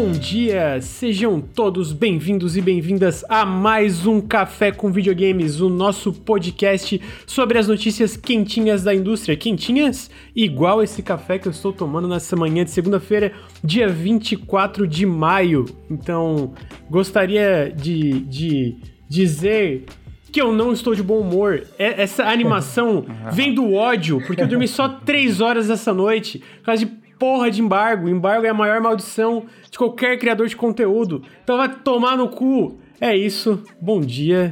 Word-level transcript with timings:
bom 0.00 0.12
dia! 0.12 0.80
Sejam 0.80 1.42
todos 1.42 1.92
bem-vindos 1.92 2.56
e 2.56 2.62
bem-vindas 2.62 3.22
a 3.28 3.44
mais 3.44 4.06
um 4.06 4.18
Café 4.18 4.72
com 4.72 4.90
Videogames, 4.90 5.60
o 5.60 5.68
nosso 5.68 6.10
podcast 6.10 6.98
sobre 7.26 7.58
as 7.58 7.68
notícias 7.68 8.16
quentinhas 8.16 8.82
da 8.82 8.94
indústria. 8.94 9.36
Quentinhas 9.36 10.10
igual 10.34 10.82
esse 10.82 11.02
café 11.02 11.38
que 11.38 11.46
eu 11.48 11.52
estou 11.52 11.70
tomando 11.70 12.08
nessa 12.08 12.34
manhã 12.34 12.64
de 12.64 12.70
segunda-feira, 12.70 13.30
dia 13.62 13.88
24 13.90 14.88
de 14.88 15.04
maio. 15.04 15.66
Então, 15.90 16.54
gostaria 16.88 17.70
de, 17.70 18.20
de 18.20 18.76
dizer 19.06 19.84
que 20.32 20.40
eu 20.40 20.52
não 20.52 20.72
estou 20.72 20.94
de 20.94 21.02
bom 21.02 21.18
humor. 21.18 21.64
É, 21.78 22.02
essa 22.02 22.24
animação 22.30 23.04
vem 23.32 23.54
do 23.54 23.74
ódio, 23.74 24.22
porque 24.26 24.40
eu 24.40 24.48
dormi 24.48 24.66
só 24.66 24.88
três 24.88 25.42
horas 25.42 25.68
essa 25.68 25.92
noite, 25.92 26.38
por 26.58 26.66
causa 26.66 26.86
de 26.86 26.99
porra 27.20 27.50
de 27.50 27.60
embargo. 27.60 28.08
Embargo 28.08 28.46
é 28.46 28.48
a 28.48 28.54
maior 28.54 28.80
maldição 28.80 29.44
de 29.70 29.76
qualquer 29.76 30.18
criador 30.18 30.48
de 30.48 30.56
conteúdo. 30.56 31.22
Então 31.44 31.58
vai 31.58 31.68
tomar 31.68 32.16
no 32.16 32.28
cu. 32.28 32.78
É 32.98 33.14
isso. 33.14 33.62
Bom 33.80 34.00
dia. 34.00 34.50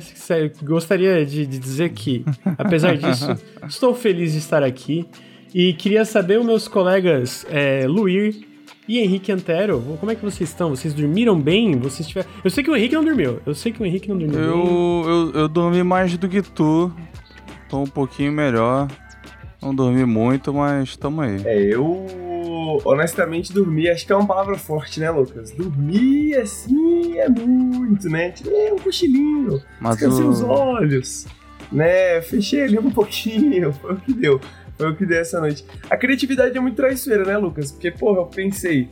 Gostaria 0.62 1.24
de, 1.24 1.46
de 1.46 1.58
dizer 1.58 1.88
que, 1.88 2.24
apesar 2.58 2.96
disso, 2.98 3.26
estou 3.66 3.94
feliz 3.94 4.32
de 4.32 4.38
estar 4.38 4.62
aqui. 4.62 5.08
E 5.54 5.72
queria 5.72 6.04
saber 6.04 6.38
os 6.38 6.44
meus 6.44 6.68
colegas 6.68 7.46
é, 7.48 7.86
Luir 7.86 8.46
e 8.86 8.98
Henrique 8.98 9.32
Antero, 9.32 9.82
como 9.98 10.12
é 10.12 10.14
que 10.14 10.22
vocês 10.22 10.48
estão? 10.48 10.70
Vocês 10.70 10.92
dormiram 10.92 11.38
bem? 11.38 11.78
Vocês 11.78 12.06
tiveram... 12.06 12.28
Eu 12.44 12.50
sei 12.50 12.62
que 12.62 12.70
o 12.70 12.76
Henrique 12.76 12.94
não 12.94 13.04
dormiu. 13.04 13.40
Eu 13.44 13.54
sei 13.54 13.72
que 13.72 13.82
o 13.82 13.86
Henrique 13.86 14.08
não 14.08 14.18
dormiu. 14.18 14.38
Eu, 14.38 15.04
eu, 15.06 15.40
eu 15.40 15.48
dormi 15.48 15.82
mais 15.82 16.16
do 16.16 16.28
que 16.28 16.42
tu. 16.42 16.92
Tô 17.68 17.82
um 17.82 17.86
pouquinho 17.86 18.32
melhor. 18.32 18.88
Não 19.60 19.74
dormi 19.74 20.04
muito, 20.04 20.52
mas 20.52 20.96
tamo 20.96 21.20
aí. 21.20 21.36
É, 21.44 21.74
eu 21.74 22.27
honestamente 22.84 23.52
dormi, 23.52 23.88
acho 23.88 24.06
que 24.06 24.12
é 24.12 24.16
uma 24.16 24.26
palavra 24.26 24.56
forte, 24.56 25.00
né, 25.00 25.10
Lucas? 25.10 25.50
Dormir 25.52 26.36
assim 26.36 27.18
é 27.18 27.28
muito, 27.28 28.08
né? 28.08 28.30
Tirei 28.30 28.72
um 28.72 28.78
cochilinho, 28.78 29.62
mas 29.80 29.96
descansei 29.96 30.24
o... 30.24 30.28
os 30.28 30.42
olhos, 30.42 31.26
né? 31.72 32.20
Fechei 32.22 32.62
ali 32.62 32.78
um 32.78 32.90
pouquinho, 32.90 33.72
foi 33.80 33.94
o 33.94 33.96
que 33.96 34.12
deu. 34.12 34.40
Foi 34.76 34.90
o 34.90 34.96
que 34.96 35.04
deu 35.04 35.20
essa 35.20 35.40
noite. 35.40 35.64
A 35.90 35.96
criatividade 35.96 36.56
é 36.56 36.60
muito 36.60 36.76
traiçoeira, 36.76 37.24
né, 37.24 37.36
Lucas? 37.36 37.72
Porque, 37.72 37.90
porra, 37.90 38.20
eu 38.20 38.26
pensei, 38.26 38.88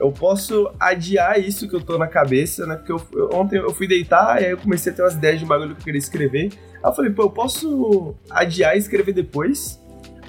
eu 0.00 0.10
posso 0.10 0.70
adiar 0.80 1.38
isso 1.38 1.68
que 1.68 1.76
eu 1.76 1.80
tô 1.82 1.98
na 1.98 2.06
cabeça, 2.06 2.66
né? 2.66 2.76
Porque 2.76 2.90
eu, 2.90 3.02
eu, 3.12 3.28
ontem 3.34 3.58
eu 3.58 3.72
fui 3.74 3.86
deitar 3.86 4.40
e 4.40 4.46
aí 4.46 4.50
eu 4.52 4.56
comecei 4.56 4.90
a 4.90 4.94
ter 4.96 5.02
umas 5.02 5.14
ideias 5.14 5.38
de 5.38 5.44
bagulho 5.44 5.74
que 5.74 5.82
eu 5.82 5.84
queria 5.84 5.98
escrever. 5.98 6.50
Aí 6.82 6.90
eu 6.90 6.92
falei, 6.94 7.10
pô, 7.10 7.24
eu 7.24 7.30
posso 7.30 8.14
adiar 8.30 8.74
e 8.74 8.78
escrever 8.78 9.12
depois, 9.12 9.78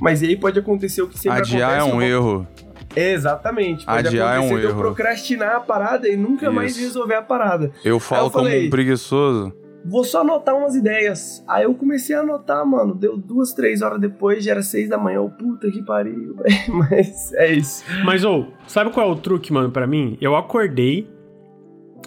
mas 0.02 0.22
aí 0.22 0.36
pode 0.36 0.60
acontecer 0.60 1.02
o 1.02 1.08
que 1.08 1.18
sempre 1.18 1.40
adiar 1.40 1.80
acontece. 1.80 1.90
Adiar 1.90 1.90
é 1.90 1.96
um 1.96 2.02
erro. 2.02 2.48
Exatamente. 2.96 3.86
Pode 3.86 4.08
Adiar 4.08 4.38
é 4.38 4.40
um 4.40 4.58
erro. 4.58 4.78
procrastinar 4.78 5.56
a 5.56 5.60
parada 5.60 6.08
e 6.08 6.16
nunca 6.18 6.46
Isso. 6.46 6.56
mais 6.56 6.78
resolver 6.78 7.16
a 7.16 7.22
parada. 7.22 7.72
Eu 7.84 8.00
falo 8.00 8.28
eu 8.28 8.32
falei, 8.32 8.54
como 8.54 8.68
um 8.68 8.70
preguiçoso. 8.70 9.54
Vou 9.84 10.04
só 10.04 10.22
anotar 10.22 10.56
umas 10.56 10.76
ideias. 10.76 11.44
Aí 11.48 11.64
eu 11.64 11.74
comecei 11.74 12.16
a 12.16 12.20
anotar, 12.20 12.64
mano. 12.66 12.94
Deu 12.94 13.18
duas, 13.18 13.52
três 13.54 13.82
horas 13.82 14.00
depois, 14.00 14.44
já 14.44 14.52
era 14.52 14.62
seis 14.62 14.88
da 14.88 14.98
manhã. 14.98 15.16
Eu, 15.18 15.30
puta 15.30 15.72
que 15.72 15.84
pariu, 15.84 16.36
Mas 16.70 17.34
é 17.34 17.52
isso. 17.52 17.84
Mas, 18.06 18.24
ô, 18.24 18.46
sabe 18.68 18.92
qual 18.92 19.10
é 19.10 19.12
o 19.12 19.16
truque, 19.16 19.52
mano, 19.52 19.72
para 19.72 19.88
mim? 19.88 20.18
Eu 20.22 20.36
acordei, 20.36 21.10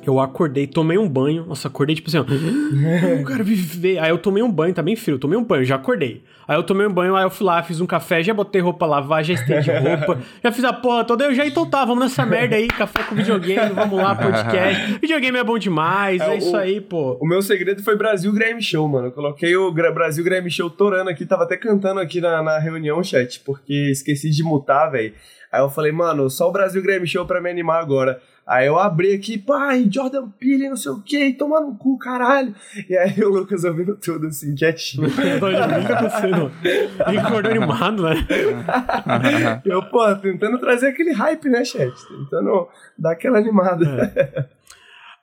eu 0.04 0.20
acordei, 0.20 0.66
tomei 0.66 0.98
um 0.98 1.08
banho. 1.08 1.46
Nossa, 1.46 1.68
acordei 1.68 1.96
tipo 1.96 2.08
assim, 2.08 2.18
ó. 2.18 2.24
eu 2.24 3.24
quero 3.24 3.44
viver. 3.44 3.98
Aí 3.98 4.10
eu 4.10 4.18
tomei 4.18 4.42
um 4.42 4.50
banho, 4.50 4.74
tá 4.74 4.82
bem 4.82 4.96
frio. 4.96 5.18
Tomei 5.18 5.38
um 5.38 5.44
banho, 5.44 5.64
já 5.64 5.76
acordei. 5.76 6.22
Aí 6.46 6.56
eu 6.56 6.62
tomei 6.62 6.86
um 6.86 6.92
banho, 6.92 7.16
aí 7.16 7.24
eu 7.24 7.30
fui 7.30 7.46
lá, 7.46 7.62
fiz 7.62 7.80
um 7.80 7.86
café, 7.86 8.22
já 8.22 8.34
botei 8.34 8.60
roupa 8.60 8.84
lavar, 8.84 9.24
já 9.24 9.32
estendi 9.32 9.70
roupa, 9.78 10.20
já 10.42 10.52
fiz 10.52 10.64
a 10.64 10.72
porra 10.72 11.04
toda. 11.04 11.24
Eu 11.24 11.34
já, 11.34 11.46
então 11.46 11.68
tá, 11.68 11.84
vamos 11.84 12.04
nessa 12.04 12.26
merda 12.26 12.56
aí, 12.56 12.68
café 12.68 13.02
com 13.02 13.14
videogame, 13.14 13.74
vamos 13.74 13.98
lá, 13.98 14.14
podcast. 14.16 14.98
videogame 15.00 15.38
é 15.38 15.44
bom 15.44 15.58
demais, 15.58 16.20
é, 16.20 16.34
é 16.34 16.36
isso 16.36 16.52
o, 16.52 16.56
aí, 16.56 16.80
pô. 16.80 17.16
O 17.20 17.26
meu 17.26 17.40
segredo 17.40 17.82
foi 17.82 17.96
Brasil 17.96 18.32
Game 18.32 18.60
Show, 18.60 18.86
mano. 18.86 19.06
Eu 19.06 19.12
coloquei 19.12 19.56
o 19.56 19.72
Brasil 19.72 20.22
Game 20.22 20.50
Show 20.50 20.68
torando 20.68 21.08
aqui, 21.08 21.24
tava 21.24 21.44
até 21.44 21.56
cantando 21.56 22.00
aqui 22.00 22.20
na, 22.20 22.42
na 22.42 22.58
reunião, 22.58 23.02
chat, 23.02 23.40
porque 23.40 23.90
esqueci 23.90 24.30
de 24.30 24.42
mutar, 24.42 24.90
velho. 24.90 25.14
Aí 25.50 25.60
eu 25.60 25.70
falei, 25.70 25.92
mano, 25.92 26.28
só 26.28 26.48
o 26.48 26.52
Brasil 26.52 26.82
Game 26.82 27.06
Show 27.06 27.24
pra 27.24 27.40
me 27.40 27.48
animar 27.48 27.80
agora. 27.80 28.20
Aí 28.46 28.66
eu 28.66 28.78
abri 28.78 29.14
aqui, 29.14 29.38
pai, 29.38 29.88
Jordan 29.90 30.28
Peele, 30.38 30.68
não 30.68 30.76
sei 30.76 30.92
o 30.92 31.00
que, 31.00 31.32
tomar 31.32 31.60
no 31.60 31.74
cu, 31.76 31.96
caralho. 31.98 32.54
E 32.88 32.96
aí 32.96 33.18
o 33.24 33.30
Lucas 33.30 33.64
ouvindo 33.64 33.96
tudo 33.96 34.26
assim, 34.26 34.54
quietinho. 34.54 35.06
Acontecendo. 35.06 36.52
Ele 37.08 37.18
acordou 37.18 37.50
animado, 37.50 38.02
né? 38.02 39.62
eu, 39.64 39.82
pô, 39.84 40.14
tentando 40.16 40.58
trazer 40.58 40.88
aquele 40.88 41.12
hype, 41.12 41.48
né, 41.48 41.64
chat? 41.64 41.94
Tentando 42.06 42.68
dar 42.98 43.12
aquela 43.12 43.38
animada. 43.38 44.12
É. 44.14 44.64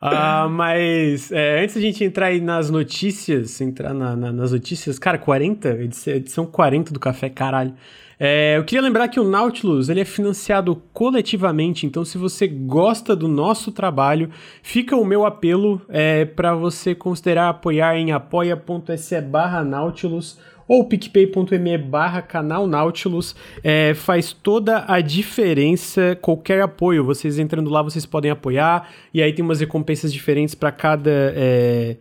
Ah, 0.03 0.47
mas 0.49 1.31
é, 1.31 1.61
antes 1.61 1.75
da 1.75 1.81
gente 1.81 2.03
entrar 2.03 2.27
aí 2.27 2.41
nas 2.41 2.71
notícias, 2.71 3.61
entrar 3.61 3.93
na, 3.93 4.15
na, 4.15 4.31
nas 4.31 4.51
notícias, 4.51 4.97
cara, 4.97 5.19
40, 5.19 5.69
edição 6.07 6.47
40 6.47 6.91
do 6.91 6.99
Café, 6.99 7.29
caralho. 7.29 7.75
É, 8.23 8.55
eu 8.55 8.63
queria 8.63 8.83
lembrar 8.83 9.07
que 9.07 9.19
o 9.19 9.23
Nautilus 9.23 9.89
ele 9.89 10.01
é 10.01 10.05
financiado 10.05 10.79
coletivamente, 10.93 11.87
então 11.87 12.05
se 12.05 12.19
você 12.19 12.47
gosta 12.47 13.15
do 13.15 13.27
nosso 13.27 13.71
trabalho, 13.71 14.29
fica 14.61 14.95
o 14.95 15.03
meu 15.03 15.25
apelo 15.25 15.81
é, 15.89 16.23
para 16.23 16.53
você 16.53 16.93
considerar 16.93 17.49
apoiar 17.49 17.97
em 17.97 18.11
apoia.se 18.11 19.19
barra 19.21 19.63
Nautilus 19.63 20.37
ou 20.67 20.85
picpay.me 20.85 21.79
barra 21.79 22.21
canal 22.21 22.67
Nautilus. 22.67 23.35
É, 23.63 23.95
faz 23.95 24.33
toda 24.33 24.85
a 24.87 25.01
diferença, 25.01 26.15
qualquer 26.21 26.61
apoio, 26.61 27.03
vocês 27.03 27.39
entrando 27.39 27.71
lá 27.71 27.81
vocês 27.81 28.05
podem 28.05 28.29
apoiar, 28.29 28.87
e 29.11 29.19
aí 29.19 29.33
tem 29.33 29.43
umas 29.43 29.61
recompensas 29.61 30.13
diferentes 30.13 30.53
para 30.53 30.71
cada... 30.71 31.09
É, 31.35 31.97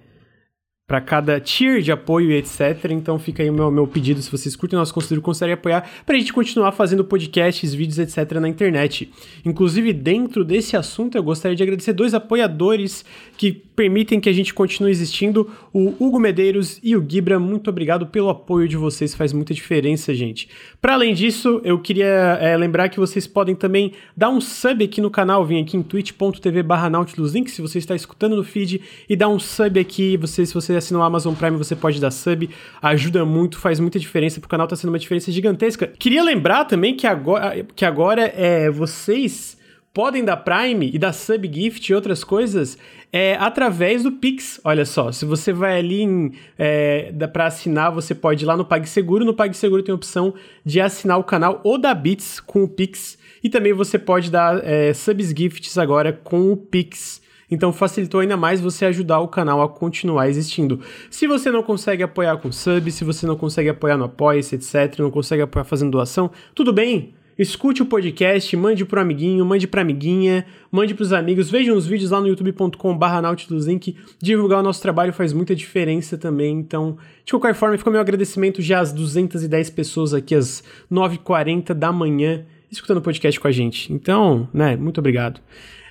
para 0.91 1.01
cada 1.01 1.39
tier 1.39 1.81
de 1.83 1.93
apoio 1.93 2.33
e 2.33 2.35
etc. 2.35 2.91
Então 2.91 3.17
fica 3.17 3.45
aí 3.45 3.49
o 3.49 3.53
meu, 3.53 3.71
meu 3.71 3.87
pedido, 3.87 4.21
se 4.21 4.29
vocês 4.29 4.57
curtem 4.57 4.77
nosso 4.77 4.93
conteúdo, 4.93 5.23
considerem 5.23 5.55
apoiar 5.55 5.89
para 6.05 6.17
a 6.17 6.19
gente 6.19 6.33
continuar 6.33 6.73
fazendo 6.73 7.05
podcasts, 7.05 7.73
vídeos, 7.73 8.01
etc. 8.01 8.41
na 8.41 8.49
internet. 8.49 9.09
Inclusive, 9.45 9.93
dentro 9.93 10.45
desse 10.45 10.77
assunto, 10.77 11.17
eu 11.17 11.23
gostaria 11.23 11.57
de 11.57 11.63
agradecer 11.63 11.93
dois 11.93 12.13
apoiadores 12.13 13.05
que 13.37 13.53
permitem 13.53 14.19
que 14.19 14.29
a 14.29 14.33
gente 14.33 14.53
continue 14.53 14.91
existindo, 14.91 15.49
o 15.73 15.95
Hugo 16.01 16.19
Medeiros 16.19 16.81
e 16.83 16.97
o 16.97 17.07
Gibra. 17.09 17.39
Muito 17.39 17.71
obrigado 17.71 18.09
pelo 18.09 18.29
apoio 18.29 18.67
de 18.67 18.77
vocês, 18.77 19.15
faz 19.15 19.33
muita 19.33 19.55
diferença, 19.55 20.13
gente. 20.13 20.49
Para 20.81 20.95
além 20.95 21.15
disso, 21.15 21.61
eu 21.63 21.79
queria 21.79 22.37
é, 22.41 22.57
lembrar 22.57 22.89
que 22.89 22.99
vocês 22.99 23.29
podem 23.29 23.55
também 23.55 23.93
dar 24.17 24.29
um 24.29 24.41
sub 24.41 24.85
aqui 24.85 25.01
no 25.01 25.09
canal, 25.09 25.47
vem 25.47 25.63
aqui 25.63 25.77
em 25.77 25.83
twitch.tv 25.85 26.65
barra 26.65 26.91
Nautilus 26.91 27.33
Link, 27.33 27.49
se 27.49 27.63
você 27.63 27.79
está 27.79 27.95
escutando 27.95 28.35
no 28.35 28.43
feed, 28.43 28.83
e 29.09 29.15
dar 29.15 29.29
um 29.29 29.39
sub 29.39 29.79
aqui, 29.79 30.17
você, 30.17 30.45
se 30.45 30.53
você 30.53 30.80
assina 30.81 30.99
o 30.99 31.03
Amazon 31.03 31.35
Prime, 31.35 31.57
você 31.57 31.77
pode 31.77 32.01
dar 32.01 32.11
sub, 32.11 32.51
ajuda 32.83 33.25
muito, 33.25 33.59
faz 33.59 33.79
muita 33.79 33.99
diferença, 33.99 34.41
pro 34.41 34.49
canal 34.49 34.67
tá 34.67 34.75
sendo 34.75 34.91
uma 34.91 34.99
diferença 34.99 35.31
gigantesca. 35.31 35.87
Queria 35.87 36.23
lembrar 36.23 36.65
também 36.65 36.97
que 36.97 37.07
agora, 37.07 37.65
que 37.75 37.85
agora 37.85 38.33
é, 38.37 38.71
vocês 38.71 39.59
podem 39.93 40.25
dar 40.25 40.39
Prime 40.39 40.91
e 40.93 40.99
dar 40.99 41.13
sub 41.13 41.51
gift 41.53 41.89
e 41.89 41.95
outras 41.95 42.23
coisas 42.23 42.79
é, 43.13 43.35
através 43.37 44.03
do 44.03 44.13
Pix. 44.13 44.61
Olha 44.65 44.85
só, 44.85 45.11
se 45.13 45.25
você 45.25 45.53
vai 45.53 45.79
ali 45.79 46.03
em, 46.03 46.33
é, 46.59 47.13
para 47.33 47.47
assinar, 47.47 47.91
você 47.93 48.15
pode 48.15 48.45
ir 48.45 48.47
lá 48.47 48.57
no 48.57 48.65
PagSeguro. 48.65 49.25
No 49.25 49.35
PagSeguro 49.35 49.83
tem 49.83 49.93
a 49.93 49.97
opção 49.97 50.35
de 50.65 50.81
assinar 50.81 51.19
o 51.19 51.25
canal 51.25 51.61
ou 51.65 51.79
da 51.79 51.95
Bits 51.95 52.41
com 52.41 52.63
o 52.63 52.69
Pix. 52.69 53.19
E 53.43 53.49
também 53.49 53.73
você 53.73 53.99
pode 53.99 54.31
dar 54.31 54.65
é, 54.65 54.93
subs 54.93 55.33
gifts 55.37 55.77
agora 55.79 56.13
com 56.13 56.53
o 56.53 56.57
Pix. 56.57 57.20
Então 57.51 57.73
facilitou 57.73 58.21
ainda 58.21 58.37
mais 58.37 58.61
você 58.61 58.85
ajudar 58.85 59.21
o 59.21 59.29
canal 59.29 59.61
a 59.63 59.69
continuar 59.69 60.29
existindo. 60.29 60.81
Se 61.11 61.27
você 61.27 61.51
não 61.51 61.63
consegue 61.63 62.03
apoiar 62.03 62.37
com 62.37 62.53
sub, 62.53 62.91
se 62.91 63.05
você 63.05 63.27
não 63.27 63.37
consegue 63.37 63.69
apoiar 63.69 63.97
no 63.97 64.05
Apoia-se, 64.05 64.55
etc., 64.55 64.99
não 64.99 65.11
consegue 65.11 65.43
apoiar 65.43 65.65
fazendo 65.65 65.91
doação, 65.91 66.31
tudo 66.55 66.73
bem. 66.73 67.15
Escute 67.41 67.81
o 67.81 67.87
podcast, 67.87 68.55
mande 68.55 68.85
pro 68.85 69.01
amiguinho, 69.01 69.47
mande 69.47 69.67
pra 69.67 69.81
amiguinha, 69.81 70.45
mande 70.71 70.93
pros 70.93 71.11
amigos, 71.11 71.49
vejam 71.49 71.75
os 71.75 71.87
vídeos 71.87 72.11
lá 72.11 72.21
no 72.21 72.27
youtube.com/barra 72.29 73.23
Nautiluslink. 73.23 73.97
Divulgar 74.21 74.61
o 74.61 74.63
nosso 74.63 74.83
trabalho 74.83 75.11
faz 75.11 75.33
muita 75.33 75.57
diferença 75.57 76.19
também. 76.19 76.59
Então, 76.59 76.99
de 77.25 77.33
qualquer 77.33 77.55
forma, 77.55 77.79
fica 77.79 77.91
meu 77.91 78.01
agradecimento 78.01 78.61
já 78.61 78.81
às 78.81 78.93
210 78.93 79.71
pessoas 79.71 80.13
aqui 80.13 80.35
às 80.35 80.63
9h40 80.93 81.73
da 81.73 81.91
manhã 81.91 82.45
escutando 82.71 82.99
o 82.99 83.03
podcast 83.03 83.39
com 83.39 83.49
a 83.49 83.53
gente. 83.53 83.93
Então, 83.93 84.49
né, 84.53 84.77
muito 84.77 84.99
obrigado. 84.99 85.41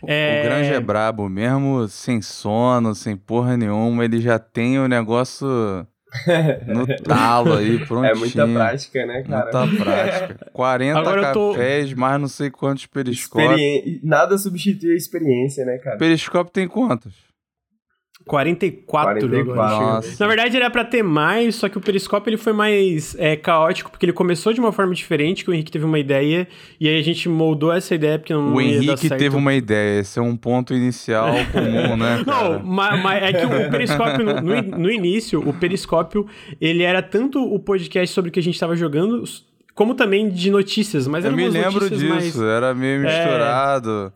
É... 0.06 0.42
O 0.42 0.44
Grande 0.46 0.74
é 0.74 0.80
brabo, 0.80 1.28
mesmo 1.28 1.88
sem 1.88 2.22
sono, 2.22 2.96
sem 2.96 3.18
porra 3.18 3.58
nenhuma, 3.58 4.06
ele 4.06 4.22
já 4.22 4.40
tem 4.40 4.80
o 4.80 4.88
negócio 4.88 5.48
no 6.68 6.88
talo 7.04 7.54
aí, 7.54 7.86
prontinho. 7.86 8.12
É 8.12 8.16
muita 8.16 8.48
prática, 8.48 9.06
né, 9.06 9.24
cara? 9.24 9.68
Muita 9.68 9.84
prática. 9.84 10.48
40 10.54 11.00
Agora 11.00 11.22
cafés, 11.34 11.92
tô... 11.92 11.98
mais 11.98 12.22
não 12.22 12.28
sei 12.28 12.50
quantos 12.50 12.86
periscópios. 12.86 13.60
Experi... 13.60 14.00
Nada 14.04 14.38
substitui 14.38 14.94
a 14.94 14.96
experiência, 14.96 15.66
né, 15.66 15.78
cara? 15.78 15.98
Periscópio 15.98 16.52
tem 16.52 16.68
quantos? 16.68 17.29
44, 18.30 19.28
44 19.28 19.52
agora. 19.52 20.06
Na 20.20 20.28
verdade, 20.28 20.56
era 20.56 20.70
para 20.70 20.86
ter 20.86 21.02
mais, 21.02 21.56
só 21.56 21.68
que 21.68 21.80
o 21.80 21.82
Periscópio 21.82 22.30
ele 22.30 22.38
foi 22.38 22.54
mais 22.54 23.16
é, 23.18 23.36
caótico, 23.36 23.90
porque 23.90 24.06
ele 24.06 24.14
começou 24.14 24.54
de 24.54 24.60
uma 24.60 24.72
forma 24.72 24.94
diferente, 24.94 25.44
que 25.44 25.50
o 25.50 25.54
Henrique 25.54 25.72
teve 25.72 25.84
uma 25.84 25.98
ideia, 25.98 26.48
e 26.80 26.88
aí 26.88 27.00
a 27.00 27.02
gente 27.02 27.28
moldou 27.28 27.74
essa 27.74 27.96
ideia, 27.96 28.20
porque 28.20 28.32
não 28.32 28.54
O 28.54 28.62
ia 28.62 28.78
Henrique 28.78 29.10
teve 29.10 29.36
uma 29.36 29.56
ideia, 29.56 30.02
esse 30.02 30.20
é 30.20 30.22
um 30.22 30.38
ponto 30.38 30.76
inicial 30.76 31.34
comum, 31.52 31.98
né? 31.98 32.24
Cara? 32.24 32.50
Não, 32.50 32.64
mas, 32.64 33.02
mas, 33.02 33.24
é 33.24 33.34
que 33.34 33.46
o 33.46 33.72
Periscópio, 33.72 34.24
no, 34.24 34.62
no 34.78 34.92
início, 34.92 35.40
o 35.40 35.52
Periscópio, 35.52 36.28
ele 36.62 36.84
era 36.84 37.02
tanto 37.02 37.44
o 37.44 37.58
podcast 37.58 38.14
sobre 38.14 38.30
o 38.30 38.32
que 38.32 38.40
a 38.40 38.44
gente 38.44 38.54
estava 38.54 38.76
jogando, 38.76 39.24
como 39.74 39.96
também 39.96 40.30
de 40.30 40.52
notícias, 40.52 41.08
mas 41.08 41.26
Eu 41.26 41.32
me 41.32 41.50
lembro 41.50 41.90
disso, 41.90 42.08
mais... 42.08 42.40
era 42.40 42.76
meio 42.76 43.04
é. 43.08 43.26
misturado. 43.26 44.14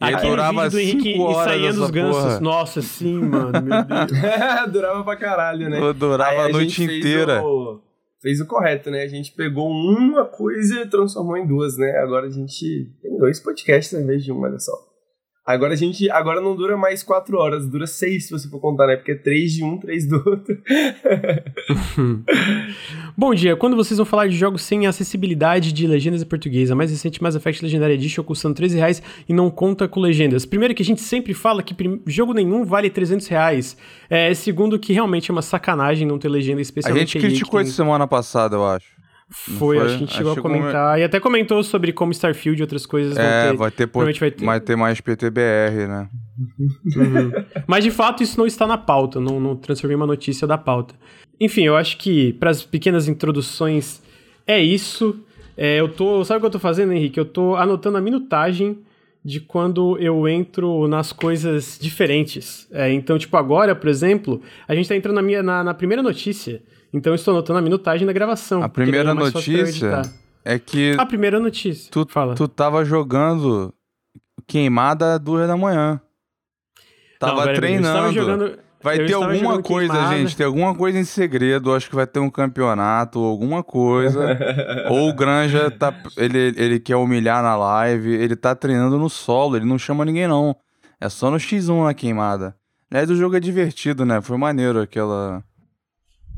É... 0.00 0.10
E 0.10 0.14
aí 0.14 0.26
durava 0.28 0.70
do 0.70 0.78
Henrique 0.78 1.16
e 1.16 1.34
saía 1.34 1.72
dos 1.72 1.90
gansos. 1.90 2.22
Porra. 2.22 2.40
Nossa, 2.40 2.82
sim, 2.82 3.18
mano, 3.20 3.60
meu 3.60 3.84
Deus. 3.84 4.10
durava 4.72 5.04
pra 5.04 5.16
caralho, 5.16 5.68
né? 5.68 5.92
durava 5.92 6.42
a, 6.42 6.44
a 6.46 6.48
noite 6.48 6.84
inteira. 6.84 7.42
O, 7.42 7.80
fez 8.20 8.40
o 8.40 8.46
correto, 8.46 8.90
né? 8.90 9.02
A 9.02 9.08
gente 9.08 9.32
pegou 9.32 9.68
uma 9.68 10.24
coisa 10.24 10.82
e 10.82 10.86
transformou 10.86 11.36
em 11.36 11.46
duas, 11.46 11.76
né? 11.76 11.90
Agora 11.98 12.26
a 12.26 12.30
gente 12.30 12.92
tem 13.02 13.16
dois 13.18 13.40
podcasts 13.40 13.94
ao 13.94 14.00
invés 14.00 14.24
de 14.24 14.32
um, 14.32 14.40
olha 14.40 14.58
só. 14.58 14.87
Agora 15.48 15.72
a 15.72 15.76
gente. 15.76 16.10
Agora 16.10 16.42
não 16.42 16.54
dura 16.54 16.76
mais 16.76 17.02
quatro 17.02 17.38
horas, 17.38 17.66
dura 17.66 17.86
seis 17.86 18.26
se 18.26 18.30
você 18.30 18.46
for 18.50 18.60
contar, 18.60 18.86
né? 18.86 18.96
Porque 18.96 19.12
é 19.12 19.14
três 19.14 19.54
de 19.54 19.64
um, 19.64 19.78
três 19.78 20.06
do 20.06 20.16
outro. 20.16 20.58
Bom 23.16 23.34
dia, 23.34 23.56
quando 23.56 23.74
vocês 23.74 23.96
vão 23.96 24.04
falar 24.04 24.28
de 24.28 24.36
jogos 24.36 24.60
sem 24.60 24.86
acessibilidade 24.86 25.72
de 25.72 25.86
legendas 25.86 26.20
em 26.20 26.26
português? 26.26 26.70
A 26.70 26.74
mais 26.74 26.90
recente 26.90 27.22
Mass 27.22 27.34
Effect 27.34 27.64
Legendary 27.64 27.94
Edition 27.94 28.22
custando 28.22 28.56
13 28.56 28.76
reais 28.76 29.02
e 29.26 29.32
não 29.32 29.48
conta 29.50 29.88
com 29.88 30.00
legendas. 30.00 30.44
Primeiro 30.44 30.74
que 30.74 30.82
a 30.82 30.84
gente 30.84 31.00
sempre 31.00 31.32
fala 31.32 31.62
que 31.62 31.74
jogo 32.06 32.34
nenhum 32.34 32.62
vale 32.62 32.90
300 32.90 33.26
reais. 33.28 33.74
É, 34.10 34.34
segundo 34.34 34.78
que 34.78 34.92
realmente 34.92 35.30
é 35.30 35.32
uma 35.32 35.40
sacanagem 35.40 36.06
não 36.06 36.18
ter 36.18 36.28
legenda 36.28 36.60
especialmente. 36.60 37.16
A 37.16 37.20
gente 37.22 37.26
criticou 37.26 37.58
isso 37.58 37.70
tem... 37.70 37.86
semana 37.86 38.06
passada, 38.06 38.54
eu 38.54 38.66
acho. 38.66 38.97
Foi, 39.30 39.76
foi, 39.76 39.78
acho 39.78 39.88
que 39.88 39.94
a 39.94 39.98
gente 39.98 40.14
chegou 40.14 40.32
a 40.32 40.36
comentar. 40.36 40.92
Como... 40.92 40.98
E 40.98 41.04
até 41.04 41.20
comentou 41.20 41.62
sobre 41.62 41.92
como 41.92 42.12
Starfield 42.12 42.60
e 42.60 42.62
outras 42.62 42.86
coisas 42.86 43.16
é, 43.16 43.22
vão 43.22 43.50
ter. 43.50 43.56
Vai 43.56 43.70
ter, 43.70 43.86
vai 44.20 44.30
ter. 44.30 44.44
Vai 44.44 44.60
ter 44.60 44.76
mais 44.76 45.00
PTBR, 45.00 45.86
né? 45.86 46.08
Uhum. 46.96 47.30
Mas 47.66 47.84
de 47.84 47.90
fato 47.90 48.22
isso 48.22 48.38
não 48.38 48.46
está 48.46 48.66
na 48.66 48.78
pauta, 48.78 49.20
não, 49.20 49.38
não 49.38 49.54
transformei 49.56 49.96
uma 49.96 50.06
notícia 50.06 50.46
da 50.46 50.56
pauta. 50.56 50.94
Enfim, 51.38 51.64
eu 51.64 51.76
acho 51.76 51.98
que 51.98 52.32
para 52.34 52.50
as 52.50 52.62
pequenas 52.62 53.06
introduções 53.06 54.02
é 54.46 54.58
isso. 54.58 55.22
É, 55.56 55.78
eu 55.78 55.88
tô. 55.88 56.24
Sabe 56.24 56.38
o 56.38 56.40
que 56.40 56.46
eu 56.46 56.50
tô 56.50 56.58
fazendo, 56.58 56.92
Henrique? 56.92 57.20
Eu 57.20 57.26
tô 57.26 57.54
anotando 57.54 57.98
a 57.98 58.00
minutagem 58.00 58.78
de 59.24 59.40
quando 59.40 59.98
eu 59.98 60.26
entro 60.26 60.88
nas 60.88 61.12
coisas 61.12 61.78
diferentes. 61.80 62.66
É, 62.72 62.90
então, 62.90 63.18
tipo, 63.18 63.36
agora, 63.36 63.74
por 63.74 63.88
exemplo, 63.88 64.40
a 64.66 64.74
gente 64.74 64.88
tá 64.88 64.96
entrando 64.96 65.16
na, 65.16 65.22
minha, 65.22 65.42
na, 65.42 65.62
na 65.62 65.74
primeira 65.74 66.02
notícia. 66.02 66.62
Então 66.92 67.12
eu 67.12 67.16
estou 67.16 67.34
anotando 67.34 67.58
a 67.58 67.62
minutagem 67.62 68.06
da 68.06 68.12
gravação. 68.12 68.62
A 68.62 68.68
primeira 68.68 69.14
notícia 69.14 70.02
é 70.44 70.58
que. 70.58 70.96
A 70.98 71.04
primeira 71.06 71.38
notícia. 71.38 71.90
Tu, 71.90 72.06
Fala. 72.08 72.34
tu 72.34 72.48
tava 72.48 72.84
jogando 72.84 73.74
queimada 74.46 75.14
às 75.14 75.20
duas 75.20 75.46
da 75.46 75.56
manhã. 75.56 76.00
Tava 77.18 77.46
Não, 77.46 77.54
treinando. 77.54 78.12
Jogando... 78.12 78.58
Vai 78.80 79.00
eu 79.00 79.06
ter 79.06 79.14
alguma 79.14 79.60
coisa, 79.60 79.92
queimada. 79.92 80.16
gente. 80.16 80.36
Tem 80.36 80.46
alguma 80.46 80.74
coisa 80.74 80.98
em 80.98 81.04
segredo. 81.04 81.74
Acho 81.74 81.90
que 81.90 81.96
vai 81.96 82.06
ter 82.06 82.20
um 82.20 82.30
campeonato, 82.30 83.18
alguma 83.18 83.62
coisa. 83.62 84.38
Ou 84.88 85.08
o 85.10 85.14
Granja 85.14 85.70
tá. 85.70 85.92
Ele, 86.16 86.54
ele 86.56 86.80
quer 86.80 86.96
humilhar 86.96 87.42
na 87.42 87.56
live. 87.56 88.14
Ele 88.14 88.36
tá 88.36 88.54
treinando 88.54 88.96
no 88.96 89.10
solo. 89.10 89.56
Ele 89.56 89.66
não 89.66 89.78
chama 89.78 90.04
ninguém, 90.04 90.28
não. 90.28 90.56
É 91.00 91.08
só 91.08 91.30
no 91.30 91.36
X1 91.36 91.84
na 91.84 91.92
queimada. 91.92 92.56
Aliás, 92.90 93.10
o 93.10 93.16
jogo 93.16 93.36
é 93.36 93.40
divertido, 93.40 94.06
né? 94.06 94.20
Foi 94.20 94.38
maneiro 94.38 94.80
aquela. 94.80 95.42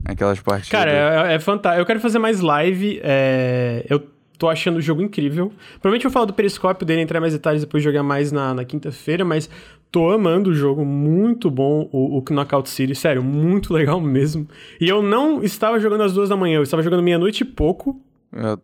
Aquelas 0.04 0.40
partidas. 0.40 0.68
Cara, 0.68 1.28
é, 1.28 1.34
é 1.34 1.38
fantástico. 1.38 1.80
Eu 1.80 1.86
quero 1.86 2.00
fazer 2.00 2.18
mais 2.18 2.40
live. 2.40 3.00
É... 3.02 3.84
Eu 3.88 4.00
tô 4.40 4.48
achando 4.48 4.78
o 4.78 4.80
jogo 4.80 5.02
incrível. 5.02 5.52
Provavelmente 5.74 6.06
eu 6.06 6.10
vou 6.10 6.14
falar 6.14 6.24
do 6.24 6.32
periscópio 6.32 6.86
dele, 6.86 7.02
entrar 7.02 7.20
mais 7.20 7.34
detalhes 7.34 7.60
depois 7.60 7.84
jogar 7.84 8.02
mais 8.02 8.32
na, 8.32 8.54
na 8.54 8.64
quinta-feira, 8.64 9.22
mas 9.22 9.50
tô 9.92 10.10
amando 10.10 10.50
o 10.50 10.54
jogo, 10.54 10.82
muito 10.82 11.50
bom 11.50 11.88
o, 11.92 12.18
o 12.18 12.24
Knockout 12.30 12.70
City, 12.70 12.94
sério, 12.94 13.22
muito 13.22 13.70
legal 13.74 14.00
mesmo. 14.00 14.48
E 14.80 14.88
eu 14.88 15.02
não 15.02 15.42
estava 15.44 15.78
jogando 15.78 16.04
às 16.04 16.14
duas 16.14 16.30
da 16.30 16.36
manhã, 16.36 16.56
eu 16.56 16.62
estava 16.62 16.82
jogando 16.82 17.02
meia-noite 17.02 17.42
e 17.42 17.44
pouco. 17.44 18.00
É. 18.32 18.56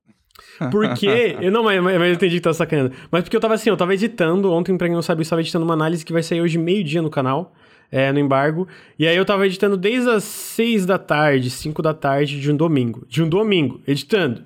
Porque. 0.71 1.37
eu 1.41 1.53
não, 1.53 1.63
mas, 1.63 1.83
mas 1.83 1.95
eu 1.95 2.13
entendi 2.13 2.37
que 2.37 2.41
tá 2.41 2.55
sacanando. 2.55 2.93
Mas 3.11 3.23
porque 3.23 3.37
eu 3.37 3.41
tava 3.41 3.55
assim, 3.55 3.71
eu 3.71 3.77
tava 3.77 3.95
editando. 3.95 4.53
Ontem, 4.53 4.77
pra 4.77 4.87
quem 4.87 4.95
não 4.95 5.03
sabe, 5.03 5.21
eu 5.21 5.23
estava 5.23 5.41
editando 5.41 5.65
uma 5.65 5.75
análise 5.75 6.05
que 6.05 6.13
vai 6.13 6.23
sair 6.23 6.41
hoje 6.41 6.59
meio-dia 6.59 7.01
no 7.01 7.11
canal 7.11 7.55
é, 7.91 8.13
no 8.13 8.19
embargo. 8.19 8.67
E 8.99 9.07
aí 9.07 9.17
eu 9.17 9.25
tava 9.25 9.47
editando 9.47 9.77
desde 9.77 10.09
as 10.11 10.25
6 10.25 10.87
da 10.87 10.99
tarde, 10.99 11.51
5 11.51 11.83
da 11.83 11.95
tarde 11.95 12.41
de 12.41 12.51
um 12.51 12.57
domingo. 12.57 13.05
De 13.09 13.23
um 13.23 13.29
domingo, 13.29 13.81
editando. 13.87 14.45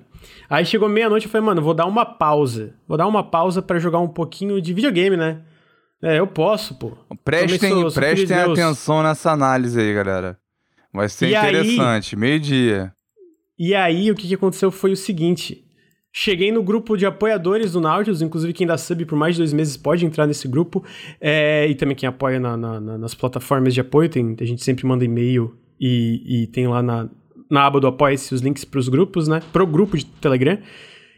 Aí 0.49 0.65
chegou 0.65 0.89
meia-noite 0.89 1.27
e 1.27 1.29
falei, 1.29 1.45
mano, 1.45 1.61
vou 1.61 1.73
dar 1.73 1.85
uma 1.85 2.05
pausa. 2.05 2.73
Vou 2.87 2.97
dar 2.97 3.07
uma 3.07 3.23
pausa 3.23 3.61
para 3.61 3.79
jogar 3.79 3.99
um 3.99 4.07
pouquinho 4.07 4.61
de 4.61 4.73
videogame, 4.73 5.15
né? 5.15 5.41
É, 6.01 6.19
eu 6.19 6.27
posso, 6.27 6.75
pô. 6.75 6.93
Prestem, 7.23 7.69
sou, 7.69 7.91
prestem 7.91 8.37
atenção 8.37 9.03
nessa 9.03 9.31
análise 9.31 9.79
aí, 9.79 9.93
galera. 9.93 10.37
Vai 10.93 11.07
ser 11.07 11.27
e 11.27 11.35
interessante. 11.35 12.15
Meio-dia. 12.15 12.91
E 13.57 13.75
aí, 13.75 14.09
o 14.11 14.15
que 14.15 14.33
aconteceu 14.33 14.71
foi 14.71 14.91
o 14.91 14.97
seguinte. 14.97 15.63
Cheguei 16.13 16.51
no 16.51 16.61
grupo 16.61 16.97
de 16.97 17.05
apoiadores 17.05 17.71
do 17.71 17.79
Nautilus, 17.79 18.21
inclusive 18.21 18.51
quem 18.51 18.67
dá 18.67 18.77
sub 18.77 19.05
por 19.05 19.17
mais 19.17 19.35
de 19.35 19.41
dois 19.41 19.53
meses 19.53 19.77
pode 19.77 20.05
entrar 20.05 20.27
nesse 20.27 20.45
grupo, 20.45 20.83
é, 21.21 21.65
e 21.69 21.75
também 21.75 21.95
quem 21.95 22.07
apoia 22.07 22.37
na, 22.37 22.57
na, 22.57 22.81
na, 22.81 22.97
nas 22.97 23.13
plataformas 23.13 23.73
de 23.73 23.79
apoio, 23.79 24.09
tem, 24.09 24.35
a 24.39 24.43
gente 24.43 24.61
sempre 24.61 24.85
manda 24.85 25.05
e-mail 25.05 25.55
e, 25.79 26.43
e 26.43 26.47
tem 26.47 26.67
lá 26.67 26.83
na, 26.83 27.07
na 27.49 27.65
aba 27.65 27.79
do 27.79 27.87
Apoia-se 27.87 28.35
os 28.35 28.41
links 28.41 28.65
pros 28.65 28.89
grupos, 28.89 29.29
né? 29.29 29.41
Pro 29.53 29.65
grupo 29.65 29.97
de 29.97 30.05
Telegram. 30.05 30.57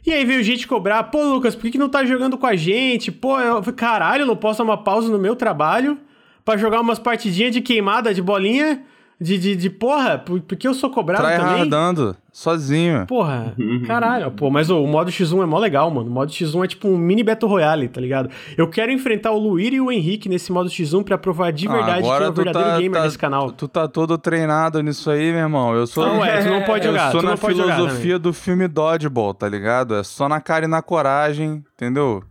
E 0.06 0.12
aí 0.12 0.25
veio 0.25 0.44
gente 0.44 0.68
cobrar, 0.68 1.04
pô, 1.06 1.24
Lucas, 1.24 1.56
por 1.56 1.63
que, 1.63 1.72
que 1.72 1.78
não 1.78 1.89
tá 1.89 2.06
jogando 2.06 2.38
com 2.38 2.46
a 2.46 2.56
gente? 2.56 3.12
Pô, 3.12 3.39
eu, 3.39 3.62
caralho, 3.74 4.24
eu 4.24 4.28
não 4.28 4.36
posso 4.36 4.60
dar 4.60 4.63
uma 4.63 4.84
pausa 4.84 5.10
no 5.10 5.18
meu 5.18 5.36
trabalho 5.36 5.98
para 6.46 6.57
jogar 6.57 6.81
umas 6.81 7.00
partidinhas 7.00 7.51
de 7.51 7.62
queimada 7.62 8.13
de 8.13 8.22
bolinha? 8.22 8.84
De, 9.19 9.38
de, 9.38 9.56
de 9.56 9.69
porra, 9.69 10.18
porque 10.19 10.68
eu 10.68 10.74
sou 10.74 10.89
cobrado 10.89 11.24
também. 11.24 11.69
dando 11.69 12.18
sozinho. 12.34 13.06
Porra, 13.06 13.56
caralho. 13.86 14.32
Pô, 14.32 14.50
mas 14.50 14.72
o 14.72 14.86
modo 14.88 15.12
X1 15.12 15.44
é 15.44 15.46
mó 15.46 15.60
legal, 15.60 15.92
mano. 15.92 16.10
O 16.10 16.12
modo 16.12 16.32
X1 16.32 16.66
é 16.66 16.68
tipo 16.68 16.88
um 16.88 16.98
mini 16.98 17.24
Battle 17.24 17.50
Royale, 17.50 17.88
tá 17.88 18.02
ligado? 18.02 18.30
Eu 18.58 18.68
quero 18.68 18.92
enfrentar 18.92 19.32
o 19.32 19.38
Luir 19.38 19.74
e 19.74 19.80
o 19.80 19.92
Henrique 19.92 20.28
nesse 20.28 20.52
modo 20.52 20.70
X1 20.70 21.04
pra 21.04 21.18
provar 21.18 21.52
de 21.52 21.68
ah, 21.68 21.72
verdade 21.72 22.10
ah, 22.10 22.18
que 22.18 22.24
é 22.24 22.30
o 22.30 22.34
verdadeiro 22.34 22.70
tá, 22.70 22.80
gamer 22.80 23.00
tá, 23.00 23.06
desse 23.06 23.20
canal. 23.20 23.52
Tu 23.52 23.68
tá 23.68 23.88
todo 23.88 24.18
treinado 24.18 24.82
nisso 24.82 25.12
aí, 25.12 25.32
meu 25.32 25.42
irmão. 25.42 25.75
Eu 25.75 25.86
sou. 25.86 26.06
Não, 26.06 26.25
é, 26.25 26.42
tu 26.42 26.50
não 26.50 26.63
pode 26.63 26.84
jogar. 26.84 27.13
Eu 27.13 27.22
sou 27.22 27.22
na 27.22 27.38
filosofia 27.38 28.18
do 28.18 28.34
filme 28.34 28.68
Dodgeball, 28.68 29.36
tá 29.36 29.48
ligado? 29.48 29.96
É 29.96 30.04
só 30.04 30.28
na 30.28 30.42
cara 30.42 30.66
e 30.66 30.68
na 30.68 30.82
coragem, 30.82 31.63
entendeu? 31.75 32.24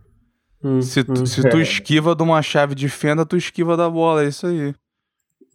Hum, 0.61 0.81
se, 0.81 1.01
hum. 1.01 1.25
se 1.25 1.49
tu 1.49 1.59
esquiva 1.59 2.15
de 2.15 2.23
uma 2.23 2.41
chave 2.41 2.75
de 2.75 2.89
fenda, 2.89 3.25
tu 3.25 3.37
esquiva 3.37 3.77
da 3.77 3.89
bola, 3.89 4.23
é 4.23 4.27
isso 4.27 4.47
aí. 4.47 4.75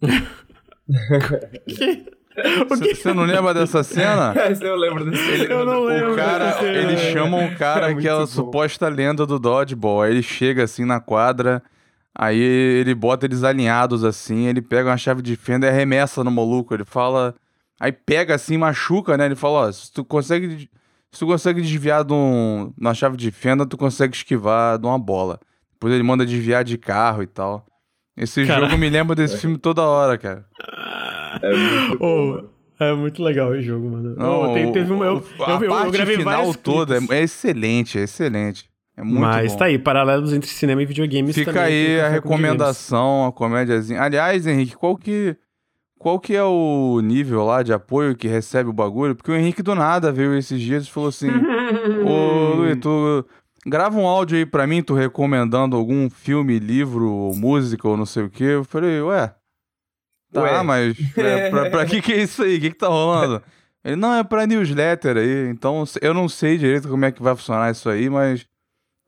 Você 2.95 3.13
não 3.13 3.23
lembra 3.23 3.53
dessa 3.53 3.83
cena? 3.83 4.33
eu 4.61 4.75
lembro 4.75 5.09
dessa 5.09 5.23
cena. 5.23 5.53
Eu 5.53 5.65
não 5.65 5.83
lembro. 5.83 6.13
O 6.13 6.15
cara, 6.15 6.63
eles 6.63 6.99
chamam 7.11 7.45
o 7.45 7.55
cara 7.55 7.91
é 7.91 7.95
que 7.95 8.07
é 8.07 8.11
a 8.11 8.25
suposta 8.25 8.87
lenda 8.87 9.25
do 9.25 9.39
dodgeball. 9.39 10.01
Aí 10.01 10.11
ele 10.11 10.23
chega 10.23 10.63
assim 10.63 10.85
na 10.85 10.99
quadra, 10.99 11.61
aí 12.13 12.39
ele 12.39 12.93
bota 12.95 13.25
eles 13.25 13.43
alinhados 13.43 14.03
assim, 14.03 14.47
ele 14.47 14.61
pega 14.61 14.89
uma 14.89 14.97
chave 14.97 15.21
de 15.21 15.35
fenda 15.35 15.67
e 15.67 15.69
arremessa 15.69 16.23
no 16.23 16.31
maluco. 16.31 16.73
Ele 16.73 16.85
fala. 16.85 17.35
Aí 17.79 17.91
pega 17.91 18.35
assim, 18.35 18.57
machuca, 18.57 19.17
né? 19.17 19.25
Ele 19.25 19.35
fala: 19.35 19.67
Ó, 19.67 19.71
se 19.71 19.91
tu 19.91 20.03
consegue. 20.03 20.69
Se 21.11 21.19
tu 21.19 21.25
consegue 21.25 21.59
desviar 21.61 22.03
de 22.03 22.13
um, 22.13 22.71
uma 22.79 22.93
chave 22.93 23.17
de 23.17 23.31
fenda, 23.31 23.65
tu 23.65 23.75
consegue 23.75 24.15
esquivar 24.15 24.77
de 24.77 24.85
uma 24.85 24.99
bola. 24.99 25.39
Depois 25.73 25.93
ele 25.93 26.03
manda 26.03 26.25
desviar 26.25 26.63
de 26.63 26.77
carro 26.77 27.23
e 27.23 27.27
tal. 27.27 27.65
Esse 28.19 28.45
cara... 28.45 28.65
jogo 28.65 28.77
me 28.77 28.89
lembra 28.89 29.15
desse 29.15 29.37
filme 29.41 29.57
toda 29.57 29.81
hora, 29.81 30.17
cara. 30.17 30.45
É 31.41 31.55
muito, 31.55 32.03
oh, 32.03 32.83
é 32.83 32.93
muito 32.93 33.23
legal 33.23 33.49
o 33.49 33.61
jogo, 33.61 33.89
mano. 33.89 34.15
Não, 34.15 34.51
oh, 34.51 34.53
tem, 34.53 34.71
teve 34.71 34.91
uma, 34.91 35.05
eu, 35.05 35.23
a 35.45 35.51
eu, 35.51 35.69
parte 35.69 35.85
eu 35.85 35.91
gravei 35.91 36.17
final 36.17 36.53
toda 36.55 36.97
é, 36.97 37.19
é, 37.19 37.23
excelente, 37.23 37.99
é 37.99 38.03
excelente. 38.03 38.69
É 38.95 39.03
muito 39.03 39.21
Mas 39.21 39.53
bom. 39.53 39.57
tá 39.59 39.65
aí, 39.65 39.79
paralelos 39.79 40.33
entre 40.33 40.49
cinema 40.49 40.81
e 40.81 40.85
videogames 40.85 41.33
Fica 41.33 41.53
também, 41.53 41.65
aí 41.65 42.01
a 42.01 42.09
recomendação, 42.09 43.25
a 43.27 43.31
comédiazinha. 43.31 44.01
Aliás, 44.01 44.45
Henrique, 44.45 44.75
qual 44.75 44.97
que 44.97 45.37
qual 45.99 46.17
que 46.17 46.33
é 46.33 46.43
o 46.43 47.01
nível 47.01 47.43
lá 47.43 47.61
de 47.61 47.73
apoio 47.73 48.15
que 48.15 48.27
recebe 48.27 48.69
o 48.69 48.73
bagulho? 48.73 49.15
Porque 49.15 49.31
o 49.31 49.35
Henrique 49.35 49.61
do 49.61 49.75
nada 49.75 50.13
veio 50.13 50.33
esses 50.33 50.59
dias 50.59 50.85
e 50.85 50.91
falou 50.91 51.09
assim: 51.09 51.29
Ô, 52.05 52.55
Luiz, 52.55 52.77
tu 52.79 53.25
grava 53.65 53.99
um 53.99 54.07
áudio 54.07 54.37
aí 54.37 54.45
pra 54.45 54.65
mim, 54.65 54.81
tu 54.81 54.93
recomendando 54.93 55.75
algum 55.75 56.09
filme, 56.09 56.57
livro, 56.57 57.11
ou 57.11 57.35
música 57.35 57.87
ou 57.87 57.97
não 57.97 58.05
sei 58.05 58.23
o 58.23 58.29
quê. 58.29 58.45
Eu 58.45 58.63
falei, 58.63 59.01
ué. 59.01 59.35
Tá, 60.31 60.43
ué. 60.43 60.63
mas 60.63 60.97
é, 61.17 61.49
pra, 61.49 61.69
pra 61.69 61.85
que 61.85 62.01
que 62.01 62.13
é 62.13 62.21
isso 62.21 62.43
aí? 62.43 62.57
O 62.57 62.61
que 62.61 62.69
que 62.69 62.77
tá 62.77 62.87
rolando? 62.87 63.41
Ele, 63.83 63.95
não, 63.95 64.13
é 64.13 64.23
pra 64.23 64.45
newsletter 64.45 65.17
aí, 65.17 65.49
então 65.49 65.83
eu 66.01 66.13
não 66.13 66.27
sei 66.27 66.57
direito 66.57 66.89
como 66.89 67.05
é 67.05 67.11
que 67.11 67.23
vai 67.23 67.35
funcionar 67.35 67.71
isso 67.71 67.89
aí, 67.89 68.09
mas 68.09 68.45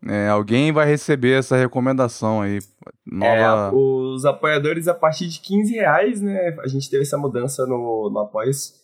É, 0.07 0.29
alguém 0.29 0.71
vai 0.71 0.87
receber 0.87 1.37
essa 1.37 1.55
recomendação 1.55 2.41
aí. 2.41 2.59
Nova... 3.05 3.69
É, 3.69 3.75
os 3.75 4.25
apoiadores 4.25 4.87
a 4.87 4.95
partir 4.95 5.27
de 5.27 5.39
15 5.39 5.73
reais, 5.73 6.21
né? 6.21 6.57
A 6.63 6.67
gente 6.67 6.89
teve 6.89 7.03
essa 7.03 7.17
mudança 7.17 7.65
no, 7.67 8.09
no 8.11 8.19
Apoios. 8.19 8.79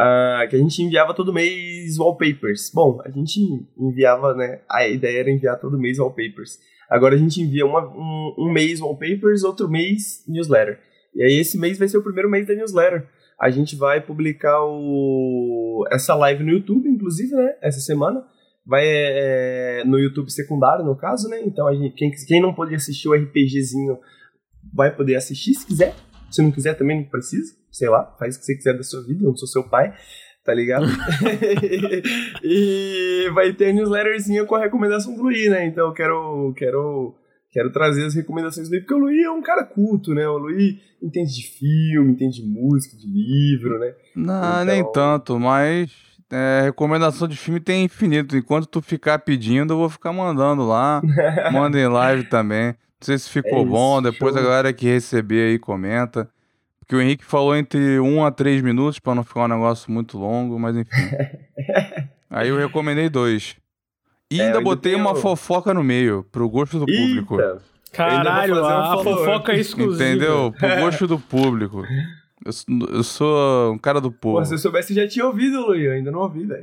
Uh, 0.00 0.48
que 0.48 0.56
a 0.56 0.58
gente 0.58 0.82
enviava 0.82 1.12
todo 1.12 1.32
mês 1.32 1.98
wallpapers. 1.98 2.70
Bom, 2.74 3.00
a 3.04 3.10
gente 3.10 3.38
enviava, 3.78 4.34
né? 4.34 4.60
A 4.68 4.88
ideia 4.88 5.20
era 5.20 5.30
enviar 5.30 5.60
todo 5.60 5.78
mês 5.78 5.98
wallpapers. 5.98 6.58
Agora 6.88 7.14
a 7.14 7.18
gente 7.18 7.40
envia 7.40 7.66
uma, 7.66 7.86
um, 7.86 8.34
um 8.38 8.52
mês 8.52 8.80
wallpapers, 8.80 9.44
outro 9.44 9.68
mês 9.68 10.24
newsletter. 10.26 10.80
E 11.14 11.22
aí 11.22 11.38
esse 11.38 11.58
mês 11.58 11.78
vai 11.78 11.88
ser 11.88 11.98
o 11.98 12.02
primeiro 12.02 12.30
mês 12.30 12.46
da 12.46 12.54
newsletter. 12.54 13.06
A 13.38 13.50
gente 13.50 13.74
vai 13.76 14.00
publicar 14.00 14.62
o... 14.64 15.84
essa 15.90 16.14
live 16.14 16.44
no 16.44 16.52
YouTube, 16.52 16.88
inclusive, 16.88 17.34
né? 17.34 17.56
Essa 17.60 17.80
semana. 17.80 18.24
Vai 18.64 18.84
é, 18.86 19.82
no 19.84 19.98
YouTube 19.98 20.30
secundário, 20.30 20.84
no 20.84 20.96
caso, 20.96 21.28
né? 21.28 21.40
Então 21.44 21.66
a 21.66 21.74
gente, 21.74 21.94
quem, 21.96 22.10
quem 22.28 22.40
não 22.40 22.54
pôde 22.54 22.74
assistir 22.74 23.08
o 23.08 23.14
RPGzinho 23.14 23.98
vai 24.72 24.94
poder 24.94 25.16
assistir 25.16 25.54
se 25.54 25.66
quiser. 25.66 25.94
Se 26.30 26.40
não 26.40 26.52
quiser, 26.52 26.74
também 26.74 27.02
não 27.02 27.08
precisa. 27.08 27.54
Sei 27.70 27.88
lá, 27.88 28.14
faz 28.18 28.36
o 28.36 28.38
que 28.38 28.46
você 28.46 28.54
quiser 28.54 28.76
da 28.76 28.82
sua 28.82 29.02
vida, 29.02 29.24
eu 29.24 29.28
não 29.28 29.36
sou 29.36 29.48
seu 29.48 29.68
pai, 29.68 29.92
tá 30.44 30.54
ligado? 30.54 30.86
e 32.44 33.28
vai 33.34 33.52
ter 33.52 33.72
newsletterzinha 33.72 34.44
com 34.44 34.54
a 34.54 34.60
recomendação 34.60 35.14
do 35.14 35.22
Luiz, 35.22 35.50
né? 35.50 35.66
Então 35.66 35.88
eu 35.88 35.92
quero, 35.92 36.54
quero, 36.56 37.14
quero 37.52 37.70
trazer 37.70 38.06
as 38.06 38.14
recomendações 38.14 38.68
do 38.68 38.72
Luiz, 38.72 38.84
porque 38.84 38.94
o 38.94 39.04
Luiz 39.04 39.24
é 39.24 39.30
um 39.30 39.42
cara 39.42 39.64
culto, 39.64 40.14
né? 40.14 40.26
O 40.26 40.38
Luiz 40.38 40.76
entende 41.02 41.34
de 41.34 41.46
filme, 41.46 42.12
entende 42.12 42.42
de 42.42 42.48
música, 42.48 42.96
de 42.96 43.06
livro, 43.06 43.78
né? 43.78 43.94
Não, 44.16 44.62
então... 44.62 44.64
nem 44.64 44.92
tanto, 44.92 45.38
mas 45.38 45.90
é, 46.30 46.62
recomendação 46.64 47.28
de 47.28 47.36
filme 47.36 47.60
tem 47.60 47.84
infinito. 47.84 48.36
Enquanto 48.36 48.66
tu 48.66 48.80
ficar 48.80 49.18
pedindo, 49.18 49.74
eu 49.74 49.78
vou 49.78 49.90
ficar 49.90 50.12
mandando 50.12 50.66
lá. 50.66 51.02
Manda 51.52 51.78
em 51.78 51.86
live 51.86 52.24
também. 52.24 52.68
Não 52.68 52.74
sei 53.02 53.18
se 53.18 53.28
ficou 53.28 53.58
é 53.58 53.62
isso, 53.62 53.70
bom. 53.70 54.00
Depois 54.00 54.34
show. 54.34 54.42
a 54.42 54.44
galera 54.44 54.72
que 54.72 54.86
receber 54.86 55.50
aí 55.50 55.58
comenta. 55.58 56.28
Porque 56.80 56.96
o 56.96 57.00
Henrique 57.00 57.24
falou 57.24 57.54
entre 57.54 58.00
1 58.00 58.24
a 58.24 58.30
3 58.30 58.62
minutos 58.62 58.98
para 58.98 59.14
não 59.14 59.22
ficar 59.22 59.44
um 59.44 59.48
negócio 59.48 59.92
muito 59.92 60.18
longo, 60.18 60.58
mas 60.58 60.76
enfim. 60.76 60.90
aí 62.30 62.48
eu 62.48 62.56
recomendei 62.56 63.10
dois. 63.10 63.56
E 64.32 64.40
é, 64.40 64.46
ainda 64.46 64.60
botei 64.60 64.92
tenho... 64.92 65.04
uma 65.04 65.14
fofoca 65.14 65.74
no 65.74 65.84
meio, 65.84 66.24
pro 66.32 66.48
gosto 66.48 66.78
do 66.78 66.90
Eita. 66.90 67.02
público. 67.02 67.36
Caralho, 67.92 68.64
a, 68.64 69.02
fofoca 69.02 69.52
é 69.52 69.60
exclusiva. 69.60 70.08
Entendeu? 70.08 70.54
Pro 70.58 70.76
gosto 70.80 71.06
do 71.06 71.18
público. 71.18 71.84
Eu, 72.44 72.52
eu, 72.94 73.04
sou 73.04 73.74
um 73.74 73.78
cara 73.78 74.00
do 74.00 74.10
povo. 74.10 74.38
Pô, 74.38 74.44
se 74.44 74.54
eu 74.54 74.58
soubesse, 74.58 74.94
já 74.94 75.06
tinha 75.06 75.26
ouvido, 75.26 75.66
Luiz. 75.66 75.84
Eu 75.84 75.92
ainda 75.92 76.10
não 76.10 76.20
ouvi, 76.20 76.44
velho. 76.44 76.62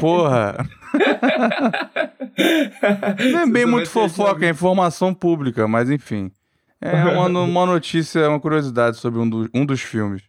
Porra! 0.00 0.56
não 3.32 3.40
é 3.40 3.46
bem 3.46 3.64
muito 3.64 3.88
fofoca, 3.88 4.44
é 4.44 4.50
informação 4.50 5.14
pública, 5.14 5.68
mas 5.68 5.88
enfim. 5.88 6.30
É 6.80 6.92
uma, 6.92 7.26
uma 7.40 7.66
notícia, 7.66 8.28
uma 8.28 8.40
curiosidade 8.40 8.98
sobre 8.98 9.20
um, 9.20 9.28
do, 9.28 9.48
um 9.54 9.64
dos 9.64 9.80
filmes. 9.80 10.22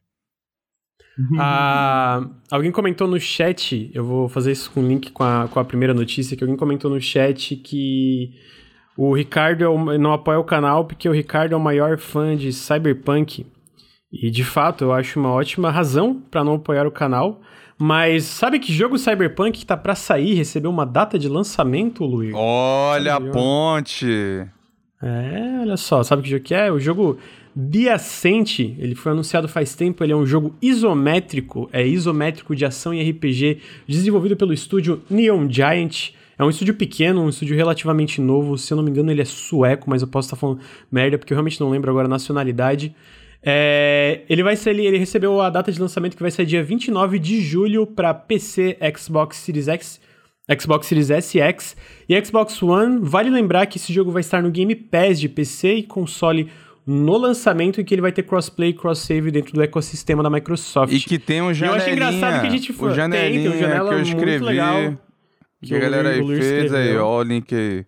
Ah, 1.40 2.28
alguém 2.52 2.72
comentou 2.72 3.08
no 3.08 3.20
chat, 3.20 3.90
eu 3.94 4.04
vou 4.04 4.28
fazer 4.28 4.52
isso 4.52 4.70
com 4.72 4.86
link 4.86 5.12
com 5.12 5.24
a, 5.24 5.48
com 5.48 5.60
a 5.60 5.66
primeira 5.66 5.94
notícia, 5.94 6.36
que 6.36 6.44
alguém 6.44 6.58
comentou 6.58 6.92
no 6.92 7.00
chat 7.00 7.56
que 7.56 8.34
o 8.98 9.14
Ricardo 9.14 9.64
é 9.64 9.68
o, 9.68 9.98
não 9.98 10.14
apoia 10.14 10.40
o 10.40 10.44
canal 10.44 10.86
porque 10.86 11.08
o 11.08 11.14
Ricardo 11.14 11.54
é 11.54 11.56
o 11.56 11.60
maior 11.60 11.98
fã 11.98 12.36
de 12.36 12.52
Cyberpunk. 12.52 13.46
E 14.12 14.30
de 14.30 14.44
fato, 14.44 14.86
eu 14.86 14.94
acho 14.94 15.20
uma 15.20 15.32
ótima 15.32 15.70
razão 15.70 16.22
para 16.32 16.44
não 16.44 16.56
apoiar 16.56 16.88
o 16.88 16.92
canal. 16.92 17.42
Mas 17.78 18.24
sabe 18.24 18.58
que 18.60 18.72
jogo 18.72 18.98
Cyberpunk 18.98 19.66
tá 19.66 19.76
para 19.76 19.96
sair, 19.96 20.34
recebeu 20.34 20.72
uma 20.72 20.86
data 20.86 21.20
de 21.20 21.28
lançamento, 21.28 22.06
Luiz? 22.06 22.34
Olha 22.34 23.16
a 23.16 23.22
ponte! 23.22 24.48
É, 25.04 25.60
olha 25.60 25.76
só, 25.76 26.02
sabe 26.02 26.22
que 26.22 26.30
jogo 26.30 26.44
que 26.44 26.56
é? 26.56 26.72
O 26.72 26.80
jogo 26.80 27.18
The 27.58 27.94
Ascent, 27.94 28.60
ele 28.60 28.96
foi 28.96 29.14
anunciado 29.14 29.48
faz 29.48 29.76
tempo, 29.76 30.04
ele 30.04 30.12
é 30.12 30.16
um 30.16 30.26
jogo 30.26 30.54
isométrico, 30.62 31.70
é 31.72 31.88
isométrico 31.88 32.54
de 32.54 32.66
ação 32.66 32.94
e 32.94 33.10
RPG, 33.10 33.60
desenvolvido 33.88 34.36
pelo 34.36 34.54
estúdio 34.54 35.02
Neon 35.10 35.50
Giant. 35.50 36.12
É 36.38 36.44
um 36.44 36.50
estúdio 36.50 36.74
pequeno, 36.74 37.22
um 37.22 37.30
estúdio 37.30 37.56
relativamente 37.56 38.20
novo, 38.20 38.58
se 38.58 38.74
eu 38.74 38.76
não 38.76 38.84
me 38.84 38.90
engano 38.90 39.10
ele 39.10 39.22
é 39.22 39.26
sueco, 39.26 39.90
mas 39.90 40.02
eu 40.02 40.08
posso 40.10 40.26
estar 40.26 40.36
falando 40.36 40.60
merda 40.92 41.18
porque 41.18 41.32
eu 41.32 41.36
realmente 41.36 41.62
não 41.62 41.70
lembro 41.70 41.90
agora 41.90 42.08
a 42.08 42.10
nacionalidade. 42.10 42.94
É, 43.42 44.24
ele 44.28 44.44
vai 44.44 44.58
ser, 44.58 44.78
ele 44.78 44.98
recebeu 44.98 45.40
a 45.40 45.50
data 45.50 45.72
de 45.72 45.80
lançamento 45.80 46.18
que 46.18 46.22
vai 46.22 46.32
ser 46.32 46.46
dia 46.46 46.62
29 46.62 47.20
de 47.20 47.40
julho 47.40 47.88
para 47.88 48.14
PC, 48.14 48.78
Xbox 48.98 49.38
Series 49.38 49.70
X, 49.70 50.02
Xbox 50.60 50.88
Series 50.88 51.10
S 51.10 51.40
X 51.40 51.78
e 52.10 52.26
Xbox 52.26 52.62
One. 52.62 53.00
Vale 53.02 53.30
lembrar 53.30 53.66
que 53.68 53.78
esse 53.78 53.94
jogo 53.94 54.12
vai 54.12 54.20
estar 54.20 54.44
no 54.44 54.52
Game 54.52 54.76
Pass 54.76 55.20
de 55.20 55.30
PC 55.30 55.76
e 55.76 55.84
console 55.84 56.50
no 56.86 57.18
lançamento 57.18 57.82
e 57.82 57.84
que 57.84 57.96
ele 57.96 58.02
vai 58.02 58.12
ter 58.12 58.24
crossplay 58.24 58.70
e 58.70 58.74
cross-save 58.74 59.32
dentro 59.32 59.54
do 59.54 59.64
ecossistema 59.64 60.22
da 60.22 60.30
Microsoft. 60.30 60.94
E 60.94 61.00
que 61.00 61.18
tem 61.18 61.42
um 61.42 61.54
janelinha. 61.54 61.80
Eu 61.80 61.84
acho 61.84 61.90
engraçado 61.90 62.42
que 62.42 62.48
a 62.48 62.50
gente 62.50 62.74
foi. 62.74 62.92
O 62.92 62.94
janelinha 62.94 63.50
tem, 63.50 63.52
tem 63.52 63.58
um 63.58 63.60
janela 63.60 63.90
que 63.90 63.96
eu 63.96 64.02
escrevi, 64.02 64.46
legal. 64.46 64.98
Que 65.64 65.76
a 65.76 65.80
galera 65.80 66.10
aí 66.10 66.26
fez 66.26 66.40
escreveu. 66.40 66.78
aí, 66.78 66.98
ó 66.98 67.20
o 67.20 67.24
link 67.24 67.56
aí. 67.56 67.86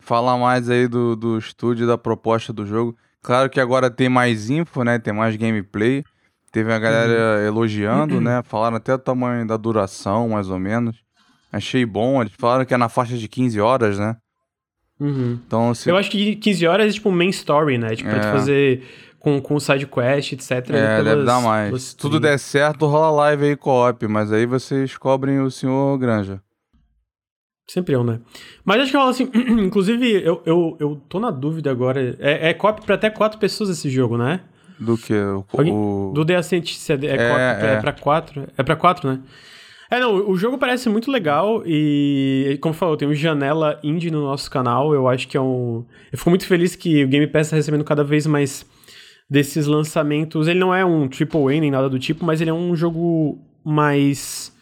Fala 0.00 0.36
mais 0.36 0.68
aí 0.68 0.88
do, 0.88 1.14
do 1.14 1.38
estúdio, 1.38 1.86
da 1.86 1.96
proposta 1.96 2.52
do 2.52 2.66
jogo. 2.66 2.96
Claro 3.22 3.48
que 3.48 3.60
agora 3.60 3.90
tem 3.90 4.08
mais 4.08 4.50
info, 4.50 4.82
né? 4.82 4.98
Tem 4.98 5.14
mais 5.14 5.36
gameplay. 5.36 6.04
Teve 6.52 6.72
a 6.72 6.78
galera 6.78 7.40
uhum. 7.40 7.46
elogiando, 7.46 8.20
né? 8.20 8.42
Falaram 8.46 8.76
até 8.76 8.92
o 8.94 8.98
tamanho 8.98 9.46
da 9.46 9.56
duração, 9.56 10.28
mais 10.28 10.50
ou 10.50 10.58
menos. 10.58 11.02
Achei 11.50 11.86
bom. 11.86 12.20
Eles 12.20 12.32
falaram 12.36 12.64
que 12.64 12.74
é 12.74 12.76
na 12.76 12.88
faixa 12.88 13.16
de 13.16 13.28
15 13.28 13.60
horas, 13.60 13.98
né? 13.98 14.16
Uhum. 15.00 15.38
Então, 15.46 15.74
se... 15.74 15.88
Eu 15.88 15.96
acho 15.96 16.10
que 16.10 16.36
15 16.36 16.66
horas 16.66 16.90
é 16.90 16.92
tipo 16.92 17.10
main 17.10 17.30
story, 17.30 17.78
né? 17.78 17.94
Tipo, 17.96 18.10
é. 18.10 18.12
pra 18.12 18.20
tu 18.20 18.32
fazer 18.32 18.82
com, 19.18 19.40
com 19.40 19.58
side 19.58 19.86
quest, 19.86 20.32
etc. 20.32 20.50
É, 20.50 20.60
pelas, 20.66 21.04
deve 21.04 21.24
dar 21.24 21.40
mais. 21.40 21.82
Se 21.82 21.96
tudo 21.96 22.20
der 22.20 22.38
certo, 22.38 22.86
rola 22.86 23.10
live 23.10 23.44
aí 23.44 23.56
co-op, 23.56 24.06
mas 24.06 24.30
aí 24.30 24.44
vocês 24.44 24.96
cobrem 24.96 25.40
o 25.40 25.50
senhor 25.50 25.98
Granja. 25.98 26.40
Sempre 27.66 27.94
eu, 27.94 28.04
né? 28.04 28.20
Mas 28.62 28.82
acho 28.82 28.90
que 28.90 28.96
rola 28.96 29.10
assim. 29.10 29.30
inclusive, 29.64 30.22
eu, 30.22 30.42
eu, 30.44 30.76
eu 30.78 31.02
tô 31.08 31.18
na 31.18 31.30
dúvida 31.30 31.70
agora. 31.70 32.14
É, 32.18 32.50
é 32.50 32.54
copy 32.54 32.84
pra 32.84 32.94
até 32.96 33.08
quatro 33.08 33.38
pessoas 33.38 33.70
esse 33.70 33.88
jogo, 33.88 34.18
né? 34.18 34.40
Do 34.78 34.98
que? 34.98 35.14
O, 35.14 35.46
o... 35.52 36.12
Do 36.12 36.24
The 36.26 36.36
Ascent 36.36 36.90
é, 36.90 36.92
é, 36.92 37.16
é, 37.16 37.66
é. 37.70 37.74
é 37.74 37.80
pra 37.80 37.92
quatro? 37.92 38.46
É 38.58 38.62
pra 38.62 38.76
quatro, 38.76 39.10
né? 39.10 39.20
É, 39.94 40.00
não, 40.00 40.28
o 40.28 40.36
jogo 40.36 40.58
parece 40.58 40.88
muito 40.88 41.08
legal 41.08 41.62
e, 41.64 42.58
como 42.60 42.74
falou, 42.74 42.96
tem 42.96 43.06
um 43.06 43.14
janela 43.14 43.78
indie 43.80 44.10
no 44.10 44.22
nosso 44.22 44.50
canal. 44.50 44.92
Eu 44.92 45.06
acho 45.06 45.28
que 45.28 45.36
é 45.36 45.40
um. 45.40 45.84
Eu 46.10 46.18
fico 46.18 46.30
muito 46.30 46.44
feliz 46.46 46.74
que 46.74 47.04
o 47.04 47.06
Game 47.06 47.28
Pass 47.28 47.50
tá 47.50 47.54
recebendo 47.54 47.84
cada 47.84 48.02
vez 48.02 48.26
mais 48.26 48.66
desses 49.30 49.68
lançamentos. 49.68 50.48
Ele 50.48 50.58
não 50.58 50.74
é 50.74 50.84
um 50.84 51.04
AAA 51.04 51.60
nem 51.60 51.70
nada 51.70 51.88
do 51.88 51.96
tipo, 51.96 52.24
mas 52.24 52.40
ele 52.40 52.50
é 52.50 52.52
um 52.52 52.74
jogo 52.74 53.38
mais 53.64 54.52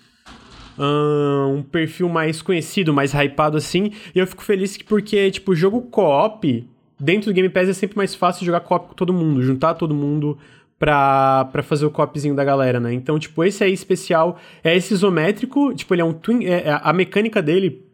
um 0.79 1.63
perfil 1.63 2.11
mais 2.11 2.43
conhecido, 2.43 2.93
mais 2.93 3.15
hypado 3.15 3.57
assim. 3.57 3.91
E 4.15 4.19
eu 4.19 4.27
fico 4.27 4.43
feliz 4.43 4.77
porque, 4.77 5.31
tipo, 5.31 5.55
jogo 5.55 5.81
co-op, 5.81 6.69
dentro 7.01 7.31
do 7.31 7.35
Game 7.35 7.49
Pass 7.49 7.71
é 7.71 7.73
sempre 7.73 7.97
mais 7.97 8.15
fácil 8.15 8.45
jogar 8.45 8.61
co-op 8.61 8.89
com 8.89 8.95
todo 8.95 9.15
mundo, 9.15 9.43
juntar 9.43 9.73
todo 9.73 9.95
mundo 9.95 10.37
pra, 10.83 11.45
pra 11.53 11.63
fazer 11.63 11.87
o 11.87 11.91
copzinho 11.93 12.35
da 12.35 12.43
galera, 12.43 12.81
né? 12.81 12.93
Então, 12.93 13.17
tipo, 13.17 13.45
esse 13.45 13.63
aí 13.63 13.73
especial 13.73 14.37
é 14.65 14.77
esse 14.77 14.93
isométrico, 14.93 15.73
tipo, 15.73 15.95
ele 15.95 16.03
é 16.03 16.05
um 16.05 16.13
twin. 16.13 16.45
É, 16.45 16.71
é 16.71 16.81
a 16.83 16.93
mecânica 16.93 17.41
dele 17.41 17.87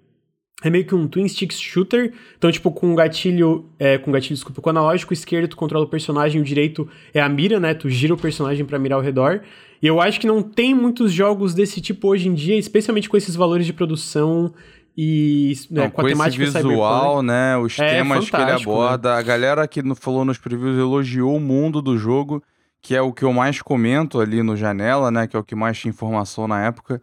é 0.65 0.71
meio 0.71 0.87
que 0.87 0.95
um 0.95 1.07
twin 1.07 1.29
stick 1.29 1.53
shooter. 1.53 2.15
Então, 2.39 2.51
tipo, 2.51 2.71
com 2.73 2.95
gatilho. 2.95 3.67
É, 3.79 3.99
com 3.99 4.11
gatilho, 4.11 4.37
desculpa, 4.37 4.63
com 4.63 4.71
o 4.71 4.73
analógico 4.73 5.13
esquerdo 5.13 5.51
tu 5.51 5.57
controla 5.59 5.85
o 5.85 5.89
personagem, 5.89 6.41
o 6.41 6.45
direito 6.45 6.89
é 7.13 7.21
a 7.21 7.29
mira, 7.29 7.61
né? 7.61 7.75
Tu 7.75 7.91
gira 7.91 8.15
o 8.15 8.17
personagem 8.17 8.65
para 8.65 8.79
mirar 8.79 8.97
ao 8.97 9.03
redor. 9.03 9.43
E 9.83 9.87
eu 9.87 10.01
acho 10.01 10.19
que 10.19 10.27
não 10.27 10.43
tem 10.43 10.75
muitos 10.75 11.13
jogos 11.13 11.53
desse 11.53 11.83
tipo 11.83 12.09
hoje 12.09 12.27
em 12.27 12.33
dia, 12.33 12.57
especialmente 12.57 13.07
com 13.07 13.19
esses 13.19 13.37
valores 13.37 13.67
de 13.67 13.75
produção 13.75 14.51
e 14.97 15.53
né, 15.71 15.83
não, 15.83 15.91
com, 15.91 16.01
com 16.01 16.07
a 16.07 16.09
temática 16.09 16.43
esse 16.43 16.57
visual, 16.57 17.23
né? 17.23 17.55
Os 17.59 17.79
é 17.79 17.97
temas 17.97 18.31
que 18.31 18.35
ele 18.35 18.51
aborda. 18.51 19.13
Né? 19.13 19.19
A 19.19 19.23
galera 19.23 19.69
que 19.69 19.83
falou 19.95 20.25
nos 20.25 20.39
previews 20.39 20.79
elogiou 20.79 21.37
o 21.37 21.41
mundo 21.41 21.83
do 21.83 21.99
jogo, 21.99 22.43
que 22.89 22.97
é 22.97 23.03
o 23.03 23.13
que 23.13 23.23
eu 23.23 23.35
mais 23.35 23.61
comento 23.61 24.19
ali 24.19 24.43
no 24.43 24.57
Janela, 24.57 25.11
né? 25.11 25.27
Que 25.27 25.37
é 25.37 25.39
o 25.39 25.45
que 25.45 25.55
mais 25.55 25.79
tinha 25.79 25.91
informação 25.91 26.49
na 26.49 26.65
época. 26.65 27.03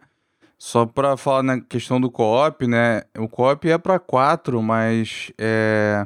Só 0.58 0.84
pra 0.84 1.16
falar 1.16 1.44
na 1.44 1.60
questão 1.60 2.00
do 2.00 2.10
co-op, 2.10 2.66
né? 2.66 3.02
O 3.16 3.28
co-op 3.28 3.70
é 3.70 3.78
para 3.78 3.96
quatro, 4.00 4.60
mas 4.60 5.30
é... 5.38 6.04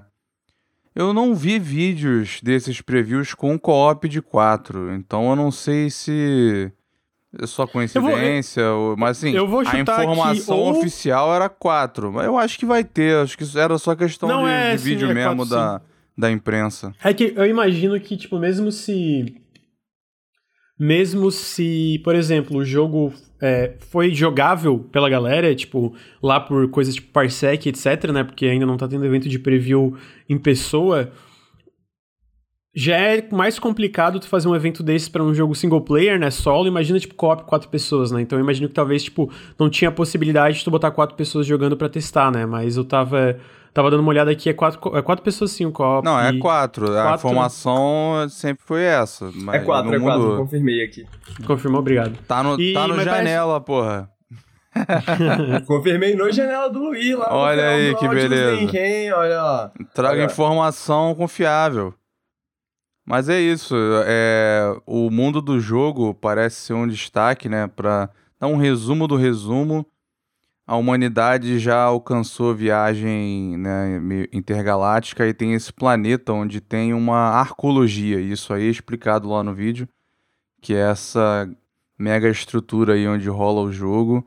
eu 0.94 1.14
não 1.14 1.34
vi 1.34 1.58
vídeos 1.58 2.42
desses 2.42 2.82
previews 2.82 3.32
com 3.32 3.58
co-op 3.58 4.06
de 4.06 4.20
quatro. 4.20 4.92
Então 4.92 5.30
eu 5.30 5.34
não 5.34 5.50
sei 5.50 5.88
se 5.88 6.70
é 7.40 7.46
só 7.46 7.66
coincidência, 7.66 8.70
vou, 8.70 8.98
mas 8.98 9.16
assim, 9.16 9.34
a 9.34 9.80
informação 9.80 10.58
ou... 10.58 10.76
oficial 10.76 11.34
era 11.34 11.48
quatro. 11.48 12.12
Mas 12.12 12.26
eu 12.26 12.36
acho 12.36 12.58
que 12.58 12.66
vai 12.66 12.84
ter, 12.84 13.16
acho 13.16 13.38
que 13.38 13.58
era 13.58 13.78
só 13.78 13.96
questão 13.96 14.28
não 14.28 14.44
de, 14.44 14.50
é, 14.50 14.76
de 14.76 14.82
vídeo 14.82 15.06
sim, 15.06 15.12
é 15.12 15.14
mesmo 15.14 15.36
quatro, 15.36 15.54
da, 15.54 15.80
da 16.18 16.30
imprensa. 16.30 16.94
É 17.02 17.14
que 17.14 17.32
eu 17.34 17.46
imagino 17.46 17.98
que, 17.98 18.14
tipo, 18.14 18.38
mesmo 18.38 18.70
se 18.70 19.39
mesmo 20.80 21.30
se, 21.30 22.00
por 22.02 22.14
exemplo, 22.14 22.56
o 22.56 22.64
jogo 22.64 23.12
é, 23.38 23.74
foi 23.90 24.14
jogável 24.14 24.78
pela 24.90 25.10
galera, 25.10 25.54
tipo, 25.54 25.94
lá 26.22 26.40
por 26.40 26.70
coisas 26.70 26.94
tipo 26.94 27.12
Parsec, 27.12 27.68
etc, 27.68 28.10
né? 28.10 28.24
Porque 28.24 28.46
ainda 28.46 28.64
não 28.64 28.78
tá 28.78 28.88
tendo 28.88 29.04
evento 29.04 29.28
de 29.28 29.38
preview 29.38 29.94
em 30.26 30.38
pessoa. 30.38 31.12
Já 32.74 32.96
é 32.96 33.28
mais 33.30 33.58
complicado 33.58 34.18
tu 34.18 34.26
fazer 34.26 34.48
um 34.48 34.56
evento 34.56 34.82
desse 34.82 35.10
para 35.10 35.22
um 35.22 35.34
jogo 35.34 35.54
single 35.54 35.82
player, 35.82 36.18
né? 36.18 36.30
Solo, 36.30 36.66
imagina, 36.66 36.98
tipo, 36.98 37.14
co-op 37.14 37.44
quatro 37.44 37.68
pessoas, 37.68 38.10
né? 38.10 38.22
Então 38.22 38.38
eu 38.38 38.42
imagino 38.42 38.66
que 38.66 38.74
talvez, 38.74 39.02
tipo, 39.02 39.30
não 39.58 39.68
tinha 39.68 39.92
possibilidade 39.92 40.60
de 40.60 40.64
tu 40.64 40.70
botar 40.70 40.92
quatro 40.92 41.14
pessoas 41.14 41.46
jogando 41.46 41.76
para 41.76 41.90
testar, 41.90 42.32
né? 42.32 42.46
Mas 42.46 42.78
eu 42.78 42.84
tava 42.86 43.38
Tava 43.72 43.90
dando 43.90 44.00
uma 44.00 44.08
olhada 44.10 44.30
aqui, 44.30 44.48
é 44.50 44.52
quatro, 44.52 44.96
é 44.96 45.02
quatro 45.02 45.24
pessoas 45.24 45.52
sim 45.52 45.64
o 45.64 45.70
co 45.70 46.02
Não, 46.02 46.18
é 46.18 46.36
quatro. 46.38 46.86
quatro. 46.86 46.98
A 46.98 47.14
informação 47.14 48.28
sempre 48.28 48.64
foi 48.64 48.82
essa. 48.82 49.30
é 49.52 49.58
quatro, 49.60 49.94
é 49.94 49.98
mudou. 49.98 50.18
quatro. 50.18 50.36
Confirmei 50.38 50.82
aqui. 50.82 51.06
Confirmou, 51.46 51.80
obrigado. 51.80 52.16
Tá 52.26 52.42
no, 52.42 52.60
e, 52.60 52.72
tá 52.72 52.88
no 52.88 53.00
janela, 53.00 53.60
parece... 53.60 53.66
porra. 53.66 54.10
Confirmei 55.66 56.16
no 56.16 56.30
janela 56.32 56.68
do 56.68 56.80
Luiz 56.80 57.16
lá. 57.16 57.32
Olha 57.32 57.68
aí, 57.68 57.94
que 57.94 58.08
beleza. 58.08 58.56
Link, 58.56 59.12
Olha 59.12 59.42
lá. 59.42 59.72
Traga 59.94 60.14
Olha. 60.14 60.24
informação 60.24 61.14
confiável. 61.14 61.94
Mas 63.06 63.28
é 63.28 63.40
isso. 63.40 63.74
É, 64.06 64.76
o 64.86 65.10
mundo 65.10 65.40
do 65.40 65.58
jogo 65.58 66.14
parece 66.14 66.56
ser 66.56 66.74
um 66.74 66.86
destaque, 66.86 67.48
né? 67.48 67.66
Pra 67.68 68.10
dar 68.38 68.46
um 68.46 68.56
resumo 68.56 69.08
do 69.08 69.16
resumo 69.16 69.86
a 70.70 70.76
humanidade 70.76 71.58
já 71.58 71.82
alcançou 71.82 72.54
viagem 72.54 73.58
né, 73.58 74.00
intergaláctica 74.32 75.26
e 75.26 75.34
tem 75.34 75.52
esse 75.52 75.72
planeta 75.72 76.32
onde 76.32 76.60
tem 76.60 76.94
uma 76.94 77.30
arcologia. 77.30 78.20
Isso 78.20 78.54
aí 78.54 78.68
é 78.68 78.70
explicado 78.70 79.28
lá 79.28 79.42
no 79.42 79.52
vídeo, 79.52 79.88
que 80.60 80.72
é 80.72 80.88
essa 80.88 81.50
mega 81.98 82.28
estrutura 82.28 82.94
aí 82.94 83.08
onde 83.08 83.28
rola 83.28 83.62
o 83.62 83.72
jogo. 83.72 84.24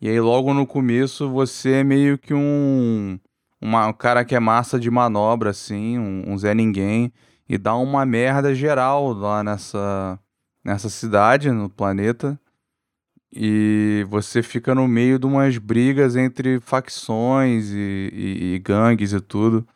E 0.00 0.08
aí 0.08 0.18
logo 0.18 0.52
no 0.52 0.66
começo 0.66 1.30
você 1.30 1.74
é 1.74 1.84
meio 1.84 2.18
que 2.18 2.34
um, 2.34 3.16
uma, 3.60 3.86
um 3.86 3.92
cara 3.92 4.24
que 4.24 4.34
é 4.34 4.40
massa 4.40 4.80
de 4.80 4.90
manobra, 4.90 5.50
assim, 5.50 5.96
um, 5.96 6.24
um 6.26 6.36
Zé 6.36 6.54
Ninguém, 6.54 7.12
e 7.48 7.56
dá 7.56 7.76
uma 7.76 8.04
merda 8.04 8.52
geral 8.52 9.12
lá 9.12 9.44
nessa, 9.44 10.18
nessa 10.64 10.88
cidade, 10.88 11.52
no 11.52 11.70
planeta 11.70 12.36
e 13.36 14.06
você 14.08 14.42
fica 14.42 14.74
no 14.74 14.86
meio 14.86 15.18
de 15.18 15.26
umas 15.26 15.58
brigas 15.58 16.14
entre 16.14 16.60
facções 16.60 17.70
e, 17.70 18.10
e, 18.12 18.54
e 18.54 18.58
gangues 18.60 19.12
e 19.12 19.20
tudo. 19.20 19.66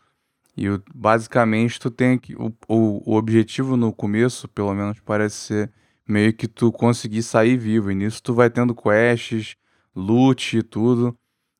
E 0.56 0.66
basicamente 0.94 1.80
tu 1.80 1.90
tem 1.90 2.18
que. 2.18 2.34
O, 2.36 2.52
o, 2.68 3.12
o, 3.12 3.16
objetivo 3.16 3.76
no 3.76 3.92
começo, 3.92 4.48
pelo 4.48 4.72
menos, 4.74 5.00
parece 5.00 5.36
ser 5.36 5.72
meio 6.06 6.32
que 6.32 6.46
tu 6.46 6.70
conseguir 6.70 7.22
sair 7.22 7.56
vivo. 7.56 7.90
E 7.90 7.94
nisso 7.94 8.22
tu 8.22 8.32
vai 8.32 8.48
tendo 8.48 8.74
quests, 8.74 9.56
loot 9.94 10.58
e 10.58 10.62
tudo. 10.62 11.16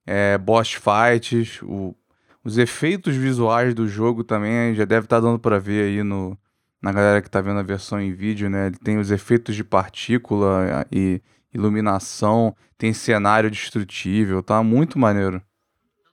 É, 0.07 0.38
boss 0.38 0.73
fights. 0.75 1.61
O, 1.62 1.97
os 2.45 2.59
efeitos 2.59 3.17
visuais 3.17 3.75
do 3.75 3.88
jogo 3.88 4.23
também 4.23 4.75
já 4.75 4.85
deve 4.85 5.07
estar 5.07 5.17
tá 5.21 5.26
dando 5.26 5.38
para 5.38 5.59
ver 5.59 5.85
aí 5.85 6.02
no, 6.02 6.38
na 6.81 6.93
galera 6.93 7.21
que 7.21 7.31
tá 7.31 7.40
vendo 7.40 7.59
a 7.59 7.62
versão 7.62 8.00
em 8.00 8.12
vídeo, 8.12 8.49
né? 8.49 8.69
Ele 8.69 8.76
tem 8.76 8.99
os 8.99 9.11
efeitos 9.11 9.57
de 9.57 9.64
partícula 9.64 10.87
e 10.93 11.21
iluminação, 11.52 12.55
tem 12.76 12.93
cenário 12.93 13.50
destrutível, 13.50 14.43
tá 14.43 14.62
muito 14.62 14.99
maneiro. 14.99 15.43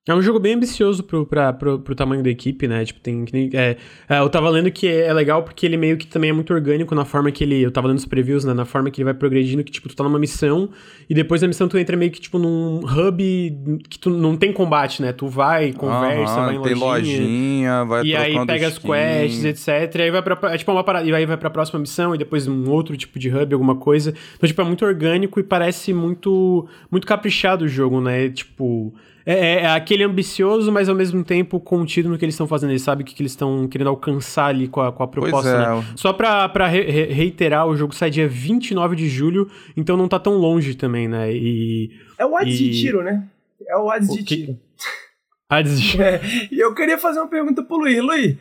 É 0.08 0.14
um 0.14 0.22
jogo 0.22 0.40
bem 0.40 0.54
ambicioso 0.54 1.04
pro, 1.04 1.26
pra, 1.26 1.52
pro, 1.52 1.80
pro 1.80 1.96
tamanho 1.96 2.22
da 2.22 2.30
equipe, 2.30 2.68
né? 2.68 2.86
Tipo, 2.86 3.00
tem. 3.00 3.26
É, 3.54 3.76
é, 4.08 4.20
eu 4.20 4.30
tava 4.30 4.48
lendo 4.50 4.70
que 4.70 4.88
é 4.88 5.12
legal 5.12 5.42
porque 5.42 5.66
ele 5.66 5.78
meio 5.78 5.98
que 5.98 6.06
também 6.06 6.30
é 6.30 6.34
muito 6.34 6.54
orgânico 6.54 6.94
na 6.94 7.04
forma 7.04 7.32
que 7.32 7.44
ele. 7.44 7.60
Eu 7.60 7.72
tava 7.72 7.88
lendo 7.88 7.98
os 7.98 8.06
previews, 8.06 8.46
né? 8.46 8.54
Na 8.54 8.66
forma 8.66 8.92
que 8.92 9.02
ele 9.02 9.06
vai 9.06 9.16
progredindo, 9.16 9.64
que, 9.64 9.72
tipo, 9.72 9.90
tu 9.90 9.96
tá 9.96 10.04
numa 10.04 10.20
missão 10.20 10.70
e 11.10 11.16
depois 11.16 11.42
da 11.42 11.48
missão 11.48 11.68
tu 11.68 11.76
entra 11.80 11.98
meio 11.98 12.12
que, 12.12 12.22
tipo, 12.22 12.38
num 12.38 12.82
hub 12.86 13.80
que 13.90 13.98
tu 13.98 14.12
não 14.12 14.38
tem 14.38 14.54
combate, 14.54 15.02
né? 15.02 15.12
Tu 15.12 15.28
vai, 15.28 15.74
conversa, 15.74 16.36
vai 16.36 16.56
em 16.56 16.62
tem 16.62 16.76
lojinha. 16.76 17.20
lojinha 17.20 17.86
vai 17.86 18.04
E 18.04 18.16
aí 18.16 18.46
pega 18.46 18.68
skin. 18.68 18.92
as 18.92 19.24
quests, 19.24 19.44
etc. 19.44 19.96
E 19.96 20.02
aí 20.04 20.12
vai 20.12 20.22
pra. 20.22 20.54
É 20.54 20.58
tipo 20.60 20.72
uma 20.72 20.84
parada. 20.84 21.10
E 21.10 21.16
aí 21.16 21.26
vai 21.26 21.36
pra 21.38 21.50
próxima 21.50 21.80
missão 21.80 22.14
e 22.14 22.18
depois 22.20 22.48
um 22.48 22.70
outro 22.70 22.96
tipo 22.96 23.18
de 23.18 23.36
hub, 23.36 23.52
alguma 23.56 23.76
coisa. 23.76 24.14
Então, 24.36 24.48
tipo, 24.48 24.62
é 24.62 24.66
muito 24.66 24.86
orgânico 24.86 25.40
e 25.40 25.44
parece 25.44 25.92
muito. 25.96 26.68
Muito 26.92 27.08
caprichado 27.08 27.66
o 27.66 27.68
jogo, 27.68 28.00
né? 28.00 28.30
Tipo. 28.30 28.94
É, 29.26 29.34
é, 29.34 29.62
é, 29.62 29.68
aquele 29.68 30.04
ambicioso, 30.04 30.72
mas 30.72 30.88
ao 30.88 30.94
mesmo 30.94 31.24
tempo 31.24 31.60
contido 31.60 32.08
no 32.08 32.18
que 32.18 32.24
eles 32.24 32.36
estão 32.36 32.48
fazendo. 32.48 32.70
Eles 32.70 32.84
sabem 32.84 33.04
o 33.04 33.08
que, 33.08 33.16
que 33.16 33.24
eles 33.24 33.32
estão 33.32 33.68
querendo 33.68 33.88
alcançar 33.90 34.48
ali 34.48 34.68
com 34.68 34.82
a, 34.82 34.92
com 34.92 35.02
a 35.02 35.08
proposta, 35.08 35.50
é. 35.50 35.58
né? 35.58 35.94
Só 35.96 36.14
pra, 36.14 36.48
pra 36.48 36.68
re, 36.68 36.82
re, 36.84 37.06
reiterar, 37.06 37.68
o 37.68 37.76
jogo 37.76 37.96
sai 37.96 38.12
dia 38.12 38.28
29 38.28 38.96
de 38.96 39.10
julho, 39.10 39.50
então 39.76 39.98
não 39.98 40.08
tá 40.08 40.20
tão 40.20 40.36
longe 40.36 40.76
também, 40.76 41.08
né? 41.08 41.34
E. 41.34 41.90
É 42.20 42.26
o 42.26 42.38
Hades 42.38 42.60
e... 42.60 42.70
de 42.70 42.82
tiro, 42.82 43.04
né? 43.04 43.28
É 43.68 43.76
o 43.76 43.90
Hades 43.90 44.10
o 44.10 44.18
de 44.18 44.24
que... 44.24 44.36
tiro. 44.36 44.60
Hades 45.50 45.82
de 45.82 45.92
tiro. 45.92 46.04
É, 46.06 46.22
e 46.52 46.60
eu 46.60 46.76
queria 46.76 46.98
fazer 46.98 47.20
uma 47.20 47.30
pergunta 47.30 47.64
pro 47.64 47.78
Luiz. 47.78 48.00
Luiz, 48.04 48.38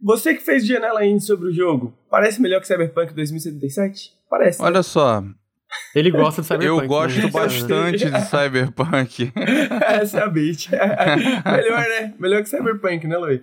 você 0.00 0.34
que 0.34 0.44
fez 0.44 0.64
janela 0.64 1.04
indie 1.04 1.24
sobre 1.24 1.48
o 1.48 1.52
jogo, 1.52 1.92
parece 2.08 2.40
melhor 2.40 2.60
que 2.60 2.66
Cyberpunk 2.68 3.12
2077? 3.12 4.12
Parece. 4.30 4.62
Olha 4.62 4.76
né? 4.78 4.82
só, 4.82 5.24
ele 5.94 6.10
gosta 6.10 6.42
de 6.42 6.48
Cyberpunk. 6.48 6.76
Eu 6.76 6.80
né? 6.80 6.86
gosto 6.86 7.20
né? 7.20 7.30
bastante 7.30 8.10
de 8.10 8.20
Cyberpunk. 8.26 9.32
Essa 9.86 10.18
é 10.18 10.22
a 10.22 10.28
beat. 10.28 10.68
Melhor, 11.44 11.88
né? 11.88 12.14
Melhor 12.18 12.42
que 12.42 12.48
Cyberpunk, 12.48 13.06
né, 13.06 13.16
Luiz? 13.16 13.40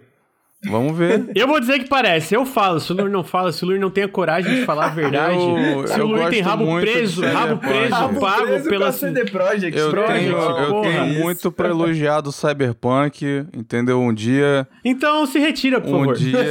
Vamos 0.67 0.97
ver. 0.97 1.29
Eu 1.35 1.47
vou 1.47 1.59
dizer 1.59 1.79
que 1.79 1.87
parece. 1.87 2.33
Eu 2.33 2.45
falo. 2.45 2.79
Se 2.79 2.91
o 2.91 2.95
Lur 2.95 3.09
não 3.09 3.23
fala, 3.23 3.51
se 3.51 3.63
o 3.63 3.67
Lur 3.67 3.79
não 3.79 3.91
tem 3.91 4.03
a 4.03 4.07
coragem 4.07 4.55
de 4.55 4.65
falar 4.65 4.85
a 4.87 4.89
verdade. 4.89 5.35
Eu, 5.37 5.87
se 5.87 6.01
o 6.01 6.07
Lur 6.07 6.29
tem 6.29 6.41
rabo 6.41 6.79
preso, 6.79 7.21
rabo 7.23 7.57
preso, 7.57 7.93
rabo 7.93 8.19
pago 8.19 8.47
preso 8.47 8.69
pela 8.69 8.91
CD 8.91 9.25
Projekt. 9.25 9.77
Eu, 9.77 9.91
tenho, 9.91 10.37
eu 10.37 10.81
tenho 10.81 11.05
muito 11.19 11.51
pra 11.51 11.69
elogiar 11.69 12.21
do 12.21 12.31
Cyberpunk, 12.31 13.45
entendeu? 13.53 14.01
Um 14.01 14.13
dia. 14.13 14.67
Então 14.83 15.25
se 15.25 15.37
retira, 15.39 15.79
por 15.79 15.89
um 15.89 15.99
favor. 15.99 16.15
Um 16.15 16.17
dia. 16.17 16.41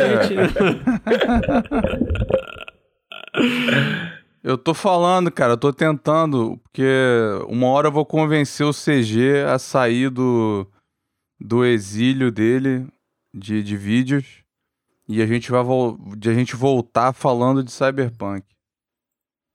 Eu 4.44 4.58
tô 4.58 4.74
falando, 4.74 5.32
cara, 5.32 5.54
eu 5.54 5.56
tô 5.56 5.72
tentando, 5.72 6.60
porque 6.64 6.84
uma 7.48 7.68
hora 7.68 7.88
eu 7.88 7.92
vou 7.92 8.04
convencer 8.04 8.66
o 8.66 8.74
CG 8.74 9.42
a 9.48 9.58
sair 9.58 10.10
do, 10.10 10.66
do 11.40 11.64
exílio 11.64 12.30
dele 12.30 12.86
de, 13.32 13.62
de 13.62 13.74
vídeos 13.74 14.42
e 15.08 15.22
a 15.22 15.26
gente 15.26 15.50
vai 15.50 15.62
de 16.18 16.28
a 16.28 16.34
gente 16.34 16.54
voltar 16.56 17.14
falando 17.14 17.64
de 17.64 17.72
Cyberpunk. 17.72 18.44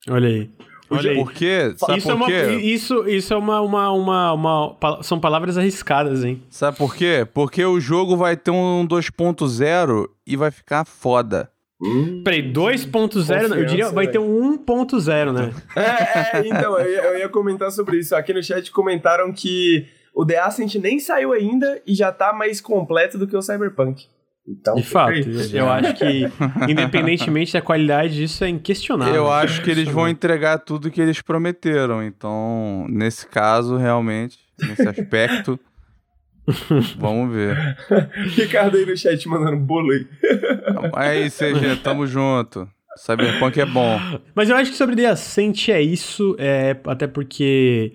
Olha 0.10 0.28
aí. 0.28 0.50
Olha 0.90 1.14
por 1.14 1.34
quê? 1.34 1.72
Sabe 1.78 2.00
isso 2.00 2.08
por 2.08 2.14
é 2.14 2.16
uma, 2.16 2.26
quê? 2.26 2.56
Isso, 2.56 3.08
isso 3.08 3.32
é 3.32 3.38
uma, 3.38 3.62
uma, 3.62 3.92
uma, 3.92 4.34
uma, 4.34 5.04
São 5.04 5.20
palavras 5.20 5.56
arriscadas, 5.56 6.24
hein? 6.24 6.42
Sabe 6.50 6.78
por 6.78 6.96
quê? 6.96 7.28
Porque 7.32 7.64
o 7.64 7.80
jogo 7.80 8.18
vai 8.18 8.36
ter 8.36 8.50
um 8.50 8.88
2.0 8.88 10.10
e 10.26 10.36
vai 10.36 10.50
ficar 10.50 10.84
foda. 10.84 11.52
Hum, 11.82 12.24
Peraí, 12.24 12.42
2.0, 12.52 13.56
eu 13.56 13.66
diria, 13.66 13.90
vai 13.90 14.08
ter 14.08 14.20
um 14.20 14.58
1.0, 14.58 15.32
né? 15.32 15.54
É, 15.76 16.38
é 16.38 16.48
então, 16.48 16.78
eu 16.78 16.92
ia, 16.92 17.02
eu 17.04 17.18
ia, 17.20 17.30
comentar 17.30 17.72
sobre 17.72 18.00
isso. 18.00 18.14
Aqui 18.16 18.34
no 18.34 18.44
chat 18.44 18.70
comentaram 18.72 19.32
que 19.32 19.88
o 20.14 20.26
The 20.26 20.40
Ascent 20.40 20.76
nem 20.76 21.00
saiu 21.00 21.32
ainda 21.32 21.82
e 21.88 21.96
já 21.96 22.12
tá 22.12 22.34
mais 22.34 22.60
completo 22.60 23.18
do 23.18 23.26
que 23.26 23.36
o 23.36 23.42
Cyberpunk. 23.42 24.08
Então, 24.46 24.76
de 24.76 24.84
fato, 24.84 25.14
eu 25.54 25.70
acho 25.70 25.94
que, 25.94 26.24
independentemente 26.68 27.54
da 27.54 27.62
qualidade, 27.62 28.24
isso 28.24 28.44
é 28.44 28.50
inquestionável. 28.50 29.14
Eu 29.14 29.32
acho 29.32 29.62
que 29.62 29.70
eles 29.70 29.88
vão 29.88 30.10
entregar 30.10 30.58
tudo 30.58 30.90
que 30.90 31.00
eles 31.00 31.22
prometeram. 31.22 32.04
Então, 32.04 32.88
nesse 32.90 33.28
caso, 33.28 33.78
realmente, 33.78 34.40
nesse 34.60 34.88
aspecto, 34.88 35.60
Vamos 36.98 37.34
ver. 37.34 37.78
Ricardo 38.36 38.78
aí 38.78 38.86
no 38.86 38.98
chat 38.98 39.28
mandando 39.28 39.58
bolo 39.58 39.92
aí. 39.92 40.08
Aí, 40.94 41.30
CG, 41.30 41.78
tamo 41.84 42.06
junto. 42.08 42.68
Cyberpunk 42.98 43.60
é 43.60 43.66
bom. 43.66 43.98
Mas 44.36 44.50
eu 44.50 44.56
acho 44.56 44.72
que 44.72 44.78
sobre 44.78 44.96
The 44.96 45.06
Ascent 45.06 45.70
é 45.70 45.82
isso, 45.82 46.36
é, 46.38 46.76
até 46.86 47.08
porque 47.08 47.94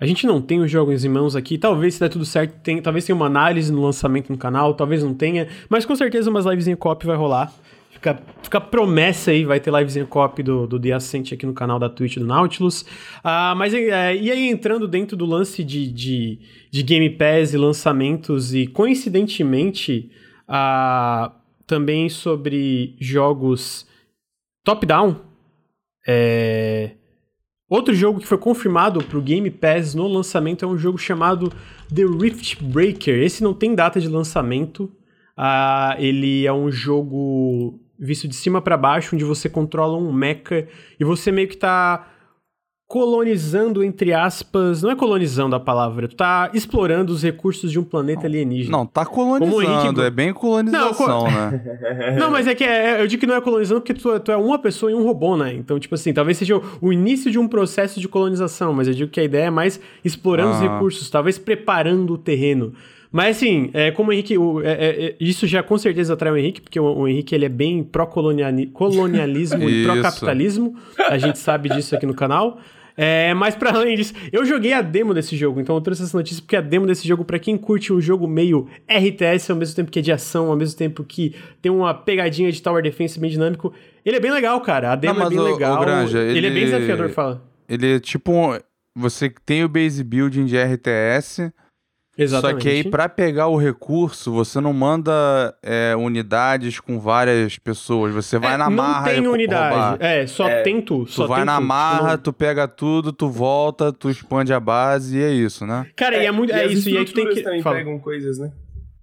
a 0.00 0.06
gente 0.06 0.26
não 0.26 0.40
tem 0.40 0.60
os 0.60 0.70
jogos 0.70 1.04
em 1.04 1.08
mãos 1.08 1.36
aqui. 1.36 1.58
Talvez 1.58 1.94
se 1.94 2.00
der 2.00 2.08
tudo 2.08 2.24
certo, 2.24 2.58
tem, 2.62 2.80
talvez 2.80 3.04
tenha 3.04 3.14
uma 3.14 3.26
análise 3.26 3.70
no 3.70 3.82
lançamento 3.82 4.30
no 4.30 4.38
canal, 4.38 4.74
talvez 4.74 5.04
não 5.04 5.14
tenha. 5.14 5.46
Mas 5.68 5.84
com 5.84 5.94
certeza 5.94 6.30
umas 6.30 6.46
lives 6.46 6.66
em 6.66 6.74
cop 6.74 7.06
vai 7.06 7.16
rolar. 7.16 7.52
Fica, 8.00 8.18
fica 8.42 8.58
promessa 8.58 9.30
aí, 9.30 9.44
vai 9.44 9.60
ter 9.60 9.70
livezinha 9.70 10.06
copy 10.06 10.42
do, 10.42 10.66
do 10.66 10.80
The 10.80 10.92
Ascent 10.92 11.34
aqui 11.34 11.44
no 11.44 11.52
canal 11.52 11.78
da 11.78 11.86
Twitch 11.86 12.16
do 12.16 12.24
Nautilus. 12.24 12.82
Ah, 13.22 13.54
mas 13.54 13.74
é, 13.74 14.16
e 14.16 14.30
aí, 14.30 14.48
entrando 14.48 14.88
dentro 14.88 15.18
do 15.18 15.26
lance 15.26 15.62
de, 15.62 15.92
de, 15.92 16.38
de 16.70 16.82
Game 16.82 17.10
Pass 17.10 17.52
e 17.52 17.58
lançamentos, 17.58 18.54
e 18.54 18.66
coincidentemente, 18.66 20.10
ah, 20.48 21.30
também 21.66 22.08
sobre 22.08 22.96
jogos 22.98 23.86
top-down. 24.64 25.16
É... 26.08 26.92
Outro 27.68 27.94
jogo 27.94 28.18
que 28.18 28.26
foi 28.26 28.38
confirmado 28.38 29.04
para 29.04 29.18
o 29.18 29.22
Game 29.22 29.50
Pass 29.50 29.94
no 29.94 30.08
lançamento 30.08 30.64
é 30.64 30.68
um 30.68 30.78
jogo 30.78 30.96
chamado 30.96 31.52
The 31.94 32.02
Rift 32.02 32.64
Breaker. 32.64 33.22
Esse 33.22 33.44
não 33.44 33.52
tem 33.52 33.74
data 33.74 34.00
de 34.00 34.08
lançamento. 34.08 34.90
Ah, 35.36 35.96
ele 35.98 36.46
é 36.46 36.52
um 36.52 36.70
jogo 36.70 37.78
visto 38.00 38.26
de 38.26 38.34
cima 38.34 38.62
para 38.62 38.76
baixo, 38.76 39.14
onde 39.14 39.24
você 39.24 39.48
controla 39.48 39.96
um 39.98 40.12
mecha 40.12 40.66
e 40.98 41.04
você 41.04 41.30
meio 41.30 41.48
que 41.48 41.56
tá 41.56 42.06
colonizando, 42.90 43.84
entre 43.84 44.12
aspas, 44.12 44.82
não 44.82 44.90
é 44.90 44.96
colonizando 44.96 45.54
a 45.54 45.60
palavra, 45.60 46.08
tu 46.08 46.16
tá 46.16 46.50
explorando 46.52 47.12
os 47.12 47.22
recursos 47.22 47.70
de 47.70 47.78
um 47.78 47.84
planeta 47.84 48.26
alienígena. 48.26 48.76
Não, 48.76 48.84
tá 48.84 49.06
colonizando, 49.06 49.62
Henrique... 49.62 50.00
é 50.00 50.10
bem 50.10 50.32
colonização, 50.32 51.22
não, 51.22 51.30
né? 51.30 52.16
não, 52.18 52.32
mas 52.32 52.48
é 52.48 52.54
que 52.54 52.64
é, 52.64 52.96
é, 52.98 53.00
eu 53.00 53.06
digo 53.06 53.20
que 53.20 53.28
não 53.28 53.36
é 53.36 53.40
colonizando 53.40 53.80
porque 53.80 53.94
tu, 53.94 54.18
tu, 54.18 54.32
é 54.32 54.36
uma 54.36 54.58
pessoa 54.58 54.90
e 54.90 54.94
um 54.96 55.04
robô, 55.04 55.36
né? 55.36 55.54
Então, 55.54 55.78
tipo 55.78 55.94
assim, 55.94 56.12
talvez 56.12 56.36
seja 56.36 56.56
o, 56.56 56.62
o, 56.80 56.92
início 56.92 57.30
de 57.30 57.38
um 57.38 57.46
processo 57.46 58.00
de 58.00 58.08
colonização, 58.08 58.72
mas 58.72 58.88
eu 58.88 58.94
digo 58.94 59.08
que 59.08 59.20
a 59.20 59.24
ideia 59.24 59.44
é 59.44 59.50
mais 59.50 59.80
explorando 60.04 60.54
ah. 60.54 60.56
os 60.56 60.60
recursos, 60.60 61.08
talvez 61.08 61.38
preparando 61.38 62.14
o 62.14 62.18
terreno. 62.18 62.72
Mas 63.12 63.36
assim, 63.36 63.70
é, 63.72 63.90
como 63.90 64.10
o 64.10 64.12
Henrique. 64.12 64.38
O, 64.38 64.62
é, 64.62 64.72
é, 64.72 65.04
é 65.06 65.16
isso 65.18 65.46
já 65.46 65.62
com 65.62 65.76
certeza 65.76 66.14
atrai 66.14 66.32
o 66.32 66.36
Henrique, 66.36 66.60
porque 66.60 66.78
o, 66.78 66.84
o 66.84 67.08
Henrique 67.08 67.34
ele 67.34 67.44
é 67.44 67.48
bem 67.48 67.82
pró-colonialismo 67.82 69.68
e 69.68 69.82
pró-capitalismo. 69.84 70.76
A 71.08 71.18
gente 71.18 71.38
sabe 71.38 71.68
disso 71.68 71.94
aqui 71.94 72.06
no 72.06 72.14
canal. 72.14 72.58
É, 72.96 73.32
mas 73.32 73.54
para 73.54 73.70
além 73.70 73.96
disso, 73.96 74.12
eu 74.30 74.44
joguei 74.44 74.74
a 74.74 74.82
demo 74.82 75.14
desse 75.14 75.34
jogo, 75.34 75.58
então 75.58 75.74
eu 75.74 75.80
trouxe 75.80 76.02
essa 76.02 76.14
notícia 76.14 76.42
porque 76.42 76.56
a 76.56 76.60
demo 76.60 76.86
desse 76.86 77.08
jogo, 77.08 77.24
para 77.24 77.38
quem 77.38 77.56
curte 77.56 77.92
um 77.92 78.00
jogo 78.00 78.28
meio 78.28 78.68
RTS, 78.86 79.50
ao 79.50 79.56
mesmo 79.56 79.74
tempo 79.74 79.90
que 79.90 80.00
é 80.00 80.02
de 80.02 80.12
ação, 80.12 80.50
ao 80.50 80.56
mesmo 80.56 80.76
tempo 80.76 81.02
que 81.02 81.34
tem 81.62 81.72
uma 81.72 81.94
pegadinha 81.94 82.52
de 82.52 82.60
tower 82.60 82.82
defense 82.82 83.18
bem 83.18 83.30
dinâmico, 83.30 83.72
ele 84.04 84.16
é 84.16 84.20
bem 84.20 84.30
legal, 84.30 84.60
cara. 84.60 84.92
A 84.92 84.96
demo 84.96 85.18
Não, 85.18 85.26
é 85.26 85.30
bem 85.30 85.38
o, 85.38 85.42
legal. 85.42 85.76
O 85.76 85.80
Granja, 85.80 86.18
ele, 86.18 86.38
ele, 86.38 86.46
é 86.48 86.50
bem 86.50 86.64
desafiador, 86.64 87.08
fala. 87.08 87.42
Ele 87.66 87.94
é 87.94 88.00
tipo 88.00 88.32
um, 88.32 88.58
você 88.94 89.32
tem 89.46 89.64
o 89.64 89.68
base 89.68 90.04
building 90.04 90.44
de 90.44 90.58
RTS, 90.58 91.50
Exatamente. 92.22 92.62
Só 92.62 92.62
que 92.62 92.68
aí, 92.68 92.84
para 92.84 93.08
pegar 93.08 93.46
o 93.48 93.56
recurso, 93.56 94.30
você 94.30 94.60
não 94.60 94.74
manda 94.74 95.54
é, 95.62 95.96
unidades 95.96 96.78
com 96.78 97.00
várias 97.00 97.58
pessoas. 97.58 98.12
Você 98.12 98.38
vai 98.38 98.54
é, 98.54 98.56
na 98.58 98.68
marra. 98.68 99.06
Não 99.06 99.14
tem 99.14 99.26
unidade. 99.26 99.74
Roubar. 99.74 99.96
É, 100.00 100.26
só 100.26 100.46
é, 100.46 100.62
tem 100.62 100.82
tu. 100.82 101.06
Só 101.06 101.24
tu 101.24 101.28
vai 101.28 101.44
na 101.44 101.56
tu. 101.56 101.64
marra, 101.64 102.18
tu 102.18 102.32
pega 102.32 102.68
tudo, 102.68 103.10
tu 103.10 103.30
volta, 103.30 103.90
tu 103.90 104.10
expande 104.10 104.52
a 104.52 104.60
base 104.60 105.16
e 105.16 105.22
é 105.22 105.30
isso, 105.30 105.64
né? 105.64 105.86
Cara, 105.96 106.16
e 106.16 106.20
é, 106.20 106.24
é 106.26 106.30
muito. 106.30 106.52
É 106.52 106.66
isso. 106.66 106.90
E 106.90 106.98
aí 106.98 107.04
tu 107.06 107.14
tem 107.14 107.26
que. 107.28 107.40
também 107.42 107.62
Fala. 107.62 107.76
pegam 107.76 107.98
coisas, 107.98 108.38
né? 108.38 108.52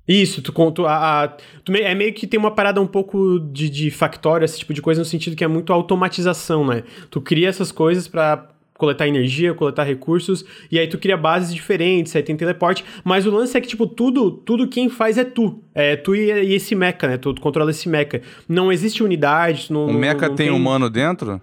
Isso, 0.08 0.42
tu 0.42 0.54
conta. 0.54 0.84
A, 0.84 1.24
a, 1.24 1.28
tu 1.28 1.76
é 1.76 1.94
meio 1.96 2.14
que 2.14 2.28
tem 2.28 2.40
uma 2.40 2.52
parada 2.52 2.80
um 2.80 2.88
pouco 2.88 3.40
de, 3.40 3.70
de 3.70 3.92
factório, 3.92 4.46
esse 4.46 4.60
tipo 4.60 4.74
de 4.74 4.82
coisa, 4.82 5.02
no 5.02 5.06
sentido 5.06 5.36
que 5.36 5.44
é 5.44 5.48
muito 5.48 5.74
automatização, 5.74 6.66
né? 6.66 6.84
Tu 7.10 7.20
cria 7.20 7.50
essas 7.50 7.72
coisas 7.72 8.08
para 8.08 8.48
coletar 8.78 9.08
energia, 9.08 9.54
coletar 9.54 9.84
recursos, 9.84 10.46
e 10.72 10.80
aí 10.80 10.88
tu 10.88 10.98
cria 10.98 11.18
bases 11.18 11.54
diferentes, 11.54 12.16
aí 12.16 12.24
tem 12.24 12.38
teleporte, 12.38 12.86
mas 13.04 13.26
o 13.26 13.32
lance 13.32 13.58
é 13.58 13.62
que, 13.62 13.68
tipo, 13.68 13.88
tudo, 13.88 14.32
tudo 14.32 14.68
quem 14.68 14.90
faz 14.90 15.18
é 15.18 15.24
tu. 15.24 15.64
É 15.74 15.96
tu 15.96 16.16
e, 16.16 16.32
e 16.32 16.54
esse 16.54 16.76
mecha, 16.76 17.08
né? 17.08 17.18
Tu, 17.18 17.34
tu, 17.34 17.42
controla 17.42 17.72
esse 17.72 17.90
mecha. 17.90 18.22
Não 18.48 18.72
existe 18.72 19.04
unidade, 19.04 19.72
não, 19.72 19.88
O 19.88 19.94
mecha 19.94 20.28
tem, 20.28 20.36
tem 20.36 20.52
humano 20.52 20.90
dentro? 20.90 21.42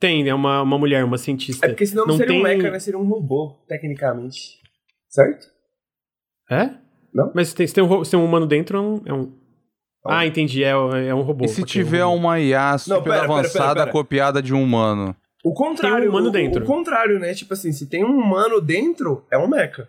Tem, 0.00 0.28
é 0.28 0.34
uma, 0.34 0.62
uma 0.62 0.78
mulher, 0.78 1.04
uma 1.04 1.18
cientista. 1.18 1.66
É 1.66 1.68
porque 1.68 1.86
senão 1.86 2.04
não, 2.04 2.12
não 2.12 2.16
seria 2.18 2.32
tem... 2.32 2.40
um 2.40 2.42
mecha, 2.42 2.70
né? 2.70 2.78
Seria 2.78 2.98
um 2.98 3.06
robô, 3.06 3.62
tecnicamente. 3.68 4.58
Certo? 5.08 5.46
É? 6.50 6.70
Não? 7.14 7.30
Mas 7.34 7.48
se 7.48 7.54
tem, 7.54 7.66
se 7.66 7.74
tem, 7.74 7.84
um, 7.84 8.04
se 8.04 8.10
tem 8.10 8.18
um 8.18 8.24
humano 8.24 8.46
dentro, 8.46 8.78
é 8.78 8.80
um... 8.80 9.02
É 9.06 9.12
um... 9.12 9.32
Ah, 10.04 10.26
entendi, 10.26 10.64
é, 10.64 10.70
é 10.70 11.14
um 11.14 11.20
robô. 11.20 11.44
E 11.44 11.48
se 11.48 11.62
tiver 11.62 12.04
um 12.04 12.16
uma 12.16 12.40
IA 12.40 12.76
super 12.76 12.96
não, 12.96 13.02
pera, 13.04 13.22
avançada 13.22 13.66
pera, 13.66 13.74
pera, 13.74 13.92
copiada 13.92 14.42
de 14.42 14.52
um 14.52 14.60
humano? 14.60 15.14
O 15.42 15.52
contrário. 15.52 15.98
Tem 15.98 16.06
um 16.06 16.10
humano 16.10 16.30
dentro. 16.30 16.60
O, 16.60 16.64
o, 16.64 16.66
contrário, 16.66 17.18
né? 17.18 17.34
Tipo 17.34 17.54
assim, 17.54 17.72
se 17.72 17.86
tem 17.86 18.04
um 18.04 18.16
humano 18.16 18.60
dentro, 18.60 19.24
é 19.30 19.36
um 19.36 19.48
mecha. 19.48 19.88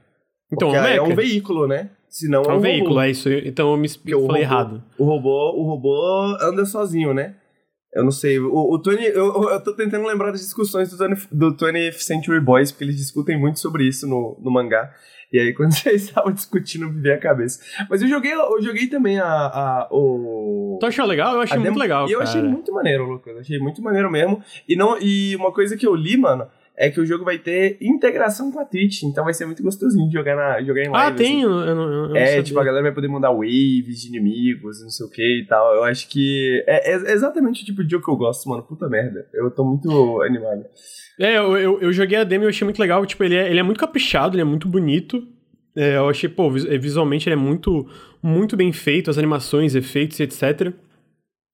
Então, 0.51 0.69
um 0.69 0.71
mecha. 0.71 0.95
é 0.95 1.01
um 1.01 1.15
veículo, 1.15 1.67
né? 1.67 1.91
Senão 2.09 2.43
é 2.43 2.47
um, 2.47 2.51
é 2.51 2.53
um 2.55 2.59
veículo, 2.59 2.99
é 2.99 3.09
isso. 3.09 3.29
Então 3.29 3.71
eu 3.71 3.77
me 3.77 3.89
falei 3.89 4.13
robô, 4.15 4.37
errado. 4.37 4.83
O 4.97 5.03
robô, 5.03 5.51
o 5.55 5.63
robô 5.63 6.37
anda 6.41 6.63
sozinho, 6.65 7.13
né? 7.13 7.35
Eu 7.93 8.03
não 8.03 8.11
sei. 8.11 8.39
O, 8.39 8.73
o 8.73 8.79
Tony. 8.79 9.05
Eu, 9.05 9.49
eu 9.49 9.63
tô 9.63 9.73
tentando 9.73 10.05
lembrar 10.05 10.31
das 10.31 10.41
discussões 10.41 10.91
do, 10.91 10.97
20, 10.97 11.27
do 11.31 11.55
20th 11.55 11.99
Century 11.99 12.39
Boys, 12.39 12.71
porque 12.71 12.83
eles 12.83 12.97
discutem 12.97 13.39
muito 13.39 13.59
sobre 13.59 13.87
isso 13.87 14.07
no, 14.07 14.39
no 14.41 14.51
mangá. 14.51 14.91
E 15.33 15.39
aí, 15.39 15.51
quando 15.53 15.73
vocês 15.73 16.03
estavam 16.03 16.31
discutindo, 16.31 16.87
me 16.87 17.01
veio 17.01 17.15
a 17.15 17.19
cabeça. 17.19 17.59
Mas 17.89 18.01
eu 18.03 18.07
joguei, 18.07 18.31
eu 18.31 18.61
joguei 18.61 18.87
também 18.87 19.19
a. 19.19 19.25
a 19.25 19.87
o... 19.91 20.77
Tu 20.79 20.85
achou 20.85 21.05
legal? 21.05 21.33
Eu 21.33 21.41
achei 21.41 21.57
muito 21.57 21.79
legal. 21.79 22.07
E 22.07 22.11
eu 22.11 22.19
cara. 22.19 22.29
achei 22.29 22.41
muito 22.43 22.71
maneiro, 22.71 23.09
Lucas. 23.09 23.37
Achei 23.37 23.57
muito 23.57 23.81
maneiro 23.81 24.11
mesmo. 24.11 24.41
E, 24.69 24.75
não, 24.75 24.97
e 25.01 25.35
uma 25.35 25.51
coisa 25.51 25.75
que 25.75 25.87
eu 25.87 25.95
li, 25.95 26.15
mano, 26.15 26.47
é 26.75 26.89
que 26.89 26.99
o 26.99 27.05
jogo 27.05 27.23
vai 27.23 27.37
ter 27.37 27.77
integração 27.79 28.51
com 28.51 28.59
a 28.59 28.65
Twitch, 28.65 29.03
então 29.03 29.23
vai 29.23 29.33
ser 29.33 29.45
muito 29.45 29.61
gostosinho 29.61 30.07
de 30.07 30.13
jogar, 30.13 30.35
na, 30.35 30.61
jogar 30.63 30.81
em 30.81 30.89
live. 30.89 31.13
Ah, 31.13 31.15
tem? 31.15 31.43
Assim. 31.43 31.43
Eu, 31.43 31.59
eu, 31.59 32.09
eu, 32.09 32.15
é, 32.15 32.41
tipo, 32.41 32.59
a 32.59 32.63
galera 32.63 32.83
vai 32.83 32.91
poder 32.91 33.07
mandar 33.07 33.31
waves 33.31 34.01
de 34.01 34.07
inimigos, 34.07 34.81
não 34.81 34.89
sei 34.89 35.05
o 35.05 35.09
que 35.09 35.41
e 35.41 35.45
tal. 35.45 35.75
Eu 35.75 35.83
acho 35.83 36.09
que 36.09 36.63
é, 36.67 36.93
é, 36.93 37.13
exatamente 37.13 37.61
o 37.61 37.65
tipo 37.65 37.83
de 37.83 37.91
jogo 37.91 38.03
que 38.03 38.11
eu 38.11 38.15
gosto, 38.15 38.49
mano. 38.49 38.63
Puta 38.63 38.89
merda. 38.89 39.27
Eu 39.33 39.51
tô 39.51 39.63
muito 39.63 40.21
animado. 40.23 40.65
É, 41.19 41.37
eu, 41.37 41.57
eu, 41.57 41.79
eu 41.79 41.93
joguei 41.93 42.17
a 42.17 42.23
demo 42.23 42.43
e 42.43 42.45
eu 42.45 42.49
achei 42.49 42.65
muito 42.65 42.79
legal. 42.79 43.05
Tipo, 43.05 43.23
ele 43.23 43.35
é, 43.35 43.49
ele 43.49 43.59
é 43.59 43.63
muito 43.63 43.79
caprichado, 43.79 44.35
ele 44.35 44.41
é 44.41 44.45
muito 44.45 44.67
bonito. 44.67 45.27
É, 45.75 45.97
eu 45.97 46.09
achei, 46.09 46.29
pô, 46.29 46.47
é, 46.57 46.77
visualmente 46.77 47.27
ele 47.29 47.35
é 47.35 47.37
muito, 47.37 47.87
muito 48.21 48.57
bem 48.57 48.71
feito, 48.71 49.11
as 49.11 49.17
animações, 49.17 49.75
efeitos, 49.75 50.19
etc. 50.19 50.73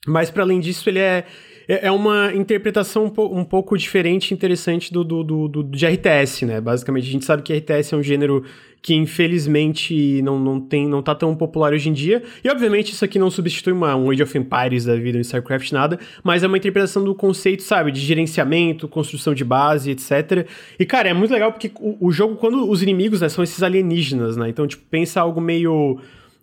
Mas 0.07 0.31
para 0.31 0.43
além 0.43 0.59
disso, 0.59 0.89
ele 0.89 0.99
é, 0.99 1.25
é, 1.69 1.85
é 1.85 1.91
uma 1.91 2.33
interpretação 2.33 3.05
um, 3.05 3.09
po 3.09 3.45
pouco 3.45 3.77
diferente 3.77 4.31
e 4.31 4.33
interessante 4.33 4.91
do, 4.91 5.03
do, 5.03 5.23
do, 5.23 5.47
do, 5.47 5.63
de 5.63 5.85
RTS, 5.85 6.45
né? 6.45 6.59
Basicamente, 6.59 7.07
a 7.07 7.11
gente 7.11 7.25
sabe 7.25 7.43
que 7.43 7.53
RTS 7.53 7.93
é 7.93 7.97
um 7.97 8.01
gênero 8.01 8.43
que 8.81 8.95
infelizmente 8.95 10.21
não, 10.21 10.39
não, 10.39 10.59
tem, 10.59 10.87
não 10.87 11.03
tá 11.03 11.13
tão 11.13 11.35
popular 11.35 11.73
hoje 11.73 11.89
em 11.89 11.93
dia. 11.93 12.23
E 12.43 12.49
obviamente 12.49 12.93
isso 12.93 13.05
aqui 13.05 13.19
não 13.19 13.29
substitui 13.29 13.73
uma, 13.73 13.95
um 13.95 14.09
Age 14.09 14.23
of 14.23 14.37
Empires 14.37 14.85
da 14.85 14.95
vida, 14.95 15.17
um 15.17 15.21
StarCraft, 15.21 15.71
nada, 15.71 15.99
mas 16.23 16.43
é 16.43 16.47
uma 16.47 16.57
interpretação 16.57 17.03
do 17.03 17.13
conceito, 17.13 17.61
sabe, 17.61 17.91
de 17.91 17.99
gerenciamento, 17.99 18.87
construção 18.87 19.35
de 19.35 19.43
base, 19.43 19.91
etc. 19.91 20.47
E 20.79 20.85
cara, 20.85 21.09
é 21.09 21.13
muito 21.13 21.31
legal 21.31 21.51
porque 21.51 21.71
o, 21.79 22.07
o 22.07 22.11
jogo, 22.11 22.35
quando 22.37 22.69
os 22.69 22.81
inimigos, 22.81 23.21
né, 23.21 23.29
são 23.29 23.43
esses 23.43 23.61
alienígenas, 23.61 24.37
né? 24.37 24.49
Então, 24.49 24.65
tipo, 24.65 24.83
pensa 24.89 25.21
algo 25.21 25.41
meio 25.41 25.99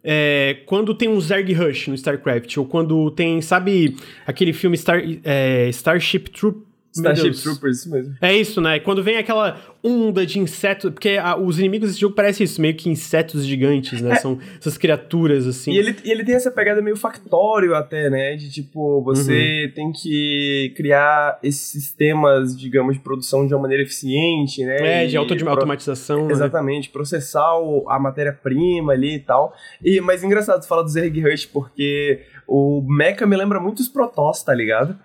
é, 0.08 0.58
quando 0.66 0.94
tem 0.94 1.08
um 1.08 1.20
Zerg 1.20 1.52
Rush 1.52 1.88
no 1.88 1.94
StarCraft, 1.96 2.56
ou 2.58 2.64
quando 2.64 3.10
tem, 3.10 3.42
sabe, 3.42 3.96
aquele 4.24 4.52
filme 4.52 4.76
Star, 4.76 5.02
é, 5.24 5.68
Starship 5.70 6.30
Troop, 6.30 6.65
Starship 6.96 7.42
Troopers, 7.42 7.78
isso 7.78 7.90
mesmo. 7.90 8.14
É 8.20 8.34
isso, 8.34 8.60
né? 8.60 8.80
Quando 8.80 9.02
vem 9.02 9.16
aquela 9.16 9.58
onda 9.86 10.26
de 10.26 10.38
insetos. 10.38 10.90
Porque 10.90 11.10
a, 11.10 11.36
os 11.36 11.58
inimigos 11.58 11.90
desse 11.90 12.00
jogo 12.00 12.14
parecem 12.14 12.44
isso, 12.44 12.60
meio 12.60 12.74
que 12.74 12.88
insetos 12.88 13.46
gigantes, 13.46 14.00
né? 14.00 14.12
É. 14.12 14.14
São 14.16 14.38
essas 14.58 14.76
criaturas, 14.76 15.46
assim. 15.46 15.72
E 15.72 15.78
ele, 15.78 15.96
e 16.04 16.10
ele 16.10 16.24
tem 16.24 16.34
essa 16.34 16.50
pegada 16.50 16.82
meio 16.82 16.96
factório 16.96 17.74
até, 17.74 18.10
né? 18.10 18.36
De 18.36 18.50
tipo, 18.50 19.02
você 19.02 19.66
uhum. 19.66 19.72
tem 19.74 19.92
que 19.92 20.72
criar 20.76 21.38
esses 21.42 21.62
sistemas, 21.62 22.56
digamos, 22.56 22.96
de 22.96 23.00
produção 23.00 23.46
de 23.46 23.54
uma 23.54 23.62
maneira 23.62 23.82
eficiente, 23.82 24.64
né? 24.64 25.04
É, 25.04 25.06
de 25.06 25.16
automatização. 25.16 26.26
Pro... 26.26 26.34
Exatamente, 26.34 26.88
né? 26.88 26.92
processar 26.92 27.52
a 27.88 27.98
matéria-prima 27.98 28.92
ali 28.92 29.16
e 29.16 29.20
tal. 29.20 29.54
E, 29.84 30.00
mas 30.00 30.24
engraçado, 30.24 30.60
tu 30.60 30.68
fala 30.68 30.82
do 30.82 30.88
Zerg 30.88 31.20
Rush, 31.20 31.46
porque 31.46 32.22
o 32.46 32.82
Mecha 32.82 33.26
me 33.26 33.36
lembra 33.36 33.60
muito 33.60 33.80
os 33.80 33.88
Protoss, 33.88 34.42
tá 34.42 34.54
ligado? 34.54 34.98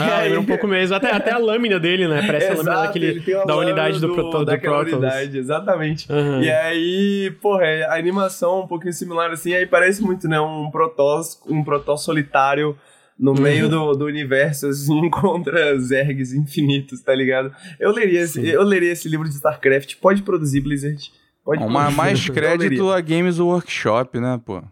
Ah, 0.00 0.22
lembra 0.22 0.40
um 0.40 0.46
pouco 0.46 0.66
mesmo. 0.66 0.96
Até, 0.96 1.10
até 1.10 1.30
a 1.30 1.38
lâmina 1.38 1.78
dele, 1.78 2.08
né? 2.08 2.22
Parece 2.26 2.52
Exato, 2.52 2.60
a 2.60 2.72
lâmina 2.72 2.86
daquele, 2.86 3.44
da 3.46 3.56
unidade 3.56 4.00
do, 4.00 4.08
do, 4.08 4.44
do 4.44 4.58
Protoss. 4.58 4.92
unidade, 4.92 5.38
exatamente. 5.38 6.10
Uhum. 6.10 6.42
E 6.42 6.50
aí, 6.50 7.36
porra, 7.42 7.64
é, 7.64 7.84
a 7.84 7.94
animação 7.94 8.62
um 8.62 8.66
pouquinho 8.66 8.92
similar 8.92 9.30
assim, 9.30 9.52
aí 9.52 9.66
parece 9.66 10.02
muito, 10.02 10.26
né? 10.26 10.40
Um 10.40 10.70
Protoss, 10.70 11.40
um 11.46 11.62
Protoss 11.62 12.02
solitário 12.02 12.76
no 13.18 13.32
uhum. 13.32 13.40
meio 13.40 13.68
do, 13.68 13.92
do 13.92 14.06
universo, 14.06 14.66
assim, 14.68 15.08
contra 15.10 15.78
Zergs 15.78 16.32
infinitos, 16.32 17.02
tá 17.02 17.14
ligado? 17.14 17.52
Eu 17.78 17.92
leria, 17.92 18.20
esse, 18.20 18.46
eu 18.46 18.62
leria 18.62 18.92
esse 18.92 19.08
livro 19.08 19.28
de 19.28 19.34
StarCraft. 19.34 19.96
Pode 20.00 20.22
produzir, 20.22 20.60
Blizzard. 20.60 21.12
Pode 21.44 21.62
Uma, 21.62 21.90
mais 21.90 22.28
crédito 22.30 22.90
a 22.90 23.00
Games 23.00 23.38
Workshop, 23.38 24.18
né, 24.18 24.40
pô? 24.44 24.62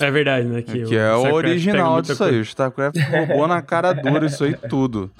É 0.00 0.10
verdade, 0.10 0.46
né? 0.46 0.62
Que, 0.62 0.82
é 0.82 0.84
que 0.84 0.96
é 0.96 1.12
o 1.14 1.32
original 1.32 2.00
disso 2.00 2.24
aí. 2.24 2.38
O 2.38 2.42
StarCraft 2.42 2.96
roubou 3.10 3.46
na 3.46 3.60
cara 3.60 3.92
dura 3.92 4.26
isso 4.26 4.44
aí 4.44 4.54
tudo. 4.68 5.10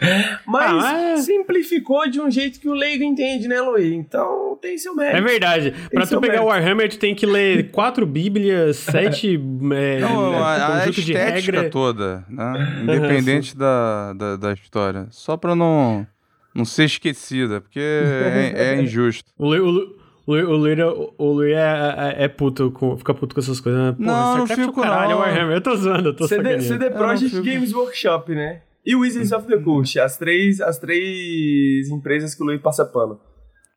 Mas 0.46 0.84
ah, 0.84 1.00
é... 1.10 1.16
simplificou 1.18 2.08
de 2.08 2.20
um 2.20 2.30
jeito 2.30 2.58
que 2.58 2.68
o 2.68 2.72
leigo 2.72 3.04
entende, 3.04 3.46
né, 3.46 3.60
Luiz? 3.60 3.92
Então 3.92 4.58
tem 4.60 4.78
seu 4.78 4.94
mérito. 4.94 5.18
É 5.18 5.20
verdade. 5.20 5.70
Tem 5.72 5.88
pra 5.90 6.06
tu 6.06 6.20
pegar 6.20 6.32
mérito. 6.34 6.44
o 6.44 6.48
Warhammer, 6.48 6.88
tu 6.88 6.98
tem 6.98 7.14
que 7.14 7.26
ler 7.26 7.70
quatro 7.72 8.06
bíblias, 8.06 8.78
sete 8.78 9.34
é, 9.72 10.00
Não, 10.00 10.42
a, 10.42 10.84
a 10.84 10.88
estética 10.88 11.68
toda, 11.68 12.24
né? 12.28 12.80
Independente 12.82 13.56
da, 13.56 14.12
da, 14.14 14.36
da, 14.36 14.52
história. 14.52 15.06
Só 15.10 15.36
pra 15.36 15.54
não, 15.54 16.06
não 16.54 16.64
ser 16.64 16.84
esquecida, 16.84 17.60
porque 17.60 17.80
é, 17.80 18.52
é 18.56 18.82
injusto. 18.82 19.30
O, 19.38 19.54
o, 19.54 19.99
o, 20.30 20.50
o 20.50 20.56
Luir, 20.56 20.78
o 21.18 21.32
Luir 21.32 21.56
é, 21.56 22.14
é, 22.18 22.24
é, 22.24 22.28
puto, 22.28 22.70
com, 22.70 22.96
fica 22.96 23.12
puto 23.12 23.34
com 23.34 23.40
essas 23.40 23.60
coisas. 23.60 23.80
Né? 23.80 23.92
Pô, 23.92 24.04
não, 24.04 24.38
não 24.38 24.46
fico 24.46 24.80
caralho, 24.80 25.10
não. 25.10 25.18
Warhammer. 25.18 25.56
Eu 25.56 25.60
tô 25.60 25.74
zoando, 25.74 26.10
eu 26.10 26.16
tô 26.16 26.28
CD, 26.28 26.60
CD 26.60 26.90
Projekt. 26.90 27.40
Games 27.40 27.72
Workshop, 27.72 28.32
né? 28.34 28.62
E 28.86 28.94
Wizards 28.94 29.32
of 29.32 29.46
the 29.46 29.58
Coast, 29.58 29.98
as 29.98 30.16
três, 30.16 30.60
as 30.60 30.78
três 30.78 31.88
empresas 31.90 32.34
que 32.34 32.42
o 32.42 32.46
Luiz 32.46 32.60
passa 32.60 32.84
pano. 32.84 33.20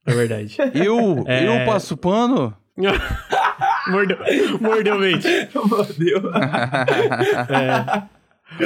É 0.05 0.13
verdade. 0.13 0.55
eu, 0.75 1.23
é... 1.27 1.47
eu 1.47 1.65
passo 1.65 1.97
pano? 1.97 2.55
mordeu, 3.89 4.17
mordeu 4.61 4.99
mente. 4.99 5.27
Mordeu. 5.53 6.31
é. 7.49 8.03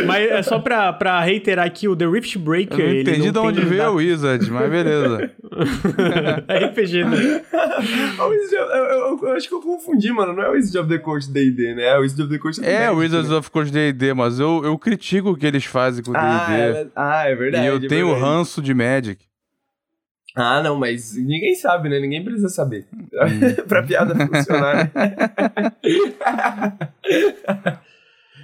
Mas 0.05 0.29
é 0.29 0.41
só 0.43 0.59
pra, 0.59 0.91
pra 0.93 1.21
reiterar 1.21 1.65
aqui, 1.65 1.87
o 1.87 1.95
The 1.95 2.05
Rift 2.05 2.37
Breaker. 2.37 2.79
Eu 2.79 2.93
não 2.93 2.99
entendi 3.01 3.31
de 3.31 3.39
onde 3.39 3.61
veio 3.61 3.91
o 3.91 3.95
Wizard, 3.95 4.49
mas 4.51 4.69
beleza. 4.69 5.31
é 6.47 6.65
RPG, 6.65 7.03
né? 7.05 7.17
eu, 8.19 8.63
eu, 8.63 9.19
eu, 9.23 9.33
acho 9.33 9.47
que 9.47 9.55
eu 9.55 9.61
confundi, 9.61 10.11
mano. 10.11 10.33
Não 10.33 10.43
é 10.43 10.49
o 10.49 10.53
Wizard 10.53 10.79
of 10.79 10.89
the 10.89 10.97
Coast 10.97 11.31
DD, 11.31 11.75
né? 11.75 11.83
É 11.83 11.97
o 11.97 12.01
Wizard 12.01 12.23
of 12.23 12.31
the 12.31 12.39
Coast 12.39 12.65
É, 12.65 12.91
o 12.91 12.97
Wizards 12.97 13.29
né? 13.29 13.35
of 13.37 13.49
the 13.49 13.53
Coast 13.53 13.73
DD, 13.73 14.13
mas 14.13 14.39
eu, 14.39 14.61
eu 14.63 14.77
critico 14.77 15.31
o 15.31 15.37
que 15.37 15.45
eles 15.45 15.65
fazem 15.65 16.03
com 16.03 16.11
o 16.11 16.13
DD. 16.13 16.25
Ah, 16.25 16.57
é, 16.57 16.87
ah, 16.95 17.23
é 17.27 17.35
verdade. 17.35 17.65
E 17.65 17.67
eu 17.67 17.77
é 17.77 17.87
tenho 17.87 18.07
verdade. 18.07 18.25
ranço 18.25 18.61
de 18.61 18.73
Magic. 18.73 19.25
Ah, 20.35 20.61
não, 20.61 20.75
mas 20.75 21.15
ninguém 21.15 21.55
sabe, 21.55 21.89
né? 21.89 21.99
Ninguém 21.99 22.23
precisa 22.23 22.47
saber. 22.47 22.85
Hum. 22.93 23.63
pra 23.67 23.81
piada 23.81 24.13
funcionar, 24.15 24.91
né? 24.93 25.71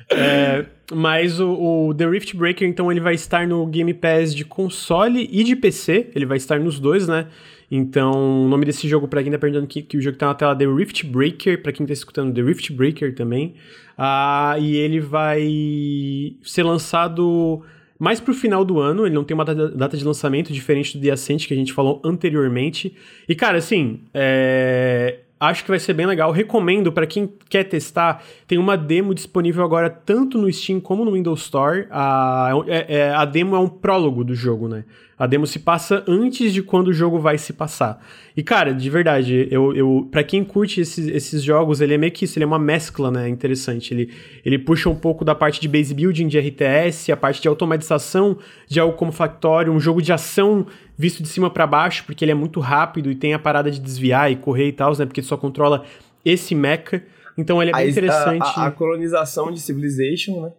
É, 0.10 0.66
mas 0.92 1.40
o, 1.40 1.88
o, 1.90 1.94
The 1.94 2.08
Rift 2.08 2.36
Breaker, 2.36 2.68
então, 2.68 2.92
ele 2.92 3.00
vai 3.00 3.14
estar 3.14 3.48
no 3.48 3.66
Game 3.66 3.94
Pass 3.94 4.34
de 4.34 4.46
console 4.46 5.30
e 5.32 5.44
de 5.44 5.56
PC. 5.56 6.12
Ele 6.16 6.26
vai 6.26 6.38
estar 6.38 6.60
nos 6.60 6.80
dois, 6.80 7.08
né? 7.08 7.28
Então, 7.72 8.46
o 8.46 8.48
nome 8.48 8.66
desse 8.66 8.88
jogo, 8.88 9.08
para 9.08 9.24
quem 9.24 9.32
tá 9.32 9.38
perguntando 9.40 9.66
aqui, 9.66 9.82
que 9.82 9.98
o 9.98 10.02
jogo 10.02 10.18
tá 10.18 10.28
na 10.28 10.36
tela 10.36 10.56
The 10.56 10.66
Rift 10.66 11.06
Breaker, 11.08 11.62
para 11.62 11.72
quem 11.72 11.86
tá 11.86 11.94
escutando 11.94 12.34
The 12.34 12.42
Rift 12.42 12.72
Breaker 12.72 13.16
também. 13.16 13.56
Ah, 13.98 14.56
e 14.60 14.76
ele 14.76 15.00
vai 15.00 16.36
ser 16.44 16.64
lançado 16.64 17.64
mais 17.98 18.20
pro 18.20 18.34
final 18.34 18.66
do 18.66 18.80
ano, 18.80 19.06
ele 19.06 19.16
não 19.16 19.24
tem 19.24 19.34
uma 19.34 19.46
data 19.46 19.96
de 19.96 20.04
lançamento 20.04 20.52
diferente 20.52 20.98
do 20.98 21.02
The 21.02 21.12
Ascent 21.12 21.48
que 21.48 21.54
a 21.54 21.58
gente 21.58 21.72
falou 21.72 22.02
anteriormente. 22.04 22.94
E, 23.30 23.34
cara, 23.34 23.58
assim, 23.58 24.02
é... 24.14 25.20
Acho 25.50 25.64
que 25.64 25.70
vai 25.70 25.80
ser 25.80 25.94
bem 25.94 26.06
legal. 26.06 26.32
Recomendo 26.32 26.92
para 26.92 27.06
quem 27.06 27.30
quer 27.50 27.66
testar. 27.66 28.24
Tem 28.48 28.58
uma 28.58 28.78
demo 28.78 29.14
disponível 29.14 29.64
agora 29.64 29.90
tanto 29.90 30.38
no 30.38 30.52
Steam 30.52 30.80
como 30.80 31.04
no 31.04 31.12
Windows 31.12 31.42
Store. 31.42 31.86
A, 31.92 32.52
é, 32.68 32.96
é, 32.98 33.10
a 33.14 33.26
demo 33.26 33.54
é 33.56 33.60
um 33.60 33.68
prólogo 33.68 34.24
do 34.24 34.34
jogo, 34.34 34.70
né? 34.70 34.86
A 35.18 35.28
demo 35.28 35.46
se 35.46 35.60
passa 35.60 36.04
antes 36.08 36.52
de 36.52 36.64
quando 36.64 36.88
o 36.88 36.94
jogo 36.94 37.20
vai 37.20 37.38
se 37.38 37.54
passar. 37.54 38.04
E, 38.36 38.42
cara, 38.42 38.74
de 38.74 38.90
verdade, 38.90 39.48
eu, 39.52 39.76
eu 39.76 40.08
para 40.12 40.24
quem 40.24 40.44
curte 40.44 40.82
esses, 40.82 41.08
esses 41.08 41.44
jogos, 41.44 41.82
ele 41.82 41.94
é 41.94 41.98
meio 41.98 42.12
que 42.12 42.26
isso, 42.26 42.38
ele 42.38 42.44
é 42.44 42.48
uma 42.48 42.58
mescla, 42.58 43.12
né? 43.12 43.30
Interessante. 43.30 43.94
Ele, 43.94 44.12
ele 44.44 44.58
puxa 44.58 44.90
um 44.90 44.96
pouco 44.96 45.24
da 45.24 45.36
parte 45.36 45.62
de 45.62 45.68
base 45.68 45.94
building 45.94 46.28
de 46.28 46.40
RTS, 46.40 47.12
a 47.12 47.18
parte 47.18 47.42
de 47.42 47.48
automatização 47.48 48.38
de 48.68 48.80
algo 48.80 48.98
como 48.98 49.12
Factorio, 49.12 49.72
um 49.72 49.80
jogo 49.80 50.02
de 50.02 50.12
ação 50.12 50.66
visto 50.98 51.22
de 51.22 51.30
cima 51.30 51.50
para 51.50 51.66
baixo, 51.68 52.04
porque 52.06 52.24
ele 52.26 52.32
é 52.32 52.36
muito 52.36 52.60
rápido 52.60 53.12
e 53.12 53.16
tem 53.16 53.34
a 53.34 53.40
parada 53.40 53.70
de 53.70 53.80
desviar 53.80 54.32
e 54.32 54.36
correr 54.36 54.68
e 54.68 54.74
tal, 54.74 54.98
né? 54.98 55.06
Porque 55.06 55.20
ele 55.20 55.28
só 55.28 55.38
controla 55.38 55.86
esse 56.26 56.56
mecha. 56.56 57.04
Então 57.38 57.62
ele 57.62 57.72
é 57.72 57.74
bem 57.74 57.86
a, 57.86 57.90
interessante. 57.90 58.52
A, 58.56 58.68
a, 58.68 58.72
colonização 58.72 59.52
de 59.52 59.60
Civilization, 59.60 60.44
né? 60.44 60.52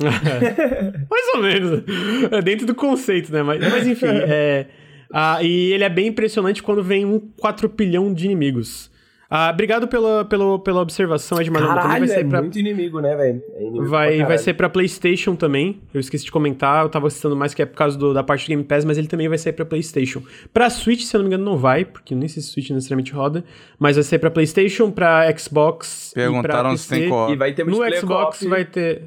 Mais 1.10 1.34
ou 1.34 1.42
menos. 1.42 1.82
É 2.30 2.42
dentro 2.42 2.66
do 2.66 2.74
conceito, 2.74 3.32
né? 3.32 3.42
Mas, 3.42 3.60
mas 3.60 3.86
enfim, 3.86 4.06
é. 4.26 4.66
Ah, 5.12 5.42
e 5.42 5.72
ele 5.72 5.84
é 5.84 5.88
bem 5.88 6.08
impressionante 6.08 6.62
quando 6.62 6.82
vem 6.82 7.04
um 7.04 7.18
4 7.18 7.68
pilhão 7.68 8.12
de 8.12 8.26
inimigos. 8.26 8.90
Ah, 9.32 9.48
obrigado 9.48 9.86
pela, 9.86 10.24
pela, 10.24 10.58
pela 10.58 10.80
observação, 10.80 11.40
Edmar. 11.40 11.62
Caralho, 11.62 11.82
também 11.82 11.98
vai 12.00 12.08
ser 12.08 12.24
é 12.24 12.24
pra... 12.24 12.42
muito 12.42 12.58
inimigo, 12.58 13.00
né, 13.00 13.14
velho? 13.14 13.40
É 13.54 13.88
vai, 13.88 14.24
vai 14.24 14.36
ser 14.36 14.54
pra 14.54 14.68
PlayStation 14.68 15.36
também. 15.36 15.80
Eu 15.94 16.00
esqueci 16.00 16.24
de 16.24 16.32
comentar, 16.32 16.82
eu 16.82 16.88
tava 16.88 17.08
citando 17.08 17.36
mais 17.36 17.54
que 17.54 17.62
é 17.62 17.66
por 17.66 17.76
causa 17.76 17.96
do, 17.96 18.12
da 18.12 18.24
parte 18.24 18.46
do 18.46 18.48
Game 18.48 18.64
Pass, 18.64 18.84
mas 18.84 18.98
ele 18.98 19.06
também 19.06 19.28
vai 19.28 19.38
sair 19.38 19.52
pra 19.52 19.64
PlayStation. 19.64 20.20
Pra 20.52 20.68
Switch, 20.68 21.02
se 21.02 21.16
eu 21.16 21.18
não 21.20 21.28
me 21.28 21.34
engano, 21.34 21.48
não 21.48 21.56
vai, 21.56 21.84
porque 21.84 22.12
nem 22.12 22.26
sei 22.26 22.42
se 22.42 22.48
Switch 22.48 22.70
necessariamente 22.70 23.12
roda, 23.12 23.44
mas 23.78 23.94
vai 23.94 24.02
sair 24.02 24.18
pra 24.18 24.32
PlayStation, 24.32 24.90
pra 24.90 25.32
Xbox. 25.38 26.10
Perguntaram 26.12 26.76
se 26.76 26.88
tem 26.88 27.08
co 27.08 27.30
E 27.30 27.36
vai 27.36 27.52
ter 27.52 27.64
No 27.64 27.78
Xbox 27.96 28.42
vai 28.42 28.64
ter. 28.64 29.04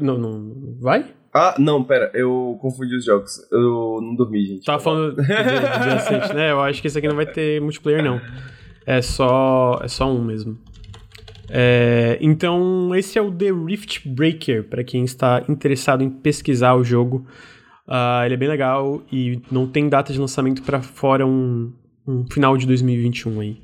Não, 0.00 0.18
não. 0.18 0.76
Vai? 0.80 1.06
Ah, 1.32 1.54
não, 1.58 1.84
pera, 1.84 2.10
eu 2.12 2.58
confundi 2.60 2.96
os 2.96 3.04
jogos. 3.04 3.40
Eu 3.52 4.00
não 4.02 4.14
dormi, 4.14 4.44
gente. 4.44 4.64
Tava 4.64 4.80
falando 4.80 5.14
de, 5.14 5.22
né? 6.34 6.50
Eu 6.50 6.60
acho 6.60 6.80
que 6.80 6.88
esse 6.88 6.98
aqui 6.98 7.08
não 7.08 7.16
vai 7.16 7.26
ter 7.26 7.60
multiplayer, 7.60 8.02
não. 8.02 8.20
É 8.84 9.00
só, 9.00 9.80
é 9.82 9.88
só 9.88 10.10
um 10.10 10.24
mesmo. 10.24 10.58
É, 11.48 12.16
então, 12.20 12.94
esse 12.94 13.18
é 13.18 13.22
o 13.22 13.30
The 13.30 13.50
Rift 13.50 14.08
Breaker, 14.08 14.64
para 14.64 14.84
quem 14.84 15.04
está 15.04 15.44
interessado 15.48 16.02
em 16.02 16.10
pesquisar 16.10 16.74
o 16.74 16.84
jogo. 16.84 17.26
Uh, 17.86 18.24
ele 18.24 18.34
é 18.34 18.36
bem 18.36 18.48
legal 18.48 19.02
e 19.12 19.42
não 19.50 19.66
tem 19.66 19.88
data 19.88 20.12
de 20.12 20.18
lançamento 20.20 20.62
para 20.62 20.80
fora 20.80 21.26
um, 21.26 21.72
um, 22.06 22.24
final 22.30 22.56
de 22.56 22.66
2021 22.66 23.40
aí. 23.40 23.60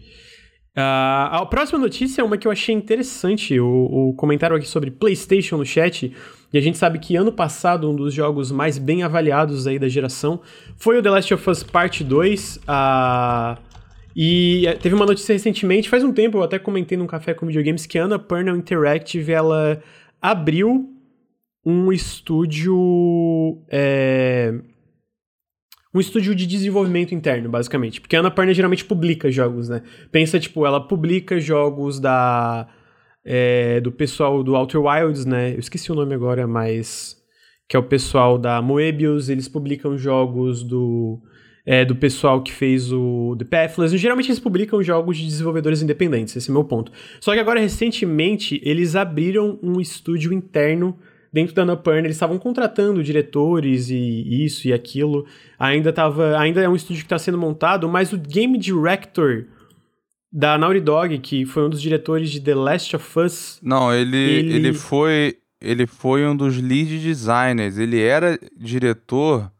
Uh, 0.76 1.40
a 1.40 1.46
próxima 1.46 1.78
notícia 1.78 2.20
é 2.20 2.24
uma 2.24 2.36
que 2.36 2.46
eu 2.46 2.52
achei 2.52 2.74
interessante, 2.74 3.58
o, 3.58 4.10
o, 4.10 4.12
comentário 4.12 4.54
aqui 4.54 4.68
sobre 4.68 4.90
PlayStation 4.90 5.56
no 5.56 5.64
chat. 5.64 6.14
E 6.52 6.58
a 6.58 6.60
gente 6.60 6.76
sabe 6.76 6.98
que 6.98 7.16
ano 7.16 7.32
passado 7.32 7.90
um 7.90 7.96
dos 7.96 8.12
jogos 8.12 8.52
mais 8.52 8.76
bem 8.76 9.02
avaliados 9.02 9.66
aí 9.66 9.78
da 9.78 9.88
geração 9.88 10.38
foi 10.76 10.98
o 10.98 11.02
The 11.02 11.08
Last 11.08 11.32
of 11.32 11.48
Us 11.48 11.62
Part 11.62 12.04
2. 12.04 12.56
Uh, 12.56 13.58
e 14.14 14.66
é, 14.66 14.74
teve 14.74 14.94
uma 14.94 15.06
notícia 15.06 15.32
recentemente, 15.32 15.88
faz 15.88 16.04
um 16.04 16.12
tempo, 16.12 16.36
eu 16.36 16.42
até 16.42 16.58
comentei 16.58 16.98
num 16.98 17.06
café 17.06 17.32
com 17.32 17.46
videogames, 17.46 17.86
que 17.86 17.98
a 17.98 18.04
Annapurna 18.04 18.50
Interactive, 18.50 19.32
ela 19.32 19.82
abriu 20.20 20.90
um 21.64 21.90
estúdio... 21.90 23.58
É, 23.70 24.52
um 25.96 26.00
estúdio 26.00 26.34
de 26.34 26.46
desenvolvimento 26.46 27.14
interno, 27.14 27.48
basicamente. 27.48 28.00
Porque 28.00 28.14
a 28.14 28.20
Annapurna 28.20 28.52
geralmente 28.52 28.84
publica 28.84 29.30
jogos, 29.30 29.68
né? 29.68 29.82
Pensa, 30.12 30.38
tipo, 30.38 30.66
ela 30.66 30.80
publica 30.80 31.40
jogos 31.40 31.98
da... 31.98 32.68
É, 33.24 33.80
do 33.80 33.90
pessoal 33.90 34.42
do 34.44 34.54
Outer 34.54 34.80
Wilds, 34.80 35.24
né? 35.24 35.54
Eu 35.54 35.58
esqueci 35.58 35.90
o 35.90 35.94
nome 35.94 36.14
agora, 36.14 36.46
mas... 36.46 37.16
Que 37.68 37.76
é 37.76 37.80
o 37.80 37.82
pessoal 37.82 38.38
da 38.38 38.62
Moebius, 38.62 39.28
eles 39.28 39.48
publicam 39.48 39.98
jogos 39.98 40.62
do 40.62 41.20
é, 41.66 41.84
do 41.84 41.96
pessoal 41.96 42.40
que 42.40 42.52
fez 42.52 42.92
o 42.92 43.34
The 43.36 43.44
Pathless. 43.44 43.98
Geralmente 43.98 44.28
eles 44.28 44.38
publicam 44.38 44.80
jogos 44.84 45.16
de 45.16 45.24
desenvolvedores 45.26 45.82
independentes, 45.82 46.36
esse 46.36 46.48
é 46.48 46.52
o 46.52 46.54
meu 46.54 46.62
ponto. 46.62 46.92
Só 47.20 47.34
que 47.34 47.40
agora, 47.40 47.58
recentemente, 47.58 48.60
eles 48.64 48.94
abriram 48.94 49.58
um 49.60 49.80
estúdio 49.80 50.32
interno 50.32 50.96
dentro 51.36 51.54
da 51.54 51.64
Annapurna, 51.64 52.00
eles 52.00 52.16
estavam 52.16 52.38
contratando 52.38 53.04
diretores 53.04 53.90
e 53.90 54.42
isso 54.42 54.66
e 54.66 54.72
aquilo. 54.72 55.26
Ainda 55.58 55.92
tava, 55.92 56.38
ainda 56.38 56.62
é 56.62 56.68
um 56.68 56.74
estúdio 56.74 57.02
que 57.02 57.06
está 57.06 57.18
sendo 57.18 57.36
montado, 57.36 57.86
mas 57.90 58.10
o 58.10 58.16
game 58.16 58.56
director 58.56 59.44
da 60.32 60.56
Naughty 60.56 60.80
Dog, 60.80 61.18
que 61.18 61.44
foi 61.44 61.66
um 61.66 61.68
dos 61.68 61.82
diretores 61.82 62.30
de 62.30 62.40
The 62.40 62.54
Last 62.54 62.96
of 62.96 63.18
Us. 63.18 63.60
Não, 63.62 63.92
ele, 63.92 64.16
ele... 64.16 64.54
ele 64.54 64.72
foi 64.72 65.36
ele 65.60 65.86
foi 65.86 66.26
um 66.26 66.34
dos 66.34 66.56
lead 66.56 66.98
designers. 67.00 67.76
Ele 67.76 68.00
era 68.00 68.38
diretor 68.56 69.52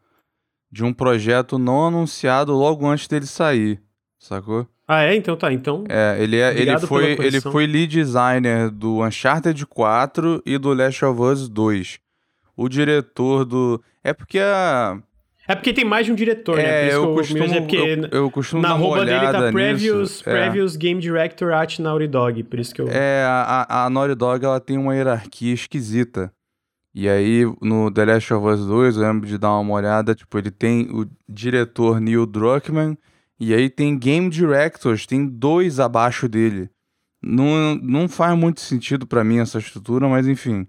de 0.72 0.82
um 0.82 0.94
projeto 0.94 1.58
não 1.58 1.88
anunciado 1.88 2.54
logo 2.54 2.86
antes 2.86 3.06
dele 3.06 3.26
sair, 3.26 3.82
sacou? 4.18 4.66
Ah, 4.88 5.02
é? 5.02 5.16
Então 5.16 5.36
tá, 5.36 5.52
então. 5.52 5.84
É, 5.88 6.16
ele, 6.20 6.36
é, 6.36 6.56
ele, 6.56 6.78
foi, 6.78 7.12
ele 7.18 7.40
foi 7.40 7.66
lead 7.66 7.88
designer 7.88 8.70
do 8.70 9.02
Uncharted 9.04 9.66
4 9.66 10.42
e 10.46 10.56
do 10.58 10.72
Last 10.72 11.04
of 11.04 11.20
Us 11.20 11.48
2. 11.48 11.98
O 12.56 12.68
diretor 12.68 13.44
do. 13.44 13.82
É 14.04 14.12
porque 14.12 14.38
a. 14.38 14.98
É 15.48 15.54
porque 15.54 15.72
tem 15.72 15.84
mais 15.84 16.06
de 16.06 16.12
um 16.12 16.14
diretor, 16.14 16.56
né? 16.56 16.88
É, 16.88 16.94
eu, 16.94 17.14
costumo, 17.14 17.44
é 17.44 17.58
eu, 17.58 18.08
eu, 18.10 18.30
costumo 18.30 18.62
na 18.62 18.74
olhada 18.74 19.04
dele 19.04 19.46
tá 19.46 19.52
Previous, 19.52 20.22
Previous 20.22 20.74
é. 20.74 20.78
Game 20.78 21.00
Director 21.00 21.52
at 21.52 21.78
Naughty 21.78 22.08
Dog, 22.08 22.42
por 22.42 22.58
isso 22.58 22.74
que 22.74 22.80
eu... 22.80 22.88
É, 22.88 23.22
a, 23.24 23.84
a 23.84 23.90
Naughty 23.90 24.16
Dog, 24.16 24.44
ela 24.44 24.58
tem 24.58 24.76
uma 24.76 24.96
hierarquia 24.96 25.54
esquisita. 25.54 26.32
E 26.92 27.08
aí, 27.08 27.44
no 27.62 27.92
The 27.92 28.06
Last 28.06 28.34
of 28.34 28.44
Us 28.44 28.66
2, 28.66 28.96
eu 28.96 29.02
lembro 29.02 29.28
de 29.28 29.38
dar 29.38 29.56
uma 29.56 29.74
olhada, 29.74 30.16
tipo, 30.16 30.36
ele 30.36 30.50
tem 30.50 30.88
o 30.90 31.06
diretor 31.28 32.00
Neil 32.00 32.26
Druckmann, 32.26 32.96
e 33.38 33.54
aí 33.54 33.68
tem 33.68 33.98
Game 33.98 34.30
Directors, 34.30 35.06
tem 35.06 35.26
dois 35.26 35.78
abaixo 35.78 36.28
dele. 36.28 36.70
Não, 37.22 37.74
não 37.76 38.08
faz 38.08 38.38
muito 38.38 38.60
sentido 38.60 39.06
para 39.06 39.24
mim 39.24 39.38
essa 39.38 39.58
estrutura, 39.58 40.08
mas 40.08 40.26
enfim. 40.26 40.66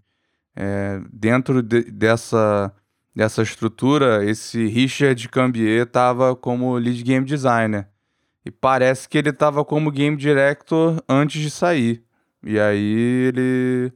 É, 0.56 1.00
dentro 1.12 1.62
de, 1.62 1.84
dessa, 1.84 2.74
dessa 3.16 3.42
estrutura, 3.42 4.26
esse 4.26 4.66
Richard 4.68 5.30
Cambier 5.30 5.86
tava 5.86 6.36
como 6.36 6.78
lead 6.78 7.04
game 7.04 7.26
designer. 7.26 7.88
E 8.44 8.52
parece 8.52 9.08
que 9.08 9.18
ele 9.18 9.32
tava 9.32 9.64
como 9.64 9.92
game 9.92 10.18
director 10.18 11.02
antes 11.08 11.42
de 11.42 11.52
sair. 11.52 12.04
E 12.44 12.60
aí 12.60 13.28
ele 13.28 13.94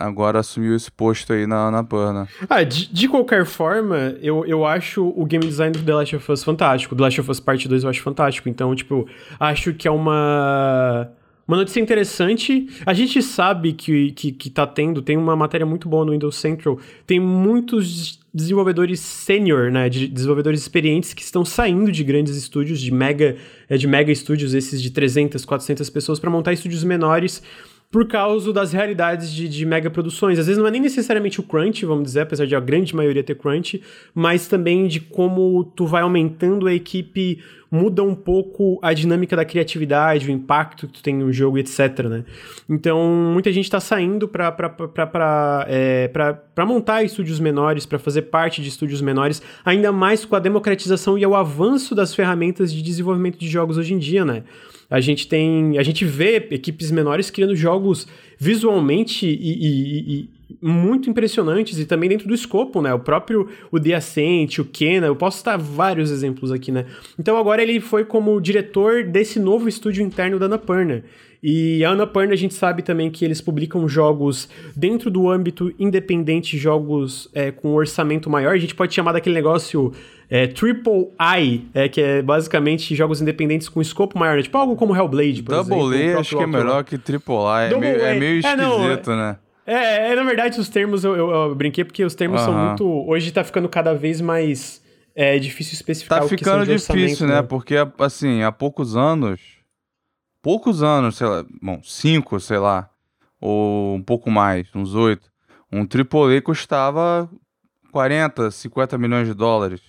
agora 0.00 0.40
assumiu 0.40 0.74
esse 0.74 0.90
posto 0.90 1.32
aí 1.32 1.46
na, 1.46 1.70
na 1.70 1.82
Burna. 1.82 2.26
Ah, 2.48 2.62
de, 2.64 2.92
de, 2.92 3.06
qualquer 3.06 3.44
forma, 3.44 4.16
eu, 4.22 4.44
eu 4.46 4.64
acho 4.64 5.06
o 5.06 5.24
game 5.26 5.46
design 5.46 5.72
do 5.72 5.84
The 5.84 5.94
Last 5.94 6.16
of 6.16 6.32
Us 6.32 6.42
fantástico. 6.42 6.96
The 6.96 7.02
Last 7.02 7.20
of 7.20 7.30
Us 7.30 7.38
Part 7.38 7.68
2 7.68 7.84
eu 7.84 7.90
acho 7.90 8.02
fantástico. 8.02 8.48
Então, 8.48 8.74
tipo, 8.74 9.06
acho 9.38 9.74
que 9.74 9.86
é 9.86 9.90
uma. 9.90 11.08
Uma 11.46 11.56
notícia 11.56 11.80
interessante. 11.80 12.68
A 12.86 12.94
gente 12.94 13.20
sabe 13.20 13.72
que, 13.72 14.12
que, 14.12 14.30
que 14.30 14.48
tá 14.48 14.64
tendo, 14.64 15.02
tem 15.02 15.16
uma 15.16 15.34
matéria 15.34 15.66
muito 15.66 15.88
boa 15.88 16.04
no 16.04 16.12
Windows 16.12 16.36
Central. 16.36 16.78
Tem 17.04 17.18
muitos 17.18 18.20
desenvolvedores 18.32 19.00
sênior, 19.00 19.68
né? 19.72 19.88
De 19.88 20.06
desenvolvedores 20.06 20.60
experientes 20.60 21.12
que 21.12 21.22
estão 21.22 21.44
saindo 21.44 21.90
de 21.90 22.04
grandes 22.04 22.36
estúdios, 22.36 22.80
de 22.80 22.92
mega, 22.94 23.36
é, 23.68 23.76
de 23.76 23.88
mega 23.88 24.12
estúdios, 24.12 24.54
esses 24.54 24.80
de 24.80 24.92
300, 24.92 25.44
400 25.44 25.90
pessoas, 25.90 26.20
para 26.20 26.30
montar 26.30 26.52
estúdios 26.52 26.84
menores 26.84 27.42
por 27.90 28.06
causa 28.06 28.52
das 28.52 28.72
realidades 28.72 29.32
de, 29.32 29.48
de 29.48 29.66
mega 29.66 29.90
produções. 29.90 30.38
Às 30.38 30.46
vezes 30.46 30.58
não 30.58 30.68
é 30.68 30.70
nem 30.70 30.80
necessariamente 30.80 31.40
o 31.40 31.42
crunch, 31.42 31.84
vamos 31.84 32.04
dizer, 32.04 32.20
apesar 32.20 32.46
de 32.46 32.54
a 32.54 32.60
grande 32.60 32.94
maioria 32.94 33.22
ter 33.22 33.34
crunch, 33.34 33.82
mas 34.14 34.46
também 34.46 34.86
de 34.86 35.00
como 35.00 35.64
tu 35.64 35.86
vai 35.86 36.02
aumentando 36.02 36.68
a 36.68 36.72
equipe 36.72 37.42
muda 37.70 38.02
um 38.02 38.14
pouco 38.14 38.78
a 38.82 38.92
dinâmica 38.92 39.36
da 39.36 39.44
criatividade, 39.44 40.28
o 40.28 40.30
impacto 40.30 40.86
que 40.88 40.94
tu 40.94 41.02
tem 41.02 41.14
no 41.14 41.32
jogo, 41.32 41.58
etc, 41.58 42.04
né? 42.08 42.24
Então, 42.68 43.00
muita 43.32 43.52
gente 43.52 43.64
está 43.64 43.78
saindo 43.78 44.26
para 44.26 44.54
é, 45.68 46.10
montar 46.66 47.04
estúdios 47.04 47.38
menores, 47.38 47.86
para 47.86 47.98
fazer 47.98 48.22
parte 48.22 48.60
de 48.60 48.68
estúdios 48.68 49.00
menores, 49.00 49.40
ainda 49.64 49.92
mais 49.92 50.24
com 50.24 50.34
a 50.34 50.40
democratização 50.40 51.16
e 51.16 51.24
o 51.24 51.34
avanço 51.34 51.94
das 51.94 52.12
ferramentas 52.12 52.72
de 52.72 52.82
desenvolvimento 52.82 53.38
de 53.38 53.48
jogos 53.48 53.78
hoje 53.78 53.94
em 53.94 53.98
dia, 53.98 54.24
né? 54.24 54.42
A 54.90 55.00
gente 55.00 55.28
tem. 55.28 55.78
A 55.78 55.82
gente 55.82 56.04
vê 56.04 56.48
equipes 56.50 56.90
menores 56.90 57.30
criando 57.30 57.54
jogos 57.54 58.08
visualmente 58.38 59.26
e, 59.26 59.30
e, 59.30 60.20
e 60.20 60.28
muito 60.60 61.08
impressionantes 61.08 61.78
e 61.78 61.84
também 61.84 62.08
dentro 62.08 62.26
do 62.26 62.34
escopo, 62.34 62.82
né? 62.82 62.92
O 62.92 62.98
próprio 62.98 63.48
o 63.70 63.78
The 63.78 63.94
Ascent, 63.94 64.58
o 64.58 64.64
Kena, 64.64 65.06
eu 65.06 65.16
posso 65.16 65.38
citar 65.38 65.58
vários 65.58 66.10
exemplos 66.10 66.50
aqui, 66.50 66.72
né? 66.72 66.86
Então 67.18 67.36
agora 67.36 67.62
ele 67.62 67.80
foi 67.80 68.04
como 68.04 68.40
diretor 68.40 69.04
desse 69.04 69.38
novo 69.38 69.68
estúdio 69.68 70.04
interno 70.04 70.38
da 70.38 70.46
Annapurna. 70.46 71.04
E 71.42 71.82
a 71.84 71.90
Annapurna 71.90 72.34
a 72.34 72.36
gente 72.36 72.52
sabe 72.52 72.82
também 72.82 73.10
que 73.10 73.24
eles 73.24 73.40
publicam 73.40 73.88
jogos 73.88 74.48
dentro 74.76 75.10
do 75.10 75.30
âmbito 75.30 75.72
independente, 75.78 76.58
jogos 76.58 77.30
é, 77.32 77.50
com 77.50 77.74
orçamento 77.74 78.28
maior. 78.28 78.54
A 78.54 78.58
gente 78.58 78.74
pode 78.74 78.94
chamar 78.94 79.12
daquele 79.12 79.34
negócio 79.34 79.92
é, 80.30 80.46
Triple 80.46 81.08
I, 81.20 81.68
é, 81.74 81.88
que 81.88 82.00
é 82.00 82.22
basicamente 82.22 82.94
jogos 82.94 83.20
independentes 83.20 83.68
com 83.68 83.80
escopo 83.80 84.16
maior, 84.16 84.36
né? 84.36 84.42
Tipo 84.42 84.56
algo 84.56 84.76
como 84.76 84.94
Hellblade, 84.94 85.42
por 85.42 85.56
Double 85.56 85.74
exemplo. 85.74 85.90
Double 85.90 86.14
A 86.14 86.20
acho 86.20 86.36
que 86.36 86.42
é 86.42 86.46
melhor 86.46 86.84
que 86.84 86.96
Triple 86.96 87.34
I, 87.34 87.72
é 87.72 87.76
meio, 87.76 88.00
é 88.00 88.14
meio 88.14 88.38
esquisito, 88.38 89.10
é, 89.10 89.14
não, 89.14 89.16
né? 89.16 89.36
É, 89.66 90.12
é, 90.12 90.14
na 90.16 90.22
verdade, 90.22 90.58
os 90.58 90.68
termos 90.68 91.04
eu, 91.04 91.16
eu, 91.16 91.30
eu 91.30 91.54
brinquei 91.54 91.84
porque 91.84 92.04
os 92.04 92.14
termos 92.14 92.40
são 92.40 92.54
muito. 92.54 92.84
Hoje 93.08 93.30
tá 93.30 93.44
ficando 93.44 93.68
cada 93.68 93.92
vez 93.92 94.20
mais 94.20 94.82
é, 95.14 95.38
difícil 95.38 95.74
especificar 95.74 96.22
tá 96.22 96.28
ficando 96.28 96.64
difícil, 96.64 97.26
né? 97.26 97.36
né? 97.36 97.42
Porque, 97.42 97.74
assim, 97.98 98.42
há 98.42 98.52
poucos 98.52 98.96
anos. 98.96 99.40
Poucos 100.42 100.82
anos, 100.82 101.16
sei 101.16 101.26
lá. 101.26 101.44
Bom, 101.60 101.80
cinco, 101.82 102.40
sei 102.40 102.58
lá. 102.58 102.88
Ou 103.40 103.94
um 103.94 104.02
pouco 104.02 104.30
mais, 104.30 104.68
uns 104.74 104.94
oito. 104.94 105.30
Um 105.72 105.80
AAA 105.80 106.40
custava 106.42 107.28
40, 107.92 108.50
50 108.50 108.98
milhões 108.98 109.26
de 109.26 109.34
dólares. 109.34 109.80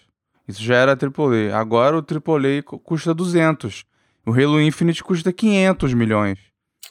Isso 0.52 0.64
já 0.64 0.76
era 0.76 0.92
AAA. 0.92 1.58
Agora 1.58 1.98
o 1.98 2.00
AAA 2.00 2.62
custa 2.64 3.14
200. 3.14 3.86
O 4.26 4.32
Halo 4.32 4.62
Infinite 4.62 5.04
custa 5.04 5.34
500 5.34 5.94
milhões, 5.94 6.38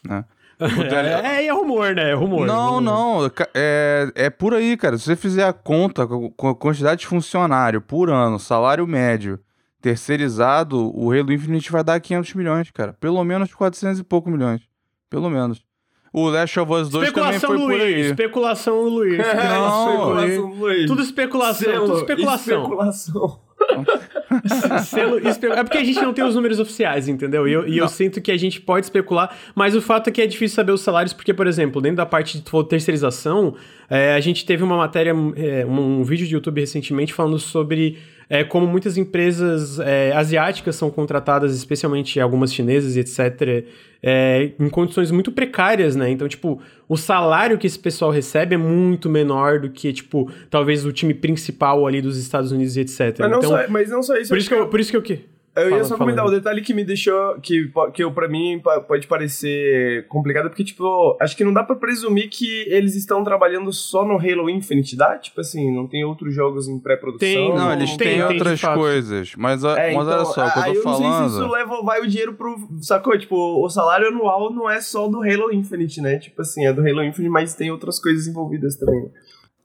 né? 0.04 0.24
é, 1.24 1.46
é 1.46 1.52
rumor, 1.52 1.94
né? 1.94 2.10
É 2.10 2.14
rumor. 2.14 2.46
Não, 2.46 2.74
rumor. 2.76 2.80
não. 2.82 3.30
É, 3.54 4.12
é 4.14 4.30
por 4.30 4.52
aí, 4.52 4.76
cara. 4.76 4.98
Se 4.98 5.04
você 5.04 5.16
fizer 5.16 5.44
a 5.44 5.52
conta 5.52 6.06
com 6.06 6.48
a 6.48 6.54
quantidade 6.54 7.00
de 7.00 7.06
funcionário 7.06 7.80
por 7.80 8.10
ano, 8.10 8.38
salário 8.38 8.86
médio, 8.86 9.40
terceirizado, 9.80 10.94
o 10.94 11.10
Halo 11.12 11.32
Infinite 11.32 11.72
vai 11.72 11.82
dar 11.82 11.98
500 11.98 12.34
milhões, 12.34 12.70
cara. 12.70 12.92
Pelo 13.00 13.24
menos 13.24 13.54
400 13.54 14.00
e 14.00 14.04
pouco 14.04 14.30
milhões. 14.30 14.60
Pelo 15.08 15.30
menos. 15.30 15.64
O 16.12 16.28
Last 16.28 16.58
of 16.58 16.72
Us 16.72 16.88
2 16.88 17.12
também 17.12 17.38
foi 17.38 17.56
Luiz, 17.56 17.78
por 17.78 17.86
aí. 17.86 18.00
Especulação 18.00 18.82
Luiz. 18.82 19.18
Não, 19.22 20.18
especulação 20.18 20.46
Luiz. 20.54 20.86
Tudo 20.86 21.02
especulação, 21.02 21.72
Selo, 21.72 21.86
tudo 21.86 21.98
especulação. 21.98 22.62
Especulação. 22.62 23.40
Selo, 24.84 25.18
é 25.18 25.64
porque 25.64 25.78
a 25.78 25.84
gente 25.84 26.00
não 26.00 26.12
tem 26.12 26.24
os 26.24 26.34
números 26.34 26.58
oficiais, 26.58 27.08
entendeu? 27.08 27.46
E 27.46 27.52
eu, 27.52 27.68
e 27.68 27.78
eu 27.78 27.88
sinto 27.88 28.20
que 28.20 28.30
a 28.30 28.36
gente 28.36 28.60
pode 28.60 28.86
especular, 28.86 29.36
mas 29.54 29.74
o 29.74 29.82
fato 29.82 30.08
é 30.08 30.12
que 30.12 30.22
é 30.22 30.26
difícil 30.26 30.54
saber 30.54 30.72
os 30.72 30.80
salários, 30.80 31.12
porque, 31.12 31.34
por 31.34 31.46
exemplo, 31.46 31.80
dentro 31.80 31.96
da 31.96 32.06
parte 32.06 32.38
de 32.38 32.44
terceirização, 32.68 33.54
é, 33.88 34.14
a 34.14 34.20
gente 34.20 34.44
teve 34.44 34.62
uma 34.62 34.76
matéria, 34.76 35.10
é, 35.36 35.66
um, 35.66 36.00
um 36.00 36.04
vídeo 36.04 36.26
de 36.26 36.34
YouTube 36.34 36.60
recentemente 36.60 37.12
falando 37.12 37.38
sobre 37.38 37.98
é, 38.30 38.44
como 38.44 38.64
muitas 38.64 38.96
empresas 38.96 39.80
é, 39.80 40.12
asiáticas 40.12 40.76
são 40.76 40.88
contratadas, 40.88 41.52
especialmente 41.52 42.20
algumas 42.20 42.54
chinesas 42.54 42.96
etc., 42.96 43.66
é, 44.00 44.52
em 44.58 44.70
condições 44.70 45.10
muito 45.10 45.32
precárias, 45.32 45.96
né? 45.96 46.08
Então, 46.08 46.28
tipo, 46.28 46.62
o 46.88 46.96
salário 46.96 47.58
que 47.58 47.66
esse 47.66 47.78
pessoal 47.78 48.12
recebe 48.12 48.54
é 48.54 48.58
muito 48.58 49.10
menor 49.10 49.58
do 49.58 49.68
que, 49.68 49.92
tipo, 49.92 50.30
talvez 50.48 50.86
o 50.86 50.92
time 50.92 51.12
principal 51.12 51.84
ali 51.86 52.00
dos 52.00 52.16
Estados 52.16 52.52
Unidos 52.52 52.76
e 52.76 52.80
etc. 52.80 53.16
Mas 53.18 53.30
não, 53.30 53.38
então, 53.38 53.50
só, 53.50 53.68
mas 53.68 53.90
não 53.90 54.02
só 54.02 54.16
isso. 54.16 54.28
Por 54.28 54.38
isso 54.38 54.48
que, 54.48 54.54
eu, 54.54 54.68
por 54.68 54.80
isso 54.80 54.90
que 54.92 54.96
eu 54.96 55.02
que 55.02 55.24
eu 55.56 55.64
fala, 55.64 55.76
ia 55.76 55.84
só 55.84 55.96
comentar, 55.96 56.24
o 56.24 56.30
detalhe 56.30 56.62
que 56.62 56.72
me 56.72 56.84
deixou, 56.84 57.34
que, 57.40 57.70
que 57.92 58.04
eu, 58.04 58.12
pra 58.12 58.28
mim 58.28 58.60
pode 58.86 59.06
parecer 59.06 60.06
complicado, 60.06 60.48
porque, 60.48 60.64
tipo, 60.64 61.16
acho 61.20 61.36
que 61.36 61.44
não 61.44 61.52
dá 61.52 61.62
pra 61.62 61.76
presumir 61.76 62.28
que 62.28 62.64
eles 62.68 62.94
estão 62.94 63.24
trabalhando 63.24 63.72
só 63.72 64.04
no 64.04 64.14
Halo 64.14 64.48
Infinite, 64.48 64.96
dá? 64.96 65.18
Tipo 65.18 65.40
assim, 65.40 65.74
não 65.74 65.86
tem 65.86 66.04
outros 66.04 66.34
jogos 66.34 66.68
em 66.68 66.78
pré-produção? 66.78 67.18
Tem, 67.18 67.54
não, 67.54 67.72
eles 67.72 67.96
têm 67.96 68.08
tem, 68.08 68.22
outras 68.22 68.60
tem 68.60 68.74
coisas, 68.74 69.34
mas, 69.36 69.64
é, 69.64 69.92
mas 69.92 70.06
então, 70.06 70.18
olha 70.18 70.24
só, 70.24 70.46
o 70.46 70.52
que 70.52 70.58
eu 70.58 70.74
tô 70.74 70.82
falando... 70.82 71.04
Eu 71.04 71.10
não 71.10 71.18
sei 71.18 71.28
se 71.28 71.34
isso 71.34 71.52
leva, 71.52 71.82
vai 71.82 72.00
o 72.00 72.06
dinheiro 72.06 72.34
pro... 72.34 72.56
Sacou? 72.80 73.18
Tipo, 73.18 73.64
o 73.64 73.68
salário 73.68 74.08
anual 74.08 74.52
não 74.52 74.70
é 74.70 74.80
só 74.80 75.08
do 75.08 75.22
Halo 75.22 75.52
Infinite, 75.52 76.00
né? 76.00 76.18
Tipo 76.18 76.42
assim, 76.42 76.64
é 76.64 76.72
do 76.72 76.80
Halo 76.80 77.02
Infinite, 77.02 77.30
mas 77.30 77.54
tem 77.54 77.70
outras 77.70 77.98
coisas 77.98 78.26
envolvidas 78.26 78.76
também. 78.76 79.10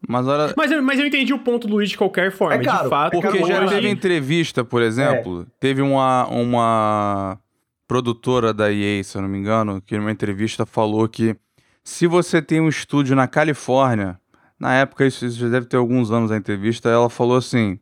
Mas, 0.07 0.27
olha... 0.27 0.53
mas, 0.55 0.71
eu, 0.71 0.81
mas 0.81 0.99
eu 0.99 1.07
entendi 1.07 1.33
o 1.33 1.39
ponto 1.39 1.67
do 1.67 1.75
Luiz 1.75 1.89
de 1.89 1.97
qualquer 1.97 2.31
forma, 2.31 2.61
é 2.61 2.63
caro, 2.63 2.83
de 2.83 2.89
fato. 2.89 3.11
Porque 3.11 3.37
é 3.37 3.47
já 3.47 3.67
teve 3.67 3.89
entrevista, 3.89 4.63
por 4.63 4.81
exemplo, 4.81 5.41
é. 5.41 5.45
teve 5.59 5.81
uma, 5.81 6.27
uma 6.27 7.39
produtora 7.87 8.53
da 8.53 8.71
EA, 8.71 9.03
se 9.03 9.17
eu 9.17 9.21
não 9.21 9.29
me 9.29 9.37
engano, 9.37 9.81
que 9.81 9.97
numa 9.97 10.11
entrevista 10.11 10.65
falou 10.65 11.07
que 11.07 11.35
se 11.83 12.07
você 12.07 12.41
tem 12.41 12.59
um 12.59 12.69
estúdio 12.69 13.15
na 13.15 13.27
Califórnia, 13.27 14.19
na 14.59 14.73
época, 14.73 15.05
isso, 15.05 15.25
isso 15.25 15.37
já 15.37 15.49
deve 15.49 15.67
ter 15.67 15.77
alguns 15.77 16.11
anos 16.11 16.31
a 16.31 16.37
entrevista, 16.37 16.89
ela 16.89 17.09
falou 17.09 17.37
assim: 17.37 17.79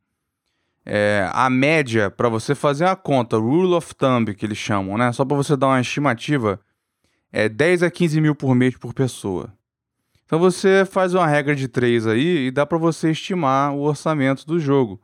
é, 0.85 1.29
a 1.31 1.49
média 1.49 2.11
para 2.11 2.27
você 2.29 2.53
fazer 2.53 2.85
a 2.85 2.95
conta, 2.95 3.37
rule 3.37 3.73
of 3.73 3.95
thumb 3.95 4.33
que 4.33 4.45
eles 4.45 4.57
chamam, 4.57 4.97
né? 4.97 5.11
Só 5.11 5.23
para 5.23 5.37
você 5.37 5.55
dar 5.55 5.67
uma 5.67 5.81
estimativa, 5.81 6.59
é 7.31 7.47
10 7.47 7.83
a 7.83 7.91
15 7.91 8.19
mil 8.19 8.35
por 8.35 8.53
mês 8.53 8.77
por 8.77 8.93
pessoa. 8.93 9.53
Então 10.25 10.39
você 10.39 10.85
faz 10.85 11.13
uma 11.13 11.27
regra 11.27 11.55
de 11.55 11.67
3 11.67 12.07
aí 12.07 12.47
e 12.47 12.51
dá 12.51 12.65
para 12.65 12.77
você 12.77 13.11
estimar 13.11 13.73
o 13.73 13.81
orçamento 13.81 14.45
do 14.45 14.59
jogo. 14.59 15.01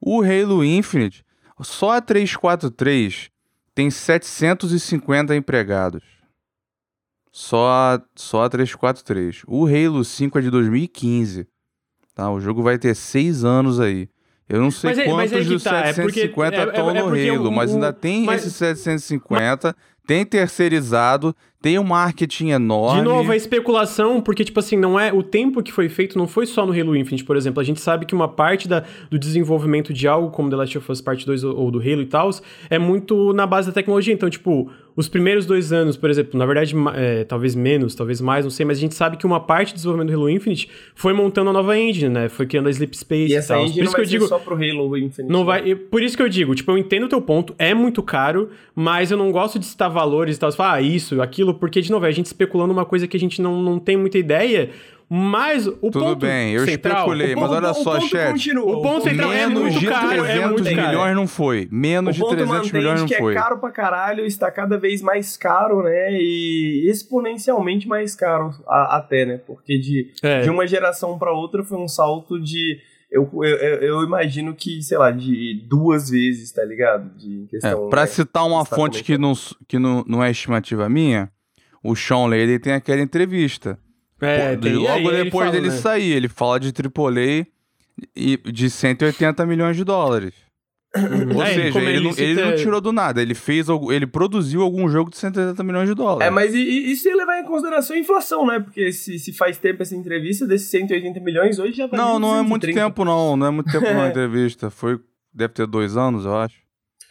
O 0.00 0.22
Halo 0.22 0.64
Infinite, 0.64 1.24
só 1.60 1.92
a 1.92 2.00
343 2.00 3.30
tem 3.74 3.90
750 3.90 5.34
empregados. 5.34 6.02
Só 7.32 7.68
a, 7.68 8.02
só 8.14 8.44
a 8.44 8.48
343. 8.48 9.42
O 9.48 9.66
Halo 9.66 10.04
5 10.04 10.38
é 10.38 10.42
de 10.42 10.50
2015. 10.50 11.48
Tá? 12.14 12.30
O 12.30 12.40
jogo 12.40 12.62
vai 12.62 12.78
ter 12.78 12.94
6 12.94 13.44
anos 13.44 13.80
aí. 13.80 14.08
Eu 14.48 14.60
não 14.60 14.70
sei 14.70 14.90
mas 14.90 14.98
é, 14.98 15.04
quantos 15.04 15.32
é, 15.32 15.40
dos 15.42 15.62
tá, 15.62 15.86
750 15.86 16.56
estão 16.56 16.90
é, 16.90 16.94
é, 16.94 16.98
é 16.98 17.02
no 17.02 17.08
Halo, 17.08 17.48
o, 17.48 17.52
mas 17.52 17.72
ainda 17.72 17.92
tem 17.92 18.24
mas, 18.24 18.42
esses 18.42 18.56
750. 18.56 19.68
Mas, 19.68 19.74
tem 20.06 20.24
terceirizado, 20.24 21.34
tem 21.64 21.78
um 21.78 21.82
marketing 21.82 22.50
enorme. 22.50 23.00
De 23.00 23.08
novo, 23.08 23.32
a 23.32 23.34
especulação, 23.36 24.20
porque, 24.20 24.44
tipo 24.44 24.60
assim, 24.60 24.76
não 24.76 25.00
é. 25.00 25.10
O 25.10 25.22
tempo 25.22 25.62
que 25.62 25.72
foi 25.72 25.88
feito 25.88 26.18
não 26.18 26.28
foi 26.28 26.44
só 26.44 26.66
no 26.66 26.78
Halo 26.78 26.94
Infinite, 26.94 27.24
por 27.24 27.38
exemplo. 27.38 27.58
A 27.58 27.64
gente 27.64 27.80
sabe 27.80 28.04
que 28.04 28.14
uma 28.14 28.28
parte 28.28 28.68
da, 28.68 28.84
do 29.10 29.18
desenvolvimento 29.18 29.90
de 29.90 30.06
algo 30.06 30.28
como 30.28 30.50
The 30.50 30.56
Last 30.56 30.76
of 30.76 30.92
Us 30.92 31.00
Part 31.00 31.24
2 31.24 31.42
ou, 31.42 31.56
ou 31.56 31.70
do 31.70 31.78
Halo 31.78 32.02
e 32.02 32.06
tal, 32.06 32.28
é 32.68 32.78
muito 32.78 33.32
na 33.32 33.46
base 33.46 33.68
da 33.68 33.72
tecnologia. 33.72 34.12
Então, 34.12 34.28
tipo, 34.28 34.70
os 34.96 35.08
primeiros 35.08 35.44
dois 35.44 35.72
anos, 35.72 35.96
por 35.96 36.08
exemplo, 36.08 36.38
na 36.38 36.46
verdade, 36.46 36.74
é, 36.94 37.24
talvez 37.24 37.54
menos, 37.54 37.94
talvez 37.94 38.20
mais, 38.20 38.44
não 38.44 38.50
sei, 38.50 38.64
mas 38.64 38.78
a 38.78 38.80
gente 38.80 38.94
sabe 38.94 39.16
que 39.16 39.26
uma 39.26 39.40
parte 39.40 39.72
do 39.72 39.76
desenvolvimento 39.76 40.12
do 40.12 40.20
Halo 40.20 40.30
Infinite 40.30 40.68
foi 40.94 41.12
montando 41.12 41.50
a 41.50 41.52
nova 41.52 41.76
engine, 41.76 42.08
né? 42.08 42.28
Foi 42.28 42.46
criando 42.46 42.68
a 42.68 42.70
Sleep 42.70 42.96
Space 42.96 43.32
e, 43.32 43.36
essa 43.36 43.58
engine 43.58 43.74
por 43.74 43.82
isso 43.82 43.84
não 43.84 43.92
que 43.94 44.00
eu 44.00 44.04
digo, 44.04 44.26
só 44.26 44.38
pro 44.38 44.54
Halo 44.54 44.96
Infinite. 44.96 45.32
Não 45.32 45.40
né? 45.40 45.46
vai, 45.46 45.74
por 45.74 46.02
isso 46.02 46.16
que 46.16 46.22
eu 46.22 46.28
digo, 46.28 46.54
tipo, 46.54 46.70
eu 46.70 46.78
entendo 46.78 47.06
o 47.06 47.08
teu 47.08 47.20
ponto, 47.20 47.54
é 47.58 47.74
muito 47.74 48.02
caro, 48.02 48.50
mas 48.74 49.10
eu 49.10 49.16
não 49.16 49.32
gosto 49.32 49.58
de 49.58 49.66
citar 49.66 49.90
valores 49.90 50.36
e 50.36 50.40
tal, 50.40 50.52
falar, 50.52 50.74
ah, 50.74 50.82
isso, 50.82 51.20
aquilo, 51.20 51.54
porque, 51.54 51.80
de 51.80 51.90
novo, 51.90 52.06
é 52.06 52.08
a 52.08 52.12
gente 52.12 52.26
especulando 52.26 52.72
uma 52.72 52.84
coisa 52.84 53.08
que 53.08 53.16
a 53.16 53.20
gente 53.20 53.42
não, 53.42 53.60
não 53.60 53.78
tem 53.78 53.96
muita 53.96 54.18
ideia, 54.18 54.70
mas 55.16 55.64
o 55.68 55.72
Tudo 55.74 56.00
ponto 56.00 56.16
bem, 56.16 56.54
eu 56.54 56.64
central, 56.64 56.96
especulei, 56.96 57.36
mas 57.36 57.48
olha 57.48 57.72
só, 57.72 58.00
chat. 58.00 58.32
Continua. 58.32 58.78
O 58.78 58.82
ponto 58.82 59.04
central 59.04 59.32
é 59.32 59.46
menos 59.46 59.60
é 59.60 59.62
muito 59.62 59.78
de 59.78 59.86
caro, 59.86 60.08
300 60.08 60.28
é 60.28 60.48
muito 60.48 60.64
milhões 60.64 60.92
caro. 60.92 61.14
não 61.14 61.28
foi. 61.28 61.68
Menos 61.70 62.16
de 62.16 62.28
300 62.28 62.72
milhões 62.72 63.00
não 63.00 63.06
que 63.06 63.14
foi. 63.14 63.32
é 63.32 63.36
caro 63.36 63.58
pra 63.58 63.70
caralho, 63.70 64.26
está 64.26 64.50
cada 64.50 64.76
vez 64.76 65.00
mais 65.02 65.36
caro, 65.36 65.84
né? 65.84 66.12
E 66.12 66.90
exponencialmente 66.90 67.86
mais 67.86 68.16
caro 68.16 68.50
a, 68.66 68.96
até, 68.96 69.24
né? 69.24 69.40
Porque 69.46 69.78
de, 69.78 70.10
é. 70.20 70.40
de 70.40 70.50
uma 70.50 70.66
geração 70.66 71.16
para 71.16 71.30
outra 71.30 71.62
foi 71.62 71.78
um 71.78 71.86
salto 71.86 72.40
de 72.40 72.80
eu, 73.08 73.30
eu, 73.44 73.56
eu, 73.82 74.02
imagino 74.02 74.52
que, 74.52 74.82
sei 74.82 74.98
lá, 74.98 75.12
de 75.12 75.64
duas 75.68 76.10
vezes, 76.10 76.50
tá 76.50 76.64
ligado? 76.64 77.16
De 77.16 77.46
questão, 77.48 77.86
é, 77.86 77.88
pra 77.88 78.00
né, 78.00 78.06
citar 78.08 78.44
uma 78.44 78.64
fonte 78.64 79.04
que, 79.04 79.16
não, 79.16 79.32
que 79.68 79.78
não, 79.78 80.04
não 80.08 80.24
é 80.24 80.32
estimativa 80.32 80.88
minha, 80.88 81.30
o 81.84 81.94
Sean 81.94 82.26
Lady 82.26 82.58
tem 82.58 82.72
aquela 82.72 83.00
entrevista. 83.00 83.78
É, 84.20 84.54
Pô, 84.56 84.62
tem, 84.62 84.74
logo 84.74 85.10
aí, 85.10 85.24
depois 85.24 85.46
fala, 85.46 85.50
dele 85.50 85.68
né? 85.68 85.76
sair, 85.76 86.12
ele 86.12 86.28
fala 86.28 86.60
de 86.60 86.68
AAA 86.68 87.46
e 88.16 88.36
de 88.36 88.70
180 88.70 89.46
milhões 89.46 89.76
de 89.76 89.84
dólares. 89.84 90.34
Ou 91.34 91.42
é, 91.42 91.54
seja, 91.54 91.78
ele, 91.80 92.08
ele, 92.08 92.22
ele 92.22 92.44
não 92.44 92.54
tirou 92.54 92.80
do 92.80 92.92
nada, 92.92 93.20
ele 93.20 93.34
fez, 93.34 93.66
ele 93.90 94.06
produziu 94.06 94.62
algum 94.62 94.88
jogo 94.88 95.10
de 95.10 95.16
180 95.16 95.62
milhões 95.64 95.88
de 95.88 95.94
dólares. 95.94 96.28
É, 96.28 96.30
mas 96.30 96.54
e, 96.54 96.92
e 96.92 96.94
se 96.94 97.12
levar 97.12 97.40
em 97.40 97.44
consideração 97.44 97.96
a 97.96 97.98
inflação, 97.98 98.46
né? 98.46 98.60
Porque 98.60 98.92
se, 98.92 99.18
se 99.18 99.32
faz 99.32 99.58
tempo 99.58 99.82
essa 99.82 99.96
entrevista, 99.96 100.46
desses 100.46 100.68
180 100.70 101.18
milhões, 101.18 101.58
hoje 101.58 101.72
já 101.72 101.88
vai 101.88 101.98
Não, 101.98 102.20
não 102.20 102.38
é 102.38 102.42
muito 102.42 102.72
tempo 102.72 103.04
não, 103.04 103.36
não 103.36 103.46
é 103.48 103.50
muito 103.50 103.72
tempo 103.72 103.92
na 103.92 104.08
entrevista. 104.08 104.70
Foi, 104.70 105.00
deve 105.32 105.52
ter 105.52 105.66
dois 105.66 105.96
anos, 105.96 106.24
eu 106.24 106.36
acho. 106.36 106.63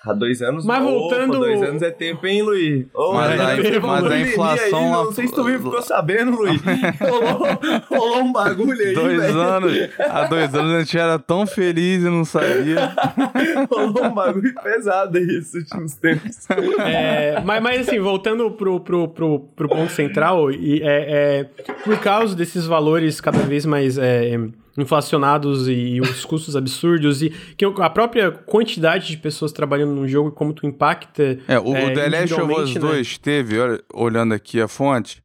Há 0.05 0.11
dois 0.11 0.41
anos. 0.41 0.65
Mas 0.65 0.83
voltando. 0.83 1.37
Opa, 1.37 1.45
dois 1.45 1.63
anos 1.63 1.81
é 1.81 1.89
tempo, 1.89 2.27
hein, 2.27 2.41
Luiz? 2.41 2.85
Oh, 2.93 3.13
mas, 3.13 3.39
é 3.39 3.43
a, 3.43 3.71
tempo, 3.71 3.87
mas 3.87 4.05
a 4.05 4.19
inflação. 4.19 4.79
Aí, 4.79 4.91
não 4.91 5.11
sei 5.13 5.27
se 5.27 5.33
tu 5.33 5.45
ficou 5.45 5.81
sabendo, 5.81 6.35
Luiz. 6.35 6.61
rolou, 6.99 7.59
rolou 7.89 8.23
um 8.23 8.33
bagulho 8.33 8.77
aí. 8.85 8.93
Dois 8.93 9.21
véio. 9.21 9.39
anos. 9.39 9.89
Há 9.97 10.25
dois 10.25 10.53
anos 10.53 10.73
a 10.73 10.79
gente 10.79 10.97
era 10.97 11.17
tão 11.17 11.47
feliz 11.47 12.03
e 12.03 12.09
não 12.09 12.25
sabia. 12.25 12.93
rolou 13.71 14.03
um 14.03 14.13
bagulho 14.13 14.53
pesado 14.61 15.17
aí 15.17 15.37
esses 15.37 15.53
últimos 15.53 15.93
tempos. 15.93 16.49
É, 16.81 17.39
mas, 17.39 17.63
mas 17.63 17.87
assim, 17.87 17.99
voltando 18.01 18.51
pro, 18.51 18.81
pro, 18.81 19.07
pro, 19.07 19.39
pro 19.39 19.69
ponto 19.69 19.91
central, 19.93 20.51
e, 20.51 20.81
é, 20.83 21.39
é, 21.39 21.43
por 21.85 21.97
causa 21.99 22.35
desses 22.35 22.65
valores 22.65 23.21
cada 23.21 23.39
vez 23.39 23.65
mais. 23.65 23.97
É, 23.97 24.37
inflacionados 24.77 25.67
e, 25.67 26.01
os 26.01 26.25
custos 26.25 26.55
absurdos 26.55 27.21
e 27.21 27.29
que 27.29 27.65
a 27.65 27.89
própria 27.89 28.31
quantidade 28.31 29.07
de 29.07 29.17
pessoas 29.17 29.51
trabalhando 29.51 29.93
num 29.93 30.07
jogo 30.07 30.29
e 30.29 30.31
como 30.31 30.53
tu 30.53 30.65
impacta. 30.65 31.39
É, 31.47 31.59
o, 31.59 31.75
é, 31.75 31.85
o 31.85 31.93
The 31.93 32.09
Last 32.09 32.33
of 32.33 32.53
Us 32.53 32.73
2 32.73 33.11
né? 33.11 33.19
teve, 33.21 33.55
olhando 33.93 34.33
aqui 34.33 34.59
a 34.59 34.67
fonte, 34.67 35.23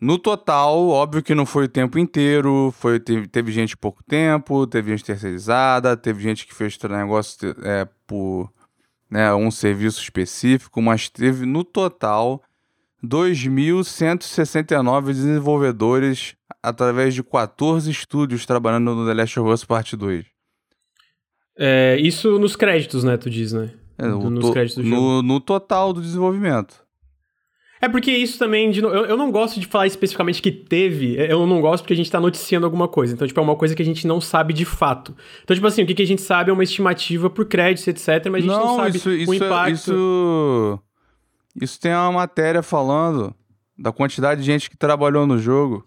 no 0.00 0.16
total, 0.16 0.88
óbvio 0.88 1.22
que 1.22 1.34
não 1.34 1.44
foi 1.44 1.64
o 1.64 1.68
tempo 1.68 1.98
inteiro, 1.98 2.72
foi, 2.78 3.00
teve, 3.00 3.26
teve 3.26 3.50
gente 3.50 3.76
pouco 3.76 4.00
tempo, 4.04 4.64
teve 4.64 4.92
gente 4.92 5.04
terceirizada, 5.04 5.96
teve 5.96 6.22
gente 6.22 6.46
que 6.46 6.54
fez 6.54 6.78
o 6.84 6.88
negócio 6.88 7.54
é, 7.64 7.88
por 8.06 8.48
né, 9.10 9.34
um 9.34 9.50
serviço 9.50 10.00
específico, 10.00 10.80
mas 10.80 11.08
teve 11.08 11.44
no 11.44 11.64
total 11.64 12.40
2.169 13.04 15.06
desenvolvedores 15.06 16.34
através 16.62 17.14
de 17.14 17.22
14 17.22 17.90
estúdios 17.90 18.44
trabalhando 18.44 18.94
no 18.94 19.06
The 19.06 19.14
Last 19.14 19.40
of 19.40 19.50
Us 19.50 19.64
Part 19.64 19.96
2. 19.96 20.26
É, 21.56 21.96
isso 22.00 22.38
nos 22.38 22.54
créditos, 22.54 23.02
né? 23.02 23.16
Tu 23.16 23.30
diz, 23.30 23.52
né? 23.52 23.70
É, 23.98 24.06
nos 24.06 24.46
to, 24.46 24.52
créditos 24.52 24.84
do 24.84 24.88
no, 24.88 25.22
no, 25.22 25.40
total 25.40 25.92
do 25.92 26.00
desenvolvimento. 26.00 26.86
É 27.80 27.88
porque 27.88 28.10
isso 28.10 28.38
também, 28.38 28.70
de, 28.70 28.80
eu, 28.80 28.90
eu 28.90 29.16
não 29.16 29.30
gosto 29.30 29.58
de 29.58 29.66
falar 29.66 29.86
especificamente 29.86 30.42
que 30.42 30.50
teve, 30.50 31.16
eu 31.16 31.46
não 31.46 31.60
gosto 31.60 31.82
porque 31.82 31.94
a 31.94 31.96
gente 31.96 32.10
tá 32.10 32.20
noticiando 32.20 32.66
alguma 32.66 32.88
coisa. 32.88 33.14
Então, 33.14 33.26
tipo, 33.26 33.38
é 33.38 33.42
uma 33.42 33.56
coisa 33.56 33.74
que 33.74 33.82
a 33.82 33.84
gente 33.84 34.06
não 34.06 34.20
sabe 34.20 34.52
de 34.52 34.64
fato. 34.64 35.14
Então, 35.42 35.54
tipo 35.54 35.66
assim, 35.66 35.82
o 35.82 35.86
que, 35.86 35.94
que 35.94 36.02
a 36.02 36.06
gente 36.06 36.22
sabe 36.22 36.50
é 36.50 36.52
uma 36.52 36.64
estimativa 36.64 37.30
por 37.30 37.46
créditos, 37.46 37.86
etc, 37.86 38.30
mas 38.30 38.34
a 38.34 38.40
gente 38.40 38.46
não, 38.46 38.66
não 38.66 38.76
sabe 38.76 38.96
isso, 38.96 39.12
isso 39.12 39.30
o 39.30 39.34
impacto. 39.34 39.68
É, 39.68 39.72
isso, 39.72 40.80
isso 41.60 41.80
tem 41.80 41.92
uma 41.92 42.12
matéria 42.12 42.62
falando 42.62 43.34
da 43.78 43.92
quantidade 43.92 44.40
de 44.40 44.46
gente 44.46 44.68
que 44.68 44.76
trabalhou 44.76 45.26
no 45.26 45.38
jogo. 45.38 45.84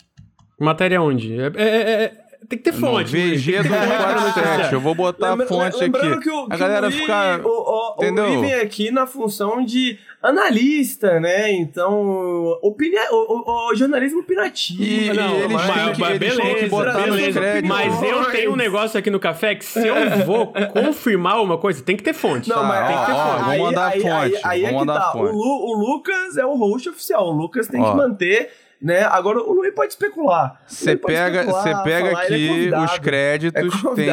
Matéria 0.60 1.02
onde? 1.02 1.40
É, 1.40 1.52
é, 1.56 1.64
é, 1.66 2.04
é 2.04 2.21
tem 2.50 2.58
que 2.58 2.66
ter 2.66 2.74
fonte. 2.74 3.12
VG 3.12 3.64
do 3.64 3.70
47. 3.70 4.74
Eu 4.74 4.82
vou 4.82 4.96
botar 4.96 5.32
Lembra, 5.32 5.46
a 5.46 5.48
fonte 5.48 5.84
aqui. 5.84 6.20
Que 6.20 6.30
o, 6.30 6.48
a 6.50 6.58
galera 6.58 6.88
o 6.88 6.92
fica. 6.92 7.42
O, 7.44 7.50
o, 7.50 7.96
entendeu? 7.98 8.26
O 8.26 8.42
vem 8.42 8.54
aqui 8.56 8.92
na 8.92 9.06
função 9.06 9.64
de 9.64 10.00
analista, 10.22 11.20
né? 11.20 11.52
Então, 11.52 12.58
opinia, 12.62 13.08
o, 13.12 13.70
o, 13.72 13.76
jornalismo 13.76 14.20
opinativo. 14.20 14.84
E, 14.84 15.14
não, 15.14 15.36
eles 15.36 15.52
mas, 15.52 15.96
que, 15.96 16.20
beleza, 16.20 16.44
eles 16.44 16.64
que 16.64 16.70
botar 16.70 17.04
créditos. 17.04 17.70
Mas 17.70 18.04
eu 18.04 18.26
tenho 18.32 18.54
um 18.54 18.56
negócio 18.56 19.00
aqui 19.00 19.10
no 19.10 19.20
café 19.20 19.56
que 19.56 19.66
se 19.66 19.88
eu 19.88 19.96
vou 20.26 20.54
confirmar 20.74 21.42
uma 21.42 21.58
coisa, 21.58 21.82
tem 21.84 21.96
que 21.96 22.04
ter 22.04 22.14
fonte. 22.14 22.50
Não, 22.50 22.64
mas 22.64 22.88
tem 22.88 22.98
que 22.98 23.06
ter 23.06 23.14
fonte. 23.14 23.44
Vamos 23.44 23.60
mandar 23.60 23.88
a 23.88 23.92
fonte. 23.92 24.40
Aí, 24.44 24.66
aí, 24.66 24.74
mandar 24.74 25.00
tá. 25.00 25.12
fonte. 25.12 25.32
O, 25.34 25.76
Lucas 25.76 26.38
é 26.38 26.46
o 26.46 26.56
host 26.56 26.90
oficial. 26.90 27.30
O 27.30 27.32
Lucas 27.32 27.68
tem 27.68 27.82
ó. 27.82 27.92
que 27.92 27.98
manter 27.98 28.52
né? 28.82 29.04
Agora 29.04 29.40
o 29.40 29.54
Luiz 29.54 29.74
pode 29.76 29.94
especular. 29.94 30.62
Você 30.66 30.96
pega, 30.96 31.44
você 31.44 31.70
pega 31.84 32.10
falar, 32.10 32.24
aqui 32.24 32.70
é 32.74 32.80
os 32.80 33.00
créditos, 33.00 33.74
é 33.84 33.96
tem 33.96 34.10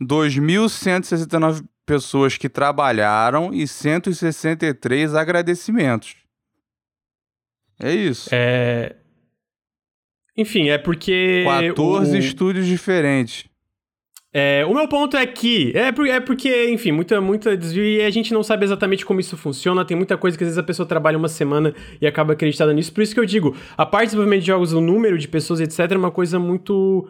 2.169 0.00 1.64
pessoas 1.84 2.38
que 2.38 2.48
trabalharam 2.48 3.52
e 3.52 3.66
163 3.66 5.14
agradecimentos. 5.14 6.16
É 7.82 7.92
isso. 7.92 8.30
É... 8.32 8.96
Enfim, 10.36 10.68
é 10.68 10.78
porque. 10.78 11.44
14 11.44 12.16
o... 12.16 12.18
estúdios 12.18 12.66
diferentes. 12.66 13.49
É, 14.32 14.64
o 14.64 14.72
meu 14.72 14.86
ponto 14.86 15.16
é 15.16 15.26
que 15.26 15.72
é, 15.74 15.90
por, 15.90 16.06
é 16.06 16.20
porque, 16.20 16.70
enfim, 16.70 16.92
muita, 16.92 17.20
muita 17.20 17.56
desvio 17.56 17.82
e 17.82 18.02
a 18.02 18.10
gente 18.10 18.32
não 18.32 18.44
sabe 18.44 18.64
exatamente 18.64 19.04
como 19.04 19.18
isso 19.18 19.36
funciona. 19.36 19.84
Tem 19.84 19.96
muita 19.96 20.16
coisa 20.16 20.38
que 20.38 20.44
às 20.44 20.48
vezes 20.48 20.58
a 20.58 20.62
pessoa 20.62 20.86
trabalha 20.86 21.18
uma 21.18 21.28
semana 21.28 21.74
e 22.00 22.06
acaba 22.06 22.34
acreditada 22.34 22.72
nisso. 22.72 22.92
Por 22.92 23.02
isso 23.02 23.12
que 23.12 23.20
eu 23.20 23.26
digo, 23.26 23.56
a 23.76 23.84
parte 23.84 24.04
de 24.04 24.10
desenvolvimento 24.10 24.42
de 24.42 24.46
jogos, 24.46 24.72
o 24.72 24.80
número 24.80 25.18
de 25.18 25.26
pessoas, 25.26 25.60
etc., 25.60 25.92
é 25.92 25.96
uma 25.96 26.12
coisa 26.12 26.38
muito 26.38 27.08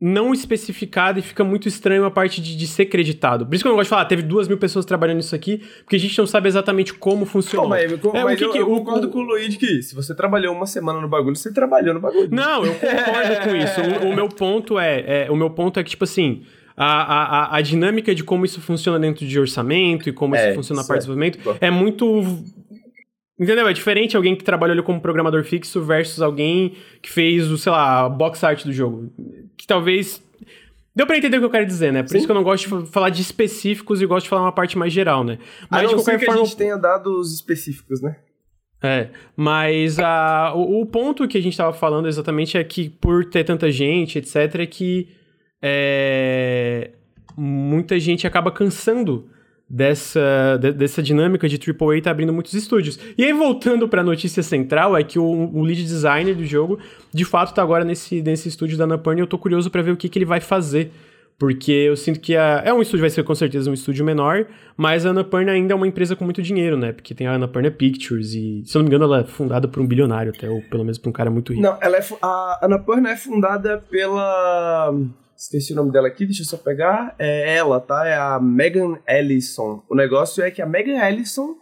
não 0.00 0.32
especificada 0.32 1.18
e 1.18 1.22
fica 1.22 1.42
muito 1.42 1.66
estranho 1.66 2.04
a 2.04 2.10
parte 2.10 2.40
de, 2.40 2.56
de 2.56 2.66
ser 2.68 2.86
creditado. 2.86 3.44
Por 3.44 3.54
isso 3.54 3.64
que 3.64 3.68
eu 3.68 3.70
não 3.70 3.76
gosto 3.76 3.86
de 3.86 3.90
falar, 3.90 4.02
ah, 4.02 4.04
teve 4.04 4.22
duas 4.22 4.46
mil 4.46 4.56
pessoas 4.56 4.84
trabalhando 4.84 5.16
nisso 5.16 5.34
aqui, 5.34 5.58
porque 5.82 5.96
a 5.96 5.98
gente 5.98 6.16
não 6.16 6.26
sabe 6.26 6.48
exatamente 6.48 6.94
como 6.94 7.26
funciona. 7.26 7.66
Oh, 7.66 7.68
mas, 7.68 7.92
é, 7.92 8.24
mas 8.24 8.38
que 8.38 8.44
eu, 8.44 8.52
que, 8.52 8.58
eu 8.58 8.66
concordo 8.66 9.08
o, 9.08 9.10
com 9.10 9.18
o 9.18 9.22
Luiz 9.22 9.56
que 9.56 9.82
se 9.82 9.94
você 9.96 10.14
trabalhou 10.14 10.54
uma 10.54 10.66
semana 10.66 11.00
no 11.00 11.08
bagulho, 11.08 11.34
você 11.34 11.52
trabalhou 11.52 11.94
no 11.94 12.00
bagulho. 12.00 12.28
Não, 12.30 12.64
eu 12.64 12.74
concordo 12.74 13.40
com 13.42 13.56
isso. 13.56 13.78
O, 13.88 14.10
o, 14.10 14.14
meu 14.14 14.28
ponto 14.28 14.78
é, 14.78 15.24
é, 15.24 15.30
o 15.30 15.36
meu 15.36 15.50
ponto 15.50 15.80
é 15.80 15.82
que, 15.82 15.90
tipo 15.90 16.04
assim, 16.04 16.42
a, 16.84 17.54
a, 17.54 17.56
a 17.56 17.60
dinâmica 17.60 18.14
de 18.14 18.22
como 18.22 18.44
isso 18.44 18.60
funciona 18.60 18.98
dentro 18.98 19.26
de 19.26 19.40
orçamento 19.40 20.08
e 20.08 20.12
como 20.12 20.36
é, 20.36 20.46
isso 20.46 20.54
funciona 20.56 20.82
na 20.82 20.86
parte 20.86 21.00
de 21.00 21.06
desenvolvimento 21.08 21.58
é 21.60 21.70
muito 21.70 22.42
Entendeu? 23.38 23.68
É 23.68 23.72
diferente 23.72 24.16
alguém 24.16 24.34
que 24.34 24.42
trabalhou 24.42 24.72
ali 24.72 24.82
como 24.82 25.00
programador 25.00 25.44
fixo 25.44 25.80
versus 25.80 26.20
alguém 26.20 26.74
que 27.00 27.08
fez 27.08 27.48
o, 27.48 27.56
sei 27.56 27.70
lá, 27.70 28.08
box 28.08 28.42
art 28.42 28.64
do 28.64 28.72
jogo. 28.72 29.12
Que 29.56 29.64
talvez. 29.64 30.20
Deu 30.94 31.06
pra 31.06 31.16
entender 31.16 31.36
o 31.36 31.40
que 31.40 31.46
eu 31.46 31.50
quero 31.50 31.64
dizer, 31.64 31.92
né? 31.92 32.02
Por 32.02 32.08
Sim. 32.08 32.18
isso 32.18 32.26
que 32.26 32.32
eu 32.32 32.34
não 32.34 32.42
gosto 32.42 32.82
de 32.82 32.90
falar 32.90 33.10
de 33.10 33.22
específicos 33.22 34.02
e 34.02 34.06
gosto 34.06 34.24
de 34.24 34.30
falar 34.30 34.42
uma 34.42 34.50
parte 34.50 34.76
mais 34.76 34.92
geral, 34.92 35.22
né? 35.22 35.38
Mas 35.70 35.80
a 35.80 35.82
não 35.84 35.90
de 35.90 35.94
qualquer 35.94 36.18
forma. 36.18 36.34
que 36.34 36.40
a 36.40 36.44
gente 36.44 36.56
tenha 36.56 36.76
dados 36.76 37.32
específicos, 37.32 38.02
né? 38.02 38.16
É, 38.82 39.08
mas 39.36 40.00
a, 40.00 40.52
o, 40.56 40.82
o 40.82 40.86
ponto 40.86 41.28
que 41.28 41.38
a 41.38 41.40
gente 41.40 41.52
estava 41.52 41.72
falando 41.72 42.08
exatamente 42.08 42.56
é 42.58 42.64
que 42.64 42.88
por 42.88 43.24
ter 43.24 43.44
tanta 43.44 43.70
gente, 43.70 44.18
etc., 44.18 44.56
é 44.56 44.66
que 44.66 45.08
é, 45.62 46.90
muita 47.36 47.98
gente 47.98 48.26
acaba 48.26 48.50
cansando 48.50 49.28
dessa, 49.68 50.56
de, 50.60 50.72
dessa 50.72 51.02
dinâmica 51.02 51.48
de 51.48 51.56
AAA 51.56 52.00
tá 52.02 52.10
abrindo 52.10 52.32
muitos 52.32 52.54
estúdios. 52.54 52.98
E 53.18 53.24
aí, 53.24 53.32
voltando 53.32 53.88
para 53.88 54.00
a 54.00 54.04
notícia 54.04 54.42
central, 54.42 54.96
é 54.96 55.04
que 55.04 55.18
o, 55.18 55.24
o, 55.24 55.62
lead 55.62 55.82
designer 55.82 56.34
do 56.34 56.44
jogo, 56.44 56.78
de 57.12 57.24
fato, 57.24 57.54
tá 57.54 57.62
agora 57.62 57.84
nesse, 57.84 58.22
nesse 58.22 58.48
estúdio 58.48 58.78
da 58.78 58.84
Annapurna 58.84 59.20
e 59.20 59.22
eu 59.22 59.26
tô 59.26 59.36
curioso 59.36 59.70
para 59.70 59.82
ver 59.82 59.90
o 59.90 59.96
que, 59.96 60.08
que 60.08 60.18
ele 60.18 60.24
vai 60.24 60.40
fazer. 60.40 60.90
Porque 61.38 61.70
eu 61.70 61.96
sinto 61.96 62.18
que 62.18 62.34
a, 62.34 62.62
é 62.64 62.72
um 62.72 62.82
estúdio, 62.82 63.02
vai 63.02 63.10
ser 63.10 63.22
com 63.22 63.34
certeza 63.34 63.70
um 63.70 63.74
estúdio 63.74 64.04
menor, 64.04 64.46
mas 64.76 65.06
a 65.06 65.10
Annapurna 65.10 65.52
ainda 65.52 65.72
é 65.72 65.76
uma 65.76 65.86
empresa 65.86 66.16
com 66.16 66.24
muito 66.24 66.42
dinheiro, 66.42 66.76
né? 66.76 66.90
Porque 66.90 67.14
tem 67.14 67.28
a 67.28 67.34
Annapurna 67.34 67.70
Pictures 67.70 68.34
e, 68.34 68.62
se 68.64 68.76
eu 68.76 68.80
não 68.80 68.88
me 68.88 68.88
engano, 68.88 69.04
ela 69.04 69.20
é 69.20 69.24
fundada 69.24 69.68
por 69.68 69.80
um 69.80 69.86
bilionário 69.86 70.32
até, 70.36 70.50
ou 70.50 70.60
pelo 70.62 70.82
menos 70.82 70.98
por 70.98 71.10
um 71.10 71.12
cara 71.12 71.30
muito 71.30 71.52
rico. 71.52 71.62
Não, 71.62 71.78
ela 71.80 71.96
é, 71.96 72.04
a 72.20 72.58
Annapurna 72.64 73.12
é 73.12 73.16
fundada 73.16 73.78
pela 73.88 74.92
Esqueci 75.38 75.72
o 75.72 75.76
nome 75.76 75.92
dela 75.92 76.08
aqui, 76.08 76.26
deixa 76.26 76.42
eu 76.42 76.46
só 76.46 76.56
pegar. 76.56 77.14
É 77.16 77.54
ela, 77.56 77.78
tá? 77.80 78.04
É 78.04 78.16
a 78.16 78.40
Megan 78.40 78.98
Ellison. 79.06 79.84
O 79.88 79.94
negócio 79.94 80.42
é 80.42 80.50
que 80.50 80.60
a 80.60 80.66
Megan 80.66 80.98
Ellison 80.98 81.54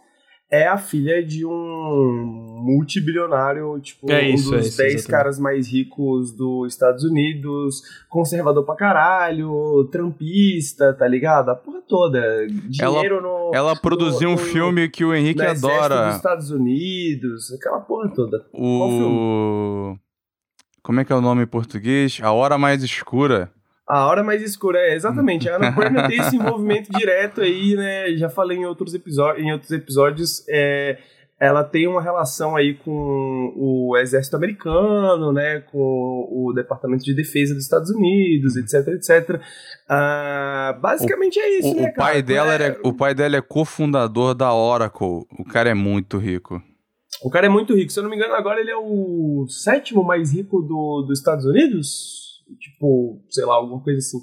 é 0.49 0.65
a 0.65 0.79
filha 0.79 1.23
de 1.23 1.45
um 1.45 2.63
multibilionário, 2.65 3.79
tipo, 3.79 4.11
é 4.11 4.29
isso, 4.29 4.51
um 4.55 4.57
dos 4.57 4.75
10 4.75 5.05
é 5.05 5.07
caras 5.07 5.37
mais 5.37 5.67
ricos 5.67 6.35
dos 6.35 6.73
Estados 6.73 7.03
Unidos, 7.03 7.81
conservador 8.09 8.65
pra 8.65 8.75
caralho, 8.75 9.87
trampista, 9.91 10.93
tá 10.93 11.07
ligado? 11.07 11.49
A 11.49 11.55
porra 11.55 11.81
toda. 11.87 12.47
Dinheiro 12.47 13.17
ela, 13.17 13.21
no. 13.21 13.51
Ela 13.53 13.75
produziu 13.75 14.29
no, 14.29 14.35
um 14.35 14.37
filme 14.37 14.89
que 14.89 15.05
o 15.05 15.13
Henrique 15.13 15.43
adora. 15.43 16.07
dos 16.07 16.15
Estados 16.15 16.49
Unidos, 16.49 17.53
aquela 17.53 17.81
porra 17.81 18.09
toda. 18.09 18.43
O. 18.51 18.77
Qual 18.79 18.89
filme? 18.89 19.99
Como 20.81 20.99
é 20.99 21.05
que 21.05 21.13
é 21.13 21.15
o 21.15 21.21
nome 21.21 21.43
em 21.43 21.47
português? 21.47 22.19
A 22.23 22.31
Hora 22.31 22.57
Mais 22.57 22.81
Escura. 22.81 23.51
A 23.87 24.05
hora 24.05 24.21
mais 24.21 24.41
escura, 24.41 24.79
é, 24.79 24.95
exatamente. 24.95 25.47
A 25.49 25.55
Ana 25.55 25.71
Purna 25.71 26.07
tem 26.09 26.19
esse 26.19 26.35
envolvimento 26.35 26.91
direto 26.91 27.39
aí, 27.39 27.73
né? 27.75 28.17
Já 28.17 28.29
falei 28.29 28.57
em 28.57 28.65
outros, 28.65 28.93
episódios, 28.93 29.45
em 29.45 29.53
outros 29.53 29.71
episódios. 29.71 30.43
É, 30.49 30.97
ela 31.39 31.63
tem 31.63 31.87
uma 31.87 32.01
relação 32.01 32.55
aí 32.55 32.73
com 32.73 33.53
o 33.55 33.95
exército 33.95 34.35
americano, 34.35 35.31
né? 35.31 35.61
Com 35.71 36.27
o 36.29 36.51
Departamento 36.53 37.05
de 37.05 37.15
Defesa 37.15 37.53
dos 37.53 37.63
Estados 37.63 37.89
Unidos, 37.89 38.57
etc, 38.57 38.87
etc. 38.89 39.39
Uh, 39.85 40.81
basicamente 40.81 41.39
o, 41.39 41.41
é 41.41 41.49
isso, 41.59 41.71
o, 41.71 41.75
né, 41.75 41.89
o 41.89 41.93
Pai 41.93 42.21
dela 42.21 42.55
é... 42.55 42.77
o 42.83 42.91
pai 42.91 43.15
dela 43.15 43.37
é 43.37 43.41
cofundador 43.41 44.33
da 44.35 44.53
Oracle. 44.53 45.25
O 45.39 45.45
cara 45.45 45.69
é 45.69 45.73
muito 45.73 46.17
rico. 46.17 46.61
O 47.23 47.29
cara 47.29 47.45
é 47.45 47.49
muito 47.49 47.73
rico. 47.73 47.91
Se 47.91 47.99
eu 47.99 48.03
não 48.03 48.09
me 48.09 48.17
engano, 48.17 48.33
agora 48.33 48.59
ele 48.59 48.71
é 48.71 48.77
o 48.77 49.45
sétimo 49.47 50.03
mais 50.03 50.33
rico 50.33 50.61
do, 50.61 51.05
dos 51.07 51.19
Estados 51.19 51.45
Unidos? 51.45 52.26
Tipo, 52.59 53.21
sei 53.29 53.45
lá, 53.45 53.55
alguma 53.55 53.81
coisa 53.83 53.99
assim. 53.99 54.17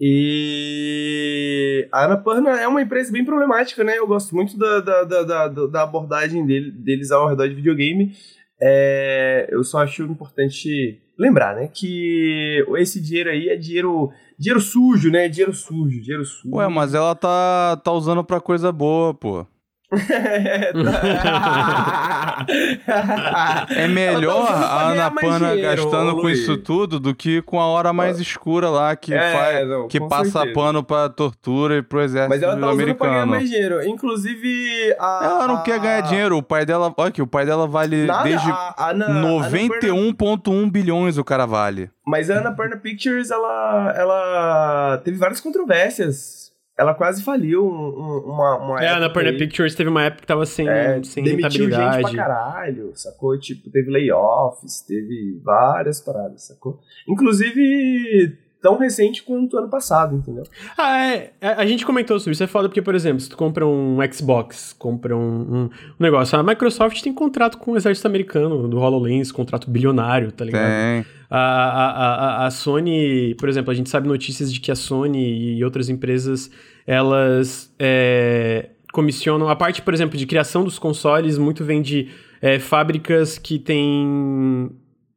E 0.00 1.88
a 1.92 2.04
Annapurna 2.04 2.50
é 2.60 2.66
uma 2.66 2.82
empresa 2.82 3.12
bem 3.12 3.24
problemática, 3.24 3.84
né? 3.84 3.96
Eu 3.96 4.06
gosto 4.06 4.34
muito 4.34 4.58
da, 4.58 4.80
da, 4.80 5.04
da, 5.04 5.22
da, 5.22 5.66
da 5.66 5.82
abordagem 5.82 6.44
dele, 6.44 6.72
deles 6.72 7.10
ao 7.10 7.28
redor 7.28 7.48
de 7.48 7.54
videogame. 7.54 8.12
É, 8.60 9.48
eu 9.50 9.62
só 9.62 9.82
acho 9.82 10.02
importante 10.04 11.00
lembrar, 11.18 11.54
né, 11.54 11.68
que 11.72 12.64
esse 12.78 13.00
dinheiro 13.00 13.30
aí 13.30 13.48
é 13.48 13.56
dinheiro, 13.56 14.10
dinheiro 14.38 14.60
sujo, 14.60 15.10
né? 15.10 15.28
Dinheiro 15.28 15.52
sujo, 15.52 16.00
dinheiro 16.00 16.24
sujo. 16.24 16.56
Ué, 16.56 16.66
mas 16.68 16.92
ela 16.92 17.14
tá, 17.14 17.76
tá 17.76 17.92
usando 17.92 18.24
pra 18.24 18.40
coisa 18.40 18.72
boa, 18.72 19.14
pô. 19.14 19.46
é 23.76 23.88
melhor 23.88 24.46
tá 24.46 24.54
a 24.54 24.90
Ana 24.90 25.10
Pana 25.10 25.56
gastando 25.56 26.20
com 26.20 26.28
isso 26.28 26.56
tudo 26.56 26.98
do 26.98 27.14
que 27.14 27.40
com 27.42 27.60
a 27.60 27.66
hora 27.66 27.92
mais 27.92 28.18
escura 28.18 28.70
lá 28.70 28.96
que, 28.96 29.14
é, 29.14 29.32
faz, 29.32 29.68
não, 29.68 29.86
que 29.88 30.00
passa 30.00 30.30
certeza. 30.30 30.54
pano 30.54 30.82
pra 30.82 31.08
tortura 31.08 31.76
e 31.78 31.82
pro 31.82 32.02
exército 32.02 32.30
Mas 32.30 32.42
ela 32.42 32.56
tá 32.56 32.70
americano. 32.70 32.96
Pra 32.96 33.08
ganhar 33.08 33.26
mais 33.26 33.48
dinheiro. 33.48 33.86
Inclusive, 33.86 34.94
a, 34.98 35.20
ela 35.24 35.46
não 35.48 35.56
a, 35.56 35.62
quer 35.62 35.78
ganhar 35.78 36.00
dinheiro. 36.02 36.36
O 36.36 36.42
pai 36.42 36.66
dela, 36.66 36.92
olha 36.96 37.08
aqui, 37.08 37.22
o 37.22 37.26
pai 37.26 37.46
dela 37.46 37.66
vale 37.66 38.06
nada, 38.06 38.24
desde 38.24 38.48
91,1 38.48 40.70
bilhões 40.70 41.18
o 41.18 41.24
cara 41.24 41.46
vale. 41.46 41.90
Mas 42.06 42.30
a 42.30 42.34
Ana 42.34 42.52
Perna 42.52 42.76
Pictures, 42.76 43.30
ela, 43.30 43.94
ela 43.96 45.00
teve 45.04 45.16
várias 45.16 45.40
controvérsias 45.40 46.43
ela 46.76 46.92
quase 46.92 47.22
faliu 47.22 47.66
uma, 47.66 48.56
uma 48.58 48.82
É, 48.82 48.98
na 48.98 49.08
Purna 49.08 49.32
Pictures 49.32 49.74
teve 49.74 49.88
uma 49.88 50.02
época 50.02 50.22
que 50.22 50.26
tava 50.26 50.44
sem, 50.44 50.68
é, 50.68 51.00
sem 51.04 51.22
demitiu 51.22 51.70
gente 51.70 52.00
pra 52.02 52.12
caralho, 52.12 52.90
sacou? 52.94 53.38
Tipo, 53.38 53.70
teve 53.70 53.90
layoffs, 53.90 54.82
teve 54.82 55.40
várias 55.44 56.00
paradas, 56.00 56.48
sacou? 56.48 56.80
Inclusive, 57.08 58.36
tão 58.60 58.76
recente 58.76 59.22
quanto 59.22 59.56
ano 59.56 59.68
passado, 59.68 60.16
entendeu? 60.16 60.42
Ah, 60.76 61.06
é. 61.06 61.32
é 61.40 61.48
a 61.48 61.66
gente 61.66 61.84
comentou 61.84 62.18
sobre 62.18 62.32
isso. 62.32 62.42
É 62.42 62.46
foda 62.46 62.66
porque, 62.66 62.82
por 62.82 62.94
exemplo, 62.94 63.20
se 63.20 63.28
tu 63.28 63.36
compra 63.36 63.64
um 63.66 63.98
Xbox, 64.10 64.72
compra 64.72 65.14
um, 65.14 65.64
um 65.64 65.70
negócio. 66.00 66.36
A 66.36 66.42
Microsoft 66.42 67.02
tem 67.02 67.12
contrato 67.12 67.58
com 67.58 67.72
o 67.72 67.76
exército 67.76 68.08
americano 68.08 68.66
do 68.66 68.78
HoloLens, 68.78 69.30
contrato 69.30 69.70
bilionário, 69.70 70.32
tá 70.32 70.44
ligado? 70.44 70.72
Tem. 70.72 71.04
A, 71.36 71.40
a, 71.40 72.14
a, 72.44 72.46
a 72.46 72.50
Sony, 72.52 73.34
por 73.34 73.48
exemplo, 73.48 73.72
a 73.72 73.74
gente 73.74 73.90
sabe 73.90 74.06
notícias 74.06 74.52
de 74.52 74.60
que 74.60 74.70
a 74.70 74.76
Sony 74.76 75.56
e 75.56 75.64
outras 75.64 75.88
empresas, 75.88 76.48
elas 76.86 77.74
é, 77.76 78.70
comissionam... 78.92 79.48
A 79.48 79.56
parte, 79.56 79.82
por 79.82 79.92
exemplo, 79.92 80.16
de 80.16 80.26
criação 80.26 80.62
dos 80.62 80.78
consoles, 80.78 81.36
muito 81.36 81.64
vem 81.64 81.82
de 81.82 82.08
é, 82.40 82.60
fábricas 82.60 83.36
que 83.36 83.58
têm... 83.58 84.70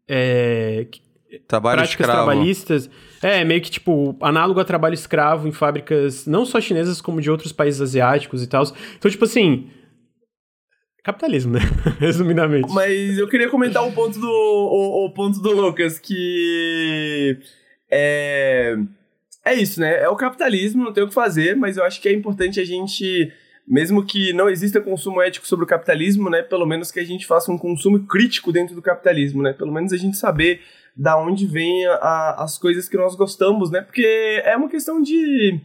É, 0.07 0.87
Trabalho 1.47 1.77
práticas 1.77 2.07
escravo. 2.07 2.25
trabalhistas. 2.25 2.89
É, 3.21 3.43
meio 3.43 3.61
que, 3.61 3.69
tipo, 3.69 4.15
análogo 4.19 4.59
a 4.59 4.63
trabalho 4.63 4.95
escravo 4.95 5.47
em 5.47 5.51
fábricas 5.51 6.25
não 6.25 6.45
só 6.45 6.59
chinesas, 6.59 6.99
como 6.99 7.21
de 7.21 7.29
outros 7.29 7.51
países 7.51 7.79
asiáticos 7.79 8.41
e 8.41 8.47
tal. 8.47 8.63
Então, 8.97 9.11
tipo 9.11 9.25
assim. 9.25 9.67
Capitalismo, 11.07 11.53
né? 11.53 11.61
Resumidamente. 12.01 12.69
Mas 12.73 13.17
eu 13.17 13.29
queria 13.29 13.49
comentar 13.49 13.81
um 13.81 13.93
ponto 13.93 14.19
do. 14.19 14.27
O, 14.27 15.05
o 15.05 15.13
ponto 15.13 15.39
do 15.39 15.53
Lucas, 15.53 15.97
que. 15.97 17.39
É. 17.89 18.75
É 19.45 19.53
isso, 19.53 19.79
né? 19.79 20.03
É 20.03 20.09
o 20.09 20.17
capitalismo, 20.17 20.83
não 20.83 20.91
tem 20.91 21.05
o 21.05 21.07
que 21.07 21.13
fazer, 21.13 21.55
mas 21.55 21.77
eu 21.77 21.85
acho 21.85 22.01
que 22.01 22.09
é 22.09 22.13
importante 22.13 22.59
a 22.59 22.65
gente 22.65 23.31
mesmo 23.65 24.05
que 24.05 24.33
não 24.33 24.49
exista 24.49 24.81
consumo 24.81 25.21
ético 25.21 25.47
sobre 25.47 25.63
o 25.63 25.67
capitalismo, 25.67 26.29
né, 26.29 26.41
pelo 26.41 26.65
menos 26.65 26.89
que 26.89 26.99
a 27.01 27.03
gente 27.03 27.25
faça 27.25 27.51
um 27.51 27.57
consumo 27.57 28.05
crítico 28.05 28.51
dentro 28.51 28.73
do 28.73 28.81
capitalismo, 28.81 29.41
né, 29.41 29.51
pelo 29.51 29.73
menos 29.73 29.91
a 29.91 29.97
gente 29.97 30.15
saber 30.15 30.61
da 30.95 31.17
onde 31.17 31.45
vem 31.45 31.85
a, 31.85 32.43
as 32.43 32.57
coisas 32.57 32.89
que 32.89 32.97
nós 32.97 33.15
gostamos, 33.15 33.69
né? 33.69 33.81
Porque 33.81 34.41
é 34.43 34.57
uma 34.57 34.67
questão 34.67 35.01
de, 35.01 35.59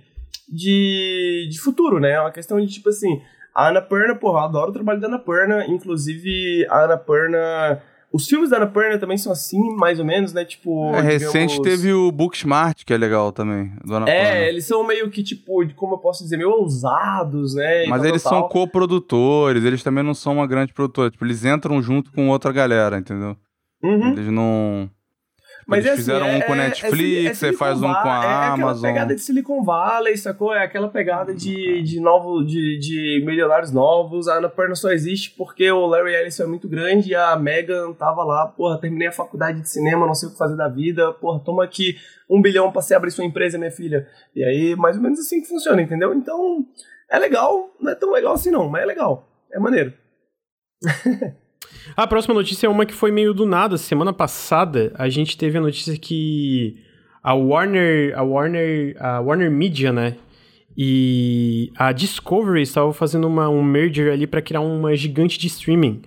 de, 0.48 1.48
de 1.50 1.58
futuro, 1.58 1.98
né? 1.98 2.12
É 2.12 2.20
uma 2.20 2.30
questão 2.30 2.60
de, 2.60 2.68
tipo 2.68 2.88
assim, 2.88 3.20
a 3.54 3.68
Ana 3.68 3.82
Perna, 3.82 4.14
porra, 4.14 4.40
eu 4.40 4.44
adoro 4.44 4.70
o 4.70 4.74
trabalho 4.74 5.00
da 5.00 5.08
Ana 5.08 5.18
Perna, 5.18 5.66
inclusive 5.66 6.66
a 6.68 6.84
Ana 6.84 6.96
Perna... 6.96 7.82
Os 8.12 8.28
filmes 8.28 8.50
da 8.50 8.58
Ana 8.58 8.66
Perna 8.66 8.98
também 8.98 9.16
são 9.16 9.32
assim, 9.32 9.58
mais 9.74 9.98
ou 9.98 10.04
menos, 10.04 10.34
né? 10.34 10.44
Tipo. 10.44 10.94
É, 10.94 11.00
recente 11.00 11.56
digamos... 11.56 11.60
teve 11.60 11.94
o 11.94 12.12
Booksmart, 12.12 12.84
que 12.84 12.92
é 12.92 12.96
legal 12.98 13.32
também. 13.32 13.72
Do 13.82 14.06
é, 14.06 14.50
eles 14.50 14.66
são 14.66 14.86
meio 14.86 15.08
que, 15.10 15.22
tipo, 15.22 15.66
como 15.74 15.94
eu 15.94 15.98
posso 15.98 16.22
dizer, 16.22 16.36
meio 16.36 16.50
ousados, 16.50 17.54
né? 17.54 17.86
Mas 17.86 18.04
eles 18.04 18.20
são 18.20 18.42
coprodutores, 18.48 19.64
eles 19.64 19.82
também 19.82 20.04
não 20.04 20.12
são 20.12 20.34
uma 20.34 20.46
grande 20.46 20.74
produtora. 20.74 21.10
Tipo, 21.10 21.24
eles 21.24 21.42
entram 21.42 21.80
junto 21.80 22.12
com 22.12 22.28
outra 22.28 22.52
galera, 22.52 22.98
entendeu? 22.98 23.34
Uhum. 23.82 24.12
Eles 24.12 24.26
não. 24.26 24.90
Mas 25.66 25.80
Eles 25.80 25.92
é 25.92 25.96
fizeram 25.96 26.26
assim, 26.26 26.36
um 26.36 26.40
com 26.40 26.54
é, 26.54 26.56
Netflix, 26.56 27.30
é, 27.30 27.34
você 27.34 27.52
faz 27.52 27.78
um 27.78 27.92
com 27.92 28.08
a 28.08 28.24
é, 28.24 28.46
Amazon. 28.48 28.84
É 28.84 28.88
aquela 28.88 28.94
pegada 28.94 29.14
de 29.14 29.20
Silicon 29.20 29.62
Valley, 29.62 30.16
sacou? 30.16 30.52
É 30.54 30.62
aquela 30.62 30.88
pegada 30.88 31.34
de, 31.34 31.82
de, 31.82 32.00
novo, 32.00 32.44
de, 32.44 32.78
de 32.78 33.22
milionários 33.24 33.70
novos. 33.70 34.28
A 34.28 34.38
Annapurna 34.38 34.74
só 34.74 34.90
existe 34.90 35.30
porque 35.36 35.70
o 35.70 35.86
Larry 35.86 36.14
Ellison 36.14 36.44
é 36.44 36.46
muito 36.46 36.68
grande 36.68 37.10
e 37.10 37.14
a 37.14 37.36
Megan 37.36 37.92
tava 37.92 38.24
lá, 38.24 38.46
porra, 38.48 38.80
terminei 38.80 39.08
a 39.08 39.12
faculdade 39.12 39.60
de 39.60 39.68
cinema, 39.68 40.06
não 40.06 40.14
sei 40.14 40.28
o 40.28 40.32
que 40.32 40.38
fazer 40.38 40.56
da 40.56 40.68
vida, 40.68 41.12
porra, 41.14 41.40
toma 41.44 41.64
aqui 41.64 41.96
um 42.28 42.42
bilhão 42.42 42.72
pra 42.72 42.82
você 42.82 42.94
abrir 42.94 43.10
sua 43.10 43.24
empresa, 43.24 43.58
minha 43.58 43.70
filha. 43.70 44.08
E 44.34 44.44
aí, 44.44 44.74
mais 44.74 44.96
ou 44.96 45.02
menos 45.02 45.20
assim 45.20 45.40
que 45.40 45.48
funciona, 45.48 45.80
entendeu? 45.80 46.12
Então, 46.12 46.66
é 47.08 47.18
legal, 47.18 47.70
não 47.80 47.92
é 47.92 47.94
tão 47.94 48.10
legal 48.10 48.34
assim 48.34 48.50
não, 48.50 48.68
mas 48.68 48.82
é 48.82 48.86
legal, 48.86 49.28
é 49.52 49.58
maneiro. 49.58 49.92
A 51.96 52.06
próxima 52.06 52.34
notícia 52.34 52.66
é 52.66 52.70
uma 52.70 52.86
que 52.86 52.94
foi 52.94 53.10
meio 53.10 53.34
do 53.34 53.44
nada. 53.46 53.76
Semana 53.76 54.12
passada, 54.12 54.92
a 54.94 55.08
gente 55.08 55.36
teve 55.36 55.58
a 55.58 55.60
notícia 55.60 55.96
que 55.96 56.76
a 57.22 57.34
Warner, 57.34 58.18
a 58.18 58.22
Warner, 58.22 58.96
a 58.98 59.20
Warner 59.20 59.50
Media, 59.50 59.92
né? 59.92 60.16
E 60.76 61.70
a 61.76 61.92
Discovery 61.92 62.62
estavam 62.62 62.92
fazendo 62.92 63.26
uma, 63.26 63.48
um 63.48 63.62
merger 63.62 64.12
ali 64.12 64.26
para 64.26 64.40
criar 64.40 64.60
uma 64.60 64.96
gigante 64.96 65.38
de 65.38 65.46
streaming. 65.46 66.02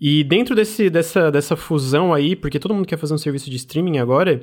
E 0.00 0.24
dentro 0.24 0.54
desse, 0.54 0.90
dessa, 0.90 1.30
dessa 1.30 1.56
fusão 1.56 2.12
aí, 2.12 2.34
porque 2.34 2.58
todo 2.58 2.74
mundo 2.74 2.86
quer 2.86 2.98
fazer 2.98 3.14
um 3.14 3.18
serviço 3.18 3.50
de 3.50 3.56
streaming 3.56 3.98
agora, 3.98 4.42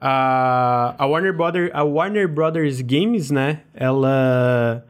a, 0.00 0.94
a, 0.98 1.06
Warner, 1.06 1.34
Brother, 1.34 1.70
a 1.72 1.82
Warner 1.82 2.28
Brothers 2.28 2.80
Games, 2.80 3.30
né? 3.30 3.60
Ela 3.74 4.84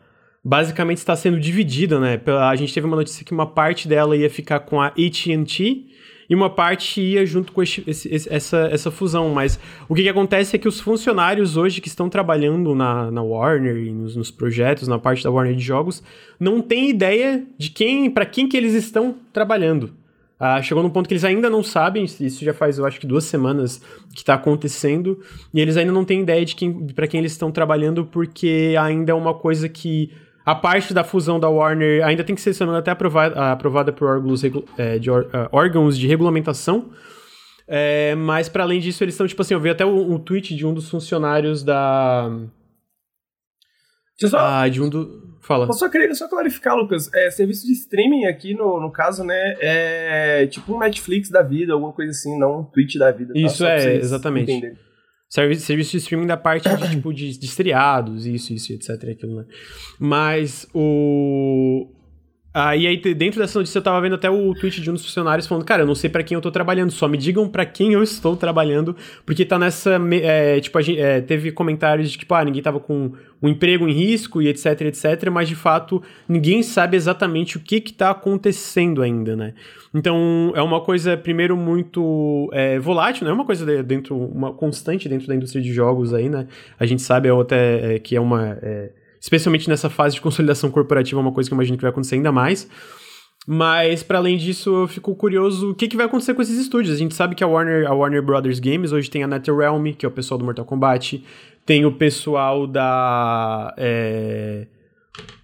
basicamente 0.46 0.98
está 0.98 1.16
sendo 1.16 1.40
dividida, 1.40 1.98
né? 1.98 2.20
A 2.48 2.54
gente 2.54 2.72
teve 2.72 2.86
uma 2.86 2.94
notícia 2.94 3.24
que 3.24 3.32
uma 3.32 3.46
parte 3.46 3.88
dela 3.88 4.16
ia 4.16 4.30
ficar 4.30 4.60
com 4.60 4.80
a 4.80 4.86
AT&T 4.86 5.86
e 6.30 6.34
uma 6.36 6.48
parte 6.48 7.00
ia 7.00 7.26
junto 7.26 7.50
com 7.50 7.60
esse, 7.64 7.82
esse, 7.84 8.32
essa, 8.32 8.68
essa 8.70 8.92
fusão. 8.92 9.30
Mas 9.30 9.58
o 9.88 9.94
que, 9.94 10.04
que, 10.04 10.08
acontece 10.08 10.54
é 10.54 10.58
que 10.58 10.68
os 10.68 10.78
funcionários 10.78 11.56
hoje 11.56 11.80
que 11.80 11.88
estão 11.88 12.08
trabalhando 12.08 12.76
na, 12.76 13.10
na 13.10 13.24
Warner 13.24 13.76
e 13.76 13.90
nos, 13.90 14.14
nos 14.14 14.30
projetos, 14.30 14.86
na 14.86 15.00
parte 15.00 15.24
da 15.24 15.32
Warner 15.32 15.56
de 15.56 15.64
jogos, 15.64 16.00
não 16.38 16.62
têm 16.62 16.90
ideia 16.90 17.44
de 17.58 17.68
quem, 17.68 18.08
para 18.08 18.24
quem 18.24 18.48
que 18.48 18.56
eles 18.56 18.72
estão 18.72 19.16
trabalhando. 19.32 19.94
Ah, 20.38 20.62
chegou 20.62 20.80
num 20.80 20.90
ponto 20.90 21.08
que 21.08 21.14
eles 21.14 21.24
ainda 21.24 21.50
não 21.50 21.62
sabem, 21.64 22.04
isso 22.04 22.44
já 22.44 22.54
faz, 22.54 22.78
eu 22.78 22.84
acho 22.84 23.00
que 23.00 23.06
duas 23.06 23.24
semanas 23.24 23.82
que 24.12 24.18
está 24.18 24.34
acontecendo, 24.34 25.18
e 25.52 25.60
eles 25.60 25.78
ainda 25.78 25.90
não 25.90 26.04
têm 26.04 26.20
ideia 26.20 26.44
de 26.44 26.54
quem, 26.54 26.88
para 26.88 27.08
quem 27.08 27.18
eles 27.18 27.32
estão 27.32 27.50
trabalhando, 27.50 28.04
porque 28.04 28.74
ainda 28.78 29.12
é 29.12 29.14
uma 29.14 29.32
coisa 29.32 29.66
que 29.66 30.12
a 30.46 30.54
parte 30.54 30.94
da 30.94 31.02
fusão 31.02 31.40
da 31.40 31.48
Warner 31.48 32.06
ainda 32.06 32.22
tem 32.22 32.36
que 32.36 32.40
ser, 32.40 32.54
se 32.54 32.64
não 32.64 32.72
até 32.76 32.92
aprovada, 32.92 33.50
aprovada 33.50 33.92
por 33.92 34.08
órgãos, 34.08 34.42
é, 34.78 34.96
de, 34.96 35.10
uh, 35.10 35.24
órgãos 35.50 35.98
de 35.98 36.06
regulamentação. 36.06 36.92
É, 37.66 38.14
mas, 38.14 38.48
para 38.48 38.62
além 38.62 38.78
disso, 38.78 39.02
eles 39.02 39.14
estão, 39.14 39.26
tipo 39.26 39.42
assim, 39.42 39.54
eu 39.54 39.60
vi 39.60 39.70
até 39.70 39.84
um, 39.84 40.12
um 40.12 40.18
tweet 40.20 40.54
de 40.54 40.64
um 40.64 40.72
dos 40.72 40.88
funcionários 40.88 41.64
da. 41.64 42.30
Só... 44.20 44.38
Ah, 44.38 44.68
de 44.68 44.80
um 44.80 44.88
do. 44.88 45.36
Fala. 45.42 45.66
Eu 45.66 45.72
só 45.72 45.88
queria 45.88 46.14
só 46.14 46.28
clarificar, 46.28 46.76
Lucas. 46.76 47.12
É, 47.12 47.28
serviço 47.28 47.66
de 47.66 47.72
streaming 47.72 48.26
aqui, 48.26 48.54
no, 48.54 48.80
no 48.80 48.92
caso, 48.92 49.24
né, 49.24 49.56
é 49.60 50.46
tipo 50.46 50.74
um 50.74 50.78
Netflix 50.78 51.28
da 51.28 51.42
vida, 51.42 51.72
alguma 51.72 51.92
coisa 51.92 52.12
assim, 52.12 52.38
não 52.38 52.60
um 52.60 52.64
Twitch 52.64 52.96
da 52.96 53.10
vida. 53.10 53.34
Tá? 53.34 53.40
Isso 53.40 53.64
tá? 53.64 53.70
é, 53.70 53.96
exatamente. 53.96 54.50
Entenderem. 54.50 54.85
Serviço, 55.28 55.66
serviço 55.66 55.90
de 55.92 55.96
streaming 55.98 56.26
da 56.26 56.36
parte 56.36 56.68
de, 56.68 56.90
tipo, 56.90 57.12
de, 57.12 57.36
de 57.36 57.48
seriados, 57.48 58.26
isso, 58.26 58.52
isso, 58.52 58.72
etc. 58.72 58.90
Aquilo, 59.10 59.36
né? 59.36 59.46
Mas 59.98 60.68
o. 60.72 61.92
Aí, 62.58 62.86
aí, 62.86 62.96
dentro 62.96 63.38
dessa 63.38 63.58
notícia, 63.58 63.76
eu 63.76 63.82
tava 63.82 64.00
vendo 64.00 64.14
até 64.14 64.30
o 64.30 64.54
tweet 64.54 64.80
de 64.80 64.88
um 64.88 64.94
dos 64.94 65.04
funcionários 65.04 65.46
falando, 65.46 65.62
cara, 65.62 65.82
eu 65.82 65.86
não 65.86 65.94
sei 65.94 66.08
para 66.08 66.22
quem 66.22 66.36
eu 66.36 66.40
tô 66.40 66.50
trabalhando, 66.50 66.90
só 66.90 67.06
me 67.06 67.18
digam 67.18 67.46
para 67.46 67.66
quem 67.66 67.92
eu 67.92 68.02
estou 68.02 68.34
trabalhando, 68.34 68.96
porque 69.26 69.44
tá 69.44 69.58
nessa. 69.58 70.00
É, 70.22 70.58
tipo, 70.58 70.80
gente, 70.80 70.98
é, 70.98 71.20
teve 71.20 71.52
comentários 71.52 72.10
de 72.10 72.16
tipo, 72.16 72.32
ah, 72.32 72.42
ninguém 72.42 72.62
tava 72.62 72.80
com 72.80 73.12
um 73.42 73.48
emprego 73.50 73.86
em 73.86 73.92
risco 73.92 74.40
e 74.40 74.48
etc, 74.48 74.80
etc, 74.80 75.28
mas 75.30 75.50
de 75.50 75.54
fato 75.54 76.02
ninguém 76.26 76.62
sabe 76.62 76.96
exatamente 76.96 77.58
o 77.58 77.60
que 77.60 77.78
que 77.78 77.92
tá 77.92 78.08
acontecendo 78.08 79.02
ainda, 79.02 79.36
né? 79.36 79.52
Então 79.92 80.50
é 80.56 80.62
uma 80.62 80.80
coisa, 80.80 81.14
primeiro, 81.14 81.58
muito 81.58 82.48
é, 82.54 82.78
volátil, 82.78 83.24
não 83.24 83.32
é 83.32 83.34
uma 83.34 83.44
coisa 83.44 83.82
dentro, 83.82 84.16
uma 84.16 84.50
constante 84.54 85.10
dentro 85.10 85.26
da 85.26 85.34
indústria 85.34 85.62
de 85.62 85.74
jogos 85.74 86.14
aí, 86.14 86.30
né? 86.30 86.46
A 86.80 86.86
gente 86.86 87.02
sabe 87.02 87.28
até 87.28 87.96
é, 87.96 87.98
que 87.98 88.16
é 88.16 88.20
uma. 88.20 88.58
É, 88.62 88.92
especialmente 89.20 89.68
nessa 89.68 89.90
fase 89.90 90.14
de 90.14 90.20
consolidação 90.20 90.70
corporativa, 90.70 91.20
é 91.20 91.22
uma 91.22 91.32
coisa 91.32 91.48
que 91.48 91.54
eu 91.54 91.56
imagino 91.56 91.76
que 91.76 91.82
vai 91.82 91.90
acontecer 91.90 92.16
ainda 92.16 92.32
mais. 92.32 92.68
Mas, 93.46 94.02
para 94.02 94.18
além 94.18 94.36
disso, 94.36 94.82
eu 94.82 94.88
fico 94.88 95.14
curioso 95.14 95.70
o 95.70 95.74
que, 95.74 95.86
que 95.86 95.96
vai 95.96 96.06
acontecer 96.06 96.34
com 96.34 96.42
esses 96.42 96.58
estúdios. 96.58 96.94
A 96.94 96.98
gente 96.98 97.14
sabe 97.14 97.36
que 97.36 97.44
a 97.44 97.46
Warner, 97.46 97.86
a 97.86 97.94
Warner 97.94 98.20
Brothers 98.20 98.58
Games 98.58 98.90
hoje 98.90 99.08
tem 99.08 99.22
a 99.22 99.28
NetherRealm, 99.28 99.92
que 99.92 100.04
é 100.04 100.08
o 100.08 100.12
pessoal 100.12 100.36
do 100.36 100.44
Mortal 100.44 100.64
Kombat, 100.64 101.24
tem 101.64 101.84
o 101.86 101.92
pessoal 101.92 102.66
da. 102.66 103.72
É, 103.76 104.66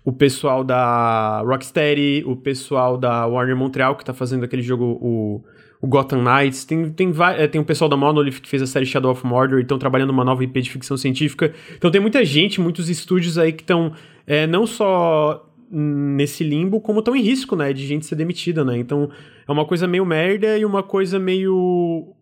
o 0.05 0.13
pessoal 0.13 0.65
da 0.65 1.43
Rocksteady, 1.43 2.25
o 2.27 2.35
pessoal 2.35 2.99
da 2.99 3.25
Warner 3.27 3.57
Montreal, 3.57 3.95
que 3.97 4.05
tá 4.05 4.13
fazendo 4.13 4.45
aquele 4.45 4.63
jogo, 4.63 4.99
o, 5.01 5.45
o 5.83 5.87
Gotham 5.89 6.23
Knights, 6.23 6.65
tem, 6.65 6.89
tem, 6.91 7.13
é, 7.37 7.49
tem 7.49 7.61
o 7.61 7.65
pessoal 7.65 7.91
da 7.91 7.97
Monolith 7.97 8.41
que 8.41 8.49
fez 8.49 8.63
a 8.63 8.67
série 8.69 8.87
Shadow 8.87 9.11
of 9.11 9.27
Mordor 9.27 9.59
e 9.59 9.63
estão 9.63 9.77
trabalhando 9.81 10.11
uma 10.11 10.25
nova 10.25 10.45
IP 10.45 10.63
de 10.63 10.71
ficção 10.71 10.97
científica. 10.97 11.53
Então 11.77 11.91
tem 11.91 12.01
muita 12.01 12.25
gente, 12.25 12.61
muitos 12.61 12.89
estúdios 12.89 13.37
aí 13.37 13.53
que 13.53 13.65
estão 13.65 13.93
é, 14.25 14.47
não 14.47 14.65
só 14.65 15.45
nesse 15.69 16.45
limbo, 16.45 16.81
como 16.81 17.01
estão 17.01 17.17
em 17.17 17.23
risco, 17.23 17.57
né, 17.57 17.73
de 17.73 17.85
gente 17.85 18.07
ser 18.07 18.15
demitida, 18.15 18.65
né? 18.65 18.79
Então 18.79 19.11
é 19.49 19.51
uma 19.51 19.65
coisa 19.65 19.89
meio 19.89 20.07
merda 20.07 20.57
e 20.57 20.65
uma 20.65 20.85
coisa 20.85 21.19
meio 21.19 22.15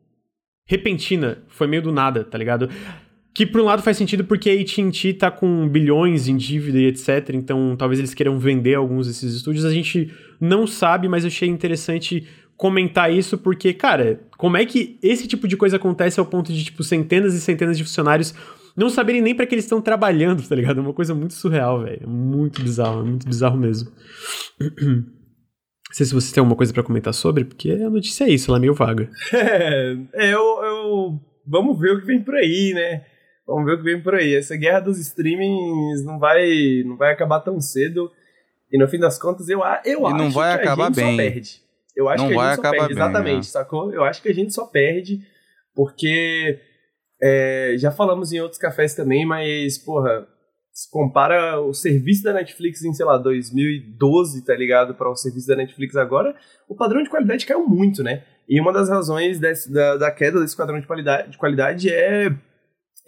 repentina. 0.65 1.43
Foi 1.49 1.67
meio 1.67 1.83
do 1.83 1.93
nada, 1.93 2.25
tá 2.25 2.39
ligado? 2.39 2.71
Que 3.35 3.45
por 3.45 3.61
um 3.61 3.65
lado 3.65 3.83
faz 3.83 3.99
sentido 3.99 4.25
porque 4.25 4.49
a 4.49 4.55
AT&T 4.55 5.15
tá 5.15 5.31
com 5.31 5.69
bilhões 5.69 6.29
em 6.29 6.37
dívida 6.37 6.79
e 6.79 6.87
etc, 6.87 7.31
então 7.35 7.77
talvez 7.77 7.99
eles 7.99 8.15
queiram 8.15 8.39
vender 8.39 8.75
alguns 8.75 9.07
desses 9.07 9.35
estúdios. 9.35 9.67
A 9.67 9.71
gente 9.71 10.11
não 10.41 10.67
sabe, 10.67 11.09
mas 11.09 11.25
eu 11.25 11.29
achei 11.29 11.49
interessante 11.49 12.27
comentar 12.61 13.11
isso 13.11 13.39
porque, 13.39 13.73
cara, 13.73 14.21
como 14.37 14.59
é 14.59 14.67
que 14.67 14.99
esse 15.03 15.27
tipo 15.27 15.49
de 15.49 15.57
coisa 15.57 15.77
acontece 15.77 16.21
ao 16.21 16.27
ponto 16.27 16.53
de, 16.53 16.63
tipo, 16.63 16.85
centenas 16.85 17.33
e 17.33 17.41
centenas 17.41 17.79
de 17.79 17.85
funcionários 17.85 18.35
não 18.77 18.91
saberem 18.91 19.23
nem 19.23 19.35
para 19.35 19.47
que 19.47 19.55
eles 19.55 19.65
estão 19.65 19.81
trabalhando, 19.81 20.47
tá 20.47 20.55
ligado? 20.55 20.79
É 20.79 20.83
uma 20.83 20.93
coisa 20.93 21.15
muito 21.15 21.33
surreal, 21.33 21.83
velho. 21.83 22.07
Muito 22.07 22.61
bizarro, 22.61 23.03
muito 23.03 23.27
bizarro 23.27 23.57
mesmo. 23.57 23.91
Não 24.61 25.05
sei 25.91 26.05
se 26.05 26.13
vocês 26.13 26.33
têm 26.33 26.43
alguma 26.43 26.55
coisa 26.55 26.71
para 26.71 26.83
comentar 26.83 27.15
sobre, 27.15 27.47
porque 27.47 27.71
a 27.71 27.89
notícia 27.89 28.25
é 28.25 28.29
isso, 28.29 28.51
ela 28.51 28.59
é 28.59 28.61
meio 28.61 28.75
vaga. 28.75 29.09
É, 29.33 30.35
eu, 30.35 30.63
eu... 30.63 31.21
Vamos 31.47 31.81
ver 31.81 31.93
o 31.93 32.01
que 32.01 32.07
vem 32.07 32.23
por 32.23 32.35
aí, 32.35 32.75
né? 32.75 33.07
Vamos 33.47 33.65
ver 33.65 33.73
o 33.73 33.79
que 33.79 33.85
vem 33.85 34.03
por 34.03 34.15
aí. 34.15 34.35
Essa 34.35 34.55
guerra 34.55 34.81
dos 34.81 34.99
streamings 34.99 36.05
não 36.05 36.19
vai, 36.19 36.83
não 36.85 36.99
vai 36.99 37.11
acabar 37.11 37.41
tão 37.41 37.59
cedo. 37.59 38.11
E 38.71 38.79
no 38.79 38.87
fim 38.87 38.99
das 38.99 39.19
contas, 39.19 39.49
eu, 39.49 39.61
eu 39.87 40.03
e 40.03 40.05
acho 40.05 40.17
não 40.17 40.31
vai 40.31 40.59
que 40.59 40.63
acabar 40.63 40.85
a 40.85 40.87
gente 40.89 40.97
bem. 40.97 41.11
só 41.11 41.17
perde. 41.17 41.70
Eu 42.01 42.09
acho 42.09 42.25
não 42.25 42.31
que 42.31 42.39
a 42.39 42.49
gente 42.49 42.57
só 42.57 42.71
perde. 42.71 42.87
bem, 42.87 42.97
Exatamente, 42.97 43.37
né? 43.37 43.43
sacou? 43.43 43.93
Eu 43.93 44.05
acho 44.05 44.23
que 44.23 44.29
a 44.29 44.35
gente 44.35 44.55
só 44.55 44.67
perde 44.67 45.21
porque 45.75 46.59
é, 47.23 47.75
já 47.79 47.91
falamos 47.91 48.33
em 48.33 48.41
outros 48.41 48.59
cafés 48.59 48.95
também, 48.95 49.27
mas, 49.27 49.77
porra, 49.77 50.27
se 50.73 50.91
compara 50.91 51.61
o 51.61 51.75
serviço 51.75 52.23
da 52.23 52.33
Netflix 52.33 52.83
em, 52.83 52.95
sei 52.95 53.05
lá, 53.05 53.19
2012, 53.19 54.45
tá 54.45 54.55
ligado, 54.55 54.95
para 54.95 55.11
o 55.11 55.17
serviço 55.17 55.47
da 55.47 55.57
Netflix 55.57 55.95
agora, 55.97 56.35
o 56.67 56.75
padrão 56.75 57.03
de 57.03 57.11
qualidade 57.11 57.45
caiu 57.45 57.67
muito, 57.69 58.03
né? 58.03 58.25
E 58.49 58.59
uma 58.61 58.73
das 58.73 58.89
razões 58.89 59.39
desse, 59.39 59.71
da, 59.71 59.97
da 59.97 60.11
queda 60.11 60.41
desse 60.41 60.57
padrão 60.57 60.81
de 60.81 60.87
qualidade, 60.87 61.31
de 61.31 61.39
qualidade 61.39 61.91
é 61.91 62.35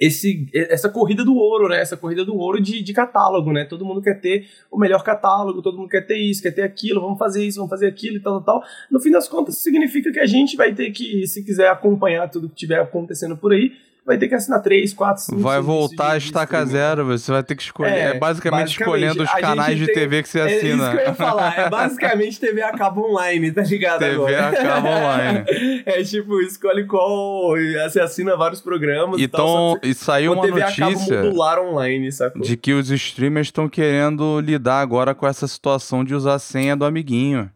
esse, 0.02 0.48
essa 0.52 0.88
corrida 0.88 1.24
do 1.24 1.36
ouro, 1.36 1.68
né? 1.68 1.80
Essa 1.80 1.96
corrida 1.96 2.24
do 2.24 2.34
ouro 2.36 2.60
de, 2.60 2.82
de 2.82 2.92
catálogo, 2.92 3.52
né? 3.52 3.64
Todo 3.64 3.84
mundo 3.84 4.02
quer 4.02 4.20
ter 4.20 4.48
o 4.68 4.76
melhor 4.76 5.04
catálogo, 5.04 5.62
todo 5.62 5.78
mundo 5.78 5.88
quer 5.88 6.04
ter 6.04 6.16
isso, 6.16 6.42
quer 6.42 6.50
ter 6.50 6.62
aquilo, 6.62 7.00
vamos 7.00 7.18
fazer 7.18 7.46
isso, 7.46 7.58
vamos 7.58 7.70
fazer 7.70 7.86
aquilo 7.86 8.16
e 8.16 8.20
tal, 8.20 8.42
tal, 8.42 8.60
tal. 8.60 8.68
No 8.90 8.98
fim 8.98 9.12
das 9.12 9.28
contas, 9.28 9.58
significa 9.58 10.10
que 10.10 10.18
a 10.18 10.26
gente 10.26 10.56
vai 10.56 10.74
ter 10.74 10.90
que, 10.90 11.24
se 11.28 11.44
quiser 11.44 11.68
acompanhar 11.68 12.28
tudo 12.28 12.48
que 12.48 12.56
tiver 12.56 12.80
acontecendo 12.80 13.36
por 13.36 13.52
aí, 13.52 13.70
vai 14.04 14.18
ter 14.18 14.28
que 14.28 14.34
assinar 14.34 14.60
3, 14.60 14.92
4, 14.92 15.22
5, 15.24 15.38
Vai 15.40 15.60
voltar 15.60 16.12
a 16.12 16.16
estaca 16.16 16.64
zero, 16.66 17.06
você 17.06 17.30
vai 17.30 17.42
ter 17.42 17.54
que 17.54 17.62
escolher. 17.62 17.90
É, 17.90 18.00
é 18.16 18.18
basicamente, 18.18 18.78
basicamente, 18.78 18.80
escolhendo 18.80 19.22
os 19.22 19.32
canais 19.32 19.78
de 19.78 19.86
tem, 19.86 19.94
TV 19.94 20.22
que 20.22 20.28
você 20.28 20.40
assina. 20.40 20.84
É 20.84 20.88
isso 20.88 20.90
que 20.90 20.96
eu 20.96 21.06
ia 21.06 21.14
falar. 21.14 21.58
É 21.58 21.70
basicamente 21.70 22.40
TV 22.40 22.62
a 22.62 22.72
cabo 22.72 23.08
online, 23.10 23.52
tá 23.52 23.62
ligado? 23.62 24.00
TV 24.00 24.14
agora? 24.14 24.48
a 24.48 24.52
cabo 24.56 24.88
online. 24.88 25.44
é 25.86 26.02
tipo, 26.02 26.40
escolhe 26.40 26.86
qual. 26.86 27.54
Você 27.88 28.00
assina 28.00 28.36
vários 28.36 28.60
programas 28.60 29.20
e, 29.20 29.24
e 29.24 29.90
e 29.90 29.94
saiu 29.94 30.32
uma 30.32 30.42
TV 30.42 30.60
notícia. 30.60 30.84
A 30.84 30.90
cabo 30.90 31.24
modular 31.24 31.58
online, 31.60 32.12
sacou? 32.12 32.42
De 32.42 32.56
que 32.56 32.72
os 32.72 32.90
streamers 32.90 33.48
estão 33.48 33.68
querendo 33.68 34.40
lidar 34.40 34.80
agora 34.80 35.14
com 35.14 35.26
essa 35.26 35.46
situação 35.46 36.04
de 36.04 36.14
usar 36.14 36.34
a 36.34 36.38
senha 36.38 36.76
do 36.76 36.84
amiguinho. 36.84 37.50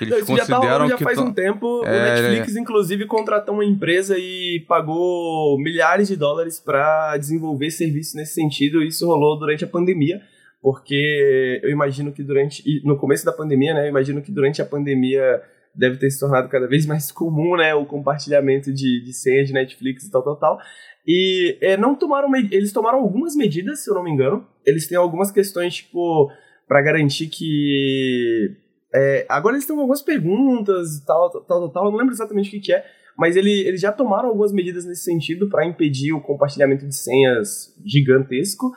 Eles 0.00 0.18
Isso 0.18 0.36
já, 0.36 0.46
consideram 0.46 0.88
já 0.88 0.96
que 0.96 1.04
faz 1.04 1.18
um 1.18 1.32
tempo. 1.32 1.84
É, 1.86 1.90
o 1.90 2.02
Netflix, 2.02 2.56
inclusive, 2.56 3.06
contratou 3.06 3.54
uma 3.54 3.64
empresa 3.64 4.16
e 4.18 4.64
pagou 4.68 5.58
milhares 5.58 6.08
de 6.08 6.16
dólares 6.16 6.60
para 6.60 7.16
desenvolver 7.16 7.70
serviço 7.70 8.16
nesse 8.16 8.34
sentido. 8.34 8.82
Isso 8.82 9.06
rolou 9.06 9.38
durante 9.38 9.64
a 9.64 9.68
pandemia, 9.68 10.20
porque 10.62 11.60
eu 11.62 11.70
imagino 11.70 12.12
que 12.12 12.22
durante. 12.22 12.62
No 12.84 12.96
começo 12.96 13.24
da 13.24 13.32
pandemia, 13.32 13.74
né? 13.74 13.84
Eu 13.84 13.90
imagino 13.90 14.22
que 14.22 14.32
durante 14.32 14.60
a 14.62 14.66
pandemia 14.66 15.42
deve 15.74 15.96
ter 15.96 16.10
se 16.10 16.18
tornado 16.18 16.48
cada 16.48 16.66
vez 16.66 16.86
mais 16.86 17.10
comum, 17.12 17.56
né? 17.56 17.74
O 17.74 17.86
compartilhamento 17.86 18.72
de, 18.72 19.02
de 19.04 19.12
senhas 19.12 19.46
de 19.46 19.52
Netflix 19.52 20.04
e 20.04 20.10
tal, 20.10 20.22
tal, 20.22 20.36
tal. 20.36 20.58
E 21.06 21.58
é, 21.60 21.76
não 21.76 21.94
tomaram. 21.94 22.34
Eles 22.36 22.72
tomaram 22.72 22.98
algumas 22.98 23.34
medidas, 23.34 23.82
se 23.82 23.90
eu 23.90 23.94
não 23.94 24.04
me 24.04 24.10
engano. 24.10 24.46
Eles 24.64 24.86
têm 24.86 24.96
algumas 24.96 25.30
questões, 25.30 25.76
tipo, 25.76 26.30
para 26.68 26.82
garantir 26.82 27.28
que. 27.28 28.56
É, 28.94 29.26
agora 29.28 29.54
eles 29.54 29.66
têm 29.66 29.76
algumas 29.76 30.02
perguntas 30.02 30.96
e 30.96 31.04
tal, 31.04 31.30
tal, 31.30 31.42
tal, 31.42 31.68
tal. 31.70 31.84
Eu 31.86 31.90
não 31.90 31.98
lembro 31.98 32.14
exatamente 32.14 32.48
o 32.48 32.50
que, 32.50 32.60
que 32.60 32.72
é. 32.72 32.84
Mas 33.16 33.36
ele, 33.36 33.50
eles 33.66 33.80
já 33.80 33.92
tomaram 33.92 34.28
algumas 34.28 34.52
medidas 34.52 34.84
nesse 34.84 35.02
sentido 35.02 35.48
para 35.48 35.66
impedir 35.66 36.12
o 36.12 36.20
compartilhamento 36.20 36.86
de 36.86 36.96
senhas 36.96 37.74
gigantesco. 37.84 38.72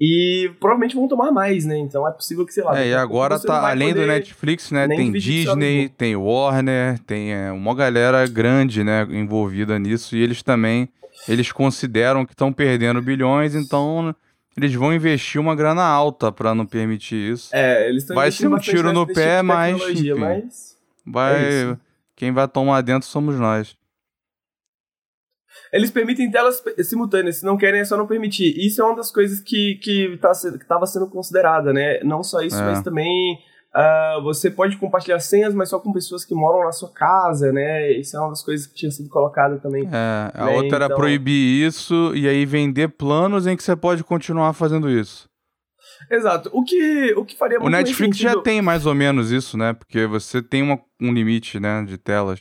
E 0.00 0.52
provavelmente 0.60 0.94
vão 0.94 1.08
tomar 1.08 1.32
mais, 1.32 1.64
né? 1.64 1.76
Então 1.76 2.06
é 2.06 2.12
possível 2.12 2.46
que, 2.46 2.54
sei 2.54 2.62
lá. 2.62 2.80
É, 2.80 2.88
e 2.90 2.94
agora 2.94 3.38
tá, 3.40 3.68
além 3.68 3.92
do 3.92 4.06
Netflix, 4.06 4.70
né, 4.70 4.86
tem 4.86 5.10
Disney, 5.10 5.88
tem 5.88 6.14
Warner, 6.14 7.00
tem 7.00 7.34
é, 7.34 7.50
uma 7.50 7.74
galera 7.74 8.24
grande, 8.28 8.84
né, 8.84 9.04
envolvida 9.10 9.76
nisso, 9.76 10.16
e 10.16 10.22
eles 10.22 10.40
também, 10.40 10.88
eles 11.26 11.50
consideram 11.50 12.24
que 12.24 12.32
estão 12.32 12.52
perdendo 12.52 13.02
bilhões, 13.02 13.56
então 13.56 14.14
eles 14.58 14.74
vão 14.74 14.92
investir 14.92 15.40
uma 15.40 15.54
grana 15.54 15.82
alta 15.84 16.32
pra 16.32 16.54
não 16.54 16.66
permitir 16.66 17.32
isso. 17.32 17.54
É, 17.54 17.88
eles 17.88 18.02
estão 18.02 18.16
Vai 18.16 18.30
ser 18.32 18.48
um 18.48 18.58
tiro 18.58 18.92
no 18.92 19.02
nesse 19.06 19.14
pé, 19.14 19.36
tipo 19.36 19.46
mas, 19.46 19.80
enfim. 19.82 20.14
mas 20.14 20.78
Vai, 21.06 21.72
É 21.72 21.76
quem 22.16 22.32
vai 22.32 22.48
tomar 22.48 22.80
dentro 22.82 23.08
somos 23.08 23.36
nós. 23.38 23.76
Eles 25.72 25.90
permitem 25.90 26.30
telas 26.30 26.62
simultâneas, 26.82 27.36
se 27.36 27.44
não 27.44 27.56
querem 27.56 27.80
é 27.80 27.84
só 27.84 27.96
não 27.96 28.06
permitir. 28.06 28.54
Isso 28.58 28.80
é 28.80 28.84
uma 28.84 28.96
das 28.96 29.10
coisas 29.12 29.40
que, 29.40 29.76
que, 29.76 30.18
tá, 30.20 30.32
que 30.32 30.86
sendo 30.86 31.08
considerada, 31.08 31.72
né? 31.72 32.00
Não 32.02 32.22
só 32.22 32.40
isso, 32.40 32.56
É. 32.56 32.64
mas 32.64 32.82
também 32.82 33.38
ah, 33.80 34.18
você 34.22 34.50
pode 34.50 34.76
compartilhar 34.76 35.20
senhas, 35.20 35.54
mas 35.54 35.68
só 35.68 35.78
com 35.78 35.92
pessoas 35.92 36.24
que 36.24 36.34
moram 36.34 36.64
na 36.64 36.72
sua 36.72 36.90
casa, 36.92 37.52
né? 37.52 37.92
Isso 37.92 38.16
é 38.16 38.20
uma 38.20 38.30
das 38.30 38.42
coisas 38.42 38.66
que 38.66 38.74
tinha 38.74 38.90
sido 38.90 39.08
colocada 39.08 39.58
também. 39.58 39.84
É, 39.92 40.30
a 40.34 40.46
Né, 40.46 40.56
outra 40.56 40.76
era 40.78 40.84
então- 40.86 40.96
proibir 40.96 41.66
isso 41.66 42.12
e 42.14 42.28
aí 42.28 42.44
vender 42.44 42.88
planos 42.88 43.46
em 43.46 43.56
que 43.56 43.62
você 43.62 43.76
pode 43.76 44.02
continuar 44.02 44.52
fazendo 44.52 44.90
isso. 44.90 45.28
Exato. 46.10 46.50
O 46.52 46.62
que, 46.64 47.12
o 47.16 47.24
que 47.24 47.36
faria 47.36 47.60
O 47.60 47.68
Netflix 47.68 48.16
já 48.16 48.30
sentido- 48.30 48.42
tem 48.42 48.60
mais 48.62 48.86
ou 48.86 48.94
menos 48.94 49.30
isso, 49.30 49.56
né? 49.56 49.72
Porque 49.72 50.06
você 50.06 50.42
tem 50.42 50.62
uma- 50.62 50.80
um 51.00 51.12
limite, 51.12 51.58
né, 51.60 51.84
de 51.84 51.96
telas. 51.98 52.40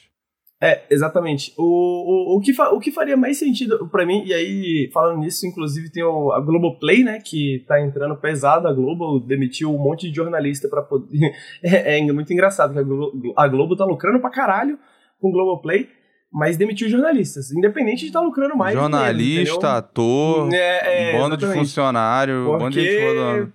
É, 0.59 0.85
exatamente. 0.89 1.53
O, 1.55 1.63
o, 1.63 2.37
o, 2.37 2.41
que 2.41 2.51
fa- 2.51 2.71
o 2.71 2.79
que 2.79 2.91
faria 2.91 3.15
mais 3.15 3.37
sentido 3.37 3.87
pra 3.91 4.05
mim, 4.07 4.23
e 4.25 4.33
aí, 4.33 4.89
falando 4.91 5.19
nisso, 5.19 5.45
inclusive 5.45 5.91
tem 5.91 6.03
o, 6.03 6.31
a 6.31 6.39
Globoplay, 6.41 7.03
né, 7.03 7.19
que 7.23 7.63
tá 7.67 7.79
entrando 7.79 8.15
pesado, 8.17 8.67
a 8.67 8.73
Globo 8.73 9.19
demitiu 9.19 9.71
um 9.73 9.77
monte 9.77 10.09
de 10.09 10.15
jornalista 10.15 10.67
pra 10.67 10.81
poder... 10.81 11.31
É, 11.63 11.99
é 11.99 12.11
muito 12.11 12.33
engraçado 12.33 12.73
que 12.73 12.79
a 12.79 12.83
Globo, 12.83 13.33
a 13.37 13.47
Globo 13.47 13.75
tá 13.75 13.85
lucrando 13.85 14.19
pra 14.19 14.31
caralho 14.31 14.79
com 15.21 15.29
o 15.29 15.31
Globoplay, 15.31 15.89
mas 16.33 16.57
demitiu 16.57 16.89
jornalistas, 16.89 17.51
independente 17.51 18.01
de 18.01 18.07
estar 18.07 18.21
lucrando 18.21 18.55
mais 18.57 18.73
Jornalista, 18.73 19.77
ator, 19.77 20.51
É, 20.53 21.11
é, 21.11 21.17
bando 21.19 21.37
de 21.37 21.45
funcionário, 21.45 22.45
bando 22.57 22.71
de 22.71 22.81
gente 22.81 23.05
rodando. 23.05 23.53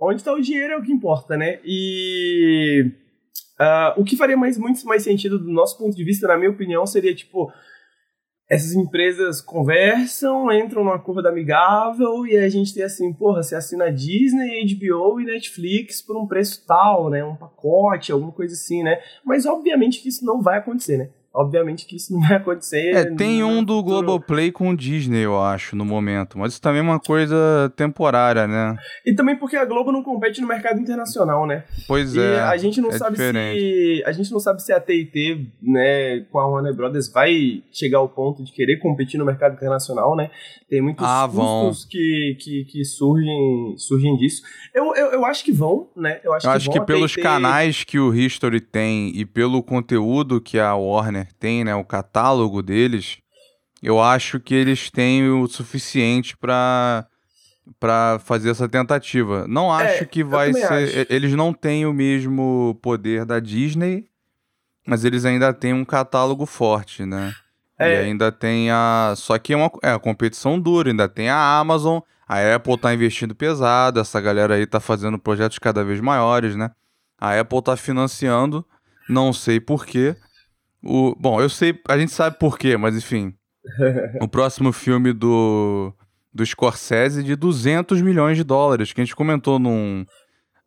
onde 0.00 0.22
tá 0.22 0.32
o 0.34 0.40
dinheiro 0.40 0.74
é 0.74 0.76
o 0.76 0.82
que 0.82 0.92
importa, 0.92 1.34
né? 1.36 1.58
E 1.64 2.90
ah, 3.62 3.94
o 3.96 4.02
que 4.04 4.16
faria 4.16 4.36
mais, 4.36 4.58
muito 4.58 4.84
mais 4.84 5.04
sentido 5.04 5.38
do 5.38 5.50
nosso 5.50 5.78
ponto 5.78 5.94
de 5.94 6.04
vista, 6.04 6.26
na 6.26 6.36
minha 6.36 6.50
opinião, 6.50 6.84
seria 6.84 7.14
tipo 7.14 7.52
essas 8.50 8.74
empresas 8.74 9.40
conversam, 9.40 10.52
entram 10.52 10.84
num 10.84 10.92
acordo 10.92 11.26
amigável 11.26 12.26
e 12.26 12.36
a 12.36 12.48
gente 12.48 12.74
tem 12.74 12.82
assim, 12.82 13.12
porra, 13.12 13.42
você 13.42 13.54
assina 13.54 13.90
Disney, 13.90 14.66
HBO 14.74 15.20
e 15.20 15.24
Netflix 15.24 16.02
por 16.02 16.16
um 16.18 16.26
preço 16.26 16.62
tal, 16.66 17.08
né? 17.08 17.24
Um 17.24 17.36
pacote, 17.36 18.12
alguma 18.12 18.32
coisa 18.32 18.52
assim, 18.52 18.82
né? 18.82 19.00
Mas 19.24 19.46
obviamente 19.46 20.02
que 20.02 20.08
isso 20.08 20.24
não 20.24 20.42
vai 20.42 20.58
acontecer, 20.58 20.98
né? 20.98 21.10
Obviamente 21.34 21.86
que 21.86 21.96
isso 21.96 22.12
não 22.12 22.20
vai 22.20 22.36
acontecer. 22.36 22.94
É, 22.94 23.04
tem 23.14 23.42
um 23.42 23.64
do 23.64 23.76
futuro. 23.78 24.02
Globoplay 24.02 24.52
com 24.52 24.68
o 24.68 24.76
Disney, 24.76 25.20
eu 25.24 25.40
acho, 25.40 25.74
no 25.74 25.84
momento. 25.84 26.38
Mas 26.38 26.52
isso 26.52 26.60
também 26.60 26.80
é 26.80 26.82
uma 26.82 27.00
coisa 27.00 27.72
temporária, 27.74 28.46
né? 28.46 28.76
E 29.06 29.14
também 29.14 29.34
porque 29.36 29.56
a 29.56 29.64
Globo 29.64 29.90
não 29.90 30.02
compete 30.02 30.42
no 30.42 30.46
mercado 30.46 30.78
internacional, 30.78 31.46
né? 31.46 31.64
Pois 31.88 32.14
E 32.14 32.20
é. 32.20 32.40
a 32.40 32.56
gente 32.58 32.82
não 32.82 32.90
é 32.90 32.98
sabe 32.98 33.16
diferente. 33.16 33.58
se 33.58 34.02
a 34.04 34.12
gente 34.12 34.30
não 34.30 34.40
sabe 34.40 34.62
se 34.62 34.72
a 34.74 34.80
T&T, 34.80 35.46
né, 35.62 36.20
com 36.30 36.38
a 36.38 36.46
Warner 36.46 36.74
Brothers 36.74 37.10
vai 37.10 37.62
chegar 37.72 37.98
ao 37.98 38.08
ponto 38.10 38.44
de 38.44 38.52
querer 38.52 38.76
competir 38.78 39.16
no 39.18 39.24
mercado 39.24 39.54
internacional, 39.54 40.14
né? 40.14 40.30
Tem 40.68 40.82
muitos 40.82 41.04
Ah, 41.06 41.28
custos 41.30 41.86
que, 41.86 42.36
que, 42.40 42.64
que 42.66 42.84
surgem 42.84 43.74
surgem 43.78 44.16
disso. 44.16 44.42
Eu, 44.74 44.94
eu, 44.94 45.12
eu 45.12 45.24
acho 45.24 45.42
que 45.44 45.52
vão, 45.52 45.88
né? 45.96 46.20
Eu 46.22 46.32
acho 46.34 46.46
Eu 46.46 46.50
que 46.50 46.56
acho 46.56 46.66
vão. 46.70 46.74
que 46.80 46.86
pelos 46.86 47.12
T&T 47.14 47.22
canais 47.22 47.84
que 47.84 47.98
o 47.98 48.14
History 48.14 48.60
tem 48.60 49.08
e 49.16 49.24
pelo 49.24 49.62
conteúdo 49.62 50.40
que 50.40 50.58
a 50.58 50.74
Warner 50.74 51.21
tem, 51.38 51.64
né, 51.64 51.74
o 51.74 51.84
catálogo 51.84 52.62
deles, 52.62 53.18
eu 53.82 54.00
acho 54.00 54.38
que 54.38 54.54
eles 54.54 54.90
têm 54.90 55.28
o 55.28 55.46
suficiente 55.46 56.36
pra 56.36 57.06
para 57.78 58.18
fazer 58.18 58.50
essa 58.50 58.68
tentativa. 58.68 59.46
Não 59.46 59.68
é, 59.78 59.94
acho 59.94 60.02
é, 60.02 60.06
que 60.06 60.24
vai 60.24 60.52
ser. 60.52 60.64
Acho. 60.64 61.06
Eles 61.08 61.32
não 61.32 61.52
têm 61.52 61.86
o 61.86 61.92
mesmo 61.92 62.78
poder 62.82 63.24
da 63.24 63.38
Disney, 63.38 64.06
mas 64.86 65.04
eles 65.04 65.24
ainda 65.24 65.52
têm 65.52 65.72
um 65.72 65.84
catálogo 65.84 66.44
forte, 66.44 67.04
né? 67.04 67.32
É. 67.78 67.94
E 67.94 68.04
ainda 68.06 68.30
tem 68.30 68.70
a. 68.70 69.14
Só 69.16 69.38
que 69.38 69.52
é 69.52 69.56
uma 69.56 69.70
é, 69.82 69.92
a 69.92 69.98
competição 69.98 70.58
dura, 70.58 70.90
ainda 70.90 71.08
tem 71.08 71.28
a 71.28 71.58
Amazon, 71.58 72.00
a 72.28 72.54
Apple 72.54 72.78
tá 72.78 72.92
investindo 72.92 73.34
pesado, 73.34 74.00
essa 74.00 74.20
galera 74.20 74.54
aí 74.54 74.66
tá 74.66 74.80
fazendo 74.80 75.18
projetos 75.18 75.58
cada 75.58 75.84
vez 75.84 76.00
maiores, 76.00 76.56
né? 76.56 76.70
A 77.18 77.38
Apple 77.38 77.62
tá 77.62 77.76
financiando, 77.76 78.66
não 79.08 79.32
sei 79.32 79.60
porquê. 79.60 80.16
O, 80.82 81.14
bom, 81.18 81.40
eu 81.40 81.48
sei, 81.48 81.78
a 81.88 81.98
gente 81.98 82.12
sabe 82.12 82.38
porquê, 82.38 82.76
mas 82.76 82.96
enfim. 82.96 83.34
o 84.20 84.26
próximo 84.26 84.72
filme 84.72 85.12
do, 85.12 85.92
do 86.32 86.44
Scorsese 86.44 87.22
de 87.22 87.36
200 87.36 88.02
milhões 88.02 88.36
de 88.36 88.44
dólares, 88.44 88.92
que 88.92 89.00
a 89.00 89.04
gente 89.04 89.16
comentou 89.16 89.58
num. 89.58 90.04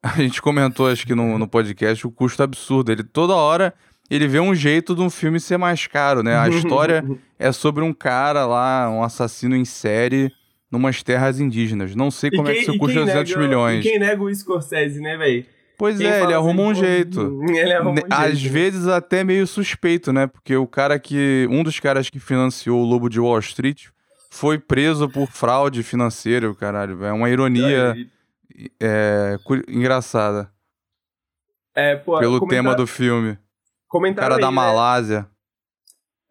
A 0.05 0.21
gente 0.21 0.39
comentou, 0.39 0.87
acho 0.87 1.03
que 1.03 1.15
no, 1.15 1.39
no 1.39 1.47
podcast, 1.47 2.05
o 2.05 2.11
custo 2.11 2.43
absurdo. 2.43 2.91
Ele 2.91 3.03
toda 3.03 3.33
hora 3.33 3.73
ele 4.09 4.27
vê 4.27 4.39
um 4.39 4.53
jeito 4.53 4.95
de 4.95 5.01
um 5.01 5.09
filme 5.09 5.39
ser 5.39 5.57
mais 5.57 5.87
caro, 5.87 6.21
né? 6.21 6.37
A 6.37 6.47
história 6.47 7.03
é 7.39 7.51
sobre 7.51 7.83
um 7.83 7.91
cara 7.91 8.45
lá, 8.45 8.89
um 8.89 9.01
assassino 9.01 9.55
em 9.55 9.65
série, 9.65 10.31
numas 10.71 11.01
terras 11.01 11.39
indígenas. 11.39 11.95
Não 11.95 12.11
sei 12.11 12.29
como 12.29 12.43
quem, 12.43 12.51
é 12.51 12.55
que 12.55 12.61
isso 12.61 12.77
custa 12.77 12.99
200 12.99 13.29
nega, 13.29 13.41
milhões. 13.41 13.83
quem 13.83 13.97
nega 13.97 14.21
o 14.21 14.33
Scorsese, 14.33 15.01
né, 15.01 15.17
velho? 15.17 15.45
Pois 15.77 15.97
quem 15.97 16.07
é, 16.07 16.23
ele 16.23 16.33
arruma 16.33 16.63
assim, 16.63 16.71
um 16.71 16.75
jeito. 16.75 17.41
Ele 17.49 17.73
arruma 17.73 18.01
um 18.01 18.03
Às 18.09 18.37
jeito. 18.37 18.53
vezes 18.53 18.87
até 18.87 19.23
meio 19.23 19.45
suspeito, 19.45 20.13
né? 20.13 20.27
Porque 20.27 20.55
o 20.55 20.65
cara 20.65 20.97
que. 20.97 21.47
Um 21.49 21.63
dos 21.63 21.79
caras 21.79 22.09
que 22.09 22.19
financiou 22.19 22.81
o 22.81 22.85
Lobo 22.85 23.09
de 23.09 23.19
Wall 23.19 23.39
Street 23.39 23.87
foi 24.29 24.57
preso 24.57 25.09
por 25.09 25.27
fraude 25.27 25.83
financeira, 25.83 26.53
caralho. 26.55 27.03
É 27.03 27.11
uma 27.11 27.29
ironia 27.29 27.95
é, 28.81 29.37
engraçada. 29.67 30.51
É, 31.73 31.95
pô, 31.95 32.17
pelo 32.19 32.39
comentar... 32.39 32.63
tema 32.63 32.75
do 32.75 32.87
filme. 32.87 33.37
Comentaram 33.87 34.29
cara 34.29 34.35
aí, 34.35 34.41
da 34.41 34.47
né? 34.47 34.55
Malásia. 34.55 35.27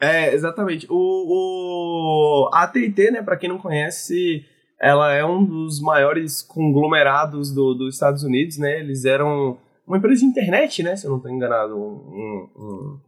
É, 0.01 0.35
exatamente. 0.35 0.87
O, 0.91 2.49
o 2.49 2.51
a 2.53 2.65
AT&T, 2.65 3.11
né, 3.11 3.23
para 3.23 3.37
quem 3.37 3.49
não 3.49 3.59
conhece, 3.59 4.45
ela 4.81 5.12
é 5.12 5.25
um 5.25 5.45
dos 5.45 5.81
maiores 5.81 6.43
conglomerados 6.43 7.53
do, 7.53 7.75
dos 7.75 7.95
Estados 7.95 8.22
Unidos, 8.22 8.59
né? 8.59 8.81
Eles 8.81 9.05
eram 9.05 9.59
uma 9.87 9.99
empresa 9.99 10.20
de 10.20 10.27
internet, 10.27 10.83
né, 10.83 10.97
se 10.97 11.07
eu 11.07 11.11
não 11.11 11.18
estou 11.18 11.31
enganado. 11.31 11.77
Um, 11.77 12.49
um, 12.57 13.01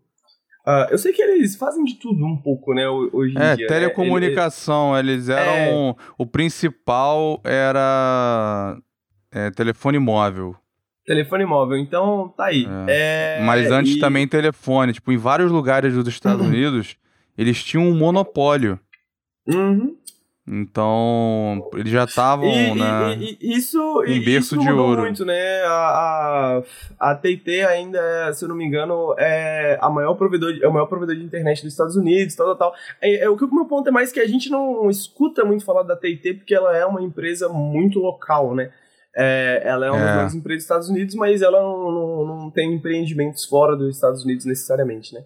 uh, 0.66 0.86
eu 0.90 0.98
sei 0.98 1.12
que 1.12 1.22
eles 1.22 1.56
fazem 1.56 1.84
de 1.84 1.94
tudo 1.94 2.24
um 2.24 2.36
pouco, 2.36 2.74
né, 2.74 2.88
hoje 2.88 3.34
em 3.34 3.40
é, 3.40 3.56
dia. 3.56 3.64
É, 3.64 3.68
telecomunicação, 3.68 4.96
eles, 4.96 5.28
eles 5.28 5.28
eram... 5.30 5.90
É... 5.90 5.94
O 6.18 6.26
principal 6.26 7.40
era 7.44 8.78
é, 9.32 9.50
telefone 9.50 9.98
móvel. 9.98 10.54
Telefone 11.06 11.46
móvel, 11.46 11.78
então 11.78 12.34
tá 12.36 12.46
aí. 12.46 12.66
É. 12.88 13.38
É, 13.38 13.44
Mas 13.44 13.70
antes 13.70 13.94
e... 13.94 14.00
também 14.00 14.26
telefone. 14.26 14.92
Tipo, 14.92 15.12
em 15.12 15.16
vários 15.16 15.52
lugares 15.52 15.94
dos 15.94 16.08
Estados 16.08 16.42
uhum. 16.42 16.48
Unidos, 16.48 16.96
eles 17.38 17.62
tinham 17.62 17.86
um 17.86 17.96
monopólio. 17.96 18.78
Uhum. 19.46 19.96
Então, 20.48 21.68
eles 21.74 21.90
já 21.90 22.04
estavam, 22.04 22.46
né? 22.76 23.16
E, 23.18 23.36
e, 23.40 23.56
isso, 23.56 24.04
em 24.04 24.24
berço 24.24 24.54
isso 24.54 24.64
de 24.64 24.70
ouro. 24.70 25.02
muito, 25.02 25.24
né? 25.24 25.62
A, 25.64 26.62
a, 27.00 27.10
a 27.10 27.14
TT 27.16 27.64
ainda, 27.68 28.32
se 28.32 28.44
eu 28.44 28.48
não 28.48 28.54
me 28.54 28.64
engano, 28.64 29.12
é 29.18 29.76
a 29.80 29.90
maior 29.90 30.14
provedor, 30.14 30.52
de, 30.52 30.64
é 30.64 30.68
o 30.68 30.72
maior 30.72 30.86
provedor 30.86 31.16
de 31.16 31.24
internet 31.24 31.62
dos 31.62 31.72
Estados 31.72 31.96
Unidos, 31.96 32.36
tal, 32.36 32.46
tal, 32.54 32.56
tal. 32.56 32.74
É, 33.00 33.24
é, 33.24 33.28
o 33.28 33.36
que 33.36 33.44
o 33.44 33.52
meu 33.52 33.64
ponto 33.64 33.88
é 33.88 33.90
mais 33.90 34.12
que 34.12 34.20
a 34.20 34.26
gente 34.26 34.48
não 34.48 34.88
escuta 34.88 35.44
muito 35.44 35.64
falar 35.64 35.82
da 35.82 35.96
TT 35.96 36.34
porque 36.34 36.54
ela 36.54 36.76
é 36.76 36.86
uma 36.86 37.02
empresa 37.02 37.48
muito 37.48 37.98
local, 37.98 38.54
né? 38.54 38.70
É, 39.16 39.62
ela 39.64 39.86
é 39.86 39.90
uma 39.90 39.98
é. 39.98 40.04
das 40.04 40.14
maiores 40.14 40.34
empresas 40.34 40.58
dos 40.58 40.64
Estados 40.64 40.88
Unidos, 40.88 41.14
mas 41.16 41.42
ela 41.42 41.60
não, 41.60 41.90
não, 41.90 42.26
não, 42.26 42.50
tem 42.50 42.72
empreendimentos 42.72 43.46
fora 43.46 43.74
dos 43.74 43.96
Estados 43.96 44.22
Unidos 44.24 44.44
necessariamente, 44.44 45.12
né? 45.12 45.24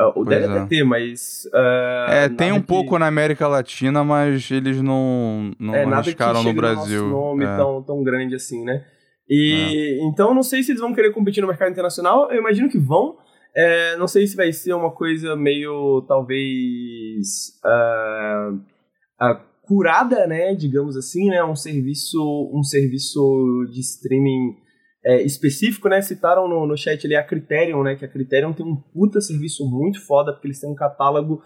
Uh, 0.00 0.20
o 0.20 0.24
deve 0.24 0.46
é. 0.46 0.48
até 0.48 0.66
ter, 0.66 0.82
mas. 0.82 1.46
Uh, 1.52 2.10
é, 2.10 2.28
tem 2.30 2.52
um 2.52 2.60
que... 2.60 2.66
pouco 2.66 2.98
na 2.98 3.06
América 3.06 3.46
Latina, 3.46 4.02
mas 4.02 4.50
eles 4.50 4.80
não, 4.80 5.52
não 5.58 5.74
é, 5.74 5.84
arriscaram 5.84 6.42
no 6.42 6.54
Brasil. 6.54 7.04
No 7.04 7.10
nome 7.10 7.44
é. 7.44 7.56
tão, 7.56 7.82
tão 7.82 8.02
grande 8.02 8.34
assim, 8.34 8.64
né? 8.64 8.82
E 9.28 10.00
é. 10.00 10.04
então 10.06 10.34
não 10.34 10.42
sei 10.42 10.62
se 10.62 10.72
eles 10.72 10.80
vão 10.80 10.94
querer 10.94 11.12
competir 11.12 11.42
no 11.42 11.48
mercado 11.48 11.70
internacional. 11.70 12.30
Eu 12.30 12.38
imagino 12.38 12.70
que 12.70 12.78
vão. 12.78 13.18
É, 13.54 13.96
não 13.98 14.08
sei 14.08 14.26
se 14.26 14.36
vai 14.36 14.52
ser 14.52 14.72
uma 14.72 14.90
coisa 14.90 15.36
meio 15.36 16.02
talvez 16.08 17.58
uh, 17.64 18.54
uh, 18.54 19.40
curada, 19.62 20.26
né, 20.26 20.54
digamos 20.54 20.96
assim, 20.96 21.28
né, 21.28 21.44
um 21.44 21.56
serviço, 21.56 22.50
um 22.52 22.62
serviço 22.62 23.66
de 23.72 23.80
streaming 23.80 24.56
é, 25.04 25.22
específico, 25.22 25.88
né, 25.88 26.00
citaram 26.02 26.48
no, 26.48 26.66
no 26.66 26.76
chat 26.76 27.06
ali 27.06 27.16
a 27.16 27.22
Criterion, 27.22 27.82
né, 27.82 27.96
que 27.96 28.04
a 28.04 28.08
Criterion 28.08 28.52
tem 28.52 28.66
um 28.66 28.76
puta 28.76 29.20
serviço 29.20 29.68
muito 29.68 30.00
foda, 30.04 30.32
porque 30.32 30.48
eles 30.48 30.60
têm 30.60 30.70
um 30.70 30.74
catálogo 30.74 31.42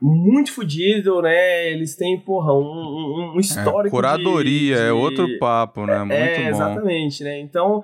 muito 0.00 0.52
fodido, 0.52 1.22
né? 1.22 1.70
Eles 1.70 1.96
têm, 1.96 2.20
porra, 2.20 2.52
um, 2.52 2.58
um, 2.58 3.32
um 3.36 3.40
histórico. 3.40 3.86
É, 3.86 3.90
curadoria, 3.90 4.76
de, 4.76 4.82
de... 4.82 4.88
é 4.88 4.92
outro 4.92 5.26
papo, 5.38 5.86
né? 5.86 5.98
Muito 6.00 6.12
é, 6.12 6.42
bom. 6.42 6.48
Exatamente, 6.48 7.24
né? 7.24 7.38
Então. 7.40 7.82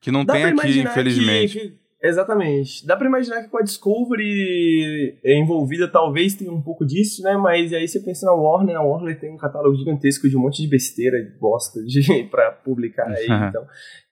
Que 0.00 0.12
não 0.12 0.24
tem 0.24 0.44
aqui, 0.44 0.78
infelizmente. 0.78 1.58
Que, 1.58 1.68
que, 1.70 1.78
Exatamente. 2.02 2.86
Dá 2.86 2.96
pra 2.96 3.08
imaginar 3.08 3.42
que 3.42 3.48
com 3.48 3.58
a 3.58 3.62
Discovery 3.62 5.18
envolvida 5.24 5.88
talvez 5.88 6.34
tenha 6.34 6.52
um 6.52 6.62
pouco 6.62 6.86
disso, 6.86 7.22
né? 7.22 7.36
Mas 7.36 7.72
aí 7.72 7.86
você 7.86 8.00
pensa 8.00 8.26
na 8.26 8.32
Warner, 8.32 8.76
a 8.76 8.82
Warner 8.82 9.18
tem 9.18 9.32
um 9.32 9.36
catálogo 9.36 9.76
gigantesco 9.76 10.28
de 10.28 10.36
um 10.36 10.40
monte 10.40 10.62
de 10.62 10.68
besteira, 10.68 11.16
bosta 11.40 11.82
de, 11.82 12.24
pra 12.30 12.52
publicar 12.52 13.08
aí, 13.08 13.26
então... 13.48 13.66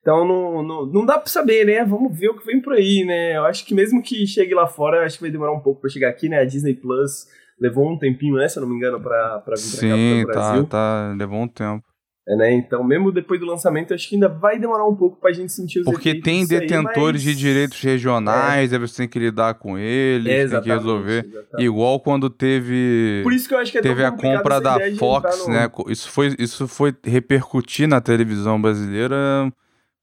Então 0.06 0.24
não, 0.24 0.62
não, 0.62 0.86
não 0.86 1.04
dá 1.04 1.18
pra 1.18 1.26
saber, 1.26 1.66
né? 1.66 1.84
Vamos 1.84 2.16
ver 2.16 2.28
o 2.28 2.38
que 2.38 2.46
vem 2.46 2.62
por 2.62 2.74
aí, 2.74 3.04
né? 3.04 3.36
Eu 3.36 3.44
acho 3.44 3.66
que 3.66 3.74
mesmo 3.74 4.00
que 4.00 4.24
chegue 4.24 4.54
lá 4.54 4.64
fora, 4.68 5.04
acho 5.04 5.16
que 5.16 5.22
vai 5.22 5.32
demorar 5.32 5.52
um 5.52 5.58
pouco 5.58 5.80
pra 5.80 5.90
chegar 5.90 6.10
aqui, 6.10 6.28
né? 6.28 6.38
A 6.38 6.44
Disney 6.44 6.74
Plus 6.74 7.26
levou 7.60 7.90
um 7.90 7.98
tempinho, 7.98 8.36
né? 8.36 8.48
Se 8.48 8.56
eu 8.56 8.60
não 8.60 8.68
me 8.68 8.76
engano, 8.76 9.00
pra, 9.00 9.40
pra 9.40 9.56
vir 9.56 9.68
pra 9.68 9.80
Sim, 9.80 9.88
cá 9.88 9.96
pro 9.96 10.32
tá, 10.32 10.40
Brasil. 10.40 10.62
Sim, 10.62 10.68
tá, 10.68 11.14
levou 11.18 11.40
um 11.40 11.48
tempo. 11.48 11.95
É, 12.28 12.34
né? 12.34 12.52
Então, 12.52 12.82
mesmo 12.82 13.12
depois 13.12 13.38
do 13.38 13.46
lançamento, 13.46 13.94
acho 13.94 14.08
que 14.08 14.16
ainda 14.16 14.28
vai 14.28 14.58
demorar 14.58 14.84
um 14.84 14.96
pouco 14.96 15.16
pra 15.20 15.32
gente 15.32 15.52
sentir 15.52 15.78
os 15.78 15.84
Porque 15.84 16.20
tem 16.20 16.44
detentores 16.44 17.22
aí, 17.22 17.28
mas... 17.28 17.36
de 17.36 17.36
direitos 17.36 17.80
regionais, 17.80 18.72
é. 18.72 18.74
aí 18.74 18.80
você 18.80 18.96
tem 18.96 19.08
que 19.08 19.18
lidar 19.18 19.54
com 19.54 19.78
eles, 19.78 20.26
é, 20.26 20.48
tem 20.48 20.62
que 20.62 20.68
resolver. 20.68 21.24
Exatamente. 21.24 21.64
Igual 21.64 22.00
quando 22.00 22.28
teve. 22.28 23.20
Por 23.22 23.32
isso 23.32 23.48
que 23.48 23.54
eu 23.54 23.58
acho 23.58 23.70
que 23.70 23.78
é 23.78 23.80
Teve 23.80 24.04
a 24.04 24.10
compra 24.10 24.60
da 24.60 24.76
Fox, 24.98 25.46
no... 25.46 25.54
né? 25.54 25.70
Isso 25.88 26.08
foi, 26.10 26.34
isso 26.36 26.66
foi 26.66 26.92
repercutir 27.04 27.86
na 27.86 28.00
televisão 28.00 28.60
brasileira. 28.60 29.16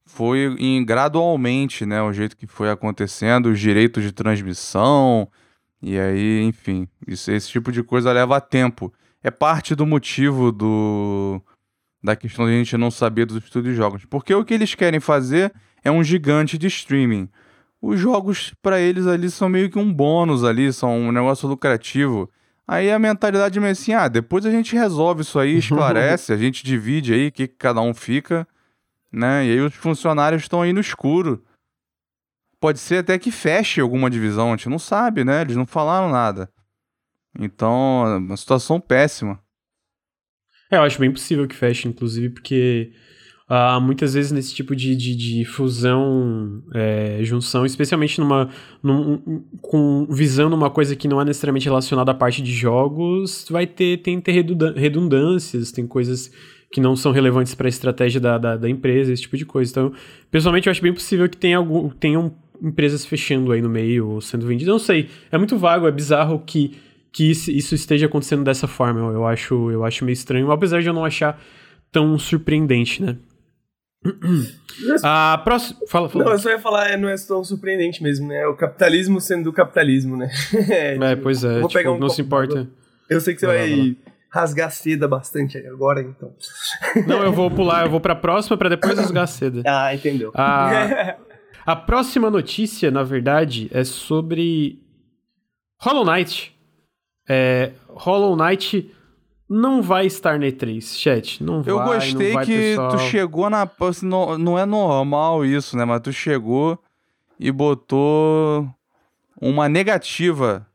Foi 0.06 0.56
em, 0.58 0.82
gradualmente, 0.82 1.84
né? 1.84 2.00
O 2.02 2.12
jeito 2.12 2.38
que 2.38 2.46
foi 2.46 2.70
acontecendo, 2.70 3.50
os 3.50 3.60
direitos 3.60 4.02
de 4.02 4.12
transmissão. 4.12 5.28
E 5.82 5.98
aí, 5.98 6.42
enfim, 6.42 6.88
isso, 7.06 7.30
esse 7.30 7.50
tipo 7.50 7.70
de 7.70 7.82
coisa 7.82 8.10
leva 8.12 8.40
tempo. 8.40 8.90
É 9.22 9.30
parte 9.30 9.74
do 9.74 9.84
motivo 9.84 10.50
do 10.50 11.42
da 12.04 12.14
questão 12.14 12.44
de 12.44 12.52
a 12.52 12.58
gente 12.58 12.76
não 12.76 12.90
saber 12.90 13.24
dos 13.24 13.42
estudos 13.42 13.70
de 13.70 13.74
jogos. 13.74 14.04
Porque 14.04 14.34
o 14.34 14.44
que 14.44 14.52
eles 14.52 14.74
querem 14.74 15.00
fazer 15.00 15.50
é 15.82 15.90
um 15.90 16.04
gigante 16.04 16.58
de 16.58 16.66
streaming. 16.66 17.30
Os 17.80 17.98
jogos, 17.98 18.52
para 18.60 18.78
eles 18.78 19.06
ali, 19.06 19.30
são 19.30 19.48
meio 19.48 19.70
que 19.70 19.78
um 19.78 19.90
bônus 19.90 20.44
ali, 20.44 20.70
são 20.70 20.94
um 20.94 21.10
negócio 21.10 21.48
lucrativo. 21.48 22.30
Aí 22.68 22.92
a 22.92 22.98
mentalidade 22.98 23.58
é 23.58 23.60
meio 23.60 23.72
assim, 23.72 23.94
ah, 23.94 24.06
depois 24.06 24.44
a 24.44 24.50
gente 24.50 24.76
resolve 24.76 25.22
isso 25.22 25.38
aí, 25.38 25.56
esclarece, 25.56 26.30
a 26.32 26.36
gente 26.36 26.62
divide 26.62 27.14
aí 27.14 27.28
o 27.28 27.32
que 27.32 27.48
cada 27.48 27.80
um 27.80 27.94
fica, 27.94 28.46
né? 29.10 29.46
E 29.46 29.52
aí 29.52 29.60
os 29.60 29.74
funcionários 29.74 30.42
estão 30.42 30.60
aí 30.60 30.74
no 30.74 30.80
escuro. 30.80 31.42
Pode 32.60 32.78
ser 32.78 32.98
até 32.98 33.18
que 33.18 33.30
feche 33.30 33.80
alguma 33.80 34.10
divisão, 34.10 34.48
a 34.48 34.56
gente 34.56 34.68
não 34.68 34.78
sabe, 34.78 35.24
né? 35.24 35.40
Eles 35.40 35.56
não 35.56 35.66
falaram 35.66 36.10
nada. 36.10 36.50
Então, 37.38 38.06
é 38.06 38.16
uma 38.16 38.36
situação 38.36 38.78
péssima. 38.78 39.42
É, 40.74 40.78
eu 40.78 40.82
acho 40.82 40.98
bem 40.98 41.10
possível 41.10 41.46
que 41.46 41.54
feche, 41.54 41.86
inclusive, 41.86 42.30
porque 42.30 42.90
uh, 43.48 43.80
muitas 43.80 44.14
vezes 44.14 44.32
nesse 44.32 44.52
tipo 44.52 44.74
de, 44.74 44.96
de, 44.96 45.14
de 45.14 45.44
fusão, 45.44 46.62
é, 46.74 47.20
junção, 47.22 47.64
especialmente 47.64 48.18
numa, 48.18 48.48
num, 48.82 49.44
com 49.62 50.04
visão 50.10 50.48
numa 50.48 50.68
coisa 50.68 50.96
que 50.96 51.06
não 51.06 51.20
é 51.20 51.24
necessariamente 51.24 51.66
relacionada 51.66 52.10
à 52.10 52.14
parte 52.14 52.42
de 52.42 52.52
jogos, 52.52 53.46
vai 53.48 53.68
ter, 53.68 53.98
tem 53.98 54.20
ter 54.20 54.32
redundâncias, 54.32 55.70
tem 55.70 55.86
coisas 55.86 56.32
que 56.72 56.80
não 56.80 56.96
são 56.96 57.12
relevantes 57.12 57.54
para 57.54 57.68
a 57.68 57.70
estratégia 57.70 58.20
da, 58.20 58.36
da, 58.36 58.56
da, 58.56 58.68
empresa, 58.68 59.12
esse 59.12 59.22
tipo 59.22 59.36
de 59.36 59.46
coisa. 59.46 59.70
Então, 59.70 59.92
pessoalmente, 60.28 60.66
eu 60.66 60.72
acho 60.72 60.82
bem 60.82 60.92
possível 60.92 61.28
que 61.28 61.36
tenha 61.36 61.56
algum, 61.56 61.88
tenham 61.88 62.34
empresas 62.60 63.06
fechando 63.06 63.52
aí 63.52 63.62
no 63.62 63.68
meio 63.68 64.08
ou 64.08 64.20
sendo 64.20 64.44
vendidas. 64.44 64.72
Não 64.72 64.80
sei, 64.80 65.08
é 65.30 65.38
muito 65.38 65.56
vago, 65.56 65.86
é 65.86 65.92
bizarro 65.92 66.42
que 66.44 66.72
que 67.14 67.30
isso 67.30 67.74
esteja 67.76 68.06
acontecendo 68.06 68.42
dessa 68.42 68.66
forma. 68.66 69.12
Eu, 69.12 69.24
acho, 69.24 69.70
eu 69.70 69.84
acho 69.84 70.04
meio 70.04 70.14
estranho, 70.14 70.50
apesar 70.50 70.82
de 70.82 70.88
eu 70.88 70.92
não 70.92 71.04
achar 71.04 71.40
tão 71.92 72.18
surpreendente, 72.18 73.00
né? 73.00 73.16
Ah, 75.02 75.40
próximo. 75.44 75.78
Fala, 75.88 76.08
fala. 76.08 76.24
Não, 76.24 76.32
eu 76.32 76.38
só 76.38 76.50
ia 76.50 76.58
falar, 76.58 76.90
é, 76.90 76.96
não 76.96 77.08
é 77.08 77.14
tão 77.16 77.42
surpreendente 77.44 78.02
mesmo, 78.02 78.26
né? 78.26 78.40
É 78.40 78.46
o 78.48 78.56
capitalismo 78.56 79.20
sendo 79.20 79.44
do 79.44 79.52
capitalismo, 79.52 80.16
né? 80.16 80.28
é, 80.68 80.92
tipo, 80.92 81.04
é, 81.04 81.16
pois 81.16 81.44
é. 81.44 81.60
Vou 81.60 81.68
tipo, 81.68 81.78
pegar 81.78 81.92
um 81.92 81.98
não 81.98 82.08
se 82.08 82.20
importa. 82.20 82.68
Eu 83.08 83.20
sei 83.20 83.32
que 83.32 83.40
você 83.40 83.46
vai 83.46 83.96
rasgar 84.28 84.72
seda 84.72 85.06
bastante 85.06 85.56
agora, 85.58 86.02
então. 86.02 86.34
Não, 87.06 87.22
eu 87.22 87.32
vou 87.32 87.48
pular, 87.48 87.84
eu 87.84 87.90
vou 87.90 88.00
pra 88.00 88.16
próxima 88.16 88.56
para 88.56 88.70
depois 88.70 88.98
rasgar 88.98 89.28
seda. 89.28 89.62
Ah, 89.64 89.94
entendeu. 89.94 90.32
A, 90.34 91.16
a 91.64 91.76
próxima 91.76 92.28
notícia, 92.28 92.90
na 92.90 93.04
verdade, 93.04 93.70
é 93.72 93.84
sobre 93.84 94.82
Hollow 95.80 96.04
Knight. 96.04 96.53
É, 97.28 97.72
Hollow 97.88 98.36
Knight 98.36 98.94
não 99.48 99.82
vai 99.82 100.06
estar 100.06 100.38
na 100.38 100.46
E3, 100.46 100.80
chat. 100.98 101.42
Não 101.42 101.62
eu 101.66 101.76
vai, 101.76 101.94
gostei 101.94 102.32
vai, 102.32 102.44
que 102.44 102.56
pessoal. 102.56 102.90
tu 102.90 102.98
chegou 102.98 103.50
na. 103.50 103.70
Não, 104.02 104.38
não 104.38 104.58
é 104.58 104.64
normal 104.66 105.44
isso, 105.44 105.76
né? 105.76 105.84
Mas 105.84 106.00
tu 106.00 106.12
chegou 106.12 106.78
e 107.38 107.50
botou 107.52 108.68
uma 109.40 109.68
negativa 109.68 110.66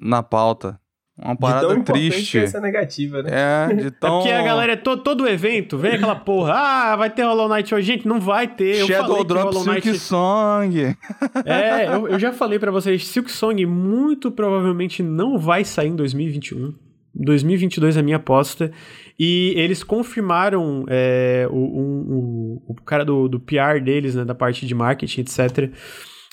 na 0.00 0.22
pauta. 0.22 0.78
Uma 1.16 1.36
parada 1.36 1.68
de 1.68 1.74
tão 1.74 1.84
triste. 1.84 2.38
essa 2.38 2.60
negativa, 2.60 3.22
né? 3.22 3.30
É, 3.32 3.74
de 3.74 3.90
tão... 3.92 4.18
É 4.18 4.22
porque 4.22 4.32
a 4.32 4.42
galera, 4.42 4.72
é 4.72 4.76
to, 4.76 4.96
todo 4.96 5.28
evento, 5.28 5.78
vem 5.78 5.92
aquela 5.92 6.16
porra, 6.16 6.54
ah, 6.54 6.96
vai 6.96 7.08
ter 7.08 7.22
Hollow 7.22 7.48
Knight 7.48 7.72
hoje. 7.72 7.86
Gente, 7.86 8.08
não 8.08 8.20
vai 8.20 8.48
ter. 8.48 8.80
Eu 8.80 8.86
Shadow 8.88 9.08
falei 9.08 9.24
Drop 9.24 9.44
Hollow 9.54 9.64
Knight... 9.64 9.82
Silk 9.82 9.98
Song. 10.00 10.96
É, 11.44 11.86
eu, 11.94 12.08
eu 12.08 12.18
já 12.18 12.32
falei 12.32 12.58
para 12.58 12.72
vocês, 12.72 13.06
Silk 13.06 13.30
Song 13.30 13.64
muito 13.64 14.30
provavelmente 14.32 15.04
não 15.04 15.38
vai 15.38 15.64
sair 15.64 15.88
em 15.88 15.96
2021. 15.96 16.74
2022 17.14 17.96
é 17.96 18.00
a 18.00 18.02
minha 18.02 18.16
aposta. 18.16 18.72
E 19.16 19.54
eles 19.56 19.84
confirmaram 19.84 20.84
é, 20.88 21.46
o, 21.48 21.54
o, 21.54 22.62
o, 22.70 22.74
cara 22.84 23.04
do, 23.04 23.28
do 23.28 23.38
PR 23.38 23.80
deles, 23.80 24.16
né, 24.16 24.24
da 24.24 24.34
parte 24.34 24.66
de 24.66 24.74
marketing, 24.74 25.20
etc. 25.20 25.70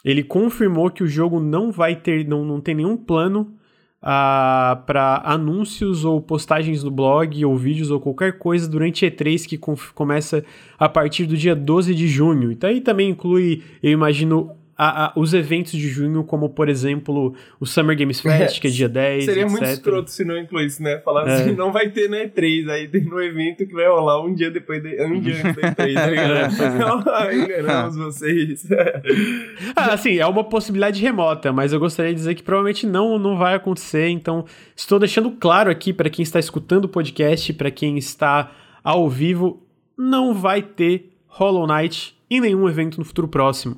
Ele 0.03 0.23
confirmou 0.23 0.89
que 0.89 1.03
o 1.03 1.07
jogo 1.07 1.39
não 1.39 1.71
vai 1.71 1.95
ter, 1.95 2.27
não, 2.27 2.43
não 2.43 2.59
tem 2.59 2.73
nenhum 2.73 2.97
plano 2.97 3.60
uh, 4.01 4.81
para 4.85 5.21
anúncios 5.23 6.03
ou 6.03 6.21
postagens 6.21 6.83
no 6.83 6.91
blog 6.91 7.45
ou 7.45 7.55
vídeos 7.55 7.91
ou 7.91 7.99
qualquer 7.99 8.37
coisa 8.37 8.67
durante 8.67 9.05
E3 9.05 9.45
que 9.45 9.57
começa 9.93 10.43
a 10.77 10.89
partir 10.89 11.25
do 11.25 11.37
dia 11.37 11.55
12 11.55 11.93
de 11.93 12.07
junho. 12.07 12.51
Então 12.51 12.69
aí 12.69 12.81
também 12.81 13.09
inclui, 13.09 13.63
eu 13.81 13.91
imagino, 13.91 14.51
a, 14.83 15.05
a, 15.05 15.13
os 15.15 15.31
eventos 15.31 15.73
de 15.73 15.87
junho, 15.87 16.23
como 16.23 16.49
por 16.49 16.67
exemplo 16.67 17.35
o 17.59 17.67
Summer 17.67 17.95
Games 17.95 18.17
Fest, 18.19 18.59
que 18.59 18.65
é 18.65 18.71
dia 18.71 18.89
10. 18.89 19.25
Seria 19.25 19.43
etc. 19.43 19.51
muito 19.51 19.65
escroto 19.67 20.09
se 20.09 20.25
não 20.25 20.35
incluísse, 20.35 20.81
né? 20.81 20.97
Falar 21.01 21.27
é. 21.27 21.35
assim, 21.35 21.51
não 21.51 21.71
vai 21.71 21.91
ter 21.91 22.09
no 22.09 22.15
E3, 22.15 22.67
aí 22.67 22.87
tem 22.87 23.03
no 23.03 23.21
evento 23.21 23.63
que 23.67 23.73
vai 23.73 23.87
rolar 23.87 24.25
um 24.25 24.33
dia 24.33 24.49
depois 24.49 24.81
de, 24.81 24.99
um 25.05 25.21
dia 25.21 25.35
antes 25.35 25.55
da 25.55 25.71
E3, 25.71 25.93
tá 25.93 26.07
ligado? 26.07 27.29
enganamos 27.31 27.95
vocês. 27.95 28.67
ah, 29.75 29.93
assim, 29.93 30.17
é 30.17 30.25
uma 30.25 30.43
possibilidade 30.43 30.99
remota, 30.99 31.53
mas 31.53 31.73
eu 31.73 31.79
gostaria 31.79 32.11
de 32.11 32.17
dizer 32.17 32.33
que 32.33 32.41
provavelmente 32.41 32.87
não, 32.87 33.19
não 33.19 33.37
vai 33.37 33.53
acontecer, 33.53 34.09
então 34.09 34.45
estou 34.75 34.97
deixando 34.97 35.29
claro 35.29 35.69
aqui 35.69 35.93
para 35.93 36.09
quem 36.09 36.23
está 36.23 36.39
escutando 36.39 36.85
o 36.85 36.89
podcast, 36.89 37.53
para 37.53 37.69
quem 37.69 37.99
está 37.99 38.51
ao 38.83 39.07
vivo, 39.07 39.61
não 39.95 40.33
vai 40.33 40.63
ter 40.63 41.11
Hollow 41.27 41.67
Knight 41.67 42.17
em 42.27 42.41
nenhum 42.41 42.67
evento 42.67 42.97
no 42.97 43.05
futuro 43.05 43.27
próximo 43.27 43.77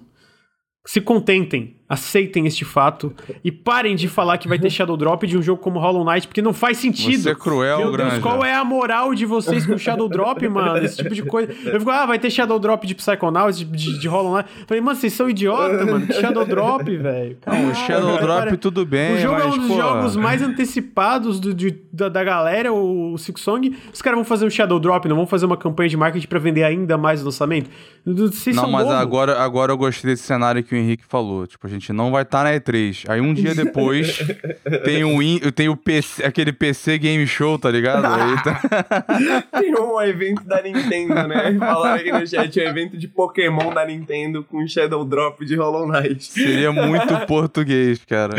se 0.86 1.02
contentem, 1.02 1.76
aceitem 1.88 2.48
este 2.48 2.64
fato 2.64 3.14
e 3.44 3.52
parem 3.52 3.96
de 3.96 4.08
falar 4.08 4.38
que 4.38 4.48
vai 4.48 4.58
ter 4.58 4.70
Shadow 4.70 4.98
Drop 4.98 5.26
de 5.28 5.38
um 5.38 5.42
jogo 5.42 5.62
como 5.62 5.80
Hollow 5.80 6.04
Knight, 6.06 6.28
porque 6.28 6.42
não 6.42 6.54
faz 6.54 6.78
sentido. 6.78 7.22
Você 7.22 7.32
é 7.32 7.36
cruel, 7.36 7.80
Meu 7.80 7.98
Deus, 7.98 8.20
qual 8.20 8.44
é 8.44 8.54
a 8.54 8.64
moral 8.64 9.14
de 9.14 9.26
vocês 9.26 9.66
com 9.66 9.78
Shadow 9.78 10.08
Drop, 10.08 10.46
mano? 10.48 10.84
Esse 10.84 10.98
tipo 10.98 11.14
de 11.14 11.24
coisa. 11.24 11.52
Eu 11.66 11.80
fico, 11.80 11.92
ah, 11.92 12.06
vai 12.06 12.18
ter 12.18 12.30
Shadow 12.30 12.58
Drop 12.58 12.86
de 12.86 12.96
Psychonauts, 12.96 13.58
de, 13.60 13.66
de, 13.66 14.00
de 14.00 14.08
Hollow 14.08 14.36
Knight. 14.36 14.50
Eu 14.62 14.68
falei, 14.68 14.82
mano, 14.82 15.00
vocês 15.00 15.14
são 15.14 15.30
idiota, 15.30 15.86
mano. 15.86 16.12
Shadow 16.14 16.46
Drop, 16.46 16.84
velho. 16.98 17.38
Não, 17.46 17.76
Shadow 17.76 18.18
Drop 18.18 18.44
cara, 18.46 18.58
tudo 18.58 18.86
bem, 18.86 19.16
O 19.16 19.20
jogo 19.20 19.34
mas, 19.34 19.44
é 19.44 19.48
um 19.48 19.58
dos 19.58 19.68
pô... 19.68 19.76
jogos 19.76 20.16
mais 20.16 20.42
antecipados 20.42 21.40
do, 21.40 21.54
de, 21.54 21.78
da, 21.92 22.10
da 22.10 22.24
galera, 22.24 22.72
o, 22.72 23.14
o 23.14 23.18
Six 23.18 23.42
Song. 23.42 23.78
Os 23.94 24.02
caras 24.02 24.18
vão 24.18 24.26
fazer 24.26 24.46
um 24.46 24.50
Shadow 24.50 24.80
Drop, 24.80 25.08
não 25.08 25.16
vão 25.16 25.28
fazer 25.28 25.46
uma 25.46 25.58
campanha 25.58 25.90
de 25.90 25.98
marketing 25.98 26.28
pra 26.28 26.40
vender 26.40 26.64
ainda 26.64 26.98
mais 26.98 27.22
o 27.22 27.26
lançamento. 27.26 27.70
Vocês 28.06 28.56
não, 28.56 28.70
mas 28.70 28.88
agora, 28.88 29.40
agora 29.40 29.72
eu 29.72 29.78
gostei 29.78 30.12
desse 30.12 30.24
cenário 30.24 30.64
que 30.64 30.74
o 30.74 30.78
Henrique 30.78 31.04
falou. 31.08 31.46
Tipo, 31.48 31.68
a 31.68 31.70
gente 31.70 31.83
não 31.92 32.12
vai 32.12 32.22
estar 32.22 32.44
tá 32.44 32.44
na 32.46 32.52
E3. 32.52 33.10
Aí 33.10 33.20
um 33.20 33.34
dia 33.34 33.54
depois 33.54 34.20
tem, 34.86 35.04
um 35.04 35.22
in, 35.22 35.40
tem 35.52 35.68
o 35.68 35.76
PC, 35.76 36.24
aquele 36.24 36.54
PC 36.54 36.98
Game 36.98 37.26
Show, 37.28 37.58
tá 37.58 37.70
ligado? 37.70 38.06
Aí 38.06 38.44
tá... 38.44 39.50
tem 39.60 39.76
um 39.76 40.00
evento 40.02 40.44
da 40.46 40.62
Nintendo, 40.62 41.28
né? 41.28 41.56
Falaram 41.60 42.00
aqui 42.00 42.12
no 42.12 42.26
chat, 42.26 42.60
um 42.60 42.64
evento 42.64 42.98
de 42.98 43.08
Pokémon 43.08 43.74
da 43.74 43.86
Nintendo 43.86 44.44
com 44.44 44.66
Shadow 44.68 45.04
Drop 45.04 45.44
de 45.46 45.56
Hollow 45.56 45.88
Knight. 45.88 46.24
Seria 46.24 46.72
muito 46.72 47.26
português, 47.26 48.04
cara. 48.06 48.36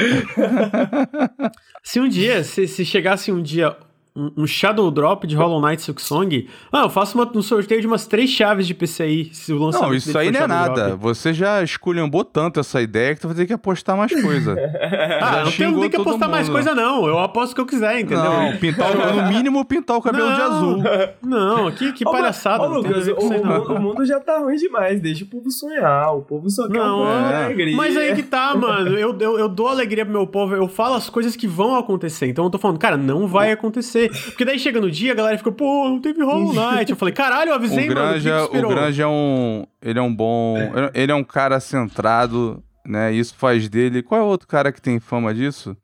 se 1.82 2.00
um 2.00 2.08
dia, 2.08 2.42
se, 2.44 2.66
se 2.66 2.84
chegasse 2.84 3.30
um 3.30 3.42
dia 3.42 3.76
um, 4.16 4.46
Shadow 4.46 4.90
Drop 4.92 5.26
de 5.26 5.34
Hollow 5.34 5.60
Knight 5.60 5.82
Silk 5.82 6.00
Song. 6.00 6.48
Ah, 6.70 6.82
eu 6.82 6.90
faço 6.90 7.18
uma, 7.18 7.30
um 7.36 7.42
sorteio 7.42 7.80
de 7.80 7.86
umas 7.86 8.06
três 8.06 8.30
chaves 8.30 8.64
de 8.64 8.72
PCI 8.72 9.30
se 9.32 9.52
o 9.52 9.58
lançamento 9.58 9.88
Não, 9.88 9.96
isso 9.96 10.16
aí 10.16 10.30
não 10.30 10.40
é 10.40 10.46
nada. 10.46 10.88
Drop. 10.88 11.02
Você 11.02 11.34
já 11.34 11.62
esculhambou 11.64 12.24
tanto 12.24 12.60
essa 12.60 12.80
ideia 12.80 13.14
que 13.14 13.20
tu 13.20 13.26
vai 13.26 13.36
ter 13.36 13.46
que 13.46 13.52
apostar 13.52 13.96
mais 13.96 14.12
coisa. 14.22 14.54
ah, 15.20 15.44
não 15.44 15.50
tem, 15.50 15.70
não 15.70 15.80
tem 15.80 15.90
que 15.90 15.96
apostar 15.96 16.28
mais 16.28 16.48
coisa, 16.48 16.74
não. 16.76 17.08
Eu 17.08 17.18
aposto 17.18 17.52
o 17.52 17.54
que 17.56 17.60
eu 17.60 17.66
quiser, 17.66 18.00
entendeu? 18.00 18.22
Não, 18.22 18.56
pintar, 18.56 18.94
no 18.94 19.28
mínimo 19.28 19.64
pintar 19.64 19.96
o 19.96 20.02
cabelo 20.02 20.28
não, 20.28 20.34
de 20.36 20.42
azul. 20.42 20.82
Não, 21.20 21.70
que, 21.72 21.92
que 21.92 22.04
palhaçada. 22.04 22.62
Ô, 22.62 22.68
Lucas, 22.68 23.08
o, 23.08 23.14
o, 23.14 23.74
o, 23.74 23.80
mundo 23.80 24.06
já 24.06 24.20
tá 24.20 24.38
ruim 24.38 24.56
demais. 24.56 25.00
Deixa 25.00 25.24
o 25.24 25.26
povo 25.26 25.50
sonhar. 25.50 26.14
O 26.14 26.22
povo 26.22 26.48
só 26.48 26.68
quer 26.68 26.78
não, 26.78 27.04
é. 27.08 27.44
alegria. 27.46 27.76
Mas 27.76 27.96
aí 27.96 28.14
que 28.14 28.22
tá, 28.22 28.54
mano. 28.54 28.96
Eu, 28.96 29.18
eu, 29.18 29.38
eu 29.40 29.48
dou 29.48 29.66
alegria 29.66 30.04
pro 30.04 30.14
meu 30.14 30.26
povo. 30.26 30.54
Eu 30.54 30.68
falo 30.68 30.94
as 30.94 31.10
coisas 31.10 31.34
que 31.34 31.48
vão 31.48 31.74
acontecer. 31.74 32.28
Então 32.28 32.44
eu 32.44 32.50
tô 32.50 32.58
falando, 32.58 32.78
cara, 32.78 32.96
não 32.96 33.26
vai 33.26 33.50
acontecer. 33.50 34.03
Porque 34.08 34.44
daí 34.44 34.58
chega 34.58 34.80
no 34.80 34.90
dia, 34.90 35.12
a 35.12 35.14
galera 35.14 35.38
fica, 35.38 35.52
pô, 35.52 35.88
não 35.88 36.00
teve 36.00 36.22
Hollow 36.22 36.52
Knight. 36.52 36.90
Eu 36.90 36.96
falei, 36.96 37.14
caralho, 37.14 37.50
eu 37.50 37.54
avisei, 37.54 37.86
o 37.86 37.88
Granja, 37.88 38.48
mano. 38.52 38.66
O 38.66 38.70
Granja 38.70 39.02
é 39.02 39.06
um. 39.06 39.64
Ele 39.82 39.98
é 39.98 40.02
um 40.02 40.14
bom. 40.14 40.56
Ele 40.92 41.12
é 41.12 41.14
um 41.14 41.24
cara 41.24 41.60
centrado, 41.60 42.62
né? 42.86 43.12
Isso 43.12 43.34
faz 43.36 43.68
dele. 43.68 44.02
Qual 44.02 44.20
é 44.20 44.24
o 44.24 44.26
outro 44.26 44.48
cara 44.48 44.72
que 44.72 44.80
tem 44.80 44.98
fama 45.00 45.34
disso? 45.34 45.76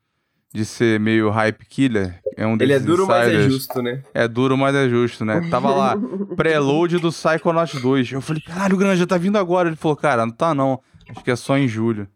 De 0.53 0.64
ser 0.64 0.99
meio 0.99 1.31
hype 1.31 1.64
killer? 1.64 2.21
É 2.37 2.45
um 2.47 2.57
Ele 2.59 2.73
é 2.73 2.81
duro, 2.81 3.05
insiders. 3.05 3.27
mas 3.27 3.35
é 3.35 3.49
justo, 3.49 3.83
né? 3.83 4.03
É 4.12 4.27
duro, 4.27 4.59
mas 4.59 4.75
é 4.75 4.89
justo, 4.89 5.25
né? 5.25 5.47
Tava 5.49 5.71
lá, 5.71 5.97
preload 6.35 6.99
do 6.99 7.11
Psychonauts 7.11 7.81
2. 7.81 8.12
Eu 8.12 8.21
falei, 8.21 8.43
caralho, 8.43 8.75
o 8.75 8.79
Granja 8.79 9.07
tá 9.07 9.16
vindo 9.16 9.39
agora. 9.39 9.68
Ele 9.68 9.77
falou, 9.77 9.97
cara, 9.97 10.27
não 10.27 10.33
tá 10.33 10.55
não. 10.55 10.81
Acho 11.09 11.23
que 11.23 11.31
é 11.31 11.37
só 11.37 11.57
em 11.57 11.68
julho. 11.68 12.09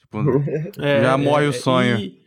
Tipo, 0.00 0.18
é, 0.80 1.02
já 1.02 1.16
morre 1.16 1.46
é, 1.46 1.48
o 1.48 1.52
sonho. 1.52 1.98
E... 1.98 2.25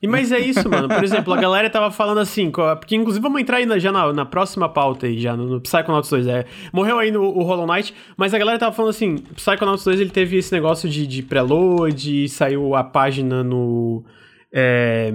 E, 0.00 0.06
mas 0.06 0.32
é 0.32 0.38
isso, 0.38 0.68
mano. 0.68 0.88
Por 0.88 1.02
exemplo, 1.02 1.32
a 1.32 1.40
galera 1.40 1.68
tava 1.70 1.90
falando 1.90 2.18
assim, 2.18 2.50
porque 2.50 2.96
inclusive 2.96 3.22
vamos 3.22 3.40
entrar 3.40 3.58
aí 3.58 3.66
na, 3.66 3.78
já 3.78 3.92
na, 3.92 4.12
na, 4.12 4.24
próxima 4.24 4.68
pauta 4.68 5.06
aí, 5.06 5.18
já 5.18 5.36
no, 5.36 5.46
no 5.46 5.60
Psychonauts 5.60 6.10
2. 6.10 6.26
É, 6.26 6.46
morreu 6.72 6.98
aí 6.98 7.10
no, 7.10 7.22
o 7.22 7.42
Hollow 7.42 7.66
Knight, 7.66 7.94
mas 8.16 8.32
a 8.34 8.38
galera 8.38 8.58
tava 8.58 8.74
falando 8.74 8.90
assim, 8.90 9.16
Psychonauts 9.16 9.84
2 9.84 10.00
ele 10.00 10.10
teve 10.10 10.36
esse 10.36 10.52
negócio 10.52 10.88
de, 10.88 11.06
de 11.06 11.22
preload, 11.22 12.28
saiu 12.28 12.74
a 12.74 12.84
página 12.84 13.42
no... 13.42 14.04
É, 14.52 15.12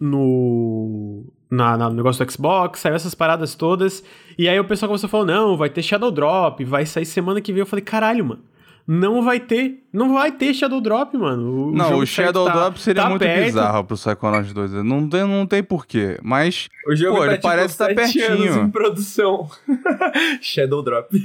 no... 0.00 1.24
Na, 1.50 1.76
na, 1.76 1.90
no 1.90 1.96
negócio 1.96 2.24
do 2.24 2.32
Xbox, 2.32 2.80
saiu 2.80 2.94
essas 2.94 3.14
paradas 3.14 3.54
todas, 3.54 4.02
e 4.38 4.48
aí 4.48 4.58
o 4.58 4.64
pessoal 4.64 4.88
começou 4.88 5.06
a 5.06 5.10
falar, 5.10 5.26
não, 5.26 5.54
vai 5.54 5.68
ter 5.68 5.82
Shadow 5.82 6.10
Drop, 6.10 6.64
vai 6.64 6.86
sair 6.86 7.04
semana 7.04 7.42
que 7.42 7.52
vem. 7.52 7.60
Eu 7.60 7.66
falei, 7.66 7.84
caralho, 7.84 8.24
mano 8.24 8.51
não 8.86 9.22
vai 9.22 9.38
ter. 9.38 9.80
Não 9.92 10.14
vai 10.14 10.32
ter 10.32 10.54
Shadow 10.54 10.80
Drop, 10.80 11.14
mano. 11.18 11.68
O 11.68 11.72
não, 11.72 11.98
o 11.98 12.06
Shadow 12.06 12.46
tá, 12.46 12.52
Drop 12.52 12.80
seria 12.80 13.02
tá 13.02 13.10
muito 13.10 13.20
perto. 13.20 13.44
bizarro 13.44 13.84
pro 13.84 13.94
Psychonauts 13.94 14.52
2. 14.52 14.72
Não 14.84 15.06
tem, 15.06 15.20
não 15.20 15.46
tem 15.46 15.62
porquê. 15.62 16.18
Mas, 16.22 16.70
o 16.88 16.96
jogo 16.96 17.16
pô, 17.16 17.20
tá, 17.20 17.26
ele 17.26 17.34
tipo, 17.36 17.48
parece 17.48 17.74
estar 17.74 17.88
tá 17.88 17.94
pertinho. 17.94 18.32
anos 18.32 18.56
em 18.56 18.70
produção. 18.70 19.50
Shadow 20.40 20.82
Drop. 20.82 21.08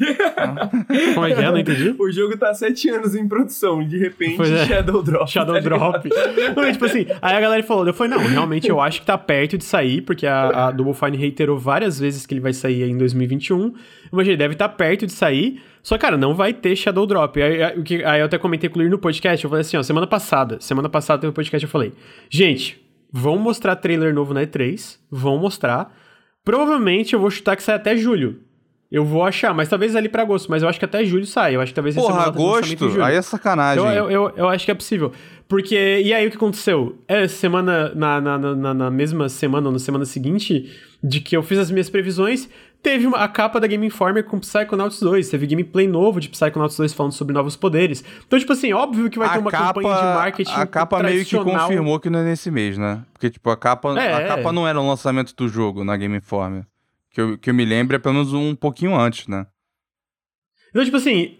Como 1.15 1.25
é 1.25 1.33
que 1.33 1.41
é? 1.41 1.51
Não 1.51 1.57
entendi. 1.57 1.95
O 1.97 2.11
jogo 2.11 2.37
tá 2.37 2.53
sete 2.53 2.89
anos 2.89 3.15
em 3.15 3.25
produção. 3.25 3.87
De 3.87 3.97
repente, 3.97 4.41
é. 4.41 4.65
Shadow 4.65 5.01
Drop. 5.01 5.31
Shadow 5.31 5.55
tá 5.55 5.61
Drop. 5.61 6.09
não, 6.55 6.71
tipo 6.71 6.85
assim, 6.85 7.05
aí 7.21 7.35
a 7.35 7.39
galera 7.39 7.63
falou, 7.63 7.87
eu 7.87 7.93
falei, 7.93 8.17
não, 8.17 8.25
realmente 8.25 8.69
eu 8.69 8.81
acho 8.81 8.99
que 8.99 9.07
tá 9.07 9.17
perto 9.17 9.57
de 9.57 9.63
sair, 9.63 10.01
porque 10.01 10.27
a, 10.27 10.67
a 10.67 10.71
Double 10.71 10.93
Fine 10.93 11.15
reiterou 11.15 11.57
várias 11.57 11.97
vezes 11.97 12.25
que 12.25 12.33
ele 12.33 12.41
vai 12.41 12.51
sair 12.51 12.83
em 12.83 12.97
2021. 12.97 13.73
Mas 14.11 14.27
ele 14.27 14.37
deve 14.37 14.53
estar 14.53 14.67
tá 14.67 14.75
perto 14.75 15.05
de 15.05 15.13
sair. 15.13 15.61
Só, 15.87 15.97
cara, 15.97 16.17
não 16.17 16.35
vai 16.35 16.51
ter 16.51 16.75
Shadow 16.75 17.05
Drop. 17.05 17.41
Aí, 17.41 17.63
aí, 17.63 18.03
aí 18.03 18.19
eu 18.19 18.25
até 18.25 18.37
comentei 18.37 18.69
com 18.69 18.77
o 18.77 18.89
no 18.89 18.99
podcast, 18.99 19.41
eu 19.41 19.49
falei 19.49 19.61
assim, 19.61 19.77
ó, 19.77 19.83
semana 19.83 20.05
passada, 20.05 20.57
semana 20.59 20.89
passada 20.89 21.21
teve 21.21 21.31
um 21.31 21.33
podcast, 21.33 21.63
eu 21.63 21.69
falei, 21.69 21.93
gente, 22.29 22.85
vão 23.09 23.37
mostrar 23.37 23.73
trailer 23.77 24.13
novo 24.13 24.33
na 24.33 24.41
E3, 24.41 24.97
vão 25.09 25.37
mostrar. 25.37 25.97
Provavelmente 26.43 27.13
eu 27.13 27.21
vou 27.21 27.31
chutar 27.31 27.55
que 27.55 27.63
sai 27.63 27.75
até 27.75 27.95
julho. 27.95 28.41
Eu 28.91 29.05
vou 29.05 29.23
achar, 29.23 29.53
mas 29.53 29.69
talvez 29.69 29.95
ali 29.95 30.09
pra 30.09 30.23
agosto, 30.23 30.49
mas 30.49 30.61
eu 30.61 30.67
acho 30.67 30.77
que 30.77 30.83
até 30.83 31.05
julho 31.05 31.25
sai. 31.25 31.55
Eu 31.55 31.61
acho 31.61 31.71
que 31.71 31.75
talvez 31.75 31.95
Porra, 31.95 32.23
agosto? 32.23 33.01
Aí 33.01 33.15
é 33.15 33.21
sacanagem. 33.21 33.81
Eu, 33.81 33.89
eu, 33.89 34.11
eu, 34.11 34.33
eu, 34.35 34.49
acho 34.49 34.65
que 34.65 34.71
é 34.71 34.75
possível. 34.75 35.13
Porque, 35.47 36.01
e 36.03 36.13
aí 36.13 36.27
o 36.27 36.29
que 36.29 36.35
aconteceu? 36.35 36.97
É, 37.07 37.29
semana, 37.29 37.93
na, 37.95 38.19
na, 38.19 38.37
na, 38.37 38.73
na 38.73 38.91
mesma 38.91 39.29
semana 39.29 39.67
ou 39.67 39.73
na 39.73 39.79
semana 39.79 40.03
seguinte, 40.03 40.69
de 41.01 41.21
que 41.21 41.35
eu 41.35 41.43
fiz 41.43 41.59
as 41.59 41.71
minhas 41.71 41.89
previsões, 41.89 42.49
teve 42.81 43.05
uma, 43.05 43.17
a 43.17 43.27
capa 43.27 43.59
da 43.59 43.67
Game 43.67 43.85
Informer 43.85 44.23
com 44.23 44.39
Psychonauts 44.39 44.99
2, 44.99 45.29
teve 45.29 45.47
gameplay 45.47 45.87
novo 45.87 46.19
de 46.19 46.29
Psychonauts 46.29 46.77
2 46.77 46.93
falando 46.93 47.11
sobre 47.11 47.33
novos 47.33 47.55
poderes. 47.55 48.03
Então, 48.25 48.39
tipo 48.39 48.53
assim, 48.53 48.73
óbvio 48.73 49.09
que 49.09 49.19
vai 49.19 49.27
a 49.27 49.31
ter 49.33 49.39
uma 49.39 49.51
capa, 49.51 49.81
campanha 49.81 49.97
de 49.97 50.03
marketing 50.03 50.53
A 50.53 50.65
capa 50.65 51.03
meio 51.03 51.25
que 51.25 51.37
confirmou 51.37 51.99
que 51.99 52.09
não 52.09 52.19
é 52.19 52.23
nesse 52.23 52.49
mês, 52.49 52.77
né? 52.77 53.03
Porque, 53.13 53.29
tipo, 53.29 53.49
a 53.49 53.57
capa, 53.57 53.99
é, 53.99 54.13
a 54.13 54.27
capa 54.27 54.51
não 54.51 54.67
era 54.67 54.79
o 54.79 54.87
lançamento 54.87 55.35
do 55.35 55.47
jogo 55.47 55.83
na 55.83 55.97
Game 55.97 56.15
Informer. 56.15 56.65
Que 57.11 57.21
eu, 57.21 57.37
que 57.37 57.49
eu 57.49 57.53
me 57.53 57.65
lembro 57.65 57.95
é 57.95 57.99
pelo 57.99 58.15
menos 58.15 58.33
um 58.33 58.55
pouquinho 58.55 58.95
antes, 58.95 59.27
né? 59.27 59.47
Então, 60.69 60.83
tipo 60.83 60.97
assim, 60.97 61.37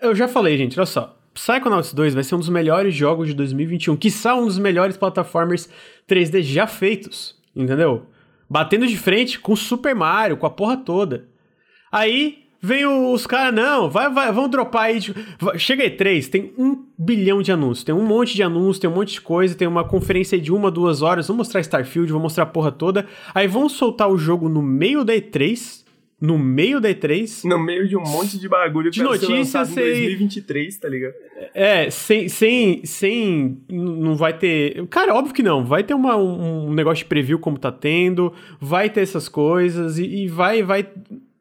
eu 0.00 0.14
já 0.14 0.28
falei, 0.28 0.56
gente, 0.56 0.78
olha 0.78 0.86
só. 0.86 1.16
Psychonauts 1.34 1.92
2 1.92 2.14
vai 2.14 2.24
ser 2.24 2.34
um 2.34 2.38
dos 2.38 2.48
melhores 2.48 2.94
jogos 2.94 3.28
de 3.28 3.34
2021, 3.34 3.96
que 3.96 4.10
são 4.10 4.42
um 4.42 4.46
dos 4.46 4.58
melhores 4.58 4.96
plataformas 4.96 5.68
3D 6.08 6.42
já 6.42 6.66
feitos, 6.66 7.36
entendeu? 7.54 8.06
Batendo 8.50 8.86
de 8.86 8.96
frente 8.96 9.38
com 9.38 9.54
Super 9.54 9.94
Mario, 9.94 10.36
com 10.36 10.46
a 10.46 10.50
porra 10.50 10.76
toda. 10.76 11.28
Aí 11.92 12.40
vem 12.60 12.84
os 12.84 13.26
caras, 13.26 13.54
não, 13.54 13.88
vai, 13.88 14.12
vai, 14.12 14.32
vão 14.32 14.48
dropar 14.48 14.84
aí. 14.84 15.00
Tipo, 15.00 15.16
chega 15.56 15.84
aí, 15.84 15.90
três, 15.90 16.28
tem 16.28 16.52
um 16.58 16.84
bilhão 16.98 17.40
de 17.40 17.52
anúncios, 17.52 17.84
tem 17.84 17.94
um 17.94 18.04
monte 18.04 18.34
de 18.34 18.42
anúncios, 18.42 18.80
tem 18.80 18.90
um 18.90 18.94
monte 18.94 19.12
de 19.12 19.20
coisa, 19.20 19.54
tem 19.54 19.68
uma 19.68 19.84
conferência 19.84 20.38
de 20.38 20.52
uma, 20.52 20.70
duas 20.70 21.00
horas, 21.00 21.28
vão 21.28 21.36
mostrar 21.36 21.60
Starfield, 21.60 22.10
vão 22.10 22.20
mostrar 22.20 22.42
a 22.42 22.46
porra 22.46 22.72
toda. 22.72 23.06
Aí 23.32 23.46
vão 23.46 23.68
soltar 23.68 24.10
o 24.10 24.18
jogo 24.18 24.48
no 24.48 24.60
meio 24.60 25.04
da 25.04 25.14
E3, 25.14 25.84
no 26.20 26.38
meio 26.38 26.80
da 26.80 26.90
E3. 26.90 27.48
No 27.48 27.58
meio 27.58 27.88
de 27.88 27.96
um 27.96 28.02
monte 28.02 28.38
de 28.38 28.48
bagulho 28.48 28.90
de 28.90 29.02
notícias 29.02 29.68
sem... 29.68 29.82
em 29.82 30.16
2023, 30.16 30.76
tá 30.76 30.88
ligado? 30.88 31.14
É, 31.54 31.88
sem, 31.90 32.28
sem, 32.28 32.84
sem. 32.84 33.58
Não 33.68 34.14
vai 34.14 34.36
ter. 34.36 34.86
Cara, 34.88 35.14
óbvio 35.14 35.34
que 35.34 35.42
não. 35.42 35.64
Vai 35.64 35.82
ter 35.82 35.94
uma, 35.94 36.16
um, 36.16 36.68
um 36.68 36.74
negócio 36.74 37.04
de 37.04 37.08
preview 37.08 37.38
como 37.38 37.58
tá 37.58 37.72
tendo, 37.72 38.32
vai 38.60 38.90
ter 38.90 39.00
essas 39.00 39.28
coisas 39.28 39.98
e, 39.98 40.04
e 40.04 40.28
vai, 40.28 40.62
vai 40.62 40.86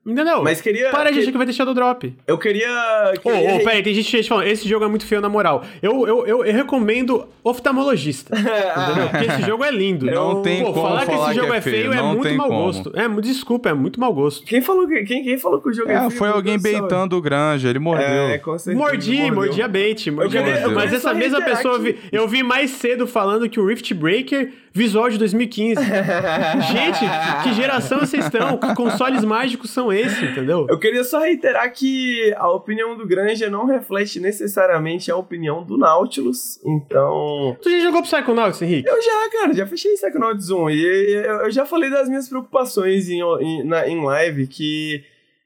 Entendeu? 0.06 0.42
Mas 0.42 0.62
queria. 0.62 0.90
Para, 0.92 1.10
que... 1.10 1.16
gente, 1.16 1.32
que 1.32 1.38
vai 1.38 1.46
ter 1.46 1.52
Shadow 1.52 1.74
Drop. 1.74 2.16
Eu 2.26 2.38
queria. 2.38 3.14
Ô, 3.24 3.30
oh, 3.30 3.56
oh, 3.56 3.64
peraí, 3.64 3.84
tem 3.84 3.94
gente 3.94 4.24
falando, 4.24 4.48
esse 4.48 4.68
jogo 4.68 4.86
é 4.86 4.88
muito 4.88 5.06
feio, 5.06 5.22
na 5.22 5.28
moral. 5.28 5.64
Eu, 5.82 6.08
eu, 6.08 6.26
eu, 6.26 6.46
eu 6.46 6.54
recomendo 6.54 7.28
oftalmologista. 7.44 8.34
entendeu? 8.34 9.10
Porque 9.10 9.26
esse 9.26 9.42
jogo 9.42 9.64
é 9.64 9.72
lindo. 9.72 10.06
Não 10.06 10.38
eu... 10.38 10.42
tem 10.42 10.64
Pô, 10.64 10.72
como 10.72 10.88
falar 10.88 11.06
que 11.06 11.12
esse 11.12 11.34
jogo 11.34 11.48
que 11.48 11.54
é, 11.54 11.58
é 11.58 11.62
feio, 11.62 11.94
é 11.94 12.02
muito 12.02 12.34
mau 12.36 12.48
como. 12.48 12.64
gosto. 12.64 12.92
É, 12.96 13.08
desculpa, 13.22 13.70
é 13.70 13.74
muito 13.74 14.00
mau 14.00 14.14
gosto. 14.14 14.46
Quem 14.46 14.62
falou 14.62 14.88
que, 14.88 15.04
quem, 15.04 15.22
quem 15.22 15.38
falou 15.38 15.62
que 15.62 15.70
o 15.70 15.74
jogo 15.74 15.92
é, 15.92 15.96
é 15.96 16.00
feio? 16.00 16.12
Foi 16.12 16.30
alguém 16.30 16.58
beitando 16.58 17.18
o 17.18 17.22
Granja, 17.22 17.70
ele 17.70 17.80
mordeu. 17.80 18.08
É, 18.08 18.38
com 18.38 18.58
certeza, 18.58 18.84
mordi, 18.84 19.32
mordi 19.32 19.62
a 19.62 19.68
bait. 19.68 20.10
Mordi. 20.10 20.38
Mas 20.74 20.94
essa 20.94 21.14
mesma 21.14 21.42
pessoa, 21.42 21.78
vi, 21.78 21.98
eu 22.10 22.26
vi 22.26 22.42
mais 22.42 22.72
cedo 22.72 23.06
falando 23.06 23.50
que 23.50 23.60
o 23.60 23.66
Rift 23.66 23.94
Breaker 23.94 24.54
visual 24.74 25.10
de 25.10 25.18
2015. 25.18 25.82
Gente, 26.72 27.00
que 27.44 27.54
geração 27.54 28.00
vocês 28.00 28.26
estão? 28.26 28.58
Que 28.58 28.74
consoles 28.76 29.24
mágicos 29.24 29.72
são 29.72 29.92
esses, 29.92 30.22
entendeu? 30.22 30.68
Eu 30.70 30.80
queria 30.80 31.04
só 31.04 31.20
reiterar 31.20 31.72
que 31.72 32.34
a 32.38 32.50
opinião 32.50 32.98
do 32.98 33.08
Granja 33.08 33.50
não 33.50 33.66
reflete 33.66 34.20
necessariamente 34.20 35.12
a 35.12 35.16
opinião 35.16 35.64
do 35.64 35.78
Nautilus, 35.78 36.60
então... 36.66 37.58
Tu 37.62 37.70
já 37.70 37.80
jogou 37.80 38.02
Psychonauts, 38.04 38.62
Henrique? 38.62 38.88
Eu 38.88 39.02
já, 39.02 39.30
cara, 39.32 39.54
já 39.54 39.66
fechei 39.66 39.94
Psychonauts 39.94 40.50
1 40.50 40.70
e 40.70 41.14
eu 41.44 41.52
já 41.52 41.66
falei 41.66 41.90
das 41.90 42.08
minhas 42.08 42.28
preocupações 42.28 43.10
em, 43.10 43.22
em, 43.22 43.64
na, 43.64 43.88
em 43.88 44.04
live, 44.04 44.48
que 44.48 45.04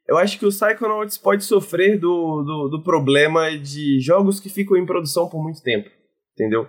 eu 0.07 0.17
acho 0.17 0.37
que 0.37 0.45
o 0.45 0.49
Psychonauts 0.49 1.17
pode 1.17 1.43
sofrer 1.43 1.97
do, 1.97 2.43
do, 2.43 2.69
do 2.69 2.83
problema 2.83 3.57
de 3.57 3.99
jogos 3.99 4.39
que 4.39 4.49
ficam 4.49 4.75
em 4.75 4.85
produção 4.85 5.29
por 5.29 5.41
muito 5.41 5.61
tempo, 5.61 5.89
entendeu? 6.33 6.67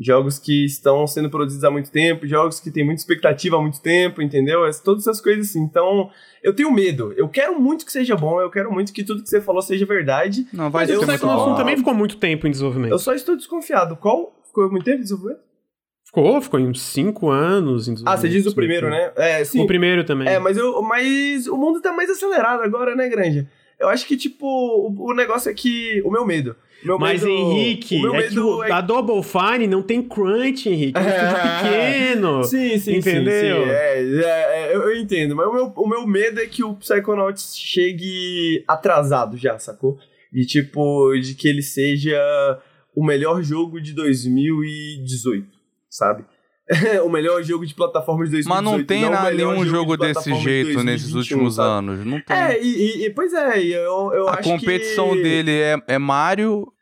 Jogos 0.00 0.38
que 0.38 0.64
estão 0.64 1.06
sendo 1.06 1.28
produzidos 1.28 1.62
há 1.62 1.70
muito 1.70 1.90
tempo, 1.90 2.26
jogos 2.26 2.58
que 2.58 2.70
têm 2.70 2.82
muita 2.82 3.02
expectativa 3.02 3.56
há 3.56 3.60
muito 3.60 3.82
tempo, 3.82 4.22
entendeu? 4.22 4.62
Todas 4.82 5.06
essas 5.06 5.20
coisas 5.20 5.50
assim. 5.50 5.60
Então, 5.60 6.10
eu 6.42 6.54
tenho 6.54 6.72
medo. 6.72 7.12
Eu 7.16 7.28
quero 7.28 7.60
muito 7.60 7.84
que 7.84 7.92
seja 7.92 8.16
bom, 8.16 8.40
eu 8.40 8.50
quero 8.50 8.72
muito 8.72 8.94
que 8.94 9.04
tudo 9.04 9.22
que 9.22 9.28
você 9.28 9.42
falou 9.42 9.60
seja 9.60 9.84
verdade. 9.84 10.46
Não, 10.52 10.70
vai 10.70 10.86
ser 10.86 10.96
muito 10.96 11.26
bom. 11.26 11.54
também 11.54 11.76
ficou 11.76 11.92
muito 11.92 12.16
tempo 12.16 12.46
em 12.46 12.50
desenvolvimento. 12.50 12.92
Eu 12.92 12.98
só 12.98 13.12
estou 13.12 13.36
desconfiado. 13.36 13.94
Qual 13.96 14.40
ficou 14.46 14.70
muito 14.70 14.84
tempo 14.84 14.98
em 14.98 15.02
desenvolvimento? 15.02 15.42
Ficou, 16.06 16.40
ficou 16.40 16.58
em 16.58 16.66
uns 16.66 16.80
5 16.80 17.28
anos 17.28 17.86
em 17.86 17.94
Ah, 18.04 18.16
você 18.16 18.28
diz 18.28 18.46
o 18.46 18.54
primeiro, 18.54 18.88
né? 18.88 19.12
É, 19.14 19.44
sim. 19.44 19.60
O 19.60 19.66
primeiro 19.66 20.02
também. 20.02 20.26
É, 20.26 20.38
mas, 20.38 20.56
eu, 20.56 20.80
mas 20.82 21.46
o 21.46 21.56
mundo 21.56 21.80
tá 21.80 21.92
mais 21.92 22.10
acelerado 22.10 22.62
agora, 22.62 22.96
né, 22.96 23.08
Grande? 23.08 23.46
Eu 23.78 23.88
acho 23.88 24.06
que, 24.06 24.16
tipo, 24.16 24.46
o, 24.46 25.10
o 25.10 25.14
negócio 25.14 25.50
é 25.50 25.54
que. 25.54 26.02
O 26.04 26.10
meu 26.10 26.26
medo 26.26 26.56
meu 26.82 26.98
Mas, 26.98 27.22
medo, 27.22 27.32
Henrique, 27.32 28.06
é 28.06 28.28
que 28.28 28.38
o, 28.38 28.64
é... 28.64 28.72
a 28.72 28.80
Double 28.80 29.22
Fine 29.22 29.66
não 29.66 29.82
tem 29.82 30.02
crunch, 30.02 30.68
Henrique. 30.68 30.98
É 30.98 31.02
um 31.02 31.08
estúdio 31.08 31.60
pequeno. 31.62 32.44
Sim, 32.50 32.78
sim, 32.78 32.96
entendeu? 32.96 33.62
Sim, 33.62 33.64
sim. 33.64 33.70
É, 33.70 34.70
é, 34.70 34.74
eu, 34.74 34.82
eu, 34.82 34.96
entendo. 34.96 35.36
Mas 35.36 35.46
o 35.46 35.52
meu, 35.52 35.72
o 35.76 35.88
meu 35.88 36.06
medo 36.06 36.40
é 36.40 36.46
que 36.46 36.64
o 36.64 36.74
Psychonauts 36.74 37.56
chegue 37.56 38.64
atrasado 38.66 39.36
já, 39.36 39.58
sacou? 39.58 39.98
De 40.32 40.46
tipo, 40.46 41.14
de 41.16 41.34
que 41.34 41.48
ele 41.48 41.62
seja 41.62 42.18
o 42.94 43.04
melhor 43.04 43.42
jogo 43.42 43.80
de 43.80 43.92
2018, 43.92 45.46
sabe? 45.88 46.24
o 47.04 47.08
melhor 47.08 47.42
jogo 47.42 47.66
de 47.66 47.74
plataforma 47.74 48.24
de 48.24 48.30
2018. 48.30 48.48
Mas 48.48 48.64
não 48.64 48.84
tem 48.84 49.02
não 49.02 49.30
nenhum 49.30 49.66
jogo, 49.66 49.96
desse 49.96 50.32
jeito 50.36 50.78
de 50.78 50.84
nesses 50.84 51.14
últimos 51.14 51.56
sabe? 51.56 51.68
anos. 51.68 52.04
Não 52.06 52.20
tem. 52.20 52.36
É, 52.36 52.62
e, 52.62 53.06
e 53.06 53.10
pois 53.10 53.32
é, 53.32 53.58
eu, 53.60 54.12
eu 54.12 54.28
A 54.28 54.36
competição 54.36 55.10
que... 55.10 55.22
dele 55.22 55.52
é, 55.52 55.76
é 55.88 55.98
Mario 55.98 56.72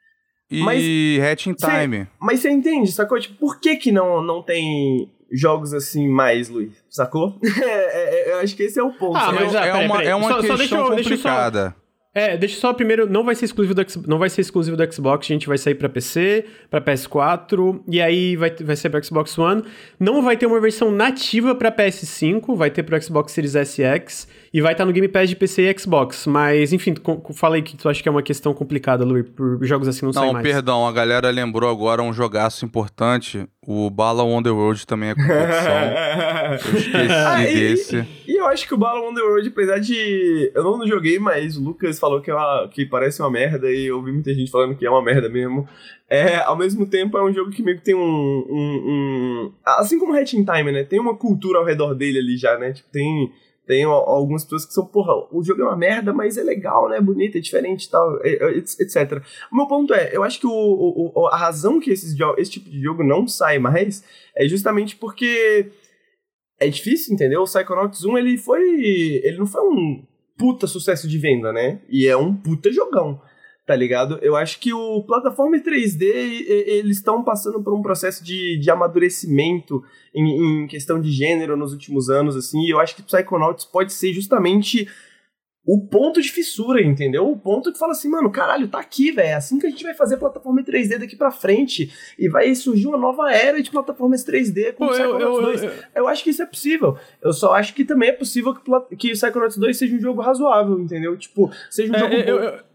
e 0.50 0.62
mas, 0.62 0.82
Hatch 1.22 1.46
in 1.46 1.54
Time. 1.54 2.04
Cê, 2.04 2.08
mas 2.20 2.40
você 2.40 2.50
entende, 2.50 2.92
sacou? 2.92 3.18
Tipo, 3.18 3.34
por 3.36 3.60
que 3.60 3.76
que 3.76 3.90
não, 3.92 4.22
não 4.22 4.42
tem 4.42 5.10
jogos 5.30 5.72
assim 5.72 6.08
mais, 6.08 6.48
Luiz? 6.48 6.72
Sacou? 6.90 7.38
É, 7.62 8.30
é, 8.30 8.32
eu 8.32 8.38
acho 8.40 8.56
que 8.56 8.62
esse 8.62 8.78
é 8.78 8.82
o 8.82 8.92
ponto. 8.92 9.16
Ah, 9.16 9.32
mas, 9.32 9.54
é, 9.54 9.60
peraí, 9.60 9.86
uma, 9.86 10.02
é 10.02 10.14
uma 10.14 10.28
só, 10.28 10.36
questão 10.40 10.56
só 10.56 10.56
deixa 10.56 10.76
eu, 10.76 10.86
complicada. 10.86 11.60
Deixa 11.60 11.68
eu 11.68 11.72
só... 11.72 11.77
É, 12.14 12.36
deixa 12.36 12.58
só 12.58 12.72
primeiro, 12.72 13.08
não 13.08 13.22
vai 13.22 13.34
ser 13.34 13.44
exclusivo 13.44 13.74
do, 13.74 13.84
não 14.06 14.18
vai 14.18 14.30
ser 14.30 14.40
exclusivo 14.40 14.76
do 14.76 14.92
Xbox, 14.92 15.26
a 15.26 15.32
gente 15.32 15.46
vai 15.46 15.58
sair 15.58 15.74
para 15.74 15.88
PC, 15.88 16.46
para 16.70 16.80
PS4 16.80 17.82
e 17.86 18.00
aí 18.00 18.34
vai, 18.34 18.50
vai 18.50 18.76
ser 18.76 18.90
para 18.90 19.02
Xbox 19.02 19.38
One. 19.38 19.62
Não 20.00 20.22
vai 20.22 20.36
ter 20.36 20.46
uma 20.46 20.60
versão 20.60 20.90
nativa 20.90 21.54
para 21.54 21.70
PS5, 21.70 22.56
vai 22.56 22.70
ter 22.70 22.82
para 22.82 23.00
Xbox 23.00 23.32
Series 23.32 23.54
S 23.54 23.80
e 23.80 23.84
X 23.84 24.26
e 24.52 24.60
vai 24.60 24.72
estar 24.72 24.84
tá 24.84 24.86
no 24.86 24.92
Game 24.92 25.08
Pass 25.08 25.28
de 25.28 25.36
PC 25.36 25.70
e 25.70 25.78
Xbox. 25.78 26.26
Mas 26.26 26.72
enfim, 26.72 26.94
falei 27.34 27.62
que 27.62 27.76
tu 27.76 27.88
acha 27.88 28.02
que 28.02 28.08
é 28.08 28.12
uma 28.12 28.22
questão 28.22 28.54
complicada, 28.54 29.04
Luiz, 29.04 29.28
por 29.28 29.58
jogos 29.64 29.88
assim 29.88 30.02
não, 30.02 30.08
não 30.08 30.12
saem 30.12 30.32
mais. 30.32 30.44
Não, 30.44 30.52
perdão, 30.52 30.86
a 30.86 30.92
galera 30.92 31.30
lembrou 31.30 31.70
agora 31.70 32.02
um 32.02 32.12
jogaço 32.12 32.64
importante 32.64 33.48
o 33.70 33.90
Bala 33.90 34.22
Wonderworld 34.22 34.86
também 34.86 35.10
é 35.10 35.14
competição. 35.14 35.36
eu 36.72 36.78
esqueci 36.78 37.12
ah, 37.12 37.42
e, 37.42 37.54
desse. 37.54 38.08
E, 38.26 38.40
eu 38.40 38.46
acho 38.46 38.66
que 38.66 38.72
o 38.72 38.78
Bala 38.78 38.98
Wonderworld, 38.98 39.46
apesar 39.46 39.78
de. 39.78 40.50
Eu 40.54 40.62
não 40.62 40.86
joguei, 40.86 41.18
mas 41.18 41.58
o 41.58 41.62
Lucas 41.62 41.98
falou 41.98 42.22
que, 42.22 42.30
é 42.30 42.34
uma, 42.34 42.66
que 42.72 42.86
parece 42.86 43.20
uma 43.20 43.30
merda 43.30 43.70
e 43.70 43.84
eu 43.84 43.96
ouvi 43.96 44.10
muita 44.10 44.32
gente 44.32 44.50
falando 44.50 44.74
que 44.74 44.86
é 44.86 44.90
uma 44.90 45.02
merda 45.02 45.28
mesmo. 45.28 45.68
É, 46.08 46.36
ao 46.36 46.56
mesmo 46.56 46.88
tempo, 46.88 47.18
é 47.18 47.22
um 47.22 47.30
jogo 47.30 47.50
que 47.50 47.62
meio 47.62 47.76
que 47.76 47.84
tem 47.84 47.94
um. 47.94 48.00
um, 48.00 48.82
um 48.86 49.52
assim 49.66 49.98
como 49.98 50.14
Hatching 50.14 50.46
Time, 50.46 50.72
né? 50.72 50.82
Tem 50.82 50.98
uma 50.98 51.14
cultura 51.14 51.58
ao 51.58 51.64
redor 51.66 51.92
dele 51.92 52.20
ali 52.20 52.38
já, 52.38 52.56
né? 52.56 52.72
Tipo, 52.72 52.88
tem 52.90 53.30
tem 53.68 53.84
algumas 53.84 54.44
pessoas 54.44 54.64
que 54.64 54.72
são, 54.72 54.86
porra, 54.86 55.12
o 55.30 55.44
jogo 55.44 55.60
é 55.60 55.64
uma 55.66 55.76
merda, 55.76 56.10
mas 56.10 56.38
é 56.38 56.42
legal, 56.42 56.88
né? 56.88 56.98
Bonito, 57.02 57.36
é 57.36 57.40
diferente 57.40 57.84
e 57.84 57.90
tal, 57.90 58.18
etc. 58.24 59.22
O 59.52 59.56
meu 59.56 59.66
ponto 59.66 59.92
é, 59.92 60.10
eu 60.10 60.24
acho 60.24 60.40
que 60.40 60.46
o, 60.46 61.12
o, 61.14 61.26
a 61.26 61.36
razão 61.36 61.78
que 61.78 61.90
esse 61.90 62.16
tipo 62.50 62.70
de 62.70 62.80
jogo 62.80 63.04
não 63.04 63.28
sai 63.28 63.58
mais 63.58 64.02
é 64.34 64.48
justamente 64.48 64.96
porque 64.96 65.70
é 66.58 66.66
difícil, 66.68 67.12
entendeu? 67.12 67.42
O 67.42 67.44
Psychonauts 67.44 68.02
1, 68.02 68.16
ele 68.16 68.38
foi. 68.38 68.62
Ele 69.22 69.36
não 69.36 69.46
foi 69.46 69.60
um 69.60 70.02
puta 70.38 70.66
sucesso 70.66 71.06
de 71.06 71.18
venda, 71.18 71.52
né? 71.52 71.82
E 71.90 72.06
é 72.06 72.16
um 72.16 72.34
puta 72.34 72.72
jogão 72.72 73.20
tá 73.68 73.76
ligado? 73.76 74.18
Eu 74.22 74.34
acho 74.34 74.58
que 74.60 74.72
o 74.72 75.02
plataforma 75.02 75.58
3D, 75.58 76.00
eles 76.02 76.96
estão 76.96 77.22
passando 77.22 77.62
por 77.62 77.74
um 77.74 77.82
processo 77.82 78.24
de, 78.24 78.58
de 78.58 78.70
amadurecimento 78.70 79.84
em, 80.14 80.62
em, 80.62 80.66
questão 80.66 80.98
de 80.98 81.12
gênero 81.12 81.54
nos 81.54 81.74
últimos 81.74 82.08
anos, 82.08 82.34
assim, 82.34 82.62
e 82.62 82.70
eu 82.70 82.80
acho 82.80 82.96
que 82.96 83.02
Psychonauts 83.02 83.66
pode 83.66 83.92
ser 83.92 84.14
justamente 84.14 84.88
o 85.66 85.86
ponto 85.86 86.22
de 86.22 86.32
fissura, 86.32 86.80
entendeu? 86.80 87.30
O 87.30 87.38
ponto 87.38 87.70
que 87.70 87.78
fala 87.78 87.92
assim, 87.92 88.08
mano, 88.08 88.32
caralho, 88.32 88.68
tá 88.68 88.80
aqui, 88.80 89.12
velho, 89.12 89.28
é 89.28 89.34
assim 89.34 89.58
que 89.58 89.66
a 89.66 89.70
gente 89.70 89.84
vai 89.84 89.92
fazer 89.92 90.16
plataforma 90.16 90.62
3D 90.62 90.96
daqui 90.96 91.14
pra 91.14 91.30
frente, 91.30 91.92
e 92.18 92.26
vai 92.26 92.54
surgir 92.54 92.86
uma 92.86 92.96
nova 92.96 93.30
era 93.30 93.62
de 93.62 93.70
plataformas 93.70 94.24
3D 94.24 94.72
com 94.72 94.86
Pô, 94.86 94.92
Psychonauts 94.94 95.22
eu, 95.22 95.34
eu, 95.34 95.42
2. 95.42 95.62
Eu, 95.62 95.72
eu, 95.94 96.08
acho 96.08 96.24
que 96.24 96.30
isso 96.30 96.42
é 96.42 96.46
possível. 96.46 96.96
Eu 97.20 97.34
só 97.34 97.52
acho 97.52 97.74
que 97.74 97.84
também 97.84 98.08
é 98.08 98.12
possível 98.12 98.54
que, 98.54 98.96
que 98.96 99.12
Psychonauts 99.12 99.58
2 99.58 99.76
seja 99.76 99.94
um 99.94 100.00
jogo 100.00 100.22
razoável, 100.22 100.80
entendeu? 100.80 101.14
Tipo, 101.18 101.50
seja 101.68 101.92
um 101.92 101.96
é, 101.96 101.98
jogo 101.98 102.14
bom. 102.14 102.67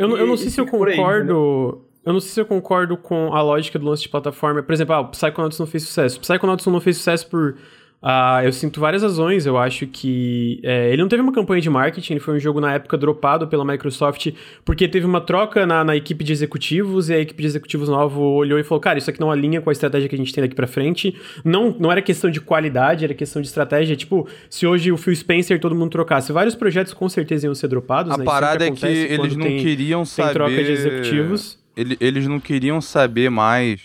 Eu, 0.00 0.08
não, 0.08 0.16
eu 0.16 0.26
não 0.26 0.36
sei 0.36 0.48
se 0.48 0.58
eu 0.58 0.66
concordo. 0.66 1.32
Aí, 1.32 1.80
eu 2.06 2.12
não 2.14 2.20
sei 2.20 2.30
se 2.30 2.40
eu 2.40 2.46
concordo 2.46 2.96
com 2.96 3.34
a 3.34 3.42
lógica 3.42 3.78
do 3.78 3.84
lance 3.84 4.02
de 4.02 4.08
plataforma. 4.08 4.62
Por 4.62 4.72
exemplo, 4.72 4.94
ah, 4.94 5.00
o 5.00 5.08
Psychonauts 5.08 5.58
não 5.58 5.66
fez 5.66 5.82
sucesso. 5.82 6.16
O 6.16 6.20
Psychonauts 6.22 6.66
não 6.66 6.80
fez 6.80 6.96
sucesso 6.96 7.28
por 7.28 7.56
Uh, 8.02 8.40
eu 8.44 8.52
sinto 8.52 8.80
várias 8.80 9.02
razões. 9.02 9.44
Eu 9.44 9.58
acho 9.58 9.86
que 9.86 10.58
é, 10.62 10.90
ele 10.90 11.02
não 11.02 11.08
teve 11.08 11.22
uma 11.22 11.32
campanha 11.32 11.60
de 11.60 11.68
marketing, 11.68 12.14
ele 12.14 12.20
foi 12.20 12.34
um 12.34 12.38
jogo 12.38 12.60
na 12.60 12.72
época 12.72 12.96
dropado 12.96 13.46
pela 13.46 13.64
Microsoft, 13.64 14.32
porque 14.64 14.88
teve 14.88 15.04
uma 15.04 15.20
troca 15.20 15.66
na, 15.66 15.84
na 15.84 15.94
equipe 15.94 16.24
de 16.24 16.32
executivos, 16.32 17.10
e 17.10 17.14
a 17.14 17.18
equipe 17.18 17.42
de 17.42 17.48
executivos 17.48 17.88
novo 17.88 18.20
olhou 18.22 18.58
e 18.58 18.64
falou: 18.64 18.80
Cara, 18.80 18.98
isso 18.98 19.10
aqui 19.10 19.20
não 19.20 19.30
alinha 19.30 19.60
com 19.60 19.68
a 19.68 19.72
estratégia 19.72 20.08
que 20.08 20.14
a 20.14 20.18
gente 20.18 20.32
tem 20.32 20.42
daqui 20.42 20.54
para 20.54 20.66
frente. 20.66 21.14
Não, 21.44 21.76
não 21.78 21.92
era 21.92 22.00
questão 22.00 22.30
de 22.30 22.40
qualidade, 22.40 23.04
era 23.04 23.12
questão 23.12 23.42
de 23.42 23.48
estratégia. 23.48 23.94
Tipo, 23.94 24.26
se 24.48 24.66
hoje 24.66 24.90
o 24.90 24.96
Phil 24.96 25.14
Spencer 25.14 25.60
todo 25.60 25.74
mundo 25.74 25.90
trocasse, 25.90 26.32
vários 26.32 26.54
projetos 26.54 26.94
com 26.94 27.08
certeza 27.08 27.46
iam 27.46 27.54
ser 27.54 27.68
dropados. 27.68 28.14
A 28.14 28.16
né? 28.16 28.24
parada 28.24 28.66
é 28.66 28.70
que 28.70 28.86
eles 28.86 29.36
não 29.36 29.44
tem, 29.44 29.58
queriam 29.58 30.04
saber. 30.06 30.28
Tem 30.28 30.34
troca 30.34 30.64
de 30.64 30.72
executivos. 30.72 31.58
Eles 31.76 32.26
não 32.26 32.40
queriam 32.40 32.80
saber 32.80 33.30
mais 33.30 33.80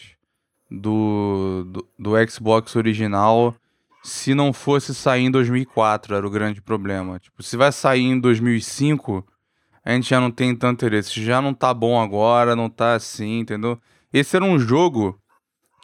do, 0.71 1.65
do, 1.69 1.85
do 1.99 2.29
Xbox 2.29 2.75
original 2.75 3.55
se 4.05 4.35
não 4.35 4.53
fosse 4.53 4.93
sair 4.93 5.23
em 5.23 5.31
2004, 5.31 6.15
era 6.15 6.25
o 6.25 6.29
grande 6.29 6.61
problema. 6.61 7.17
Tipo, 7.17 7.41
se 7.41 7.57
vai 7.57 7.71
sair 7.71 8.03
em 8.03 8.19
2005, 8.19 9.25
a 9.83 9.91
gente 9.93 10.07
já 10.07 10.19
não 10.19 10.29
tem 10.29 10.55
tanto 10.55 10.85
interesse. 10.85 11.23
Já 11.23 11.41
não 11.41 11.55
tá 11.55 11.73
bom 11.73 11.99
agora, 11.99 12.55
não 12.55 12.69
tá 12.69 12.93
assim, 12.93 13.39
entendeu? 13.39 13.79
Esse 14.13 14.35
era 14.35 14.45
um 14.45 14.59
jogo 14.59 15.19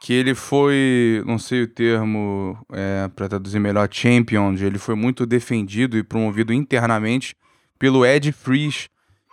que 0.03 0.13
ele 0.13 0.35
foi, 0.35 1.23
não 1.25 1.39
sei 1.39 1.63
o 1.63 1.67
termo 1.67 2.57
é, 2.71 3.07
para 3.15 3.27
traduzir 3.27 3.59
melhor, 3.59 3.87
champion, 3.91 4.53
ele 4.53 4.77
foi 4.77 4.95
muito 4.95 5.25
defendido 5.25 5.97
e 5.97 6.03
promovido 6.03 6.53
internamente 6.53 7.35
pelo 7.77 8.05
Ed 8.05 8.31
Freeze, 8.31 8.87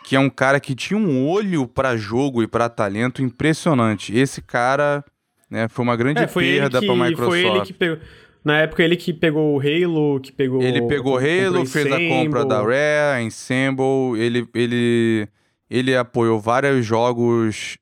que 0.05 0.17
é 0.17 0.21
um 0.21 0.31
cara 0.31 0.61
que 0.61 0.75
tinha 0.75 0.99
um 0.99 1.27
olho 1.27 1.67
para 1.67 1.97
jogo 1.97 2.43
e 2.43 2.47
para 2.47 2.69
talento 2.71 3.23
impressionante. 3.23 4.17
Esse 4.17 4.41
cara, 4.41 5.05
né, 5.51 5.69
foi 5.69 5.83
uma 5.83 5.97
grande 5.97 6.23
é, 6.23 6.27
perda 6.27 6.81
para 6.81 6.95
Microsoft. 6.95 7.29
Foi 7.29 7.47
ele 7.47 7.61
que 7.63 7.73
pegou 7.75 7.99
na 8.45 8.59
época 8.61 8.83
ele 8.83 8.97
que 8.97 9.13
pegou 9.13 9.57
o 9.57 9.61
Halo, 9.61 10.21
que 10.21 10.33
pegou. 10.33 10.63
Ele 10.63 10.83
pegou 10.83 11.17
Halo, 11.19 11.67
fez 11.67 11.91
a 11.91 11.99
compra 11.99 12.45
da 12.45 12.61
Rare, 12.61 13.23
Ensemble, 13.25 14.19
ele, 14.19 14.49
ele, 14.55 15.29
ele 15.69 15.97
apoiou 15.97 16.41
vários 16.41 16.85
jogos 16.85 17.79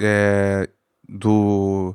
é, 0.00 0.68
do 1.08 1.94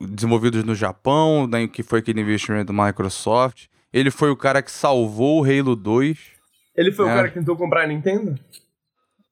desenvolvidos 0.00 0.62
no 0.64 0.74
Japão, 0.74 1.46
né, 1.46 1.66
que 1.66 1.82
foi 1.82 2.00
aquele 2.00 2.20
investimento 2.20 2.72
do 2.72 2.82
Microsoft. 2.82 3.66
Ele 3.92 4.10
foi 4.10 4.30
o 4.30 4.36
cara 4.36 4.60
que 4.60 4.70
salvou 4.70 5.40
o 5.40 5.44
Halo 5.44 5.74
2. 5.74 6.18
Ele 6.76 6.92
foi 6.92 7.06
né? 7.06 7.12
o 7.12 7.14
cara 7.16 7.28
que 7.28 7.34
tentou 7.34 7.56
comprar 7.56 7.84
a 7.84 7.86
Nintendo? 7.86 8.38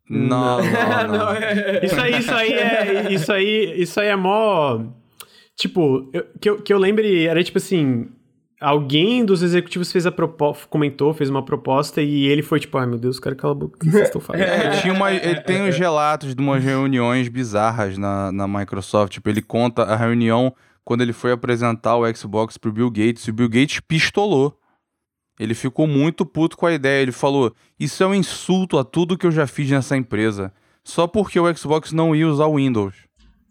Não, 0.08 0.58
não, 0.64 1.06
não. 1.06 1.18
não 1.18 1.32
é... 1.32 1.84
Isso 1.84 2.00
aí, 2.00 2.18
isso 2.18 2.34
aí 2.34 2.52
é, 2.52 3.12
isso 3.12 3.32
aí, 3.32 3.74
isso 3.76 4.00
aí 4.00 4.08
é 4.08 4.16
mó 4.16 4.80
Tipo, 5.56 6.10
eu, 6.12 6.26
que, 6.40 6.50
eu, 6.50 6.62
que 6.62 6.72
eu 6.72 6.78
lembre, 6.78 7.26
era 7.26 7.42
tipo 7.42 7.58
assim. 7.58 8.08
Alguém 8.60 9.24
dos 9.24 9.42
executivos 9.42 9.92
fez 9.92 10.06
a 10.06 10.12
proposta, 10.12 10.66
comentou, 10.68 11.12
fez 11.12 11.28
uma 11.28 11.44
proposta 11.44 12.00
e 12.00 12.24
ele 12.26 12.40
foi 12.40 12.58
tipo, 12.58 12.78
ai 12.78 12.86
meu 12.86 12.96
Deus, 12.96 13.18
cara, 13.18 13.36
cala 13.36 13.52
a 13.52 13.54
boca, 13.54 13.76
o 13.76 13.78
que 13.78 13.90
vocês 13.90 14.04
estão 14.06 14.20
falando? 14.22 14.42
É, 14.42 14.80
tinha 14.80 14.94
uma, 14.94 15.12
ele 15.12 15.40
tem 15.42 15.68
os 15.68 15.76
relatos 15.76 16.34
de 16.34 16.40
umas 16.40 16.64
reuniões 16.64 17.28
bizarras 17.28 17.98
na, 17.98 18.32
na 18.32 18.48
Microsoft. 18.48 19.12
Tipo, 19.12 19.28
ele 19.28 19.42
conta 19.42 19.82
a 19.82 19.96
reunião 19.96 20.54
quando 20.82 21.02
ele 21.02 21.12
foi 21.12 21.32
apresentar 21.32 21.96
o 21.96 22.14
Xbox 22.14 22.56
pro 22.56 22.72
Bill 22.72 22.90
Gates 22.90 23.24
e 23.24 23.30
o 23.30 23.34
Bill 23.34 23.48
Gates 23.48 23.80
pistolou. 23.80 24.58
Ele 25.38 25.54
ficou 25.54 25.86
muito 25.86 26.24
puto 26.24 26.56
com 26.56 26.66
a 26.66 26.72
ideia. 26.72 27.02
Ele 27.02 27.12
falou: 27.12 27.52
Isso 27.78 28.02
é 28.02 28.06
um 28.06 28.14
insulto 28.14 28.78
a 28.78 28.84
tudo 28.84 29.18
que 29.18 29.26
eu 29.26 29.32
já 29.32 29.46
fiz 29.46 29.68
nessa 29.70 29.96
empresa. 29.96 30.52
Só 30.84 31.06
porque 31.06 31.40
o 31.40 31.56
Xbox 31.56 31.92
não 31.92 32.14
ia 32.14 32.28
usar 32.28 32.46
o 32.46 32.56
Windows. 32.56 32.94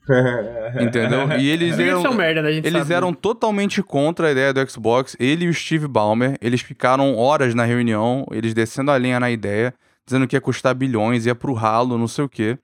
Entendeu? 0.82 1.32
E 1.40 1.50
eles 1.50 1.80
eram, 1.80 2.14
merda, 2.14 2.42
né? 2.42 2.52
eles 2.52 2.74
sabe. 2.74 2.94
eram 2.94 3.14
totalmente 3.14 3.82
contra 3.82 4.28
a 4.28 4.32
ideia 4.32 4.54
do 4.54 4.70
Xbox. 4.70 5.16
Ele 5.20 5.46
e 5.46 5.50
o 5.50 5.54
Steve 5.54 5.88
Ballmer, 5.88 6.38
eles 6.42 6.62
ficaram 6.62 7.16
horas 7.16 7.56
na 7.56 7.64
reunião, 7.64 8.26
eles 8.32 8.54
descendo 8.54 8.92
a 8.92 8.98
linha 8.98 9.20
na 9.20 9.32
ideia, 9.32 9.74
dizendo 10.06 10.28
que 10.28 10.36
ia 10.36 10.42
custar 10.42 10.76
bilhões, 10.76 11.26
ia 11.26 11.36
pro 11.36 11.54
ralo, 11.54 11.98
não 11.98 12.08
sei 12.08 12.26
o 12.26 12.30
quê. 12.30 12.58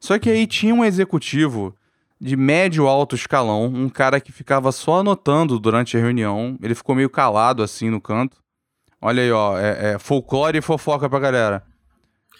Só 0.00 0.18
que 0.18 0.30
aí 0.30 0.46
tinha 0.46 0.74
um 0.74 0.84
executivo 0.84 1.74
de 2.20 2.36
médio 2.36 2.88
alto 2.88 3.14
escalão, 3.14 3.66
um 3.66 3.88
cara 3.88 4.20
que 4.20 4.32
ficava 4.32 4.72
só 4.72 5.00
anotando 5.00 5.58
durante 5.58 5.96
a 5.96 6.00
reunião. 6.00 6.58
Ele 6.62 6.74
ficou 6.74 6.94
meio 6.94 7.08
calado 7.08 7.62
assim 7.62 7.88
no 7.88 8.00
canto. 8.00 8.38
Olha 9.00 9.22
aí, 9.22 9.30
ó, 9.30 9.58
é, 9.58 9.92
é 9.92 9.98
folclore 9.98 10.58
e 10.58 10.62
fofoca 10.62 11.08
pra 11.08 11.18
galera 11.18 11.69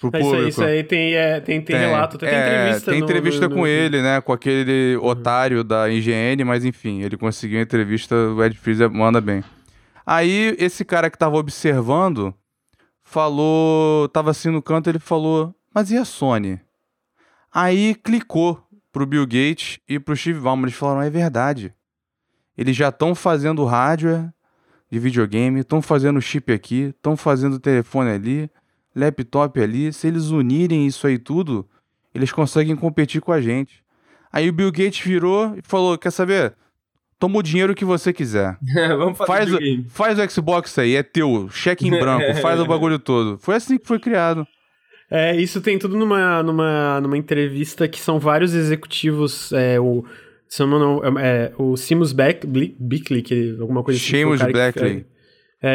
pro 0.01 0.09
é, 0.09 0.19
público. 0.19 0.37
Isso 0.37 0.37
aí, 0.37 0.49
isso 0.49 0.63
aí 0.63 0.83
tem, 0.83 1.15
é, 1.15 1.41
tem, 1.41 1.61
tem, 1.61 1.77
tem, 1.77 1.79
relato, 1.79 2.17
tem, 2.17 2.29
é, 2.29 2.33
entrevista. 2.33 2.91
Tem 2.91 3.01
entrevista 3.01 3.41
no, 3.43 3.49
no, 3.51 3.55
com 3.55 3.61
no... 3.61 3.67
ele, 3.67 4.03
né? 4.03 4.21
Com 4.23 4.33
aquele 4.33 4.97
uhum. 4.97 5.07
otário 5.07 5.63
da 5.63 5.89
IGN, 5.91 6.43
mas 6.45 6.65
enfim, 6.65 7.03
ele 7.03 7.17
conseguiu 7.17 7.61
a 7.61 7.63
entrevista, 7.63 8.15
o 8.15 8.43
Ed 8.43 8.57
Freezer 8.59 8.91
manda 8.91 9.21
bem. 9.21 9.45
Aí, 10.07 10.57
esse 10.59 10.85
cara 10.85 11.11
que 11.11 11.19
tava 11.19 11.37
observando 11.37 12.35
falou, 13.03 14.09
tava 14.09 14.31
assim 14.31 14.51
no 14.51 14.63
canto, 14.63 14.89
ele 14.89 14.99
falou, 14.99 15.55
mas 15.75 15.91
e 15.91 15.97
a 15.97 16.05
Sony? 16.05 16.59
Aí 17.53 17.95
clicou 17.95 18.65
pro 18.91 19.07
Bill 19.07 19.25
Gates 19.25 19.79
e 19.89 20.01
pro 20.01 20.17
Steve 20.17 20.41
Ballmer, 20.41 20.67
eles 20.67 20.77
falaram, 20.77 21.03
é 21.03 21.11
verdade. 21.11 21.75
Eles 22.57 22.75
já 22.75 22.89
estão 22.89 23.15
fazendo 23.15 23.65
hardware 23.65 24.31
de 24.91 24.99
videogame, 24.99 25.61
estão 25.61 25.81
fazendo 25.81 26.21
chip 26.21 26.53
aqui, 26.53 26.93
estão 26.97 27.17
fazendo 27.17 27.61
telefone 27.61 28.11
ali, 28.11 28.51
laptop 29.01 29.61
ali, 29.61 29.93
se 29.93 30.07
eles 30.07 30.31
unirem 30.31 30.87
isso 30.87 31.07
aí 31.07 31.19
tudo, 31.19 31.69
eles 32.15 32.31
conseguem 32.33 32.77
competir 32.77 33.21
com 33.21 33.33
a 33.33 33.41
gente. 33.41 33.83
Aí 34.33 34.49
o 34.49 34.53
Bill 34.53 34.71
Gates 34.71 35.01
virou 35.01 35.55
e 35.57 35.61
falou: 35.63 35.99
Quer 35.99 36.11
saber? 36.11 36.55
Toma 37.19 37.39
o 37.39 37.43
dinheiro 37.43 37.75
que 37.75 37.85
você 37.85 38.13
quiser. 38.13 38.57
Vamos 38.97 39.19
fazer 39.19 39.27
faz, 39.27 39.53
o, 39.53 39.59
faz 39.89 40.19
o 40.19 40.31
Xbox 40.31 40.79
aí, 40.79 40.97
é 40.97 41.03
teu, 41.03 41.49
cheque 41.51 41.87
em 41.87 41.91
branco, 41.91 42.35
faz 42.41 42.59
o 42.59 42.67
bagulho 42.67 42.99
todo. 42.99 43.37
Foi 43.39 43.57
assim 43.57 43.77
que 43.77 43.87
foi 43.87 43.99
criado. 43.99 44.47
É, 45.11 45.37
isso 45.37 45.61
tem 45.61 45.77
tudo 45.77 45.99
numa, 45.99 46.43
numa, 46.43 47.01
numa 47.01 47.19
entrevista 47.19 47.89
que 47.89 47.99
são 47.99 48.19
vários 48.21 48.55
executivos, 48.55 49.53
é, 49.53 49.79
o, 49.81 50.05
se 50.49 50.65
não, 50.65 51.03
é, 51.19 51.53
o 51.59 51.77
Simus 51.77 52.13
Beck, 52.13 52.47
Bickley, 52.47 53.21
que 53.21 53.57
alguma 53.61 53.83
coisa 53.83 53.99
assim. 53.99 54.11
Seamus 54.11 54.41
Beckley. 54.41 54.99
É 54.99 55.20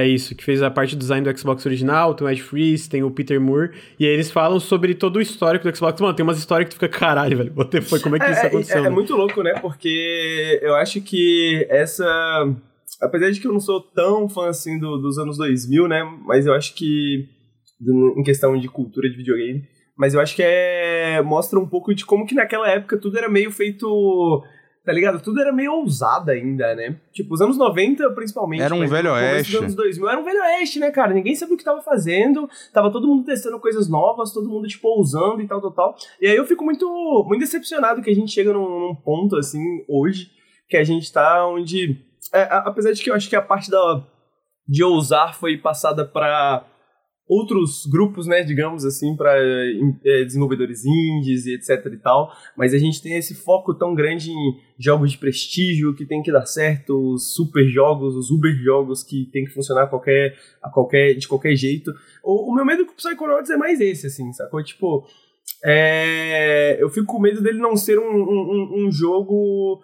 isso, 0.08 0.36
que 0.36 0.44
fez 0.44 0.64
a 0.64 0.72
parte 0.72 0.96
do 0.96 1.00
design 1.00 1.24
do 1.24 1.38
Xbox 1.38 1.66
original, 1.66 2.16
tem 2.16 2.26
o 2.26 2.30
Ed 2.30 2.42
Freeze, 2.42 2.90
tem 2.90 3.04
o 3.04 3.12
Peter 3.12 3.40
Moore, 3.40 3.72
e 4.00 4.06
aí 4.06 4.12
eles 4.12 4.32
falam 4.32 4.60
sobre 4.60 4.96
todo 4.96 5.18
o 5.18 5.22
histórico 5.22 5.70
do 5.70 5.76
Xbox. 5.76 6.02
Mano, 6.02 6.16
tem 6.16 6.24
umas 6.24 6.40
histórias 6.40 6.68
que 6.68 6.76
tu 6.76 6.80
fica, 6.80 6.90
caralho, 6.90 7.38
velho, 7.38 7.54
what 7.56 7.82
foi, 7.82 8.00
como 8.00 8.16
é 8.16 8.20
que 8.20 8.26
é, 8.26 8.32
isso 8.32 8.42
é, 8.42 8.48
aconteceu? 8.48 8.84
É, 8.84 8.88
é, 8.88 8.90
muito 8.90 9.16
louco, 9.16 9.44
né, 9.44 9.60
porque 9.62 10.60
eu 10.62 10.76
acho 10.76 11.02
que 11.02 11.68
essa... 11.70 12.06
Apesar 13.02 13.30
de 13.30 13.40
que 13.40 13.48
eu 13.48 13.54
não 13.54 13.60
sou 13.60 13.82
tão 13.82 14.28
fã, 14.28 14.48
assim, 14.48 14.80
do, 14.80 14.98
dos 14.98 15.18
anos 15.20 15.38
2000, 15.38 15.88
né, 15.88 16.04
mas 16.26 16.46
eu 16.46 16.54
acho 16.54 16.74
que, 16.74 17.28
em 18.18 18.24
questão 18.24 18.58
de 18.58 18.68
cultura 18.68 19.10
de 19.10 19.18
videogame, 19.18 19.64
mas 19.98 20.14
eu 20.14 20.20
acho 20.20 20.36
que 20.36 20.44
é 20.44 21.22
mostra 21.22 21.60
um 21.60 21.68
pouco 21.68 21.94
de 21.94 22.06
como 22.06 22.26
que 22.26 22.36
naquela 22.36 22.70
época 22.70 22.98
tudo 22.98 23.18
era 23.18 23.30
meio 23.30 23.52
feito 23.52 24.44
tá 24.86 24.94
ligado? 24.94 25.22
Tudo 25.22 25.42
era 25.42 25.52
meio 25.52 25.74
ousado 25.74 26.30
ainda, 26.30 26.76
né? 26.76 26.98
Tipo, 27.12 27.34
os 27.34 27.42
anos 27.42 27.58
90, 27.58 28.08
principalmente. 28.12 28.62
Era 28.62 28.76
um 28.76 28.88
velho 28.88 29.12
oeste. 29.12 29.56
Os 29.56 29.62
anos 29.62 29.76
2000 29.76 30.10
era 30.10 30.20
um 30.20 30.24
velho 30.24 30.40
oeste, 30.42 30.80
né, 30.80 30.92
cara? 30.92 31.14
Ninguém 31.14 31.36
sabia 31.36 31.56
o 31.56 31.58
que 31.58 31.64
tava 31.64 31.82
fazendo, 31.82 32.48
tava 32.72 32.92
todo 32.92 33.08
mundo 33.08 33.26
testando 33.26 33.60
coisas 33.60 33.90
novas, 33.90 34.32
todo 34.32 34.48
mundo, 34.48 34.68
tipo, 34.68 34.88
ousando 34.88 35.42
e 35.42 35.48
tal, 35.48 35.60
tal, 35.60 35.72
tal. 35.72 35.96
E 36.22 36.28
aí 36.28 36.36
eu 36.36 36.46
fico 36.46 36.64
muito, 36.64 36.88
muito 37.28 37.42
decepcionado 37.42 38.02
que 38.02 38.12
a 38.12 38.16
gente 38.16 38.32
chega 38.32 38.54
num, 38.54 38.88
num 38.88 38.96
ponto, 38.96 39.36
assim, 39.36 39.84
hoje, 39.90 40.30
que 40.70 40.78
a 40.78 40.84
gente 40.84 41.12
tá 41.12 41.48
onde. 41.48 41.98
É, 42.32 42.44
apesar 42.52 42.92
de 42.92 43.04
que 43.04 43.10
eu 43.10 43.16
acho 43.16 43.30
que 43.30 43.36
a 43.36 43.42
parte 43.42 43.72
da, 43.72 44.04
de 44.68 44.84
ousar 44.84 45.36
foi 45.36 45.58
passada 45.58 46.06
pra 46.06 46.64
outros 47.28 47.86
grupos, 47.88 48.28
né, 48.28 48.44
digamos 48.44 48.86
assim, 48.86 49.16
para 49.16 49.36
é, 49.38 50.24
desenvolvedores 50.24 50.86
indies 50.86 51.46
e 51.46 51.56
etc 51.56 51.86
e 51.92 51.98
tal, 51.98 52.32
mas 52.56 52.74
a 52.74 52.78
gente 52.78 53.02
tem 53.02 53.18
esse 53.18 53.34
foco 53.34 53.74
tão 53.74 53.96
grande 53.96 54.32
em 54.32 54.60
jogos 54.78 55.12
de 55.12 55.18
prestígio 55.18 55.96
que 55.96 56.06
tem 56.06 56.22
que 56.22 56.32
dar 56.32 56.46
certo, 56.46 57.14
os 57.14 57.34
super 57.34 57.68
jogos, 57.68 58.16
os 58.16 58.30
uber 58.30 58.54
jogos 58.56 59.04
que 59.04 59.26
tem 59.32 59.44
que 59.44 59.52
funcionar 59.52 59.88
qualquer, 59.88 60.38
a 60.62 60.70
qualquer, 60.70 61.16
de 61.16 61.28
qualquer 61.28 61.56
jeito. 61.56 61.92
O, 62.24 62.52
o 62.52 62.56
meu 62.56 62.66
medo 62.66 62.86
com 62.86 62.92
o 62.92 62.96
Psychonauts 62.96 63.50
é 63.50 63.58
mais 63.58 63.82
esse, 63.82 64.08
assim, 64.08 64.32
sacou? 64.32 64.64
Tipo, 64.64 65.08
é, 65.64 66.78
eu 66.80 66.90
fico 66.90 67.08
com 67.08 67.20
medo 67.20 67.42
dele 67.42 67.58
não 67.60 67.76
ser 67.76 67.98
um, 67.98 68.04
um, 68.04 68.86
um 68.86 68.92
jogo 68.92 69.82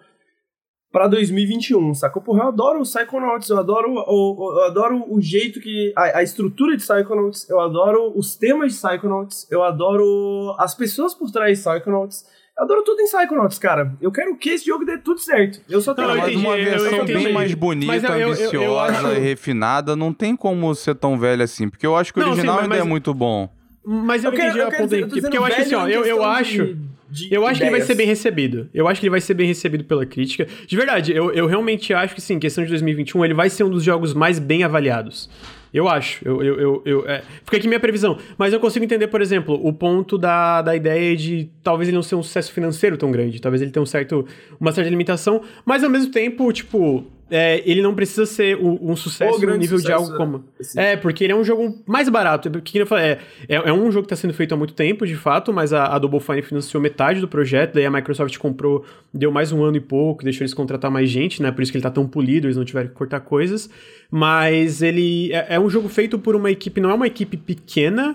para 0.92 1.08
2021, 1.08 1.94
sacou? 1.94 2.22
Porra, 2.22 2.44
eu 2.44 2.48
adoro 2.48 2.80
o 2.80 2.82
Psychonauts, 2.82 3.48
eu 3.48 3.58
adoro 3.58 3.94
o, 3.94 4.58
eu 4.58 4.64
adoro 4.64 5.04
o 5.08 5.20
jeito 5.20 5.58
que. 5.58 5.92
A, 5.96 6.18
a, 6.18 6.22
estrutura 6.22 6.76
de 6.76 6.82
Psychonauts, 6.82 7.48
eu 7.48 7.58
adoro 7.58 8.12
os 8.14 8.36
temas 8.36 8.74
de 8.74 8.78
Psychonauts, 8.78 9.48
eu 9.50 9.62
adoro 9.62 10.54
as 10.58 10.74
pessoas 10.74 11.14
por 11.14 11.30
trás 11.30 11.58
de 11.58 11.64
Psychonauts. 11.64 12.26
Eu 12.56 12.64
adoro 12.64 12.84
tudo 12.84 13.00
em 13.00 13.06
Psychonauts, 13.06 13.58
cara. 13.58 13.94
Eu 13.98 14.12
quero 14.12 14.36
que 14.36 14.50
esse 14.50 14.66
jogo 14.66 14.84
dê 14.84 14.98
tudo 14.98 15.18
certo. 15.18 15.62
Eu 15.70 15.80
só 15.80 15.94
tenho 15.94 16.08
não, 16.08 16.16
mas 16.18 16.36
uma 16.36 16.54
versão 16.54 17.06
bem 17.06 17.32
mais 17.32 17.54
bonita, 17.54 18.18
eu, 18.18 18.28
ambiciosa 18.28 19.00
eu, 19.00 19.08
eu, 19.08 19.16
e 19.16 19.18
refinada. 19.18 19.96
Não 19.96 20.12
tem 20.12 20.36
como 20.36 20.74
ser 20.74 20.94
tão 20.94 21.18
velho 21.18 21.42
assim, 21.42 21.70
porque 21.70 21.86
eu 21.86 21.96
acho 21.96 22.12
que 22.12 22.20
o 22.20 22.22
original 22.22 22.56
não, 22.56 22.62
sim, 22.64 22.68
mas, 22.68 22.78
ainda 22.78 22.86
é 22.86 22.88
muito 22.88 23.14
bom. 23.14 23.48
Mas 23.84 24.22
eu, 24.22 24.30
eu 24.30 24.34
entendi 24.34 24.52
quero, 24.52 24.68
a 24.68 24.70
ponta 24.70 25.20
Porque 25.22 25.38
eu 25.38 25.44
acho 25.44 25.60
assim, 25.62 25.74
ó, 25.74 25.88
eu, 25.88 26.04
eu 26.04 26.22
acho. 26.22 26.74
de 26.74 26.91
Eu 27.30 27.46
acho 27.46 27.56
ideias. 27.56 27.58
que 27.58 27.64
ele 27.64 27.70
vai 27.70 27.80
ser 27.80 27.94
bem 27.94 28.06
recebido. 28.06 28.68
Eu 28.72 28.88
acho 28.88 29.00
que 29.00 29.06
ele 29.06 29.10
vai 29.10 29.20
ser 29.20 29.34
bem 29.34 29.46
recebido 29.46 29.84
pela 29.84 30.06
crítica. 30.06 30.46
De 30.66 30.76
verdade, 30.76 31.12
eu, 31.14 31.32
eu 31.32 31.46
realmente 31.46 31.92
acho 31.92 32.14
que 32.14 32.20
sim, 32.20 32.38
questão 32.38 32.64
de 32.64 32.70
2021, 32.70 33.24
ele 33.24 33.34
vai 33.34 33.50
ser 33.50 33.64
um 33.64 33.70
dos 33.70 33.82
jogos 33.82 34.14
mais 34.14 34.38
bem 34.38 34.64
avaliados. 34.64 35.28
Eu 35.72 35.88
acho. 35.88 36.26
Eu, 36.26 36.42
eu, 36.42 36.60
eu, 36.60 36.82
eu 36.84 37.08
é, 37.08 37.22
fica 37.44 37.56
aqui 37.56 37.66
minha 37.66 37.80
previsão. 37.80 38.18
Mas 38.36 38.52
eu 38.52 38.60
consigo 38.60 38.84
entender, 38.84 39.06
por 39.08 39.22
exemplo, 39.22 39.58
o 39.62 39.72
ponto 39.72 40.18
da, 40.18 40.60
da 40.60 40.76
ideia 40.76 41.16
de 41.16 41.48
talvez 41.62 41.88
ele 41.88 41.94
não 41.94 42.02
ser 42.02 42.14
um 42.14 42.22
sucesso 42.22 42.52
financeiro 42.52 42.98
tão 42.98 43.10
grande. 43.10 43.40
Talvez 43.40 43.62
ele 43.62 43.70
tenha 43.70 43.82
um 43.82 43.86
certo, 43.86 44.26
uma 44.60 44.70
certa 44.70 44.90
limitação. 44.90 45.42
Mas 45.64 45.82
ao 45.82 45.88
mesmo 45.88 46.12
tempo, 46.12 46.52
tipo, 46.52 47.06
é, 47.34 47.62
ele 47.64 47.80
não 47.80 47.94
precisa 47.94 48.26
ser 48.26 48.58
um, 48.58 48.90
um 48.90 48.94
sucesso 48.94 49.40
no 49.40 49.56
nível 49.56 49.78
sucesso, 49.78 49.86
de 49.86 49.92
algo 49.92 50.16
como. 50.18 50.44
É, 50.76 50.96
porque 50.96 51.24
ele 51.24 51.32
é 51.32 51.36
um 51.36 51.42
jogo 51.42 51.82
mais 51.86 52.06
barato. 52.10 52.50
Porque, 52.50 52.82
eu 52.82 52.86
falei, 52.86 53.04
é, 53.04 53.18
é, 53.48 53.54
é, 53.54 53.72
um 53.72 53.90
jogo 53.90 54.06
que 54.06 54.12
está 54.12 54.20
sendo 54.20 54.34
feito 54.34 54.52
há 54.52 54.56
muito 54.56 54.74
tempo, 54.74 55.06
de 55.06 55.16
fato, 55.16 55.50
mas 55.50 55.72
a, 55.72 55.86
a 55.86 55.98
Double 55.98 56.20
Fine 56.20 56.42
financiou 56.42 56.82
metade 56.82 57.22
do 57.22 57.26
projeto, 57.26 57.72
daí 57.72 57.86
a 57.86 57.90
Microsoft 57.90 58.36
comprou, 58.36 58.84
deu 59.14 59.32
mais 59.32 59.50
um 59.50 59.64
ano 59.64 59.78
e 59.78 59.80
pouco, 59.80 60.22
deixou 60.22 60.42
eles 60.42 60.52
contratar 60.52 60.90
mais 60.90 61.08
gente, 61.08 61.42
né? 61.42 61.50
Por 61.50 61.62
isso 61.62 61.72
que 61.72 61.78
ele 61.78 61.82
tá 61.82 61.90
tão 61.90 62.06
polido, 62.06 62.46
eles 62.46 62.56
não 62.58 62.66
tiveram 62.66 62.88
que 62.88 62.94
cortar 62.94 63.20
coisas. 63.20 63.70
Mas 64.10 64.82
ele 64.82 65.32
é, 65.32 65.54
é 65.54 65.60
um 65.60 65.70
jogo 65.70 65.88
feito 65.88 66.18
por 66.18 66.36
uma 66.36 66.50
equipe, 66.50 66.82
não 66.82 66.90
é 66.90 66.94
uma 66.94 67.06
equipe 67.06 67.38
pequena 67.38 68.14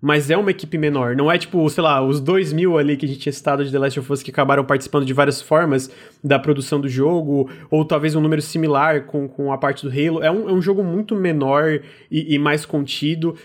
mas 0.00 0.30
é 0.30 0.36
uma 0.36 0.50
equipe 0.50 0.78
menor. 0.78 1.16
Não 1.16 1.30
é 1.30 1.36
tipo, 1.36 1.68
sei 1.68 1.82
lá, 1.82 2.00
os 2.00 2.20
dois 2.20 2.52
mil 2.52 2.78
ali 2.78 2.96
que 2.96 3.04
a 3.04 3.08
gente 3.08 3.20
tinha 3.20 3.32
citado 3.32 3.64
de 3.64 3.72
The 3.72 3.78
Last 3.78 4.00
of 4.00 4.12
Us 4.12 4.22
que 4.22 4.30
acabaram 4.30 4.64
participando 4.64 5.04
de 5.04 5.12
várias 5.12 5.42
formas 5.42 5.90
da 6.22 6.38
produção 6.38 6.80
do 6.80 6.88
jogo, 6.88 7.50
ou 7.70 7.84
talvez 7.84 8.14
um 8.14 8.20
número 8.20 8.40
similar 8.40 9.06
com, 9.06 9.28
com 9.28 9.52
a 9.52 9.58
parte 9.58 9.84
do 9.84 9.90
Halo. 9.90 10.22
É 10.22 10.30
um, 10.30 10.48
é 10.48 10.52
um 10.52 10.62
jogo 10.62 10.84
muito 10.84 11.14
menor 11.16 11.80
e, 12.10 12.34
e 12.34 12.38
mais 12.38 12.64
contido. 12.64 13.36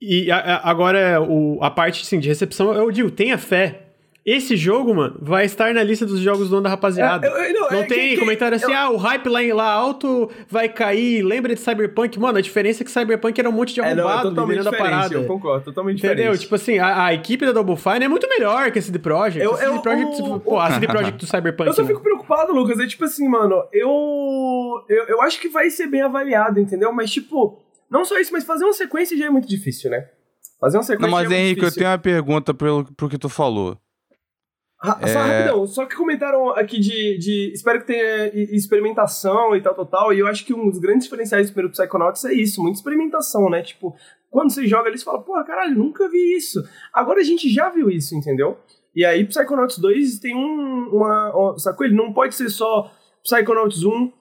E 0.00 0.30
a, 0.30 0.36
a, 0.36 0.70
agora, 0.70 1.22
o, 1.22 1.58
a 1.62 1.70
parte 1.70 2.02
assim, 2.02 2.18
de 2.18 2.28
recepção, 2.28 2.72
eu 2.74 2.90
digo, 2.90 3.10
tenha 3.10 3.38
fé. 3.38 3.85
Esse 4.26 4.56
jogo, 4.56 4.92
mano, 4.92 5.16
vai 5.22 5.44
estar 5.44 5.72
na 5.72 5.84
lista 5.84 6.04
dos 6.04 6.18
jogos 6.18 6.48
do 6.50 6.56
ano 6.56 6.64
da 6.64 6.70
rapaziada. 6.70 7.24
É, 7.24 7.50
eu, 7.50 7.54
não, 7.54 7.70
não 7.70 7.78
é 7.78 7.86
tem 7.86 8.08
que, 8.08 8.18
comentário 8.18 8.56
assim, 8.56 8.72
eu... 8.72 8.76
ah, 8.76 8.90
o 8.90 8.96
hype 8.96 9.28
lá, 9.28 9.38
lá 9.54 9.70
alto 9.70 10.28
vai 10.48 10.68
cair, 10.68 11.22
lembra 11.22 11.54
de 11.54 11.60
Cyberpunk? 11.60 12.18
Mano, 12.18 12.36
a 12.36 12.40
diferença 12.40 12.82
é 12.82 12.84
que 12.84 12.90
Cyberpunk 12.90 13.38
era 13.38 13.48
um 13.48 13.52
monte 13.52 13.72
de 13.72 13.80
arrombado, 13.80 14.30
é, 14.30 14.32
não, 14.32 14.50
é 14.50 14.62
da 14.64 14.72
parada. 14.72 15.14
Eu 15.14 15.26
concordo, 15.26 15.66
totalmente 15.66 15.98
Entendeu? 15.98 16.16
diferente. 16.16 16.40
Tipo 16.40 16.56
assim, 16.56 16.76
a, 16.80 17.04
a, 17.04 17.14
equipe 17.14 17.46
da 17.46 17.52
Double 17.52 17.76
Fine 17.76 18.04
é 18.04 18.08
muito 18.08 18.28
melhor 18.28 18.72
que 18.72 18.80
a 18.80 18.82
CD 18.82 18.98
Projekt. 18.98 19.44
Eu, 19.44 19.54
a 19.54 19.58
CD 19.58 19.78
Projekt, 19.78 20.22
o... 20.22 20.40
pô, 20.40 20.58
a 20.58 20.72
CD 20.72 20.88
Projekt 20.88 21.18
do 21.18 21.26
Cyberpunk. 21.30 21.68
Eu 21.68 21.74
só 21.74 21.84
fico 21.84 22.00
preocupado, 22.00 22.52
Lucas, 22.52 22.80
é 22.80 22.86
tipo 22.88 23.04
assim, 23.04 23.28
mano, 23.28 23.62
eu, 23.72 24.84
eu, 24.88 25.04
eu 25.06 25.22
acho 25.22 25.40
que 25.40 25.48
vai 25.48 25.70
ser 25.70 25.86
bem 25.86 26.02
avaliado, 26.02 26.58
entendeu? 26.58 26.92
Mas, 26.92 27.12
tipo, 27.12 27.62
não 27.88 28.04
só 28.04 28.18
isso, 28.18 28.32
mas 28.32 28.42
fazer 28.42 28.64
uma 28.64 28.72
sequência 28.72 29.16
já 29.16 29.26
é 29.26 29.30
muito 29.30 29.46
difícil, 29.46 29.88
né? 29.88 30.08
Fazer 30.60 30.78
uma 30.78 30.82
sequência 30.82 31.06
Não, 31.06 31.16
mas 31.16 31.30
é 31.30 31.38
Henrique, 31.38 31.62
eu 31.64 31.72
tenho 31.72 31.90
uma 31.90 31.98
pergunta 31.98 32.52
pelo, 32.52 32.84
pro 32.96 33.08
que 33.08 33.18
tu 33.18 33.28
falou. 33.28 33.78
Só 34.82 35.20
é... 35.20 35.38
rapidão, 35.38 35.66
só 35.66 35.86
que 35.86 35.96
comentaram 35.96 36.50
aqui 36.50 36.78
de, 36.78 37.18
de. 37.18 37.52
Espero 37.54 37.80
que 37.80 37.86
tenha 37.86 38.26
experimentação 38.54 39.56
e 39.56 39.62
tal, 39.62 39.74
tal, 39.74 39.86
tal. 39.86 40.12
E 40.12 40.18
eu 40.18 40.26
acho 40.26 40.44
que 40.44 40.52
um 40.52 40.68
dos 40.68 40.78
grandes 40.78 41.04
diferenciais 41.04 41.48
do 41.48 41.54
primeiro 41.54 41.72
Psychonauts 41.72 42.24
é 42.24 42.34
isso, 42.34 42.62
muita 42.62 42.78
experimentação, 42.78 43.48
né? 43.48 43.62
Tipo, 43.62 43.96
quando 44.30 44.52
você 44.52 44.66
joga 44.66 44.88
ali, 44.88 44.98
você 44.98 45.04
fala, 45.04 45.22
porra, 45.22 45.44
caralho, 45.44 45.74
nunca 45.74 46.08
vi 46.08 46.36
isso. 46.36 46.62
Agora 46.92 47.20
a 47.20 47.24
gente 47.24 47.48
já 47.48 47.70
viu 47.70 47.90
isso, 47.90 48.14
entendeu? 48.14 48.58
E 48.94 49.04
aí, 49.04 49.24
Psychonauts 49.24 49.78
2 49.78 50.18
tem 50.18 50.34
um. 50.36 50.90
Uma, 50.92 51.54
sacou? 51.58 51.86
Ele 51.86 51.96
não 51.96 52.12
pode 52.12 52.34
ser 52.34 52.50
só 52.50 52.90
Psychonauts 53.22 53.82
1, 53.82 54.12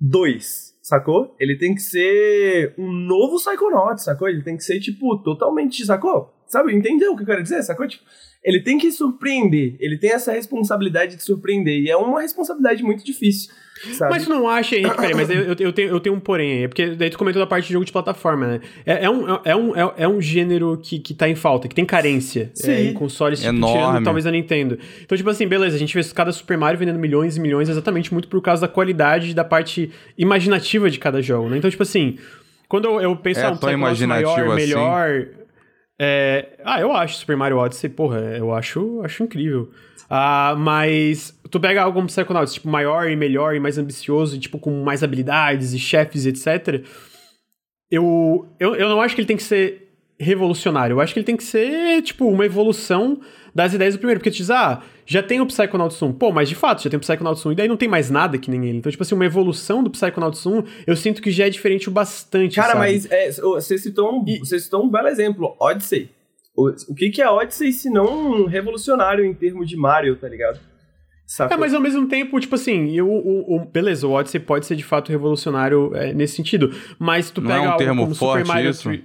2, 0.00 0.78
sacou? 0.82 1.34
Ele 1.38 1.56
tem 1.56 1.74
que 1.74 1.80
ser 1.80 2.74
um 2.78 2.90
novo 2.90 3.36
Psychonauts, 3.36 4.04
sacou? 4.04 4.28
Ele 4.28 4.42
tem 4.42 4.56
que 4.56 4.64
ser, 4.64 4.80
tipo, 4.80 5.18
totalmente, 5.22 5.84
sacou? 5.84 6.32
Sabe? 6.52 6.74
Entendeu 6.74 7.12
o 7.12 7.16
que 7.16 7.22
eu 7.22 7.26
quero 7.26 7.42
dizer, 7.42 7.62
sacou? 7.62 7.88
Tipo 7.88 8.04
ele 8.44 8.60
tem 8.60 8.76
que 8.76 8.90
surpreender, 8.90 9.76
ele 9.78 9.96
tem 9.96 10.10
essa 10.10 10.32
responsabilidade 10.32 11.14
de 11.14 11.22
surpreender, 11.22 11.80
e 11.80 11.90
é 11.90 11.96
uma 11.96 12.20
responsabilidade 12.20 12.82
muito 12.82 13.04
difícil. 13.04 13.52
Sabe? 13.94 14.12
Mas 14.12 14.24
tu 14.24 14.30
não 14.30 14.48
acha, 14.48 14.76
Henrique, 14.76 14.96
peraí, 14.96 15.14
mas 15.14 15.30
eu, 15.30 15.54
eu, 15.58 15.72
tenho, 15.72 15.88
eu 15.88 16.00
tenho 16.00 16.14
um 16.14 16.20
porém 16.20 16.60
aí, 16.60 16.68
porque 16.68 16.90
daí 16.90 17.08
tu 17.08 17.18
comentou 17.18 17.40
da 17.40 17.46
parte 17.46 17.66
de 17.66 17.72
jogo 17.72 17.84
de 17.84 17.92
plataforma, 17.92 18.46
né? 18.46 18.60
É, 18.84 19.04
é, 19.04 19.10
um, 19.10 19.24
é, 19.44 19.56
um, 19.56 19.76
é, 19.76 19.94
é 19.98 20.08
um 20.08 20.20
gênero 20.20 20.76
que, 20.82 20.98
que 20.98 21.14
tá 21.14 21.28
em 21.28 21.34
falta, 21.34 21.68
que 21.68 21.74
tem 21.74 21.84
carência 21.84 22.50
Sim. 22.54 22.70
É, 22.70 22.84
em 22.84 22.92
consoles, 22.92 23.40
tipo, 23.40 23.50
Enorme. 23.50 23.78
tirando 23.78 24.04
talvez 24.04 24.26
a 24.26 24.30
Nintendo. 24.30 24.78
Então, 25.02 25.16
tipo 25.16 25.30
assim, 25.30 25.46
beleza, 25.46 25.76
a 25.76 25.78
gente 25.78 25.94
vê 25.94 26.04
cada 26.12 26.32
Super 26.32 26.58
Mario 26.58 26.78
vendendo 26.78 26.98
milhões 26.98 27.36
e 27.36 27.40
milhões 27.40 27.68
exatamente 27.68 28.12
muito 28.12 28.28
por 28.28 28.40
causa 28.40 28.62
da 28.62 28.68
qualidade 28.68 29.34
da 29.34 29.44
parte 29.44 29.90
imaginativa 30.18 30.90
de 30.90 30.98
cada 30.98 31.22
jogo, 31.22 31.48
né? 31.48 31.58
Então, 31.58 31.70
tipo 31.70 31.82
assim, 31.82 32.18
quando 32.68 32.86
eu, 32.86 33.00
eu 33.00 33.16
penso, 33.16 33.40
é, 33.40 33.44
ah, 33.44 33.58
um 33.62 33.70
imaginativo 33.70 34.30
maior, 34.30 34.56
assim. 34.56 34.66
melhor 34.66 35.26
é, 36.04 36.58
ah, 36.64 36.80
eu 36.80 36.92
acho 36.92 37.18
Super 37.18 37.36
Mario 37.36 37.58
Odyssey, 37.58 37.88
porra, 37.88 38.18
eu 38.36 38.52
acho, 38.52 39.00
acho 39.04 39.22
incrível. 39.22 39.70
Ah, 40.10 40.56
mas 40.58 41.38
tu 41.48 41.60
pega 41.60 41.80
algo 41.80 41.94
como 41.94 42.08
Psychonauts, 42.08 42.54
tipo, 42.54 42.68
maior 42.68 43.08
e 43.08 43.14
melhor 43.14 43.54
e 43.54 43.60
mais 43.60 43.78
ambicioso, 43.78 44.34
e, 44.34 44.40
tipo, 44.40 44.58
com 44.58 44.82
mais 44.82 45.04
habilidades 45.04 45.72
e 45.72 45.78
chefes, 45.78 46.26
etc. 46.26 46.84
Eu, 47.88 48.48
eu, 48.58 48.74
eu 48.74 48.88
não 48.88 49.00
acho 49.00 49.14
que 49.14 49.20
ele 49.20 49.28
tem 49.28 49.36
que 49.36 49.44
ser 49.44 49.91
revolucionário. 50.22 50.94
Eu 50.94 51.00
acho 51.00 51.12
que 51.12 51.18
ele 51.18 51.26
tem 51.26 51.36
que 51.36 51.44
ser, 51.44 52.02
tipo, 52.02 52.26
uma 52.28 52.44
evolução 52.46 53.20
das 53.54 53.74
ideias 53.74 53.94
do 53.94 53.98
primeiro. 53.98 54.20
Porque 54.20 54.30
tu 54.30 54.36
diz, 54.36 54.50
ah, 54.50 54.82
já 55.04 55.22
tem 55.22 55.40
o 55.40 55.46
Psychonauts 55.46 56.00
1. 56.00 56.12
Pô, 56.12 56.32
mas 56.32 56.48
de 56.48 56.54
fato, 56.54 56.82
já 56.82 56.90
tem 56.90 56.96
o 56.96 57.00
Psychonauts 57.00 57.44
1 57.44 57.52
e 57.52 57.54
daí 57.54 57.68
não 57.68 57.76
tem 57.76 57.88
mais 57.88 58.10
nada 58.10 58.38
que 58.38 58.50
nem 58.50 58.66
ele. 58.66 58.78
Então, 58.78 58.90
tipo 58.90 59.02
assim, 59.02 59.14
uma 59.14 59.26
evolução 59.26 59.82
do 59.82 59.90
Psychonauts 59.90 60.44
1, 60.46 60.64
eu 60.86 60.96
sinto 60.96 61.20
que 61.20 61.30
já 61.30 61.46
é 61.46 61.50
diferente 61.50 61.88
o 61.88 61.92
bastante, 61.92 62.56
Cara, 62.56 62.74
sabe? 62.74 62.80
mas 62.80 63.10
é, 63.10 63.30
você, 63.30 63.76
citou 63.78 64.20
um, 64.20 64.24
e... 64.26 64.38
você 64.38 64.58
citou 64.58 64.84
um 64.84 64.90
belo 64.90 65.08
exemplo, 65.08 65.56
Odyssey. 65.60 66.10
O, 66.56 66.68
o 66.68 66.94
que, 66.94 67.10
que 67.10 67.22
é 67.22 67.28
Odyssey 67.28 67.72
se 67.72 67.90
não 67.90 68.42
um 68.42 68.46
revolucionário 68.46 69.24
em 69.24 69.34
termos 69.34 69.68
de 69.68 69.76
Mario, 69.76 70.16
tá 70.16 70.28
ligado? 70.28 70.60
Sacou? 71.26 71.56
É, 71.56 71.60
mas 71.60 71.72
ao 71.72 71.80
mesmo 71.80 72.06
tempo, 72.08 72.38
tipo 72.38 72.54
assim, 72.54 72.94
eu, 72.94 73.08
o, 73.08 73.56
o, 73.56 73.64
beleza, 73.64 74.06
o 74.06 74.12
Odyssey 74.12 74.38
pode 74.38 74.66
ser 74.66 74.76
de 74.76 74.84
fato 74.84 75.10
revolucionário 75.10 75.90
é, 75.94 76.12
nesse 76.12 76.36
sentido, 76.36 76.74
mas 76.98 77.30
tu 77.30 77.40
não 77.40 77.48
pega 77.48 77.60
é 77.60 77.62
um 77.62 77.70
algo 77.70 77.78
termo 77.78 78.02
como 78.02 78.14
forte 78.14 78.42
Super 78.42 78.54
Mario 78.54 78.70
isso? 78.70 78.82
3... 78.82 79.00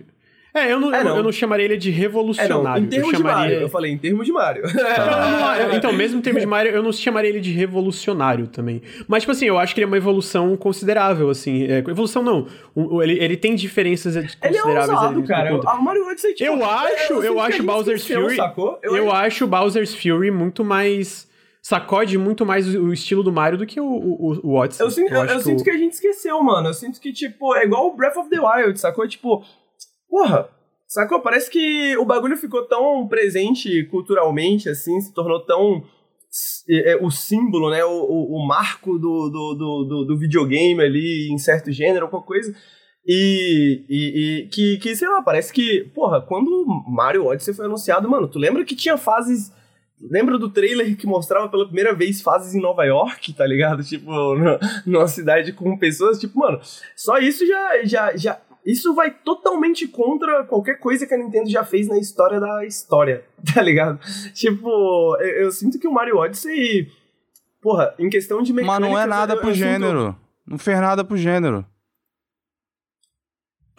É, 0.53 0.71
eu 0.71 0.79
não, 0.79 0.93
É, 0.93 1.01
eu, 1.01 1.03
não. 1.03 1.17
eu 1.17 1.23
não 1.23 1.31
chamaria 1.31 1.65
ele 1.65 1.77
de 1.77 1.89
É, 1.89 1.93
revolucionário. 1.93 2.83
em 2.83 2.87
termos 2.87 3.07
eu 3.09 3.11
de 3.13 3.17
chamaria... 3.17 3.39
Mario. 3.53 3.61
Eu 3.61 3.69
falei 3.69 3.91
em 3.91 3.97
termos 3.97 4.25
de 4.25 4.31
Mario. 4.31 4.63
Eu- 4.63 5.73
então, 5.75 5.93
mesmo 5.93 6.17
em 6.19 6.21
termos 6.21 6.41
de 6.41 6.47
Mario, 6.47 6.71
eu 6.71 6.81
não 6.81 6.91
chamaria 6.91 7.29
ele 7.29 7.39
de 7.39 7.51
revolucionário 7.51 8.47
também. 8.47 8.81
Mas, 9.07 9.23
tipo 9.23 9.31
assim, 9.31 9.45
eu 9.45 9.57
acho 9.59 9.73
que 9.75 9.79
ele 9.81 9.85
é 9.85 9.87
uma 9.87 9.97
evolução 9.97 10.55
considerável, 10.57 11.29
assim. 11.29 11.63
É, 11.65 11.77
evolução 11.79 12.23
não. 12.23 12.47
O- 12.73 12.95
o- 12.95 13.03
ele, 13.03 13.21
ele 13.23 13.37
tem 13.37 13.55
diferenças 13.55 14.15
Ele 14.15 14.25
é 14.41 14.47
consideráveis 14.49 14.89
ousado, 14.89 15.19
ali. 15.19 15.27
cara. 15.27 15.59
A 15.65 15.75
Mario 15.75 16.07
Odyssey, 16.07 16.33
tipo, 16.33 16.49
Eu 16.51 16.65
acho, 16.65 17.13
eu 17.13 17.33
que 17.35 17.39
a 17.39 17.43
acho 17.43 17.63
Bowser's 17.63 18.07
Fury. 18.07 18.35
Sacou? 18.35 18.79
Eu, 18.81 19.11
acho 19.11 19.45
Bowser's 19.47 19.93
Fury 19.93 20.31
muito 20.31 20.63
mais. 20.63 21.27
Sacode 21.61 22.17
muito 22.17 22.45
mais 22.45 22.73
o 22.73 22.93
estilo 22.93 23.21
do 23.21 23.31
Mario 23.31 23.57
do 23.57 23.65
que 23.65 23.77
o, 23.79 23.85
o, 23.85 24.39
o 24.41 24.53
Odyssey. 24.55 24.85
Eu, 24.85 24.89
sinto, 24.89 25.13
eu, 25.13 25.21
acho 25.21 25.33
eu 25.33 25.39
sinto 25.41 25.63
que 25.65 25.69
a 25.69 25.75
gente 25.77 25.91
esqueceu, 25.93 26.41
mano. 26.41 26.69
Eu 26.69 26.73
sinto 26.73 26.97
que, 27.01 27.11
tipo, 27.11 27.53
é 27.55 27.65
igual 27.65 27.87
o 27.87 27.95
Breath 27.95 28.15
of 28.15 28.29
the 28.29 28.39
Wild, 28.39 28.79
sacou? 28.79 29.05
Tipo, 29.05 29.43
porra, 30.09 30.49
sacou? 30.87 31.21
Parece 31.21 31.49
que 31.49 31.95
o 31.97 32.05
bagulho 32.05 32.37
ficou 32.37 32.65
tão 32.65 33.07
presente 33.07 33.83
culturalmente, 33.85 34.69
assim, 34.69 34.99
se 35.01 35.13
tornou 35.13 35.39
tão. 35.45 35.83
é, 36.69 36.93
é, 36.93 36.97
o 36.97 37.09
símbolo, 37.09 37.69
né? 37.69 37.83
O, 37.83 37.91
o, 37.91 38.37
o 38.37 38.47
marco 38.47 38.97
do, 38.97 39.29
do, 39.29 39.53
do, 39.85 40.05
do, 40.05 40.17
videogame 40.17 40.81
ali 40.81 41.31
em 41.31 41.37
certo 41.37 41.71
gênero, 41.71 42.05
alguma 42.05 42.23
coisa. 42.23 42.55
E, 43.05 43.85
e, 43.89 44.43
e 44.43 44.47
que, 44.49 44.77
que, 44.79 44.95
sei 44.95 45.07
lá, 45.07 45.21
parece 45.21 45.53
que, 45.53 45.85
porra, 45.95 46.21
quando 46.21 46.65
Mario 46.87 47.25
Odyssey 47.25 47.53
foi 47.53 47.65
anunciado, 47.65 48.09
mano, 48.09 48.27
tu 48.27 48.37
lembra 48.37 48.65
que 48.65 48.75
tinha 48.75 48.97
fases 48.97 49.51
Lembra 49.99 50.37
do 50.37 50.49
trailer 50.49 50.95
que 50.95 51.07
mostrava 51.07 51.49
pela 51.49 51.65
primeira 51.65 51.93
vez 51.93 52.21
fases 52.21 52.53
em 52.53 52.61
Nova 52.61 52.85
York, 52.85 53.33
tá 53.33 53.45
ligado? 53.47 53.83
Tipo, 53.87 54.11
numa 54.85 55.07
cidade 55.07 55.51
com 55.53 55.77
pessoas, 55.77 56.19
tipo, 56.19 56.37
mano, 56.37 56.59
só 56.95 57.17
isso 57.17 57.45
já, 57.47 57.83
já, 57.83 58.15
já. 58.15 58.39
Isso 58.67 58.93
vai 58.93 59.09
totalmente 59.09 59.87
contra 59.87 60.43
qualquer 60.43 60.77
coisa 60.77 61.07
que 61.07 61.13
a 61.13 61.17
Nintendo 61.17 61.49
já 61.49 61.63
fez 61.63 61.87
na 61.87 61.97
história 61.97 62.37
da 62.37 62.65
história, 62.65 63.23
tá 63.55 63.61
ligado? 63.61 63.97
Tipo, 64.33 65.15
eu, 65.21 65.45
eu 65.45 65.51
sinto 65.53 65.79
que 65.79 65.87
o 65.87 65.93
Mario 65.93 66.17
Odyssey. 66.17 66.91
Porra, 67.61 67.95
em 67.97 68.09
questão 68.09 68.43
de 68.43 68.51
Mas 68.51 68.65
mecânica. 68.65 68.89
não 68.89 68.99
é 68.99 69.05
nada 69.05 69.37
pro 69.37 69.53
gênero. 69.53 70.13
Não 70.45 70.57
fez 70.57 70.79
nada 70.81 71.03
pro 71.03 71.15
gênero. 71.15 71.65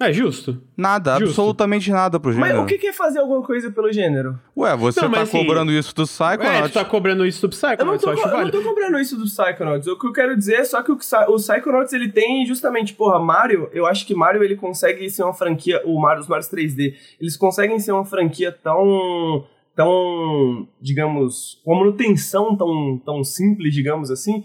É 0.00 0.12
justo. 0.12 0.62
Nada, 0.76 1.14
Justo. 1.18 1.24
absolutamente 1.30 1.90
nada 1.90 2.20
pro 2.20 2.32
Mas 2.32 2.50
gênero. 2.50 2.62
o 2.62 2.66
que 2.66 2.86
é 2.86 2.92
fazer 2.92 3.18
alguma 3.18 3.42
coisa 3.42 3.68
pelo 3.72 3.92
gênero? 3.92 4.38
Ué, 4.56 4.76
você 4.76 5.00
Não, 5.00 5.10
tá 5.10 5.18
mas 5.18 5.28
assim, 5.28 5.38
cobrando 5.44 5.72
isso 5.72 5.92
do 5.92 6.02
É, 6.02 6.06
Psychonauts. 6.06 6.70
tu 6.70 6.74
tá 6.74 6.84
cobrando 6.84 7.26
isso 7.26 7.40
do 7.40 7.50
Psycho, 7.50 7.66
Eu 7.80 7.84
não, 7.84 7.92
mas 7.94 8.00
tô, 8.02 8.10
eu 8.10 8.12
acho 8.14 8.28
eu 8.28 8.44
não 8.44 8.50
tô 8.52 8.62
cobrando 8.62 8.98
isso 9.00 9.16
do 9.16 9.24
Psychonauts. 9.24 9.88
O 9.88 9.98
que 9.98 10.06
eu 10.06 10.12
quero 10.12 10.36
dizer 10.36 10.54
é 10.54 10.64
só 10.64 10.82
que 10.84 10.92
o, 10.92 10.94
o 11.28 11.36
Psychonauts 11.36 11.92
ele 11.92 12.12
tem 12.12 12.46
justamente, 12.46 12.94
porra, 12.94 13.18
Mario, 13.18 13.68
eu 13.72 13.86
acho 13.86 14.06
que 14.06 14.14
Mario 14.14 14.44
ele 14.44 14.54
consegue 14.54 15.10
ser 15.10 15.24
uma 15.24 15.34
franquia, 15.34 15.82
o 15.84 16.00
Mario, 16.00 16.22
os 16.22 16.28
Marios 16.28 16.48
3D, 16.48 16.94
eles 17.20 17.36
conseguem 17.36 17.80
ser 17.80 17.90
uma 17.90 18.04
franquia 18.04 18.52
tão, 18.52 19.44
tão, 19.74 20.68
digamos, 20.80 21.60
com 21.64 21.72
uma 21.72 21.80
manutenção 21.84 22.56
tão, 22.56 23.00
tão 23.04 23.24
simples, 23.24 23.74
digamos 23.74 24.12
assim, 24.12 24.44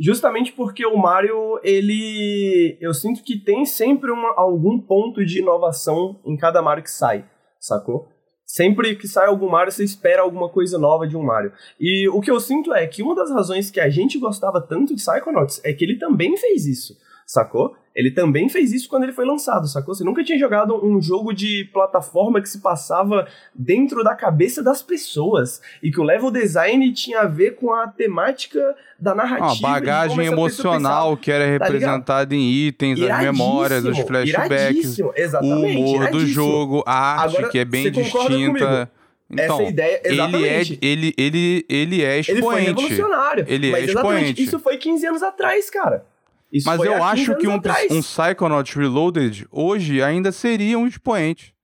justamente 0.00 0.52
porque 0.52 0.86
o 0.86 0.96
Mario, 0.96 1.60
ele, 1.62 2.78
eu 2.80 2.94
sinto 2.94 3.22
que 3.22 3.38
tem 3.38 3.66
sempre 3.66 4.10
uma, 4.10 4.32
algum 4.34 4.80
ponto 4.80 5.24
de 5.24 5.40
inovação 5.40 6.18
em 6.24 6.36
cada 6.38 6.62
Mario 6.62 6.82
que 6.82 6.90
sai, 6.90 7.28
sacou? 7.60 8.08
Sempre 8.46 8.96
que 8.96 9.06
sai 9.06 9.28
algum 9.28 9.48
Mario, 9.48 9.70
você 9.70 9.84
espera 9.84 10.22
alguma 10.22 10.48
coisa 10.48 10.78
nova 10.78 11.06
de 11.06 11.16
um 11.16 11.22
Mario. 11.22 11.52
E 11.78 12.08
o 12.08 12.20
que 12.20 12.30
eu 12.30 12.40
sinto 12.40 12.72
é 12.72 12.86
que 12.86 13.02
uma 13.02 13.14
das 13.14 13.30
razões 13.30 13.70
que 13.70 13.78
a 13.78 13.90
gente 13.90 14.18
gostava 14.18 14.60
tanto 14.60 14.94
de 14.96 15.02
Psychonauts 15.02 15.60
é 15.62 15.72
que 15.72 15.84
ele 15.84 15.98
também 15.98 16.36
fez 16.36 16.66
isso, 16.66 16.96
sacou? 17.26 17.76
Ele 17.94 18.10
também 18.10 18.48
fez 18.48 18.72
isso 18.72 18.88
quando 18.88 19.02
ele 19.02 19.12
foi 19.12 19.26
lançado, 19.26 19.66
sacou? 19.66 19.94
Você 19.94 20.04
nunca 20.04 20.22
tinha 20.22 20.38
jogado 20.38 20.74
um 20.84 21.02
jogo 21.02 21.32
de 21.32 21.68
plataforma 21.72 22.40
que 22.40 22.48
se 22.48 22.60
passava 22.60 23.26
dentro 23.52 24.04
da 24.04 24.14
cabeça 24.14 24.62
das 24.62 24.80
pessoas 24.80 25.60
e 25.82 25.90
que 25.90 25.98
o 25.98 26.04
level 26.04 26.30
design 26.30 26.92
tinha 26.92 27.22
a 27.22 27.26
ver 27.26 27.56
com 27.56 27.72
a 27.74 27.88
temática 27.88 28.76
da 28.98 29.12
narrativa. 29.12 29.44
Uma 29.46 29.56
bagagem 29.56 30.24
emocional 30.24 31.16
que 31.16 31.32
era 31.32 31.58
tá 31.58 31.64
representada 31.64 32.34
em 32.34 32.48
itens, 32.50 33.02
as 33.02 33.22
memórias, 33.22 33.84
os 33.84 33.98
flashbacks, 33.98 34.98
o 35.42 35.46
humor 35.46 36.10
do 36.10 36.24
jogo, 36.24 36.84
a 36.86 37.22
arte 37.22 37.36
Agora, 37.36 37.48
que 37.50 37.58
é 37.58 37.64
bem 37.64 37.90
distinta. 37.90 38.90
Então, 39.32 39.60
Essa 39.60 39.70
ideia, 39.70 40.00
exatamente. 40.04 40.78
Ele 40.82 41.08
é, 41.08 41.22
ele, 41.22 41.64
ele, 41.66 41.66
ele 41.68 42.02
é 42.02 42.18
expoente. 42.18 42.30
Ele 42.30 42.42
foi 42.42 42.60
revolucionário. 42.60 43.44
Ele 43.48 43.74
é 43.74 43.84
expoente. 43.84 44.42
Isso 44.42 44.58
foi 44.58 44.76
15 44.76 45.06
anos 45.06 45.22
atrás, 45.22 45.70
cara. 45.70 46.04
Isso 46.52 46.66
Mas 46.66 46.82
eu 46.82 47.02
acho 47.02 47.36
que 47.36 47.46
um, 47.46 47.60
um 47.90 48.02
Psychonauts 48.02 48.74
Reloaded 48.74 49.46
hoje 49.50 50.02
ainda 50.02 50.32
seria 50.32 50.78
um 50.78 50.86
expoente. 50.86 51.54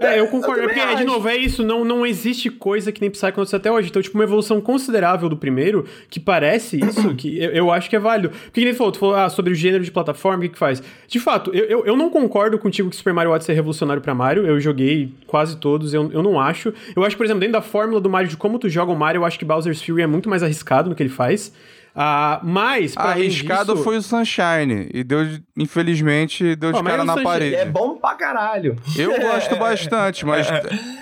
É, 0.00 0.20
eu 0.20 0.28
concordo. 0.28 0.60
Eu 0.60 0.68
porque, 0.68 0.96
de 0.96 1.04
novo, 1.04 1.26
é 1.28 1.36
isso. 1.36 1.64
Não, 1.64 1.82
não 1.84 2.04
existe 2.04 2.50
coisa 2.50 2.92
que 2.92 3.00
nem 3.00 3.10
Psychonauts 3.10 3.54
até 3.54 3.72
hoje. 3.72 3.88
Então, 3.88 4.02
tipo, 4.02 4.18
uma 4.18 4.24
evolução 4.24 4.60
considerável 4.60 5.28
do 5.28 5.36
primeiro, 5.36 5.86
que 6.10 6.20
parece 6.20 6.78
isso, 6.78 7.14
que 7.16 7.42
eu, 7.42 7.50
eu 7.50 7.72
acho 7.72 7.88
que 7.88 7.96
é 7.96 7.98
válido. 7.98 8.28
Porque 8.28 8.62
nem 8.62 8.74
falou, 8.74 8.92
tu 8.92 8.98
falou 8.98 9.14
ah, 9.14 9.30
sobre 9.30 9.52
o 9.52 9.54
gênero 9.54 9.82
de 9.82 9.90
plataforma, 9.90 10.38
o 10.38 10.42
que, 10.42 10.50
que 10.50 10.58
faz? 10.58 10.82
De 11.06 11.18
fato, 11.18 11.50
eu, 11.54 11.64
eu, 11.64 11.86
eu 11.86 11.96
não 11.96 12.10
concordo 12.10 12.58
contigo 12.58 12.90
que 12.90 12.96
Super 12.96 13.14
Mario 13.14 13.32
Odyssey 13.32 13.52
é 13.52 13.56
revolucionário 13.56 14.02
pra 14.02 14.14
Mario. 14.14 14.46
Eu 14.46 14.60
joguei 14.60 15.10
quase 15.26 15.56
todos, 15.56 15.94
eu, 15.94 16.12
eu 16.12 16.22
não 16.22 16.38
acho. 16.38 16.72
Eu 16.94 17.02
acho, 17.02 17.16
por 17.16 17.24
exemplo, 17.24 17.40
dentro 17.40 17.54
da 17.54 17.62
fórmula 17.62 18.00
do 18.00 18.10
Mario, 18.10 18.28
de 18.28 18.36
como 18.36 18.58
tu 18.58 18.68
joga 18.68 18.92
o 18.92 18.96
Mario, 18.96 19.20
eu 19.20 19.24
acho 19.24 19.38
que 19.38 19.44
Bowser's 19.44 19.82
Fury 19.82 20.02
é 20.02 20.06
muito 20.06 20.28
mais 20.28 20.42
arriscado 20.42 20.90
no 20.90 20.94
que 20.94 21.02
ele 21.02 21.10
faz. 21.10 21.52
Ah, 21.94 22.40
mas, 22.42 22.94
pra 22.94 23.04
Arriscado 23.04 23.72
disso... 23.72 23.84
foi 23.84 23.96
o 23.96 24.02
Sunshine. 24.02 24.88
E 24.92 25.02
deu, 25.02 25.26
infelizmente, 25.56 26.54
deu 26.54 26.72
de 26.72 26.82
cara 26.82 27.04
na 27.04 27.14
Sunshine 27.14 27.24
parede. 27.24 27.54
É 27.56 27.64
bom 27.64 27.96
pra 27.96 28.14
caralho. 28.14 28.76
Eu 28.96 29.20
gosto 29.20 29.56
bastante, 29.58 30.24
mas 30.24 30.46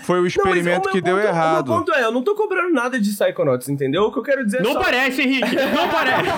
foi 0.04 0.20
o 0.20 0.26
experimento 0.26 0.86
não, 0.86 0.92
que 0.92 1.00
deu 1.00 1.18
errado. 1.18 1.70
O 1.70 1.78
ponto 1.78 1.92
é, 1.92 2.04
eu 2.04 2.12
não 2.12 2.22
tô 2.22 2.34
cobrando 2.34 2.72
nada 2.72 2.98
de 2.98 3.10
Psychonauts, 3.10 3.68
entendeu? 3.68 4.04
O 4.04 4.12
que 4.12 4.18
eu 4.18 4.22
quero 4.22 4.44
dizer 4.44 4.62
Não 4.62 4.72
só... 4.72 4.80
parece, 4.80 5.22
Henrique! 5.22 5.54
Não 5.76 5.88
parece! 5.88 6.30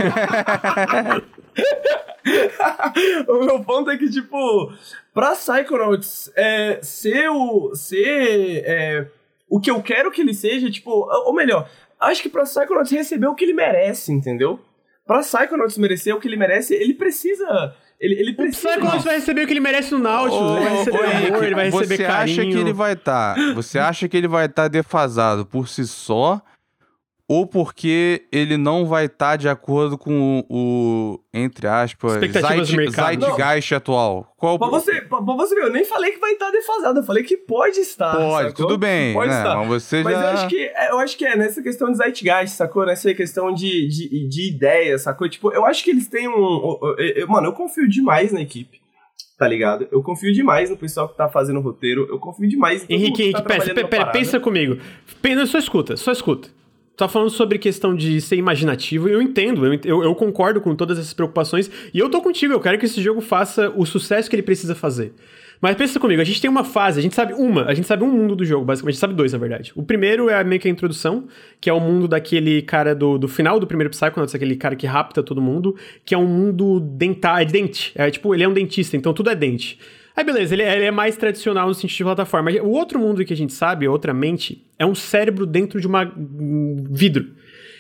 o 3.29 3.45
meu 3.45 3.61
ponto 3.65 3.91
é 3.91 3.97
que, 3.97 4.11
tipo, 4.11 4.73
pra 5.15 5.33
Psychonauts 5.33 6.31
é, 6.37 6.79
ser 6.83 7.29
o. 7.31 7.75
ser. 7.75 8.65
É, 8.66 9.07
o 9.49 9.61
que 9.61 9.70
eu 9.70 9.83
quero 9.83 10.11
que 10.11 10.20
ele 10.20 10.35
seja, 10.35 10.70
tipo, 10.70 10.91
ou 10.91 11.33
melhor, 11.33 11.69
acho 12.01 12.23
que 12.23 12.29
pra 12.29 12.45
Psychonauts 12.45 12.91
receber 12.91 13.27
o 13.27 13.35
que 13.35 13.45
ele 13.45 13.55
merece, 13.55 14.12
entendeu? 14.12 14.61
Pra 15.07 15.20
Psychonauts 15.20 15.79
merecer 15.79 16.15
o 16.15 16.20
que 16.20 16.29
ele 16.29 16.37
merece, 16.37 16.75
ele 16.75 16.95
precisa. 16.95 17.75
Ele, 18.01 18.15
ele 18.15 18.33
precisa. 18.35 18.69
O 18.69 18.73
Psychonauts 18.73 19.05
vai 19.05 19.15
receber 19.16 19.43
o 19.43 19.47
que 19.47 19.53
ele 19.53 19.61
merece 19.61 19.93
no 19.93 19.99
Nautilus. 19.99 20.41
Oh, 20.41 20.57
ele 20.57 20.65
vai 20.65 20.77
receber 20.77 20.99
oh, 20.99 21.27
amor, 21.27 21.45
ele 21.45 21.55
vai 21.55 21.65
receber 21.65 21.97
você 21.97 22.05
carinho. 22.05 22.41
Acha 22.41 22.51
que 22.51 22.59
ele 22.59 22.73
vai 22.73 22.93
estar, 22.93 23.35
tá, 23.35 23.53
você 23.55 23.79
acha 23.79 24.09
que 24.09 24.16
ele 24.16 24.29
vai 24.29 24.47
estar 24.47 24.62
tá 24.65 24.69
defasado 24.69 25.47
por 25.47 25.69
si 25.69 25.87
só 25.87 26.43
ou 27.29 27.47
porque 27.47 28.27
ele 28.33 28.57
não 28.57 28.87
vai 28.87 29.05
estar 29.05 29.33
tá 29.33 29.37
de 29.37 29.51
acordo 29.51 29.99
com 29.99 30.43
o, 30.49 30.57
o 30.57 31.21
entre 31.33 31.67
aspas, 31.69 32.13
zeitgeist 32.15 33.75
atual. 33.75 34.33
Qual... 34.39 34.59
Pra 34.59 34.69
você, 34.69 35.03
pra 35.03 35.21
você 35.21 35.55
ver, 35.55 35.65
eu 35.65 35.71
nem 35.71 35.85
falei 35.85 36.13
que 36.13 36.19
vai 36.19 36.33
estar 36.33 36.51
defasado, 36.51 37.01
eu 37.01 37.05
falei 37.05 37.23
que 37.23 37.37
pode 37.37 37.81
estar. 37.81 38.17
Pode, 38.17 38.49
sacou? 38.49 38.67
tudo 38.67 38.79
bem. 38.79 39.13
Pode 39.13 39.31
né? 39.31 39.37
estar. 39.37 39.57
Mas, 39.57 39.69
você 39.69 40.03
Mas 40.03 40.15
já... 40.15 40.21
eu, 40.21 40.29
acho 40.29 40.49
que, 40.49 40.59
é, 40.59 40.91
eu 40.91 40.99
acho 41.01 41.19
que 41.19 41.27
é 41.27 41.37
nessa 41.37 41.63
questão 41.63 41.91
de 41.91 41.99
zeitgeist, 41.99 42.57
sacou? 42.57 42.87
Nessa 42.87 43.13
questão 43.13 43.53
de, 43.53 43.87
de, 43.89 44.27
de 44.27 44.49
ideia, 44.49 44.97
sacou? 44.97 45.29
Tipo, 45.29 45.53
eu 45.53 45.67
acho 45.67 45.85
que 45.85 45.91
eles 45.91 46.09
têm 46.09 46.27
um. 46.29 46.79
Eu, 46.97 47.29
mano, 47.29 47.49
eu 47.49 47.53
confio 47.53 47.87
demais 47.87 48.33
na 48.33 48.41
equipe 48.41 48.81
tá 49.37 49.47
ligado? 49.47 49.87
Eu 49.93 50.03
confio 50.03 50.33
demais 50.33 50.69
no 50.69 50.77
pessoal 50.77 51.09
que 51.09 51.17
tá 51.17 51.29
fazendo 51.29 51.61
o 51.61 51.63
roteiro, 51.63 52.09
eu 52.11 52.19
confio 52.19 52.49
demais 52.49 52.85
em 52.89 52.95
Henrique, 52.95 53.23
Henrique, 53.23 53.41
tá 53.41 53.43
pera, 53.43 53.89
pera, 53.89 54.07
pensa 54.07 54.41
comigo. 54.41 54.79
Pensa, 55.23 55.47
só 55.47 55.59
escuta, 55.59 55.97
só 55.97 56.11
escuta 56.11 56.49
tá 56.99 57.07
falando 57.07 57.31
sobre 57.31 57.59
questão 57.59 57.95
de 57.95 58.20
ser 58.20 58.35
imaginativo, 58.35 59.09
eu 59.09 59.23
entendo, 59.23 59.73
eu, 59.85 60.03
eu, 60.03 60.15
concordo 60.16 60.61
com 60.61 60.75
todas 60.75 60.99
essas 60.99 61.15
preocupações, 61.15 61.70
e 61.95 61.99
eu 61.99 62.11
tô 62.11 62.20
contigo, 62.20 62.53
eu 62.53 62.61
quero 62.61 62.77
que 62.77 62.87
esse 62.87 63.01
jogo 63.01 63.20
faça 63.20 63.73
o 63.77 63.87
sucesso 63.87 64.29
que 64.29 64.35
ele 64.35 64.43
precisa 64.43 64.75
fazer. 64.75 65.12
Mas 65.61 65.77
pensa 65.77 65.99
comigo, 66.01 66.20
a 66.20 66.25
gente 66.25 66.41
tem 66.41 66.51
uma 66.51 66.65
fase, 66.65 66.99
a 66.99 67.03
gente 67.03 67.15
sabe 67.15 67.35
uma, 67.35 67.66
a 67.66 67.75
gente 67.75 67.87
sabe 67.87 68.03
um 68.03 68.11
mundo 68.11 68.35
do 68.35 68.45
jogo, 68.45 68.65
basicamente, 68.65 68.91
a 68.91 68.95
gente 68.95 69.01
sabe 69.01 69.15
dois, 69.15 69.33
na 69.33 69.39
verdade. 69.39 69.73
O 69.77 69.83
primeiro 69.83 70.29
é 70.29 70.43
meio 70.43 70.61
que 70.61 70.66
a 70.66 70.70
introdução, 70.70 71.29
que 71.61 71.70
é 71.70 71.73
o 71.73 71.79
mundo 71.79 72.09
daquele 72.09 72.62
cara 72.62 72.97
do, 72.97 73.16
do 73.16 73.29
final 73.29 73.61
do 73.61 73.66
primeiro 73.66 73.91
Psychonauts, 73.91 74.35
aquele 74.35 74.57
cara 74.57 74.75
que 74.75 74.87
rapta 74.87 75.23
todo 75.23 75.41
mundo, 75.41 75.77
que 76.05 76.16
é 76.16 76.19
um 76.19 76.27
mundo 76.27 76.81
dental, 76.81 77.39
é 77.39 77.45
dente, 77.45 77.93
é 77.95 78.11
tipo, 78.11 78.35
ele 78.35 78.43
é 78.43 78.49
um 78.49 78.53
dentista, 78.53 78.97
então 78.97 79.12
tudo 79.12 79.31
é 79.31 79.37
dente. 79.37 79.79
Aí 80.19 80.24
beleza, 80.24 80.53
ele, 80.53 80.65
é, 80.65 80.74
ele, 80.74 80.85
é 80.86 80.90
mais 80.90 81.16
tradicional 81.16 81.69
no 81.69 81.74
sentido 81.74 81.99
de 81.99 82.03
plataforma. 82.03 82.51
O 82.61 82.70
outro 82.70 82.99
mundo 82.99 83.24
que 83.24 83.32
a 83.32 83.36
gente 83.36 83.53
sabe, 83.53 83.86
a 83.86 83.90
outra 83.93 84.12
mente, 84.12 84.66
é 84.77 84.85
um 84.85 84.93
cérebro 84.93 85.47
dentro 85.47 85.81
de 85.81 85.86
uma 85.86 86.12
um 86.12 86.89
vidro. 86.90 87.24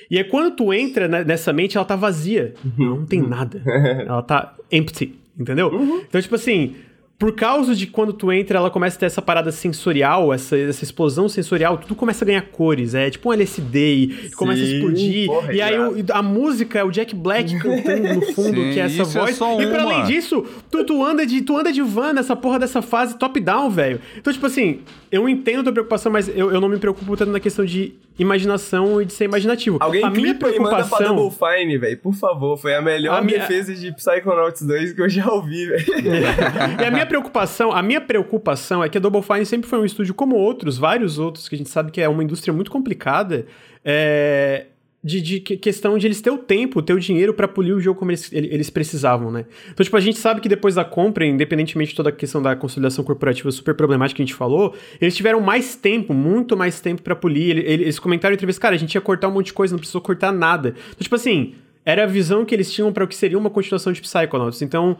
E 0.08 0.16
é 0.20 0.22
quando 0.22 0.54
tu 0.54 0.72
entra 0.72 1.08
nessa 1.08 1.52
mente, 1.52 1.76
ela 1.76 1.84
tá 1.84 1.96
vazia. 1.96 2.54
Uhum. 2.64 2.90
Não 2.98 3.06
tem 3.06 3.20
nada. 3.20 3.60
ela 4.06 4.22
tá 4.22 4.54
empty, 4.70 5.18
entendeu? 5.36 5.66
Uhum. 5.66 6.02
Então, 6.08 6.22
tipo 6.22 6.36
assim, 6.36 6.76
por 7.18 7.34
causa 7.34 7.74
de 7.74 7.88
quando 7.88 8.12
tu 8.12 8.30
entra, 8.30 8.58
ela 8.58 8.70
começa 8.70 8.96
a 8.96 9.00
ter 9.00 9.06
essa 9.06 9.20
parada 9.20 9.50
sensorial, 9.50 10.32
essa, 10.32 10.56
essa 10.56 10.84
explosão 10.84 11.28
sensorial, 11.28 11.76
tudo 11.76 11.96
começa 11.96 12.24
a 12.24 12.26
ganhar 12.26 12.42
cores. 12.42 12.94
É 12.94 13.10
tipo 13.10 13.28
um 13.28 13.32
LSD 13.32 13.94
e 13.94 14.12
Sim, 14.12 14.30
começa 14.36 14.62
a 14.62 14.64
explodir. 14.64 15.26
Porra, 15.26 15.52
e 15.52 15.60
aí 15.60 15.76
o, 15.76 15.96
a 16.12 16.22
música 16.22 16.78
é 16.78 16.84
o 16.84 16.92
Jack 16.92 17.16
Black 17.16 17.58
cantando 17.58 18.14
no 18.14 18.22
fundo, 18.32 18.54
Sim, 18.54 18.72
que 18.72 18.78
é 18.78 18.84
essa 18.84 19.02
é 19.02 19.04
voz. 19.04 19.40
É 19.40 19.62
e 19.62 19.66
para 19.66 19.82
além 19.82 20.04
disso, 20.04 20.44
tu, 20.70 20.84
tu, 20.84 21.04
anda 21.04 21.26
de, 21.26 21.42
tu 21.42 21.58
anda 21.58 21.72
de 21.72 21.82
van 21.82 22.12
nessa 22.12 22.36
porra 22.36 22.60
dessa 22.60 22.80
fase 22.80 23.18
top-down, 23.18 23.68
velho. 23.68 24.00
Então, 24.16 24.32
tipo 24.32 24.46
assim, 24.46 24.78
eu 25.10 25.28
entendo 25.28 25.60
a 25.60 25.62
tua 25.64 25.72
preocupação, 25.72 26.12
mas 26.12 26.28
eu, 26.28 26.52
eu 26.52 26.60
não 26.60 26.68
me 26.68 26.78
preocupo 26.78 27.16
tanto 27.16 27.32
na 27.32 27.40
questão 27.40 27.64
de 27.64 27.94
imaginação 28.18 29.00
e 29.00 29.04
de 29.04 29.12
ser 29.12 29.24
imaginativo. 29.24 29.78
Alguém 29.80 30.04
a 30.04 30.10
minha 30.10 30.34
preocupação... 30.34 30.70
e 30.70 30.82
manda 30.82 30.96
pra 30.96 31.06
Double 31.06 31.30
Fine, 31.30 31.78
velho. 31.78 31.98
Por 31.98 32.14
favor, 32.14 32.56
foi 32.56 32.74
a 32.74 32.82
melhor 32.82 33.18
a 33.18 33.20
defesa 33.20 33.72
minha... 33.72 33.90
de 33.90 33.96
Psychonauts 33.96 34.62
2 34.62 34.92
que 34.92 35.02
eu 35.02 35.08
já 35.08 35.30
ouvi, 35.30 35.66
velho. 35.66 35.84
e 36.80 36.84
a 36.84 36.90
minha 36.90 37.06
preocupação, 37.06 37.72
a 37.72 37.82
minha 37.82 38.00
preocupação 38.00 38.82
é 38.82 38.88
que 38.88 38.98
a 38.98 39.00
Double 39.00 39.22
Fine 39.22 39.46
sempre 39.46 39.68
foi 39.68 39.78
um 39.78 39.84
estúdio 39.84 40.14
como 40.14 40.36
outros, 40.36 40.76
vários 40.76 41.18
outros, 41.18 41.48
que 41.48 41.54
a 41.54 41.58
gente 41.58 41.70
sabe 41.70 41.90
que 41.90 42.00
é 42.00 42.08
uma 42.08 42.22
indústria 42.22 42.52
muito 42.52 42.70
complicada. 42.70 43.46
É, 43.84 44.66
de, 45.02 45.20
de, 45.20 45.40
questão 45.40 45.96
de 45.96 46.06
eles 46.06 46.20
ter 46.20 46.30
o 46.30 46.38
tempo, 46.38 46.82
ter 46.82 46.92
o 46.92 46.98
dinheiro 46.98 47.32
para 47.32 47.46
polir 47.46 47.74
o 47.74 47.80
jogo 47.80 47.98
como 48.00 48.10
eles, 48.10 48.32
eles 48.32 48.68
precisavam, 48.68 49.30
né? 49.30 49.46
Então, 49.70 49.84
tipo, 49.84 49.96
a 49.96 50.00
gente 50.00 50.18
sabe 50.18 50.40
que 50.40 50.48
depois 50.48 50.74
da 50.74 50.84
compra, 50.84 51.24
independentemente 51.24 51.90
de 51.90 51.96
toda 51.96 52.08
a 52.08 52.12
questão 52.12 52.42
da 52.42 52.56
consolidação 52.56 53.04
corporativa 53.04 53.50
super 53.52 53.74
problemática 53.74 54.16
que 54.16 54.22
a 54.22 54.26
gente 54.26 54.34
falou, 54.34 54.74
eles 55.00 55.16
tiveram 55.16 55.40
mais 55.40 55.76
tempo, 55.76 56.12
muito 56.12 56.56
mais 56.56 56.80
tempo 56.80 57.02
para 57.02 57.14
polir. 57.14 57.58
Eles, 57.58 57.98
comentaram 57.98 58.32
em 58.32 58.36
entrevista, 58.36 58.60
cara, 58.60 58.74
a 58.74 58.78
gente 58.78 58.94
ia 58.94 59.00
cortar 59.00 59.28
um 59.28 59.32
monte 59.32 59.46
de 59.46 59.52
coisa, 59.52 59.72
não 59.72 59.78
precisou 59.78 60.00
cortar 60.00 60.32
nada. 60.32 60.70
Então, 60.70 61.02
tipo 61.02 61.14
assim, 61.14 61.54
era 61.84 62.02
a 62.02 62.06
visão 62.06 62.44
que 62.44 62.54
eles 62.54 62.72
tinham 62.72 62.92
para 62.92 63.04
o 63.04 63.08
que 63.08 63.14
seria 63.14 63.38
uma 63.38 63.50
continuação 63.50 63.92
de 63.92 64.00
Psychonauts. 64.00 64.62
Então, 64.62 64.98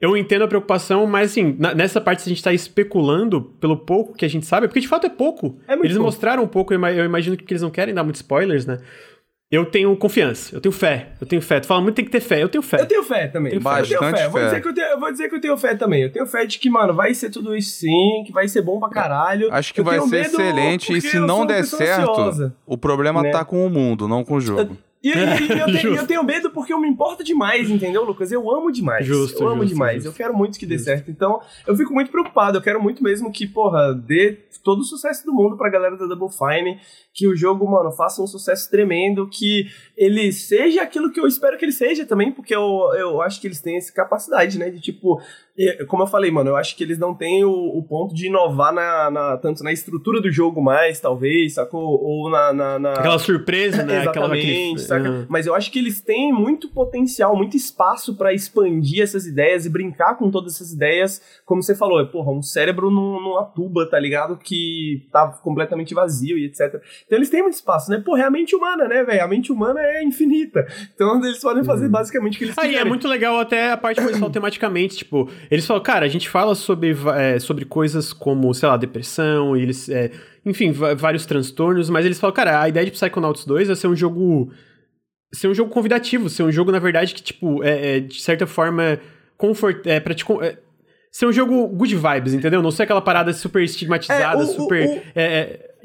eu 0.00 0.16
entendo 0.16 0.42
a 0.42 0.48
preocupação, 0.48 1.06
mas 1.06 1.30
assim, 1.30 1.56
nessa 1.76 2.00
parte 2.00 2.22
a 2.26 2.28
gente 2.28 2.42
tá 2.42 2.52
especulando 2.52 3.42
pelo 3.60 3.76
pouco 3.76 4.12
que 4.12 4.24
a 4.24 4.28
gente 4.28 4.44
sabe, 4.44 4.66
porque 4.66 4.80
de 4.80 4.88
fato 4.88 5.06
é 5.06 5.10
pouco. 5.10 5.56
É 5.66 5.74
eles 5.74 5.92
pouco. 5.92 6.02
mostraram 6.02 6.42
um 6.42 6.48
pouco, 6.48 6.74
eu 6.74 7.04
imagino 7.04 7.36
que 7.36 7.50
eles 7.52 7.62
não 7.62 7.70
querem 7.70 7.94
dar 7.94 8.02
muitos 8.02 8.20
spoilers, 8.20 8.66
né? 8.66 8.78
Eu 9.48 9.64
tenho 9.64 9.96
confiança, 9.96 10.56
eu 10.56 10.60
tenho 10.60 10.72
fé, 10.72 11.12
eu 11.20 11.26
tenho 11.26 11.40
fé. 11.40 11.60
Tu 11.60 11.68
fala 11.68 11.80
muito 11.80 11.94
tem 11.94 12.04
que 12.04 12.10
ter 12.10 12.20
fé, 12.20 12.42
eu 12.42 12.48
tenho 12.48 12.62
fé. 12.62 12.80
Eu 12.80 12.86
tenho 12.86 13.04
fé 13.04 13.28
também. 13.28 13.50
Tenho 13.50 13.62
Bastante 13.62 13.92
eu 13.92 14.00
tenho 14.00 14.12
fé. 14.12 14.18
fé. 14.18 14.28
Vou, 14.28 14.40
dizer 14.40 14.60
que 14.60 14.68
eu, 14.68 14.74
tenho, 14.74 14.86
eu 14.88 15.00
vou 15.00 15.12
dizer 15.12 15.28
que 15.28 15.34
eu 15.36 15.40
tenho 15.40 15.56
fé 15.56 15.74
também. 15.76 16.02
Eu 16.02 16.12
tenho 16.12 16.26
fé 16.26 16.44
de 16.44 16.58
que, 16.58 16.68
mano, 16.68 16.92
vai 16.92 17.14
ser 17.14 17.30
tudo 17.30 17.54
isso 17.54 17.78
sim, 17.78 18.24
que 18.26 18.32
vai 18.32 18.48
ser 18.48 18.62
bom 18.62 18.80
pra 18.80 18.88
caralho. 18.88 19.48
Acho 19.52 19.72
que 19.72 19.78
eu 19.78 19.84
vai 19.84 20.00
ser 20.00 20.22
excelente 20.22 20.92
e 20.92 21.00
se 21.00 21.20
não 21.20 21.46
der 21.46 21.64
certo, 21.64 22.10
ansiosa, 22.10 22.56
o 22.66 22.76
problema 22.76 23.22
né? 23.22 23.30
tá 23.30 23.44
com 23.44 23.64
o 23.64 23.70
mundo, 23.70 24.08
não 24.08 24.24
com 24.24 24.34
o 24.34 24.40
jogo. 24.40 24.76
E, 25.06 25.10
e, 25.10 25.12
e 25.12 25.58
eu, 25.60 25.66
tenho, 25.66 25.94
eu, 25.94 26.06
tenho, 26.08 26.24
medo 26.24 26.50
porque 26.50 26.72
eu 26.72 26.80
me 26.80 26.88
importo 26.88 27.22
demais, 27.22 27.70
entendeu, 27.70 28.02
Lucas? 28.02 28.32
Eu 28.32 28.50
amo 28.50 28.72
demais. 28.72 29.06
Justo, 29.06 29.40
eu 29.40 29.48
amo 29.48 29.62
justo, 29.62 29.74
demais. 29.74 30.02
Justo. 30.02 30.08
Eu 30.08 30.12
quero 30.12 30.36
muito 30.36 30.58
que 30.58 30.66
dê 30.66 30.74
justo. 30.74 30.86
certo. 30.86 31.10
Então, 31.12 31.40
eu 31.64 31.76
fico 31.76 31.92
muito 31.92 32.10
preocupado. 32.10 32.58
Eu 32.58 32.62
quero 32.62 32.82
muito 32.82 33.04
mesmo 33.04 33.30
que, 33.30 33.46
porra, 33.46 33.94
dê 33.94 34.32
todo 34.66 34.80
o 34.80 34.84
sucesso 34.84 35.24
do 35.24 35.32
mundo 35.32 35.56
pra 35.56 35.70
galera 35.70 35.96
da 35.96 36.06
Double 36.06 36.28
Fine. 36.28 36.80
Que 37.14 37.28
o 37.28 37.36
jogo, 37.36 37.70
mano, 37.70 37.92
faça 37.92 38.20
um 38.20 38.26
sucesso 38.26 38.68
tremendo. 38.68 39.30
Que 39.30 39.66
ele 39.96 40.32
seja 40.32 40.82
aquilo 40.82 41.12
que 41.12 41.20
eu 41.20 41.26
espero 41.28 41.56
que 41.56 41.64
ele 41.64 41.72
seja 41.72 42.04
também, 42.04 42.32
porque 42.32 42.52
eu, 42.52 42.92
eu 42.98 43.22
acho 43.22 43.40
que 43.40 43.46
eles 43.46 43.60
têm 43.60 43.76
essa 43.76 43.92
capacidade, 43.92 44.58
né? 44.58 44.68
De 44.68 44.80
tipo, 44.80 45.22
como 45.88 46.02
eu 46.02 46.06
falei, 46.06 46.30
mano, 46.30 46.50
eu 46.50 46.56
acho 46.56 46.76
que 46.76 46.84
eles 46.84 46.98
não 46.98 47.14
têm 47.14 47.42
o, 47.44 47.50
o 47.50 47.82
ponto 47.82 48.14
de 48.14 48.26
inovar 48.26 48.74
na, 48.74 49.10
na, 49.10 49.36
tanto 49.38 49.64
na 49.64 49.72
estrutura 49.72 50.20
do 50.20 50.30
jogo 50.30 50.62
mais, 50.62 51.00
talvez, 51.00 51.54
sacou? 51.54 51.82
Ou 51.82 52.30
na. 52.30 52.52
na, 52.52 52.78
na... 52.78 52.92
Aquela 52.92 53.18
surpresa, 53.18 53.82
né? 53.82 54.02
Exatamente, 54.02 54.44
Aquela... 54.44 54.78
saca? 54.78 55.10
Uhum. 55.10 55.26
Mas 55.28 55.46
eu 55.46 55.54
acho 55.54 55.70
que 55.72 55.78
eles 55.78 56.00
têm 56.00 56.32
muito 56.32 56.68
potencial, 56.68 57.34
muito 57.34 57.56
espaço 57.56 58.14
para 58.16 58.34
expandir 58.34 59.02
essas 59.02 59.26
ideias 59.26 59.64
e 59.64 59.70
brincar 59.70 60.16
com 60.16 60.30
todas 60.30 60.54
essas 60.54 60.72
ideias. 60.72 61.22
Como 61.46 61.62
você 61.62 61.74
falou, 61.74 62.00
é, 62.00 62.04
porra, 62.04 62.32
um 62.32 62.42
cérebro 62.42 62.90
numa 62.90 63.44
tuba, 63.44 63.88
tá 63.88 63.98
ligado? 63.98 64.36
Que 64.36 65.06
tá 65.10 65.28
completamente 65.42 65.94
vazio 65.94 66.36
e 66.36 66.44
etc. 66.44 66.82
Então 67.06 67.18
eles 67.18 67.30
têm 67.30 67.42
muito 67.42 67.54
espaço, 67.54 67.90
né? 67.90 68.02
Pô, 68.04 68.16
é 68.16 68.22
a 68.22 68.30
mente 68.30 68.54
humana, 68.54 68.86
né, 68.86 69.02
velho? 69.04 69.24
A 69.24 69.28
mente 69.28 69.50
humana 69.50 69.80
é 69.80 70.04
infinita. 70.04 70.66
Então 70.94 71.24
eles 71.24 71.38
podem 71.38 71.64
fazer 71.64 71.86
uhum. 71.86 71.92
basicamente 71.92 72.34
o 72.34 72.38
que 72.38 72.44
eles 72.44 72.54
quiserem. 72.54 72.76
Aí 72.76 72.82
é 72.82 72.84
muito 72.84 73.08
legal 73.08 73.40
até 73.40 73.72
a 73.72 73.76
parte 73.76 74.00
que 74.00 74.06
eles 74.06 74.18
falam 74.18 74.32
tematicamente, 74.32 74.96
tipo, 74.96 75.30
eles 75.50 75.66
falam, 75.66 75.82
cara, 75.82 76.04
a 76.06 76.08
gente 76.08 76.28
fala 76.28 76.54
sobre, 76.54 76.96
é, 77.16 77.38
sobre 77.38 77.64
coisas 77.64 78.12
como, 78.12 78.52
sei 78.54 78.68
lá, 78.68 78.76
depressão, 78.76 79.56
eles, 79.56 79.88
é, 79.88 80.10
enfim, 80.44 80.72
vários 80.72 81.26
transtornos, 81.26 81.90
mas 81.90 82.04
eles 82.04 82.18
falam, 82.18 82.34
cara, 82.34 82.62
a 82.62 82.68
ideia 82.68 82.86
de 82.86 82.92
Psychonauts 82.92 83.44
2 83.44 83.70
é 83.70 83.74
ser 83.74 83.88
um 83.88 83.96
jogo 83.96 84.50
ser 85.32 85.48
um 85.48 85.54
jogo 85.54 85.70
convidativo, 85.70 86.30
ser 86.30 86.44
um 86.44 86.52
jogo, 86.52 86.72
na 86.72 86.78
verdade, 86.78 87.14
que, 87.14 87.22
tipo, 87.22 87.62
é, 87.62 87.96
é 87.96 88.00
de 88.00 88.20
certa 88.20 88.46
forma, 88.46 88.98
confort, 89.36 89.86
é, 89.86 90.00
pra 90.00 90.14
te, 90.14 90.24
é, 90.42 90.56
ser 91.10 91.26
um 91.26 91.32
jogo 91.32 91.66
good 91.68 91.94
vibes, 91.94 92.34
entendeu? 92.34 92.62
Não 92.62 92.70
ser 92.70 92.84
aquela 92.84 93.02
parada 93.02 93.32
super 93.32 93.62
estigmatizada, 93.62 94.42
é, 94.42 94.44
o, 94.44 94.46
super. 94.46 94.86
O, 94.86 94.92
o... 94.94 95.00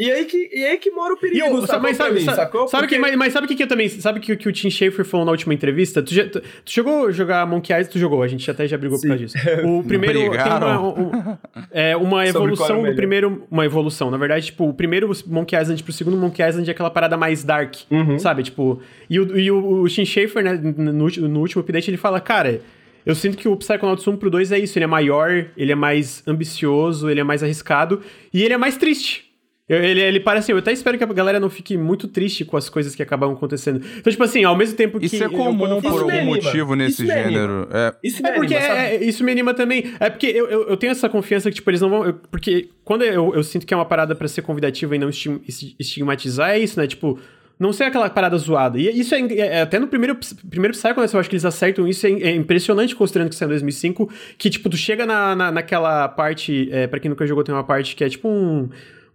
E 0.02 0.12
aí 0.12 0.26
que, 0.26 0.50
e 0.52 0.66
aí 0.66 0.78
que 0.80 0.90
mora 0.90 1.14
o 1.14 1.18
perigo, 1.18 1.46
eu, 1.46 1.62
sacou? 1.62 1.84
Mas 1.84 1.96
sabe, 1.96 2.16
mim, 2.16 2.22
sabe, 2.22 2.36
sacou? 2.36 2.68
sabe 2.68 2.84
Porque... 2.84 2.96
que, 2.96 3.02
mas, 3.02 3.16
mas, 3.16 3.32
sabe 3.32 3.46
o 3.46 3.48
que, 3.48 3.54
que 3.54 3.62
eu 3.62 3.68
também. 3.68 3.88
Sabe 3.88 4.18
o 4.18 4.22
que, 4.22 4.36
que 4.36 4.50
o 4.50 4.52
Tim 4.52 4.72
Schafer 4.72 5.06
falou 5.06 5.28
na 5.28 5.32
última 5.32 5.54
entrevista? 5.54 6.02
Tu, 6.02 6.28
tu, 6.28 6.42
tu 6.42 6.72
jogou 6.72 7.12
jogar 7.12 7.46
Monkey 7.46 7.72
Island? 7.72 7.92
Tu 7.92 8.00
jogou, 8.00 8.24
a 8.24 8.28
gente 8.28 8.50
até 8.50 8.68
já 8.68 8.80
brigou 8.80 8.98
Sim. 8.98 9.10
por 9.10 9.20
causa 9.20 9.24
disso. 9.24 9.38
O 9.64 9.84
primeiro. 9.86 10.20
tem 10.20 10.30
uma, 10.30 10.82
um, 10.82 11.38
é, 11.70 11.96
uma 11.96 12.26
evolução 12.26 12.82
do 12.82 12.96
primeiro. 12.96 13.44
Uma 13.52 13.64
evolução. 13.64 14.10
Na 14.10 14.18
verdade, 14.18 14.48
tipo, 14.48 14.68
o 14.68 14.74
primeiro 14.74 15.12
Monkey 15.28 15.56
Island 15.56 15.84
pro 15.84 15.94
segundo 15.94 16.18
Monkey 16.18 16.42
Island 16.42 16.68
é 16.68 16.72
aquela 16.72 16.90
parada 16.90 17.16
mais 17.16 17.44
dark, 17.44 17.76
uhum. 17.92 18.18
sabe? 18.18 18.42
Tipo. 18.42 18.82
E 19.08 19.20
o, 19.20 19.38
e 19.38 19.52
o, 19.52 19.82
o 19.84 19.88
Tim 19.88 20.04
Schafer, 20.04 20.44
né, 20.44 20.60
no, 20.60 21.08
no 21.08 21.40
último 21.40 21.62
update, 21.62 21.92
ele 21.92 21.98
fala, 21.98 22.20
cara. 22.20 22.60
Eu 23.04 23.16
sinto 23.16 23.36
que 23.36 23.48
o 23.48 23.58
Psychonauts 23.58 24.08
1 24.08 24.16
pro 24.18 24.30
2 24.30 24.52
é 24.52 24.60
isso, 24.60 24.78
ele 24.78 24.86
é 24.86 24.88
maior, 24.88 25.48
ele 25.58 25.72
é 25.72 25.76
mais 25.76 26.22
ambicioso, 26.28 27.10
ele 27.10 27.20
é 27.20 27.24
mais 27.24 27.42
arriscado 27.42 28.00
e 28.32 28.44
ele 28.44 28.54
é 28.54 28.58
mais 28.58 28.78
triste. 28.78 29.31
Eu, 29.70 29.82
ele, 29.82 30.02
ele 30.02 30.20
parece 30.20 30.46
assim, 30.46 30.52
eu 30.52 30.58
até 30.58 30.74
espero 30.74 30.98
que 30.98 31.04
a 31.04 31.08
galera 31.08 31.40
não 31.40 31.50
fique 31.50 31.78
muito 31.78 32.08
triste 32.08 32.44
com 32.44 32.58
as 32.58 32.68
coisas 32.68 32.94
que 32.94 33.02
acabam 33.02 33.32
acontecendo. 33.32 33.82
Então, 33.98 34.12
tipo 34.12 34.24
assim, 34.24 34.44
ao 34.44 34.56
mesmo 34.56 34.76
tempo 34.76 35.00
que. 35.00 35.06
Isso 35.06 35.24
é 35.24 35.30
comum 35.30 35.66
eu, 35.66 35.82
por 35.82 36.02
algum 36.02 36.26
motivo 36.26 36.76
nesse 36.76 37.06
gênero. 37.06 37.68
É, 37.72 37.96
isso 38.04 38.26
é 38.26 38.32
porque 38.34 38.56
anima, 38.56 38.78
é, 38.78 39.04
isso 39.04 39.24
me 39.24 39.32
anima 39.32 39.54
também. 39.54 39.94
É 40.00 40.10
porque 40.10 40.28
eu, 40.28 40.48
eu, 40.48 40.68
eu, 40.70 40.78
tenho 40.78 40.92
essa 40.92 41.08
confiança 41.08 41.50
que, 41.50 41.56
tipo, 41.56 41.70
eles 41.70 41.80
não 41.80 41.90
vão. 41.90 42.06
Eu, 42.06 42.14
porque 42.14 42.70
quando 42.84 43.04
eu, 43.04 43.34
eu 43.34 43.44
sinto 43.44 43.66
que 43.66 43.74
é 43.74 43.78
uma 43.78 43.86
parada 43.86 44.14
para 44.14 44.28
ser 44.28 44.42
convidativa 44.42 44.96
e 44.96 45.00
não 45.00 45.10
estigmatizar, 45.10 46.50
é 46.50 46.60
isso, 46.60 46.80
né? 46.80 46.86
Tipo 46.86 47.18
não 47.62 47.72
ser 47.72 47.84
aquela 47.84 48.10
parada 48.10 48.36
zoada. 48.40 48.80
E 48.80 48.88
isso 49.00 49.14
é, 49.14 49.20
é, 49.20 49.40
é 49.40 49.62
até 49.62 49.78
no 49.78 49.88
primeiro, 49.88 50.18
primeiro 50.50 50.74
Psychonauts 50.74 51.14
eu 51.14 51.20
acho 51.20 51.30
que 51.30 51.36
eles 51.36 51.46
acertam 51.46 51.88
isso, 51.88 52.08
é, 52.08 52.10
é, 52.10 52.36
impressionante 52.36 52.96
considerando 52.96 53.30
que 53.30 53.36
isso 53.36 53.44
é 53.44 53.48
2005, 53.48 54.10
que 54.36 54.50
tipo, 54.50 54.68
tu 54.68 54.76
chega 54.76 55.06
na, 55.06 55.36
na, 55.36 55.52
naquela 55.52 56.10
parte, 56.10 56.68
é, 56.72 56.88
pra 56.88 57.00
quem 57.00 57.10
nunca 57.10 57.28
jogou 57.28 57.44
tem 57.44 57.54
uma 57.54 57.64
parte 57.64 57.96
que 57.96 58.04
é 58.04 58.10
tipo 58.10 58.28
um, 58.28 58.68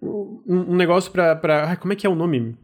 um, 0.07 0.73
um 0.73 0.77
negócio 0.77 1.11
pra, 1.11 1.37
pra... 1.37 1.71
Ai, 1.71 1.77
como 1.77 1.93
é 1.93 1.97
que 1.97 2.07
é 2.07 2.11
o 2.11 2.15
nome? 2.15 2.57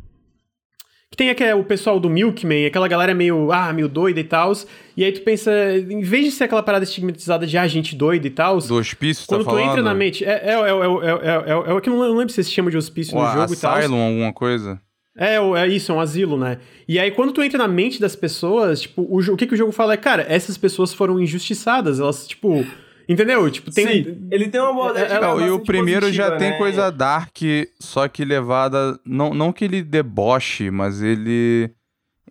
Que 1.10 1.16
tem 1.16 1.28
aquele, 1.28 1.52
o 1.52 1.62
pessoal 1.62 2.00
do 2.00 2.08
Milkman, 2.08 2.64
aquela 2.64 2.88
galera 2.88 3.14
meio, 3.14 3.52
ah, 3.52 3.70
meio 3.70 3.86
doida 3.86 4.18
e 4.18 4.24
tal. 4.24 4.50
E 4.96 5.04
aí 5.04 5.12
tu 5.12 5.20
pensa, 5.20 5.52
em 5.76 6.00
vez 6.00 6.24
de 6.24 6.30
ser 6.30 6.44
aquela 6.44 6.62
parada 6.62 6.84
estigmatizada 6.84 7.46
de 7.46 7.58
ah, 7.58 7.68
gente 7.68 7.94
doida 7.94 8.26
e 8.26 8.30
tal. 8.30 8.58
Do 8.58 8.76
hospício, 8.76 9.26
Quando 9.26 9.44
tá 9.44 9.50
tu 9.50 9.54
falando? 9.54 9.70
entra 9.70 9.82
na 9.82 9.92
mente. 9.92 10.24
É, 10.24 10.30
é, 10.30 10.52
é, 10.52 10.54
é, 10.54 10.54
é, 10.54 11.70
é, 11.70 11.72
é, 11.72 11.76
é 11.76 11.80
que 11.82 11.90
eu 11.90 11.94
não 11.94 12.16
lembro 12.16 12.32
se 12.32 12.42
se 12.42 12.50
chama 12.50 12.70
de 12.70 12.78
hospício 12.78 13.14
no 13.14 13.30
jogo 13.30 13.52
e 13.52 13.56
tal. 13.56 13.76
Asylum, 13.76 14.00
alguma 14.00 14.32
coisa. 14.32 14.80
É, 15.14 15.36
é 15.36 15.68
isso, 15.68 15.92
é 15.92 15.94
um 15.94 16.00
asilo, 16.00 16.38
né? 16.38 16.56
E 16.88 16.98
aí, 16.98 17.10
quando 17.10 17.32
tu 17.32 17.42
entra 17.42 17.58
na 17.58 17.68
mente 17.68 18.00
das 18.00 18.16
pessoas, 18.16 18.80
tipo, 18.80 19.02
o, 19.02 19.18
o 19.18 19.36
que, 19.36 19.46
que 19.46 19.52
o 19.52 19.56
jogo 19.56 19.70
fala 19.70 19.92
é, 19.92 19.98
cara, 19.98 20.24
essas 20.26 20.56
pessoas 20.56 20.94
foram 20.94 21.20
injustiçadas, 21.20 22.00
elas, 22.00 22.26
tipo. 22.26 22.64
Entendeu? 23.12 23.50
Tipo, 23.50 23.70
tem. 23.70 24.04
Sim, 24.04 24.28
ele 24.30 24.48
tem 24.48 24.60
uma 24.60 24.72
boa. 24.72 24.98
É, 24.98 25.12
é, 25.12 25.46
e 25.46 25.50
o 25.50 25.60
primeiro 25.60 26.06
positiva, 26.06 26.28
já 26.28 26.30
né? 26.30 26.38
tem 26.38 26.58
coisa 26.58 26.90
dark, 26.90 27.36
só 27.78 28.08
que 28.08 28.24
levada. 28.24 28.98
Não, 29.04 29.34
não 29.34 29.52
que 29.52 29.64
ele 29.64 29.82
deboche, 29.82 30.70
mas 30.70 31.02
ele. 31.02 31.70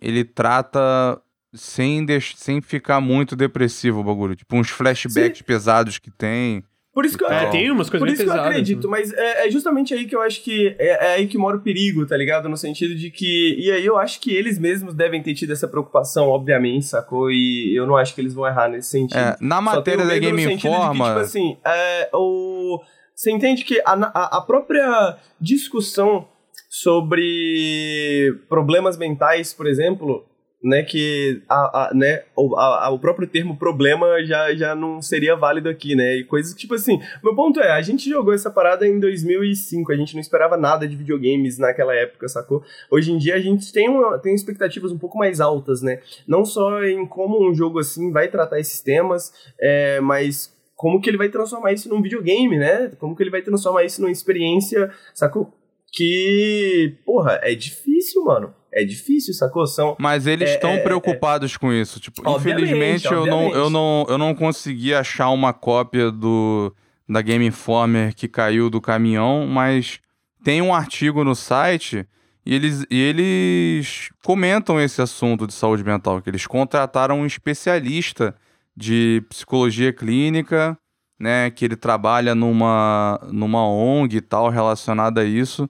Ele 0.00 0.24
trata 0.24 1.20
sem, 1.54 2.04
deix... 2.04 2.32
sem 2.36 2.60
ficar 2.60 3.00
muito 3.00 3.36
depressivo 3.36 4.00
o 4.00 4.04
bagulho. 4.04 4.34
Tipo, 4.34 4.56
uns 4.56 4.70
flashbacks 4.70 5.38
Sim. 5.38 5.44
pesados 5.44 5.98
que 5.98 6.10
tem. 6.10 6.64
Por 6.94 7.06
isso 7.06 7.16
que 7.16 7.24
eu, 7.24 7.28
é, 7.28 7.46
tem 7.50 7.70
umas 7.70 7.88
coisas 7.88 8.06
Por 8.06 8.12
isso 8.12 8.22
pesadas, 8.22 8.42
que 8.42 8.46
eu 8.46 8.50
acredito, 8.50 8.84
né? 8.84 8.90
mas 8.90 9.12
é, 9.14 9.46
é, 9.46 9.50
justamente 9.50 9.94
aí 9.94 10.04
que 10.04 10.14
eu 10.14 10.20
acho 10.20 10.42
que 10.42 10.76
é, 10.78 10.88
é, 10.88 11.14
aí 11.14 11.26
que 11.26 11.38
mora 11.38 11.56
o 11.56 11.60
perigo, 11.60 12.04
tá 12.04 12.16
ligado? 12.16 12.50
No 12.50 12.56
sentido 12.56 12.94
de 12.94 13.10
que. 13.10 13.56
E 13.58 13.70
aí 13.70 13.84
eu 13.84 13.96
acho 13.96 14.20
que 14.20 14.34
eles 14.34 14.58
mesmos 14.58 14.92
devem 14.92 15.22
ter 15.22 15.32
tido 15.34 15.54
essa 15.54 15.66
preocupação, 15.66 16.28
obviamente, 16.28 16.84
sacou? 16.84 17.30
E 17.30 17.74
eu 17.74 17.86
não 17.86 17.96
acho 17.96 18.14
que 18.14 18.20
eles 18.20 18.34
vão 18.34 18.46
errar 18.46 18.68
nesse 18.68 18.90
sentido. 18.90 19.18
É, 19.18 19.36
na 19.40 19.60
matéria 19.60 20.04
da 20.04 20.18
Game 20.18 20.54
Informa. 20.54 21.04
Que, 21.04 21.10
tipo 21.10 21.20
assim, 21.20 21.56
é, 21.64 22.10
o, 22.12 22.78
você 23.14 23.30
entende 23.30 23.64
que 23.64 23.80
a, 23.86 23.92
a, 23.94 24.38
a 24.38 24.40
própria 24.42 25.16
discussão 25.40 26.28
sobre 26.68 28.34
problemas 28.48 28.98
mentais, 28.98 29.54
por 29.54 29.66
exemplo, 29.66 30.26
né, 30.62 30.82
que 30.84 31.42
a, 31.48 31.88
a 31.88 31.94
né, 31.94 32.22
o, 32.36 32.56
a, 32.56 32.88
o 32.90 32.98
próprio 32.98 33.26
termo 33.26 33.56
problema 33.56 34.22
já, 34.24 34.54
já 34.54 34.74
não 34.74 35.02
seria 35.02 35.34
válido 35.34 35.68
aqui, 35.68 35.96
né, 35.96 36.16
e 36.16 36.24
coisas 36.24 36.54
tipo 36.54 36.74
assim, 36.74 37.00
meu 37.22 37.34
ponto 37.34 37.58
é, 37.58 37.72
a 37.72 37.82
gente 37.82 38.08
jogou 38.08 38.32
essa 38.32 38.50
parada 38.50 38.86
em 38.86 39.00
2005, 39.00 39.90
a 39.92 39.96
gente 39.96 40.14
não 40.14 40.20
esperava 40.20 40.56
nada 40.56 40.86
de 40.86 40.94
videogames 40.94 41.58
naquela 41.58 41.94
época, 41.94 42.28
sacou? 42.28 42.62
Hoje 42.90 43.10
em 43.10 43.18
dia 43.18 43.34
a 43.34 43.40
gente 43.40 43.72
tem, 43.72 43.88
uma, 43.88 44.18
tem 44.18 44.34
expectativas 44.34 44.92
um 44.92 44.98
pouco 44.98 45.18
mais 45.18 45.40
altas, 45.40 45.82
né, 45.82 46.00
não 46.26 46.44
só 46.44 46.82
em 46.84 47.04
como 47.06 47.44
um 47.44 47.52
jogo 47.52 47.80
assim 47.80 48.12
vai 48.12 48.28
tratar 48.28 48.60
esses 48.60 48.80
temas, 48.80 49.32
é, 49.60 50.00
mas 50.00 50.56
como 50.76 51.00
que 51.00 51.10
ele 51.10 51.18
vai 51.18 51.28
transformar 51.28 51.72
isso 51.72 51.88
num 51.88 52.02
videogame, 52.02 52.56
né, 52.56 52.92
como 53.00 53.16
que 53.16 53.22
ele 53.22 53.30
vai 53.30 53.42
transformar 53.42 53.84
isso 53.84 54.00
numa 54.00 54.12
experiência, 54.12 54.90
sacou? 55.12 55.52
Que, 55.94 56.94
porra, 57.04 57.38
é 57.42 57.54
difícil, 57.54 58.24
mano 58.24 58.61
é 58.72 58.84
difícil, 58.84 59.34
sacou? 59.34 59.66
São, 59.66 59.96
Mas 59.98 60.26
eles 60.26 60.50
estão 60.50 60.70
é, 60.70 60.76
é, 60.76 60.80
preocupados 60.80 61.54
é, 61.54 61.58
com 61.58 61.72
isso. 61.72 62.00
Tipo, 62.00 62.22
infelizmente 62.36 63.06
eu 63.06 63.26
não, 63.26 63.50
eu, 63.50 63.68
não, 63.68 64.06
eu 64.08 64.16
não 64.16 64.34
consegui 64.34 64.94
achar 64.94 65.28
uma 65.30 65.52
cópia 65.52 66.10
do 66.10 66.74
da 67.08 67.20
Game 67.20 67.44
Informer 67.44 68.14
que 68.14 68.26
caiu 68.26 68.70
do 68.70 68.80
caminhão, 68.80 69.46
mas 69.46 70.00
tem 70.42 70.62
um 70.62 70.74
artigo 70.74 71.22
no 71.22 71.34
site 71.34 72.06
e 72.44 72.54
eles, 72.54 72.86
e 72.90 72.98
eles 72.98 74.08
comentam 74.24 74.80
esse 74.80 75.02
assunto 75.02 75.46
de 75.46 75.52
saúde 75.52 75.84
mental, 75.84 76.22
que 76.22 76.30
eles 76.30 76.46
contrataram 76.46 77.20
um 77.20 77.26
especialista 77.26 78.34
de 78.76 79.22
psicologia 79.28 79.92
clínica, 79.92 80.76
né, 81.20 81.50
que 81.50 81.64
ele 81.64 81.76
trabalha 81.76 82.34
numa, 82.34 83.20
numa 83.30 83.64
ONG 83.68 84.16
e 84.16 84.20
tal 84.20 84.48
relacionada 84.48 85.20
a 85.20 85.24
isso, 85.24 85.68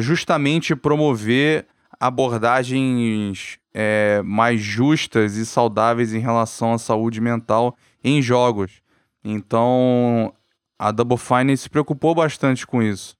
justamente 0.00 0.74
promover 0.74 1.66
abordagens 2.00 3.58
é, 3.74 4.22
mais 4.24 4.60
justas 4.60 5.36
e 5.36 5.44
saudáveis 5.44 6.14
em 6.14 6.18
relação 6.18 6.72
à 6.72 6.78
saúde 6.78 7.20
mental 7.20 7.76
em 8.02 8.22
jogos. 8.22 8.80
Então, 9.22 10.32
a 10.78 10.90
Double 10.90 11.18
Fine 11.18 11.54
se 11.56 11.68
preocupou 11.68 12.14
bastante 12.14 12.66
com 12.66 12.82
isso. 12.82 13.14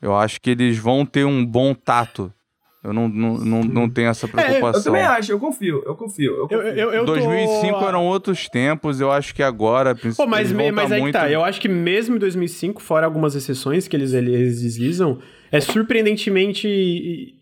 Eu 0.00 0.14
acho 0.14 0.40
que 0.40 0.50
eles 0.50 0.78
vão 0.78 1.06
ter 1.06 1.24
um 1.24 1.44
bom 1.44 1.74
tato. 1.74 2.32
Eu 2.84 2.92
não, 2.92 3.08
não, 3.08 3.38
não, 3.38 3.64
não 3.64 3.90
tenho 3.90 4.08
essa 4.08 4.28
preocupação. 4.28 4.68
É, 4.68 4.76
eu 4.76 4.82
também 4.84 5.02
acho, 5.02 5.32
eu 5.32 5.40
confio, 5.40 5.82
eu 5.84 5.96
confio. 5.96 6.36
Eu 6.36 6.48
confio. 6.48 6.68
Eu, 6.68 6.76
eu, 6.76 6.92
eu 6.92 7.04
2005 7.04 7.78
tô... 7.78 7.88
eram 7.88 8.06
outros 8.06 8.48
tempos, 8.48 9.00
eu 9.00 9.10
acho 9.10 9.34
que 9.34 9.42
agora... 9.42 9.96
Pô, 9.96 10.26
mas, 10.26 10.52
mas 10.52 10.92
aí 10.92 11.00
muito... 11.00 11.14
que 11.14 11.20
tá, 11.20 11.28
eu 11.28 11.42
acho 11.42 11.60
que 11.60 11.68
mesmo 11.68 12.14
em 12.14 12.18
2005, 12.18 12.80
fora 12.80 13.04
algumas 13.04 13.34
exceções 13.34 13.88
que 13.88 13.96
eles, 13.96 14.12
eles 14.12 14.62
deslizam, 14.62 15.18
é 15.50 15.60
surpreendentemente 15.60 17.37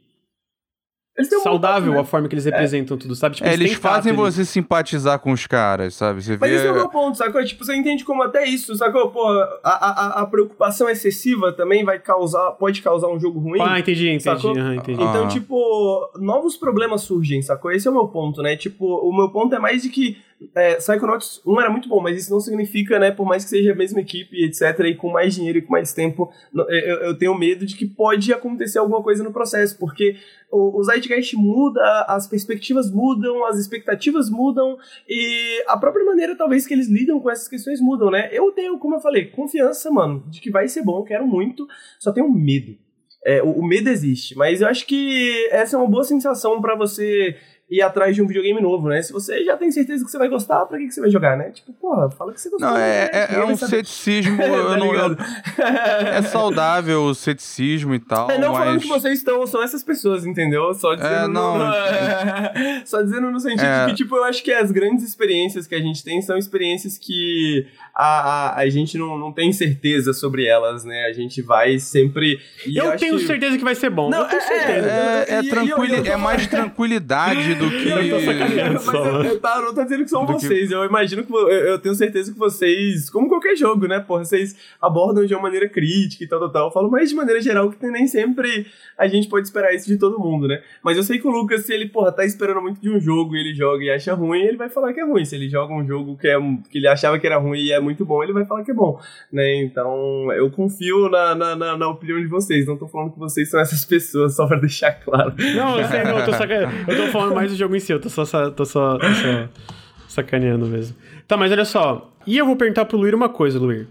saudável 1.24 1.93
né? 1.93 2.01
a 2.01 2.05
forma 2.05 2.28
que 2.28 2.34
eles 2.34 2.47
é. 2.47 2.51
representam 2.51 2.97
é. 2.97 3.01
tudo, 3.01 3.14
sabe? 3.14 3.36
Tipo, 3.36 3.48
é, 3.48 3.55
eles, 3.55 3.66
eles 3.66 3.78
fazem 3.78 4.12
você 4.12 4.44
simpatizar 4.44 5.18
com 5.18 5.32
os 5.32 5.47
caras, 5.47 5.94
sabe? 5.94 6.22
Você 6.22 6.36
Mas 6.38 6.51
vê... 6.51 6.56
esse 6.56 6.66
é 6.66 6.70
o 6.70 6.74
meu 6.74 6.88
ponto, 6.88 7.16
sacou? 7.16 7.44
Tipo, 7.44 7.64
você 7.64 7.74
entende 7.74 8.05
como 8.05 8.22
até 8.22 8.44
isso, 8.47 8.74
sacou? 8.76 9.10
Pô, 9.10 9.26
a, 9.62 9.70
a, 9.70 10.22
a 10.22 10.26
preocupação 10.26 10.88
excessiva 10.88 11.52
também 11.52 11.84
vai 11.84 11.98
causar, 11.98 12.52
pode 12.52 12.82
causar 12.82 13.09
um 13.09 13.18
jogo 13.18 13.38
ruim. 13.38 13.60
Ah, 13.60 13.78
entendi, 13.78 14.10
entendi, 14.10 14.47
uhum, 14.47 14.74
entendi. 14.74 15.02
Então, 15.02 15.24
ah. 15.24 15.28
tipo, 15.28 16.10
novos 16.16 16.56
problemas 16.56 17.02
surgem, 17.02 17.40
sacou? 17.43 17.70
Esse 17.70 17.88
é 17.88 17.90
o 17.90 17.94
meu 17.94 18.09
ponto, 18.09 18.43
né? 18.43 18.56
Tipo, 18.56 18.84
o 18.84 19.16
meu 19.16 19.30
ponto 19.30 19.55
é 19.55 19.59
mais 19.59 19.82
de 19.82 19.88
que 19.88 20.18
é, 20.54 20.74
Psychonauts 20.76 21.40
1 21.46 21.60
era 21.60 21.70
muito 21.70 21.88
bom, 21.88 22.00
mas 22.00 22.18
isso 22.18 22.30
não 22.30 22.40
significa, 22.40 22.98
né, 22.98 23.10
por 23.10 23.26
mais 23.26 23.44
que 23.44 23.50
seja 23.50 23.72
a 23.72 23.74
mesma 23.74 24.00
equipe, 24.00 24.44
etc, 24.44 24.80
e 24.80 24.94
com 24.94 25.10
mais 25.10 25.34
dinheiro 25.34 25.58
e 25.58 25.62
com 25.62 25.72
mais 25.72 25.92
tempo, 25.94 26.30
eu, 26.54 26.96
eu 26.98 27.18
tenho 27.18 27.34
medo 27.34 27.64
de 27.64 27.74
que 27.74 27.86
pode 27.86 28.32
acontecer 28.32 28.78
alguma 28.78 29.02
coisa 29.02 29.24
no 29.24 29.32
processo, 29.32 29.78
porque 29.78 30.16
o, 30.50 30.78
o 30.78 30.82
Zeitgeist 30.84 31.34
muda, 31.36 32.04
as 32.08 32.26
perspectivas 32.26 32.90
mudam, 32.90 33.46
as 33.46 33.58
expectativas 33.58 34.28
mudam, 34.28 34.76
e 35.08 35.64
a 35.66 35.76
própria 35.76 36.04
maneira, 36.04 36.36
talvez, 36.36 36.66
que 36.66 36.74
eles 36.74 36.88
lidam 36.88 37.18
com 37.18 37.30
essas 37.30 37.48
questões 37.48 37.80
mudam, 37.80 38.10
né? 38.10 38.28
Eu 38.30 38.52
tenho, 38.52 38.78
como 38.78 38.96
eu 38.96 39.00
falei, 39.00 39.26
confiança, 39.26 39.90
mano, 39.90 40.24
de 40.28 40.40
que 40.40 40.50
vai 40.50 40.68
ser 40.68 40.82
bom, 40.82 41.02
quero 41.02 41.26
muito, 41.26 41.66
só 41.98 42.12
tenho 42.12 42.30
medo. 42.30 42.76
É, 43.24 43.42
o, 43.42 43.58
o, 43.58 43.66
medo 43.66 43.88
existe, 43.88 44.36
mas 44.36 44.60
eu 44.60 44.68
acho 44.68 44.86
que 44.86 45.48
essa 45.50 45.74
é 45.74 45.78
uma 45.78 45.90
boa 45.90 46.04
sensação 46.04 46.60
para 46.60 46.76
você 46.76 47.36
ir 47.68 47.82
atrás 47.82 48.14
de 48.14 48.22
um 48.22 48.26
videogame 48.26 48.60
novo, 48.60 48.88
né? 48.88 49.02
Se 49.02 49.12
você 49.12 49.44
já 49.44 49.56
tem 49.56 49.72
certeza 49.72 50.05
que 50.05 50.10
você 50.10 50.18
vai 50.18 50.28
gostar, 50.28 50.64
pra 50.66 50.78
que, 50.78 50.86
que 50.86 50.94
você 50.94 51.01
vai 51.01 51.10
jogar, 51.10 51.36
né? 51.36 51.51
Tipo, 51.51 51.72
porra, 51.72 52.09
fala 52.10 52.32
que 52.32 52.40
você 52.40 52.48
gostou. 52.48 52.68
Não, 52.68 52.76
é, 52.76 53.05
né? 53.05 53.10
é, 53.12 53.34
é 53.34 53.44
um 53.44 53.56
ceticismo. 53.56 54.36
tá 54.38 54.76
não, 54.76 54.94
é 54.94 56.22
saudável 56.22 57.02
o 57.02 57.14
ceticismo 57.14 57.94
e 57.94 57.98
tal. 57.98 58.30
É, 58.30 58.38
não 58.38 58.52
mas... 58.52 58.59
falando 58.59 58.80
que 58.80 58.88
vocês 58.88 59.18
estão, 59.18 59.44
são 59.47 59.62
essas 59.62 59.82
pessoas, 59.82 60.24
entendeu? 60.24 60.72
Só 60.74 60.93
é, 60.93 60.97
dizendo. 60.97 61.14
É, 61.14 61.28
não. 61.28 61.59
No, 61.59 61.66
só 62.86 63.02
dizendo 63.02 63.30
no 63.32 63.40
sentido 63.40 63.64
é. 63.64 63.86
que, 63.86 63.94
tipo, 63.94 64.14
eu 64.14 64.24
acho 64.24 64.44
que 64.44 64.52
as 64.52 64.70
grandes 64.70 65.05
experiências 65.05 65.66
que 65.66 65.74
a 65.74 65.80
gente 65.80 66.05
tem 66.05 66.22
são 66.22 66.38
experiências 66.38 66.97
que 66.97 67.66
a, 67.93 68.05
a, 68.05 68.59
a 68.59 68.68
gente 68.68 68.97
não, 68.97 69.18
não 69.18 69.32
tem 69.32 69.52
certeza 69.52 70.12
sobre 70.12 70.47
elas, 70.47 70.84
né? 70.84 71.06
A 71.06 71.12
gente 71.12 71.43
vai 71.43 71.80
sempre. 71.80 72.38
eu, 72.64 72.93
eu 72.93 72.97
tenho 72.97 73.18
que... 73.18 73.26
certeza 73.26 73.59
que 73.59 73.64
vai 73.64 73.74
ser 73.74 73.90
bom. 73.90 74.09
Não, 74.09 74.20
eu 74.20 74.28
tenho 74.28 74.43
é, 74.43 74.44
certeza. 74.44 74.88
É, 74.88 75.26
é, 75.30 75.43
tranquili... 75.43 76.09
é 76.09 76.16
mais 76.16 76.47
tranquilidade 76.47 77.55
do 77.58 77.70
que. 77.70 77.88
Eu 77.88 78.10
tô 78.10 78.24
sacaneando 78.24 78.78
só. 78.82 78.92
Eu, 78.92 79.24
eu, 79.24 79.40
tá, 79.40 79.60
não 79.60 79.74
tô 79.74 79.82
dizendo 79.82 80.04
que 80.04 80.10
são 80.10 80.24
do 80.24 80.32
vocês. 80.32 80.68
Que... 80.68 80.74
Eu 80.74 80.84
imagino 80.84 81.24
que. 81.24 81.32
Eu, 81.32 81.48
eu, 81.48 81.78
tenho 81.78 81.94
certeza 81.94 82.32
que 82.32 82.38
vocês, 82.38 83.10
como 83.10 83.28
qualquer 83.28 83.56
jogo, 83.56 83.86
né? 83.86 84.00
Porra, 84.00 84.24
vocês 84.24 84.56
abordam 84.80 85.24
de 85.24 85.34
uma 85.34 85.42
maneira 85.42 85.68
crítica 85.68 86.24
e 86.24 86.26
tal, 86.26 86.40
tal, 86.40 86.50
tal. 86.52 86.66
Eu 86.66 86.72
falo, 86.72 86.90
mas 86.90 87.10
de 87.10 87.14
maneira 87.14 87.40
geral, 87.40 87.70
que 87.70 87.86
nem 87.86 88.06
sempre 88.06 88.66
a 88.96 89.06
gente 89.06 89.28
pode 89.28 89.46
esperar 89.46 89.74
isso 89.74 89.86
de 89.86 89.98
todo 89.98 90.18
mundo, 90.18 90.48
né? 90.48 90.62
Mas 90.82 90.96
eu 90.96 91.02
sei 91.02 91.18
que 91.18 91.26
o 91.26 91.30
Lucas, 91.30 91.64
se 91.64 91.72
ele, 91.72 91.88
porra, 91.88 92.12
tá 92.12 92.24
esperando 92.24 92.60
muito 92.62 92.80
de 92.80 92.90
um 92.90 92.98
jogo 93.00 93.36
e 93.36 93.40
ele 93.40 93.54
joga 93.54 93.84
e 93.84 93.90
acha 93.90 94.14
ruim, 94.14 94.40
ele 94.40 94.56
vai 94.56 94.68
falar 94.68 94.92
que 94.92 95.00
é 95.00 95.04
ruim. 95.04 95.24
Se 95.24 95.36
ele 95.36 95.48
joga 95.48 95.74
um 95.74 95.86
jogo 95.86 96.16
que, 96.16 96.28
é, 96.28 96.38
que 96.70 96.78
ele 96.78 96.88
achava 96.88 97.18
que 97.18 97.26
era 97.26 97.38
ruim 97.38 97.60
e 97.60 97.72
é 97.72 97.80
muito 97.80 98.04
bom, 98.04 98.22
ele 98.22 98.32
vai 98.32 98.44
falar 98.44 98.64
que 98.64 98.70
é 98.70 98.74
bom, 98.74 98.98
né? 99.32 99.62
Então, 99.62 100.32
eu 100.32 100.50
confio 100.50 101.08
na, 101.08 101.34
na, 101.34 101.56
na, 101.56 101.76
na 101.76 101.88
opinião 101.88 102.20
de 102.20 102.26
vocês. 102.26 102.66
Não 102.66 102.76
tô 102.76 102.88
falando 102.88 103.12
que 103.12 103.18
vocês 103.18 103.50
são 103.50 103.60
essas 103.60 103.84
pessoas, 103.84 104.36
só 104.36 104.46
pra 104.46 104.58
deixar 104.58 104.92
claro. 104.92 105.34
Não, 105.54 105.78
eu 105.78 105.88
sei, 105.88 106.04
não, 106.04 106.18
eu 106.18 106.24
tô, 106.24 106.92
eu 106.92 106.96
tô 106.96 107.12
falando 107.12 107.34
mais 107.36 107.45
do 107.52 107.56
jogo 107.56 107.77
em 107.77 107.81
si, 107.81 107.93
eu 107.93 108.01
tô 108.01 108.09
só, 108.09 108.24
tô 108.51 108.64
só, 108.64 108.98
tô 108.98 109.14
só 109.14 109.48
sacaneando 110.09 110.66
mesmo. 110.66 110.97
Tá, 111.27 111.36
mas 111.36 111.52
olha 111.52 111.64
só. 111.64 112.12
E 112.27 112.36
eu 112.36 112.47
vou 112.47 112.56
perguntar 112.56 112.85
pro 112.85 112.98
Luir 112.98 113.14
uma 113.14 113.28
coisa, 113.28 113.59
Luir. 113.59 113.86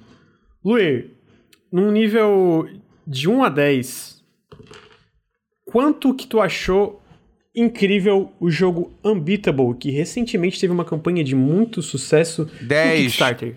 Luir, 0.64 1.12
num 1.72 1.92
nível 1.92 2.68
de 3.06 3.30
1 3.30 3.44
a 3.44 3.50
10, 3.50 4.24
quanto 5.66 6.14
que 6.14 6.28
tu 6.28 6.42
achou 6.42 7.02
incrível 7.56 8.34
o 8.40 8.50
jogo 8.50 8.92
Unbeatable, 9.04 9.76
que 9.80 9.90
recentemente 9.92 10.60
teve 10.60 10.74
uma 10.74 10.84
campanha 10.84 11.24
de 11.24 11.36
muito 11.36 11.82
sucesso 11.82 12.50
10. 12.62 12.90
no 12.90 13.04
Kickstarter? 13.06 13.56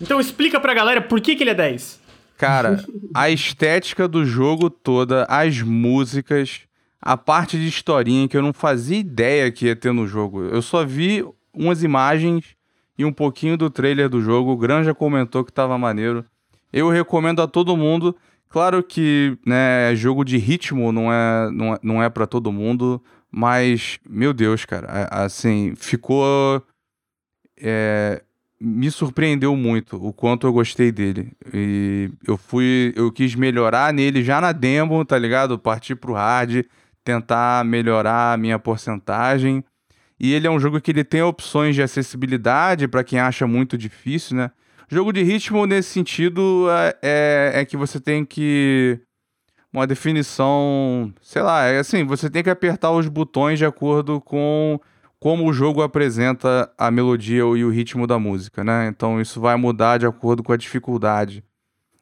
Então 0.00 0.20
explica 0.20 0.60
pra 0.60 0.74
galera 0.74 1.00
por 1.00 1.20
que, 1.20 1.34
que 1.34 1.42
ele 1.42 1.50
é 1.50 1.54
10. 1.54 2.00
Cara, 2.36 2.84
a 3.14 3.30
estética 3.30 4.06
do 4.06 4.24
jogo 4.24 4.68
toda, 4.68 5.24
as 5.24 5.60
músicas, 5.62 6.60
a 7.06 7.16
parte 7.16 7.56
de 7.56 7.68
historinha 7.68 8.26
que 8.26 8.36
eu 8.36 8.42
não 8.42 8.52
fazia 8.52 8.98
ideia 8.98 9.52
que 9.52 9.66
ia 9.66 9.76
ter 9.76 9.92
no 9.92 10.08
jogo. 10.08 10.42
Eu 10.42 10.60
só 10.60 10.84
vi 10.84 11.24
umas 11.54 11.84
imagens 11.84 12.56
e 12.98 13.04
um 13.04 13.12
pouquinho 13.12 13.56
do 13.56 13.70
trailer 13.70 14.08
do 14.08 14.20
jogo. 14.20 14.50
O 14.50 14.56
Granja 14.56 14.92
comentou 14.92 15.44
que 15.44 15.52
tava 15.52 15.78
maneiro. 15.78 16.24
Eu 16.72 16.90
recomendo 16.90 17.40
a 17.40 17.46
todo 17.46 17.76
mundo. 17.76 18.16
Claro 18.48 18.82
que, 18.82 19.38
né, 19.46 19.94
jogo 19.94 20.24
de 20.24 20.36
ritmo 20.36 20.90
não 20.90 21.12
é, 21.12 21.50
não 21.52 21.74
é, 21.74 21.78
não 21.80 22.02
é 22.02 22.10
para 22.10 22.26
todo 22.26 22.50
mundo, 22.50 23.00
mas, 23.30 24.00
meu 24.08 24.32
Deus, 24.32 24.64
cara, 24.64 25.08
assim, 25.08 25.74
ficou. 25.76 26.60
É, 27.56 28.20
me 28.60 28.90
surpreendeu 28.90 29.54
muito 29.54 29.96
o 30.04 30.12
quanto 30.12 30.44
eu 30.44 30.52
gostei 30.52 30.90
dele. 30.90 31.32
E 31.54 32.10
eu 32.26 32.36
fui. 32.36 32.92
Eu 32.96 33.12
quis 33.12 33.36
melhorar 33.36 33.92
nele 33.92 34.24
já 34.24 34.40
na 34.40 34.50
demo, 34.50 35.04
tá 35.04 35.16
ligado? 35.16 35.56
Partir 35.56 35.94
pro 35.94 36.14
hard, 36.14 36.64
tentar 37.06 37.64
melhorar 37.64 38.32
a 38.32 38.36
minha 38.36 38.58
porcentagem. 38.58 39.64
E 40.18 40.34
ele 40.34 40.46
é 40.46 40.50
um 40.50 40.58
jogo 40.58 40.80
que 40.80 40.90
ele 40.90 41.04
tem 41.04 41.22
opções 41.22 41.74
de 41.76 41.82
acessibilidade 41.82 42.88
para 42.88 43.04
quem 43.04 43.20
acha 43.20 43.46
muito 43.46 43.78
difícil, 43.78 44.36
né? 44.36 44.50
Jogo 44.88 45.12
de 45.12 45.22
ritmo, 45.22 45.66
nesse 45.66 45.90
sentido, 45.90 46.66
é, 46.70 46.98
é, 47.02 47.60
é 47.60 47.64
que 47.64 47.76
você 47.76 48.00
tem 48.00 48.24
que. 48.24 49.00
Uma 49.72 49.86
definição. 49.86 51.12
Sei 51.20 51.42
lá, 51.42 51.64
é 51.64 51.78
assim, 51.78 52.04
você 52.04 52.30
tem 52.30 52.42
que 52.42 52.50
apertar 52.50 52.90
os 52.92 53.08
botões 53.08 53.58
de 53.58 53.64
acordo 53.64 54.20
com 54.20 54.80
como 55.18 55.48
o 55.48 55.52
jogo 55.52 55.82
apresenta 55.82 56.70
a 56.78 56.90
melodia 56.90 57.40
e 57.40 57.64
o 57.64 57.70
ritmo 57.70 58.06
da 58.06 58.18
música, 58.18 58.64
né? 58.64 58.88
Então 58.88 59.20
isso 59.20 59.40
vai 59.40 59.56
mudar 59.56 59.98
de 59.98 60.06
acordo 60.06 60.42
com 60.42 60.52
a 60.52 60.56
dificuldade. 60.56 61.44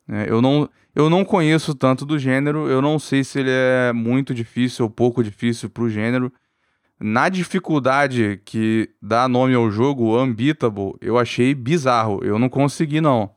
É, 0.09 0.27
eu, 0.29 0.43
não, 0.43 0.69
eu 0.95 1.11
não 1.11 1.25
conheço 1.25 1.75
tanto 1.75 2.07
do 2.07 2.19
gênero, 2.19 2.69
eu 2.69 2.81
não 2.81 2.99
sei 2.99 3.25
se 3.25 3.41
ele 3.41 3.51
é 3.51 3.93
muito 3.93 4.33
difícil 4.33 4.85
ou 4.85 4.91
pouco 4.91 5.23
difícil 5.23 5.69
pro 5.69 5.91
gênero. 5.91 6.33
Na 7.01 7.29
dificuldade 7.29 8.41
que 8.45 8.89
dá 9.03 9.29
nome 9.29 9.55
ao 9.55 9.71
jogo, 9.71 10.17
Unbeatable, 10.23 10.95
eu 11.01 11.19
achei 11.19 11.55
bizarro. 11.55 12.21
Eu 12.23 12.39
não 12.39 12.49
consegui, 12.49 13.01
não. 13.01 13.31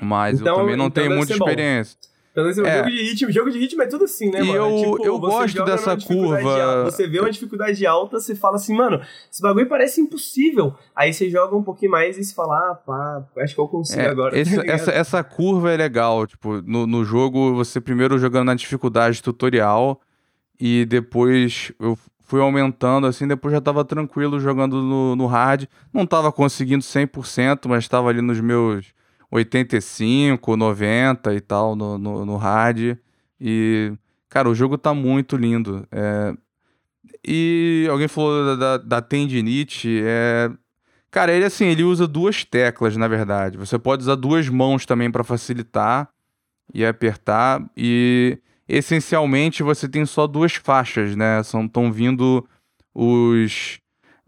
Mas 0.00 0.40
então, 0.40 0.54
eu 0.54 0.60
também 0.60 0.76
não 0.76 0.86
então 0.86 1.02
tenho 1.02 1.16
muita 1.16 1.32
experiência. 1.32 1.98
Então, 2.32 2.48
esse 2.48 2.64
é. 2.64 2.78
jogo 2.78 2.90
de 2.90 3.02
ritmo. 3.02 3.32
Jogo 3.32 3.50
de 3.50 3.58
ritmo 3.58 3.82
é 3.82 3.86
tudo 3.86 4.04
assim, 4.04 4.30
né, 4.30 4.40
e 4.40 4.46
mano? 4.46 4.54
Eu, 4.54 4.66
é 4.66 4.76
tipo, 4.76 5.04
eu 5.04 5.18
gosto 5.18 5.64
dessa 5.64 5.96
curva. 5.96 6.84
Você 6.84 7.06
vê 7.06 7.20
uma 7.20 7.30
dificuldade 7.30 7.84
alta, 7.86 8.20
você 8.20 8.34
fala 8.34 8.56
assim, 8.56 8.74
mano, 8.74 9.00
esse 9.30 9.42
bagulho 9.42 9.68
parece 9.68 10.00
impossível. 10.00 10.74
Aí 10.94 11.12
você 11.12 11.28
joga 11.28 11.56
um 11.56 11.62
pouquinho 11.62 11.90
mais 11.90 12.16
e 12.16 12.24
você 12.24 12.34
fala, 12.34 12.56
ah, 12.56 12.74
pá, 12.74 13.26
acho 13.38 13.54
que 13.54 13.60
eu 13.60 13.68
consigo 13.68 14.00
é, 14.00 14.08
agora. 14.08 14.38
Esse, 14.38 14.56
tá 14.64 14.72
essa, 14.72 14.90
essa 14.92 15.24
curva 15.24 15.72
é 15.72 15.76
legal. 15.76 16.26
Tipo, 16.26 16.62
no, 16.62 16.86
no 16.86 17.04
jogo, 17.04 17.54
você 17.54 17.80
primeiro 17.80 18.18
jogando 18.18 18.46
na 18.46 18.54
dificuldade 18.54 19.22
tutorial 19.22 20.00
e 20.60 20.84
depois 20.84 21.72
eu 21.80 21.98
fui 22.20 22.40
aumentando, 22.40 23.08
assim, 23.08 23.26
depois 23.26 23.52
já 23.52 23.60
tava 23.60 23.84
tranquilo 23.84 24.38
jogando 24.38 24.80
no, 24.80 25.16
no 25.16 25.26
hard. 25.26 25.64
Não 25.92 26.06
tava 26.06 26.30
conseguindo 26.30 26.84
100%, 26.84 27.66
mas 27.66 27.88
tava 27.88 28.08
ali 28.08 28.22
nos 28.22 28.40
meus 28.40 28.92
85, 29.30 30.56
90 30.56 31.34
e 31.34 31.40
tal 31.40 31.76
no, 31.76 31.96
no, 31.96 32.26
no 32.26 32.36
hard. 32.36 32.98
E, 33.40 33.92
cara, 34.28 34.48
o 34.48 34.54
jogo 34.54 34.76
tá 34.76 34.92
muito 34.92 35.36
lindo. 35.36 35.86
É... 35.92 36.34
E 37.26 37.86
alguém 37.90 38.08
falou 38.08 38.44
da, 38.44 38.56
da, 38.56 38.76
da 38.84 39.02
tendinite. 39.02 40.02
É... 40.04 40.50
Cara, 41.10 41.32
ele 41.32 41.44
assim, 41.44 41.66
ele 41.66 41.82
usa 41.82 42.06
duas 42.06 42.44
teclas, 42.44 42.96
na 42.96 43.08
verdade. 43.08 43.56
Você 43.56 43.78
pode 43.78 44.02
usar 44.02 44.14
duas 44.14 44.48
mãos 44.48 44.86
também 44.86 45.10
para 45.10 45.24
facilitar 45.24 46.08
e 46.72 46.84
apertar. 46.84 47.62
E 47.76 48.38
essencialmente 48.68 49.62
você 49.62 49.88
tem 49.88 50.04
só 50.06 50.26
duas 50.26 50.54
faixas, 50.54 51.16
né? 51.16 51.40
Estão 51.40 51.92
vindo 51.92 52.46
os 52.94 53.80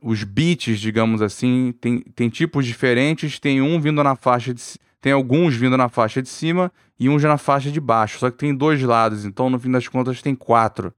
os 0.02 0.24
beats, 0.24 0.80
digamos 0.80 1.22
assim, 1.22 1.72
tem, 1.80 2.00
tem 2.00 2.28
tipos 2.28 2.66
diferentes, 2.66 3.38
tem 3.38 3.62
um 3.62 3.80
vindo 3.80 4.02
na 4.02 4.16
faixa 4.16 4.52
de 4.52 4.60
tem 5.02 5.12
alguns 5.12 5.56
vindo 5.56 5.76
na 5.76 5.88
faixa 5.88 6.22
de 6.22 6.28
cima 6.28 6.72
e 6.98 7.08
uns 7.08 7.22
na 7.24 7.36
faixa 7.36 7.72
de 7.72 7.80
baixo. 7.80 8.20
Só 8.20 8.30
que 8.30 8.38
tem 8.38 8.54
dois 8.54 8.80
lados, 8.80 9.24
então 9.24 9.50
no 9.50 9.58
fim 9.58 9.70
das 9.70 9.88
contas 9.88 10.22
tem 10.22 10.34
quatro. 10.34 10.94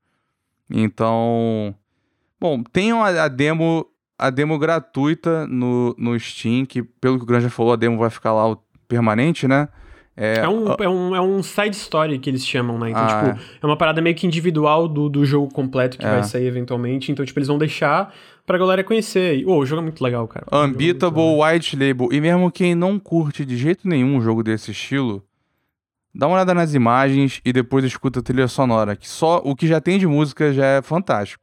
Então. 0.71 1.75
Bom, 2.39 2.63
tem 2.63 2.93
a, 2.93 3.27
demo 3.29 3.87
a 4.19 4.29
demo 4.29 4.59
gratuita 4.59 5.47
no, 5.47 5.97
no 5.99 6.19
Steam, 6.21 6.67
que 6.67 6.83
pelo 6.83 7.17
que 7.17 7.25
o 7.25 7.27
Granja 7.27 7.49
falou, 7.49 7.73
a 7.73 7.77
demo 7.77 7.97
vai 7.97 8.11
ficar 8.11 8.35
lá 8.35 8.57
permanente, 8.87 9.49
né? 9.49 9.69
É, 10.17 10.41
é, 10.41 10.49
um, 10.49 10.73
é, 10.79 10.89
um, 10.89 11.17
é 11.17 11.21
um 11.21 11.43
side 11.43 11.75
story 11.75 12.19
que 12.19 12.29
eles 12.29 12.47
chamam, 12.47 12.79
né? 12.79 12.91
Então, 12.91 13.03
ah, 13.03 13.09
tipo, 13.09 13.41
é. 13.41 13.59
é 13.63 13.67
uma 13.67 13.77
parada 13.77 14.03
meio 14.03 14.15
que 14.15 14.27
individual 14.27 14.87
do, 14.87 15.09
do 15.09 15.25
jogo 15.25 15.53
completo 15.53 15.99
que 15.99 16.05
é. 16.05 16.11
vai 16.11 16.23
sair 16.23 16.47
eventualmente. 16.47 17.11
Então, 17.11 17.25
tipo, 17.25 17.39
eles 17.39 17.49
vão 17.49 17.59
deixar 17.59 18.15
pra 18.47 18.59
galera 18.59 18.85
conhecer. 18.85 19.39
E, 19.39 19.47
oh, 19.47 19.59
o 19.59 19.67
jogo 19.67 19.81
é 19.81 19.85
muito 19.85 20.03
legal, 20.03 20.27
cara. 20.29 20.47
Unbeatable 20.53 21.41
White 21.41 21.77
Label. 21.77 22.09
E 22.13 22.21
mesmo 22.21 22.51
quem 22.51 22.75
não 22.75 22.99
curte 22.99 23.45
de 23.45 23.57
jeito 23.57 23.89
nenhum 23.89 24.17
um 24.17 24.21
jogo 24.21 24.43
desse 24.43 24.71
estilo, 24.71 25.25
dá 26.15 26.27
uma 26.27 26.37
olhada 26.37 26.55
nas 26.55 26.75
imagens 26.75 27.41
e 27.45 27.53
depois 27.53 27.85
escuta 27.85 28.21
a 28.21 28.23
trilha 28.23 28.49
sonora, 28.49 28.95
que 28.97 29.09
só 29.09 29.41
o 29.45 29.57
que 29.57 29.67
já 29.67 29.81
tem 29.81 29.99
de 29.99 30.07
música 30.07 30.53
já 30.53 30.67
é 30.67 30.83
fantástico. 30.83 31.43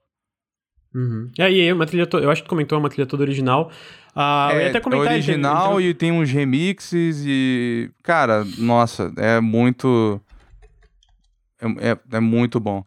Uhum. 0.93 1.31
E 1.37 1.41
aí, 1.41 1.71
uma 1.71 1.85
trilha 1.85 2.07
eu 2.13 2.29
acho 2.29 2.43
que 2.43 2.49
comentou 2.49 2.77
uma 2.77 2.89
trilha 2.89 3.05
toda 3.05 3.23
original. 3.23 3.71
Ah, 4.13 4.49
é, 4.51 4.69
até 4.69 4.81
comentar 4.81 5.07
é 5.07 5.13
original 5.13 5.79
e 5.79 5.93
tem 5.93 6.11
uns 6.11 6.29
remixes 6.29 7.23
e. 7.25 7.89
Cara, 8.03 8.45
nossa, 8.57 9.11
é 9.17 9.39
muito. 9.39 10.19
É, 11.61 11.91
é, 11.91 11.97
é 12.11 12.19
muito 12.19 12.59
bom. 12.59 12.83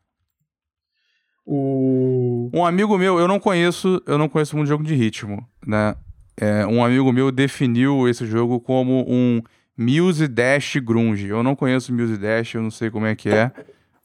O... 1.47 2.51
Um 2.53 2.65
amigo 2.65 2.97
meu, 2.97 3.19
eu 3.19 3.29
não 3.29 3.39
conheço, 3.39 4.03
eu 4.07 4.17
não 4.17 4.29
conheço 4.29 4.57
muito 4.57 4.69
jogo 4.69 4.83
de 4.83 4.95
ritmo, 4.95 5.47
né? 5.67 5.95
É, 6.37 6.67
um 6.67 6.85
amigo 6.85 7.13
meu 7.13 7.31
definiu 7.31 8.09
esse 8.09 8.27
jogo 8.27 8.59
como 8.59 9.05
um 9.09 9.41
Muse 9.77 10.27
Dash 10.27 10.77
Grunge. 10.77 11.29
Eu 11.29 11.43
não 11.43 11.55
conheço 11.55 11.93
Muse 11.93 12.17
Dash, 12.17 12.55
eu 12.55 12.63
não 12.63 12.71
sei 12.71 12.91
como 12.91 13.07
é 13.07 13.15
que 13.15 13.29
é. 13.29 13.53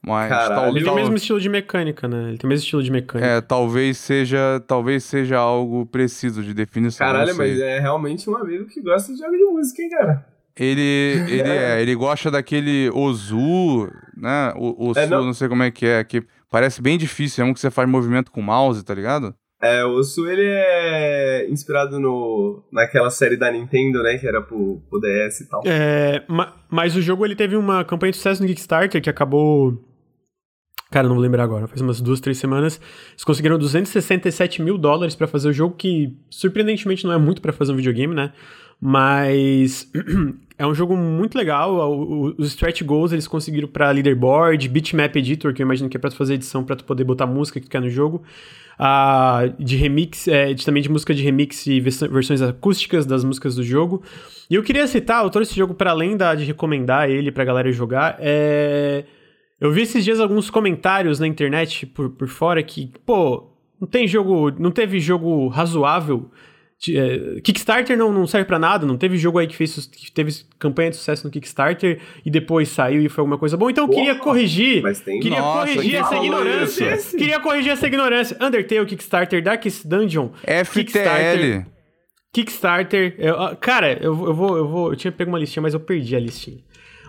Mas 0.01 0.29
tal, 0.29 0.69
ele 0.69 0.83
tem 0.83 0.93
o 0.93 0.95
mesmo 0.95 1.15
estilo 1.15 1.41
de 1.41 1.49
mecânica, 1.49 2.07
né? 2.07 2.29
Ele 2.29 2.37
tem 2.37 2.47
o 2.47 2.49
mesmo 2.49 2.63
estilo 2.63 2.81
de 2.81 2.91
mecânica. 2.91 3.29
É, 3.29 3.41
talvez 3.41 3.97
seja, 3.97 4.63
talvez 4.65 5.03
seja 5.03 5.37
algo 5.37 5.85
preciso 5.85 6.41
de 6.41 6.53
definição. 6.53 7.05
Caralho, 7.05 7.35
mas 7.35 7.59
é 7.59 7.79
realmente 7.79 8.29
um 8.29 8.35
amigo 8.37 8.65
que 8.65 8.81
gosta 8.81 9.11
de 9.11 9.19
jogo 9.19 9.35
de 9.35 9.43
música, 9.43 9.81
hein, 9.81 9.89
cara? 9.89 10.25
Ele, 10.55 10.81
ele 11.27 11.41
é, 11.49 11.81
ele 11.81 11.95
gosta 11.95 12.31
daquele 12.31 12.89
Ozu, 12.91 13.91
né? 14.15 14.53
O, 14.55 14.89
Ozu, 14.89 14.99
é, 14.99 15.07
não... 15.07 15.25
não 15.25 15.33
sei 15.33 15.49
como 15.49 15.63
é 15.63 15.71
que 15.71 15.85
é, 15.85 16.01
que 16.03 16.23
Parece 16.49 16.81
bem 16.81 16.97
difícil, 16.97 17.43
é 17.43 17.47
um 17.47 17.53
que 17.53 17.59
você 17.59 17.69
faz 17.69 17.87
movimento 17.87 18.31
com 18.31 18.41
o 18.41 18.43
mouse, 18.43 18.83
tá 18.83 18.93
ligado? 18.93 19.35
É, 19.61 19.83
o 19.83 20.01
Su 20.03 20.27
ele 20.27 20.45
é 20.45 21.49
inspirado 21.49 21.99
no, 21.99 22.63
naquela 22.71 23.09
série 23.09 23.35
da 23.35 23.51
Nintendo, 23.51 24.01
né? 24.01 24.17
Que 24.17 24.25
era 24.25 24.41
pro, 24.41 24.81
pro 24.89 25.01
DS 25.01 25.41
e 25.41 25.49
tal. 25.49 25.61
É, 25.65 26.23
mas 26.69 26.95
o 26.95 27.01
jogo 27.01 27.25
ele 27.25 27.35
teve 27.35 27.57
uma 27.57 27.83
campanha 27.83 28.11
de 28.11 28.17
sucesso 28.17 28.41
no 28.41 28.47
Kickstarter 28.47 29.01
que 29.01 29.09
acabou. 29.09 29.77
Cara, 30.89 31.07
não 31.07 31.15
vou 31.15 31.21
lembrar 31.21 31.43
agora, 31.43 31.67
faz 31.67 31.81
umas 31.81 31.99
duas, 31.99 32.21
três 32.21 32.37
semanas. 32.37 32.79
Eles 33.11 33.23
conseguiram 33.23 33.59
267 33.59 34.61
mil 34.61 34.77
dólares 34.77 35.13
para 35.13 35.27
fazer 35.27 35.49
o 35.49 35.53
jogo, 35.53 35.75
que 35.75 36.17
surpreendentemente 36.29 37.05
não 37.05 37.13
é 37.13 37.17
muito 37.17 37.41
para 37.41 37.53
fazer 37.53 37.73
um 37.73 37.75
videogame, 37.75 38.15
né? 38.15 38.31
Mas 38.81 39.91
é 40.59 40.67
um 40.67 40.75
jogo 40.75 40.95
muito 40.97 41.37
legal. 41.37 41.89
Os 42.37 42.49
stretch 42.49 42.83
goals 42.83 43.13
eles 43.13 43.25
conseguiram 43.25 43.69
para 43.69 43.89
leaderboard, 43.91 44.67
bitmap 44.67 45.15
editor, 45.15 45.53
que 45.53 45.61
eu 45.61 45.65
imagino 45.65 45.89
que 45.89 45.95
é 45.95 45.99
para 45.99 46.11
fazer 46.11 46.33
edição 46.33 46.65
para 46.65 46.75
tu 46.75 46.83
poder 46.83 47.05
botar 47.05 47.25
música 47.25 47.61
que 47.61 47.65
tu 47.65 47.71
quer 47.71 47.79
no 47.79 47.89
jogo 47.89 48.21
uh, 48.77 49.63
de 49.63 49.77
remix, 49.77 50.27
é, 50.27 50.53
de, 50.53 50.65
também 50.65 50.83
de 50.83 50.89
música 50.89 51.13
de 51.13 51.23
remix 51.23 51.65
e 51.65 51.79
versões 51.79 52.41
acústicas 52.41 53.05
das 53.05 53.23
músicas 53.23 53.55
do 53.55 53.63
jogo. 53.63 54.03
E 54.49 54.55
eu 54.55 54.61
queria 54.61 54.85
citar, 54.85 55.23
eu 55.23 55.29
trouxe 55.29 55.51
esse 55.51 55.57
jogo 55.57 55.73
para 55.73 55.91
além 55.91 56.17
da, 56.17 56.35
de 56.35 56.43
recomendar 56.43 57.09
ele 57.09 57.31
pra 57.31 57.45
galera 57.45 57.71
jogar, 57.71 58.17
é... 58.19 59.05
Eu 59.61 59.71
vi 59.71 59.81
esses 59.81 60.05
dias 60.05 60.21
alguns 60.21 60.49
comentários 60.49 61.19
na 61.19 61.27
internet 61.27 61.85
por, 61.85 62.09
por 62.11 62.29
fora 62.29 62.63
que, 62.63 62.93
pô, 63.05 63.49
não 63.79 63.85
tem 63.85 64.07
jogo, 64.07 64.51
não 64.57 64.71
teve 64.71 65.01
jogo 65.01 65.49
razoável 65.49 66.29
Kickstarter 67.43 67.97
não, 67.97 68.13
não 68.13 68.25
serve 68.25 68.45
para 68.45 68.57
nada, 68.57 68.85
não 68.85 68.97
teve 68.97 69.17
jogo 69.17 69.37
aí 69.37 69.47
que 69.47 69.55
fez 69.55 69.85
que 69.85 70.09
teve 70.09 70.31
campanha 70.57 70.91
de 70.91 70.95
sucesso 70.95 71.25
no 71.25 71.31
Kickstarter 71.31 71.99
e 72.25 72.31
depois 72.31 72.69
saiu 72.69 73.01
e 73.01 73.09
foi 73.09 73.21
alguma 73.21 73.37
coisa 73.37 73.57
boa. 73.57 73.69
Então 73.69 73.83
eu 73.83 73.89
queria 73.89 74.15
corrigir, 74.15 74.81
tem... 75.03 75.19
queria 75.19 75.41
Nossa, 75.41 75.73
corrigir 75.73 75.95
essa 75.95 76.15
ignorância. 76.15 76.95
Isso? 76.95 77.17
Queria 77.17 77.39
corrigir 77.41 77.71
essa 77.73 77.85
ignorância. 77.85 78.37
Undertale, 78.39 78.85
Kickstarter, 78.85 79.43
Darkest 79.43 79.85
Dungeon, 79.85 80.29
FTL. 80.29 80.85
Kickstarter. 80.85 81.67
Kickstarter, 82.31 83.15
eu, 83.17 83.35
cara, 83.57 83.91
eu, 83.93 84.13
eu 84.27 84.33
vou, 84.33 84.57
eu 84.57 84.67
vou, 84.67 84.91
eu 84.91 84.95
tinha 84.95 85.11
pego 85.11 85.31
uma 85.31 85.39
listinha, 85.39 85.61
mas 85.63 85.73
eu 85.73 85.79
perdi 85.81 86.15
a 86.15 86.19
listinha. 86.19 86.59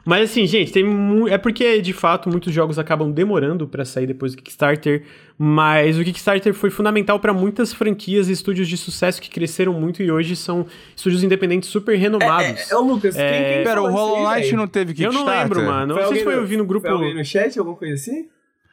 Mas 0.04 0.30
assim, 0.30 0.46
gente, 0.46 0.72
tem 0.72 0.84
é 1.30 1.38
porque 1.38 1.80
de 1.80 1.92
fato 1.92 2.28
muitos 2.28 2.52
jogos 2.52 2.78
acabam 2.78 3.10
demorando 3.10 3.66
para 3.66 3.84
sair 3.84 4.06
depois 4.06 4.34
do 4.34 4.38
Kickstarter, 4.38 5.02
mas 5.36 5.98
o 5.98 6.04
Kickstarter 6.04 6.54
foi 6.54 6.70
fundamental 6.70 7.18
para 7.20 7.32
muitas 7.32 7.72
franquias 7.72 8.28
e 8.28 8.32
estúdios 8.32 8.68
de 8.68 8.76
sucesso 8.76 9.20
que 9.20 9.30
cresceram 9.30 9.72
muito 9.72 10.02
e 10.02 10.10
hoje 10.10 10.34
são 10.36 10.66
estúdios 10.96 11.22
independentes 11.22 11.68
super 11.68 11.96
renomados. 11.96 12.46
É, 12.46 12.52
é, 12.52 12.72
é 12.72 12.76
o 12.76 12.80
Lucas, 12.82 13.16
é... 13.16 13.30
quem, 13.30 13.54
quem 13.54 13.64
Pera, 13.64 13.82
o 13.82 13.90
Hollow 13.90 14.30
Knight 14.30 14.56
não 14.56 14.66
teve 14.66 14.94
Kickstarter? 14.94 15.20
Eu 15.20 15.26
não 15.26 15.40
lembro, 15.40 15.62
mano. 15.62 15.94
Foi 15.94 16.02
não 16.02 16.08
sei 16.08 16.18
se 16.18 16.24
foi 16.24 16.34
eu 16.34 16.46
vi 16.46 16.56
no 16.56 16.64
grupo. 16.64 16.86
Foi 16.86 16.96
alguém 16.96 17.14
no 17.14 17.24
chat, 17.24 17.58
alguma 17.58 17.76
coisa 17.76 17.94
assim? 17.94 18.28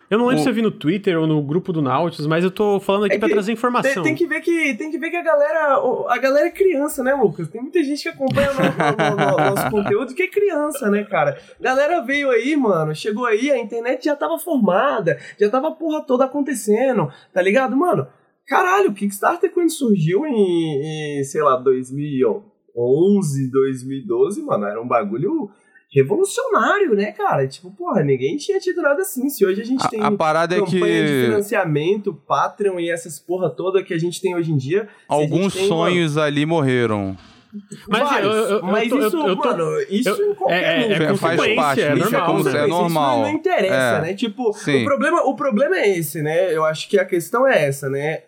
Eu 0.09 0.17
não 0.17 0.25
lembro 0.25 0.39
o... 0.39 0.43
se 0.43 0.49
eu 0.49 0.53
vi 0.53 0.61
no 0.61 0.71
Twitter 0.71 1.19
ou 1.19 1.27
no 1.27 1.41
grupo 1.41 1.73
do 1.73 1.81
Nautilus, 1.81 2.27
mas 2.27 2.43
eu 2.43 2.51
tô 2.51 2.79
falando 2.79 3.05
aqui 3.05 3.15
é 3.15 3.19
para 3.19 3.27
trazer 3.29 3.51
informação. 3.51 4.03
Tem, 4.03 4.03
tem, 4.03 4.15
que 4.15 4.25
ver 4.25 4.39
que 4.39 4.73
tem 4.75 4.89
que 4.89 4.97
ver 4.97 5.09
que 5.09 5.17
a 5.17 5.21
galera, 5.21 5.81
a 6.07 6.17
galera 6.17 6.47
é 6.47 6.51
criança, 6.51 7.03
né, 7.03 7.13
Lucas? 7.13 7.49
Tem 7.49 7.61
muita 7.61 7.83
gente 7.83 8.03
que 8.03 8.09
acompanha 8.09 8.49
o 8.51 9.55
nosso 9.55 9.69
conteúdo 9.69 10.15
que 10.15 10.23
é 10.23 10.27
criança, 10.27 10.89
né, 10.89 11.03
cara? 11.03 11.37
A 11.59 11.63
galera 11.63 12.01
veio 12.01 12.29
aí, 12.29 12.55
mano, 12.55 12.95
chegou 12.95 13.25
aí, 13.25 13.51
a 13.51 13.57
internet 13.59 14.05
já 14.05 14.15
tava 14.15 14.39
formada, 14.39 15.19
já 15.37 15.49
tava 15.49 15.67
a 15.67 15.71
porra 15.71 16.01
toda 16.01 16.23
acontecendo, 16.23 17.11
tá 17.33 17.41
ligado, 17.41 17.75
mano? 17.75 18.07
Caralho, 18.47 18.91
o 18.91 18.93
Kickstarter 18.93 19.51
quando 19.51 19.69
surgiu 19.69 20.25
em, 20.25 21.19
em 21.19 21.23
sei 21.25 21.41
lá, 21.41 21.57
2011, 21.57 23.51
2012, 23.51 24.41
mano, 24.41 24.65
era 24.65 24.81
um 24.81 24.87
bagulho 24.87 25.49
revolucionário, 25.93 26.95
né, 26.95 27.11
cara? 27.11 27.47
Tipo, 27.47 27.71
porra, 27.71 28.03
ninguém 28.03 28.37
tinha 28.37 28.59
tido 28.59 28.81
nada 28.81 29.01
assim. 29.01 29.29
Se 29.29 29.45
hoje 29.45 29.61
a 29.61 29.65
gente 29.65 29.87
tem 29.89 30.01
a, 30.01 30.11
parada 30.11 30.55
é 30.55 30.61
que... 30.61 30.71
de 30.71 31.25
financiamento, 31.25 32.13
Patreon 32.13 32.79
e 32.79 32.89
essas 32.89 33.19
porra 33.19 33.49
toda 33.49 33.83
que 33.83 33.93
a 33.93 33.97
gente 33.97 34.21
tem 34.21 34.35
hoje 34.35 34.51
em 34.51 34.57
dia. 34.57 34.87
Alguns 35.07 35.53
sonhos 35.53 36.15
uma... 36.15 36.25
ali 36.25 36.45
morreram. 36.45 37.17
Mas, 37.87 38.23
eu, 38.23 38.31
eu, 38.31 38.63
mas 38.63 38.91
eu, 38.91 39.07
isso, 39.07 39.17
mano, 39.17 39.81
isso 39.89 40.21
em 40.21 40.35
qualquer 40.35 40.63
é, 40.63 40.91
é, 40.91 41.03
é 41.03 41.15
faz 41.15 41.55
parte, 41.55 41.81
é 41.81 41.95
normal, 41.95 42.39
isso 42.39 42.49
é, 42.49 42.63
é 42.63 42.67
normal. 42.67 43.21
Isso 43.21 43.31
não 43.31 43.37
interessa, 43.37 44.01
né? 44.01 44.13
Tipo, 44.13 44.49
o 44.49 44.83
problema, 44.83 45.21
o 45.23 45.35
problema 45.35 45.77
é 45.77 45.97
esse, 45.97 46.21
né? 46.21 46.53
Eu 46.53 46.65
acho 46.65 46.89
que 46.89 46.99
a 46.99 47.05
questão 47.05 47.47
é 47.47 47.65
essa, 47.65 47.89
né? 47.89 48.23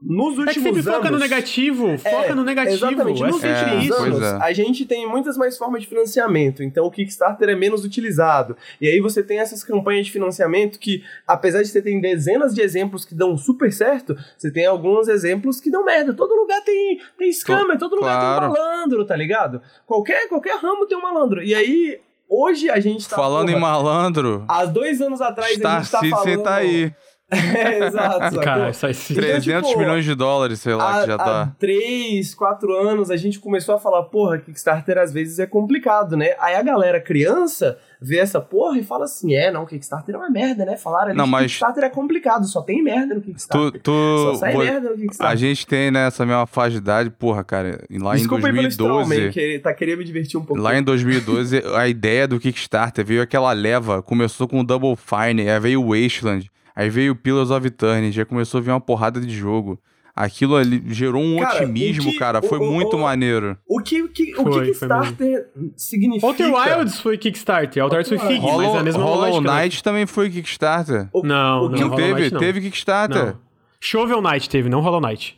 Nos 0.00 0.38
últimos 0.38 0.48
é 0.48 0.54
que 0.54 0.60
sempre 0.60 0.80
anos, 0.80 0.94
foca 0.94 1.10
no 1.10 1.18
negativo, 1.18 1.88
é, 1.88 1.98
foca 1.98 2.32
no 2.32 2.44
negativo. 2.44 2.76
Exatamente. 2.76 3.20
Nos 3.20 3.42
é 3.42 3.48
últimos 3.50 3.90
é, 3.90 4.00
anos, 4.00 4.22
é. 4.22 4.38
a 4.40 4.52
gente 4.52 4.86
tem 4.86 5.08
muitas 5.08 5.36
mais 5.36 5.58
formas 5.58 5.82
de 5.82 5.88
financiamento, 5.88 6.62
então 6.62 6.86
o 6.86 6.90
Kickstarter 6.90 7.48
é 7.48 7.56
menos 7.56 7.84
utilizado. 7.84 8.56
E 8.80 8.86
aí 8.86 9.00
você 9.00 9.24
tem 9.24 9.40
essas 9.40 9.64
campanhas 9.64 10.06
de 10.06 10.12
financiamento 10.12 10.78
que, 10.78 11.02
apesar 11.26 11.62
de 11.62 11.68
você 11.68 11.82
ter 11.82 12.00
dezenas 12.00 12.54
de 12.54 12.60
exemplos 12.60 13.04
que 13.04 13.12
dão 13.12 13.36
super 13.36 13.72
certo, 13.72 14.16
você 14.36 14.52
tem 14.52 14.66
alguns 14.66 15.08
exemplos 15.08 15.60
que 15.60 15.68
dão 15.68 15.84
merda. 15.84 16.14
Todo 16.14 16.32
lugar 16.32 16.62
tem, 16.62 17.00
tem 17.18 17.32
scammer, 17.32 17.76
todo 17.76 17.96
lugar 17.96 18.20
claro. 18.20 18.40
tem 18.40 18.48
um 18.48 18.52
malandro, 18.52 19.04
tá 19.04 19.16
ligado? 19.16 19.60
Qualquer, 19.84 20.28
qualquer 20.28 20.58
ramo 20.58 20.86
tem 20.86 20.96
um 20.96 21.02
malandro. 21.02 21.42
E 21.42 21.56
aí, 21.56 21.98
hoje 22.28 22.70
a 22.70 22.78
gente 22.78 23.08
tá... 23.08 23.16
Falando 23.16 23.46
porra, 23.46 23.58
em 23.58 23.60
malandro... 23.60 24.44
Há 24.46 24.64
dois 24.64 25.00
anos 25.00 25.20
atrás 25.20 25.60
a 25.60 25.80
gente 25.80 25.90
tá 25.90 26.00
falando... 26.04 26.42
tá 26.44 26.54
aí. 26.54 26.92
É, 27.30 27.86
exato. 27.86 28.40
Cara, 28.40 28.72
sai 28.72 28.94
sim. 28.94 29.14
300 29.14 29.46
então, 29.46 29.62
tipo, 29.62 29.78
milhões 29.80 30.04
de 30.04 30.14
dólares, 30.14 30.60
sei 30.60 30.74
lá, 30.74 30.98
há, 30.98 31.00
que 31.02 31.06
já 31.08 31.18
tá. 31.18 31.42
Há 31.42 31.46
3, 31.58 32.34
4 32.34 32.74
anos 32.74 33.10
a 33.10 33.16
gente 33.16 33.38
começou 33.38 33.74
a 33.74 33.78
falar, 33.78 34.04
porra, 34.04 34.38
Kickstarter 34.38 34.96
às 34.96 35.12
vezes 35.12 35.38
é 35.38 35.46
complicado, 35.46 36.16
né? 36.16 36.34
Aí 36.40 36.54
a 36.54 36.62
galera 36.62 37.00
criança 37.00 37.78
vê 38.00 38.18
essa 38.18 38.40
porra 38.40 38.78
e 38.78 38.82
fala 38.82 39.04
assim: 39.04 39.34
é, 39.34 39.50
não, 39.50 39.66
Kickstarter 39.66 40.14
é 40.14 40.18
uma 40.18 40.30
merda, 40.30 40.64
né? 40.64 40.76
Falaram 40.76 41.08
ali 41.08 41.18
não, 41.18 41.26
mas... 41.26 41.52
Kickstarter 41.52 41.84
é 41.84 41.90
complicado, 41.90 42.46
só 42.46 42.62
tem 42.62 42.82
merda 42.82 43.14
no 43.14 43.20
Kickstarter. 43.20 43.72
Tu, 43.72 43.78
tu... 43.80 44.32
Só 44.32 44.34
sai 44.36 44.56
merda 44.56 44.90
no 44.90 44.96
Kickstarter. 44.96 45.32
A 45.32 45.36
gente 45.36 45.66
tem, 45.66 45.90
né, 45.90 46.06
essa 46.06 46.24
mesma 46.24 46.46
fase 46.46 46.72
de 46.72 46.78
idade, 46.78 47.10
porra, 47.10 47.44
cara, 47.44 47.84
lá 47.90 48.14
Desculpa 48.14 48.48
em 48.48 48.54
2012. 48.54 49.14
Aí 49.14 49.30
que 49.30 49.58
tá 49.58 49.74
querendo 49.74 49.98
me 49.98 50.04
divertir 50.04 50.38
um 50.38 50.44
pouco. 50.44 50.62
Lá 50.62 50.76
em 50.78 50.82
2012, 50.82 51.62
a 51.76 51.86
ideia 51.86 52.26
do 52.26 52.40
Kickstarter 52.40 53.04
veio 53.04 53.20
aquela 53.20 53.52
leva, 53.52 54.02
começou 54.02 54.48
com 54.48 54.60
o 54.60 54.64
Double 54.64 54.96
Fine, 54.96 55.48
aí 55.48 55.60
veio 55.60 55.82
o 55.82 55.88
Wasteland. 55.90 56.50
Aí 56.78 56.88
veio 56.88 57.10
o 57.10 57.16
Pillars 57.16 57.50
of 57.50 57.66
Eternity, 57.66 58.14
já 58.14 58.24
começou 58.24 58.58
a 58.58 58.60
vir 58.60 58.70
uma 58.70 58.80
porrada 58.80 59.20
de 59.20 59.36
jogo. 59.36 59.80
Aquilo 60.14 60.54
ali 60.54 60.80
gerou 60.94 61.20
um 61.20 61.40
cara, 61.40 61.64
otimismo, 61.64 62.12
que, 62.12 62.18
cara. 62.18 62.40
Foi 62.40 62.56
o, 62.60 62.70
muito 62.70 62.96
o, 62.96 63.00
maneiro. 63.00 63.58
O 63.66 63.82
que, 63.82 64.06
que 64.06 64.32
o 64.38 64.44
foi, 64.44 64.66
Kickstarter 64.66 65.48
significa? 65.76 66.26
Outer 66.28 66.54
Wilds 66.54 67.00
foi 67.00 67.18
Kickstarter. 67.18 67.82
Outer 67.82 67.98
Wilds 67.98 68.08
foi 68.08 68.28
Fig, 68.28 68.40
Hollow, 68.40 68.62
mas 68.62 68.74
é 68.76 68.78
a 68.78 68.82
mesma 68.84 69.02
Hollow 69.02 69.16
lógica. 69.16 69.38
Hollow 69.38 69.54
né? 69.54 69.62
Knight 69.62 69.76
né? 69.76 69.82
também 69.82 70.06
foi 70.06 70.30
Kickstarter. 70.30 71.08
O, 71.12 71.26
não, 71.26 71.68
não, 71.68 71.78
não 71.80 71.96
teve, 71.96 72.30
não. 72.30 72.38
teve 72.38 72.60
Kickstarter. 72.60 73.26
Não. 73.26 73.40
Shovel 73.80 74.22
Knight 74.22 74.48
teve, 74.48 74.68
não 74.68 74.80
Hollow 74.80 75.00
Knight. 75.00 75.36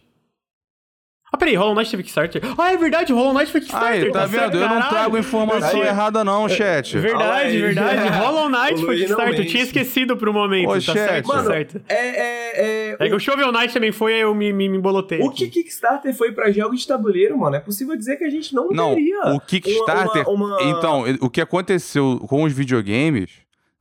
Ah, 1.33 1.37
peraí, 1.37 1.55
Hollow 1.55 1.77
Knight 1.77 1.91
teve 1.91 2.03
Kickstarter? 2.03 2.43
Ah, 2.59 2.73
é 2.73 2.77
verdade, 2.77 3.13
Hollow 3.13 3.33
Knight 3.33 3.53
foi 3.53 3.61
Kickstarter. 3.61 4.05
Aí, 4.05 4.13
tá, 4.13 4.21
tá 4.21 4.27
vendo? 4.27 4.57
Eu 4.57 4.69
não 4.69 4.89
trago 4.89 5.17
informação 5.17 5.81
errada 5.81 6.25
não, 6.25 6.49
chat. 6.49 6.99
Verdade, 6.99 7.57
verdade. 7.57 8.09
Hollow 8.19 8.49
Knight 8.49 8.85
foi 8.85 8.97
Kickstarter. 8.97 9.41
Eu 9.41 9.47
tinha 9.47 9.63
esquecido 9.63 10.17
pro 10.17 10.33
momento. 10.33 10.71
Ô, 10.71 10.75
tá 10.75 10.81
chat. 10.81 10.95
certo, 10.99 11.27
tá 11.29 11.35
Mano, 11.35 11.49
tá 11.49 11.55
certo. 11.55 11.83
É, 11.89 11.95
é, 11.95 12.91
é, 12.91 12.97
é 12.99 13.09
que 13.09 13.15
o 13.15 13.21
Shovel 13.21 13.53
Knight 13.53 13.73
também 13.73 13.93
foi, 13.93 14.15
eu 14.15 14.35
me, 14.35 14.53
me, 14.53 14.69
me 14.69 14.79
bolotei. 14.79 15.21
O 15.21 15.29
aqui. 15.29 15.49
que 15.49 15.63
Kickstarter 15.63 16.13
foi 16.15 16.33
pra 16.33 16.51
jogos 16.51 16.81
de 16.81 16.87
tabuleiro, 16.89 17.39
mano, 17.39 17.55
é 17.55 17.61
possível 17.61 17.97
dizer 17.97 18.17
que 18.17 18.25
a 18.25 18.31
gente 18.31 18.53
não, 18.53 18.69
não 18.71 18.95
teria. 18.95 19.33
o 19.33 19.41
Kickstarter... 19.41 20.29
Uma, 20.29 20.47
uma, 20.47 20.61
uma... 20.61 20.79
Então, 20.79 21.05
o 21.21 21.31
que 21.31 21.41
aconteceu 21.41 22.19
com 22.29 22.43
os 22.43 22.53
videogames 22.53 23.31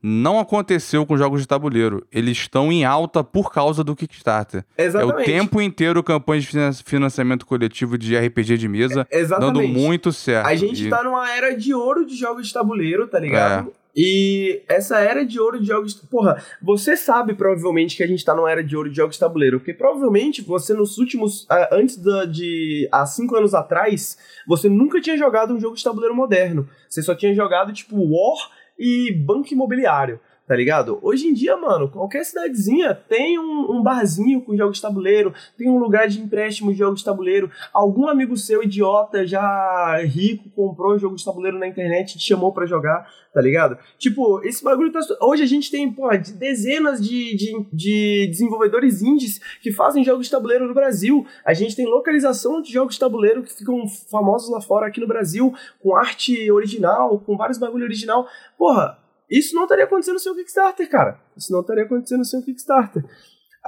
não 0.02 0.40
aconteceu 0.40 1.06
com 1.06 1.18
jogos 1.18 1.42
de 1.42 1.48
tabuleiro. 1.48 2.06
Eles 2.12 2.38
estão 2.38 2.72
em 2.72 2.86
alta 2.86 3.24
por 3.24 3.52
causa 3.52 3.84
do 3.84 3.96
Kickstarter. 3.96 4.64
Exatamente. 4.78 5.18
É 5.18 5.22
o 5.22 5.26
tempo 5.26 5.62
inteiro 5.62 6.02
campanha 6.04 6.42
de 6.42 6.84
financiamento 6.84 7.46
coletivo 7.46 7.98
de 7.98 8.18
RPG 8.18 8.58
de 8.58 8.68
mesa, 8.68 9.08
é, 9.12 9.24
dando 9.26 9.62
muito 9.62 10.12
certo. 10.12 10.48
A 10.48 10.56
gente 10.56 10.88
e... 10.88 10.90
tá 10.90 11.04
numa 11.04 11.30
era 11.32 11.56
de 11.56 11.74
ouro 11.74 12.06
de 12.06 12.16
jogos 12.16 12.48
de 12.48 12.54
tabuleiro, 12.54 13.08
tá 13.08 13.20
ligado? 13.20 13.70
É. 13.76 13.80
E 13.96 14.62
essa 14.70 15.00
era 15.00 15.26
de 15.26 15.40
ouro 15.40 15.60
de 15.60 15.66
jogos. 15.66 15.94
Porra, 15.94 16.42
você 16.62 16.96
sabe 16.96 17.34
provavelmente 17.34 17.98
que 17.98 18.04
a 18.04 18.08
gente 18.08 18.24
tá 18.24 18.34
numa 18.36 18.50
era 18.50 18.64
de 18.64 18.78
ouro 18.78 18.90
de 18.90 18.96
jogos 18.96 19.16
de 19.16 19.20
tabuleiro. 19.20 19.60
Porque 19.60 19.74
provavelmente 19.74 20.42
você, 20.42 20.74
nos 20.74 20.98
últimos. 20.98 21.46
Antes 21.72 21.98
da, 21.98 22.24
de. 22.24 22.88
há 22.92 23.06
cinco 23.06 23.36
anos 23.36 23.54
atrás, 23.54 24.18
você 24.48 24.70
nunca 24.70 25.02
tinha 25.02 25.18
jogado 25.18 25.54
um 25.54 25.60
jogo 25.60 25.76
de 25.76 25.84
tabuleiro 25.84 26.16
moderno. 26.16 26.70
Você 26.88 27.02
só 27.02 27.16
tinha 27.16 27.34
jogado, 27.34 27.74
tipo, 27.74 27.96
War 27.98 28.59
e 28.80 29.14
banco 29.14 29.54
imobiliário, 29.54 30.20
tá 30.50 30.56
ligado? 30.56 30.98
Hoje 31.04 31.28
em 31.28 31.34
dia, 31.34 31.56
mano, 31.56 31.88
qualquer 31.88 32.26
cidadezinha 32.26 32.96
tem 32.96 33.38
um, 33.38 33.68
um, 33.70 33.84
barzinho 33.84 34.42
com 34.42 34.58
jogos 34.58 34.78
de 34.78 34.82
tabuleiro, 34.82 35.32
tem 35.56 35.70
um 35.70 35.78
lugar 35.78 36.08
de 36.08 36.20
empréstimo 36.20 36.72
de 36.72 36.80
jogos 36.80 37.02
de 37.02 37.06
tabuleiro. 37.06 37.52
Algum 37.72 38.08
amigo 38.08 38.36
seu 38.36 38.64
idiota 38.64 39.28
já 39.28 40.02
rico 40.04 40.50
comprou 40.56 40.96
um 40.96 40.98
jogo 40.98 41.16
de 41.16 41.24
tabuleiro 41.24 41.60
na 41.60 41.68
internet 41.68 42.16
e 42.16 42.18
te 42.18 42.26
chamou 42.26 42.52
para 42.52 42.66
jogar, 42.66 43.08
tá 43.32 43.40
ligado? 43.40 43.78
Tipo, 44.00 44.44
esse 44.44 44.64
bagulho 44.64 44.92
tá. 44.92 45.02
Hoje 45.22 45.44
a 45.44 45.46
gente 45.46 45.70
tem, 45.70 45.92
pô, 45.92 46.10
dezenas 46.18 47.00
de, 47.00 47.36
de, 47.36 47.66
de 47.72 48.28
desenvolvedores 48.32 49.04
indies 49.04 49.40
que 49.62 49.72
fazem 49.72 50.04
jogos 50.04 50.26
de 50.26 50.32
tabuleiro 50.32 50.68
no 50.68 50.74
Brasil. 50.74 51.28
A 51.46 51.54
gente 51.54 51.76
tem 51.76 51.86
localização 51.86 52.60
de 52.60 52.74
jogos 52.74 52.96
de 52.96 53.00
tabuleiro 53.02 53.44
que 53.44 53.56
ficam 53.56 53.88
famosos 54.10 54.50
lá 54.50 54.60
fora 54.60 54.88
aqui 54.88 55.00
no 55.00 55.06
Brasil, 55.08 55.54
com 55.80 55.96
arte 55.96 56.52
original, 56.52 57.20
com 57.20 57.38
vários 57.38 57.60
bagulho 57.60 57.84
original. 57.84 58.26
Porra, 58.58 58.98
isso 59.30 59.56
não 59.56 59.64
estaria 59.64 59.86
acontecendo 59.86 60.20
sem 60.20 60.32
o 60.32 60.36
Kickstarter, 60.36 60.90
cara. 60.90 61.20
Isso 61.38 61.52
não 61.52 61.62
estaria 61.62 61.84
acontecendo 61.84 62.26
sem 62.26 62.40
o 62.40 62.44
Kickstarter. 62.44 63.04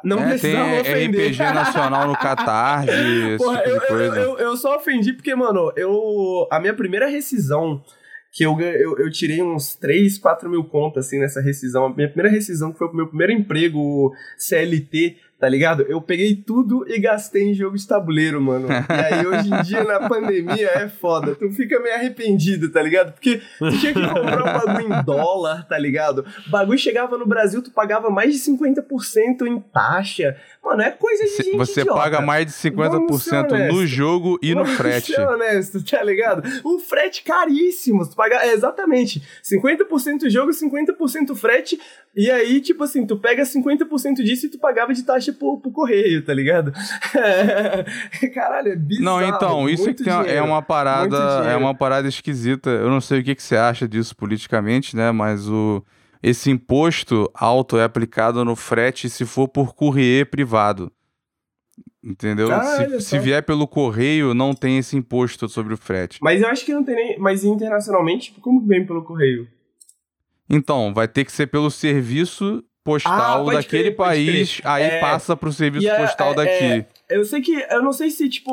Não 0.04 0.20
é, 0.20 0.30
precisava 0.30 0.70
tem 0.70 0.82
ofender. 0.82 1.32
RPG 1.32 1.54
nacional 1.54 2.08
no 2.08 2.18
Catar, 2.18 2.86
Porra, 3.38 3.58
tipo 3.62 3.70
eu, 3.70 4.00
eu, 4.00 4.16
eu, 4.16 4.38
eu, 4.40 4.58
só 4.58 4.78
ofendi 4.78 5.14
porque, 5.14 5.36
mano, 5.36 5.72
eu. 5.76 6.48
A 6.50 6.60
minha 6.60 6.74
primeira 6.74 7.08
rescisão 7.08 7.84
que 8.32 8.44
eu, 8.44 8.60
eu, 8.60 8.98
eu, 8.98 9.12
tirei 9.12 9.44
uns 9.44 9.76
3, 9.76 10.18
4 10.18 10.50
mil 10.50 10.64
contas, 10.64 11.08
assim, 11.08 11.20
nessa 11.20 11.42
rescisão. 11.42 11.86
A 11.86 11.94
minha 11.94 12.08
primeira 12.08 12.34
rescisão, 12.34 12.72
que 12.72 12.78
foi 12.78 12.88
o 12.88 12.96
meu 12.96 13.08
primeiro 13.08 13.34
emprego 13.34 14.12
CLT, 14.38 15.18
tá 15.41 15.49
ligado? 15.49 15.81
Eu 15.89 15.99
peguei 15.99 16.35
tudo 16.35 16.85
e 16.88 16.99
gastei 16.99 17.49
em 17.49 17.53
jogo 17.55 17.76
de 17.76 17.88
tabuleiro, 17.88 18.39
mano. 18.39 18.68
E 18.69 18.93
aí, 18.93 19.26
hoje 19.26 19.51
em 19.51 19.63
dia, 19.63 19.84
na 19.84 20.07
pandemia, 20.07 20.69
é 20.76 20.88
foda. 20.88 21.34
Tu 21.34 21.49
fica 21.49 21.80
meio 21.80 21.95
arrependido, 21.95 22.72
tá 22.72 22.80
ligado? 22.80 23.11
Porque 23.13 23.41
tu 23.57 23.80
tinha 23.80 23.91
que 23.91 24.07
comprar 24.07 24.39
um 24.39 24.68
bagulho 24.68 24.93
em 24.93 25.03
dólar, 25.03 25.68
tá 25.68 25.80
ligado? 25.80 26.23
O 26.45 26.51
bagulho 26.51 26.77
chegava 26.77 27.18
no 27.18 27.26
Brasil, 27.26 27.59
tu 27.63 27.72
pagava 27.72 28.11
mais 28.11 28.35
de 28.35 28.39
50% 28.51 29.47
em 29.47 29.59
taxa. 29.59 30.38
Mano, 30.63 30.84
é 30.84 30.91
coisa 30.91 31.23
de 31.23 31.38
gente 31.43 31.57
Você 31.57 31.81
idiota. 31.81 31.99
paga 31.99 32.22
mais 32.22 32.45
de 32.45 32.51
50% 32.51 33.68
no 33.72 33.88
jogo 33.88 34.38
e 34.43 34.53
Vamos 34.53 34.69
no 34.69 34.76
frete. 34.76 35.13
Ser 35.13 35.27
honesto, 35.27 35.84
tá 35.84 36.03
ligado? 36.03 36.43
O 36.63 36.77
frete 36.77 37.23
caríssimo. 37.23 38.07
Tu 38.07 38.15
paga, 38.15 38.45
é, 38.45 38.53
exatamente, 38.53 39.23
50% 39.43 40.30
jogo, 40.30 40.51
50% 40.51 41.35
frete. 41.35 41.80
E 42.15 42.30
aí, 42.30 42.61
tipo 42.61 42.84
assim, 42.84 43.07
tu 43.07 43.18
pega 43.18 43.41
50% 43.41 44.15
disso 44.18 44.45
e 44.45 44.49
tu 44.49 44.59
pagava 44.59 44.93
de 44.93 45.01
taxa 45.01 45.31
pro, 45.34 45.60
pro 45.60 45.72
correio, 45.72 46.24
tá 46.24 46.34
ligado? 46.34 46.72
Caralho, 48.34 48.70
é 48.70 48.76
bizarro. 48.76 49.06
Não, 49.06 49.22
então, 49.28 49.70
isso 49.70 49.90
é, 49.90 49.94
dinheiro, 49.94 50.30
é 50.30 50.41
uma 50.41 50.62
parada, 50.62 51.18
é 51.48 51.56
uma 51.56 51.76
parada 51.76 52.08
esquisita. 52.08 52.70
Eu 52.70 52.90
não 52.90 53.02
sei 53.02 53.20
o 53.20 53.24
que, 53.24 53.36
que 53.36 53.44
você 53.44 53.56
acha 53.56 53.88
disso 53.88 54.16
politicamente, 54.16 54.95
né? 54.95 55.12
Mas 55.12 55.48
o 55.48 55.84
esse 56.24 56.52
imposto 56.52 57.30
alto 57.34 57.78
é 57.78 57.84
aplicado 57.84 58.45
no 58.45 58.56
frete 58.56 59.10
se 59.10 59.26
for 59.26 59.48
por 59.48 59.74
courrier 59.74 60.30
privado. 60.30 60.91
Entendeu? 62.03 62.52
Ah, 62.52 62.64
se, 62.64 63.02
se, 63.02 63.20
vier 63.20 63.44
pelo 63.44 63.68
correio, 63.68 64.34
não 64.34 64.53
tem 64.53 64.78
esse 64.80 64.98
imposto 64.98 65.48
sobre 65.48 65.74
o 65.74 65.78
frete. 65.78 66.20
Mas 66.22 66.41
eu 66.41 66.48
acho 66.48 66.66
que 66.66 66.74
não 66.74 66.84
tem 66.84 66.95
nem. 66.95 67.20
Mas 67.20 67.44
internacionalmente, 67.44 68.34
como 68.41 68.60
vem 68.66 68.86
pelo 68.86 69.03
correio? 69.03 69.48
Então, 70.49 70.94
vai 70.94 71.08
ter 71.08 71.24
que 71.24 71.32
ser 71.32 71.48
pelo 71.48 71.70
serviço 71.70 72.64
postal 72.84 73.48
ah, 73.49 73.53
daquele 73.53 73.84
crer, 73.84 73.95
país, 73.95 74.60
aí 74.64 74.84
é... 74.84 74.99
passa 74.99 75.36
pro 75.36 75.53
serviço 75.53 75.88
é, 75.88 75.99
postal 75.99 76.32
é, 76.32 76.36
daqui. 76.36 76.64
É, 76.64 76.86
eu 77.12 77.24
sei 77.26 77.41
que. 77.41 77.53
Eu 77.70 77.84
não 77.84 77.91
sei 77.91 78.10
se, 78.10 78.28
tipo, 78.30 78.52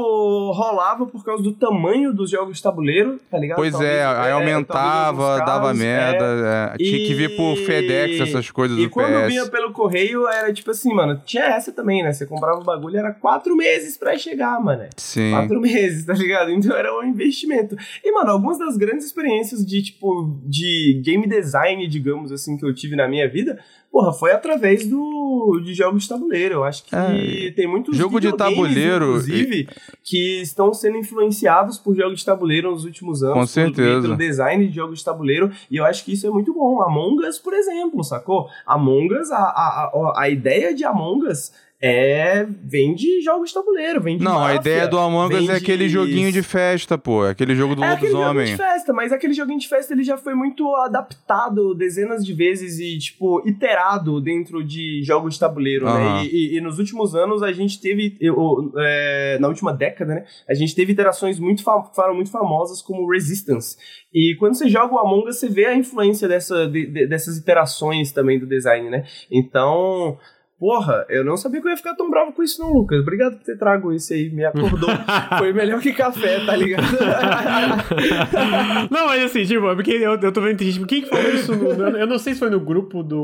rolava 0.52 1.06
por 1.06 1.24
causa 1.24 1.42
do 1.42 1.52
tamanho 1.52 2.12
dos 2.12 2.30
jogos 2.30 2.56
de 2.56 2.62
tabuleiro, 2.62 3.18
tá 3.30 3.38
ligado? 3.38 3.56
Pois 3.56 3.72
talvez, 3.72 3.92
é, 3.92 4.04
aí 4.04 4.28
é, 4.28 4.32
aumentava, 4.32 5.38
casos, 5.38 5.46
dava 5.46 5.74
merda. 5.74 6.74
É, 6.74 6.76
tinha 6.76 7.06
que 7.06 7.14
vir 7.14 7.36
por 7.36 7.56
FedEx, 7.56 8.20
essas 8.20 8.50
coisas 8.50 8.76
e 8.76 8.82
do 8.82 8.88
PS. 8.88 8.90
E 8.90 8.92
quando 8.92 9.26
vinha 9.28 9.46
pelo 9.46 9.72
correio, 9.72 10.26
era 10.28 10.52
tipo 10.52 10.72
assim, 10.72 10.92
mano, 10.92 11.22
tinha 11.24 11.44
essa 11.44 11.72
também, 11.72 12.02
né? 12.02 12.12
Você 12.12 12.26
comprava 12.26 12.60
o 12.60 12.64
bagulho, 12.64 12.98
era 12.98 13.12
quatro 13.12 13.56
meses 13.56 13.96
pra 13.96 14.18
chegar, 14.18 14.60
mano. 14.60 14.88
Sim. 14.96 15.30
Quatro 15.30 15.60
meses, 15.60 16.04
tá 16.04 16.12
ligado? 16.12 16.50
Então 16.50 16.76
era 16.76 16.92
um 16.98 17.04
investimento. 17.04 17.76
E, 18.04 18.12
mano, 18.12 18.32
algumas 18.32 18.58
das 18.58 18.76
grandes 18.76 19.06
experiências 19.06 19.64
de, 19.64 19.82
tipo, 19.82 20.36
de 20.44 21.00
game 21.04 21.26
design, 21.26 21.86
digamos 21.86 22.32
assim, 22.32 22.56
que 22.56 22.66
eu 22.66 22.74
tive 22.74 22.96
na 22.96 23.06
minha 23.06 23.28
vida 23.28 23.58
porra, 23.90 24.12
foi 24.12 24.32
através 24.32 24.86
do, 24.86 25.60
de 25.64 25.74
jogos 25.74 26.04
de 26.04 26.08
tabuleiro. 26.08 26.56
Eu 26.56 26.64
acho 26.64 26.84
que 26.84 26.94
é, 26.94 27.50
tem 27.52 27.66
muitos 27.66 27.96
jogo 27.96 28.20
de 28.20 28.34
tabuleiro, 28.36 29.06
inclusive, 29.06 29.60
e... 29.60 29.68
que 30.02 30.42
estão 30.42 30.72
sendo 30.72 30.96
influenciados 30.98 31.78
por 31.78 31.96
jogos 31.96 32.20
de 32.20 32.24
tabuleiro 32.24 32.70
nos 32.70 32.84
últimos 32.84 33.22
anos. 33.22 33.34
Com 33.34 33.46
certeza. 33.46 34.02
Pelo 34.02 34.16
design 34.16 34.66
de 34.66 34.74
jogos 34.74 35.00
de 35.00 35.04
tabuleiro. 35.04 35.50
E 35.70 35.76
eu 35.76 35.84
acho 35.84 36.04
que 36.04 36.12
isso 36.12 36.26
é 36.26 36.30
muito 36.30 36.52
bom. 36.54 36.82
Among 36.82 37.26
Us, 37.26 37.38
por 37.38 37.54
exemplo, 37.54 38.02
sacou? 38.04 38.48
Among 38.66 39.12
Us, 39.14 39.30
a, 39.30 39.36
a, 39.36 39.90
a, 39.92 40.22
a 40.22 40.28
ideia 40.28 40.74
de 40.74 40.84
Among 40.84 41.26
Us 41.26 41.52
é 41.80 42.44
vem 42.64 42.94
de 42.94 43.20
jogos 43.22 43.50
de 43.50 43.54
tabuleiro, 43.54 44.00
vem 44.00 44.18
de 44.18 44.24
Não, 44.24 44.40
máfia, 44.40 44.52
a 44.52 44.60
ideia 44.60 44.88
do 44.88 44.98
Among 44.98 45.32
Us 45.34 45.48
é 45.48 45.54
aquele 45.54 45.88
joguinho 45.88 46.32
de 46.32 46.42
festa, 46.42 46.98
pô, 46.98 47.24
é 47.24 47.30
aquele 47.30 47.54
jogo 47.54 47.76
do 47.76 47.84
é 47.84 47.90
lobisomem. 47.90 48.20
É 48.20 48.24
aquele 48.24 48.46
joguinho 48.46 48.56
de 48.56 48.56
festa, 48.56 48.92
mas 48.92 49.12
aquele 49.12 49.32
joguinho 49.32 49.58
de 49.60 49.68
festa 49.68 49.92
ele 49.94 50.02
já 50.02 50.16
foi 50.16 50.34
muito 50.34 50.74
adaptado 50.74 51.74
dezenas 51.74 52.26
de 52.26 52.34
vezes 52.34 52.80
e, 52.80 52.98
tipo, 52.98 53.46
iterado 53.48 54.20
dentro 54.20 54.64
de 54.64 55.02
jogos 55.04 55.34
de 55.34 55.40
tabuleiro, 55.40 55.86
uhum. 55.86 55.94
né? 55.94 56.24
E, 56.24 56.54
e, 56.54 56.58
e, 56.58 56.60
nos 56.60 56.80
últimos 56.80 57.14
anos 57.14 57.44
a 57.44 57.52
gente 57.52 57.80
teve, 57.80 58.16
eu, 58.20 58.72
é, 58.76 59.38
na 59.40 59.46
última 59.46 59.72
década, 59.72 60.16
né? 60.16 60.24
A 60.48 60.54
gente 60.54 60.74
teve 60.74 60.92
iterações 60.92 61.38
muito, 61.38 61.62
foram 61.62 62.14
muito 62.14 62.30
famosas 62.30 62.82
como 62.82 63.08
Resistance. 63.08 63.76
E 64.12 64.34
quando 64.40 64.54
você 64.54 64.68
joga 64.68 64.94
o 64.94 64.98
Among 64.98 65.28
Us, 65.28 65.38
você 65.38 65.48
vê 65.48 65.66
a 65.66 65.76
influência 65.76 66.26
dessa, 66.26 66.66
de, 66.66 66.86
de, 66.86 67.06
dessas 67.06 67.36
iterações 67.38 68.10
também 68.10 68.36
do 68.36 68.46
design, 68.46 68.90
né? 68.90 69.04
Então... 69.30 70.18
Porra, 70.58 71.06
eu 71.08 71.24
não 71.24 71.36
sabia 71.36 71.60
que 71.60 71.68
eu 71.68 71.70
ia 71.70 71.76
ficar 71.76 71.94
tão 71.94 72.10
bravo 72.10 72.32
com 72.32 72.42
isso, 72.42 72.60
não, 72.60 72.72
Lucas. 72.72 73.00
Obrigado 73.00 73.36
por 73.36 73.44
ter 73.44 73.56
trago 73.56 73.92
isso 73.92 74.12
aí, 74.12 74.28
me 74.28 74.44
acordou. 74.44 74.90
Foi 75.38 75.52
melhor 75.52 75.80
que 75.80 75.92
café, 75.92 76.44
tá 76.44 76.56
ligado? 76.56 76.82
não, 78.90 79.06
mas 79.06 79.22
assim, 79.22 79.44
tipo, 79.44 79.72
porque 79.76 79.92
eu, 79.92 80.18
eu 80.18 80.32
tô 80.32 80.40
vendo 80.40 80.60
gente, 80.60 80.84
quem 80.86 81.02
que 81.02 81.08
falou 81.08 81.30
isso? 81.30 81.54
No, 81.54 81.96
eu 81.96 82.08
não 82.08 82.18
sei 82.18 82.34
se 82.34 82.40
foi 82.40 82.50
no 82.50 82.58
grupo 82.58 83.04
do, 83.04 83.22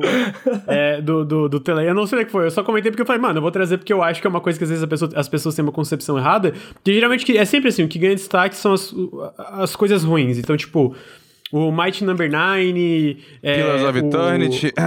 é, 0.68 1.00
do, 1.00 1.24
do, 1.24 1.48
do 1.48 1.58
Tele, 1.58 1.88
eu 1.88 1.94
não 1.94 2.06
sei 2.06 2.22
o 2.22 2.24
que 2.24 2.30
foi. 2.30 2.46
Eu 2.46 2.50
só 2.52 2.62
comentei 2.62 2.92
porque 2.92 3.02
eu 3.02 3.06
falei, 3.06 3.20
mano, 3.20 3.38
eu 3.38 3.42
vou 3.42 3.50
trazer 3.50 3.78
porque 3.78 3.92
eu 3.92 4.00
acho 4.00 4.20
que 4.20 4.28
é 4.28 4.30
uma 4.30 4.40
coisa 4.40 4.56
que 4.56 4.64
às 4.64 4.70
vezes 4.70 4.86
pessoa, 4.86 5.10
as 5.16 5.28
pessoas 5.28 5.56
têm 5.56 5.64
uma 5.64 5.72
concepção 5.72 6.16
errada. 6.16 6.52
Que 6.84 6.94
geralmente 6.94 7.36
é 7.36 7.44
sempre 7.44 7.70
assim, 7.70 7.82
o 7.82 7.88
que 7.88 7.98
ganha 7.98 8.14
destaque 8.14 8.54
são 8.54 8.72
as, 8.72 8.94
as 9.36 9.74
coisas 9.74 10.04
ruins. 10.04 10.38
Então, 10.38 10.56
tipo. 10.56 10.94
O 11.54 11.70
Might 11.70 12.02
Number 12.02 12.28
9. 12.28 13.16
É, 13.40 13.54
Pillars 13.54 13.84
of 13.84 14.00
o... 14.00 14.08
Eternity. 14.08 14.72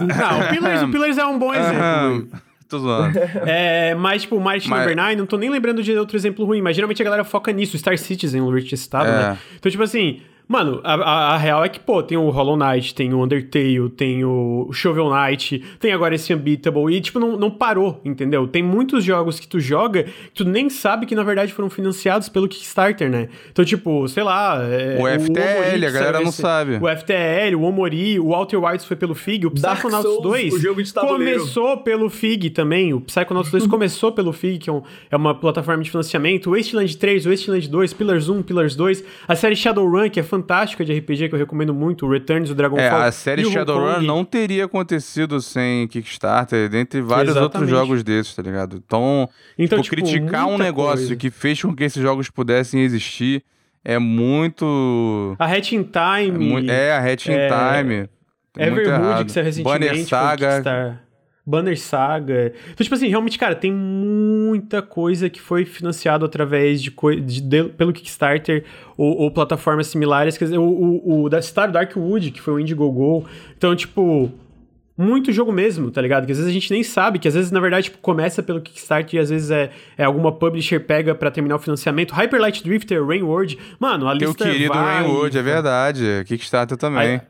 não, 0.00 0.40
o 0.40 0.48
Pillars, 0.50 0.82
o 0.82 0.88
Pillars 0.90 1.16
é 1.16 1.24
um 1.24 1.38
bom 1.38 1.54
exemplo. 1.54 2.28
Tô 2.68 2.78
zoando. 2.78 3.18
É, 3.46 3.94
mas, 3.94 4.20
tipo, 4.20 4.36
o 4.36 4.38
Might 4.38 4.68
mas... 4.68 4.80
Number 4.80 4.94
9, 4.94 5.16
não 5.16 5.24
tô 5.24 5.38
nem 5.38 5.48
lembrando 5.48 5.82
de 5.82 5.96
outro 5.96 6.14
exemplo 6.14 6.44
ruim, 6.44 6.60
mas 6.60 6.76
geralmente 6.76 7.00
a 7.00 7.04
galera 7.06 7.24
foca 7.24 7.50
nisso. 7.52 7.78
Star 7.78 7.96
Citizen, 7.96 8.42
o 8.42 8.50
Rich 8.50 8.74
Estado, 8.74 9.08
é. 9.08 9.12
né? 9.12 9.38
Então, 9.58 9.72
tipo 9.72 9.82
assim, 9.82 10.20
Mano, 10.48 10.80
a, 10.82 10.94
a, 10.94 11.34
a, 11.34 11.36
real 11.36 11.62
é 11.62 11.68
que, 11.68 11.78
pô, 11.78 12.02
tem 12.02 12.16
o 12.16 12.30
Hollow 12.30 12.56
Knight, 12.56 12.94
tem 12.94 13.12
o 13.12 13.22
Undertale, 13.22 13.90
tem 13.90 14.24
o 14.24 14.70
Shovel 14.72 15.10
Knight, 15.10 15.62
tem 15.78 15.92
agora 15.92 16.14
esse 16.14 16.32
Unbeatable, 16.32 16.96
e, 16.96 17.02
tipo, 17.02 17.20
não, 17.20 17.36
não 17.36 17.50
parou, 17.50 18.00
entendeu? 18.02 18.48
Tem 18.48 18.62
muitos 18.62 19.04
jogos 19.04 19.38
que 19.38 19.46
tu 19.46 19.60
joga 19.60 20.04
que 20.04 20.32
tu 20.32 20.46
nem 20.46 20.70
sabe 20.70 21.04
que, 21.04 21.14
na 21.14 21.22
verdade, 21.22 21.52
foram 21.52 21.68
financiados 21.68 22.30
pelo 22.30 22.48
Kickstarter, 22.48 23.10
né? 23.10 23.28
Então, 23.52 23.62
tipo, 23.62 24.08
sei 24.08 24.22
lá... 24.22 24.58
É, 24.62 24.96
o, 24.98 25.02
o 25.02 25.20
FTL, 25.20 25.40
Omori, 25.40 25.86
a 25.86 25.90
galera 25.90 26.20
não 26.20 26.32
sabe. 26.32 26.76
O 26.76 26.96
FTL, 26.96 27.54
o 27.54 27.62
Omori, 27.62 28.18
o 28.18 28.28
Walter 28.28 28.56
Wilds 28.56 28.86
foi 28.86 28.96
pelo 28.96 29.14
FIG, 29.14 29.46
o 29.46 29.50
Psychonauts 29.50 30.02
Souls, 30.02 30.22
2 30.22 30.54
o 30.54 30.58
jogo 30.58 30.82
de 30.82 30.94
começou 30.94 31.76
pelo 31.78 32.08
FIG 32.08 32.48
também, 32.48 32.94
o 32.94 33.02
Psychonauts 33.02 33.50
2 33.50 33.66
começou 33.68 34.12
pelo 34.12 34.32
FIG, 34.32 34.58
que 34.58 34.70
é, 34.70 34.72
um, 34.72 34.82
é 35.10 35.16
uma 35.16 35.34
plataforma 35.34 35.82
de 35.82 35.90
financiamento, 35.90 36.50
o 36.50 36.56
Wasteland 36.56 36.96
3, 36.96 37.26
o 37.26 37.30
Wasteland 37.30 37.68
2, 37.68 37.92
Pillars 37.92 38.28
1, 38.30 38.42
Pillars 38.44 38.74
2, 38.74 39.04
a 39.28 39.36
série 39.36 39.54
Shadowrun, 39.54 40.08
que 40.08 40.18
é 40.18 40.22
fantástica 40.38 40.84
de 40.84 40.96
RPG 40.96 41.28
que 41.28 41.34
eu 41.34 41.38
recomendo 41.38 41.74
muito, 41.74 42.06
o 42.06 42.10
Returns 42.10 42.48
do 42.48 42.54
Dragonfall. 42.54 42.84
É, 42.84 43.06
a 43.06 43.12
série 43.12 43.44
Shadowrun 43.50 44.02
não 44.02 44.24
teria 44.24 44.64
acontecido 44.64 45.40
sem 45.40 45.86
Kickstarter, 45.88 46.68
dentre 46.68 47.00
vários 47.00 47.36
Exatamente. 47.36 47.56
outros 47.56 47.70
jogos 47.70 48.02
desses, 48.02 48.34
tá 48.34 48.42
ligado? 48.42 48.82
Então, 48.84 49.28
então 49.58 49.80
tipo, 49.82 49.96
tipo, 49.96 50.08
criticar 50.08 50.46
um 50.46 50.56
negócio 50.56 51.06
coisa. 51.06 51.16
que 51.16 51.30
fez 51.30 51.60
com 51.60 51.74
que 51.74 51.84
esses 51.84 52.02
jogos 52.02 52.30
pudessem 52.30 52.82
existir 52.82 53.42
é 53.84 53.98
muito. 53.98 55.36
A 55.38 55.46
Hatching 55.46 55.84
Time. 55.84 56.68
É, 56.70 56.88
é 56.88 56.92
a 56.92 56.98
Hatching 56.98 57.32
é... 57.32 57.48
Time. 57.48 58.08
Everwood, 58.56 59.24
que 59.24 59.32
saiu 59.32 59.44
recentemente. 59.44 59.88
Banner 59.88 60.06
Saga. 60.06 61.07
Banner 61.48 61.78
Saga. 61.78 62.52
Então, 62.70 62.84
tipo 62.84 62.94
assim, 62.94 63.08
realmente, 63.08 63.38
cara, 63.38 63.54
tem 63.54 63.72
muita 63.72 64.82
coisa 64.82 65.30
que 65.30 65.40
foi 65.40 65.64
financiado 65.64 66.26
através 66.26 66.82
de, 66.82 66.94
de, 67.24 67.40
de 67.40 67.64
pelo 67.70 67.90
Kickstarter 67.90 68.64
ou, 68.98 69.16
ou, 69.16 69.30
plataformas 69.30 69.86
similares. 69.86 70.36
Quer 70.36 70.44
dizer, 70.44 70.58
o, 70.58 70.62
o, 70.62 71.22
o 71.24 71.28
da 71.30 71.40
Star 71.40 71.72
Darkwood, 71.72 72.32
que 72.32 72.40
foi 72.40 72.52
o 72.52 72.60
Indiegogo. 72.60 73.26
Então, 73.56 73.74
tipo, 73.74 74.30
muito 74.94 75.32
jogo 75.32 75.50
mesmo, 75.50 75.90
tá 75.90 76.02
ligado? 76.02 76.26
Que 76.26 76.32
às 76.32 76.38
vezes 76.38 76.50
a 76.50 76.52
gente 76.52 76.70
nem 76.70 76.82
sabe, 76.82 77.18
que 77.18 77.26
às 77.26 77.34
vezes, 77.34 77.50
na 77.50 77.60
verdade, 77.60 77.84
tipo, 77.84 77.98
começa 77.98 78.42
pelo 78.42 78.60
Kickstarter 78.60 79.18
e 79.18 79.18
às 79.18 79.30
vezes 79.30 79.50
é, 79.50 79.70
é 79.96 80.04
alguma 80.04 80.30
publisher 80.30 80.80
pega 80.80 81.14
para 81.14 81.30
terminar 81.30 81.56
o 81.56 81.58
financiamento. 81.58 82.12
Hyper 82.12 82.38
Light 82.38 82.62
Drifter, 82.62 83.06
Rainward, 83.06 83.58
mano, 83.80 84.06
a 84.06 84.18
Teu 84.18 84.28
lista 84.28 84.44
querido 84.44 84.74
vai... 84.74 85.02
Rainward, 85.02 85.38
é 85.38 85.42
verdade. 85.42 86.24
Kickstarter 86.26 86.76
também. 86.76 87.00
Aí, 87.00 87.20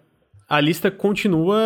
a 0.48 0.60
lista 0.60 0.90
continua 0.90 1.60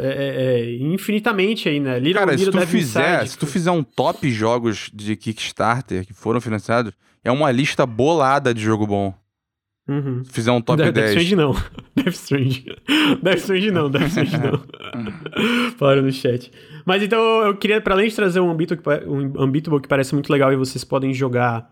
é, 0.00 0.06
é, 0.06 0.60
é, 0.60 0.76
infinitamente 0.76 1.68
aí, 1.68 1.80
né? 1.80 1.98
Little, 1.98 2.20
Cara, 2.20 2.36
Little 2.36 2.52
se 2.52 2.66
tu, 2.66 2.66
fizer, 2.66 3.14
Inside, 3.14 3.30
se 3.30 3.38
tu 3.38 3.46
fizer 3.46 3.70
um 3.72 3.82
top 3.82 4.30
jogos 4.30 4.90
de 4.94 5.16
Kickstarter 5.16 6.06
que 6.06 6.12
foram 6.12 6.40
financiados, 6.40 6.92
é 7.24 7.32
uma 7.32 7.50
lista 7.50 7.84
bolada 7.84 8.54
de 8.54 8.62
jogo 8.62 8.86
bom. 8.86 9.12
Uhum. 9.88 10.22
Se 10.24 10.32
fizer 10.32 10.52
um 10.52 10.60
top 10.60 10.80
Death 10.80 10.94
10. 10.94 11.04
Death 11.04 11.22
Strange 11.22 11.36
não. 11.36 11.52
Death 11.96 12.14
Strange. 12.14 12.64
Death 13.20 13.38
Strange 13.38 13.70
não, 13.72 13.90
Death 13.90 14.06
Strange 14.06 14.38
não. 14.38 14.62
Falaram 15.76 16.02
no 16.02 16.12
chat. 16.12 16.52
Mas 16.86 17.02
então 17.02 17.20
eu 17.44 17.56
queria, 17.56 17.80
para 17.80 17.94
além 17.94 18.08
de 18.08 18.14
trazer 18.14 18.38
um 18.38 18.52
Unbeatable, 18.52 19.08
um 19.08 19.42
Unbeatable 19.42 19.80
que 19.80 19.88
parece 19.88 20.14
muito 20.14 20.32
legal 20.32 20.52
e 20.52 20.56
vocês 20.56 20.84
podem 20.84 21.12
jogar 21.12 21.68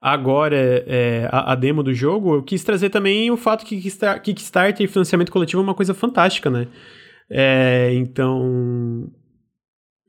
agora 0.00 0.56
é, 0.86 1.28
a, 1.30 1.52
a, 1.52 1.54
demo 1.54 1.82
do 1.82 1.92
jogo, 1.92 2.36
eu 2.36 2.42
quis 2.42 2.64
trazer 2.64 2.88
também 2.88 3.30
o 3.30 3.36
fato 3.36 3.66
que 3.66 3.80
Kickstarter 3.80 4.84
e 4.84 4.88
financiamento 4.88 5.30
coletivo 5.30 5.60
é 5.60 5.64
uma 5.64 5.74
coisa 5.74 5.92
fantástica, 5.92 6.48
né? 6.48 6.66
É, 7.28 7.92
então, 7.94 9.10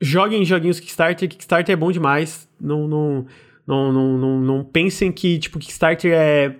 joguem 0.00 0.44
joguinhos 0.44 0.80
Kickstarter, 0.80 1.28
Kickstarter 1.28 1.72
é 1.72 1.76
bom 1.76 1.92
demais. 1.92 2.48
Não, 2.60 2.88
não, 2.88 3.26
não, 3.66 3.92
não, 3.92 4.18
não, 4.18 4.40
não 4.40 4.64
pensem 4.64 5.12
que, 5.12 5.38
tipo, 5.38 5.58
Kickstarter 5.58 6.12
é 6.12 6.56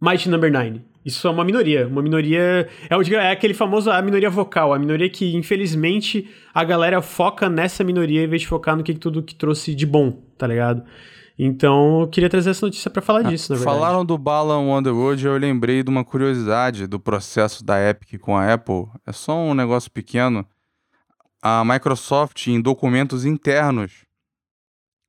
Mighty 0.00 0.28
Number 0.28 0.52
9. 0.52 0.82
Isso 1.04 1.26
é 1.26 1.30
uma 1.30 1.44
minoria. 1.44 1.86
Uma 1.86 2.02
minoria. 2.02 2.68
É, 2.88 2.96
o, 2.96 3.02
é 3.02 3.30
aquele 3.32 3.54
famoso 3.54 3.90
a 3.90 4.00
minoria 4.02 4.30
vocal. 4.30 4.72
A 4.72 4.78
minoria 4.78 5.08
que, 5.08 5.34
infelizmente, 5.34 6.28
a 6.54 6.62
galera 6.62 7.00
foca 7.02 7.48
nessa 7.48 7.82
minoria 7.82 8.22
em 8.22 8.28
vez 8.28 8.42
de 8.42 8.48
focar 8.48 8.76
no 8.76 8.84
que 8.84 8.94
tudo 8.94 9.22
que 9.22 9.34
trouxe 9.34 9.74
de 9.74 9.86
bom, 9.86 10.12
tá 10.36 10.46
ligado? 10.46 10.84
Então, 11.38 12.02
eu 12.02 12.08
queria 12.08 12.28
trazer 12.28 12.50
essa 12.50 12.66
notícia 12.66 12.90
para 12.90 13.00
falar 13.02 13.20
ah, 13.20 13.30
disso, 13.30 13.52
na 13.52 13.58
verdade. 13.58 13.78
Falaram 13.78 14.04
do 14.04 14.18
Balan 14.18 14.60
Wonderworld, 14.60 15.24
eu 15.24 15.36
lembrei 15.36 15.82
de 15.82 15.90
uma 15.90 16.04
curiosidade 16.04 16.86
do 16.86 17.00
processo 17.00 17.64
da 17.64 17.78
Epic 17.88 18.20
com 18.20 18.36
a 18.36 18.52
Apple. 18.52 18.86
É 19.06 19.12
só 19.12 19.36
um 19.36 19.54
negócio 19.54 19.90
pequeno. 19.90 20.46
A 21.42 21.64
Microsoft, 21.64 22.46
em 22.46 22.60
documentos 22.60 23.24
internos 23.24 24.04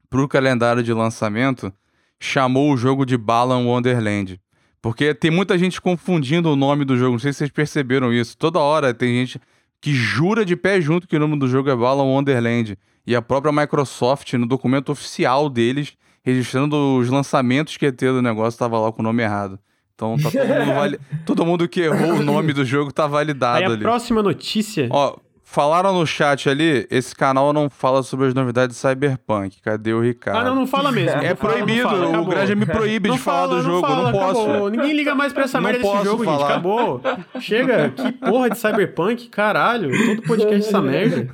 para 0.09 0.21
o 0.21 0.27
calendário 0.27 0.81
de 0.81 0.93
lançamento, 0.93 1.71
chamou 2.19 2.71
o 2.71 2.77
jogo 2.77 3.05
de 3.05 3.17
Balan 3.17 3.65
Wonderland. 3.65 4.39
Porque 4.81 5.13
tem 5.13 5.31
muita 5.31 5.57
gente 5.57 5.79
confundindo 5.79 6.51
o 6.51 6.55
nome 6.55 6.85
do 6.85 6.97
jogo. 6.97 7.13
Não 7.13 7.19
sei 7.19 7.31
se 7.31 7.39
vocês 7.39 7.51
perceberam 7.51 8.11
isso. 8.11 8.37
Toda 8.37 8.59
hora 8.59 8.93
tem 8.93 9.13
gente 9.13 9.39
que 9.79 9.93
jura 9.93 10.45
de 10.45 10.55
pé 10.55 10.81
junto 10.81 11.07
que 11.07 11.15
o 11.15 11.19
nome 11.19 11.37
do 11.37 11.47
jogo 11.47 11.69
é 11.69 11.75
Balan 11.75 12.03
Wonderland. 12.03 12.77
E 13.05 13.15
a 13.15 13.21
própria 13.21 13.51
Microsoft, 13.51 14.33
no 14.33 14.45
documento 14.45 14.91
oficial 14.91 15.49
deles, 15.49 15.93
registrando 16.23 16.97
os 16.97 17.09
lançamentos 17.09 17.77
que 17.77 17.85
ia 17.85 17.91
ter 17.91 18.11
do 18.11 18.21
negócio, 18.21 18.57
tava 18.57 18.79
lá 18.79 18.91
com 18.91 19.01
o 19.01 19.03
nome 19.03 19.21
errado. 19.23 19.59
Então 19.95 20.17
tá 20.17 20.31
todo 20.31 20.47
mundo, 20.47 20.73
vali... 20.73 20.99
todo 21.25 21.45
mundo 21.45 21.67
que 21.69 21.81
errou 21.81 22.13
o 22.13 22.23
nome 22.23 22.53
do 22.53 22.65
jogo 22.65 22.91
tá 22.91 23.05
validado 23.05 23.57
Aí 23.57 23.63
a 23.65 23.67
ali. 23.67 23.81
próxima 23.81 24.23
notícia. 24.23 24.87
Ó, 24.89 25.17
Falaram 25.53 25.93
no 25.93 26.03
chat 26.03 26.49
ali, 26.49 26.87
esse 26.89 27.15
canal 27.15 27.53
não 27.53 27.69
fala 27.69 28.01
sobre 28.01 28.25
as 28.25 28.33
novidades 28.33 28.75
de 28.75 28.81
Cyberpunk. 28.81 29.61
Cadê 29.61 29.93
o 29.93 30.01
Ricardo? 30.01 30.39
Ah, 30.39 30.43
não, 30.45 30.55
não 30.55 30.65
fala 30.65 30.91
mesmo. 30.91 31.21
É 31.21 31.35
proibido, 31.35 31.83
fala, 31.83 32.19
o 32.19 32.25
Granja 32.25 32.55
me 32.55 32.65
proíbe 32.65 33.11
de 33.11 33.19
falar 33.19 33.45
do 33.45 33.61
jogo, 33.61 33.87
não, 33.87 33.87
fala, 33.87 34.11
não 34.11 34.19
posso. 34.19 34.49
Acabou. 34.49 34.69
Ninguém 34.71 34.93
liga 34.93 35.13
mais 35.13 35.31
pra 35.31 35.43
essa 35.43 35.61
merda 35.61 35.77
desse 35.77 36.03
jogo, 36.05 36.23
falar. 36.23 36.39
gente. 36.39 36.51
Acabou. 36.53 37.01
Chega, 37.39 37.89
que 37.91 38.11
porra 38.13 38.49
de 38.49 38.57
Cyberpunk, 38.57 39.29
caralho. 39.29 39.91
Todo 40.07 40.23
podcast 40.23 40.67
essa 40.69 40.81
merda. 40.81 41.27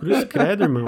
Cruz 0.00 0.24
credo, 0.24 0.64
irmão. 0.64 0.84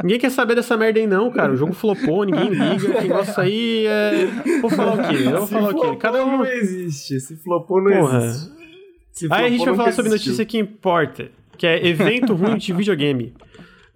Ninguém 0.00 0.20
quer 0.20 0.30
saber 0.30 0.54
dessa 0.54 0.76
merda 0.76 1.00
aí, 1.00 1.08
não, 1.08 1.32
cara. 1.32 1.52
O 1.52 1.56
jogo 1.56 1.72
flopou, 1.72 2.22
ninguém 2.22 2.50
liga. 2.50 2.92
Quem 2.92 3.08
gosta 3.08 3.42
aí 3.42 3.86
é. 3.88 4.28
Vou 4.60 4.70
falar 4.70 4.92
o 4.94 5.08
quê? 5.08 5.16
Eu 5.16 5.38
vou 5.38 5.46
Se 5.48 5.52
falar 5.52 5.70
o 5.70 5.80
quê? 5.80 5.96
Cada 5.96 6.24
um. 6.24 6.38
não 6.38 6.46
existe. 6.46 7.18
Se 7.18 7.36
flopou, 7.38 7.82
não 7.82 7.90
porra. 7.90 8.24
existe. 8.24 8.54
Se 9.10 9.28
aí 9.32 9.46
a 9.46 9.50
gente 9.50 9.64
vai 9.64 9.74
falar 9.74 9.92
sobre 9.92 10.12
notícia 10.12 10.44
que 10.44 10.58
importa 10.58 11.28
que 11.56 11.66
é 11.66 11.86
evento 11.86 12.34
ruim 12.34 12.56
de 12.56 12.72
videogame. 12.72 13.34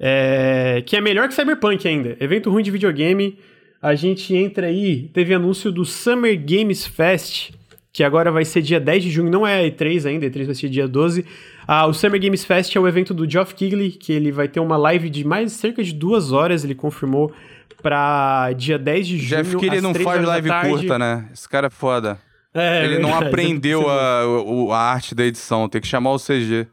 É, 0.00 0.82
que 0.86 0.96
é 0.96 1.00
melhor 1.00 1.28
que 1.28 1.34
Cyberpunk 1.34 1.86
ainda. 1.86 2.16
Evento 2.20 2.50
ruim 2.50 2.62
de 2.62 2.70
videogame. 2.70 3.38
A 3.80 3.94
gente 3.94 4.34
entra 4.34 4.66
aí, 4.66 5.08
teve 5.12 5.32
anúncio 5.34 5.70
do 5.70 5.84
Summer 5.84 6.36
Games 6.36 6.86
Fest, 6.86 7.52
que 7.92 8.02
agora 8.02 8.30
vai 8.30 8.44
ser 8.44 8.60
dia 8.60 8.80
10 8.80 9.04
de 9.04 9.10
junho, 9.10 9.30
não 9.30 9.46
é 9.46 9.68
E3 9.68 10.06
ainda, 10.06 10.26
E3 10.26 10.46
vai 10.46 10.54
ser 10.54 10.68
dia 10.68 10.88
12. 10.88 11.24
Ah, 11.66 11.86
o 11.86 11.92
Summer 11.92 12.20
Games 12.20 12.44
Fest 12.44 12.74
é 12.74 12.80
o 12.80 12.88
evento 12.88 13.14
do 13.14 13.28
Geoff 13.28 13.54
Keighley, 13.54 13.92
que 13.92 14.12
ele 14.12 14.32
vai 14.32 14.48
ter 14.48 14.58
uma 14.58 14.76
live 14.76 15.08
de 15.08 15.24
mais 15.24 15.52
cerca 15.52 15.82
de 15.82 15.92
duas 15.92 16.32
horas, 16.32 16.64
ele 16.64 16.74
confirmou 16.74 17.32
para 17.82 18.52
dia 18.52 18.78
10 18.78 19.06
de 19.06 19.18
junho. 19.18 19.44
Jeff 19.44 19.56
Keighley 19.56 19.80
não 19.80 19.94
faz 19.94 20.24
live 20.24 20.48
curta, 20.68 20.98
né? 20.98 21.28
Esse 21.32 21.48
cara 21.48 21.68
é 21.68 21.70
foda. 21.70 22.18
É, 22.52 22.84
ele 22.84 22.98
não 22.98 23.14
aprendeu 23.18 23.88
a, 23.88 24.22
a, 24.22 24.74
a 24.74 24.78
arte 24.78 25.14
da 25.14 25.24
edição, 25.24 25.68
tem 25.68 25.80
que 25.80 25.86
chamar 25.86 26.12
o 26.12 26.18
CG. 26.18 26.66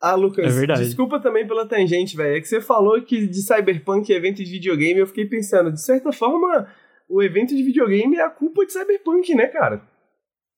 Ah, 0.00 0.14
Lucas, 0.14 0.54
é 0.54 0.58
verdade. 0.58 0.84
desculpa 0.84 1.18
também 1.20 1.46
pela 1.46 1.66
tangente, 1.66 2.16
velho. 2.16 2.36
É 2.36 2.40
que 2.40 2.48
você 2.48 2.60
falou 2.60 3.00
que 3.02 3.26
de 3.26 3.42
Cyberpunk 3.42 4.12
é 4.12 4.16
evento 4.16 4.44
de 4.44 4.50
videogame, 4.50 5.00
eu 5.00 5.06
fiquei 5.06 5.26
pensando, 5.26 5.72
de 5.72 5.82
certa 5.82 6.12
forma, 6.12 6.68
o 7.08 7.22
evento 7.22 7.54
de 7.54 7.62
videogame 7.62 8.16
é 8.16 8.22
a 8.22 8.30
culpa 8.30 8.64
de 8.66 8.72
Cyberpunk, 8.72 9.34
né, 9.34 9.46
cara? 9.46 9.82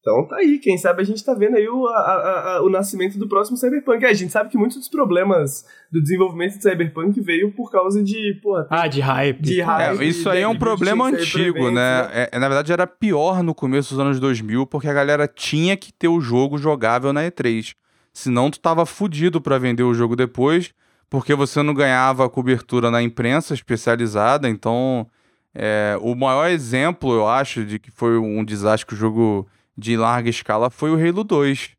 Então 0.01 0.27
tá 0.27 0.37
aí, 0.37 0.59
quem 0.59 0.79
sabe 0.79 1.03
a 1.03 1.05
gente 1.05 1.25
tá 1.25 1.35
vendo 1.35 1.57
aí 1.57 1.69
o, 1.69 1.87
a, 1.87 2.57
a, 2.57 2.63
o 2.63 2.71
nascimento 2.71 3.19
do 3.19 3.29
próximo 3.29 3.57
Cyberpunk. 3.57 4.05
É, 4.05 4.09
a 4.09 4.15
gente 4.15 4.33
sabe 4.33 4.49
que 4.49 4.57
muitos 4.57 4.79
dos 4.79 4.89
problemas 4.89 5.67
do 5.91 6.01
desenvolvimento 6.01 6.57
de 6.57 6.63
Cyberpunk 6.63 7.21
veio 7.21 7.53
por 7.53 7.71
causa 7.71 8.03
de, 8.03 8.39
porra... 8.43 8.67
Ah, 8.71 8.87
de 8.87 9.01
hype. 9.01 9.43
De 9.43 9.61
hype. 9.61 10.01
É, 10.01 10.05
isso 10.05 10.31
aí 10.31 10.41
é 10.41 10.49
um 10.49 10.59
problema 10.59 11.09
antigo, 11.09 11.71
né? 11.71 12.03
né? 12.03 12.29
É, 12.33 12.39
na 12.39 12.49
verdade 12.49 12.73
era 12.73 12.87
pior 12.87 13.43
no 13.43 13.55
começo 13.55 13.95
dos 13.95 14.01
anos 14.01 14.21
2000, 14.21 14.67
porque 14.67 14.89
a 14.89 14.95
galera 14.95 15.27
tinha 15.29 15.77
que 15.77 15.93
ter 15.93 16.09
o 16.09 16.21
jogo 16.21 16.57
jogável 16.59 17.13
na 17.13 17.25
E3. 17.25 17.75
Senão 18.19 18.51
tu 18.51 18.59
tava 18.59 18.85
fudido 18.85 19.41
para 19.41 19.59
vender 19.59 19.85
o 19.85 19.95
jogo 19.95 20.17
depois, 20.17 20.75
porque 21.09 21.37
você 21.37 21.63
não 21.63 21.73
ganhava 21.73 22.29
cobertura 22.29 22.91
na 22.91 23.01
imprensa 23.01 23.55
especializada. 23.55 24.49
Então, 24.49 25.07
é, 25.55 25.97
o 26.01 26.17
maior 26.17 26.51
exemplo, 26.51 27.15
eu 27.15 27.29
acho, 27.29 27.65
de 27.65 27.79
que 27.79 27.93
foi 27.93 28.19
um 28.19 28.45
desastre 28.45 28.93
o 28.93 28.99
jogo 28.99 29.47
de 29.77 29.97
larga 29.97 30.29
escala 30.29 30.69
foi 30.69 30.91
o 30.91 30.97
Halo 30.97 31.23
2. 31.23 31.71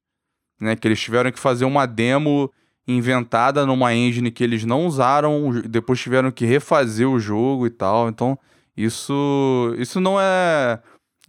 Né, 0.62 0.78
que 0.78 0.88
eles 0.88 1.02
tiveram 1.02 1.30
que 1.30 1.40
fazer 1.40 1.66
uma 1.66 1.86
demo 1.86 2.50
inventada 2.88 3.66
numa 3.66 3.94
engine 3.94 4.32
que 4.32 4.44
eles 4.44 4.64
não 4.64 4.86
usaram, 4.86 5.62
depois 5.66 6.00
tiveram 6.00 6.32
que 6.32 6.46
refazer 6.46 7.08
o 7.08 7.20
jogo 7.20 7.68
e 7.68 7.70
tal. 7.70 8.08
Então, 8.08 8.40
isso, 8.78 9.76
isso 9.78 10.00
não 10.00 10.18
é 10.18 10.80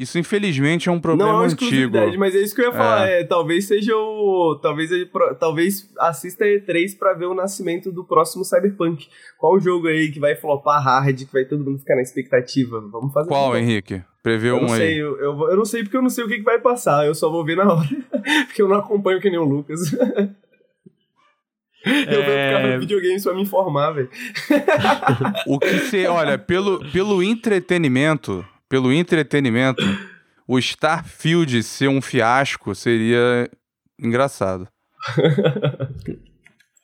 isso, 0.01 0.19
infelizmente, 0.19 0.89
é 0.89 0.93
um 0.93 0.99
problema 0.99 1.35
não 1.35 1.45
é 1.45 1.47
antigo. 1.49 1.95
Mas 2.17 2.35
é 2.35 2.39
isso 2.39 2.55
que 2.55 2.63
eu 2.63 2.69
ia 2.69 2.73
falar. 2.73 3.07
É. 3.07 3.21
É, 3.21 3.25
talvez 3.25 3.67
seja 3.67 3.95
o. 3.95 4.59
Talvez, 4.63 4.91
talvez 5.39 5.93
assista 5.99 6.47
E3 6.47 6.97
para 6.99 7.13
ver 7.13 7.27
o 7.27 7.35
nascimento 7.35 7.93
do 7.93 8.03
próximo 8.03 8.43
Cyberpunk. 8.43 9.07
Qual 9.37 9.57
o 9.57 9.61
jogo 9.61 9.89
aí 9.89 10.11
que 10.11 10.19
vai 10.19 10.35
flopar 10.35 10.83
hard, 10.83 11.19
que 11.19 11.33
vai 11.33 11.45
todo 11.45 11.63
mundo 11.63 11.79
ficar 11.81 11.97
na 11.97 12.01
expectativa? 12.01 12.81
Vamos 12.81 13.13
fazer 13.13 13.29
Qual, 13.29 13.55
Henrique? 13.55 14.03
Prevê 14.23 14.53
um 14.53 14.69
sei, 14.69 14.89
aí. 14.89 14.97
Eu, 14.97 15.19
eu, 15.19 15.51
eu, 15.51 15.57
não 15.59 15.67
sei 15.67 15.83
porque 15.83 15.99
eu 15.99 16.03
não 16.03 16.09
sei 16.09 16.25
o 16.25 16.29
que, 16.29 16.39
que 16.39 16.45
vai 16.45 16.59
passar. 16.59 17.07
Eu 17.07 17.15
só 17.15 17.31
vou 17.31 17.45
ver 17.45 17.59
na 17.59 17.71
hora. 17.71 17.89
porque 18.47 18.63
eu 18.63 18.69
não 18.69 18.77
acompanho 18.77 19.21
que 19.21 19.29
nem 19.29 19.39
o 19.39 19.45
Lucas. 19.45 19.81
Eu 21.83 22.23
vou 22.23 22.35
ficar 22.35 22.63
no 22.63 22.69
é. 22.69 22.79
videogame 22.79 23.19
só 23.19 23.35
me 23.35 23.41
informar, 23.41 23.93
velho. 23.93 24.11
o 25.47 25.59
que 25.59 25.79
você. 25.79 26.07
Olha, 26.07 26.37
pelo, 26.37 26.79
pelo 26.91 27.23
entretenimento, 27.23 28.45
pelo 28.71 28.93
entretenimento, 28.93 29.83
o 30.47 30.57
Starfield 30.57 31.61
ser 31.65 31.89
um 31.89 32.01
fiasco 32.01 32.73
seria 32.73 33.51
engraçado. 33.99 34.69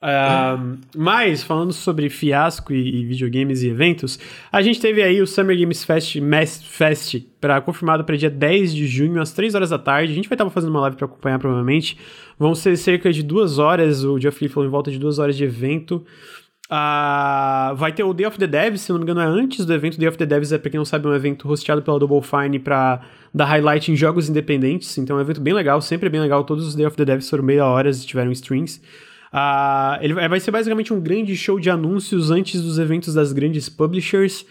Uh, 0.03 0.79
mas, 0.97 1.45
falando 1.45 1.73
sobre 1.73 2.11
fiasco 2.11 2.73
e, 2.73 3.03
e, 3.03 3.07
videogames 3.07 3.63
e 3.63 3.69
eventos, 3.69 4.19
a 4.51 4.61
gente 4.63 4.81
teve 4.81 5.01
aí 5.01 5.23
o 5.23 5.29
Summer 5.29 5.57
Games 5.57 5.85
Fest, 5.85 6.17
Mass 6.17 6.61
Fest 6.61 7.21
pra, 7.41 7.61
confirmado 7.61 8.05
para 8.05 8.17
dia 8.17 8.31
10 8.31 8.75
de 8.75 8.85
junho, 8.89 9.23
às 9.23 9.33
3 9.33 9.55
horas 9.55 9.71
da 9.71 9.79
tarde. 9.79 10.11
A 10.11 10.17
gente 10.17 10.29
vai 10.29 10.35
estar 10.35 10.51
fazendo 10.51 10.71
uma 10.71 10.81
live 10.81 10.97
para 10.97 11.07
acompanhar, 11.07 11.39
provavelmente. 11.39 11.97
Vão 12.37 12.53
ser 12.53 12.77
cerca 12.77 13.13
de 13.13 13.23
duas 13.23 13.61
horas, 13.61 14.03
o 14.03 14.19
Geoff 14.19 14.49
falou 14.49 14.69
em 14.69 14.73
volta 14.73 14.91
de 14.91 14.99
duas 14.99 15.21
horas 15.21 15.37
de 15.37 15.45
evento. 15.45 16.05
Uh, 16.67 17.77
vai 17.77 17.93
ter 17.93 18.03
o 18.03 18.13
Day 18.13 18.27
of 18.27 18.37
the 18.39 18.47
Devs, 18.47 18.81
se 18.81 18.91
não 18.91 18.99
me 18.99 19.05
engano, 19.05 19.21
é 19.21 19.25
antes 19.25 19.65
do 19.65 19.73
evento. 19.73 19.99
Day 19.99 20.09
of 20.09 20.19
the 20.19 20.27
Devs 20.27 20.53
é, 20.53 20.59
pra 20.59 20.71
quem 20.71 20.79
não 20.79 20.85
sabe, 20.85 21.07
um 21.07 21.15
evento 21.15 21.49
hosteado 21.49 21.81
pela 21.81 21.99
Double 21.99 22.21
Fine 22.21 22.59
pra 22.59 23.01
dar 23.33 23.45
highlight 23.45 23.93
em 23.93 23.97
jogos 23.97 24.29
independentes. 24.29 24.99
Então 24.99 25.17
é 25.17 25.21
um 25.21 25.23
evento 25.23 25.41
bem 25.41 25.55
legal, 25.55 25.81
sempre 25.81 26.07
é 26.07 26.11
bem 26.11 26.21
legal. 26.21 26.43
Todos 26.45 26.67
os 26.67 26.75
Day 26.75 26.87
of 26.87 26.97
the 26.97 27.05
Devs 27.05 27.31
foram 27.31 27.45
meia 27.45 27.65
hora 27.67 27.89
e 27.89 27.95
tiveram 27.95 28.33
streams. 28.33 28.81
Uh, 29.33 30.03
ele 30.03 30.15
vai 30.15 30.41
ser 30.41 30.51
basicamente 30.51 30.93
um 30.93 31.01
grande 31.01 31.37
show 31.37 31.61
de 31.61 31.71
anúncios 31.71 32.31
antes 32.31 32.61
dos 32.61 32.79
eventos 32.79 33.15
das 33.15 33.33
grandes 33.33 33.69
publishers. 33.69 34.45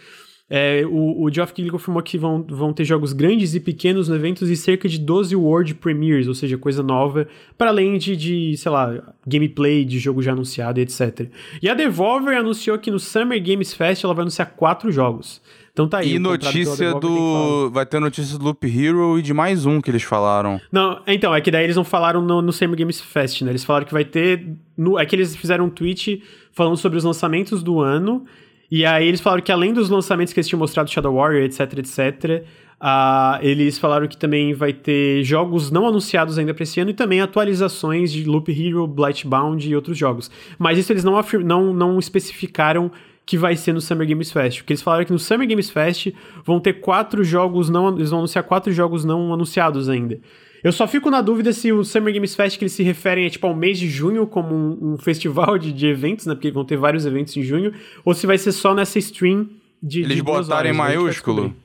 É, 0.48 0.86
o, 0.86 1.24
o 1.24 1.34
Geoff 1.34 1.54
Keighley 1.54 1.72
confirmou 1.72 2.04
que 2.04 2.20
vão, 2.20 2.46
vão 2.48 2.72
ter 2.72 2.86
jogos 2.86 3.14
grandes 3.14 3.56
e 3.56 3.60
pequenos 3.60 4.08
no 4.08 4.16
evento 4.16 4.46
e 4.46 4.56
cerca 4.56 4.88
de 4.88 5.00
12 5.00 5.36
World 5.36 5.74
Premieres, 5.76 6.28
ou 6.28 6.36
seja, 6.36 6.56
coisa 6.56 6.84
nova, 6.84 7.28
para 7.58 7.72
além 7.72 7.98
de, 7.98 8.16
de, 8.16 8.56
sei 8.56 8.72
lá, 8.72 9.16
gameplay 9.26 9.84
de 9.84 9.98
jogo 9.98 10.22
já 10.22 10.34
anunciado 10.34 10.80
e 10.80 10.84
etc. 10.84 11.30
E 11.62 11.68
a 11.68 11.74
Devolver 11.74 12.38
anunciou 12.38 12.78
que 12.78 12.92
no 12.92 13.00
Summer 13.00 13.44
Games 13.44 13.74
Fest 13.74 14.04
ela 14.04 14.14
vai 14.14 14.22
anunciar 14.22 14.52
quatro 14.52 14.92
jogos. 14.92 15.42
Então 15.74 15.90
tá 15.90 15.98
aí. 15.98 16.14
E 16.14 16.20
notícia 16.20 16.94
do. 16.94 17.70
Vai 17.72 17.86
ter 17.86 18.00
notícia 18.00 18.38
do 18.38 18.46
Loop 18.46 18.66
Hero 18.66 19.20
e 19.20 19.22
de 19.22 19.34
mais 19.34 19.66
um 19.66 19.82
que 19.82 19.92
eles 19.92 20.04
falaram. 20.04 20.62
Não, 20.72 21.02
então, 21.06 21.36
é 21.36 21.42
que 21.42 21.52
daí 21.52 21.66
eles 21.66 21.76
não 21.76 21.84
falaram 21.84 22.22
no, 22.22 22.42
no 22.42 22.54
Summer 22.54 22.78
Games 22.78 23.02
Fest, 23.02 23.42
né? 23.42 23.52
Eles 23.52 23.66
falaram 23.66 23.86
que 23.86 23.92
vai 23.92 24.06
ter. 24.06 24.48
No... 24.78 24.98
É 24.98 25.06
que 25.06 25.16
eles 25.16 25.36
fizeram 25.36 25.66
um 25.66 25.70
tweet 25.70 26.24
falando 26.54 26.78
sobre 26.78 26.98
os 26.98 27.04
lançamentos 27.04 27.62
do 27.62 27.82
ano 27.82 28.26
e 28.70 28.86
aí 28.86 29.08
eles 29.08 29.22
falaram 29.22 29.44
que 29.44 29.52
além 29.52 29.74
dos 29.74 29.90
lançamentos 29.90 30.34
que 30.34 30.40
eles 30.40 30.48
tinham 30.48 30.60
mostrado, 30.60 30.90
Shadow 30.90 31.14
Warrior, 31.16 31.44
etc, 31.44 31.80
etc, 31.80 32.46
uh, 32.82 33.40
eles 33.42 33.78
falaram 33.78 34.08
que 34.08 34.18
também 34.18 34.54
vai 34.54 34.74
ter 34.74 35.24
jogos 35.24 35.72
não 35.72 35.88
anunciados 35.88 36.38
ainda 36.38 36.54
para 36.54 36.64
esse 36.64 36.80
ano 36.80 36.92
e 36.92 36.94
também 36.94 37.22
atualizações 37.22 38.12
de 38.12 38.24
Loop 38.26 38.52
Hero, 38.52 38.88
Blightbound 38.88 39.70
e 39.70 39.76
outros 39.76 39.98
jogos. 39.98 40.32
Mas 40.58 40.78
isso 40.78 40.92
eles 40.92 41.04
não, 41.04 41.22
não, 41.44 41.74
não 41.74 42.00
especificaram 42.00 42.92
que 43.26 43.38
vai 43.38 43.56
ser 43.56 43.74
no 43.74 43.82
Summer 43.82 44.08
Games 44.08 44.32
Fest. 44.32 44.60
Porque 44.60 44.74
eles 44.74 44.84
falaram 44.84 45.04
que 45.04 45.12
no 45.12 45.20
Summer 45.20 45.48
Games 45.48 45.70
Fest 45.70 46.10
vão 46.44 46.60
ter 46.60 46.74
quatro 46.74 47.24
jogos 47.24 47.70
não. 47.70 47.96
Eles 47.96 48.12
vão 48.12 48.20
anunciar 48.20 48.44
quatro 48.44 48.72
jogos 48.72 49.04
não 49.04 49.34
anunciados 49.34 49.90
ainda. 49.90 50.20
Eu 50.66 50.72
só 50.72 50.88
fico 50.88 51.12
na 51.12 51.22
dúvida 51.22 51.54
se 51.54 51.72
o 51.72 51.84
Summer 51.84 52.12
Games 52.12 52.34
Fest 52.34 52.58
que 52.58 52.64
eles 52.64 52.74
se 52.74 52.82
referem 52.82 53.28
é 53.28 53.30
tipo 53.30 53.46
ao 53.46 53.56
mês 53.56 53.78
de 53.78 53.88
junho 53.88 54.26
como 54.26 54.56
um, 54.56 54.94
um 54.94 54.98
festival 54.98 55.60
de, 55.60 55.72
de, 55.72 55.86
eventos, 55.86 56.26
né? 56.26 56.34
Porque 56.34 56.50
vão 56.50 56.66
ter 56.66 56.76
vários 56.76 57.06
eventos 57.06 57.38
em 57.38 57.44
junho, 57.44 57.72
ou 58.04 58.16
se 58.16 58.26
vai 58.26 58.36
ser 58.36 58.52
só 58.52 58.74
nessa 58.74 58.98
stream 58.98 59.48
de. 59.82 60.02
Eles 60.02 60.16
de 60.16 60.24
botaram 60.24 60.68
em 60.68 60.74
né? 60.74 60.78
maiúsculo 60.80 61.56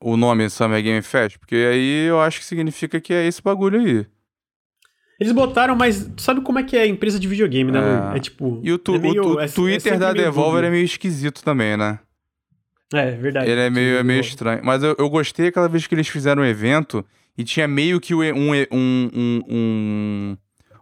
o 0.00 0.16
nome 0.16 0.50
Summer 0.50 0.82
Game 0.82 1.00
Fest, 1.02 1.38
porque 1.38 1.54
aí 1.54 2.08
eu 2.08 2.20
acho 2.20 2.40
que 2.40 2.44
significa 2.44 3.00
que 3.00 3.14
é 3.14 3.24
esse 3.28 3.40
bagulho 3.40 3.78
aí. 3.78 4.04
Eles 5.20 5.32
botaram, 5.32 5.76
mas 5.76 6.10
sabe 6.16 6.40
como 6.40 6.58
é 6.58 6.64
que 6.64 6.76
é 6.76 6.82
a 6.82 6.86
empresa 6.88 7.20
de 7.20 7.28
videogame, 7.28 7.70
né, 7.70 7.78
é. 8.12 8.16
É 8.16 8.20
tipo. 8.20 8.60
E 8.64 8.72
o, 8.72 8.78
tu, 8.78 8.96
é 8.96 8.98
meio, 8.98 9.22
o 9.22 9.34
tu, 9.34 9.40
é, 9.40 9.46
Twitter 9.46 9.92
é 9.92 9.98
da 9.98 10.12
Devolver 10.12 10.64
é 10.64 10.70
meio 10.70 10.84
esquisito 10.84 11.44
também, 11.44 11.76
né? 11.76 12.00
É, 12.92 13.12
verdade. 13.12 13.48
Ele 13.48 13.60
é 13.60 13.70
meio, 13.70 13.98
é 13.98 14.02
meio 14.02 14.20
estranho. 14.20 14.62
Mas 14.64 14.82
eu, 14.82 14.96
eu 14.98 15.08
gostei 15.08 15.46
aquela 15.46 15.68
vez 15.68 15.86
que 15.86 15.94
eles 15.94 16.08
fizeram 16.08 16.42
um 16.42 16.44
evento 16.44 17.06
e 17.36 17.44
tinha 17.44 17.66
meio 17.66 18.00
que 18.00 18.14
um, 18.14 18.22
um, 18.22 18.66
um, 18.72 19.42
um, 19.48 20.36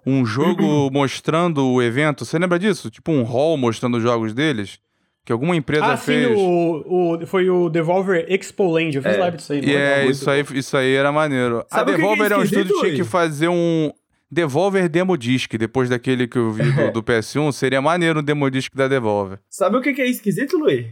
um 0.06 0.24
jogo 0.24 0.90
mostrando 0.92 1.66
o 1.66 1.82
evento. 1.82 2.24
Você 2.24 2.38
lembra 2.38 2.58
disso? 2.58 2.90
Tipo 2.90 3.12
um 3.12 3.22
hall 3.22 3.56
mostrando 3.56 3.96
os 3.96 4.02
jogos 4.02 4.34
deles? 4.34 4.78
Que 5.24 5.32
alguma 5.32 5.54
empresa 5.54 5.86
ah, 5.86 5.96
fez. 5.96 6.26
Sim, 6.26 6.34
o, 6.34 7.14
o, 7.14 7.26
foi 7.26 7.48
o 7.50 7.68
Devolver 7.68 8.24
Expo 8.28 8.70
Land. 8.72 8.96
Eu 8.96 9.02
fiz 9.02 9.14
é. 9.14 9.18
live 9.18 9.36
disso 9.36 9.52
aí. 9.52 9.74
É, 9.74 10.06
isso 10.06 10.30
aí, 10.30 10.44
isso 10.54 10.76
aí 10.76 10.94
era 10.94 11.12
maneiro. 11.12 11.64
Sabe 11.68 11.92
a 11.92 11.96
Devolver 11.96 12.26
que 12.26 12.32
é, 12.32 12.36
é 12.36 12.38
um 12.38 12.42
estúdio 12.42 12.74
que 12.74 12.80
tinha 12.80 12.94
que 12.96 13.04
fazer 13.04 13.48
um. 13.48 13.92
Devolver 14.32 14.88
Demo 14.88 15.16
Disc, 15.18 15.52
depois 15.58 15.88
daquele 15.88 16.28
que 16.28 16.38
eu 16.38 16.52
vi 16.52 16.70
do, 16.70 16.92
do 16.94 17.02
PS1, 17.02 17.52
seria 17.52 17.82
maneiro 17.82 18.20
um 18.20 18.22
Demo 18.22 18.48
Disc 18.48 18.72
da 18.74 18.86
Devolver. 18.86 19.40
Sabe 19.50 19.76
o 19.76 19.80
que, 19.80 19.92
que 19.92 20.00
é 20.00 20.06
esquisito, 20.08 20.56
Luiz? 20.56 20.86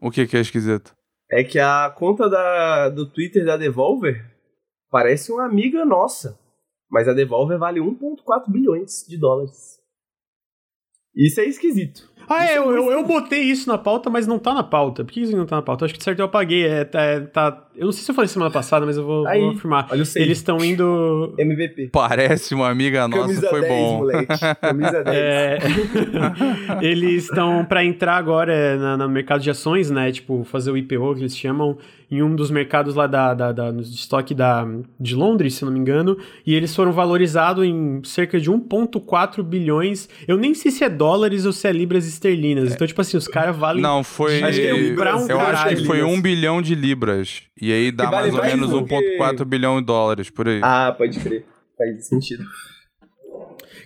O 0.00 0.10
que, 0.10 0.26
que 0.26 0.36
é 0.36 0.40
esquisito? 0.40 0.94
É 1.30 1.42
que 1.42 1.58
a 1.58 1.90
conta 1.96 2.28
da, 2.28 2.90
do 2.90 3.06
Twitter 3.06 3.44
da 3.44 3.56
Devolver 3.56 4.33
parece 4.94 5.32
uma 5.32 5.44
amiga 5.44 5.84
nossa. 5.84 6.38
Mas 6.88 7.08
a 7.08 7.12
Devolver 7.12 7.58
vale 7.58 7.80
1,4 7.80 8.48
bilhões 8.48 9.04
de 9.08 9.18
dólares. 9.18 9.82
Isso 11.12 11.40
é 11.40 11.46
esquisito. 11.46 12.08
Ah, 12.28 12.46
é, 12.46 12.58
eu, 12.58 12.70
eu, 12.70 12.90
eu, 12.90 13.04
botei 13.04 13.42
isso 13.42 13.68
na 13.68 13.78
pauta, 13.78 14.08
mas 14.10 14.26
não 14.26 14.38
tá 14.38 14.54
na 14.54 14.62
pauta. 14.62 15.04
Por 15.04 15.12
que 15.12 15.20
isso 15.20 15.36
não 15.36 15.46
tá 15.46 15.56
na 15.56 15.62
pauta? 15.62 15.82
Eu 15.82 15.86
acho 15.86 15.94
que 15.94 15.98
de 15.98 16.04
certo 16.04 16.18
eu 16.20 16.24
apaguei. 16.26 16.66
É, 16.66 16.84
tá, 16.84 17.20
tá, 17.32 17.64
eu 17.76 17.86
não 17.86 17.92
sei 17.92 18.02
se 18.02 18.10
eu 18.10 18.14
falei 18.14 18.28
semana 18.28 18.50
passada, 18.50 18.86
mas 18.86 18.96
eu 18.96 19.04
vou, 19.04 19.26
Aí, 19.26 19.40
vou 19.40 19.50
afirmar. 19.50 19.88
Olha 19.90 20.02
o 20.02 20.06
Eles 20.16 20.38
estão 20.38 20.58
indo. 20.64 21.34
MVP. 21.38 21.90
Parece 21.92 22.54
uma 22.54 22.68
amiga 22.68 23.06
nossa, 23.08 23.22
Camisa 23.22 23.48
foi 23.48 23.60
10, 23.60 23.72
bom. 23.72 23.98
Moleque. 23.98 24.38
Camisa 24.60 25.02
10. 25.04 25.06
É... 25.06 25.58
eles 26.82 27.24
estão 27.24 27.64
para 27.64 27.84
entrar 27.84 28.16
agora 28.16 28.76
na, 28.76 28.96
no 28.96 29.08
mercado 29.08 29.40
de 29.40 29.50
ações, 29.50 29.90
né? 29.90 30.12
Tipo, 30.12 30.44
fazer 30.44 30.70
o 30.70 30.76
IPO 30.76 31.14
que 31.14 31.20
eles 31.20 31.36
chamam 31.36 31.76
em 32.10 32.22
um 32.22 32.34
dos 32.34 32.50
mercados 32.50 32.94
lá 32.94 33.06
da, 33.06 33.34
da, 33.34 33.52
da, 33.52 33.72
no 33.72 33.80
estoque 33.80 34.34
da, 34.34 34.66
de 35.00 35.14
Londres, 35.14 35.54
se 35.54 35.64
não 35.64 35.72
me 35.72 35.78
engano, 35.78 36.16
e 36.46 36.54
eles 36.54 36.74
foram 36.74 36.92
valorizados 36.92 37.64
em 37.64 38.00
cerca 38.04 38.38
de 38.38 38.50
1,4 38.50 39.42
bilhões. 39.42 40.08
Eu 40.28 40.36
nem 40.36 40.54
sei 40.54 40.70
se 40.70 40.84
é 40.84 40.88
dólares 40.88 41.44
ou 41.44 41.52
se 41.52 41.66
é 41.66 41.72
libras 41.72 42.06
esterlinas. 42.14 42.70
É. 42.70 42.74
Então, 42.74 42.86
tipo 42.86 43.00
assim, 43.00 43.16
os 43.16 43.28
caras 43.28 43.56
valem. 43.56 43.82
Não, 43.82 44.02
foi. 44.02 44.42
Acho 44.42 44.60
que 44.60 44.66
é 44.66 44.74
um 44.74 45.28
eu 45.28 45.40
acho 45.40 45.68
que 45.68 45.84
foi 45.84 46.02
1 46.02 46.20
bilhão 46.20 46.62
de 46.62 46.74
libras. 46.74 47.42
E 47.60 47.72
aí 47.72 47.92
dá 47.92 48.10
vale 48.10 48.32
mais 48.32 48.34
ou 48.34 48.44
menos 48.44 48.70
1,4 48.88 49.36
que... 49.36 49.44
bilhão 49.44 49.80
de 49.80 49.86
dólares 49.86 50.30
por 50.30 50.48
aí. 50.48 50.60
Ah, 50.62 50.94
pode 50.96 51.18
crer. 51.20 51.44
Faz 51.76 52.06
sentido. 52.06 52.44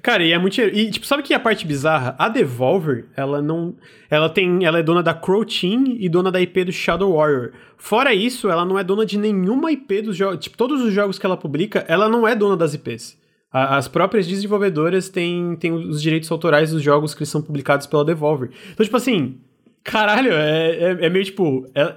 Cara, 0.02 0.22
e 0.22 0.32
é 0.32 0.38
muito. 0.38 0.60
E, 0.60 0.90
tipo, 0.90 1.06
sabe 1.06 1.22
que 1.22 1.34
a 1.34 1.40
parte 1.40 1.66
bizarra? 1.66 2.14
A 2.18 2.28
Devolver, 2.28 3.06
ela 3.16 3.42
não. 3.42 3.74
Ela 4.08 4.28
tem. 4.28 4.64
Ela 4.64 4.78
é 4.78 4.82
dona 4.82 5.02
da 5.02 5.12
Crow 5.14 5.44
Team 5.44 5.96
e 5.98 6.08
dona 6.08 6.30
da 6.30 6.40
IP 6.40 6.64
do 6.64 6.72
Shadow 6.72 7.16
Warrior. 7.16 7.52
Fora 7.76 8.14
isso, 8.14 8.48
ela 8.48 8.64
não 8.64 8.78
é 8.78 8.84
dona 8.84 9.04
de 9.04 9.18
nenhuma 9.18 9.72
IP 9.72 10.02
dos 10.02 10.16
jogos. 10.16 10.38
Tipo, 10.38 10.56
todos 10.56 10.82
os 10.82 10.92
jogos 10.92 11.18
que 11.18 11.26
ela 11.26 11.36
publica, 11.36 11.84
ela 11.88 12.08
não 12.08 12.26
é 12.26 12.34
dona 12.34 12.56
das 12.56 12.74
IPs. 12.74 13.17
As 13.50 13.88
próprias 13.88 14.26
desenvolvedoras 14.26 15.08
têm, 15.08 15.56
têm 15.56 15.72
os 15.72 16.02
direitos 16.02 16.30
autorais 16.30 16.70
dos 16.70 16.82
jogos 16.82 17.14
que 17.14 17.24
são 17.24 17.40
publicados 17.40 17.86
pela 17.86 18.04
Devolver. 18.04 18.50
Então, 18.72 18.84
tipo 18.84 18.96
assim. 18.96 19.38
Caralho, 19.84 20.32
é, 20.32 20.70
é, 20.76 21.06
é 21.06 21.08
meio 21.08 21.24
tipo. 21.24 21.66
É, 21.74 21.94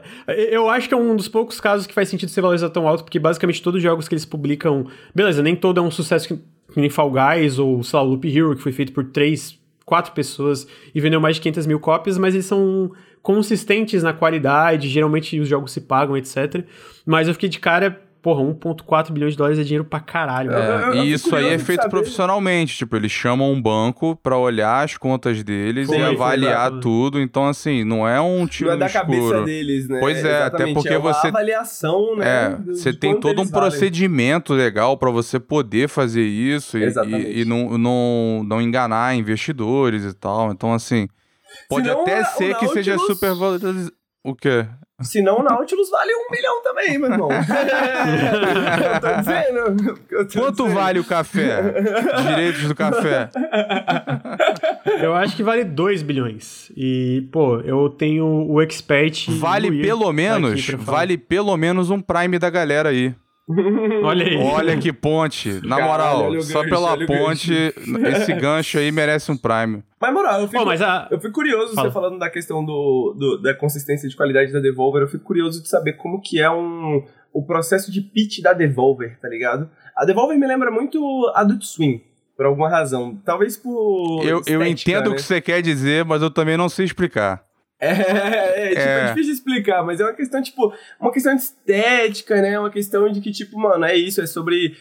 eu 0.55 0.69
acho 0.69 0.87
que 0.87 0.93
é 0.93 0.97
um 0.97 1.13
dos 1.13 1.27
poucos 1.27 1.59
casos 1.59 1.85
que 1.85 1.93
faz 1.93 2.07
sentido 2.07 2.29
ser 2.29 2.39
valorizado 2.39 2.71
tão 2.71 2.87
alto, 2.87 3.03
porque 3.03 3.19
basicamente 3.19 3.61
todos 3.61 3.79
os 3.79 3.83
jogos 3.83 4.07
que 4.07 4.13
eles 4.13 4.23
publicam. 4.23 4.87
Beleza, 5.13 5.43
nem 5.43 5.57
todo 5.57 5.79
é 5.79 5.83
um 5.83 5.91
sucesso 5.91 6.27
que 6.27 6.39
que 6.71 6.79
nem 6.79 6.89
Fall 6.89 7.11
Guys 7.11 7.59
ou, 7.59 7.83
sei 7.83 7.97
lá, 7.97 8.03
Loop 8.03 8.25
Hero, 8.25 8.55
que 8.55 8.61
foi 8.61 8.71
feito 8.71 8.93
por 8.93 9.05
três, 9.05 9.59
quatro 9.85 10.13
pessoas 10.13 10.67
e 10.95 11.01
vendeu 11.01 11.19
mais 11.19 11.35
de 11.35 11.41
500 11.41 11.67
mil 11.67 11.79
cópias, 11.79 12.17
mas 12.17 12.33
eles 12.33 12.45
são 12.45 12.91
consistentes 13.21 14.01
na 14.01 14.13
qualidade, 14.13 14.89
geralmente 14.89 15.39
os 15.39 15.47
jogos 15.47 15.71
se 15.71 15.81
pagam, 15.81 16.17
etc. 16.17 16.65
Mas 17.05 17.27
eu 17.27 17.33
fiquei 17.33 17.49
de 17.49 17.59
cara 17.59 18.01
porra, 18.21 18.43
1,4 18.43 19.11
bilhões 19.11 19.33
de 19.33 19.37
dólares 19.37 19.59
é 19.59 19.63
dinheiro 19.63 19.83
pra 19.83 19.99
caralho. 19.99 20.51
É, 20.51 20.97
e 20.97 21.11
isso 21.11 21.35
aí 21.35 21.47
é 21.47 21.57
feito 21.57 21.89
profissionalmente. 21.89 22.77
Tipo, 22.77 22.95
eles 22.95 23.11
chamam 23.11 23.51
um 23.51 23.61
banco 23.61 24.15
pra 24.15 24.37
olhar 24.37 24.83
as 24.83 24.95
contas 24.95 25.43
deles 25.43 25.87
foi, 25.87 25.97
e 25.97 26.03
avaliar 26.03 26.71
tudo. 26.79 27.19
Então, 27.19 27.47
assim, 27.47 27.83
não 27.83 28.07
é 28.07 28.21
um 28.21 28.45
tiro 28.45 28.69
não 28.69 28.75
é 28.75 28.79
da 28.79 28.85
escuro. 28.85 29.05
cabeça 29.05 29.43
deles, 29.43 29.87
né? 29.87 29.99
Pois 29.99 30.17
é, 30.17 30.19
Exatamente. 30.19 30.63
até 30.63 30.73
porque 30.73 30.89
é 30.89 30.99
você... 30.99 31.27
avaliação, 31.27 32.15
né? 32.15 32.25
É, 32.27 32.71
você 32.71 32.93
tem 32.93 33.19
todo 33.19 33.41
um 33.41 33.47
procedimento 33.47 34.53
valem. 34.53 34.65
legal 34.65 34.97
pra 34.97 35.09
você 35.09 35.39
poder 35.39 35.89
fazer 35.89 36.23
isso 36.23 36.77
e, 36.77 36.85
e, 36.85 37.41
e, 37.41 37.45
não, 37.45 37.77
não, 37.77 38.43
não 38.45 38.61
enganar 38.61 39.15
investidores 39.15 40.03
e 40.05 40.13
tal. 40.13 40.51
Então, 40.51 40.73
assim... 40.73 41.07
Pode 41.67 41.87
Senão, 41.87 42.01
até 42.01 42.23
ser 42.23 42.55
que 42.55 42.67
seja 42.69 42.97
super 42.97 43.33
valorizado. 43.33 43.91
O 44.23 44.35
quê? 44.35 44.67
Senão 45.03 45.39
o 45.39 45.43
Nautilus 45.43 45.89
vale 45.89 46.11
um 46.13 46.31
milhão 46.31 46.61
também, 46.63 46.97
meu 46.97 47.11
irmão. 47.11 47.29
eu 48.93 48.99
tô 49.01 49.19
dizendo. 49.19 49.99
Eu 50.09 50.27
tô 50.27 50.39
Quanto 50.39 50.63
dizendo. 50.63 50.75
vale 50.75 50.99
o 50.99 51.03
café? 51.03 51.73
Direitos 52.27 52.67
do 52.67 52.75
café. 52.75 53.29
Eu 55.01 55.13
acho 55.15 55.35
que 55.35 55.43
vale 55.43 55.63
2 55.63 56.01
bilhões. 56.01 56.71
E, 56.75 57.27
pô, 57.31 57.59
eu 57.61 57.89
tenho 57.89 58.25
o 58.25 58.61
expert. 58.61 59.29
Vale 59.29 59.81
pelo 59.81 60.11
menos. 60.11 60.67
Vale 60.69 61.17
pelo 61.17 61.55
menos 61.57 61.89
um 61.89 62.01
Prime 62.01 62.37
da 62.39 62.49
galera 62.49 62.89
aí. 62.89 63.13
Olha 64.03 64.25
aí. 64.25 64.37
Olha 64.37 64.77
que 64.77 64.93
ponte. 64.93 65.59
Na 65.65 65.77
Caralho, 65.77 66.17
moral, 66.17 66.41
só 66.41 66.59
gancho, 66.63 66.69
pela 66.69 67.05
ponte, 67.05 67.53
esse 68.15 68.33
gancho 68.33 68.77
aí 68.77 68.91
merece 68.91 69.31
um 69.31 69.37
Prime. 69.37 69.83
Mas, 69.99 70.13
moral, 70.13 70.41
eu 70.41 70.47
fico, 70.47 70.61
oh, 70.61 70.65
mas 70.65 70.81
a... 70.81 71.07
eu 71.11 71.19
fico 71.19 71.33
curioso 71.33 71.73
Fala. 71.73 71.89
você 71.89 71.93
falando 71.93 72.19
da 72.19 72.29
questão 72.29 72.63
do, 72.63 73.15
do, 73.17 73.41
da 73.41 73.53
consistência 73.53 74.07
de 74.07 74.15
qualidade 74.15 74.51
da 74.51 74.59
Devolver. 74.59 75.01
Eu 75.01 75.07
fico 75.07 75.23
curioso 75.23 75.61
de 75.61 75.69
saber 75.69 75.93
como 75.93 76.21
que 76.21 76.39
é 76.39 76.49
um, 76.49 77.03
o 77.33 77.45
processo 77.45 77.91
de 77.91 78.01
pitch 78.01 78.41
da 78.41 78.53
Devolver, 78.53 79.19
tá 79.19 79.27
ligado? 79.27 79.69
A 79.95 80.05
Devolver 80.05 80.37
me 80.37 80.47
lembra 80.47 80.71
muito 80.71 80.99
Adult 81.35 81.63
Swim. 81.63 82.01
Por 82.35 82.45
alguma 82.45 82.69
razão. 82.69 83.21
Talvez 83.23 83.55
por. 83.55 84.23
Eu, 84.23 84.39
estética, 84.39 84.51
eu 84.51 84.65
entendo 84.65 85.09
né? 85.09 85.11
o 85.11 85.15
que 85.15 85.21
você 85.21 85.39
quer 85.39 85.61
dizer, 85.61 86.03
mas 86.05 86.23
eu 86.23 86.31
também 86.31 86.57
não 86.57 86.69
sei 86.69 86.85
explicar. 86.85 87.43
É, 87.81 87.87
é, 87.87 88.69
tipo, 88.69 88.79
é. 88.79 88.99
é 88.99 89.07
difícil 89.07 89.33
de 89.33 89.39
explicar, 89.39 89.83
mas 89.83 89.99
é 89.99 90.03
uma 90.03 90.13
questão, 90.13 90.41
tipo, 90.41 90.71
uma 90.99 91.11
questão 91.11 91.35
de 91.35 91.41
estética, 91.41 92.39
né? 92.39 92.59
Uma 92.59 92.69
questão 92.69 93.11
de 93.11 93.19
que, 93.19 93.31
tipo, 93.31 93.59
mano, 93.59 93.83
é 93.85 93.95
isso, 93.95 94.21
é 94.21 94.27
sobre 94.27 94.77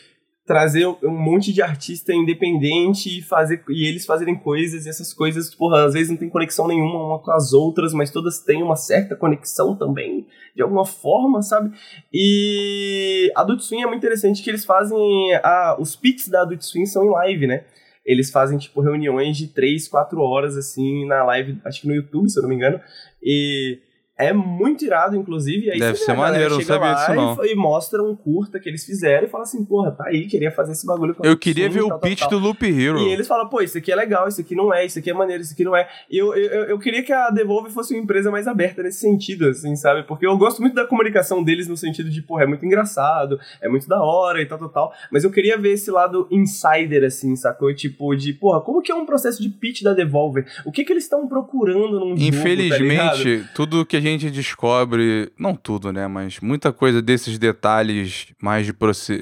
trazer 0.51 0.85
um 0.85 1.11
monte 1.11 1.53
de 1.53 1.63
artista 1.63 2.13
independente 2.13 3.19
e 3.19 3.23
fazer 3.23 3.63
e 3.69 3.87
eles 3.87 4.05
fazerem 4.05 4.35
coisas 4.35 4.85
e 4.85 4.89
essas 4.89 5.15
coisas, 5.15 5.55
porra, 5.55 5.85
às 5.85 5.95
vezes 5.95 6.11
não 6.11 6.17
tem 6.17 6.29
conexão 6.29 6.67
nenhuma 6.67 7.07
uma 7.07 7.19
com 7.21 7.31
as 7.31 7.53
outras, 7.53 7.95
mas 7.95 8.11
todas 8.11 8.41
têm 8.41 8.61
uma 8.61 8.75
certa 8.75 9.15
conexão 9.15 9.77
também, 9.77 10.27
de 10.57 10.61
alguma 10.61 10.85
forma, 10.85 11.41
sabe? 11.41 11.71
E 12.13 13.31
Adult 13.37 13.61
Swim 13.61 13.83
é 13.83 13.87
muito 13.87 13.99
interessante 13.99 14.43
que 14.43 14.51
eles 14.51 14.65
fazem 14.65 14.99
a, 15.37 15.77
os 15.79 15.95
pits 15.95 16.29
da 16.29 16.43
Adult 16.43 16.63
Swim 16.63 16.85
são 16.85 17.05
em 17.05 17.11
live, 17.11 17.47
né? 17.47 17.65
Eles 18.05 18.31
fazem, 18.31 18.59
tipo, 18.59 18.81
reuniões 18.81 19.37
de 19.37 19.49
3, 19.49 19.89
4 19.89 20.21
horas, 20.21 20.57
assim, 20.57 21.07
na 21.07 21.23
live, 21.25 21.61
acho 21.65 21.83
que 21.83 21.89
no 21.89 21.95
YouTube, 21.95 22.29
se 22.31 22.39
eu 22.39 22.43
não 22.43 22.49
me 22.49 22.57
engano. 22.57 22.81
E 23.23 23.79
é 24.21 24.33
muito 24.33 24.85
irado, 24.85 25.17
inclusive. 25.17 25.71
Aí 25.71 25.79
Deve 25.79 25.99
ser 25.99 26.15
maneiro, 26.15 26.55
não 26.55 26.61
sabia 26.63 26.95
disso 26.95 27.15
não. 27.15 27.45
E, 27.45 27.53
e 27.53 27.55
mostra 27.55 28.03
um 28.03 28.15
curta 28.15 28.61
que 28.61 28.69
eles 28.69 28.85
fizeram 28.85 29.27
e 29.27 29.31
fala 29.31 29.45
assim, 29.45 29.65
porra, 29.65 29.91
tá 29.91 30.05
aí, 30.07 30.27
queria 30.27 30.51
fazer 30.51 30.73
esse 30.73 30.87
bagulho 30.87 31.15
com 31.15 31.25
Eu 31.25 31.37
queria 31.37 31.69
ver 31.69 31.87
tal, 31.87 31.97
o 31.97 32.01
pitch 32.01 32.27
do 32.29 32.39
Loop 32.39 32.65
Hero. 32.65 32.99
E 32.99 33.13
eles 33.13 33.27
falam, 33.27 33.49
pô, 33.49 33.61
isso 33.61 33.79
aqui 33.79 33.91
é 33.91 33.97
legal, 33.97 34.29
isso 34.29 34.41
aqui 34.41 34.55
não 34.55 34.73
é, 34.73 34.85
isso 34.85 34.99
aqui 34.99 35.11
é 35.11 35.15
maneiro, 35.15 35.43
isso 35.43 35.53
aqui 35.53 35.65
não 35.65 35.77
é. 35.77 35.89
E 36.11 36.19
eu, 36.19 36.35
eu, 36.35 36.65
eu 36.65 36.79
queria 36.79 37.03
que 37.03 37.13
a 37.13 37.31
Devolve 37.31 37.71
fosse 37.71 37.95
uma 37.95 38.03
empresa 38.03 38.31
mais 38.31 38.47
aberta 38.47 38.83
nesse 38.83 39.01
sentido, 39.01 39.49
assim, 39.49 39.75
sabe? 39.77 40.03
Porque 40.05 40.27
eu 40.27 40.37
gosto 40.37 40.61
muito 40.61 40.75
da 40.75 40.87
comunicação 40.87 41.43
deles 41.43 41.69
no 41.69 41.77
sentido 41.77 42.11
de, 42.11 42.23
porra, 42.23 42.45
é 42.45 42.47
muito 42.47 42.65
engraçado, 42.65 43.39
é 43.61 43.69
muito 43.69 43.89
da 43.89 44.03
hora 44.03 44.43
e 44.43 44.47
tal, 44.47 44.59
tal, 44.59 44.69
tal. 44.69 44.93
Mas 45.11 45.25
eu 45.25 45.31
queria 45.31 45.57
ver 45.57 45.73
esse 45.73 45.91
lado 45.91 46.27
insider, 46.31 47.05
assim, 47.05 47.35
sacou? 47.37 47.75
Tipo, 47.75 48.15
de, 48.15 48.33
porra, 48.33 48.61
como 48.61 48.83
que 48.83 48.93
é 48.93 48.95
um 48.95 49.07
processo 49.07 49.43
de 49.43 49.49
pitch 49.49 49.83
da 49.83 49.95
Devolver? 49.95 50.47
O 50.65 50.73
que 50.73 50.85
que 50.85 50.93
eles 50.93 51.05
estão 51.05 51.27
procurando 51.29 52.01
num 52.01 52.17
jogo, 52.17 52.23
Infelizmente, 52.23 53.43
tá 53.43 53.51
tudo 53.55 53.87
que 53.87 53.97
a 53.97 54.01
gente 54.01 54.10
descobre 54.19 54.91
sobre, 54.91 55.33
não 55.39 55.55
tudo, 55.55 55.93
né, 55.93 56.07
mas 56.07 56.41
muita 56.41 56.73
coisa 56.73 57.01
desses 57.01 57.39
detalhes 57.39 58.29
mais 58.43 58.67
de, 58.67 58.75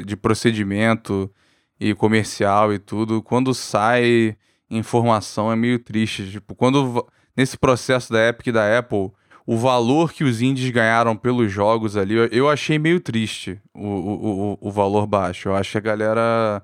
de 0.04 0.16
procedimento 0.16 1.30
e 1.78 1.94
comercial 1.94 2.72
e 2.72 2.78
tudo, 2.78 3.22
quando 3.22 3.54
sai 3.54 4.36
informação 4.70 5.52
é 5.52 5.56
meio 5.56 5.78
triste. 5.78 6.30
Tipo, 6.30 6.54
quando 6.54 7.06
nesse 7.36 7.56
processo 7.56 8.12
da 8.12 8.28
Epic 8.28 8.48
e 8.48 8.52
da 8.52 8.78
Apple, 8.78 9.10
o 9.46 9.56
valor 9.56 10.12
que 10.12 10.24
os 10.24 10.42
indies 10.42 10.70
ganharam 10.70 11.16
pelos 11.16 11.50
jogos 11.50 11.96
ali, 11.96 12.14
eu 12.32 12.48
achei 12.48 12.78
meio 12.78 13.00
triste 13.00 13.60
o, 13.72 13.86
o, 13.86 14.52
o, 14.52 14.68
o 14.68 14.70
valor 14.70 15.06
baixo. 15.06 15.48
Eu 15.48 15.54
acho 15.54 15.72
que 15.72 15.78
a 15.78 15.80
galera 15.80 16.62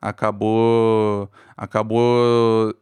acabou. 0.00 1.30
acabou. 1.56 2.74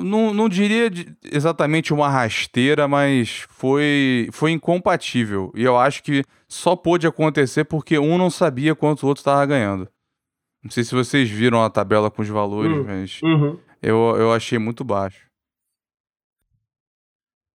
Não, 0.00 0.32
não 0.32 0.48
diria 0.48 0.90
exatamente 1.30 1.92
uma 1.92 2.08
rasteira, 2.08 2.86
mas 2.86 3.44
foi, 3.48 4.28
foi 4.32 4.52
incompatível. 4.52 5.52
E 5.54 5.62
eu 5.62 5.76
acho 5.78 6.02
que 6.02 6.24
só 6.48 6.76
pôde 6.76 7.06
acontecer 7.06 7.64
porque 7.64 7.98
um 7.98 8.16
não 8.16 8.30
sabia 8.30 8.74
quanto 8.74 9.02
o 9.02 9.06
outro 9.08 9.20
estava 9.20 9.44
ganhando. 9.46 9.88
Não 10.62 10.70
sei 10.70 10.84
se 10.84 10.94
vocês 10.94 11.28
viram 11.28 11.62
a 11.62 11.70
tabela 11.70 12.10
com 12.10 12.22
os 12.22 12.28
valores, 12.28 12.72
hum, 12.72 12.84
mas 12.86 13.20
uhum. 13.22 13.58
eu, 13.82 14.14
eu 14.16 14.32
achei 14.32 14.58
muito 14.58 14.84
baixo. 14.84 15.26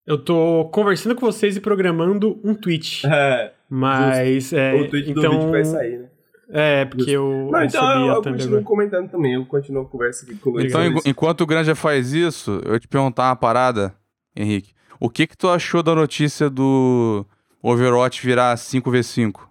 Eu 0.05 0.17
tô 0.17 0.69
conversando 0.71 1.15
com 1.15 1.25
vocês 1.25 1.57
e 1.57 1.61
programando 1.61 2.39
um 2.43 2.55
tweet. 2.55 3.05
É. 3.11 3.53
Mas. 3.69 4.53
É, 4.53 4.73
o 4.73 4.89
tweet 4.89 5.11
então... 5.11 5.23
do 5.23 5.31
vídeo 5.31 5.51
vai 5.51 5.65
sair, 5.65 5.99
né? 5.99 6.09
É, 6.49 6.85
porque 6.85 7.11
eu. 7.11 7.49
Não, 7.51 7.63
então 7.63 7.91
eu, 7.99 8.07
eu 8.07 8.23
continuo 8.23 8.47
agora. 8.47 8.63
comentando 8.63 9.09
também, 9.09 9.33
eu 9.33 9.45
continuo 9.45 9.83
a 9.83 9.85
conversa 9.85 10.25
aqui 10.25 10.35
com 10.37 10.59
Então, 10.59 10.81
enquanto 11.05 11.41
o 11.41 11.45
Granja 11.45 11.75
faz 11.75 12.13
isso, 12.13 12.61
eu 12.65 12.79
te 12.79 12.87
perguntar 12.87 13.29
uma 13.29 13.35
parada, 13.35 13.93
Henrique. 14.35 14.73
O 14.99 15.09
que 15.09 15.27
que 15.27 15.37
tu 15.37 15.49
achou 15.49 15.83
da 15.83 15.93
notícia 15.93 16.49
do 16.49 17.25
Overwatch 17.61 18.25
virar 18.25 18.55
5v5? 18.55 19.47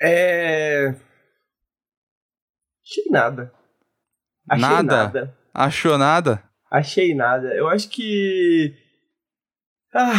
É. 0.00 0.94
Achei 2.84 3.04
nada. 3.10 3.52
Achei 4.48 4.68
nada? 4.68 4.82
nada. 4.82 5.38
Achou 5.54 5.96
nada? 5.96 6.42
Achei 6.70 7.14
nada. 7.14 7.54
Eu 7.54 7.68
acho 7.68 7.88
que. 7.88 8.74
Ah. 9.94 10.12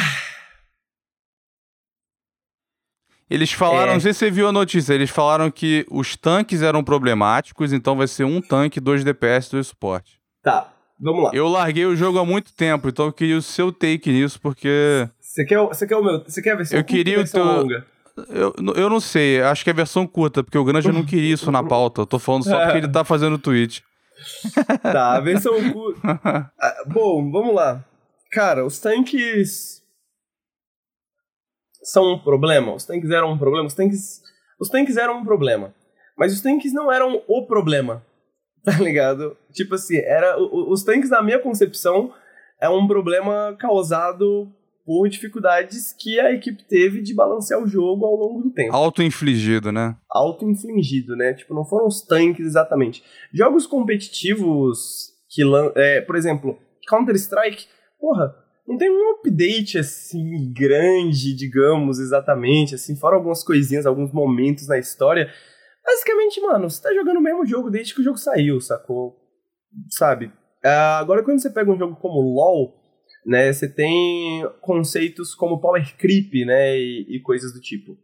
Eles 3.30 3.52
falaram, 3.52 3.92
é. 3.92 3.94
não 3.94 4.00
sei 4.00 4.14
se 4.14 4.20
você 4.20 4.32
viu 4.32 4.48
a 4.48 4.52
notícia, 4.52 4.94
eles 4.94 5.10
falaram 5.10 5.50
que 5.50 5.86
os 5.90 6.16
tanques 6.16 6.62
eram 6.62 6.84
problemáticos, 6.84 7.74
então 7.74 7.96
vai 7.96 8.08
ser 8.08 8.24
um 8.24 8.40
tanque, 8.40 8.80
dois 8.80 9.04
DPS, 9.04 9.50
dois 9.50 9.68
suporte. 9.68 10.20
Tá, 10.44 10.72
vamos 11.00 11.24
lá. 11.24 11.32
Eu 11.34 11.48
larguei 11.48 11.86
o 11.86 11.96
jogo 11.96 12.20
há 12.20 12.26
muito 12.26 12.54
tempo, 12.54 12.88
então 12.88 13.08
eu 13.08 13.14
queria 13.14 13.38
o 13.38 13.42
seu 13.42 13.72
take 13.72 14.12
nisso, 14.12 14.40
porque. 14.40 15.10
Você 15.20 15.44
quer, 15.44 15.58
você 15.58 15.88
quer 15.88 15.98
o 15.98 16.04
meu. 16.04 16.24
Você 16.24 16.42
quer 16.42 16.52
a 16.52 16.56
versão 16.56 16.78
eu 16.78 16.84
queria 16.84 17.20
o 17.20 17.24
teu... 17.28 17.44
longa? 17.44 17.86
Eu, 18.30 18.54
eu 18.76 18.90
não 18.90 19.02
sei, 19.02 19.42
acho 19.42 19.64
que 19.64 19.70
é 19.70 19.74
a 19.74 19.76
versão 19.76 20.08
curta, 20.08 20.42
porque 20.42 20.58
o 20.58 20.64
Granja 20.64 20.92
não 20.92 21.04
queria 21.04 21.34
isso 21.34 21.52
na 21.52 21.64
pauta. 21.64 22.02
Eu 22.02 22.06
tô 22.06 22.18
falando 22.18 22.44
só 22.44 22.58
porque 22.64 22.78
ele 22.78 22.88
tá 22.88 23.04
fazendo 23.04 23.38
tweet. 23.38 23.84
tá, 24.82 25.16
a 25.16 25.20
versão 25.20 25.54
curta. 25.72 26.00
Ah, 26.58 26.84
bom, 26.88 27.30
vamos 27.30 27.54
lá. 27.54 27.84
Cara, 28.32 28.66
os 28.66 28.80
tanques. 28.80 29.84
São 31.86 32.14
um 32.14 32.20
problema. 32.20 32.74
Os 32.74 32.86
tanques 32.86 33.10
eram 33.12 33.32
um 33.32 33.38
problema. 33.38 33.68
Os 33.68 33.74
tanques. 33.74 34.22
Os 34.60 34.70
tanques 34.70 34.98
eram 34.98 35.20
um 35.20 35.24
problema. 35.24 35.74
Mas 36.18 36.34
os 36.34 36.42
tanques 36.42 36.74
não 36.74 36.92
eram 36.92 37.22
o 37.28 37.46
problema. 37.46 38.04
Tá 38.66 38.80
ligado? 38.80 39.38
Tipo 39.54 39.76
assim, 39.76 39.98
era. 39.98 40.40
Os 40.40 40.84
tanques, 40.84 41.12
na 41.12 41.22
minha 41.22 41.38
concepção, 41.38 42.12
é 42.60 42.68
um 42.68 42.88
problema 42.88 43.56
causado 43.60 44.52
por 44.84 45.08
dificuldades 45.08 45.94
que 45.94 46.20
a 46.20 46.32
equipe 46.32 46.64
teve 46.64 47.04
de 47.04 47.14
balancear 47.14 47.62
o 47.62 47.68
jogo 47.68 48.06
ao 48.06 48.16
longo 48.16 48.42
do 48.42 48.52
tempo. 48.52 48.76
Auto-infligido, 48.76 49.72
né? 49.72 49.96
Auto-infligido, 50.10 51.16
né? 51.16 51.34
Tipo, 51.36 51.54
não 51.54 51.64
foram 51.64 51.86
os 51.86 52.02
tanques 52.02 52.46
exatamente. 52.46 53.04
Jogos 53.32 53.68
competitivos 53.68 55.14
que, 55.30 55.44
é, 55.76 56.02
por 56.02 56.16
exemplo, 56.16 56.58
Counter-Strike, 56.88 57.68
porra, 58.00 58.36
não 58.68 58.78
tem 58.78 58.90
um 58.90 59.12
update 59.12 59.78
assim 59.78 60.52
grande, 60.52 61.36
digamos, 61.36 62.00
exatamente, 62.00 62.76
assim, 62.76 62.96
fora 62.96 63.16
algumas 63.16 63.44
coisinhas, 63.44 63.86
alguns 63.86 64.12
momentos 64.12 64.68
na 64.68 64.80
história. 64.80 65.32
Basicamente, 65.86 66.42
mano, 66.42 66.70
você 66.70 66.82
tá 66.82 66.94
jogando 66.94 67.18
o 67.18 67.22
mesmo 67.22 67.46
jogo 67.46 67.70
desde 67.70 67.94
que 67.94 68.02
o 68.02 68.04
jogo 68.04 68.18
saiu, 68.18 68.60
sacou? 68.60 69.16
Sabe? 69.90 70.28
Uh, 70.64 70.98
agora, 71.00 71.24
quando 71.24 71.40
você 71.40 71.50
pega 71.50 71.72
um 71.72 71.78
jogo 71.78 71.96
como 71.98 72.20
LoL, 72.20 72.86
né? 73.26 73.52
Você 73.52 73.68
tem 73.68 74.48
conceitos 74.62 75.34
como 75.34 75.60
power 75.60 75.96
creep, 75.98 76.46
né? 76.46 76.78
E, 76.78 77.18
e, 77.18 77.22
coisas 77.22 77.54
do 77.54 77.60
tipo. 77.60 77.98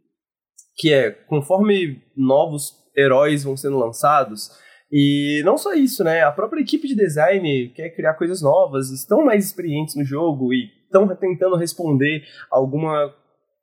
Que 0.76 0.92
é, 0.92 1.10
conforme 1.10 2.02
novos 2.16 2.72
heróis 2.96 3.44
vão 3.44 3.56
sendo 3.56 3.78
lançados, 3.78 4.50
e 4.92 5.42
não 5.44 5.56
só 5.56 5.72
isso, 5.72 6.04
né? 6.04 6.22
A 6.22 6.30
própria 6.30 6.60
equipe 6.60 6.86
de 6.86 6.94
design 6.94 7.70
quer 7.74 7.90
criar 7.90 8.14
coisas 8.14 8.42
novas, 8.42 8.90
estão 8.90 9.24
mais 9.24 9.46
experientes 9.46 9.96
no 9.96 10.04
jogo 10.04 10.52
e 10.52 10.70
estão 10.84 11.08
tentando 11.16 11.56
responder 11.56 12.22
alguma, 12.50 13.14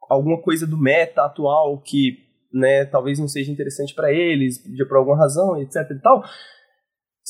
alguma 0.09 0.41
coisa 0.41 0.65
do 0.65 0.77
meta 0.77 1.23
atual 1.23 1.79
que, 1.81 2.17
né, 2.51 2.85
talvez 2.85 3.19
não 3.19 3.27
seja 3.27 3.51
interessante 3.51 3.93
para 3.93 4.11
eles, 4.11 4.57
por 4.87 4.97
alguma 4.97 5.17
razão, 5.17 5.61
etc 5.61 5.75
e 5.91 6.01
tal 6.01 6.23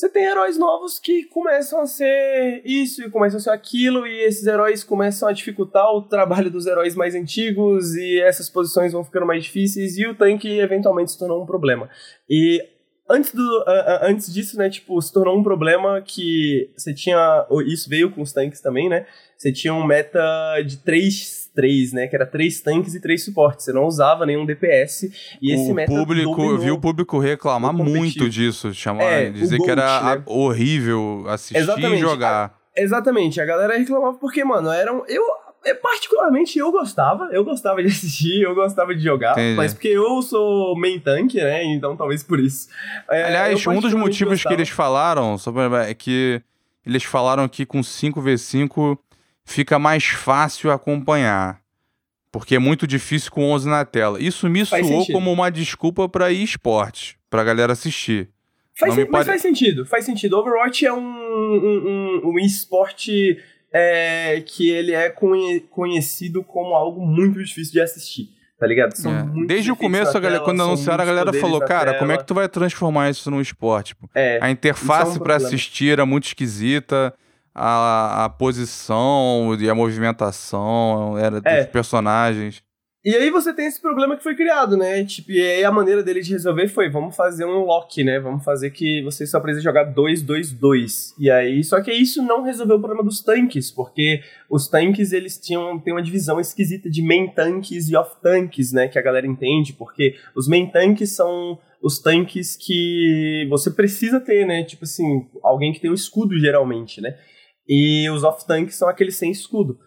você 0.00 0.08
tem 0.08 0.24
heróis 0.24 0.56
novos 0.56 0.98
que 0.98 1.24
começam 1.24 1.78
a 1.78 1.84
ser 1.84 2.62
isso 2.64 3.02
e 3.02 3.10
começam 3.10 3.36
a 3.36 3.40
ser 3.42 3.50
aquilo, 3.50 4.06
e 4.06 4.20
esses 4.22 4.46
heróis 4.46 4.82
começam 4.82 5.28
a 5.28 5.32
dificultar 5.32 5.92
o 5.94 6.08
trabalho 6.08 6.50
dos 6.50 6.64
heróis 6.64 6.94
mais 6.94 7.14
antigos, 7.14 7.94
e 7.94 8.18
essas 8.18 8.48
posições 8.48 8.94
vão 8.94 9.04
ficando 9.04 9.26
mais 9.26 9.44
difíceis, 9.44 9.98
e 9.98 10.06
o 10.06 10.14
tanque 10.14 10.58
eventualmente 10.58 11.12
se 11.12 11.18
tornou 11.18 11.42
um 11.42 11.46
problema. 11.46 11.90
E 12.30 12.62
antes, 13.10 13.32
do, 13.32 13.64
antes 14.02 14.32
disso, 14.32 14.56
né, 14.56 14.70
tipo, 14.70 15.00
se 15.02 15.12
tornou 15.12 15.38
um 15.38 15.42
problema 15.42 16.00
que 16.00 16.70
você 16.76 16.94
tinha. 16.94 17.46
Isso 17.66 17.88
veio 17.88 18.10
com 18.10 18.22
os 18.22 18.32
tanques 18.32 18.60
também, 18.60 18.88
né? 18.88 19.06
Você 19.36 19.52
tinha 19.52 19.74
um 19.74 19.86
meta 19.86 20.20
de 20.66 20.76
três, 20.78 21.50
três, 21.54 21.92
né? 21.92 22.06
Que 22.06 22.14
era 22.14 22.26
três 22.26 22.60
tanques 22.60 22.94
e 22.94 23.00
três 23.00 23.24
suportes. 23.24 23.64
Você 23.64 23.72
não 23.72 23.84
usava 23.84 24.24
nenhum 24.24 24.46
DPS. 24.46 25.10
E 25.40 25.52
esse 25.52 25.70
o 25.70 25.74
meta. 25.74 25.90
Público, 25.90 26.58
viu 26.58 26.74
o 26.74 26.80
público 26.80 27.18
reclamar 27.18 27.72
muito 27.72 28.28
disso, 28.28 28.72
chamar, 28.72 29.04
é, 29.04 29.30
dizer 29.30 29.56
Gold, 29.56 29.64
que 29.64 29.70
era 29.70 30.16
né? 30.16 30.22
horrível 30.26 31.24
assistir 31.26 31.56
Exatamente. 31.56 31.94
e 31.94 31.98
jogar. 31.98 32.60
A, 32.76 32.80
exatamente, 32.80 33.40
a 33.40 33.44
galera 33.44 33.76
reclamava 33.76 34.18
porque, 34.18 34.44
mano, 34.44 34.70
eram. 34.70 35.04
Eu, 35.08 35.22
particularmente 35.82 36.58
eu 36.58 36.70
gostava, 36.72 37.28
eu 37.32 37.44
gostava 37.44 37.82
de 37.82 37.88
assistir, 37.92 38.42
eu 38.42 38.54
gostava 38.54 38.94
de 38.94 39.02
jogar, 39.02 39.32
Entendi. 39.32 39.56
mas 39.56 39.74
porque 39.74 39.88
eu 39.88 40.22
sou 40.22 40.76
main 40.76 40.98
tank, 40.98 41.34
né? 41.34 41.64
Então 41.64 41.96
talvez 41.96 42.22
por 42.22 42.40
isso. 42.40 42.68
É, 43.08 43.24
Aliás, 43.24 43.66
um 43.66 43.80
dos 43.80 43.94
motivos 43.94 44.34
gostava. 44.34 44.54
que 44.54 44.60
eles 44.60 44.68
falaram 44.70 45.36
sobre, 45.36 45.62
é 45.88 45.94
que 45.94 46.42
eles 46.84 47.04
falaram 47.04 47.48
que 47.48 47.66
com 47.66 47.80
5v5 47.80 48.98
fica 49.44 49.78
mais 49.78 50.04
fácil 50.04 50.70
acompanhar. 50.70 51.60
Porque 52.32 52.54
é 52.54 52.58
muito 52.58 52.86
difícil 52.86 53.32
com 53.32 53.50
11 53.50 53.68
na 53.68 53.84
tela. 53.84 54.22
Isso 54.22 54.48
me 54.48 54.64
faz 54.64 54.86
soou 54.86 55.00
sentido. 55.00 55.14
como 55.14 55.32
uma 55.32 55.50
desculpa 55.50 56.08
para 56.08 56.30
esporte, 56.30 57.18
pra 57.28 57.42
galera 57.42 57.72
assistir. 57.72 58.30
Faz, 58.72 58.96
mas 58.96 59.08
pare... 59.08 59.24
faz 59.24 59.42
sentido, 59.42 59.84
faz 59.84 60.04
sentido. 60.04 60.38
Overwatch 60.38 60.86
é 60.86 60.92
um, 60.92 60.98
um, 60.98 62.20
um, 62.24 62.30
um 62.30 62.38
esporte 62.38 63.36
é, 63.72 64.42
que 64.46 64.68
ele 64.68 64.92
é 64.92 65.10
conhecido 65.70 66.42
como 66.42 66.74
algo 66.74 67.04
muito 67.04 67.42
difícil 67.42 67.72
de 67.72 67.80
assistir. 67.80 68.28
Tá 68.58 68.66
ligado? 68.66 68.92
É. 68.92 69.46
Desde 69.46 69.72
o 69.72 69.76
começo, 69.76 70.14
a 70.14 70.20
galera, 70.20 70.44
quando 70.44 70.62
anunciaram, 70.62 71.02
a 71.02 71.06
galera 71.06 71.32
falou: 71.32 71.60
Cara, 71.60 71.94
como 71.94 72.12
é 72.12 72.18
que 72.18 72.26
tu 72.26 72.34
vai 72.34 72.46
transformar 72.46 73.08
isso 73.08 73.30
num 73.30 73.40
esporte? 73.40 73.96
É, 74.14 74.38
a 74.42 74.50
interface 74.50 75.16
é 75.16 75.18
um 75.18 75.22
para 75.22 75.36
assistir 75.36 75.92
era 75.92 76.04
muito 76.04 76.26
esquisita, 76.26 77.14
a, 77.54 78.26
a 78.26 78.28
posição 78.28 79.56
e 79.58 79.70
a 79.70 79.74
movimentação 79.74 81.16
era 81.18 81.40
dos 81.40 81.50
é. 81.50 81.64
personagens. 81.64 82.62
E 83.02 83.14
aí 83.14 83.30
você 83.30 83.54
tem 83.54 83.66
esse 83.66 83.80
problema 83.80 84.14
que 84.14 84.22
foi 84.22 84.36
criado, 84.36 84.76
né? 84.76 85.02
Tipo, 85.06 85.32
e 85.32 85.40
aí 85.40 85.64
a 85.64 85.72
maneira 85.72 86.02
dele 86.02 86.20
de 86.20 86.32
resolver 86.32 86.68
foi, 86.68 86.90
vamos 86.90 87.16
fazer 87.16 87.46
um 87.46 87.64
lock, 87.64 88.04
né? 88.04 88.20
Vamos 88.20 88.44
fazer 88.44 88.70
que 88.72 89.02
você 89.02 89.26
só 89.26 89.40
precisa 89.40 89.64
jogar 89.64 89.84
2, 89.84 90.20
2, 90.20 90.52
2. 90.52 91.14
E 91.18 91.30
aí, 91.30 91.64
só 91.64 91.80
que 91.80 91.90
isso 91.90 92.22
não 92.22 92.42
resolveu 92.42 92.76
o 92.76 92.78
problema 92.78 93.02
dos 93.02 93.22
tanques, 93.22 93.70
porque 93.70 94.20
os 94.50 94.68
tanques, 94.68 95.12
eles 95.12 95.38
tinham 95.38 95.78
tem 95.80 95.94
uma 95.94 96.02
divisão 96.02 96.38
esquisita 96.38 96.90
de 96.90 97.02
main 97.02 97.28
tanques 97.28 97.88
e 97.88 97.96
off 97.96 98.20
tanques, 98.20 98.70
né? 98.70 98.86
Que 98.86 98.98
a 98.98 99.02
galera 99.02 99.26
entende, 99.26 99.72
porque 99.72 100.14
os 100.36 100.46
main 100.46 100.70
tanques 100.70 101.16
são 101.16 101.58
os 101.82 101.98
tanques 102.00 102.54
que 102.54 103.46
você 103.48 103.70
precisa 103.70 104.20
ter, 104.20 104.46
né? 104.46 104.62
Tipo 104.62 104.84
assim, 104.84 105.26
alguém 105.42 105.72
que 105.72 105.80
tem 105.80 105.90
um 105.90 105.94
escudo 105.94 106.38
geralmente, 106.38 107.00
né? 107.00 107.16
E 107.66 108.10
os 108.10 108.24
off 108.24 108.46
tanques 108.46 108.74
são 108.74 108.90
aqueles 108.90 109.16
sem 109.16 109.30
escudo. 109.30 109.78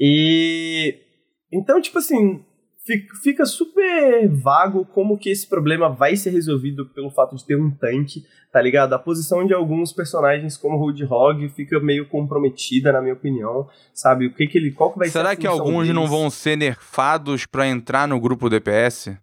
E 0.00 0.94
então, 1.52 1.78
tipo 1.80 1.98
assim, 1.98 2.42
fica 3.22 3.46
super 3.46 4.28
vago 4.28 4.84
como 4.84 5.16
que 5.16 5.30
esse 5.30 5.46
problema 5.46 5.88
vai 5.88 6.16
ser 6.16 6.30
resolvido 6.30 6.86
pelo 6.86 7.10
fato 7.10 7.34
de 7.34 7.44
ter 7.44 7.56
um 7.56 7.70
tanque, 7.70 8.24
tá 8.52 8.60
ligado? 8.60 8.92
A 8.92 8.98
posição 8.98 9.46
de 9.46 9.54
alguns 9.54 9.92
personagens 9.92 10.56
como 10.56 10.76
Roadhog 10.76 11.48
fica 11.50 11.80
meio 11.80 12.06
comprometida, 12.06 12.92
na 12.92 13.00
minha 13.00 13.14
opinião, 13.14 13.68
sabe? 13.92 14.26
O 14.26 14.34
que 14.34 14.46
que 14.46 14.58
ele, 14.58 14.70
qual 14.70 14.92
que 14.92 14.98
vai 14.98 15.08
Será 15.08 15.30
ser 15.30 15.34
a 15.34 15.36
que 15.36 15.46
alguns 15.46 15.86
deles? 15.86 15.94
não 15.94 16.06
vão 16.06 16.28
ser 16.28 16.56
nerfados 16.56 17.46
para 17.46 17.66
entrar 17.66 18.06
no 18.06 18.20
grupo 18.20 18.50
DPS? 18.50 19.16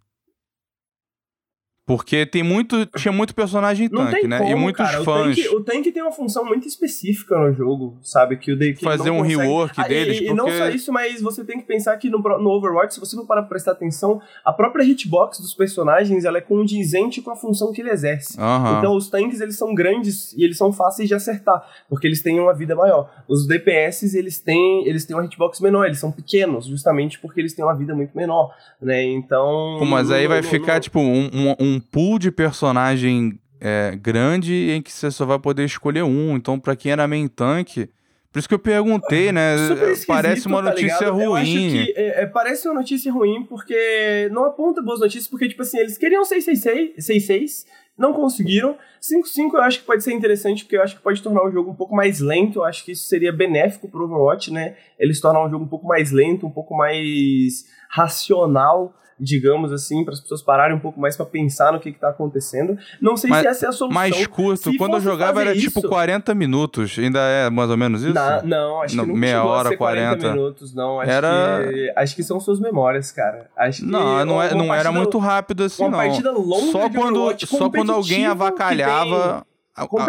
Porque 1.92 2.26
tem 2.26 2.42
muito, 2.42 2.86
tinha 2.86 3.12
muito 3.12 3.36
personagem 3.36 3.90
tanque, 3.90 4.26
né? 4.26 4.38
Como, 4.38 4.50
e 4.50 4.56
muitos 4.56 4.86
cara. 4.86 5.04
fãs. 5.04 5.38
O 5.38 5.42
tanque, 5.42 5.56
o 5.56 5.62
tanque, 5.62 5.92
tem 5.92 6.02
uma 6.02 6.12
função 6.14 6.46
muito 6.46 6.66
específica 6.66 7.38
no 7.38 7.54
jogo, 7.54 7.98
sabe? 8.02 8.38
Que 8.38 8.54
o 8.54 8.58
que 8.58 8.76
Fazer 8.82 9.10
um 9.10 9.18
consegue... 9.18 9.42
rework 9.42 9.74
ah, 9.76 9.88
deles. 9.90 10.16
E, 10.16 10.20
porque... 10.20 10.32
e, 10.32 10.34
não 10.34 10.50
só 10.50 10.70
isso, 10.70 10.94
mas 10.94 11.22
você 11.22 11.44
tem 11.44 11.60
que 11.60 11.66
pensar 11.66 11.98
que 11.98 12.10
no, 12.10 12.20
no 12.20 12.50
Overwatch, 12.50 12.94
se 12.94 13.00
você 13.02 13.14
não 13.18 13.26
parar 13.26 13.42
pra 13.42 13.50
prestar 13.50 13.74
atenção, 13.74 14.22
a 14.46 14.54
própria 14.54 14.86
hitbox 14.86 15.42
dos 15.42 15.54
personagens 15.54 16.24
ela 16.24 16.38
é 16.38 16.42
condizente 16.42 17.22
com 17.22 17.30
a 17.30 17.36
função 17.36 17.74
que 17.74 17.82
ele 17.82 17.90
exerce. 17.90 18.40
Uhum. 18.40 18.78
Então 18.78 18.96
os 18.96 19.10
tanques 19.10 19.42
eles 19.42 19.58
são 19.58 19.76
grandes 19.76 20.32
e 20.38 20.46
eles 20.46 20.58
são 20.58 20.72
fáceis 20.72 21.10
de 21.10 21.14
acertar, 21.14 21.62
porque 21.90 22.08
eles 22.08 22.22
têm 22.22 22.40
uma 22.40 22.54
vida 22.54 22.74
maior. 22.74 23.12
Os 23.28 23.46
DPS 23.46 24.16
eles 24.16 24.40
têm, 24.40 24.88
eles 24.88 25.04
têm 25.04 25.14
uma 25.14 25.26
hitbox 25.26 25.60
menor, 25.60 25.88
eles 25.88 26.00
são 26.00 26.10
pequenos, 26.10 26.68
justamente 26.68 27.20
porque 27.20 27.42
eles 27.42 27.54
têm 27.54 27.66
uma 27.66 27.76
vida 27.76 27.94
muito 27.94 28.16
menor, 28.16 28.56
né? 28.82 29.04
Então. 29.04 29.76
Pô, 29.78 29.86
mas 29.86 30.10
aí 30.10 30.26
vai 30.26 30.42
ficar, 30.42 30.80
tipo, 30.80 31.02
um, 31.02 31.30
um 31.60 31.81
pool 31.82 32.20
de 32.20 32.32
personagem 32.32 33.40
é, 33.62 33.96
grande 33.96 34.72
em 34.72 34.82
que 34.82 34.92
você 34.92 35.12
só 35.12 35.26
vai 35.26 35.38
poder 35.38 35.64
escolher 35.64 36.04
um. 36.04 36.36
Então, 36.36 36.60
para 36.60 36.76
quem 36.76 36.92
era 36.92 37.08
main 37.08 37.28
tank. 37.28 37.88
Por 38.32 38.40
isso 38.40 38.48
que 38.48 38.56
eu 38.56 38.60
perguntei, 38.60 39.32
né? 39.32 39.56
Parece 40.08 40.48
uma 40.48 40.64
tá 40.64 40.70
notícia 40.70 41.06
tá 41.06 41.10
ruim. 41.10 41.70
Que 41.70 41.94
é, 41.98 42.24
é, 42.24 42.26
parece 42.26 42.66
uma 42.68 42.76
notícia 42.76 43.12
ruim 43.12 43.44
porque 43.44 44.30
não 44.32 44.46
aponta 44.46 44.82
boas 44.82 45.02
notícias, 45.02 45.28
porque, 45.28 45.50
tipo 45.50 45.62
assim, 45.62 45.78
eles 45.78 45.98
queriam 45.98 46.24
666, 46.24 46.96
66, 46.96 47.66
não 47.98 48.14
conseguiram. 48.14 48.78
5-5 49.02 49.54
eu 49.54 49.62
acho 49.62 49.80
que 49.80 49.86
pode 49.86 50.02
ser 50.02 50.14
interessante, 50.14 50.64
porque 50.64 50.78
eu 50.78 50.82
acho 50.82 50.96
que 50.96 51.02
pode 51.02 51.22
tornar 51.22 51.44
o 51.44 51.52
jogo 51.52 51.72
um 51.72 51.76
pouco 51.76 51.94
mais 51.94 52.22
lento. 52.22 52.60
Eu 52.60 52.64
acho 52.64 52.86
que 52.86 52.94
isso 52.94 53.04
seria 53.04 53.34
benéfico 53.34 53.90
pro 53.90 54.06
Overwatch, 54.06 54.52
né? 54.52 54.78
Eles 54.98 55.20
tornam 55.20 55.46
o 55.46 55.50
jogo 55.50 55.66
um 55.66 55.70
pouco 55.70 55.86
mais 55.86 56.12
lento, 56.12 56.48
um 56.48 56.52
pouco 56.52 56.74
mais 56.74 57.66
racional 57.90 58.96
digamos 59.22 59.72
assim, 59.72 60.04
para 60.04 60.16
as 60.16 60.20
pessoas 60.20 60.42
pararem 60.42 60.76
um 60.76 60.80
pouco 60.80 61.00
mais 61.00 61.16
para 61.16 61.28
pensar 61.28 61.72
no 61.72 61.80
que 61.80 61.90
está 61.90 62.10
acontecendo. 62.10 62.76
Não 63.00 63.16
sei 63.16 63.30
Mas, 63.30 63.42
se 63.42 63.48
essa 63.48 63.66
é 63.68 63.70
a 63.70 63.72
solução. 63.72 63.94
Mais 63.94 64.28
curto. 64.28 64.72
Se 64.72 64.78
Quando 64.78 64.96
eu 64.96 65.02
jogava 65.02 65.42
era 65.42 65.54
tipo 65.54 65.68
isso, 65.68 65.82
tipo 65.82 65.88
40 65.88 66.34
minutos. 66.34 66.98
Ainda 66.98 67.20
é 67.20 67.50
mais 67.50 67.70
ou 67.70 67.78
menos 67.78 68.02
isso? 68.02 68.14
Na, 68.14 68.42
não, 68.42 68.82
acho 68.82 69.00
que 69.00 69.06
não 69.06 69.16
meia 69.16 69.44
hora, 69.44 69.78
40. 69.78 70.18
40 70.18 70.34
minutos, 70.34 70.74
não. 70.74 71.00
Acho 71.00 71.12
era... 71.12 71.68
que 71.70 71.94
acho 71.96 72.16
que 72.16 72.24
são 72.24 72.40
suas 72.40 72.60
memórias, 72.60 73.12
cara. 73.12 73.48
Acho 73.56 73.82
que 73.82 73.88
não, 73.88 74.26
não, 74.26 74.42
é, 74.42 74.56
não 74.56 74.74
era 74.74 74.92
muito 74.92 75.20
rápido 75.20 75.64
assim, 75.64 75.84
uma 75.84 75.92
não. 75.92 75.98
partida 76.00 76.32
longa 76.32 76.72
só 76.72 76.90
quando 76.90 77.46
só 77.46 77.70
quando 77.70 77.92
alguém 77.92 78.26
avacalhava, 78.26 79.46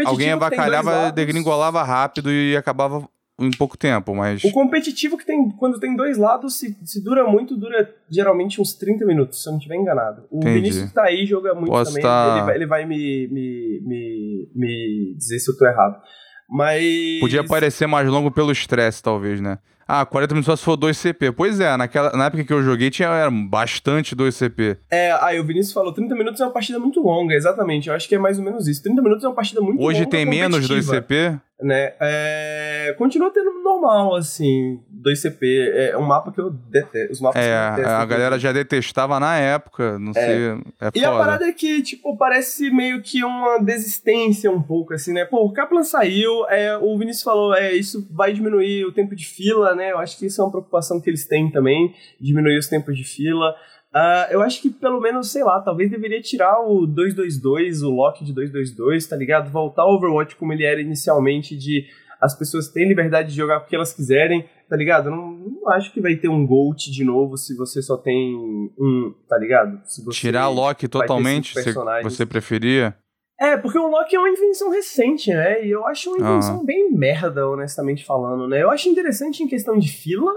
alguém 0.07 0.33
avacalhava, 0.33 1.13
degringolava 1.13 1.83
rápido 1.83 2.31
e 2.31 2.57
acabava 2.57 3.07
em 3.47 3.51
pouco 3.51 3.77
tempo, 3.77 4.15
mas. 4.15 4.43
O 4.45 4.53
competitivo 4.53 5.17
que 5.17 5.27
tem, 5.27 5.51
quando 5.51 5.79
tem 5.81 5.95
dois 5.97 6.17
lados, 6.19 6.59
se, 6.59 6.77
se 6.85 7.03
dura 7.03 7.27
muito, 7.27 7.57
dura 7.57 7.95
geralmente 8.11 8.61
uns 8.61 8.75
30 8.75 9.05
minutos, 9.05 9.43
se 9.43 9.49
eu 9.49 9.53
não 9.53 9.59
estiver 9.59 9.77
enganado. 9.77 10.25
O 10.31 10.39
Entendi. 10.39 10.55
Vinícius 10.55 10.89
que 10.89 10.95
tá 10.95 11.05
aí 11.05 11.27
joga 11.27 11.55
muito 11.55 11.71
Posso 11.71 11.91
também. 11.91 12.03
Tá... 12.03 12.35
Ele, 12.37 12.45
vai, 12.45 12.55
ele 12.57 12.67
vai 12.67 12.87
me, 12.87 13.29
me, 13.29 13.81
me, 13.85 14.49
me 14.55 15.15
dizer 15.17 15.39
se 15.39 15.51
eu 15.51 15.57
tô 15.57 15.67
errado. 15.67 16.01
Mas. 16.49 17.21
Podia 17.21 17.45
parecer 17.45 17.87
mais 17.87 18.09
longo 18.09 18.31
pelo 18.31 18.53
estresse, 18.53 19.03
talvez, 19.03 19.41
né? 19.41 19.59
Ah, 19.87 20.05
40 20.07 20.35
minutos 20.35 20.47
só 20.47 20.57
se 20.57 20.65
for 20.65 20.77
2 20.77 20.97
CP. 20.97 21.33
Pois 21.33 21.61
é, 21.61 21.77
naquela, 21.77 22.13
na 22.13 22.27
época 22.27 22.45
que 22.45 22.53
eu 22.53 22.63
joguei 22.63 22.91
tinha 22.91 23.09
era 23.09 23.31
bastante 23.31 24.15
2 24.15 24.35
CP. 24.35 24.79
É, 24.91 25.13
aí 25.21 25.39
o 25.39 25.45
Vinícius 25.45 25.73
falou, 25.73 25.93
30 25.93 26.15
minutos 26.15 26.41
é 26.41 26.45
uma 26.45 26.53
partida 26.53 26.79
muito 26.79 27.01
longa, 27.01 27.35
exatamente. 27.35 27.89
Eu 27.89 27.95
acho 27.95 28.09
que 28.09 28.15
é 28.15 28.19
mais 28.19 28.39
ou 28.39 28.45
menos 28.45 28.69
isso. 28.69 28.83
30 28.83 29.03
minutos 29.03 29.25
é 29.25 29.29
uma 29.29 29.35
partida 29.35 29.61
muito 29.61 29.79
Hoje 29.79 29.99
longa. 29.99 29.99
Hoje 29.99 30.07
tem 30.07 30.27
menos 30.27 30.69
2 30.69 30.87
CP? 30.87 31.39
Né? 31.61 31.93
É, 32.01 32.95
continua 32.99 33.31
tendo 33.31 33.53
normal, 33.63 34.17
assim, 34.17 34.81
2CP. 35.03 35.71
É 35.75 35.99
um 35.99 36.03
mapa 36.03 36.33
que 36.33 36.41
eu 36.41 36.51
detesto. 36.51 37.13
Os 37.13 37.21
mapas 37.21 37.43
é, 37.43 37.49
que 37.49 37.53
eu 37.53 37.77
detesto. 37.77 38.03
A 38.03 38.05
galera 38.07 38.39
já 38.39 38.53
detestava 38.53 39.21
na 39.21 39.37
época, 39.37 39.99
não 39.99 40.11
é. 40.11 40.15
sei. 40.15 40.63
É 40.81 40.91
e 40.95 41.05
a 41.05 41.11
parada 41.11 41.47
é 41.47 41.53
que, 41.53 41.83
tipo, 41.83 42.17
parece 42.17 42.71
meio 42.71 43.03
que 43.03 43.25
uma 43.25 43.59
desistência 43.59 44.51
um 44.51 44.63
pouco, 44.63 44.95
assim, 44.95 45.13
né? 45.13 45.25
Pô, 45.25 45.45
o 45.45 45.53
Kaplan 45.53 45.85
saiu, 45.85 46.47
é, 46.49 46.77
o 46.79 46.97
Vinícius 46.99 47.25
falou, 47.25 47.55
é, 47.55 47.73
isso 47.73 48.07
vai 48.11 48.33
diminuir 48.33 48.85
o 48.85 48.93
tempo 48.93 49.15
de 49.17 49.27
fila, 49.27 49.75
né? 49.75 49.93
Eu 49.93 49.99
acho 49.99 50.19
que 50.19 50.27
isso 50.27 50.41
é 50.41 50.45
uma 50.45 50.51
preocupação 50.51 51.01
que 51.01 51.11
eles 51.11 51.27
têm 51.27 51.51
também, 51.51 51.95
diminuir 52.21 52.59
os 52.59 52.69
tempos 52.69 52.97
de 52.97 53.05
fila. 53.05 53.55
Uh, 53.95 54.25
eu 54.31 54.41
acho 54.41 54.63
que 54.63 54.71
pelo 54.71 55.01
menos, 55.01 55.31
sei 55.31 55.45
lá, 55.45 55.61
talvez 55.61 55.91
deveria 55.91 56.21
tirar 56.23 56.61
o 56.61 56.87
222, 56.87 57.83
o 57.83 57.91
lock 57.91 58.25
de 58.25 58.33
222, 58.33 59.07
tá 59.07 59.15
ligado? 59.15 59.51
Voltar 59.51 59.83
ao 59.83 59.95
Overwatch 59.97 60.35
como 60.37 60.51
ele 60.53 60.65
era 60.65 60.81
inicialmente, 60.81 61.55
de 61.55 61.87
as 62.19 62.39
pessoas 62.39 62.69
têm 62.69 62.89
liberdade 62.89 63.31
de 63.31 63.37
jogar 63.37 63.61
porque 63.61 63.75
elas 63.75 63.93
quiserem, 63.93 64.49
tá 64.73 64.77
ligado? 64.79 65.11
Não, 65.11 65.33
não 65.33 65.69
acho 65.73 65.93
que 65.93 66.01
vai 66.01 66.17
ter 66.17 66.29
um 66.29 66.47
GOAT 66.47 66.91
de 66.91 67.05
novo 67.05 67.37
se 67.37 67.55
você 67.55 67.83
só 67.83 67.95
tem 67.95 68.35
um, 68.35 69.15
tá 69.29 69.37
ligado? 69.37 69.83
Tirar 70.13 70.49
lock 70.49 70.89
totalmente, 70.89 71.53
se 71.53 71.75
você 72.03 72.25
preferia? 72.25 72.97
É, 73.39 73.55
porque 73.59 73.79
o 73.79 73.87
Loki 73.87 74.17
é 74.17 74.19
uma 74.19 74.31
invenção 74.31 74.71
recente, 74.71 75.31
né? 75.31 75.67
E 75.67 75.71
eu 75.71 75.87
acho 75.87 76.09
uma 76.09 76.27
invenção 76.27 76.61
uhum. 76.61 76.65
bem 76.65 76.91
merda, 76.91 77.47
honestamente 77.47 78.03
falando, 78.03 78.49
né? 78.49 78.63
Eu 78.63 78.71
acho 78.71 78.89
interessante 78.89 79.43
em 79.43 79.49
questão 79.49 79.77
de 79.77 79.93
fila, 79.93 80.33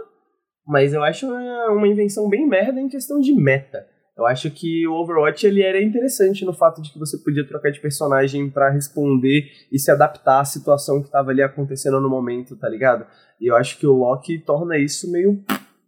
mas 0.67 0.93
eu 0.93 1.01
acho 1.01 1.27
uma 1.27 1.87
invenção 1.87 2.27
bem 2.27 2.45
merda 2.45 2.81
em 2.81 2.89
questão 2.89 3.21
de 3.21 3.33
meta. 3.33 3.87
Eu 4.17 4.25
acho 4.25 4.49
que 4.49 4.87
o 4.87 4.93
Overwatch 4.93 5.45
ele 5.45 5.61
era 5.61 5.81
interessante 5.81 6.45
no 6.45 6.53
fato 6.53 6.81
de 6.81 6.91
que 6.91 6.97
você 6.97 7.17
podia 7.17 7.45
trocar 7.45 7.69
de 7.69 7.81
personagem 7.81 8.49
para 8.49 8.69
responder 8.69 9.43
e 9.69 9.77
se 9.77 9.91
adaptar 9.91 10.39
à 10.39 10.45
situação 10.45 11.03
que 11.03 11.11
tava 11.11 11.31
ali 11.31 11.41
acontecendo 11.41 11.99
no 11.99 12.09
momento, 12.09 12.55
tá 12.55 12.69
ligado? 12.69 13.05
E 13.41 13.51
eu 13.51 13.55
acho 13.57 13.77
que 13.77 13.85
o 13.85 13.93
Loki 13.93 14.39
torna 14.39 14.77
isso 14.77 15.11
meio 15.11 15.43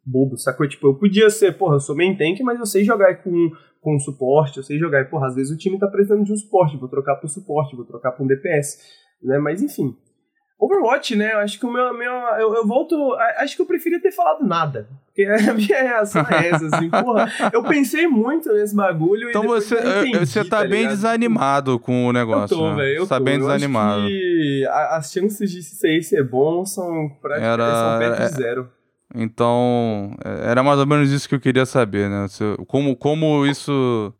bobo, 0.05 0.37
sacou? 0.37 0.67
Tipo, 0.67 0.87
eu 0.87 0.95
podia 0.95 1.29
ser, 1.29 1.57
porra, 1.57 1.75
eu 1.75 1.79
sou 1.79 1.95
main 1.95 2.17
tank, 2.17 2.41
mas 2.41 2.59
eu 2.59 2.65
sei 2.65 2.83
jogar 2.83 3.23
com, 3.23 3.49
com 3.79 3.99
suporte, 3.99 4.57
eu 4.57 4.63
sei 4.63 4.77
jogar, 4.77 5.01
e, 5.01 5.05
porra, 5.05 5.27
às 5.27 5.35
vezes 5.35 5.51
o 5.51 5.57
time 5.57 5.79
tá 5.79 5.87
precisando 5.87 6.25
de 6.25 6.33
um 6.33 6.37
suporte, 6.37 6.77
vou 6.77 6.89
trocar 6.89 7.15
pro 7.15 7.29
suporte, 7.29 7.77
vou 7.77 7.85
trocar 7.85 8.11
pra 8.11 8.23
um 8.23 8.27
DPS, 8.27 8.77
né? 9.23 9.37
Mas 9.37 9.61
enfim, 9.61 9.95
Overwatch, 10.59 11.15
né? 11.15 11.33
Eu 11.33 11.39
acho 11.39 11.59
que 11.59 11.65
o 11.65 11.71
meu. 11.71 11.93
meu 11.93 12.11
eu, 12.39 12.55
eu, 12.55 12.67
volto. 12.67 13.13
Acho 13.37 13.55
que 13.55 13.61
eu 13.61 13.65
preferia 13.65 14.01
ter 14.01 14.11
falado 14.11 14.43
nada. 14.45 14.87
Porque 15.05 15.23
a 15.49 15.53
minha 15.53 15.83
reação 15.83 16.25
é 16.29 16.49
essa, 16.49 16.65
assim, 16.65 16.89
porra. 16.89 17.31
Eu 17.53 17.63
pensei 17.63 18.07
muito 18.07 18.51
nesse 18.51 18.75
bagulho. 18.75 19.29
Então 19.29 19.43
você, 19.43 19.75
entendi, 19.75 20.25
você 20.25 20.43
tá, 20.43 20.61
tá 20.61 20.67
bem 20.67 20.87
desanimado 20.87 21.79
com 21.79 22.07
o 22.07 22.11
negócio. 22.11 22.55
Eu 22.55 22.57
tô, 22.57 22.69
né? 22.71 22.75
velho. 22.75 22.99
Você 23.01 23.09
tá 23.09 23.17
tô. 23.17 23.23
bem 23.23 23.35
eu 23.35 23.41
desanimado. 23.41 24.01
Acho 24.01 24.07
que 24.07 24.67
as 24.67 25.11
chances 25.11 25.51
de 25.51 25.61
ser 25.61 26.01
ser 26.01 26.23
bom 26.23 26.65
são 26.65 27.09
praticamente 27.21 27.61
Era... 27.61 27.99
perto 27.99 28.17
de 28.17 28.23
é, 28.23 28.27
zero. 28.29 28.69
Então, 29.15 30.15
é, 30.23 30.51
era 30.51 30.63
mais 30.63 30.79
ou 30.79 30.87
menos 30.87 31.11
isso 31.11 31.29
que 31.29 31.35
eu 31.35 31.39
queria 31.39 31.65
saber, 31.65 32.09
né? 32.09 32.25
Como, 32.67 32.95
como 32.95 33.45
isso 33.45 34.13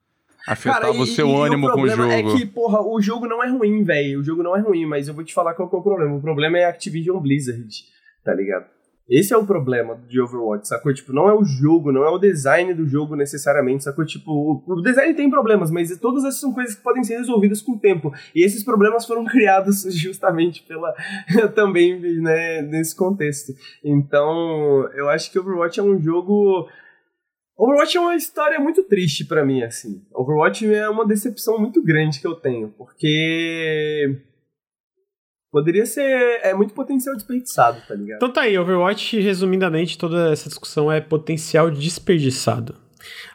afetava 0.47 0.85
Cara, 0.85 0.95
e, 0.95 1.01
o 1.01 1.05
seu 1.05 1.27
e 1.27 1.35
ânimo 1.35 1.67
o 1.67 1.73
com 1.73 1.81
o 1.81 1.87
jogo. 1.87 2.11
É 2.11 2.23
que, 2.23 2.45
porra, 2.45 2.81
o 2.81 3.01
jogo 3.01 3.27
não 3.27 3.43
é 3.43 3.49
ruim, 3.49 3.83
velho. 3.83 4.21
O 4.21 4.23
jogo 4.23 4.41
não 4.41 4.55
é 4.55 4.61
ruim, 4.61 4.85
mas 4.85 5.07
eu 5.07 5.13
vou 5.13 5.23
te 5.23 5.33
falar 5.33 5.53
qual 5.53 5.69
que 5.69 5.75
é 5.75 5.79
o 5.79 5.83
problema. 5.83 6.15
O 6.15 6.21
problema 6.21 6.57
é 6.57 6.65
a 6.65 6.69
Activision 6.69 7.19
Blizzard, 7.19 7.67
tá 8.23 8.33
ligado? 8.33 8.65
Esse 9.09 9.33
é 9.33 9.37
o 9.37 9.45
problema 9.45 9.97
de 10.09 10.19
Overwatch, 10.19 10.67
sacou? 10.67 10.93
Tipo, 10.93 11.13
não 11.13 11.29
é 11.29 11.33
o 11.33 11.43
jogo, 11.45 11.93
não 11.93 12.03
é 12.03 12.09
o 12.09 12.17
design 12.17 12.73
do 12.73 12.85
jogo 12.85 13.15
necessariamente, 13.15 13.85
sacou? 13.85 14.05
Tipo, 14.05 14.61
o, 14.67 14.81
design 14.81 15.13
tem 15.13 15.29
problemas, 15.29 15.71
mas 15.71 15.97
todas 15.97 16.25
essas 16.25 16.41
são 16.41 16.53
coisas 16.53 16.75
que 16.75 16.83
podem 16.83 17.03
ser 17.05 17.17
resolvidas 17.17 17.61
com 17.61 17.73
o 17.73 17.79
tempo. 17.79 18.13
E 18.35 18.43
esses 18.43 18.65
problemas 18.65 19.05
foram 19.05 19.23
criados 19.25 19.83
justamente 19.95 20.61
pela 20.63 20.93
também, 21.55 21.97
né, 22.19 22.61
nesse 22.63 22.93
contexto. 22.93 23.53
Então, 23.81 24.89
eu 24.93 25.07
acho 25.07 25.31
que 25.31 25.39
Overwatch 25.39 25.79
é 25.79 25.83
um 25.83 25.97
jogo 26.01 26.67
Overwatch 27.57 27.97
é 27.97 27.99
uma 27.99 28.15
história 28.15 28.59
muito 28.59 28.83
triste 28.83 29.25
para 29.25 29.43
mim, 29.43 29.63
assim. 29.63 30.05
Overwatch 30.13 30.71
é 30.71 30.87
uma 30.87 31.07
decepção 31.07 31.57
muito 31.57 31.83
grande 31.83 32.19
que 32.19 32.27
eu 32.27 32.35
tenho, 32.35 32.69
porque 32.69 34.21
poderia 35.51 35.85
ser 35.85 36.39
é 36.43 36.53
muito 36.53 36.73
potencial 36.73 37.15
desperdiçado, 37.15 37.81
tá 37.87 37.95
ligado? 37.95 38.17
Então 38.17 38.31
tá 38.31 38.41
aí, 38.41 38.57
Overwatch, 38.57 39.19
resumidamente, 39.19 39.97
toda 39.97 40.31
essa 40.31 40.49
discussão 40.49 40.91
é 40.91 41.01
potencial 41.01 41.71
desperdiçado. 41.71 42.75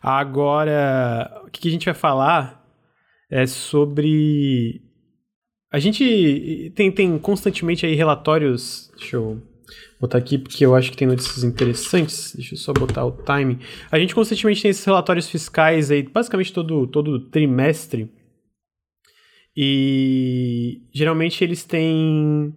Agora, 0.01 1.43
o 1.45 1.51
que 1.51 1.69
a 1.69 1.73
gente 1.73 1.87
vai 1.87 1.95
falar 1.95 2.65
é 3.29 3.45
sobre 3.47 4.83
a 5.73 5.79
gente 5.79 6.71
tem, 6.77 6.93
tem 6.93 7.19
constantemente 7.19 7.87
aí 7.87 7.95
relatórios, 7.95 8.93
deixa 8.97 9.17
eu 9.17 9.43
botar 10.01 10.19
aqui 10.19 10.39
porque 10.39 10.65
eu 10.65 10.75
acho 10.75 10.91
que 10.91 10.97
tem 10.97 11.07
notícias 11.07 11.45
interessantes. 11.45 12.35
Deixa 12.35 12.55
eu 12.55 12.59
só 12.59 12.73
botar 12.73 13.05
o 13.05 13.13
timing. 13.13 13.59
A 13.91 13.99
gente 13.99 14.15
constantemente 14.15 14.63
tem 14.63 14.71
esses 14.71 14.85
relatórios 14.85 15.29
fiscais 15.29 15.91
aí, 15.91 16.03
basicamente 16.03 16.53
todo, 16.53 16.87
todo 16.87 17.29
trimestre. 17.31 18.11
E 19.57 20.83
geralmente 20.93 21.45
eles 21.45 21.65
têm 21.65 22.55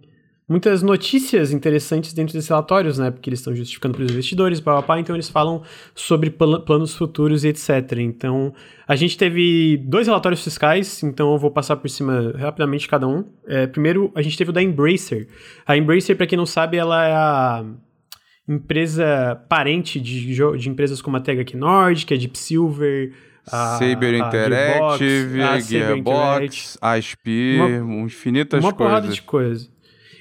muitas 0.48 0.82
notícias 0.82 1.52
interessantes 1.52 2.12
dentro 2.12 2.32
desses 2.32 2.48
relatórios, 2.48 2.98
né? 2.98 3.10
Porque 3.10 3.28
eles 3.28 3.40
estão 3.40 3.54
justificando 3.54 3.94
para 3.94 4.04
os 4.04 4.10
investidores, 4.10 4.60
papá, 4.60 5.00
então 5.00 5.16
eles 5.16 5.28
falam 5.28 5.62
sobre 5.94 6.30
pl 6.30 6.60
planos 6.60 6.94
futuros 6.94 7.44
e 7.44 7.48
etc. 7.48 7.98
Então, 7.98 8.54
a 8.86 8.94
gente 8.94 9.18
teve 9.18 9.76
dois 9.78 10.06
relatórios 10.06 10.42
fiscais, 10.42 11.02
então 11.02 11.32
eu 11.32 11.38
vou 11.38 11.50
passar 11.50 11.76
por 11.76 11.88
cima 11.90 12.32
rapidamente 12.38 12.88
cada 12.88 13.08
um. 13.08 13.24
É, 13.46 13.66
primeiro, 13.66 14.12
a 14.14 14.22
gente 14.22 14.38
teve 14.38 14.50
o 14.50 14.52
da 14.52 14.62
Embracer. 14.62 15.28
A 15.66 15.76
Embracer, 15.76 16.16
para 16.16 16.26
quem 16.26 16.38
não 16.38 16.46
sabe, 16.46 16.76
ela 16.76 17.04
é 17.04 17.12
a 17.14 17.64
empresa 18.48 19.42
parente 19.48 20.00
de, 20.00 20.34
de 20.34 20.68
empresas 20.68 21.02
como 21.02 21.16
a 21.16 21.20
Tega 21.20 21.44
Nordic, 21.56 22.14
a 22.14 22.16
Deep 22.16 22.38
Silver, 22.38 23.12
a 23.50 23.78
Saber 23.78 24.14
Interactive, 24.14 25.42
a 25.42 25.58
Gearbox, 25.58 25.68
Gearbox 25.68 26.76
Interactive, 26.76 27.80
uma, 27.80 28.02
infinitas 28.02 28.62
uma 28.62 28.72
coisas. 28.72 28.80
Uma 28.80 29.00
porrada 29.00 29.08
de 29.08 29.22
coisa. 29.22 29.75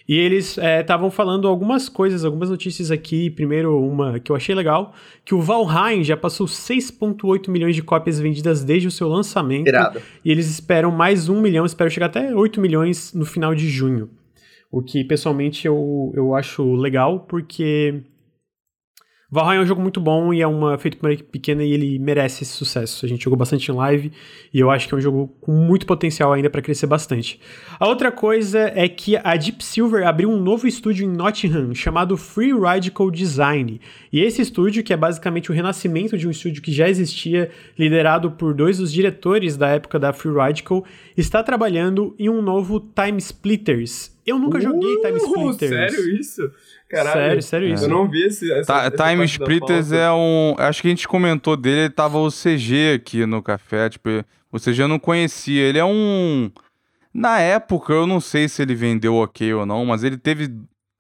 E 0.07 0.15
eles 0.17 0.57
estavam 0.57 1.07
é, 1.07 1.11
falando 1.11 1.47
algumas 1.47 1.89
coisas, 1.89 2.23
algumas 2.23 2.49
notícias 2.49 2.91
aqui. 2.91 3.29
Primeiro, 3.29 3.79
uma 3.79 4.19
que 4.19 4.31
eu 4.31 4.35
achei 4.35 4.53
legal: 4.53 4.93
que 5.23 5.33
o 5.33 5.41
Valheim 5.41 6.03
já 6.03 6.15
passou 6.15 6.45
6,8 6.45 7.49
milhões 7.49 7.75
de 7.75 7.81
cópias 7.81 8.19
vendidas 8.19 8.63
desde 8.63 8.87
o 8.87 8.91
seu 8.91 9.07
lançamento. 9.07 9.67
Irado. 9.67 9.99
E 10.23 10.31
eles 10.31 10.47
esperam 10.47 10.91
mais 10.91 11.27
um 11.27 11.41
milhão, 11.41 11.65
esperam 11.65 11.89
chegar 11.89 12.05
até 12.05 12.35
8 12.35 12.61
milhões 12.61 13.13
no 13.13 13.25
final 13.25 13.55
de 13.55 13.67
junho. 13.67 14.09
O 14.71 14.81
que, 14.81 15.03
pessoalmente, 15.03 15.65
eu, 15.65 16.11
eu 16.15 16.35
acho 16.35 16.75
legal, 16.75 17.21
porque 17.21 18.03
Valheim 19.35 19.57
é 19.57 19.61
um 19.61 19.65
jogo 19.65 19.81
muito 19.81 19.99
bom 19.99 20.33
e 20.33 20.41
é 20.41 20.47
uma 20.47 20.77
feito 20.77 20.97
por 20.97 21.07
uma 21.07 21.13
equipe 21.13 21.29
pequena 21.29 21.61
e 21.61 21.73
ele 21.73 21.99
merece 21.99 22.43
esse 22.43 22.53
sucesso. 22.53 23.05
A 23.05 23.09
gente 23.09 23.21
jogou 23.21 23.35
bastante 23.35 23.69
em 23.69 23.75
live 23.75 24.09
e 24.53 24.57
eu 24.61 24.71
acho 24.71 24.87
que 24.87 24.93
é 24.93 24.97
um 24.97 25.01
jogo 25.01 25.27
com 25.41 25.51
muito 25.51 25.85
potencial 25.85 26.31
ainda 26.31 26.49
para 26.49 26.61
crescer 26.61 26.87
bastante. 26.87 27.37
A 27.77 27.85
outra 27.85 28.13
coisa 28.13 28.71
é 28.73 28.87
que 28.87 29.17
a 29.17 29.35
Deep 29.35 29.61
Silver 29.61 30.07
abriu 30.07 30.29
um 30.29 30.39
novo 30.39 30.65
estúdio 30.65 31.05
em 31.05 31.11
Nottingham 31.11 31.75
chamado 31.75 32.15
Free 32.15 32.57
Radical 32.57 33.11
Design. 33.11 33.81
E 34.09 34.21
esse 34.21 34.41
estúdio, 34.41 34.81
que 34.81 34.93
é 34.93 34.97
basicamente 34.97 35.51
o 35.51 35.53
renascimento 35.53 36.17
de 36.17 36.25
um 36.25 36.31
estúdio 36.31 36.61
que 36.61 36.71
já 36.71 36.87
existia, 36.87 37.51
liderado 37.77 38.31
por 38.31 38.53
dois 38.53 38.77
dos 38.77 38.89
diretores 38.89 39.57
da 39.57 39.67
época 39.67 39.99
da 39.99 40.13
Free 40.13 40.33
Radical, 40.33 40.85
está 41.17 41.43
trabalhando 41.43 42.15
em 42.17 42.29
um 42.29 42.41
novo 42.41 42.79
Time 42.79 43.17
Splitters. 43.17 44.14
Eu 44.25 44.39
nunca 44.39 44.57
uh, 44.57 44.61
joguei 44.61 44.97
Time 45.01 45.17
Splitters. 45.17 45.69
Sério 45.69 46.15
isso? 46.15 46.51
Caralho. 46.89 47.13
Sério, 47.13 47.41
sério 47.43 47.73
isso. 47.73 47.83
Eu 47.85 47.89
não 47.89 48.09
vi 48.09 48.23
esse. 48.23 48.51
Essa, 48.51 48.89
Ta 48.89 49.09
Time 49.09 49.23
Splitters 49.25 49.91
é 49.91 50.11
um. 50.11 50.55
Acho 50.57 50.81
que 50.81 50.87
a 50.87 50.89
gente 50.89 51.07
comentou 51.07 51.55
dele, 51.55 51.81
ele 51.81 51.89
tava 51.89 52.17
o 52.17 52.29
CG 52.29 52.93
aqui 52.95 53.25
no 53.25 53.41
café. 53.43 53.89
Tipo, 53.89 54.09
o 54.51 54.59
CG 54.59 54.81
eu 54.81 54.87
não 54.87 54.97
conhecia. 54.97 55.61
Ele 55.61 55.77
é 55.77 55.85
um. 55.85 56.49
Na 57.13 57.39
época, 57.39 57.93
eu 57.93 58.07
não 58.07 58.19
sei 58.19 58.49
se 58.49 58.61
ele 58.61 58.75
vendeu 58.75 59.15
ok 59.15 59.53
ou 59.53 59.65
não, 59.65 59.85
mas 59.85 60.03
ele 60.03 60.17
teve, 60.17 60.53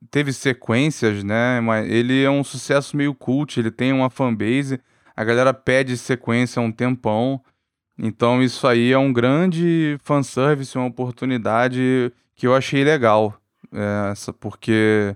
teve 0.09 0.31
sequências, 0.31 1.23
né? 1.23 1.59
Mas 1.59 1.89
ele 1.89 2.23
é 2.23 2.29
um 2.29 2.43
sucesso 2.43 2.95
meio 2.95 3.13
cult, 3.13 3.59
ele 3.59 3.71
tem 3.71 3.91
uma 3.91 4.09
fanbase. 4.09 4.79
A 5.15 5.23
galera 5.23 5.53
pede 5.53 5.97
sequência 5.97 6.59
há 6.59 6.63
um 6.63 6.71
tempão. 6.71 7.41
Então 7.97 8.43
isso 8.43 8.67
aí 8.67 8.91
é 8.91 8.97
um 8.97 9.11
grande 9.11 9.97
fanservice, 10.03 10.77
uma 10.77 10.87
oportunidade 10.87 12.11
que 12.35 12.45
eu 12.45 12.55
achei 12.55 12.83
legal. 12.83 13.39
É, 13.71 14.11
essa, 14.11 14.31
porque 14.31 15.15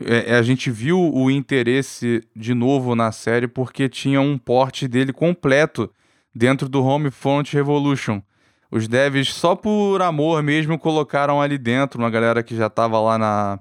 é, 0.00 0.32
é, 0.32 0.36
a 0.36 0.42
gente 0.42 0.70
viu 0.70 0.98
o 0.98 1.30
interesse 1.30 2.26
de 2.34 2.54
novo 2.54 2.94
na 2.94 3.12
série 3.12 3.48
porque 3.48 3.88
tinha 3.88 4.20
um 4.20 4.36
porte 4.36 4.86
dele 4.86 5.12
completo 5.12 5.90
dentro 6.34 6.68
do 6.68 6.84
Homefront 6.84 7.54
Revolution. 7.54 8.20
Os 8.70 8.88
devs, 8.88 9.32
só 9.32 9.54
por 9.54 10.02
amor 10.02 10.42
mesmo, 10.42 10.78
colocaram 10.78 11.40
ali 11.40 11.56
dentro 11.56 11.98
uma 12.00 12.10
galera 12.10 12.42
que 12.42 12.54
já 12.54 12.68
tava 12.68 13.00
lá 13.00 13.16
na 13.16 13.60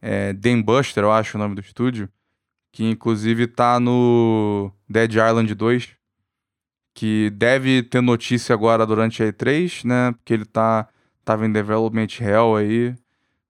é, 0.00 0.32
Buster, 0.64 1.02
eu 1.02 1.12
acho 1.12 1.36
o 1.36 1.40
nome 1.40 1.56
do 1.56 1.60
estúdio, 1.60 2.08
que 2.72 2.84
inclusive 2.84 3.46
tá 3.46 3.80
no 3.80 4.72
Dead 4.88 5.12
Island 5.12 5.52
2, 5.54 5.88
que 6.94 7.28
deve 7.30 7.82
ter 7.82 8.00
notícia 8.00 8.54
agora 8.54 8.86
durante 8.86 9.22
a 9.22 9.26
E3, 9.26 9.84
né? 9.84 10.12
Porque 10.12 10.32
ele 10.32 10.44
tá 10.46 10.88
tava 11.26 11.44
em 11.44 11.50
development 11.50 12.06
hell 12.20 12.54
aí, 12.54 12.94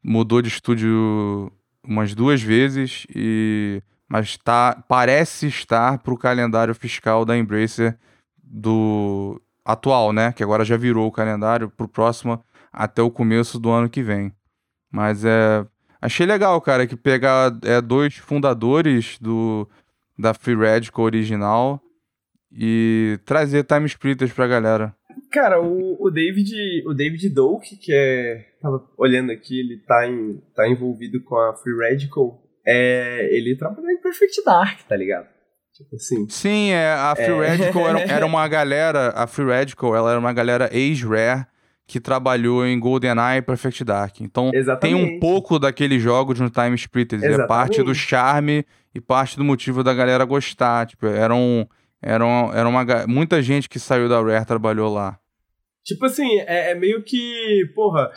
mudou 0.03 0.41
de 0.41 0.49
estúdio 0.49 1.53
umas 1.85 2.15
duas 2.15 2.43
vezes 2.43 3.07
e 3.15 3.83
mas 4.09 4.39
tá 4.39 4.83
parece 4.89 5.47
estar 5.47 5.99
para 5.99 6.15
o 6.15 6.19
calendário 6.19 6.75
fiscal 6.75 7.25
da 7.25 7.37
Embracer 7.37 7.99
do 8.43 9.41
atual, 9.65 10.13
né? 10.13 10.33
Que 10.33 10.43
agora 10.43 10.65
já 10.65 10.77
virou 10.77 11.07
o 11.07 11.13
calendário 11.13 11.69
para 11.69 11.85
o 11.85 11.89
próximo 11.89 12.43
até 12.73 13.03
o 13.03 13.11
começo 13.11 13.59
do 13.59 13.71
ano 13.71 13.91
que 13.91 14.03
vem. 14.03 14.33
Mas 14.91 15.25
é 15.25 15.67
achei 16.01 16.25
legal, 16.25 16.59
cara, 16.63 16.87
que 16.87 16.97
pegar 16.97 17.53
é, 17.63 17.81
dois 17.83 18.17
fundadores 18.17 19.19
do 19.21 19.69
da 20.19 20.33
Free 20.33 20.57
Radical 20.57 21.05
original 21.05 21.83
e 22.51 23.21
trazer 23.27 23.65
time 23.65 23.85
splitters 23.85 24.33
pra 24.33 24.47
galera. 24.47 24.97
Cara, 25.31 25.61
o, 25.61 25.97
o 26.01 26.11
David, 26.11 26.53
o 26.87 26.95
David 26.95 27.29
Doak, 27.31 27.77
que 27.77 27.93
é. 27.93 28.47
Tava 28.61 28.83
olhando 28.97 29.31
aqui, 29.31 29.61
ele 29.61 29.79
tá, 29.87 30.07
em, 30.07 30.43
tá 30.55 30.69
envolvido 30.69 31.23
com 31.23 31.37
a 31.37 31.55
Free 31.55 31.77
Radical. 31.79 32.43
É, 32.67 33.29
ele 33.33 33.57
trabalhou 33.57 33.91
em 33.91 34.01
Perfect 34.01 34.43
Dark, 34.45 34.81
tá 34.89 34.97
ligado? 34.97 35.29
Tipo 35.73 35.97
assim. 35.97 36.29
Sim, 36.29 36.71
é, 36.71 36.93
a 36.93 37.15
Free 37.15 37.27
é... 37.27 37.49
Radical 37.49 37.89
era, 37.89 38.01
era, 38.13 38.27
uma 38.27 38.49
galera. 38.49 39.11
A 39.11 39.27
Free 39.27 39.47
Radical 39.47 39.95
ela 39.95 40.11
era 40.11 40.19
uma 40.19 40.33
galera 40.33 40.69
ex-Rare 40.73 41.47
que 41.87 42.01
trabalhou 42.01 42.67
em 42.67 42.79
GoldenEye 42.81 43.39
e 43.39 43.43
Perfect 43.43 43.85
Dark. 43.85 44.21
Então 44.21 44.51
Exatamente. 44.53 44.81
tem 44.81 45.17
um 45.17 45.21
pouco 45.21 45.59
daquele 45.59 46.01
jogo 46.01 46.35
de 46.35 46.43
um 46.43 46.49
Time 46.49 46.75
Splitters. 46.75 47.23
É 47.23 47.47
parte 47.47 47.83
do 47.83 47.95
charme 47.95 48.67
e 48.95 49.01
parte 49.01 49.37
do 49.37 49.45
motivo 49.45 49.85
da 49.85 49.95
galera 49.95 50.25
gostar. 50.25 50.87
Tipo, 50.87 51.07
era 51.07 51.35
um 51.35 51.67
era 52.03 52.25
uma, 52.25 52.55
era 52.57 52.69
uma, 52.69 53.07
muita 53.07 53.43
gente 53.43 53.69
que 53.69 53.79
saiu 53.79 54.09
da 54.09 54.21
Rare 54.21 54.45
trabalhou 54.45 54.93
lá. 54.93 55.19
Tipo 55.85 56.07
assim, 56.07 56.41
é, 56.41 56.73
é 56.73 56.75
meio 56.75 57.03
que, 57.03 57.71
porra, 57.75 58.11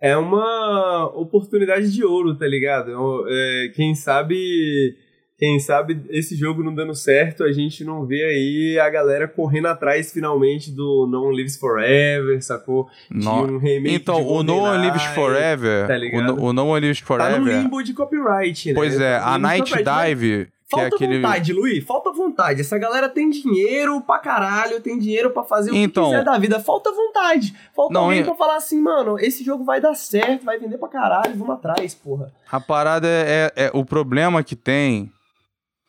é 0.00 0.16
uma 0.16 1.06
oportunidade 1.14 1.92
de 1.92 2.04
ouro, 2.04 2.36
tá 2.36 2.46
ligado? 2.46 3.26
É, 3.28 3.72
quem 3.74 3.94
sabe 3.94 4.96
quem 5.38 5.60
sabe 5.60 6.00
esse 6.10 6.34
jogo 6.34 6.64
não 6.64 6.74
dando 6.74 6.96
certo, 6.96 7.44
a 7.44 7.52
gente 7.52 7.84
não 7.84 8.04
vê 8.04 8.24
aí 8.24 8.78
a 8.80 8.90
galera 8.90 9.28
correndo 9.28 9.66
atrás 9.66 10.12
finalmente 10.12 10.72
do 10.72 11.06
No 11.08 11.26
One 11.26 11.36
Lives 11.36 11.56
Forever, 11.56 12.42
sacou? 12.42 12.88
No... 13.08 13.44
Um 13.44 13.60
então, 13.86 14.26
o 14.26 14.42
No 14.42 14.56
One 14.58 14.84
Lives 14.84 15.04
Forever, 15.14 15.86
tá 15.86 15.94
o, 15.94 16.22
no, 16.22 16.42
o 16.42 16.52
No 16.52 16.66
One 16.66 16.80
Lives 16.80 16.98
Forever... 16.98 17.34
Tá 17.34 17.38
no 17.38 17.46
limbo 17.46 17.82
de 17.82 17.94
copyright, 17.94 18.70
né? 18.70 18.74
Pois 18.74 19.00
é, 19.00 19.16
tá 19.16 19.34
a 19.34 19.38
Night 19.38 19.72
Dive... 19.72 20.48
Falta 20.70 20.86
é 20.86 20.88
aquele... 20.88 21.20
vontade, 21.20 21.52
Luiz. 21.52 21.84
Falta 21.84 22.12
vontade. 22.12 22.60
Essa 22.60 22.76
galera 22.76 23.08
tem 23.08 23.30
dinheiro 23.30 24.02
pra 24.02 24.18
caralho, 24.18 24.80
tem 24.80 24.98
dinheiro 24.98 25.30
pra 25.30 25.42
fazer 25.42 25.70
o 25.70 25.74
então... 25.74 26.04
que 26.04 26.10
quiser 26.10 26.24
da 26.24 26.38
vida. 26.38 26.60
Falta 26.60 26.92
vontade. 26.92 27.54
Falta 27.74 27.94
não, 27.94 28.02
alguém 28.02 28.18
eu... 28.18 28.26
pra 28.26 28.34
falar 28.34 28.56
assim, 28.56 28.80
mano, 28.80 29.18
esse 29.18 29.42
jogo 29.42 29.64
vai 29.64 29.80
dar 29.80 29.94
certo, 29.94 30.44
vai 30.44 30.58
vender 30.58 30.76
pra 30.76 30.88
caralho, 30.88 31.34
vamos 31.36 31.54
atrás, 31.54 31.94
porra. 31.94 32.30
A 32.52 32.60
parada 32.60 33.08
é, 33.08 33.50
é, 33.56 33.64
é 33.66 33.70
o 33.72 33.82
problema 33.84 34.42
que 34.42 34.54
tem 34.54 35.10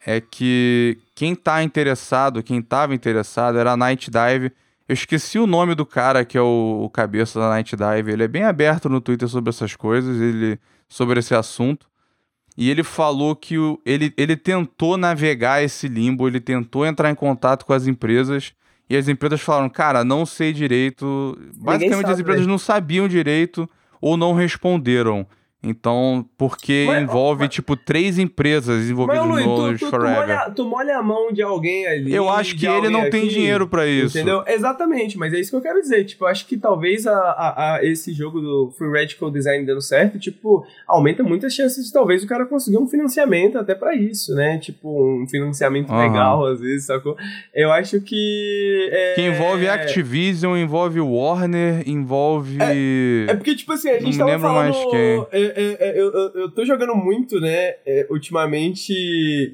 é 0.05 0.21
que 0.21 0.97
quem 1.13 1.35
tá 1.35 1.61
interessado, 1.61 2.41
quem 2.41 2.61
tava 2.61 2.95
interessado 2.95 3.57
era 3.57 3.73
a 3.73 3.77
Night 3.77 4.09
Dive. 4.09 4.53
Eu 4.87 4.93
esqueci 4.93 5.37
o 5.37 5.45
nome 5.45 5.75
do 5.75 5.85
cara 5.85 6.23
que 6.23 6.37
é 6.37 6.41
o, 6.41 6.83
o 6.85 6.89
cabeça 6.89 7.37
da 7.37 7.49
Night 7.49 7.75
Dive. 7.75 8.13
Ele 8.13 8.23
é 8.23 8.27
bem 8.29 8.43
aberto 8.43 8.87
no 8.87 9.01
Twitter 9.01 9.27
sobre 9.27 9.49
essas 9.49 9.75
coisas, 9.75 10.21
ele 10.21 10.57
sobre 10.87 11.19
esse 11.19 11.35
assunto. 11.35 11.88
E 12.59 12.69
ele 12.69 12.83
falou 12.83 13.37
que 13.37 13.57
o, 13.57 13.79
ele, 13.85 14.13
ele 14.17 14.35
tentou 14.35 14.97
navegar 14.97 15.63
esse 15.63 15.87
limbo, 15.87 16.27
ele 16.27 16.41
tentou 16.41 16.85
entrar 16.85 17.09
em 17.09 17.15
contato 17.15 17.65
com 17.65 17.71
as 17.71 17.87
empresas. 17.87 18.51
E 18.89 18.97
as 18.97 19.07
empresas 19.07 19.39
falaram, 19.39 19.69
cara, 19.69 20.03
não 20.03 20.25
sei 20.25 20.51
direito. 20.51 21.39
Basicamente, 21.55 22.01
sabe, 22.01 22.13
as 22.13 22.19
empresas 22.19 22.45
né? 22.45 22.51
não 22.51 22.57
sabiam 22.57 23.07
direito 23.07 23.69
ou 24.01 24.17
não 24.17 24.33
responderam. 24.33 25.25
Então, 25.61 26.25
porque 26.37 26.85
mas, 26.87 27.03
envolve, 27.03 27.41
mas, 27.41 27.53
tipo, 27.53 27.75
três 27.75 28.17
empresas 28.17 28.89
envolvidas 28.89 29.25
no 29.25 29.35
Knowledge 29.35 29.79
tu, 29.79 29.85
tu, 29.85 29.89
Forever. 29.89 30.15
Tu 30.15 30.21
molha, 30.21 30.51
tu 30.55 30.65
molha 30.65 30.97
a 30.97 31.03
mão 31.03 31.33
de 31.33 31.41
alguém 31.41 31.85
ali. 31.85 32.13
Eu 32.13 32.29
acho 32.29 32.55
que 32.55 32.65
ele 32.65 32.89
não 32.89 33.01
aqui, 33.01 33.11
tem 33.11 33.27
dinheiro 33.27 33.67
para 33.67 33.85
isso. 33.85 34.17
Entendeu? 34.17 34.41
Exatamente, 34.47 35.17
mas 35.17 35.33
é 35.33 35.39
isso 35.39 35.49
que 35.49 35.57
eu 35.57 35.61
quero 35.61 35.81
dizer. 35.81 36.05
Tipo, 36.05 36.23
eu 36.23 36.29
acho 36.29 36.47
que 36.47 36.55
talvez 36.55 37.05
a, 37.05 37.13
a, 37.13 37.75
a, 37.75 37.85
esse 37.85 38.13
jogo 38.13 38.39
do 38.39 38.73
Free 38.77 38.89
Radical 38.89 39.29
Design 39.29 39.65
dando 39.65 39.81
certo, 39.81 40.17
tipo, 40.17 40.65
aumenta 40.87 41.23
muitas 41.23 41.53
chances 41.53 41.87
de 41.87 41.91
talvez 41.91 42.23
o 42.23 42.27
cara 42.27 42.45
conseguir 42.45 42.77
um 42.77 42.87
financiamento 42.87 43.57
até 43.57 43.75
para 43.75 43.93
isso, 43.93 44.33
né? 44.33 44.59
Tipo, 44.59 45.21
um 45.21 45.27
financiamento 45.27 45.91
uhum. 45.91 45.99
legal, 45.99 46.45
às 46.45 46.61
vezes, 46.61 46.85
sacou? 46.85 47.17
Eu 47.53 47.69
acho 47.69 47.99
que. 47.99 48.89
É... 48.93 49.13
Que 49.15 49.21
envolve 49.23 49.67
Activision, 49.67 50.55
envolve 50.55 51.01
Warner, 51.01 51.83
envolve. 51.85 52.57
É, 52.61 53.31
é 53.31 53.35
porque, 53.35 53.53
tipo 53.55 53.73
assim, 53.73 53.89
a 53.89 53.99
gente 53.99 54.17
não 54.17 54.25
tava 54.25 54.39
falando. 54.39 54.73
Mais 54.73 54.85
quem. 54.85 55.27
É, 55.31 55.48
é, 55.55 55.77
é, 55.79 55.99
eu, 55.99 56.11
eu 56.11 56.51
tô 56.51 56.65
jogando 56.65 56.95
muito, 56.95 57.39
né, 57.39 57.75
é, 57.85 58.07
ultimamente, 58.09 58.93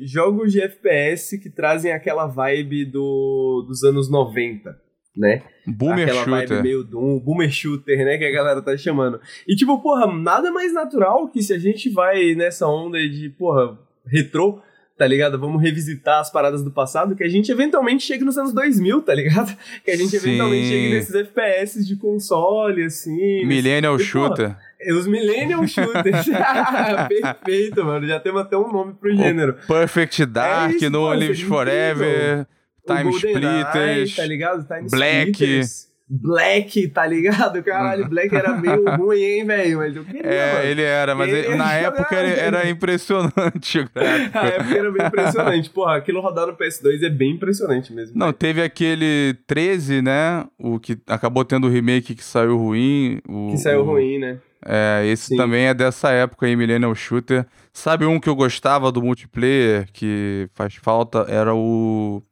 jogos 0.05 0.51
de 0.51 0.61
FPS 0.61 1.37
que 1.37 1.49
trazem 1.49 1.91
aquela 1.91 2.27
vibe 2.27 2.85
do, 2.85 3.65
dos 3.67 3.83
anos 3.83 4.09
90, 4.09 4.77
né? 5.15 5.43
Boomer 5.65 6.03
Aquela 6.03 6.23
shooter. 6.23 6.47
vibe 6.49 6.63
meio 6.63 6.83
Doom, 6.83 7.19
boomer 7.19 7.51
shooter, 7.51 8.05
né, 8.05 8.17
que 8.17 8.25
a 8.25 8.31
galera 8.31 8.61
tá 8.61 8.77
chamando. 8.77 9.19
E 9.47 9.55
tipo, 9.55 9.81
porra, 9.81 10.11
nada 10.11 10.51
mais 10.51 10.73
natural 10.73 11.27
que 11.29 11.41
se 11.41 11.53
a 11.53 11.59
gente 11.59 11.89
vai 11.89 12.35
nessa 12.35 12.67
onda 12.67 12.97
de, 12.99 13.29
porra, 13.29 13.77
retrô, 14.05 14.61
tá 14.97 15.05
ligado? 15.05 15.37
Vamos 15.37 15.61
revisitar 15.61 16.19
as 16.19 16.31
paradas 16.31 16.63
do 16.63 16.71
passado, 16.71 17.15
que 17.15 17.23
a 17.23 17.27
gente 17.27 17.51
eventualmente 17.51 18.03
chegue 18.03 18.23
nos 18.23 18.37
anos 18.37 18.53
2000, 18.53 19.01
tá 19.01 19.13
ligado? 19.13 19.55
Que 19.83 19.91
a 19.91 19.97
gente 19.97 20.09
Sim. 20.09 20.17
eventualmente 20.17 20.67
chegue 20.67 20.89
nesses 20.89 21.15
FPS 21.15 21.85
de 21.85 21.95
console, 21.97 22.83
assim. 22.83 23.45
Millennial 23.45 23.97
nesse... 23.97 24.05
Shooter. 24.05 24.49
Porra, 24.49 24.59
os 24.91 25.07
Millennium 25.07 25.67
Shooters. 25.67 26.25
Perfeito, 27.21 27.83
mano. 27.83 28.07
Já 28.07 28.19
temos 28.19 28.41
até 28.41 28.57
um 28.57 28.71
nome 28.71 28.93
pro 28.93 29.15
gênero. 29.15 29.57
O 29.63 29.67
Perfect 29.67 30.25
Dark, 30.25 30.73
é 30.73 30.75
isso, 30.75 30.89
No 30.89 31.13
Lives 31.13 31.41
Forever. 31.41 32.47
Time 32.85 33.09
Splitters, 33.11 34.15
tá 34.15 34.25
ligado? 34.25 34.67
Time 34.67 34.89
Black. 34.89 35.31
Splitters. 35.31 35.94
Black, 36.07 36.87
tá 36.89 37.05
ligado? 37.07 37.63
Caralho, 37.63 38.07
Black 38.07 38.33
era 38.35 38.55
meio 38.55 38.85
ruim, 38.95 39.19
hein, 39.21 39.45
velho? 39.45 39.77
Mas 39.79 39.95
eu 39.95 40.03
queria, 40.05 40.21
É, 40.21 40.53
mano. 40.53 40.65
ele 40.65 40.81
era, 40.83 41.15
mas 41.15 41.33
ele, 41.33 41.55
na 41.55 41.73
época 41.73 42.15
era, 42.15 42.27
era 42.27 42.69
impressionante. 42.69 43.79
Na 44.33 44.41
época 44.43 44.77
era 44.77 44.91
bem 44.91 45.07
impressionante. 45.07 45.69
Porra, 45.69 45.95
aquilo 45.97 46.21
rodar 46.21 46.47
no 46.47 46.53
PS2 46.55 47.03
é 47.03 47.09
bem 47.09 47.31
impressionante 47.31 47.91
mesmo. 47.93 48.17
Não, 48.17 48.31
teve 48.31 48.61
aquele 48.61 49.35
13, 49.47 50.01
né? 50.01 50.45
O 50.59 50.79
que 50.79 50.97
acabou 51.07 51.43
tendo 51.43 51.67
o 51.67 51.69
remake 51.71 52.13
que 52.15 52.23
saiu 52.23 52.57
ruim. 52.57 53.19
O, 53.27 53.49
Que 53.51 53.57
saiu 53.57 53.81
o- 53.81 53.83
ruim, 53.85 54.19
né? 54.19 54.37
É, 54.67 55.05
esse 55.05 55.27
Sim. 55.27 55.37
também 55.37 55.65
é 55.65 55.73
dessa 55.75 56.09
época 56.11 56.45
aí, 56.47 56.55
Millennial 56.55 56.95
Shooter. 56.95 57.45
Sabe 57.71 58.05
um 58.05 58.19
que 58.19 58.27
eu 58.27 58.35
gostava 58.35 58.91
do 58.91 58.99
multiplayer, 59.01 59.87
que 59.93 60.47
faz 60.55 60.73
falta, 60.75 61.25
era 61.29 61.53
o 61.53 62.23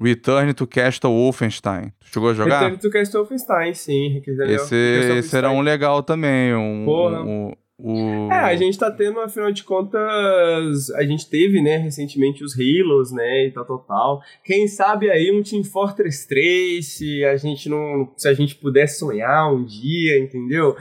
Return 0.00 0.52
to 0.54 0.66
Castle 0.66 1.10
Wolfenstein. 1.10 1.92
Tu 2.00 2.06
chegou 2.12 2.30
a 2.30 2.34
jogar? 2.34 2.60
Return 2.60 2.78
to 2.78 2.90
Castle 2.90 3.20
Wolfenstein, 3.20 3.74
sim. 3.74 4.22
Esse, 4.48 4.74
esse 5.18 5.36
era 5.36 5.50
um 5.50 5.60
legal 5.60 6.02
também. 6.02 6.54
Um, 6.54 6.84
Porra. 6.84 7.22
um- 7.22 7.52
um- 7.78 8.32
É, 8.32 8.36
a 8.40 8.56
gente 8.56 8.78
tá 8.78 8.90
tendo, 8.90 9.20
afinal 9.20 9.52
de 9.52 9.62
contas, 9.62 10.90
a 10.90 11.02
gente 11.04 11.28
teve, 11.28 11.60
né, 11.60 11.76
recentemente 11.76 12.42
os 12.42 12.54
Halos, 12.58 13.12
né, 13.12 13.46
e 13.46 13.50
tal, 13.52 13.64
tal, 13.64 13.78
tal. 13.80 14.22
Quem 14.44 14.66
sabe 14.66 15.10
aí 15.10 15.30
um 15.30 15.42
Team 15.42 15.62
Fortress 15.64 16.26
3, 16.26 16.86
se 16.86 17.24
a 17.24 17.36
gente 17.36 17.68
não, 17.68 18.10
se 18.16 18.28
a 18.28 18.34
gente 18.34 18.54
puder 18.54 18.86
sonhar 18.86 19.52
um 19.52 19.64
dia, 19.64 20.18
entendeu? 20.18 20.74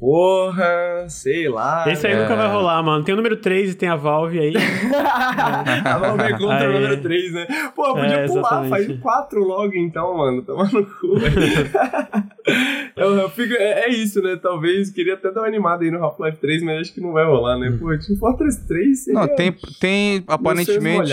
Porra, 0.00 1.04
sei 1.08 1.46
lá. 1.46 1.84
Esse 1.86 2.06
aí 2.06 2.14
É. 2.14 2.22
nunca 2.22 2.34
vai 2.34 2.48
rolar, 2.50 2.82
mano. 2.82 3.04
Tem 3.04 3.12
o 3.12 3.16
número 3.16 3.36
3 3.36 3.72
e 3.72 3.74
tem 3.74 3.86
a 3.90 3.96
Valve 3.96 4.38
aí. 4.40 4.54
a 5.84 5.98
Valve 5.98 6.22
é 6.22 6.30
contra 6.32 6.46
o 6.46 6.72
Aí. 6.72 6.72
número 6.72 7.02
3, 7.02 7.32
né? 7.34 7.46
Pô, 7.76 7.92
podia 7.92 8.06
É, 8.06 8.26
pular, 8.26 8.40
exatamente. 8.64 8.70
faz 8.70 9.00
4 9.00 9.44
logo 9.44 9.74
então, 9.76 10.16
mano. 10.16 10.40
Toma 10.40 10.64
no 10.64 10.86
cu, 10.86 11.16
eu, 12.96 13.14
eu 13.18 13.28
fico, 13.30 13.52
é, 13.54 13.84
é 13.84 13.88
isso, 13.90 14.22
né? 14.22 14.38
Talvez, 14.42 14.90
queria 14.90 15.14
até 15.14 15.30
dar 15.30 15.42
uma 15.42 15.46
animada 15.48 15.84
aí 15.84 15.90
no 15.90 16.02
Half-Life 16.02 16.38
3, 16.38 16.62
mas 16.62 16.80
acho 16.80 16.94
que 16.94 17.00
não 17.02 17.12
vai 17.12 17.26
rolar, 17.26 17.58
né? 17.58 17.70
Pô, 17.78 17.86
Team 17.98 18.18
Fortress 18.18 18.66
3 18.66 19.04
seria... 19.04 19.20
Não, 19.20 19.36
tem, 19.36 19.54
tem 19.80 20.24
aparentemente. 20.26 21.12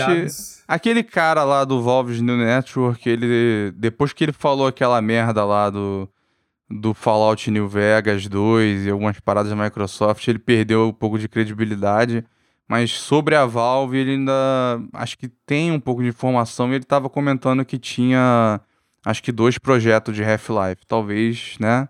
Aquele 0.66 1.02
cara 1.02 1.44
lá 1.44 1.64
do 1.64 1.82
Valve's 1.82 2.20
New 2.20 2.36
Network, 2.36 3.08
ele. 3.08 3.70
Depois 3.76 4.12
que 4.12 4.24
ele 4.24 4.32
falou 4.32 4.66
aquela 4.66 5.00
merda 5.00 5.42
lá 5.44 5.70
do, 5.70 6.06
do 6.70 6.92
Fallout 6.92 7.50
New 7.50 7.68
Vegas 7.68 8.26
2 8.28 8.86
e 8.86 8.90
algumas 8.90 9.18
paradas 9.20 9.50
da 9.50 9.56
Microsoft, 9.56 10.26
ele 10.28 10.38
perdeu 10.38 10.88
um 10.88 10.92
pouco 10.92 11.18
de 11.18 11.28
credibilidade. 11.28 12.24
Mas 12.68 12.92
sobre 12.92 13.34
a 13.34 13.46
Valve, 13.46 13.96
ele 13.96 14.12
ainda. 14.12 14.32
Acho 14.92 15.16
que 15.16 15.28
tem 15.28 15.72
um 15.72 15.80
pouco 15.80 16.02
de 16.02 16.08
informação 16.08 16.70
e 16.70 16.74
ele 16.74 16.84
tava 16.84 17.08
comentando 17.08 17.64
que 17.64 17.78
tinha. 17.78 18.60
Acho 19.04 19.22
que 19.22 19.32
dois 19.32 19.56
projetos 19.56 20.14
de 20.14 20.22
Half-Life. 20.22 20.86
Talvez, 20.86 21.56
né? 21.58 21.88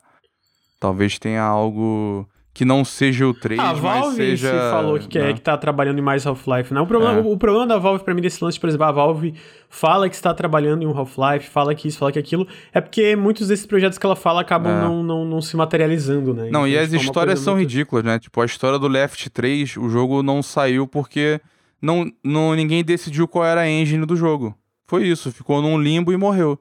Talvez 0.78 1.18
tenha 1.18 1.42
algo 1.42 2.28
que 2.58 2.64
não 2.64 2.84
seja 2.84 3.24
o 3.24 3.32
3, 3.32 3.56
a 3.60 3.66
mas 3.66 3.78
Valve 3.78 4.16
seja. 4.16 4.48
se 4.50 4.70
falou 4.72 4.98
que, 4.98 5.06
quer, 5.06 5.26
né? 5.28 5.32
que 5.32 5.40
tá 5.40 5.56
trabalhando 5.56 6.00
em 6.00 6.02
mais 6.02 6.26
Half-Life, 6.26 6.74
né? 6.74 6.80
O 6.80 6.86
problema, 6.88 7.14
É. 7.14 7.20
o, 7.22 7.30
o 7.30 7.38
problema 7.38 7.64
da 7.68 7.78
Valve, 7.78 8.02
pra 8.02 8.12
mim, 8.12 8.20
desse 8.20 8.42
lance, 8.42 8.58
por 8.58 8.68
exemplo, 8.68 8.84
a 8.84 8.90
Valve 8.90 9.32
fala 9.68 10.08
que 10.08 10.16
está 10.16 10.34
trabalhando 10.34 10.82
em 10.82 10.86
um 10.86 10.90
Half-Life, 10.98 11.48
fala 11.50 11.72
que 11.72 11.86
isso, 11.86 11.98
fala 11.98 12.10
que 12.10 12.18
aquilo, 12.18 12.48
é 12.74 12.80
porque 12.80 13.14
muitos 13.14 13.46
desses 13.46 13.64
projetos 13.64 13.96
que 13.96 14.04
ela 14.04 14.16
fala 14.16 14.40
acabam 14.40 14.72
É. 14.72 14.80
não, 14.82 15.04
não, 15.04 15.24
não 15.24 15.40
se 15.40 15.56
materializando, 15.56 16.34
né? 16.34 16.48
Não, 16.50 16.66
e 16.66 16.72
Então, 16.72 16.82
as 16.82 16.90
tipo, 16.90 17.00
é 17.00 17.04
histórias 17.04 17.38
são 17.38 17.54
muito- 17.54 17.68
ridículas, 17.68 18.04
né? 18.04 18.18
Tipo, 18.18 18.40
a 18.40 18.44
história 18.44 18.76
do 18.76 18.88
Left 18.88 19.30
3, 19.30 19.76
o 19.76 19.88
jogo 19.88 20.20
não 20.20 20.42
saiu 20.42 20.84
porque 20.88 21.40
não, 21.80 22.10
não, 22.24 22.56
ninguém 22.56 22.82
decidiu 22.82 23.28
qual 23.28 23.44
era 23.44 23.60
a 23.60 23.70
engine 23.70 24.04
do 24.04 24.16
jogo. 24.16 24.52
Foi 24.84 25.06
isso, 25.06 25.30
ficou 25.30 25.62
num 25.62 25.80
limbo 25.80 26.12
e 26.12 26.16
morreu. 26.16 26.58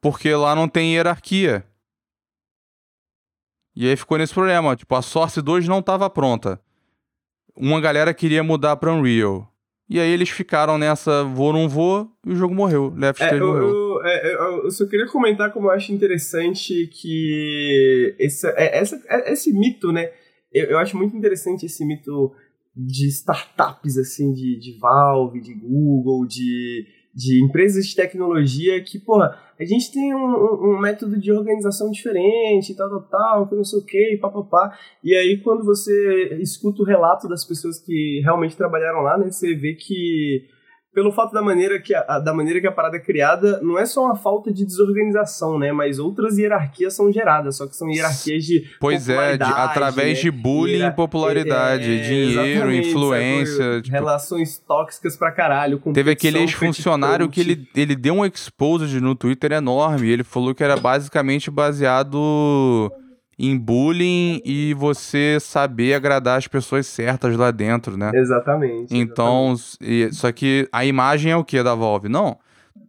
Porque 0.00 0.34
lá 0.34 0.56
não 0.56 0.66
tem 0.66 0.94
hierarquia. 0.94 1.64
E 3.80 3.88
aí 3.88 3.96
ficou 3.96 4.18
nesse 4.18 4.34
problema, 4.34 4.74
tipo, 4.74 4.92
a 4.96 5.00
Source 5.00 5.40
2 5.40 5.68
não 5.68 5.78
estava 5.78 6.10
pronta. 6.10 6.60
Uma 7.56 7.80
galera 7.80 8.12
queria 8.12 8.42
mudar 8.42 8.74
pra 8.76 8.92
Unreal. 8.92 9.46
E 9.88 10.00
aí 10.00 10.10
eles 10.10 10.28
ficaram 10.30 10.76
nessa 10.76 11.22
vou 11.22 11.52
não 11.52 11.68
vou 11.68 12.10
e 12.26 12.32
o 12.32 12.36
jogo 12.36 12.52
morreu. 12.52 12.92
Left 12.96 13.22
É, 13.22 13.28
3 13.28 13.40
eu, 13.40 13.46
morreu. 13.46 13.68
eu, 13.68 14.04
é, 14.04 14.34
eu- 14.34 14.64
eu 14.64 14.70
só 14.72 14.84
queria 14.84 15.06
comentar 15.06 15.52
como 15.52 15.68
eu 15.68 15.70
acho 15.70 15.92
interessante 15.92 16.88
que 16.88 18.16
esse, 18.18 18.48
é, 18.48 18.78
essa, 18.78 19.00
é, 19.08 19.32
esse 19.32 19.52
mito, 19.52 19.92
né? 19.92 20.10
Eu, 20.52 20.70
eu 20.70 20.78
acho 20.78 20.96
muito 20.96 21.16
interessante 21.16 21.64
esse 21.64 21.84
mito 21.86 22.32
de 22.76 23.06
startups, 23.08 23.96
assim, 23.96 24.32
de, 24.32 24.58
de 24.58 24.76
Valve, 24.78 25.40
de 25.40 25.54
Google, 25.54 26.26
de, 26.26 26.84
de 27.14 27.42
empresas 27.44 27.86
de 27.86 27.96
tecnologia 27.96 28.82
que, 28.82 28.98
porra, 28.98 29.36
a 29.58 29.64
gente 29.64 29.90
tem 29.92 30.14
um, 30.14 30.18
um- 30.18 30.70
um 30.76 30.78
método 30.80 31.18
de 31.18 31.32
organização 31.32 31.90
diferente, 31.90 32.74
tal, 32.76 32.88
tal, 32.90 33.02
tal, 33.02 33.48
que 33.48 33.54
não 33.56 33.64
sei 33.64 33.78
o 33.80 33.84
que, 33.84 34.18
papapá. 34.20 34.76
E 35.02 35.14
aí, 35.16 35.38
quando 35.38 35.64
você 35.64 36.38
escuta 36.40 36.82
o 36.82 36.84
relato 36.86 37.28
das 37.28 37.44
pessoas 37.44 37.80
que 37.80 38.20
realmente 38.22 38.56
trabalharam 38.56 39.00
lá, 39.00 39.18
né, 39.18 39.30
você 39.30 39.54
vê 39.54 39.74
que 39.74 40.44
pelo 40.94 41.12
fato 41.12 41.32
da 41.32 41.40
maneira 41.42 41.80
que 41.80 41.94
a, 41.94 42.18
da 42.18 42.34
maneira 42.34 42.60
que 42.60 42.66
a 42.66 42.72
parada 42.72 42.96
é 42.96 43.00
criada, 43.00 43.60
não 43.62 43.78
é 43.78 43.86
só 43.86 44.04
uma 44.04 44.16
falta 44.16 44.52
de 44.52 44.64
desorganização, 44.64 45.58
né? 45.58 45.70
Mas 45.70 45.98
outras 45.98 46.38
hierarquias 46.38 46.94
são 46.94 47.12
geradas, 47.12 47.56
só 47.56 47.66
que 47.66 47.76
são 47.76 47.88
hierarquias 47.88 48.44
de 48.44 48.64
Pois 48.80 49.08
é, 49.08 49.36
de- 49.36 49.44
através 49.44 50.16
né? 50.18 50.22
de 50.22 50.30
bullying 50.30 50.72
e 50.72 50.76
Hiera- 50.78 50.92
popularidade, 50.92 51.84
é, 51.84 52.02
dinheiro, 52.02 52.40
exatamente, 52.50 52.88
influência. 52.88 53.80
tipo, 53.82 53.94
relações 53.96 54.58
tóxicas 54.58 55.16
pra 55.16 55.30
caralho. 55.30 55.78
Teve 55.92 56.10
aquele 56.10 56.38
ex-funcionário 56.40 57.28
que 57.28 57.40
ele, 57.40 57.68
ele 57.76 57.94
deu 57.94 58.14
um 58.14 58.24
exposed 58.26 59.00
no 59.00 59.14
Twitter 59.14 59.52
enorme. 59.52 60.08
Ele 60.10 60.24
falou 60.24 60.54
que 60.54 60.64
era 60.64 60.76
basicamente 60.76 61.50
baseado 61.50 62.90
em 63.38 63.56
bullying 63.56 64.40
e 64.44 64.74
você 64.74 65.38
saber 65.40 65.94
agradar 65.94 66.38
as 66.38 66.48
pessoas 66.48 66.86
certas 66.86 67.36
lá 67.36 67.50
dentro, 67.50 67.96
né? 67.96 68.10
Exatamente. 68.14 68.96
Então, 68.96 69.54
e- 69.80 70.08
só 70.12 70.32
que 70.32 70.68
a 70.72 70.84
imagem 70.84 71.30
é 71.30 71.36
o 71.36 71.44
que 71.44 71.62
da 71.62 71.74
Valve? 71.74 72.08
Não. 72.08 72.36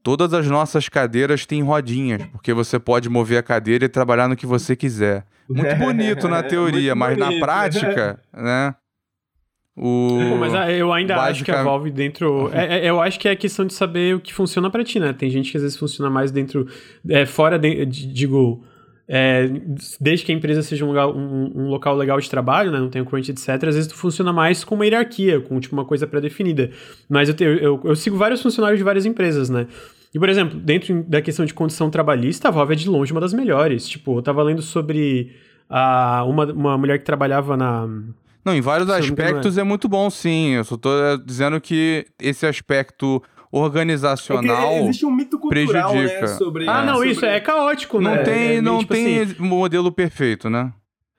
Todas 0.01 0.34
as 0.34 0.47
nossas 0.47 0.88
cadeiras 0.89 1.45
têm 1.45 1.61
rodinhas, 1.61 2.23
porque 2.31 2.53
você 2.53 2.80
pode 2.80 3.09
mover 3.09 3.38
a 3.38 3.43
cadeira 3.43 3.85
e 3.85 3.89
trabalhar 3.89 4.27
no 4.27 4.35
que 4.35 4.45
você 4.45 4.76
quiser. 4.76 5.26
Muito 5.47 5.76
bonito 5.77 6.27
na 6.27 6.41
teoria, 6.41 6.95
mas 6.95 7.17
na 7.17 7.26
bonito. 7.27 7.41
prática, 7.41 8.19
né? 8.34 8.73
O... 9.77 10.17
Pô, 10.31 10.35
mas 10.38 10.53
ah, 10.53 10.69
eu 10.71 10.91
ainda 10.91 11.15
acho 11.21 11.45
que 11.45 11.51
a 11.51 11.63
Valve 11.63 11.89
dentro. 11.91 12.49
É, 12.53 12.80
é- 12.80 12.89
eu 12.89 12.99
acho 13.01 13.17
que 13.19 13.30
é 13.30 13.35
questão 13.35 13.65
de 13.65 13.73
saber 13.73 14.15
o 14.15 14.19
que 14.19 14.34
funciona 14.34 14.69
pra 14.69 14.84
ti, 14.84 14.99
né? 14.99 15.13
Tem 15.13 15.30
gente 15.30 15.51
que 15.51 15.57
às 15.57 15.63
vezes 15.63 15.77
funciona 15.77 16.09
mais 16.09 16.31
dentro. 16.31 16.67
É, 17.07 17.26
fora, 17.26 17.57
de, 17.59 17.85
de- 17.85 18.07
digo. 18.07 18.63
É, 19.11 19.49
desde 19.99 20.23
que 20.23 20.31
a 20.31 20.36
empresa 20.36 20.61
seja 20.61 20.86
um, 20.86 20.90
lugar- 20.90 21.07
um- 21.10 21.52
um 21.56 21.68
local 21.68 21.95
legal 21.98 22.19
de 22.19 22.30
trabalho, 22.30 22.72
né? 22.72 22.77
Não 22.80 22.90
tem 22.90 23.02
o 23.02 23.06
crunch, 23.06 23.31
etc. 23.31 23.49
Às 23.49 23.76
vezes 23.76 23.88
tu 23.88 23.95
funciona 23.95 24.31
mais 24.31 24.64
com 24.64 24.76
uma 24.76 24.86
hierarquia, 24.86 25.41
com 25.41 25.60
tipo, 25.60 25.76
uma 25.76 25.84
coisa 25.84 26.06
pré-definida. 26.06 26.69
Mas 27.10 27.27
eu, 27.27 27.34
te- 27.36 27.44
eu, 27.44 27.81
eu 27.84 27.95
sigo 27.95 28.15
vários 28.18 28.40
funcionários 28.41 28.77
de 28.77 28.84
várias 28.84 29.07
empresas, 29.07 29.49
né? 29.49 29.65
E, 30.14 30.19
por 30.19 30.30
exemplo, 30.30 30.60
dentro 30.60 31.03
da 31.03 31.22
questão 31.22 31.44
de 31.45 31.53
condição 31.56 31.90
trabalhista, 31.90 32.48
a 32.48 32.52
Valve 32.52 32.73
é 32.73 32.76
de 32.76 32.88
longe 32.88 33.11
uma 33.11 33.22
das 33.22 33.34
melhores. 33.34 33.88
Tipo, 33.88 34.18
eu 34.18 34.22
tava 34.22 34.44
lendo 34.44 34.61
sobre 34.61 35.31
a, 35.69 36.23
uma, 36.26 36.45
uma 36.52 36.77
mulher 36.77 36.99
que 36.99 37.06
trabalhava 37.06 37.57
na. 37.57 37.88
Não, 38.45 38.56
em 38.56 38.61
vários 38.61 38.90
aspectos 38.90 39.57
é 39.57 39.64
muito 39.64 39.88
bom, 39.90 40.10
sim. 40.10 40.52
Eu 40.52 40.64
só 40.64 40.77
tô 40.77 40.90
eh, 40.98 41.18
dizendo 41.26 41.60
que 41.60 42.06
esse 42.19 42.45
aspecto 42.45 43.22
É 43.38 43.38
organizacional 43.51 44.69
que 44.69 44.76
existe 44.84 45.05
um 45.05 45.11
mito 45.11 45.38
cultural, 45.39 45.93
né, 45.93 45.99
prejudica. 46.01 46.27
sobre... 46.38 46.67
Ah, 46.67 46.84
não, 46.85 46.95
sobre- 46.95 47.11
isso 47.11 47.26
é 47.26 47.39
caótico, 47.39 47.99
não 47.99 48.15
né? 48.15 48.23
tem, 48.23 48.57
É 48.57 48.61
não 48.61 48.80
tipo 48.80 48.93
tem 48.93 49.19
assim, 49.21 49.35
modelo 49.39 49.91
perfeito, 49.91 50.49
né? 50.49 50.71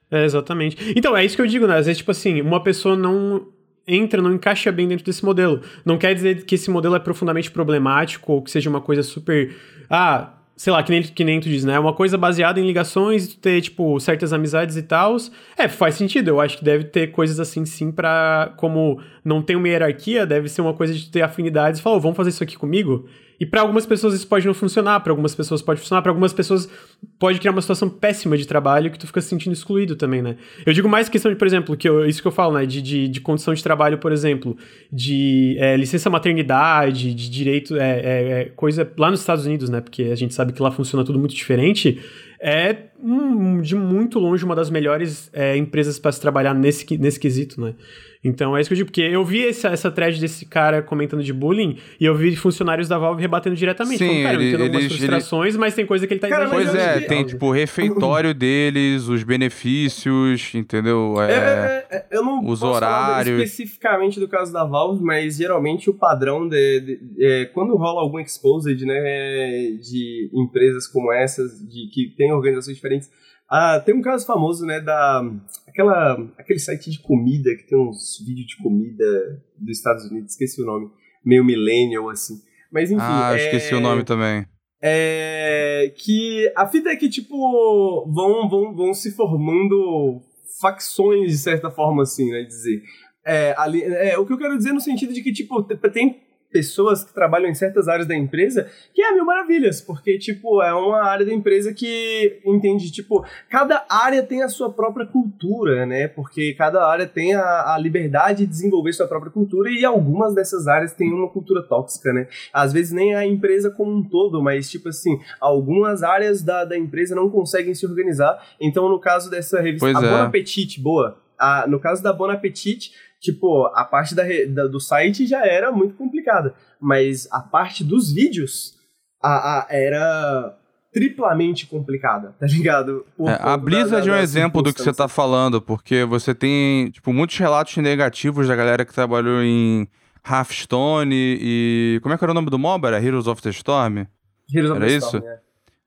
é, 0.09 0.25
exatamente. 0.25 0.93
Então, 0.95 1.15
é 1.15 1.23
isso 1.23 1.35
que 1.35 1.41
eu 1.41 1.47
digo, 1.47 1.65
né? 1.67 1.77
Às 1.77 1.85
vezes, 1.85 1.99
tipo 1.99 2.11
assim, 2.11 2.41
uma 2.41 2.61
pessoa 2.61 2.95
não 2.97 3.47
entra, 3.87 4.21
não 4.21 4.33
encaixa 4.33 4.71
bem 4.71 4.87
dentro 4.87 5.05
desse 5.05 5.23
modelo. 5.23 5.61
Não 5.85 5.97
quer 5.97 6.13
dizer 6.13 6.45
que 6.45 6.55
esse 6.55 6.69
modelo 6.69 6.95
é 6.95 6.99
profundamente 6.99 7.49
problemático 7.49 8.31
ou 8.33 8.41
que 8.41 8.51
seja 8.51 8.69
uma 8.69 8.81
coisa 8.81 9.03
super. 9.03 9.55
Ah, 9.89 10.33
sei 10.61 10.71
lá, 10.71 10.83
que 10.83 10.91
nem, 10.91 11.01
que 11.01 11.23
nem 11.23 11.39
tu 11.39 11.49
diz, 11.49 11.65
né? 11.65 11.79
Uma 11.79 11.91
coisa 11.91 12.19
baseada 12.19 12.59
em 12.59 12.67
ligações, 12.67 13.29
tu 13.29 13.37
ter, 13.39 13.59
tipo, 13.61 13.99
certas 13.99 14.31
amizades 14.31 14.77
e 14.77 14.83
tal. 14.83 15.17
É, 15.57 15.67
faz 15.67 15.95
sentido. 15.95 16.27
Eu 16.27 16.39
acho 16.39 16.59
que 16.59 16.63
deve 16.63 16.83
ter 16.83 17.07
coisas 17.07 17.39
assim, 17.39 17.65
sim, 17.65 17.91
pra. 17.91 18.53
Como 18.57 19.01
não 19.25 19.41
tem 19.41 19.55
uma 19.55 19.67
hierarquia, 19.67 20.23
deve 20.23 20.47
ser 20.47 20.61
uma 20.61 20.75
coisa 20.75 20.93
de 20.93 21.09
ter 21.09 21.23
afinidades 21.23 21.81
falar, 21.81 21.95
"Ô, 21.95 21.99
vamos 21.99 22.15
fazer 22.15 22.29
isso 22.29 22.43
aqui 22.43 22.55
comigo? 22.55 23.07
E 23.41 23.45
pra 23.47 23.61
algumas 23.61 23.87
pessoas 23.87 24.13
isso 24.13 24.27
pode 24.27 24.45
não 24.45 24.53
funcionar, 24.53 24.99
pra 24.99 25.11
algumas 25.11 25.33
pessoas 25.33 25.63
pode 25.63 25.79
funcionar, 25.79 26.03
pra 26.03 26.11
algumas 26.11 26.31
pessoas 26.31 26.69
pode 27.17 27.39
criar 27.39 27.51
uma 27.51 27.61
situação 27.61 27.89
péssima 27.89 28.37
de 28.37 28.45
trabalho 28.45 28.91
que 28.91 28.99
tu 28.99 29.07
fica 29.07 29.19
se 29.19 29.29
sentindo 29.29 29.51
excluído 29.53 29.95
também, 29.95 30.21
né? 30.21 30.35
Eu 30.63 30.71
digo 30.71 30.87
mais 30.87 31.09
questão 31.09 31.31
de, 31.31 31.35
por 31.35 31.47
exemplo, 31.47 31.75
que 31.75 31.89
eu- 31.89 32.05
isso 32.05 32.21
que 32.21 32.27
eu 32.27 32.31
falo, 32.31 32.53
né? 32.53 32.67
De, 32.67 32.79
de, 32.83 33.07
de 33.07 33.19
condição 33.19 33.51
de 33.51 33.63
trabalho, 33.63 33.97
por 33.97 34.11
exemplo, 34.11 34.55
de 34.93 35.55
é, 35.57 35.75
licença 35.75 36.07
maternidade, 36.07 37.15
de 37.15 37.29
direito, 37.31 37.75
é, 37.77 37.99
é, 37.99 38.41
é, 38.41 38.45
coisa 38.55 38.87
lá 38.95 39.09
nos 39.09 39.21
Estados 39.21 39.43
Unidos, 39.47 39.69
né? 39.71 39.81
Porque 39.81 40.03
a 40.03 40.15
gente 40.15 40.35
sabe 40.35 40.53
que 40.53 40.61
lá 40.61 40.69
funciona 40.69 41.03
tudo 41.03 41.17
muito 41.17 41.33
diferente. 41.33 41.99
É 42.41 42.75
um, 43.03 43.61
de 43.61 43.75
muito 43.75 44.19
longe 44.19 44.43
uma 44.43 44.55
das 44.55 44.69
melhores 44.69 45.29
é, 45.31 45.55
empresas 45.55 45.99
para 45.99 46.11
se 46.11 46.19
trabalhar 46.19 46.53
nesse, 46.53 46.97
nesse 46.97 47.19
quesito, 47.19 47.61
né? 47.61 47.75
Então 48.23 48.55
é 48.55 48.61
isso 48.61 48.69
que 48.69 48.73
eu 48.73 48.77
digo, 48.77 48.87
porque 48.89 49.01
eu 49.01 49.25
vi 49.25 49.47
essa, 49.47 49.69
essa 49.69 49.89
thread 49.89 50.19
desse 50.19 50.45
cara 50.45 50.81
comentando 50.83 51.23
de 51.23 51.33
bullying 51.33 51.77
e 51.99 52.05
eu 52.05 52.13
vi 52.13 52.35
funcionários 52.35 52.87
da 52.87 52.97
Valve 52.97 53.19
rebatendo 53.19 53.55
diretamente. 53.55 53.97
Sim, 53.97 54.07
falando, 54.07 54.23
cara, 54.23 54.35
ele, 54.35 54.43
eu 54.43 54.49
entendo 54.49 54.63
algumas 54.63 54.85
frustrações, 54.85 55.53
ele... 55.55 55.57
mas 55.59 55.73
tem 55.73 55.85
coisa 55.87 56.05
que 56.05 56.13
ele 56.13 56.19
tá 56.19 56.29
cara, 56.29 56.47
Pois 56.47 56.73
é, 56.75 56.99
tem 57.01 57.25
tipo 57.25 57.47
o 57.47 57.51
refeitório 57.51 58.33
deles, 58.33 59.07
os 59.07 59.23
benefícios, 59.23 60.53
entendeu? 60.53 61.15
É, 61.19 61.31
é, 61.31 61.85
é, 61.89 61.97
é 61.97 62.05
eu 62.11 62.23
não 62.23 62.45
os 62.45 62.61
horários. 62.61 63.41
especificamente 63.41 64.19
do 64.19 64.27
caso 64.27 64.53
da 64.53 64.65
Valve, 64.65 65.03
mas 65.03 65.37
geralmente 65.37 65.89
o 65.89 65.93
padrão 65.93 66.47
de, 66.47 66.79
de, 66.79 66.97
de 66.97 67.25
é, 67.25 67.45
quando 67.45 67.75
rola 67.75 68.01
algum 68.01 68.19
exposed, 68.19 68.85
né, 68.85 69.71
de 69.81 70.29
empresas 70.31 70.87
como 70.87 71.11
essas, 71.11 71.59
de 71.67 71.89
que 71.91 72.13
tem 72.15 72.30
organizações 72.33 72.75
diferentes, 72.75 73.09
ah, 73.49 73.79
tem 73.79 73.93
um 73.93 74.01
caso 74.01 74.25
famoso, 74.25 74.65
né, 74.65 74.79
da 74.79 75.21
aquela 75.67 76.13
aquele 76.37 76.59
site 76.59 76.89
de 76.89 76.99
comida 76.99 77.53
que 77.55 77.67
tem 77.67 77.77
uns 77.77 78.23
vídeos 78.25 78.47
de 78.47 78.57
comida 78.57 79.43
dos 79.57 79.77
Estados 79.77 80.05
Unidos, 80.05 80.31
esqueci 80.31 80.61
o 80.61 80.65
nome, 80.65 80.89
meio 81.25 81.43
millennial 81.43 82.09
assim. 82.09 82.35
Mas 82.71 82.91
enfim, 82.91 83.03
Ah, 83.03 83.33
é, 83.33 83.45
esqueci 83.45 83.75
o 83.75 83.81
nome 83.81 84.03
também. 84.03 84.45
É 84.81 85.93
que 85.97 86.51
a 86.55 86.65
fita 86.65 86.89
é 86.89 86.95
que 86.95 87.09
tipo 87.09 88.09
vão 88.11 88.49
vão 88.49 88.75
vão 88.75 88.93
se 88.93 89.11
formando 89.11 90.21
facções 90.61 91.31
de 91.31 91.37
certa 91.37 91.69
forma 91.69 92.03
assim, 92.03 92.29
né, 92.31 92.43
dizer. 92.43 92.81
É, 93.25 93.53
ali, 93.57 93.83
é, 93.83 94.17
o 94.17 94.25
que 94.25 94.33
eu 94.33 94.37
quero 94.37 94.57
dizer 94.57 94.71
no 94.71 94.81
sentido 94.81 95.13
de 95.13 95.21
que, 95.21 95.31
tipo, 95.31 95.61
tem 95.63 96.19
pessoas 96.51 97.03
que 97.03 97.13
trabalham 97.13 97.49
em 97.49 97.55
certas 97.55 97.87
áreas 97.87 98.07
da 98.07 98.15
empresa, 98.15 98.69
que 98.93 99.01
é 99.01 99.11
mil 99.13 99.25
maravilhas, 99.25 99.81
porque, 99.81 100.17
tipo, 100.17 100.61
é 100.61 100.73
uma 100.73 101.03
área 101.03 101.25
da 101.25 101.33
empresa 101.33 101.73
que 101.73 102.41
entende, 102.45 102.91
tipo, 102.91 103.25
cada 103.49 103.85
área 103.89 104.21
tem 104.23 104.43
a 104.43 104.49
sua 104.49 104.71
própria 104.71 105.05
cultura, 105.05 105.85
né? 105.85 106.07
Porque 106.07 106.53
cada 106.53 106.85
área 106.85 107.07
tem 107.07 107.33
a, 107.33 107.73
a 107.73 107.77
liberdade 107.77 108.39
de 108.39 108.47
desenvolver 108.47 108.93
sua 108.93 109.07
própria 109.07 109.31
cultura 109.31 109.69
e 109.69 109.85
algumas 109.85 110.35
dessas 110.35 110.67
áreas 110.67 110.93
têm 110.93 111.11
uma 111.11 111.29
cultura 111.29 111.63
tóxica, 111.63 112.11
né? 112.11 112.27
Às 112.51 112.73
vezes 112.73 112.91
nem 112.91 113.15
a 113.15 113.25
empresa 113.25 113.69
como 113.69 113.91
um 113.95 114.03
todo, 114.03 114.41
mas, 114.41 114.69
tipo 114.69 114.89
assim, 114.89 115.19
algumas 115.39 116.03
áreas 116.03 116.41
da, 116.43 116.65
da 116.65 116.77
empresa 116.77 117.15
não 117.15 117.29
conseguem 117.29 117.73
se 117.73 117.85
organizar. 117.85 118.41
Então, 118.59 118.89
no 118.89 118.99
caso 118.99 119.29
dessa 119.29 119.61
revista, 119.61 119.85
pois 119.85 119.95
a 119.95 120.05
é. 120.05 120.09
Bon 120.09 120.23
Appetit, 120.23 120.79
boa, 120.79 121.17
a, 121.37 121.65
no 121.67 121.79
caso 121.79 122.03
da 122.03 122.13
Bon 122.13 122.29
Appetit, 122.29 122.91
tipo, 123.21 123.67
a 123.67 123.85
parte 123.85 124.15
da, 124.15 124.23
da, 124.49 124.67
do 124.67 124.79
site 124.79 125.27
já 125.27 125.45
era 125.45 125.71
muito 125.71 125.93
complicada, 125.93 126.55
mas 126.79 127.27
a 127.31 127.39
parte 127.39 127.83
dos 127.83 128.11
vídeos 128.11 128.75
a, 129.21 129.59
a 129.59 129.67
era 129.69 130.57
triplamente 130.91 131.67
complicada, 131.67 132.35
tá 132.37 132.47
ligado? 132.47 133.05
É, 133.19 133.37
a 133.39 133.55
Blizzard 133.55 134.09
é 134.09 134.11
um 134.11 134.17
exemplo 134.17 134.61
do 134.61 134.73
que 134.73 134.81
você 134.81 134.91
tá 134.91 135.07
falando, 135.07 135.61
porque 135.61 136.03
você 136.03 136.33
tem, 136.33 136.89
tipo, 136.89 137.13
muitos 137.13 137.37
relatos 137.37 137.77
negativos 137.77 138.47
da 138.47 138.55
galera 138.55 138.83
que 138.83 138.93
trabalhou 138.93 139.41
em 139.41 139.87
Hearthstone 140.27 141.15
e... 141.15 141.99
Como 142.01 142.13
é 142.13 142.17
que 142.17 142.25
era 142.25 142.31
o 142.31 142.35
nome 142.35 142.49
do 142.49 142.59
MOBA? 142.59 142.89
Era 142.89 143.01
Heroes 143.01 143.27
of 143.27 143.41
the 143.41 143.51
Storm? 143.51 144.05
Heroes 144.53 144.71
era 144.71 144.73
of 144.73 144.79
the 144.79 144.87
isso? 144.87 145.17
Storm, 145.17 145.25
é. 145.25 145.39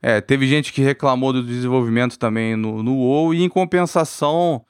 É, 0.07 0.21
teve 0.21 0.47
gente 0.47 0.73
que 0.73 0.83
reclamou 0.83 1.33
do 1.33 1.43
desenvolvimento 1.43 2.19
também 2.19 2.57
no, 2.57 2.83
no 2.83 2.95
WoW 2.95 3.35
e 3.35 3.43
em 3.43 3.49
compensação 3.49 4.65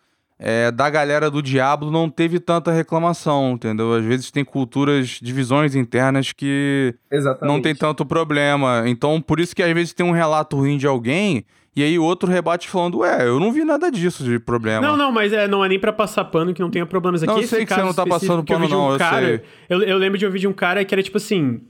é, 0.46 0.70
da 0.70 0.90
galera 0.90 1.30
do 1.30 1.40
Diablo 1.40 1.90
não 1.90 2.10
teve 2.10 2.38
tanta 2.38 2.70
reclamação, 2.70 3.52
entendeu? 3.52 3.94
Às 3.94 4.04
vezes 4.04 4.30
tem 4.30 4.44
culturas, 4.44 5.18
divisões 5.22 5.74
internas 5.74 6.32
que 6.32 6.94
Exatamente. 7.10 7.50
não 7.50 7.62
tem 7.62 7.74
tanto 7.74 8.04
problema. 8.04 8.82
Então, 8.84 9.22
por 9.22 9.40
isso 9.40 9.56
que 9.56 9.62
às 9.62 9.72
vezes 9.72 9.94
tem 9.94 10.04
um 10.04 10.10
relato 10.10 10.54
ruim 10.54 10.76
de 10.76 10.86
alguém 10.86 11.46
e 11.74 11.82
aí 11.82 11.98
outro 11.98 12.30
rebate 12.30 12.68
falando, 12.68 12.98
ué, 12.98 13.26
eu 13.26 13.40
não 13.40 13.50
vi 13.52 13.64
nada 13.64 13.90
disso 13.90 14.22
de 14.22 14.38
problema. 14.38 14.86
Não, 14.86 14.98
não, 14.98 15.10
mas 15.10 15.32
é, 15.32 15.48
não 15.48 15.64
é 15.64 15.68
nem 15.70 15.80
para 15.80 15.94
passar 15.94 16.26
pano 16.26 16.52
que 16.52 16.60
não 16.60 16.70
tenha 16.70 16.84
problemas 16.84 17.22
aqui. 17.22 17.32
Não, 17.32 17.40
eu 17.40 17.48
sei 17.48 17.64
que 17.64 17.72
você 17.72 17.80
não 17.80 17.94
tá 17.94 18.04
passando 18.04 18.44
pano, 18.44 18.68
não, 18.68 18.88
um 18.88 18.92
eu 18.92 18.98
cara, 18.98 19.26
sei. 19.26 19.40
Eu, 19.70 19.82
eu 19.82 19.96
lembro 19.96 20.18
de 20.18 20.26
ouvir 20.26 20.40
de 20.40 20.46
um 20.46 20.52
cara 20.52 20.84
que 20.84 20.94
era 20.94 21.02
tipo 21.02 21.16
assim 21.16 21.62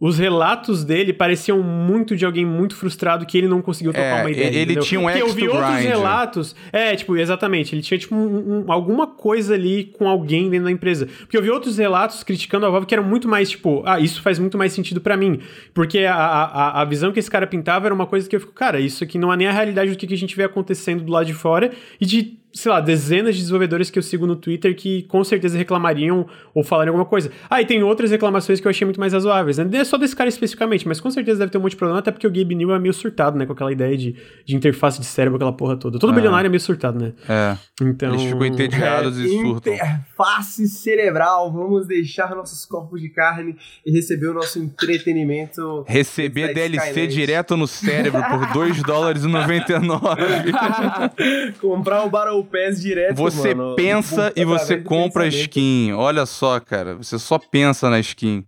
os 0.00 0.18
relatos 0.18 0.84
dele 0.84 1.12
pareciam 1.12 1.62
muito 1.62 2.16
de 2.16 2.26
alguém 2.26 2.44
muito 2.44 2.74
frustrado 2.74 3.24
que 3.24 3.38
ele 3.38 3.46
não 3.46 3.62
conseguiu 3.62 3.92
tocar 3.92 4.18
é, 4.18 4.20
uma 4.22 4.30
ideia. 4.30 4.46
Ele 4.48 4.62
entendeu? 4.62 4.82
tinha 4.82 5.00
um 5.00 5.04
Porque 5.04 5.22
eu 5.22 5.28
vi 5.28 5.48
outros 5.48 5.74
grind. 5.76 5.86
relatos. 5.86 6.56
É, 6.72 6.96
tipo, 6.96 7.16
exatamente. 7.16 7.74
Ele 7.74 7.80
tinha, 7.80 7.96
tipo, 7.96 8.14
um, 8.14 8.64
um, 8.66 8.72
alguma 8.72 9.06
coisa 9.06 9.54
ali 9.54 9.84
com 9.96 10.08
alguém 10.08 10.50
dentro 10.50 10.64
da 10.64 10.70
empresa. 10.70 11.06
Porque 11.06 11.36
eu 11.36 11.42
vi 11.42 11.48
outros 11.48 11.78
relatos 11.78 12.24
criticando 12.24 12.66
a 12.66 12.70
Valve 12.70 12.86
que 12.86 12.94
eram 12.94 13.04
muito 13.04 13.28
mais, 13.28 13.50
tipo, 13.50 13.82
ah, 13.86 14.00
isso 14.00 14.20
faz 14.20 14.38
muito 14.38 14.58
mais 14.58 14.72
sentido 14.72 15.00
para 15.00 15.16
mim. 15.16 15.38
Porque 15.72 16.00
a, 16.00 16.14
a, 16.14 16.82
a 16.82 16.84
visão 16.84 17.12
que 17.12 17.20
esse 17.20 17.30
cara 17.30 17.46
pintava 17.46 17.86
era 17.86 17.94
uma 17.94 18.06
coisa 18.06 18.28
que 18.28 18.34
eu 18.34 18.40
fico, 18.40 18.52
cara, 18.52 18.80
isso 18.80 19.04
aqui 19.04 19.16
não 19.16 19.32
é 19.32 19.36
nem 19.36 19.46
a 19.46 19.52
realidade 19.52 19.92
do 19.92 19.96
que 19.96 20.12
a 20.12 20.18
gente 20.18 20.36
vê 20.36 20.42
acontecendo 20.42 21.04
do 21.04 21.12
lado 21.12 21.26
de 21.26 21.34
fora 21.34 21.70
e 22.00 22.04
de 22.04 22.43
sei 22.54 22.70
lá, 22.70 22.80
dezenas 22.80 23.34
de 23.34 23.40
desenvolvedores 23.40 23.90
que 23.90 23.98
eu 23.98 24.02
sigo 24.02 24.26
no 24.26 24.36
Twitter 24.36 24.76
que 24.76 25.02
com 25.04 25.24
certeza 25.24 25.58
reclamariam 25.58 26.26
ou 26.54 26.62
falariam 26.62 26.92
alguma 26.92 27.04
coisa. 27.04 27.30
Ah, 27.50 27.60
e 27.60 27.66
tem 27.66 27.82
outras 27.82 28.12
reclamações 28.12 28.60
que 28.60 28.66
eu 28.66 28.70
achei 28.70 28.84
muito 28.84 29.00
mais 29.00 29.12
razoáveis. 29.12 29.58
Né? 29.58 29.64
Não 29.64 29.78
é 29.80 29.84
só 29.84 29.98
desse 29.98 30.14
cara 30.14 30.28
especificamente, 30.28 30.86
mas 30.86 31.00
com 31.00 31.10
certeza 31.10 31.40
deve 31.40 31.50
ter 31.50 31.58
um 31.58 31.62
monte 31.62 31.72
de 31.72 31.76
problema, 31.76 31.98
até 31.98 32.12
porque 32.12 32.26
o 32.26 32.30
Gabe 32.30 32.54
New 32.54 32.72
é 32.72 32.78
meio 32.78 32.94
surtado, 32.94 33.36
né? 33.36 33.44
Com 33.44 33.52
aquela 33.52 33.72
ideia 33.72 33.96
de, 33.96 34.14
de 34.46 34.54
interface 34.54 35.00
de 35.00 35.06
cérebro, 35.06 35.36
aquela 35.36 35.52
porra 35.52 35.76
toda. 35.76 35.98
Todo 35.98 36.12
é. 36.12 36.14
bilionário 36.14 36.46
é 36.46 36.48
meio 36.48 36.60
surtado, 36.60 36.98
né? 36.98 37.12
É. 37.28 37.56
Então. 37.82 38.10
Eles 38.10 38.22
ficam 38.22 38.46
entediados 38.46 39.18
é, 39.18 39.22
e 39.22 39.28
surtam. 39.40 39.74
Interface 39.74 40.68
cerebral, 40.68 41.52
vamos 41.52 41.88
deixar 41.88 42.36
nossos 42.36 42.64
corpos 42.64 43.00
de 43.00 43.08
carne 43.08 43.56
e 43.84 43.90
receber 43.90 44.28
o 44.28 44.34
nosso 44.34 44.60
entretenimento. 44.60 45.84
Receber 45.88 46.54
DLC 46.54 46.86
Skynet. 46.86 47.14
direto 47.14 47.56
no 47.56 47.66
cérebro 47.66 48.22
por 48.22 48.52
2 48.52 48.82
dólares 48.84 49.24
e 49.24 49.28
99. 49.28 50.22
Comprar 51.60 52.04
o 52.04 52.10
Battle 52.10 52.43
Pass 52.44 52.80
direto, 52.80 53.16
Você 53.16 53.54
mano. 53.54 53.74
pensa 53.76 54.32
e 54.36 54.44
você 54.44 54.76
compra 54.78 55.24
a 55.24 55.28
skin. 55.28 55.92
Olha 55.92 56.26
só, 56.26 56.60
cara. 56.60 56.94
Você 56.94 57.18
só 57.18 57.38
pensa 57.38 57.88
na 57.90 57.98
skin. 58.00 58.44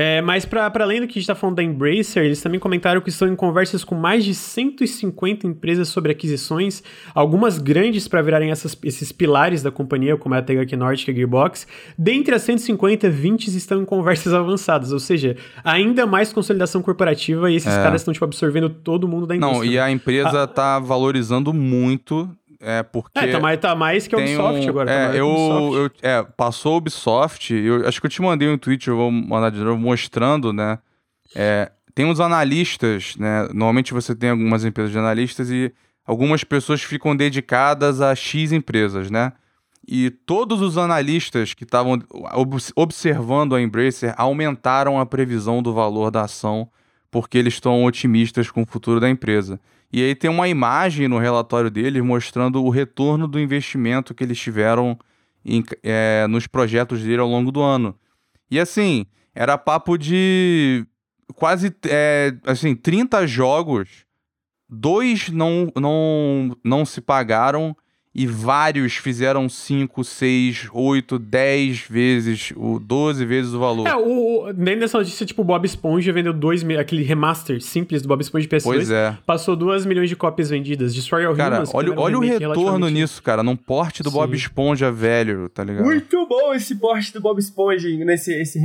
É, 0.00 0.22
mas 0.22 0.44
para 0.44 0.70
além 0.78 1.00
do 1.00 1.08
que 1.08 1.14
a 1.14 1.14
gente 1.14 1.22
está 1.22 1.34
falando 1.34 1.56
da 1.56 1.62
Embracer, 1.64 2.22
eles 2.22 2.40
também 2.40 2.60
comentaram 2.60 3.00
que 3.00 3.08
estão 3.08 3.26
em 3.26 3.34
conversas 3.34 3.82
com 3.82 3.96
mais 3.96 4.24
de 4.24 4.32
150 4.32 5.44
empresas 5.44 5.88
sobre 5.88 6.12
aquisições, 6.12 6.84
algumas 7.12 7.58
grandes 7.58 8.06
para 8.06 8.22
virarem 8.22 8.52
essas, 8.52 8.78
esses 8.84 9.10
pilares 9.10 9.60
da 9.60 9.72
companhia, 9.72 10.16
como 10.16 10.36
é 10.36 10.38
a 10.38 10.42
THQ 10.42 10.76
Nordic 10.76 11.08
e 11.08 11.10
a 11.10 11.14
Gearbox. 11.16 11.66
Dentre 11.98 12.32
as 12.32 12.42
150, 12.42 13.10
20 13.10 13.48
estão 13.48 13.82
em 13.82 13.84
conversas 13.84 14.32
avançadas, 14.34 14.92
ou 14.92 15.00
seja, 15.00 15.36
ainda 15.64 16.06
mais 16.06 16.32
consolidação 16.32 16.80
corporativa 16.80 17.50
e 17.50 17.56
esses 17.56 17.74
é. 17.74 17.82
caras 17.82 18.02
estão 18.02 18.14
tipo, 18.14 18.24
absorvendo 18.24 18.70
todo 18.70 19.08
mundo 19.08 19.26
da 19.26 19.34
indústria. 19.34 19.58
Não, 19.58 19.64
e 19.64 19.80
a 19.80 19.90
empresa 19.90 20.44
está 20.44 20.76
ah. 20.76 20.78
valorizando 20.78 21.52
muito 21.52 22.30
é, 22.60 22.82
porque. 22.82 23.18
É, 23.18 23.30
tá 23.30 23.40
mais, 23.40 23.60
tá 23.60 23.74
mais 23.74 24.06
que 24.06 24.14
a 24.14 24.18
Ubisoft 24.18 24.66
um, 24.66 24.68
agora. 24.68 24.86
Tá 24.86 25.14
é, 25.14 25.20
eu, 25.20 25.70
eu, 25.74 25.90
é, 26.02 26.22
passou 26.22 26.74
a 26.74 26.76
Ubisoft. 26.78 27.54
Eu, 27.54 27.86
acho 27.86 28.00
que 28.00 28.06
eu 28.06 28.10
te 28.10 28.20
mandei 28.20 28.48
um 28.48 28.58
tweet, 28.58 28.88
eu 28.88 28.96
vou 28.96 29.10
mandar 29.10 29.50
de 29.50 29.58
novo, 29.58 29.80
mostrando, 29.80 30.52
né? 30.52 30.78
É, 31.34 31.70
tem 31.94 32.04
uns 32.06 32.20
analistas, 32.20 33.14
né? 33.16 33.42
Normalmente 33.52 33.94
você 33.94 34.14
tem 34.14 34.30
algumas 34.30 34.64
empresas 34.64 34.92
de 34.92 34.98
analistas 34.98 35.50
e 35.50 35.72
algumas 36.04 36.42
pessoas 36.44 36.82
ficam 36.82 37.14
dedicadas 37.14 38.00
a 38.00 38.14
X 38.14 38.52
empresas, 38.52 39.10
né? 39.10 39.32
E 39.86 40.10
todos 40.10 40.60
os 40.60 40.76
analistas 40.76 41.54
que 41.54 41.64
estavam 41.64 41.98
observando 42.76 43.54
a 43.54 43.62
Embracer 43.62 44.12
aumentaram 44.18 45.00
a 45.00 45.06
previsão 45.06 45.62
do 45.62 45.72
valor 45.72 46.10
da 46.10 46.22
ação 46.22 46.68
porque 47.10 47.38
eles 47.38 47.54
estão 47.54 47.84
otimistas 47.84 48.50
com 48.50 48.62
o 48.62 48.66
futuro 48.66 49.00
da 49.00 49.08
empresa. 49.08 49.60
E 49.92 50.02
aí 50.02 50.14
tem 50.14 50.30
uma 50.30 50.48
imagem 50.48 51.08
no 51.08 51.18
relatório 51.18 51.70
deles 51.70 52.02
mostrando 52.02 52.62
o 52.62 52.68
retorno 52.68 53.26
do 53.26 53.40
investimento 53.40 54.14
que 54.14 54.22
eles 54.22 54.38
tiveram 54.38 54.98
em, 55.44 55.64
é, 55.82 56.26
nos 56.28 56.46
projetos 56.46 57.02
dele 57.02 57.20
ao 57.20 57.28
longo 57.28 57.50
do 57.50 57.62
ano. 57.62 57.98
E 58.50 58.60
assim, 58.60 59.06
era 59.34 59.56
papo 59.56 59.96
de 59.96 60.86
quase 61.34 61.74
é, 61.86 62.34
assim, 62.44 62.74
30 62.74 63.26
jogos, 63.26 64.04
dois 64.68 65.28
não, 65.30 65.72
não, 65.76 66.56
não 66.62 66.84
se 66.84 67.00
pagaram 67.00 67.76
e 68.14 68.26
vários 68.26 68.96
fizeram 68.96 69.48
5, 69.48 70.02
6, 70.02 70.68
8, 70.72 71.18
10 71.18 71.80
vezes, 71.88 72.52
o 72.56 72.78
12 72.78 73.24
vezes 73.24 73.52
o 73.52 73.60
valor. 73.60 73.86
É, 73.86 73.94
o, 73.94 74.52
nem 74.56 74.76
nessa 74.76 74.98
notícia, 74.98 75.24
tipo, 75.24 75.42
o 75.42 75.44
Bob 75.44 75.64
Esponja 75.64 76.12
vendeu 76.12 76.32
2 76.32 76.64
aquele 76.78 77.02
remaster 77.02 77.60
simples 77.60 78.02
do 78.02 78.08
Bob 78.08 78.20
Esponja 78.20 78.48
de 78.48 78.56
PS2. 78.56 78.62
Pois 78.64 78.90
é. 78.90 79.16
Passou 79.26 79.54
2 79.54 79.86
milhões 79.86 80.08
de 80.08 80.16
cópias 80.16 80.50
vendidas. 80.50 80.94
Destroy 80.94 81.24
All 81.24 81.36
cara, 81.36 81.56
Humans. 81.56 81.70
Olha, 81.72 81.98
olha 81.98 82.18
o 82.18 82.20
retorno 82.20 82.88
nisso, 82.88 83.22
cara, 83.22 83.42
num 83.42 83.56
porte 83.56 84.02
do 84.02 84.10
Sim. 84.10 84.16
Bob 84.16 84.34
Esponja 84.34 84.90
velho, 84.90 85.48
tá 85.48 85.62
ligado? 85.62 85.84
Muito 85.84 86.26
bom 86.26 86.54
esse 86.54 86.74
porte 86.76 87.12
do 87.12 87.20
Bob 87.20 87.38
Esponja, 87.38 87.88
nesse 88.04 88.32
esse 88.32 88.58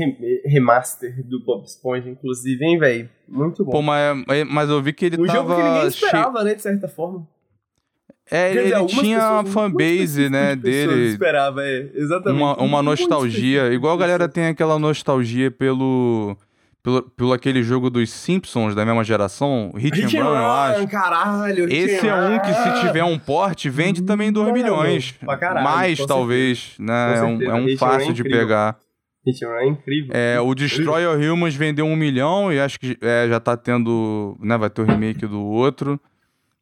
remaster 0.46 1.24
do 1.26 1.44
Bob 1.44 1.66
Esponja, 1.66 2.10
inclusive, 2.10 2.64
hein, 2.64 2.80
velho? 2.80 3.10
Muito 3.28 3.64
bom. 3.64 3.72
Pô, 3.72 3.82
mas, 3.82 4.26
mas 4.50 4.70
eu 4.70 4.82
vi 4.82 4.94
que 4.94 5.06
ele 5.06 5.22
um 5.22 5.26
tava... 5.26 5.40
Um 5.40 5.48
jogo 5.48 5.56
que 5.56 5.68
ninguém 5.68 5.88
esperava, 5.88 6.32
cheio... 6.34 6.46
né, 6.46 6.56
de 6.56 6.62
certa 6.62 6.88
forma. 6.88 7.28
É, 8.32 8.54
Quer 8.54 8.66
ele 8.66 8.86
dizer, 8.86 9.02
tinha 9.02 9.40
a 9.40 9.46
fanbase, 9.46 10.30
né, 10.30 10.56
dele. 10.56 11.10
esperava, 11.10 11.62
é, 11.64 11.92
exatamente. 11.94 12.42
Uma, 12.42 12.56
uma 12.58 12.82
nostalgia. 12.82 13.74
Igual 13.74 13.96
a 13.96 13.98
galera 13.98 14.30
tem 14.30 14.48
aquela 14.48 14.80
nostalgia 14.80 15.52
pelo 15.52 16.38
pelo, 16.84 17.02
pelo 17.02 17.34
aquele 17.34 17.64
jogo 17.64 17.90
dos 17.90 18.10
Simpsons 18.12 18.76
da 18.76 18.86
mesma 18.86 19.04
geração, 19.04 19.72
Hit, 19.76 20.02
Hit 20.02 20.18
and 20.18 20.24
Run, 20.24 20.30
eu 20.30 20.52
acho. 20.52 20.88
caralho. 20.90 21.72
Esse 21.72 22.08
é 22.08 22.14
um 22.14 22.38
que, 22.40 22.54
se 22.54 22.86
tiver 22.86 23.04
um 23.06 23.18
porte, 23.18 23.70
vende 23.70 24.04
também 24.04 24.32
2 24.32 24.54
milhões. 24.54 25.16
Caralho, 25.40 25.64
Mais, 25.64 26.06
talvez, 26.06 26.74
né? 26.78 27.18
É 27.18 27.24
um, 27.24 27.42
é 27.42 27.54
um 27.54 27.78
fácil 27.78 28.10
é 28.10 28.14
de 28.14 28.24
pegar. 28.24 28.78
Hit 29.26 29.46
and 29.46 29.48
Run 29.48 29.56
é 29.56 29.68
incrível. 29.68 30.12
É, 30.14 30.42
o 30.42 30.54
Destroy 30.54 31.06
All 31.06 31.16
Humans 31.16 31.56
vendeu 31.56 31.86
um 31.86 31.96
milhão 31.96 32.52
e 32.52 32.60
acho 32.60 32.78
que 32.78 32.98
é, 33.02 33.28
já 33.30 33.40
tá 33.40 33.56
tendo, 33.56 34.38
né, 34.42 34.58
vai 34.58 34.70
ter 34.70 34.82
o 34.82 34.86
remake 34.86 35.26
do 35.26 35.42
outro. 35.42 35.98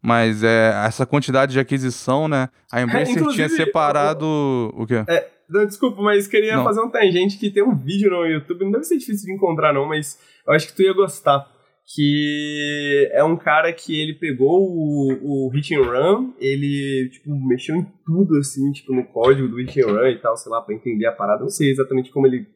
Mas 0.01 0.43
é, 0.43 0.71
essa 0.85 1.05
quantidade 1.05 1.53
de 1.53 1.59
aquisição, 1.59 2.27
né? 2.27 2.49
A 2.71 2.81
Embracer 2.81 3.21
é, 3.21 3.27
tinha 3.27 3.49
separado. 3.49 4.25
O 4.73 4.85
quê? 4.87 5.03
É, 5.07 5.29
não, 5.47 5.65
desculpa, 5.65 6.01
mas 6.01 6.27
queria 6.27 6.55
não. 6.55 6.63
fazer 6.63 6.81
um 6.81 6.89
tangente 6.89 7.37
que 7.37 7.51
tem 7.51 7.61
um 7.61 7.75
vídeo 7.75 8.09
no 8.09 8.25
YouTube, 8.25 8.63
não 8.63 8.71
deve 8.71 8.85
ser 8.85 8.97
difícil 8.97 9.25
de 9.25 9.33
encontrar, 9.33 9.73
não, 9.73 9.85
mas 9.85 10.17
eu 10.47 10.53
acho 10.53 10.67
que 10.67 10.75
tu 10.75 10.81
ia 10.81 10.93
gostar. 10.93 11.45
Que 11.93 13.09
é 13.11 13.21
um 13.21 13.35
cara 13.35 13.73
que 13.73 13.99
ele 13.99 14.13
pegou 14.13 14.61
o, 14.61 15.47
o 15.47 15.49
Hit 15.49 15.75
and 15.75 15.83
Run, 15.83 16.33
ele, 16.39 17.09
tipo, 17.11 17.29
mexeu 17.45 17.75
em 17.75 17.85
tudo, 18.05 18.37
assim, 18.37 18.71
tipo, 18.71 18.93
no 18.93 19.03
código 19.03 19.49
do 19.49 19.57
Hit 19.57 19.81
and 19.81 19.87
Run 19.87 20.07
e 20.07 20.19
tal, 20.19 20.37
sei 20.37 20.49
lá, 20.51 20.61
pra 20.61 20.73
entender 20.73 21.05
a 21.07 21.11
parada. 21.11 21.41
Não 21.41 21.49
sei 21.49 21.69
exatamente 21.69 22.09
como 22.11 22.27
ele 22.27 22.47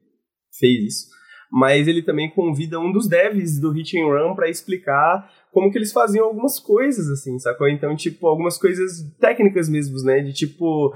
fez 0.57 0.85
isso. 0.85 1.07
Mas 1.51 1.87
ele 1.87 2.01
também 2.01 2.29
convida 2.29 2.79
um 2.79 2.93
dos 2.93 3.09
devs 3.09 3.59
do 3.59 3.71
Hit 3.71 3.99
and 3.99 4.05
Run 4.05 4.35
para 4.35 4.49
explicar 4.49 5.29
como 5.55 5.71
que 5.71 5.77
eles 5.77 5.93
faziam 5.93 6.25
algumas 6.25 6.59
coisas, 6.59 7.07
assim, 7.09 7.39
sacou? 7.39 7.69
Então, 7.69 7.95
tipo, 7.95 8.27
algumas 8.27 8.57
coisas 8.57 9.09
técnicas 9.21 9.69
mesmo, 9.69 9.97
né? 10.03 10.19
De 10.19 10.33
tipo, 10.33 10.93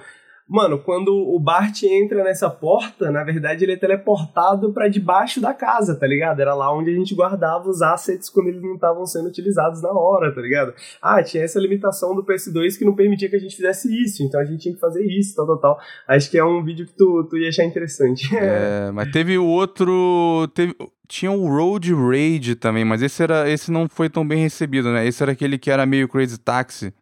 Mano, 0.49 0.79
quando 0.79 1.13
o 1.13 1.39
Bart 1.39 1.83
entra 1.83 2.23
nessa 2.23 2.49
porta, 2.49 3.11
na 3.11 3.23
verdade 3.23 3.63
ele 3.63 3.73
é 3.73 3.77
teleportado 3.77 4.73
para 4.73 4.87
debaixo 4.87 5.39
da 5.39 5.53
casa, 5.53 5.95
tá 5.95 6.07
ligado? 6.07 6.39
Era 6.39 6.55
lá 6.55 6.75
onde 6.75 6.89
a 6.89 6.95
gente 6.95 7.13
guardava 7.13 7.69
os 7.69 7.83
assets 7.83 8.29
quando 8.29 8.47
eles 8.47 8.63
não 8.63 8.73
estavam 8.73 9.05
sendo 9.05 9.27
utilizados 9.27 9.79
na 9.83 9.91
hora, 9.91 10.33
tá 10.33 10.41
ligado? 10.41 10.73
Ah, 10.99 11.21
tinha 11.21 11.43
essa 11.43 11.59
limitação 11.59 12.15
do 12.15 12.23
PS2 12.23 12.79
que 12.79 12.85
não 12.85 12.95
permitia 12.95 13.29
que 13.29 13.35
a 13.35 13.39
gente 13.39 13.55
fizesse 13.55 13.87
isso, 14.03 14.23
então 14.23 14.41
a 14.41 14.45
gente 14.45 14.61
tinha 14.61 14.73
que 14.73 14.79
fazer 14.79 15.05
isso, 15.05 15.35
tal, 15.35 15.45
tal, 15.45 15.57
tal. 15.57 15.79
Acho 16.07 16.31
que 16.31 16.37
é 16.39 16.43
um 16.43 16.63
vídeo 16.63 16.87
que 16.87 16.93
tu, 16.93 17.27
tu 17.29 17.37
ia 17.37 17.49
achar 17.49 17.63
interessante. 17.63 18.27
É, 18.39 18.89
mas 18.91 19.11
teve 19.11 19.37
o 19.37 19.45
outro. 19.45 20.47
Teve, 20.53 20.73
tinha 21.07 21.31
o 21.31 21.47
Road 21.47 21.93
Rage 21.93 22.55
também, 22.55 22.85
mas 22.85 23.01
esse, 23.01 23.21
era, 23.21 23.49
esse 23.49 23.71
não 23.71 23.87
foi 23.89 24.09
tão 24.09 24.25
bem 24.25 24.41
recebido, 24.41 24.91
né? 24.91 25.05
Esse 25.05 25.21
era 25.21 25.33
aquele 25.33 25.57
que 25.57 25.69
era 25.69 25.85
meio 25.85 26.07
Crazy 26.07 26.39
Taxi. 26.39 26.93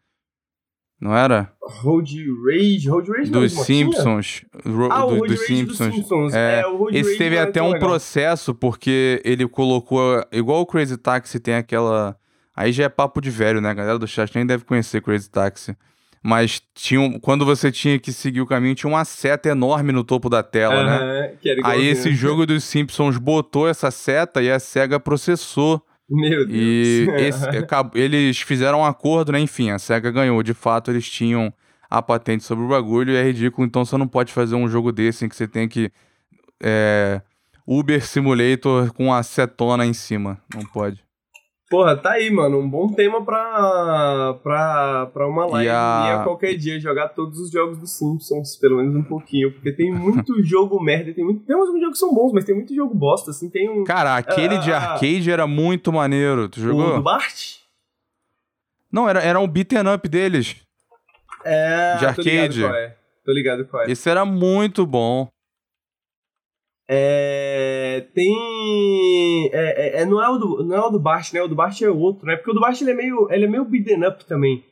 Não 0.99 1.15
era? 1.15 1.51
Road 1.61 2.25
Rage, 2.45 2.89
Road 2.89 3.11
Rage 3.11 3.29
dos 3.29 3.53
Simpsons. 3.53 4.43
Ro 4.65 4.91
ah, 4.91 5.05
do, 5.05 5.21
dos 5.21 5.41
Simpsons. 5.41 5.93
Simpsons. 5.93 6.33
É, 6.33 6.61
é, 6.61 6.67
o 6.67 6.89
esse 6.89 7.03
Rage 7.03 7.17
teve 7.17 7.37
até 7.37 7.61
um 7.61 7.71
legal. 7.71 7.89
processo 7.89 8.55
porque 8.55 9.21
ele 9.23 9.47
colocou 9.47 10.23
igual 10.31 10.61
o 10.61 10.65
Crazy 10.65 10.97
Taxi 10.97 11.39
tem 11.39 11.53
aquela 11.53 12.17
aí 12.55 12.71
já 12.71 12.85
é 12.85 12.89
papo 12.89 13.21
de 13.21 13.29
velho, 13.29 13.61
né? 13.61 13.69
A 13.69 13.73
galera 13.75 13.99
do 13.99 14.07
chat 14.07 14.33
nem 14.33 14.45
deve 14.45 14.65
conhecer 14.65 15.01
Crazy 15.01 15.29
Taxi. 15.29 15.77
Mas 16.23 16.61
tinha 16.73 16.99
um, 16.99 17.19
quando 17.19 17.45
você 17.45 17.71
tinha 17.71 17.99
que 17.99 18.11
seguir 18.11 18.41
o 18.41 18.47
caminho, 18.47 18.73
tinha 18.73 18.89
uma 18.89 19.05
seta 19.05 19.49
enorme 19.49 19.91
no 19.91 20.03
topo 20.03 20.29
da 20.29 20.41
tela, 20.41 20.75
uh 20.75 20.87
-huh, 20.87 21.39
né? 21.45 21.59
Aí 21.63 21.85
esse 21.87 22.13
jogo 22.13 22.45
dos 22.45 22.63
Simpsons 22.63 23.17
botou 23.17 23.67
essa 23.67 23.91
seta 23.91 24.41
e 24.41 24.51
a 24.51 24.59
SEGA 24.59 24.99
processou 24.99 25.81
meu 26.09 26.45
Deus. 26.45 26.49
E 26.51 27.07
esse, 27.19 27.45
eles 27.95 28.39
fizeram 28.39 28.79
um 28.79 28.85
acordo, 28.85 29.31
né? 29.31 29.39
Enfim, 29.39 29.71
a 29.71 29.79
SEGA 29.79 30.11
ganhou. 30.11 30.41
De 30.43 30.53
fato, 30.53 30.91
eles 30.91 31.09
tinham 31.09 31.53
a 31.89 32.01
patente 32.01 32.43
sobre 32.43 32.65
o 32.65 32.67
bagulho 32.67 33.13
e 33.13 33.15
é 33.15 33.23
ridículo. 33.23 33.65
Então 33.65 33.85
você 33.85 33.97
não 33.97 34.07
pode 34.07 34.31
fazer 34.33 34.55
um 34.55 34.67
jogo 34.67 34.91
desse 34.91 35.25
em 35.25 35.29
que 35.29 35.35
você 35.35 35.47
tem 35.47 35.67
que. 35.67 35.91
É, 36.61 37.21
Uber 37.65 38.03
Simulator 38.05 38.93
com 38.93 39.13
acetona 39.13 39.85
em 39.85 39.93
cima. 39.93 40.41
Não 40.53 40.63
pode. 40.65 41.06
Porra, 41.69 41.97
tá 41.97 42.11
aí, 42.11 42.31
mano. 42.31 42.59
Um 42.59 42.69
bom 42.69 42.87
tema 42.93 43.23
pra, 43.25 44.35
pra, 44.41 45.05
pra 45.07 45.27
uma 45.27 45.45
live 45.47 45.67
e 45.67 45.69
a... 45.69 46.21
qualquer 46.23 46.55
dia 46.55 46.79
jogar 46.79 47.09
todos 47.09 47.39
os 47.39 47.51
jogos 47.51 47.77
dos 47.77 47.97
Simpsons, 47.97 48.55
pelo 48.55 48.77
menos 48.77 48.95
um 48.95 49.03
pouquinho. 49.03 49.51
Porque 49.51 49.73
tem 49.73 49.91
muito 49.91 50.39
jogo 50.43 50.81
merda, 50.81 51.13
tem 51.13 51.25
muito. 51.25 51.45
Tem 51.45 51.55
uns 51.55 51.67
jogos 51.67 51.91
que 51.91 51.97
são 51.97 52.13
bons, 52.13 52.31
mas 52.31 52.45
tem 52.45 52.55
muito 52.55 52.73
jogo 52.73 52.95
bosta, 52.95 53.31
assim. 53.31 53.49
Tem 53.49 53.69
um. 53.69 53.83
Cara, 53.83 54.15
aquele 54.15 54.55
ah, 54.55 54.59
de 54.59 54.71
arcade 54.71 55.29
era 55.29 55.45
muito 55.45 55.91
maneiro. 55.91 56.47
Tu 56.47 56.61
jogou? 56.61 56.87
O 56.87 56.95
do 56.95 57.03
Bart? 57.03 57.57
Não, 58.89 59.09
era, 59.09 59.21
era 59.21 59.39
um 59.39 59.47
beaten 59.47 59.93
up 59.93 60.07
deles. 60.07 60.55
É. 61.43 61.97
De 61.97 62.05
arcade. 62.05 62.23
Tô 62.23 62.29
ligado 62.31 62.61
qual 62.61 62.75
é. 62.75 62.97
Tô 63.25 63.31
ligado 63.33 63.65
qual 63.65 63.83
é. 63.83 63.91
Esse 63.91 64.09
era 64.09 64.23
muito 64.23 64.85
bom. 64.85 65.27
É, 66.89 68.05
tem. 68.13 69.49
É, 69.51 69.99
é, 69.99 70.01
é, 70.01 70.05
não, 70.05 70.23
é 70.23 70.29
o 70.29 70.37
do, 70.37 70.63
não 70.63 70.75
é 70.75 70.79
o 70.79 70.89
do 70.89 70.99
Bart, 70.99 71.33
né? 71.33 71.41
O 71.41 71.47
do 71.47 71.55
Bart 71.55 71.81
é 71.81 71.89
outro, 71.89 72.25
né? 72.25 72.37
Porque 72.37 72.51
o 72.51 72.53
do 72.53 72.61
Bart 72.61 72.79
ele 72.81 72.91
é 72.91 72.93
meio, 72.93 73.27
ele 73.29 73.45
é 73.45 73.47
meio 73.47 73.65
beaten 73.65 74.07
up 74.07 74.25
também. 74.25 74.63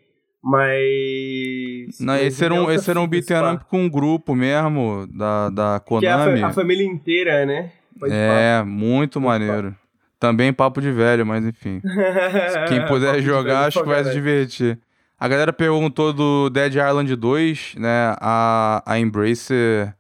Mas. 0.42 2.00
Não, 2.00 2.16
esse 2.16 2.46
era 2.46 2.54
um, 2.54 2.72
esse 2.72 2.90
era 2.90 3.02
um 3.02 3.08
beaten 3.08 3.56
up 3.56 3.66
com 3.66 3.82
um 3.82 3.90
grupo 3.90 4.34
mesmo, 4.34 5.08
da, 5.12 5.50
da 5.50 5.80
Konami. 5.80 6.36
Que 6.36 6.40
é 6.40 6.44
a, 6.44 6.48
a 6.48 6.54
família 6.54 6.86
inteira, 6.86 7.46
né? 7.46 7.72
Pode 8.00 8.14
é, 8.14 8.58
falar. 8.60 8.66
muito 8.66 9.20
Pode 9.20 9.26
maneiro. 9.26 9.64
Falar. 9.64 9.86
Também 10.18 10.54
papo 10.54 10.80
de 10.80 10.92
velho, 10.92 11.26
mas 11.26 11.46
enfim. 11.46 11.82
Quem 12.70 12.86
puder 12.86 13.22
jogar, 13.22 13.66
acho 13.66 13.82
que 13.82 13.90
vai 13.90 14.04
se 14.04 14.14
divertir. 14.14 14.80
A 15.20 15.28
galera 15.28 15.52
perguntou 15.52 16.14
do 16.14 16.50
Dead 16.50 16.76
Island 16.76 17.14
2, 17.16 17.76
né? 17.78 18.16
A, 18.20 18.84
a 18.86 19.00
Embracer 19.00 19.94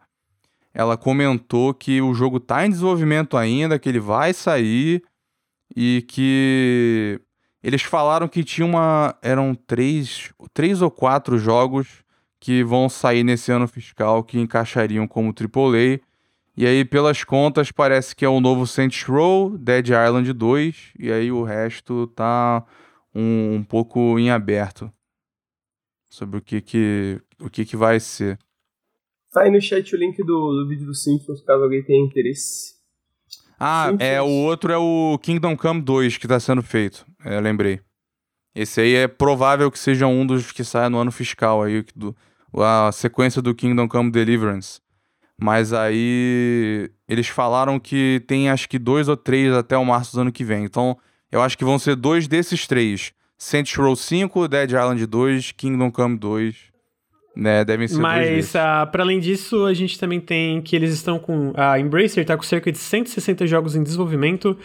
ela 0.75 0.97
comentou 0.97 1.73
que 1.73 2.01
o 2.01 2.13
jogo 2.13 2.37
tá 2.37 2.65
em 2.65 2.69
desenvolvimento 2.69 3.37
ainda, 3.37 3.79
que 3.79 3.87
ele 3.87 3.99
vai 3.99 4.33
sair 4.33 5.01
e 5.73 6.05
que 6.05 7.19
eles 7.63 7.81
falaram 7.81 8.27
que 8.27 8.43
tinha 8.43 8.67
uma 8.67 9.17
eram 9.21 9.55
três, 9.55 10.33
três 10.53 10.81
ou 10.81 10.91
quatro 10.91 11.39
jogos 11.39 12.03
que 12.41 12.61
vão 12.61 12.89
sair 12.89 13.23
nesse 13.23 13.53
ano 13.53 13.69
fiscal 13.69 14.21
que 14.21 14.37
encaixariam 14.37 15.07
como 15.07 15.33
AAA. 15.33 16.01
E 16.57 16.67
aí, 16.67 16.83
pelas 16.83 17.23
contas, 17.23 17.71
parece 17.71 18.13
que 18.13 18.25
é 18.25 18.29
o 18.29 18.41
novo 18.41 18.67
Saints 18.67 19.03
Row, 19.03 19.57
Dead 19.57 19.87
Island 19.87 20.31
2, 20.31 20.91
e 20.99 21.11
aí 21.11 21.31
o 21.31 21.43
resto 21.43 22.07
tá 22.07 22.63
um, 23.13 23.55
um 23.55 23.63
pouco 23.63 24.19
em 24.19 24.29
aberto 24.29 24.91
sobre 26.09 26.37
o 26.37 26.41
que 26.41 26.59
que, 26.61 27.21
o 27.39 27.49
que, 27.49 27.65
que 27.65 27.77
vai 27.77 27.99
ser. 27.99 28.37
Tá 29.35 29.41
aí 29.41 29.51
no 29.51 29.59
chat 29.59 29.93
o 29.93 29.99
link 29.99 30.23
do, 30.23 30.53
do 30.53 30.65
vídeo 30.65 30.85
do 30.85 30.95
Simpsons, 30.95 31.41
caso 31.41 31.61
alguém 31.61 31.83
tenha 31.83 32.01
interesse. 32.01 32.75
Ah, 33.59 33.87
Simpsons. 33.89 34.07
é 34.09 34.21
o 34.21 34.29
outro 34.29 34.71
é 34.71 34.77
o 34.77 35.19
Kingdom 35.21 35.57
Come 35.57 35.81
2 35.81 36.17
que 36.17 36.25
tá 36.25 36.39
sendo 36.39 36.63
feito. 36.63 37.05
É, 37.21 37.37
lembrei. 37.41 37.81
Esse 38.55 38.79
aí 38.79 38.95
é 38.95 39.09
provável 39.09 39.69
que 39.69 39.77
seja 39.77 40.07
um 40.07 40.25
dos 40.25 40.53
que 40.53 40.63
saia 40.63 40.89
no 40.89 40.99
ano 40.99 41.11
fiscal 41.11 41.61
aí, 41.61 41.83
do, 41.93 42.15
a 42.57 42.89
sequência 42.93 43.41
do 43.41 43.53
Kingdom 43.53 43.89
Come 43.89 44.09
Deliverance. 44.09 44.79
Mas 45.37 45.73
aí 45.73 46.89
eles 47.05 47.27
falaram 47.27 47.77
que 47.77 48.23
tem 48.25 48.49
acho 48.49 48.69
que 48.69 48.79
dois 48.79 49.09
ou 49.09 49.17
três 49.17 49.51
até 49.51 49.77
o 49.77 49.83
março 49.83 50.15
do 50.15 50.21
ano 50.21 50.31
que 50.31 50.45
vem. 50.45 50.63
Então 50.63 50.97
eu 51.29 51.41
acho 51.41 51.57
que 51.57 51.65
vão 51.65 51.77
ser 51.77 51.97
dois 51.97 52.25
desses 52.25 52.65
três. 52.65 53.11
Saints 53.37 53.75
Row 53.75 53.97
5, 53.97 54.47
Dead 54.47 54.69
Island 54.69 55.05
2, 55.05 55.51
Kingdom 55.51 55.91
Come 55.91 56.17
2. 56.17 56.74
Né, 57.35 57.65
devem 57.65 57.87
ser 57.87 57.99
Mas, 57.99 58.53
uh, 58.55 58.89
para 58.91 59.03
além 59.03 59.19
disso, 59.19 59.65
a 59.65 59.73
gente 59.73 59.99
também 59.99 60.21
tem 60.21 60.61
que 60.61 60.75
eles 60.75 60.93
estão 60.93 61.19
com. 61.19 61.51
A 61.55 61.77
Embracer 61.79 62.21
está 62.21 62.37
com 62.37 62.43
cerca 62.43 62.71
de 62.71 62.77
160 62.77 63.45
jogos 63.45 63.75
em 63.75 63.83
desenvolvimento 63.83 64.57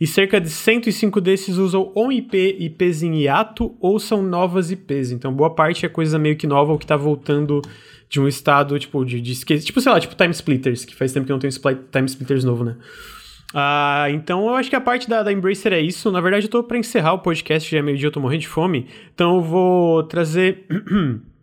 e 0.00 0.06
cerca 0.06 0.40
de 0.40 0.50
105 0.50 1.20
desses 1.20 1.56
usam 1.56 1.92
ou 1.94 2.12
IP, 2.12 2.56
IPs 2.58 3.02
em 3.02 3.22
hiato 3.22 3.76
ou 3.80 3.98
são 3.98 4.22
novas 4.22 4.70
IPs. 4.70 5.12
Então, 5.12 5.32
boa 5.32 5.54
parte 5.54 5.86
é 5.86 5.88
coisa 5.88 6.18
meio 6.18 6.36
que 6.36 6.46
nova 6.46 6.72
ou 6.72 6.78
que 6.78 6.86
tá 6.86 6.96
voltando 6.96 7.62
de 8.08 8.20
um 8.20 8.28
estado, 8.28 8.78
tipo, 8.78 9.04
de, 9.04 9.20
de 9.20 9.34
Tipo, 9.60 9.80
sei 9.80 9.92
lá, 9.92 10.00
tipo 10.00 10.14
Time 10.14 10.30
Splitters, 10.30 10.84
que 10.84 10.94
faz 10.94 11.12
tempo 11.12 11.26
que 11.26 11.32
não 11.32 11.38
tem 11.38 11.48
um 11.48 11.90
Time 11.90 12.06
Splitters 12.06 12.44
novo, 12.44 12.64
né? 12.64 12.76
Uh, 13.54 14.10
então, 14.10 14.46
eu 14.48 14.54
acho 14.54 14.68
que 14.68 14.76
a 14.76 14.80
parte 14.80 15.08
da, 15.08 15.22
da 15.22 15.32
Embracer 15.32 15.72
é 15.72 15.80
isso. 15.80 16.10
Na 16.10 16.20
verdade, 16.20 16.46
eu 16.46 16.50
tô 16.50 16.62
pra 16.62 16.76
encerrar 16.78 17.14
o 17.14 17.20
podcast, 17.20 17.70
já 17.70 17.78
é 17.78 17.82
meio 17.82 17.96
dia, 17.96 18.08
eu 18.08 18.12
tô 18.12 18.20
morrendo 18.20 18.40
de 18.40 18.48
fome. 18.48 18.86
Então, 19.14 19.36
eu 19.36 19.42
vou 19.42 20.02
trazer. 20.02 20.66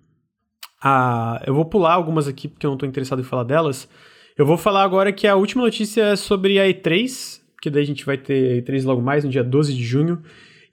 Eu 1.46 1.54
vou 1.54 1.66
pular 1.66 1.94
algumas 1.94 2.28
aqui 2.28 2.48
porque 2.48 2.66
eu 2.66 2.70
não 2.70 2.76
estou 2.76 2.88
interessado 2.88 3.20
em 3.20 3.24
falar 3.24 3.44
delas. 3.44 3.88
Eu 4.38 4.46
vou 4.46 4.58
falar 4.58 4.84
agora 4.84 5.12
que 5.12 5.28
a 5.28 5.36
última 5.36 5.64
notícia 5.64 6.02
é 6.02 6.16
sobre 6.16 6.60
a 6.60 6.66
E3, 6.66 7.40
que 7.62 7.70
daí 7.70 7.84
a 7.84 7.86
gente 7.86 8.06
vai 8.06 8.18
ter 8.18 8.64
E3 8.64 8.84
logo 8.84 9.02
mais, 9.02 9.24
no 9.24 9.30
dia 9.30 9.44
12 9.44 9.74
de 9.74 9.84
junho. 9.84 10.22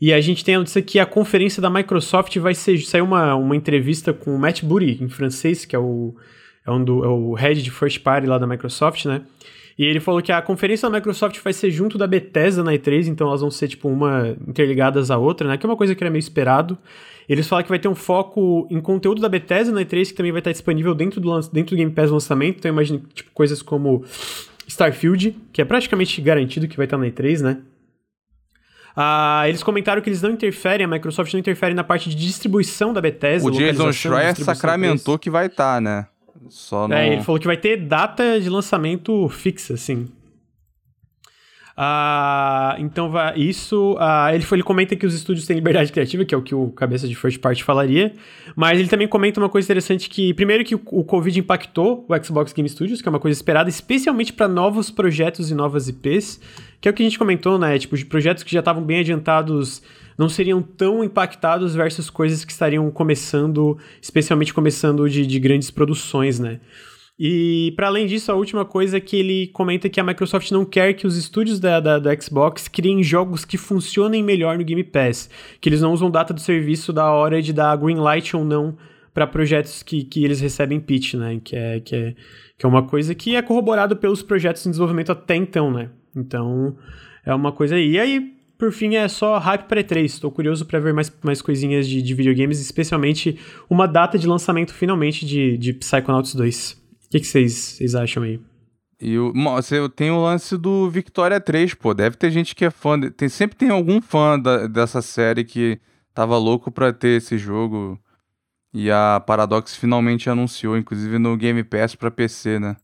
E 0.01 0.13
a 0.13 0.21
gente 0.21 0.43
tem 0.43 0.55
a 0.55 0.59
notícia 0.59 0.81
que 0.81 0.99
a 0.99 1.05
conferência 1.05 1.61
da 1.61 1.69
Microsoft 1.69 2.35
vai 2.39 2.55
ser. 2.55 2.79
Saiu 2.79 3.05
uma, 3.05 3.35
uma 3.35 3.55
entrevista 3.55 4.15
com 4.15 4.35
o 4.35 4.39
Matt 4.39 4.65
Booty, 4.65 4.99
em 5.03 5.09
francês, 5.11 5.67
que 5.67 5.77
é 5.77 5.79
o, 5.79 6.15
é, 6.67 6.71
um 6.71 6.83
do, 6.83 7.05
é 7.05 7.09
o 7.09 7.35
head 7.35 7.63
de 7.63 7.71
first 7.71 8.01
party 8.01 8.27
lá 8.27 8.39
da 8.39 8.47
Microsoft, 8.47 9.05
né? 9.05 9.23
E 9.81 9.85
ele 9.87 9.99
falou 9.99 10.21
que 10.21 10.31
a 10.31 10.43
conferência 10.43 10.91
da 10.91 10.99
Microsoft 10.99 11.41
vai 11.43 11.55
ser 11.55 11.71
junto 11.71 11.97
da 11.97 12.07
Bethesda 12.07 12.63
na 12.63 12.73
E3, 12.73 13.07
então 13.07 13.27
elas 13.29 13.41
vão 13.41 13.51
ser, 13.51 13.67
tipo, 13.67 13.89
uma 13.89 14.37
interligadas 14.47 15.11
à 15.11 15.17
outra, 15.17 15.49
né? 15.49 15.57
Que 15.57 15.65
é 15.65 15.69
uma 15.71 15.75
coisa 15.75 15.95
que 15.95 16.05
era 16.05 16.11
meio 16.11 16.21
esperado. 16.21 16.77
Eles 17.27 17.49
falaram 17.49 17.65
que 17.65 17.71
vai 17.71 17.79
ter 17.79 17.89
um 17.89 17.95
foco 17.95 18.69
em 18.71 18.79
conteúdo 18.79 19.23
da 19.23 19.29
Bethesda 19.31 19.73
na 19.73 19.81
E3, 19.81 20.09
que 20.09 20.13
também 20.13 20.33
vai 20.33 20.43
estar 20.43 20.53
disponível 20.53 20.95
dentro 20.95 21.19
do, 21.19 21.31
dentro 21.49 21.75
do 21.75 21.79
Game 21.79 21.91
Pass 21.91 22.11
lançamento. 22.11 22.59
Então, 22.59 22.71
imagine, 22.71 23.03
tipo, 23.15 23.31
coisas 23.33 23.63
como 23.63 24.05
Starfield, 24.67 25.35
que 25.51 25.63
é 25.63 25.65
praticamente 25.65 26.21
garantido 26.21 26.69
que 26.69 26.77
vai 26.77 26.85
estar 26.85 26.99
na 26.99 27.07
E3, 27.07 27.41
né? 27.41 27.63
Ah, 28.95 29.45
eles 29.49 29.63
comentaram 29.63 30.03
que 30.03 30.11
eles 30.11 30.21
não 30.21 30.33
interferem, 30.33 30.85
a 30.85 30.89
Microsoft 30.89 31.33
não 31.33 31.41
interfere 31.41 31.73
na 31.73 31.85
parte 31.85 32.11
de 32.11 32.17
distribuição 32.17 32.93
da 32.93 33.01
Bethesda. 33.01 33.49
O 33.49 33.51
Jason 33.51 33.91
Schreier 33.93 34.37
sacramentou 34.37 35.19
que 35.19 35.31
vai 35.31 35.47
estar, 35.47 35.81
né? 35.81 36.07
Só 36.51 36.87
não... 36.87 36.97
É, 36.97 37.13
ele 37.13 37.23
falou 37.23 37.41
que 37.41 37.47
vai 37.47 37.57
ter 37.57 37.77
data 37.77 38.41
de 38.41 38.49
lançamento 38.51 39.29
fixa, 39.29 39.75
assim. 39.75 40.09
Ah, 41.83 42.77
então, 42.79 43.11
isso. 43.35 43.97
Ah, 43.99 44.35
ele, 44.35 44.45
ele 44.53 44.63
comenta 44.63 44.95
que 44.95 45.07
os 45.07 45.15
estúdios 45.15 45.47
têm 45.47 45.57
liberdade 45.57 45.91
criativa, 45.91 46.27
que 46.27 46.35
é 46.35 46.37
o 46.37 46.43
que 46.43 46.55
o 46.55 46.69
cabeça 46.73 47.09
de 47.09 47.15
first 47.15 47.39
party 47.39 47.65
falaria. 47.65 48.13
Mas 48.55 48.79
ele 48.79 48.87
também 48.87 49.09
comenta 49.09 49.41
uma 49.41 49.49
coisa 49.49 49.65
interessante: 49.65 50.11
que, 50.11 50.35
primeiro, 50.35 50.63
que 50.63 50.75
o, 50.75 50.81
o 50.91 51.03
Covid 51.03 51.41
impactou 51.41 52.05
o 52.07 52.23
Xbox 52.23 52.53
Game 52.53 52.69
Studios, 52.69 53.01
que 53.01 53.09
é 53.09 53.11
uma 53.11 53.19
coisa 53.19 53.35
esperada, 53.35 53.71
especialmente 53.71 54.31
para 54.31 54.47
novos 54.47 54.91
projetos 54.91 55.51
e 55.51 55.55
novas 55.55 55.89
IPs, 55.89 56.39
que 56.83 56.87
é 56.87 56.91
o 56.91 56.95
que 56.95 57.03
a 57.03 57.07
gente 57.07 57.19
comentou, 57.19 57.59
né? 57.59 57.79
Tipo, 57.79 57.97
de 57.97 58.05
projetos 58.05 58.43
que 58.43 58.53
já 58.53 58.59
estavam 58.59 58.83
bem 58.83 59.01
adiantados 59.01 59.83
não 60.19 60.29
seriam 60.29 60.61
tão 60.61 61.03
impactados 61.03 61.75
versus 61.75 62.11
coisas 62.11 62.45
que 62.45 62.53
estariam 62.53 62.91
começando, 62.91 63.79
especialmente 64.03 64.53
começando 64.53 65.09
de, 65.09 65.27
de 65.27 65.39
grandes 65.39 65.71
produções, 65.71 66.39
né? 66.39 66.61
E, 67.23 67.75
para 67.77 67.89
além 67.89 68.07
disso, 68.07 68.33
a 68.33 68.35
última 68.35 68.65
coisa 68.65 68.97
é 68.97 69.01
que 69.01 69.15
ele 69.15 69.49
comenta 69.49 69.91
que 69.91 70.01
a 70.01 70.03
Microsoft 70.03 70.51
não 70.53 70.65
quer 70.65 70.95
que 70.95 71.07
os 71.07 71.19
estúdios 71.19 71.61
da, 71.61 71.79
da, 71.79 71.99
da, 71.99 72.19
Xbox 72.19 72.67
criem 72.67 73.03
jogos 73.03 73.45
que 73.45 73.59
funcionem 73.59 74.23
melhor 74.23 74.57
no 74.57 74.65
Game 74.65 74.83
Pass, 74.83 75.29
que 75.61 75.69
eles 75.69 75.83
não 75.83 75.93
usam 75.93 76.11
data 76.11 76.33
do 76.33 76.41
serviço 76.41 76.95
da 76.95 77.13
hora 77.13 77.43
de 77.43 77.53
dar 77.53 77.77
green 77.77 77.97
light 77.97 78.35
ou 78.35 78.43
não 78.43 78.75
para 79.13 79.27
projetos 79.27 79.83
que, 79.83 80.03
que 80.03 80.25
eles 80.25 80.41
recebem 80.41 80.81
pitch, 80.81 81.13
né? 81.13 81.39
Que 81.45 81.57
é, 81.57 81.81
que, 81.81 81.95
é, 81.95 82.15
que 82.57 82.65
é 82.65 82.69
uma 82.69 82.85
coisa 82.85 83.15
que 83.15 83.37
é 83.37 83.43
corroborado 83.43 83.97
pelos 83.97 84.23
projetos 84.23 84.65
em 84.65 84.71
desenvolvimento 84.71 85.13
até 85.13 85.37
então, 85.37 85.71
né? 85.71 85.91
Então, 86.17 86.75
é 87.23 87.35
uma 87.35 87.53
coisa 87.53 87.75
aí. 87.75 87.91
E 87.91 87.99
aí, 88.01 88.33
por 88.57 88.73
fim, 88.73 88.95
é 88.95 89.07
só 89.09 89.37
hype 89.37 89.65
para 89.65 89.83
E3. 89.85 90.05
Estou 90.05 90.31
curioso 90.31 90.65
para 90.65 90.81
ver 90.81 90.95
mais, 90.95 91.13
mais 91.23 91.43
coisinhas 91.43 91.87
de, 91.87 92.01
de 92.01 92.15
videogames, 92.15 92.63
especialmente 92.63 93.39
uma 93.69 93.87
data 93.87 94.19
de 94.19 94.27
lançamento 94.27 94.73
finalmente 94.73 95.27
de, 95.27 95.59
de 95.59 95.75
Psychonauts 95.75 96.35
2. 96.35 96.80
O 97.13 97.19
que 97.19 97.25
vocês 97.25 97.95
acham 97.95 98.23
aí? 98.23 98.41
E 99.01 99.19
o, 99.19 99.33
você 99.33 99.89
tem 99.89 100.11
o 100.11 100.23
lance 100.23 100.57
do 100.57 100.89
Victoria 100.91 101.41
3, 101.41 101.75
pô. 101.75 101.95
Deve 101.95 102.17
ter 102.17 102.31
gente 102.31 102.55
que 102.55 102.67
é 102.67 102.71
fã. 102.71 103.01
De, 103.01 103.11
tem, 103.11 103.29
sempre 103.29 103.57
tem 103.57 103.71
algum 103.71 104.01
fã 104.01 104.39
da, 104.39 104.67
dessa 104.67 105.01
série 105.01 105.43
que 105.43 105.81
tava 106.15 106.37
louco 106.37 106.71
pra 106.71 106.93
ter 106.93 107.17
esse 107.17 107.39
jogo. 107.39 107.99
E 108.73 108.91
a 108.91 109.21
Paradox 109.27 109.75
finalmente 109.75 110.31
anunciou, 110.31 110.77
inclusive 110.77 111.19
no 111.19 111.37
Game 111.37 111.65
Pass 111.65 111.97
pra 111.97 112.11
PC, 112.11 112.61
né? 112.61 112.77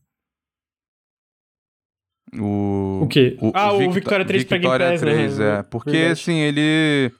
O, 2.37 3.03
o 3.03 3.07
quê? 3.07 3.37
O, 3.39 3.51
ah, 3.53 3.71
o, 3.71 3.77
Victor, 3.77 3.93
Victoria 3.93 4.25
3 4.25 4.41
Victoria 4.43 4.69
pra 4.69 4.77
Game 4.77 4.91
Pass, 4.91 4.99
3, 4.99 5.37
né? 5.37 5.59
É. 5.59 5.63
Porque, 5.63 5.91
Verdade. 5.91 6.11
assim, 6.11 6.35
ele... 6.35 7.11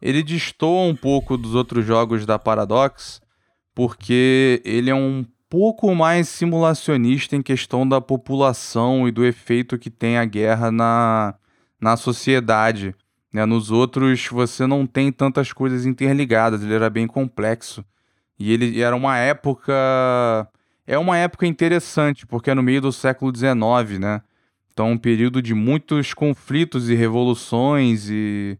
Ele 0.00 0.22
destoa 0.22 0.86
um 0.86 0.94
pouco 0.94 1.36
dos 1.36 1.54
outros 1.54 1.84
jogos 1.84 2.26
da 2.26 2.38
Paradox, 2.38 3.20
porque 3.74 4.60
ele 4.64 4.90
é 4.90 4.94
um 4.94 5.24
pouco 5.48 5.94
mais 5.94 6.28
simulacionista 6.28 7.36
em 7.36 7.42
questão 7.42 7.88
da 7.88 8.00
população 8.00 9.06
e 9.08 9.12
do 9.12 9.24
efeito 9.24 9.78
que 9.78 9.90
tem 9.90 10.18
a 10.18 10.24
guerra 10.24 10.70
na, 10.70 11.34
na 11.80 11.96
sociedade. 11.96 12.94
Né? 13.32 13.44
Nos 13.44 13.70
outros, 13.70 14.26
você 14.28 14.66
não 14.66 14.86
tem 14.86 15.12
tantas 15.12 15.52
coisas 15.52 15.86
interligadas, 15.86 16.62
ele 16.62 16.74
era 16.74 16.90
bem 16.90 17.06
complexo. 17.06 17.84
E 18.38 18.52
ele 18.52 18.80
era 18.80 18.94
uma 18.94 19.16
época. 19.16 19.72
É 20.86 20.98
uma 20.98 21.16
época 21.16 21.46
interessante, 21.46 22.26
porque 22.26 22.50
é 22.50 22.54
no 22.54 22.62
meio 22.62 22.80
do 22.80 22.92
século 22.92 23.34
XIX, 23.34 23.98
né? 23.98 24.22
Então, 24.72 24.92
um 24.92 24.98
período 24.98 25.40
de 25.40 25.54
muitos 25.54 26.12
conflitos 26.12 26.90
e 26.90 26.94
revoluções 26.94 28.08
e, 28.10 28.58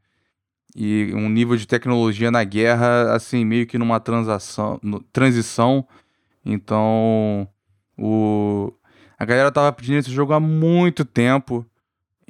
e 0.74 1.12
um 1.14 1.28
nível 1.28 1.56
de 1.56 1.66
tecnologia 1.66 2.30
na 2.30 2.42
guerra, 2.42 3.12
assim, 3.14 3.44
meio 3.44 3.66
que 3.66 3.76
numa 3.78 4.00
transação, 4.00 4.80
transição 5.12 5.86
então, 6.46 7.48
o... 7.98 8.72
a 9.18 9.24
galera 9.24 9.50
tava 9.50 9.72
pedindo 9.72 9.98
esse 9.98 10.10
jogo 10.10 10.32
há 10.32 10.38
muito 10.38 11.04
tempo. 11.04 11.66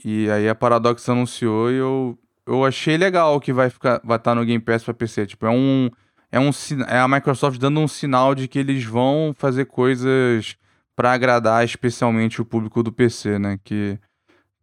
E 0.03 0.31
aí 0.31 0.49
a 0.49 0.55
Paradox 0.55 1.07
anunciou 1.09 1.71
e 1.71 1.77
eu, 1.77 2.19
eu 2.47 2.65
achei 2.65 2.97
legal 2.97 3.41
que 3.41 3.53
vai 3.53 3.69
ficar 3.69 4.01
vai 4.05 4.17
estar 4.17 4.31
tá 4.31 4.35
no 4.35 4.45
Game 4.45 4.63
Pass 4.63 4.83
para 4.83 4.95
PC. 4.95 5.27
Tipo, 5.27 5.47
é 5.47 5.51
um 5.51 5.91
é 6.33 6.41
um 6.41 6.51
é 6.89 6.99
a 6.99 7.09
Microsoft 7.09 7.59
dando 7.59 7.81
um 7.81 7.89
sinal 7.89 8.35
de 8.35 8.49
que 8.49 8.59
eles 8.59 8.85
vão 8.85 9.35
fazer 9.37 9.67
coisas 9.67 10.57
para 10.95 11.13
agradar 11.13 11.65
especialmente 11.65 12.41
o 12.41 12.45
público 12.45 12.83
do 12.83 12.93
PC, 12.93 13.39
né? 13.39 13.59
Que 13.63 13.99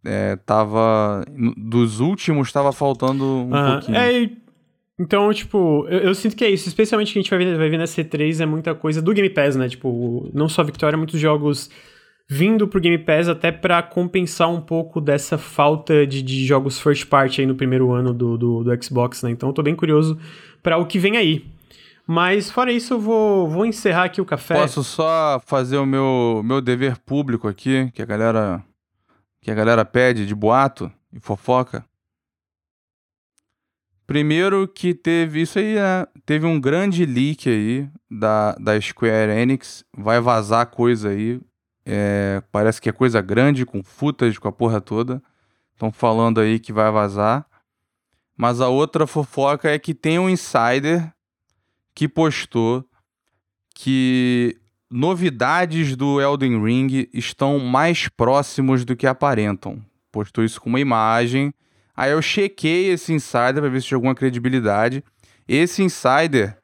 é, 0.03 0.35
tava 0.35 1.23
dos 1.55 1.99
últimos 1.99 2.47
estava 2.47 2.71
faltando 2.71 3.23
um 3.23 3.53
uhum. 3.53 3.71
pouquinho. 3.71 3.97
É, 3.97 4.29
então, 4.99 5.33
tipo, 5.33 5.87
eu, 5.89 5.99
eu, 5.99 6.15
sinto 6.15 6.35
que 6.35 6.43
é 6.43 6.49
isso. 6.49 6.67
Especialmente 6.67 7.11
que 7.11 7.19
a 7.19 7.21
gente 7.21 7.29
vai 7.29 7.39
ver, 7.39 7.57
vai 7.57 7.69
ver 7.69 7.77
na 7.77 7.85
C3 7.85 8.41
é 8.41 8.45
muita 8.45 8.75
coisa 8.75 9.01
do 9.01 9.13
Game 9.13 9.29
Pass, 9.29 9.55
né? 9.55 9.67
Tipo, 9.67 10.29
não 10.33 10.47
só 10.47 10.63
Victoria, 10.63 10.97
muitos 10.97 11.19
jogos 11.19 11.69
vindo 12.29 12.67
pro 12.67 12.79
Game 12.79 12.97
Pass 12.97 13.27
até 13.27 13.51
para 13.51 13.81
compensar 13.83 14.49
um 14.49 14.61
pouco 14.61 15.01
dessa 15.01 15.37
falta 15.37 16.05
de, 16.07 16.21
de, 16.21 16.45
jogos 16.45 16.79
first 16.79 17.07
party 17.07 17.41
aí 17.41 17.47
no 17.47 17.55
primeiro 17.55 17.91
ano 17.91 18.13
do, 18.13 18.37
do, 18.37 18.63
do 18.63 18.83
Xbox, 18.83 19.23
né? 19.23 19.31
Então 19.31 19.49
eu 19.49 19.53
tô 19.53 19.63
bem 19.63 19.75
curioso 19.75 20.17
para 20.61 20.77
o 20.77 20.85
que 20.85 20.99
vem 20.99 21.17
aí. 21.17 21.45
Mas 22.05 22.51
fora 22.51 22.71
isso, 22.71 22.93
eu 22.93 22.99
vou, 22.99 23.47
vou 23.47 23.65
encerrar 23.65 24.05
aqui 24.05 24.21
o 24.21 24.25
café. 24.25 24.55
Posso 24.55 24.83
só 24.83 25.41
fazer 25.45 25.77
o 25.77 25.85
meu, 25.85 26.41
meu 26.43 26.61
dever 26.61 26.97
público 26.97 27.47
aqui, 27.47 27.89
que 27.93 28.01
a 28.01 28.05
galera 28.05 28.63
que 29.41 29.51
a 29.51 29.55
galera 29.55 29.83
pede 29.83 30.25
de 30.25 30.35
boato 30.35 30.91
e 31.11 31.19
fofoca? 31.19 31.83
Primeiro 34.13 34.67
que 34.67 34.93
teve 34.93 35.41
isso 35.41 35.57
aí, 35.57 35.73
né? 35.73 36.05
Teve 36.23 36.45
um 36.45 36.61
grande 36.61 37.03
leak 37.03 37.49
aí 37.49 37.89
da, 38.11 38.53
da 38.59 38.79
Square 38.79 39.31
Enix. 39.31 39.83
Vai 39.91 40.21
vazar 40.21 40.67
coisa 40.67 41.09
aí. 41.09 41.41
É, 41.83 42.43
parece 42.51 42.79
que 42.79 42.87
é 42.87 42.91
coisa 42.91 43.19
grande, 43.21 43.65
com 43.65 43.81
footage, 43.81 44.39
com 44.39 44.47
a 44.47 44.51
porra 44.51 44.79
toda. 44.79 45.19
Estão 45.71 45.91
falando 45.91 46.39
aí 46.39 46.59
que 46.59 46.71
vai 46.71 46.91
vazar. 46.91 47.43
Mas 48.37 48.61
a 48.61 48.67
outra 48.67 49.07
fofoca 49.07 49.71
é 49.71 49.79
que 49.79 49.95
tem 49.95 50.19
um 50.19 50.29
insider 50.29 51.11
que 51.95 52.07
postou 52.07 52.87
que 53.73 54.55
novidades 54.91 55.95
do 55.95 56.21
Elden 56.21 56.63
Ring 56.63 57.09
estão 57.11 57.57
mais 57.57 58.07
próximos 58.09 58.85
do 58.85 58.95
que 58.95 59.07
aparentam. 59.07 59.83
Postou 60.11 60.43
isso 60.43 60.61
com 60.61 60.69
uma 60.69 60.79
imagem 60.79 61.51
Aí 61.95 62.11
eu 62.11 62.21
chequei 62.21 62.91
esse 62.91 63.13
insider 63.13 63.55
para 63.55 63.69
ver 63.69 63.81
se 63.81 63.87
tinha 63.87 63.97
alguma 63.97 64.15
credibilidade. 64.15 65.03
Esse 65.47 65.83
insider, 65.83 66.57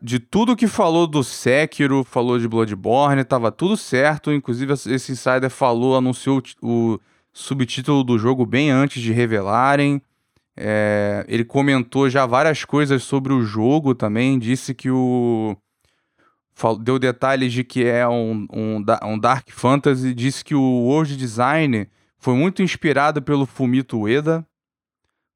de 0.00 0.20
tudo 0.20 0.56
que 0.56 0.68
falou 0.68 1.06
do 1.06 1.24
Sekiro, 1.24 2.04
falou 2.04 2.38
de 2.38 2.46
Bloodborne, 2.46 3.24
tava 3.24 3.50
tudo 3.50 3.76
certo. 3.76 4.32
Inclusive, 4.32 4.72
esse 4.72 5.12
insider 5.12 5.50
falou, 5.50 5.96
anunciou 5.96 6.40
o 6.62 6.98
subtítulo 7.32 8.04
do 8.04 8.18
jogo 8.18 8.46
bem 8.46 8.70
antes 8.70 9.02
de 9.02 9.12
revelarem. 9.12 10.00
É, 10.56 11.24
ele 11.26 11.44
comentou 11.44 12.08
já 12.08 12.26
várias 12.26 12.64
coisas 12.64 13.02
sobre 13.02 13.32
o 13.32 13.42
jogo 13.42 13.94
também. 13.94 14.38
Disse 14.38 14.74
que 14.74 14.90
o. 14.90 15.56
Deu 16.80 16.98
detalhes 16.98 17.52
de 17.52 17.64
que 17.64 17.84
é 17.84 18.06
um, 18.06 18.46
um, 18.52 18.84
um 19.04 19.18
Dark 19.18 19.48
Fantasy. 19.50 20.14
Disse 20.14 20.44
que 20.44 20.54
o 20.54 20.60
world 20.60 21.16
design 21.16 21.88
foi 22.18 22.34
muito 22.34 22.62
inspirado 22.62 23.20
pelo 23.22 23.46
Fumito 23.46 23.98
Ueda 24.00 24.46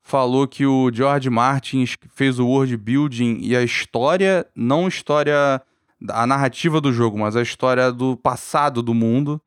falou 0.06 0.46
que 0.46 0.64
o 0.64 0.88
George 0.92 1.28
Martin 1.28 1.84
fez 2.14 2.38
o 2.38 2.46
world 2.46 2.76
building 2.76 3.38
e 3.40 3.56
a 3.56 3.62
história, 3.64 4.46
não 4.54 4.86
história 4.86 5.60
a 6.08 6.24
narrativa 6.24 6.80
do 6.80 6.92
jogo, 6.92 7.18
mas 7.18 7.34
a 7.34 7.42
história 7.42 7.90
do 7.90 8.16
passado 8.16 8.84
do 8.84 8.94
mundo 8.94 9.42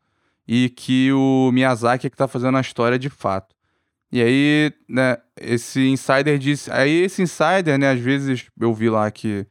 e 0.46 0.70
que 0.70 1.14
o 1.14 1.50
Miyazaki 1.54 2.08
é 2.08 2.10
que 2.10 2.18
tá 2.18 2.28
fazendo 2.28 2.58
a 2.58 2.62
história 2.62 3.00
de 3.00 3.10
fato. 3.10 3.56
E 4.12 4.22
aí, 4.22 4.74
né, 4.90 5.16
esse 5.40 5.88
insider 5.88 6.38
disse, 6.38 6.70
aí 6.70 7.04
esse 7.04 7.22
insider, 7.22 7.80
né, 7.80 7.92
às 7.92 8.00
vezes 8.02 8.46
eu 8.60 8.74
vi 8.74 8.90
lá 8.90 9.10
que 9.10 9.48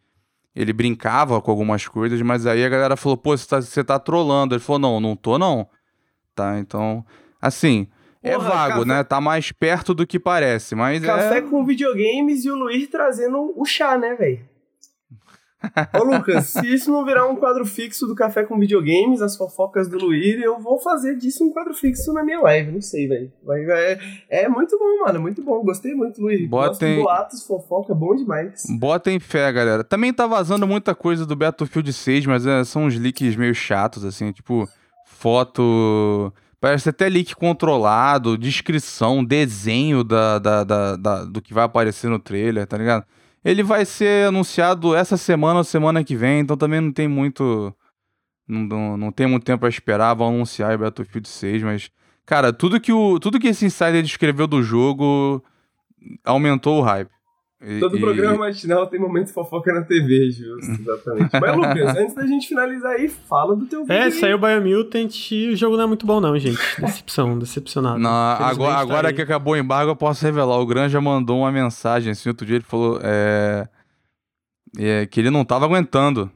ele 0.55 0.75
brincava 0.75 1.41
com 1.41 1.51
algumas 1.51 1.89
coisas, 1.89 2.21
mas 2.21 2.45
aí 2.45 2.63
a 2.63 2.69
galera 2.69 2.99
falou, 2.99 3.17
pô, 3.17 3.35
você 3.35 3.83
tá, 3.83 3.95
tá 3.95 3.99
trolando. 3.99 4.55
Ele 4.55 4.63
falou, 4.63 4.79
não, 4.79 5.01
não 5.01 5.17
tô 5.17 5.39
não. 5.39 5.67
Tá, 6.35 6.59
então, 6.59 7.03
assim, 7.41 7.89
é 8.23 8.33
Porra, 8.35 8.49
vago, 8.49 8.73
café... 8.81 8.85
né? 8.87 9.05
Tá 9.05 9.21
mais 9.21 9.53
perto 9.53 9.95
do 9.95 10.07
que 10.07 10.19
parece, 10.19 10.75
mas 10.75 11.05
Café 11.05 11.39
é... 11.39 11.43
com 11.43 11.65
videogames 11.65 12.45
e 12.45 12.51
o 12.51 12.57
Luiz 12.57 12.89
trazendo 12.89 13.53
o 13.57 13.65
chá, 13.65 13.97
né, 13.97 14.15
velho? 14.15 14.41
Ô, 15.99 16.05
Lucas, 16.05 16.47
se 16.47 16.73
isso 16.73 16.91
não 16.91 17.05
virar 17.05 17.27
um 17.27 17.35
quadro 17.35 17.65
fixo 17.67 18.07
do 18.07 18.15
Café 18.15 18.45
com 18.45 18.59
Videogames, 18.59 19.21
as 19.21 19.37
fofocas 19.37 19.89
do 19.89 19.99
Luir, 19.99 20.41
eu 20.41 20.59
vou 20.61 20.79
fazer 20.79 21.17
disso 21.17 21.45
um 21.45 21.51
quadro 21.51 21.75
fixo 21.75 22.13
na 22.13 22.23
minha 22.23 22.41
live, 22.41 22.71
não 22.71 22.81
sei, 22.81 23.09
velho. 23.09 23.33
É, 23.49 23.99
é 24.31 24.49
muito 24.49 24.79
bom, 24.79 25.05
mano, 25.05 25.21
muito 25.21 25.43
bom. 25.43 25.63
Gostei 25.65 25.95
muito, 25.95 26.21
Luir. 26.21 26.49
Botem... 26.49 27.03
boatos, 27.03 27.45
fofoca, 27.45 27.93
bom 27.93 28.15
demais. 28.15 28.63
Botem 28.79 29.19
fé, 29.19 29.53
galera. 29.53 29.83
Também 29.83 30.13
tá 30.13 30.27
vazando 30.27 30.67
muita 30.67 30.95
coisa 30.95 31.27
do 31.27 31.35
Battlefield 31.35 31.93
6, 31.93 32.27
mas 32.27 32.47
é, 32.47 32.63
são 32.63 32.85
uns 32.85 32.97
leaks 32.97 33.35
meio 33.35 33.55
chatos, 33.55 34.05
assim, 34.05 34.31
tipo, 34.31 34.69
foto 35.05 36.33
Parece 36.61 36.89
até 36.89 37.09
leak 37.09 37.37
controlado, 37.37 38.37
descrição, 38.37 39.25
desenho 39.25 40.03
da, 40.03 40.39
da, 40.39 40.65
da, 40.65 40.97
da, 40.97 41.25
do 41.25 41.41
que 41.41 41.55
vai 41.55 41.65
aparecer 41.65 42.11
no 42.11 42.19
trailer, 42.19 42.67
tá 42.67 42.77
ligado? 42.77 43.05
Ele 43.45 43.63
vai 43.63 43.85
ser 43.85 44.27
anunciado 44.27 44.95
essa 44.95 45.17
semana 45.17 45.59
ou 45.59 45.65
semana 45.65 46.03
que 46.03 46.17
vem, 46.17 46.41
então 46.41 46.57
também 46.57 46.81
não 46.81 46.93
tem 46.93 47.07
muito. 47.07 47.75
Não, 48.47 48.63
não, 48.63 48.97
não 48.97 49.13
tem 49.13 49.27
muito 49.27 49.45
tempo 49.45 49.61
pra 49.61 49.69
esperar. 49.69 50.15
Vão 50.15 50.29
anunciar 50.29 50.75
o 50.75 50.79
Battlefield 50.79 51.29
6, 51.29 51.63
mas. 51.63 51.91
Cara, 52.27 52.53
tudo 52.53 52.81
que, 52.81 52.93
o, 52.93 53.19
tudo 53.19 53.39
que 53.39 53.49
esse 53.49 53.65
insider 53.65 54.03
descreveu 54.03 54.47
do 54.47 54.63
jogo 54.63 55.43
aumentou 56.25 56.81
o 56.81 56.83
hype. 56.83 57.11
E, 57.61 57.81
Todo 57.81 57.97
e... 57.97 58.01
programa 58.01 58.39
matinal 58.39 58.87
tem 58.87 59.01
momento 59.01 59.33
fofoca 59.33 59.73
na 59.73 59.83
TV, 59.83 60.31
justo, 60.31 60.71
exatamente. 60.81 61.31
Mas, 61.41 61.57
Lucas, 61.57 61.97
antes 61.97 62.15
da 62.15 62.25
gente 62.25 62.47
finalizar 62.47 62.93
aí, 62.93 63.09
fala 63.09 63.57
do 63.57 63.67
teu 63.67 63.81
vídeo. 63.81 63.93
É, 63.93 64.05
aí. 64.05 64.13
saiu 64.13 64.37
o 64.37 64.41
Biomutant 64.41 65.33
e 65.33 65.49
o 65.49 65.57
jogo 65.57 65.77
não 65.77 65.85
é 65.85 65.87
muito 65.89 66.07
bom, 66.07 66.21
não, 66.21 66.39
gente. 66.39 66.59
Decepção, 66.81 67.37
decepcionado. 67.37 67.99
Não, 67.99 68.11
agora, 68.11 68.75
tá 68.75 68.81
agora 68.81 69.13
que 69.13 69.21
acabou 69.21 69.55
o 69.55 69.57
embargo, 69.57 69.91
eu 69.91 69.97
posso 69.97 70.25
revelar. 70.25 70.57
O 70.61 70.67
Granja 70.67 71.01
mandou 71.01 71.41
uma 71.41 71.51
mensagem 71.51 72.13
assim, 72.13 72.29
outro 72.29 72.47
dia 72.47 72.57
ele 72.57 72.65
falou 72.65 73.01
é, 73.03 73.69
é, 74.79 75.07
que 75.07 75.19
ele 75.19 75.31
não 75.31 75.45
tava 75.45 75.65
aguentando. 75.65 76.31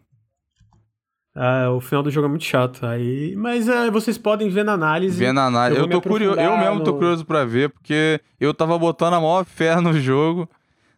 Ah, 1.34 1.70
o 1.70 1.80
final 1.80 2.02
do 2.02 2.10
jogo 2.10 2.26
é 2.26 2.30
muito 2.30 2.44
chato. 2.44 2.84
Aí, 2.84 3.34
mas 3.36 3.68
é, 3.68 3.90
vocês 3.92 4.18
podem 4.18 4.50
ver 4.50 4.64
na 4.64 4.72
análise. 4.72 5.16
Ver 5.16 5.32
na 5.32 5.46
análise. 5.46 5.80
Eu, 5.80 5.86
eu 5.86 5.90
tô 5.90 6.02
curioso, 6.02 6.38
eu 6.38 6.58
mesmo 6.58 6.74
no... 6.80 6.84
tô 6.84 6.94
curioso 6.94 7.24
para 7.24 7.44
ver, 7.44 7.70
porque 7.70 8.20
eu 8.40 8.52
tava 8.52 8.76
botando 8.76 9.14
a 9.14 9.20
maior 9.20 9.44
fé 9.44 9.80
no 9.80 9.92
jogo. 9.98 10.48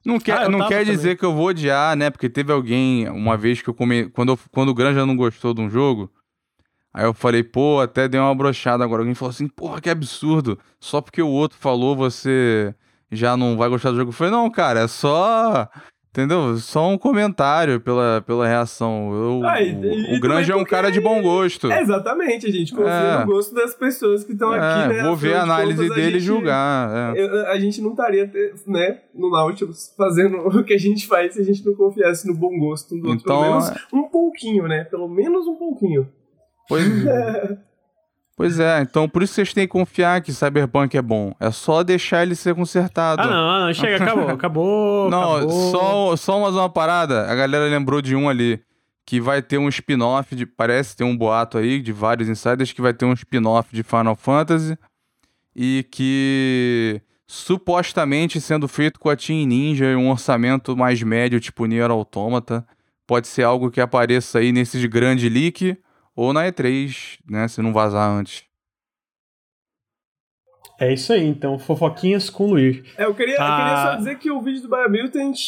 Não 0.04 0.20
quer, 0.20 0.42
ah, 0.42 0.48
não 0.48 0.68
quer 0.68 0.84
dizer 0.84 1.16
que 1.16 1.24
eu 1.24 1.32
vou 1.32 1.46
odiar, 1.46 1.96
né? 1.96 2.10
Porque 2.10 2.28
teve 2.28 2.52
alguém, 2.52 3.08
uma 3.08 3.36
vez 3.36 3.62
que 3.62 3.68
eu 3.68 3.74
comi. 3.74 4.08
Quando, 4.10 4.32
eu, 4.32 4.38
quando 4.50 4.68
o 4.68 4.74
Granja 4.74 5.06
não 5.06 5.16
gostou 5.16 5.54
de 5.54 5.62
um 5.62 5.70
jogo, 5.70 6.12
aí 6.92 7.04
eu 7.04 7.14
falei, 7.14 7.42
pô, 7.42 7.80
até 7.80 8.06
deu 8.06 8.22
uma 8.22 8.34
brochada 8.34 8.84
agora. 8.84 9.00
Alguém 9.00 9.14
falou 9.14 9.30
assim, 9.30 9.48
porra, 9.48 9.80
que 9.80 9.88
absurdo. 9.88 10.58
Só 10.78 11.00
porque 11.00 11.22
o 11.22 11.28
outro 11.28 11.58
falou, 11.58 11.96
você 11.96 12.74
já 13.10 13.36
não 13.36 13.56
vai 13.56 13.68
gostar 13.68 13.92
do 13.92 13.96
jogo. 13.96 14.10
Eu 14.10 14.12
falei, 14.12 14.32
não, 14.32 14.50
cara, 14.50 14.80
é 14.80 14.88
só. 14.88 15.68
Entendeu? 16.14 16.56
Só 16.58 16.88
um 16.88 16.96
comentário 16.96 17.80
pela, 17.80 18.22
pela 18.24 18.46
reação. 18.46 19.12
Eu, 19.12 19.44
ah, 19.44 19.60
e, 19.60 19.74
o, 20.12 20.16
o 20.16 20.20
Grande 20.20 20.52
é 20.52 20.54
um 20.54 20.64
cara 20.64 20.88
de 20.88 21.00
bom 21.00 21.20
gosto. 21.20 21.72
É, 21.72 21.82
exatamente, 21.82 22.46
a 22.46 22.52
gente 22.52 22.72
confia 22.72 22.92
é. 22.92 23.18
no 23.18 23.26
gosto 23.26 23.52
das 23.52 23.74
pessoas 23.74 24.22
que 24.22 24.32
estão 24.32 24.54
é, 24.54 24.60
aqui, 24.60 24.94
né? 24.94 25.02
Vou 25.02 25.16
ver 25.16 25.34
a 25.34 25.42
análise 25.42 25.88
dele 25.88 26.18
e 26.18 26.20
julgar. 26.20 27.16
É. 27.16 27.50
a 27.50 27.58
gente 27.58 27.82
não 27.82 27.90
estaria, 27.90 28.30
né, 28.64 29.00
no 29.12 29.28
Nautilus 29.28 29.92
fazendo 29.98 30.36
o 30.46 30.62
que 30.62 30.74
a 30.74 30.78
gente 30.78 31.04
faz 31.08 31.34
se 31.34 31.40
a 31.40 31.44
gente 31.44 31.66
não 31.66 31.74
confiasse 31.74 32.28
no 32.28 32.34
bom 32.34 32.56
gosto 32.60 32.94
do 32.94 33.08
outro. 33.08 33.24
Então, 33.24 33.40
Pelo 33.40 33.50
menos 33.50 33.72
um 33.92 34.02
pouquinho, 34.04 34.68
né? 34.68 34.84
Pelo 34.84 35.08
menos 35.08 35.48
um 35.48 35.56
pouquinho. 35.56 36.08
Pois 36.68 36.86
é. 37.04 37.58
Pois 38.36 38.58
é, 38.58 38.80
então 38.80 39.08
por 39.08 39.22
isso 39.22 39.34
vocês 39.34 39.52
têm 39.52 39.64
que 39.64 39.72
confiar 39.72 40.20
que 40.20 40.32
Cyberpunk 40.32 40.96
é 40.96 41.02
bom. 41.02 41.32
É 41.38 41.52
só 41.52 41.84
deixar 41.84 42.22
ele 42.24 42.34
ser 42.34 42.54
consertado. 42.54 43.22
Ah, 43.22 43.26
não, 43.26 43.66
não 43.66 43.74
chega, 43.74 44.02
acabou, 44.02 44.28
acabou. 44.30 45.10
Não, 45.10 45.36
acabou. 45.36 45.70
Só, 45.70 46.16
só 46.16 46.40
mais 46.40 46.54
uma 46.54 46.68
parada. 46.68 47.30
A 47.30 47.34
galera 47.34 47.66
lembrou 47.66 48.02
de 48.02 48.16
um 48.16 48.28
ali. 48.28 48.60
Que 49.06 49.20
vai 49.20 49.42
ter 49.42 49.58
um 49.58 49.68
spin-off 49.68 50.34
de. 50.34 50.46
Parece 50.46 50.96
ter 50.96 51.04
um 51.04 51.14
boato 51.14 51.58
aí 51.58 51.80
de 51.80 51.92
vários 51.92 52.26
insiders 52.26 52.72
que 52.72 52.80
vai 52.80 52.94
ter 52.94 53.04
um 53.04 53.12
spin-off 53.12 53.68
de 53.70 53.82
Final 53.82 54.16
Fantasy. 54.16 54.78
E 55.54 55.86
que 55.92 57.02
supostamente 57.26 58.40
sendo 58.40 58.66
feito 58.66 58.98
com 58.98 59.10
a 59.10 59.16
Team 59.16 59.46
Ninja 59.46 59.86
em 59.86 59.96
um 59.96 60.10
orçamento 60.10 60.74
mais 60.74 61.02
médio, 61.02 61.38
tipo 61.38 61.66
Nier 61.66 61.90
Automata. 61.90 62.66
Pode 63.06 63.28
ser 63.28 63.42
algo 63.42 63.70
que 63.70 63.80
apareça 63.80 64.38
aí 64.38 64.52
nesses 64.52 64.82
grande 64.86 65.28
leak 65.28 65.76
ou 66.14 66.32
na 66.32 66.44
E3, 66.44 67.18
né? 67.28 67.48
Se 67.48 67.60
não 67.62 67.72
vazar 67.72 68.10
antes. 68.10 68.44
É 70.78 70.92
isso 70.92 71.12
aí, 71.12 71.24
então, 71.24 71.58
fofoquinhas 71.58 72.28
com 72.28 72.46
o 72.46 72.50
Luiz. 72.50 72.82
É, 72.98 73.04
eu 73.04 73.14
queria, 73.14 73.36
ah... 73.38 73.44
eu 73.44 73.56
queria 73.56 73.76
só 73.82 73.92
ah. 73.92 73.96
dizer 73.96 74.18
que 74.18 74.30
o 74.30 74.40
vídeo 74.42 74.62
do 74.62 74.68
Biomutant, 74.68 75.38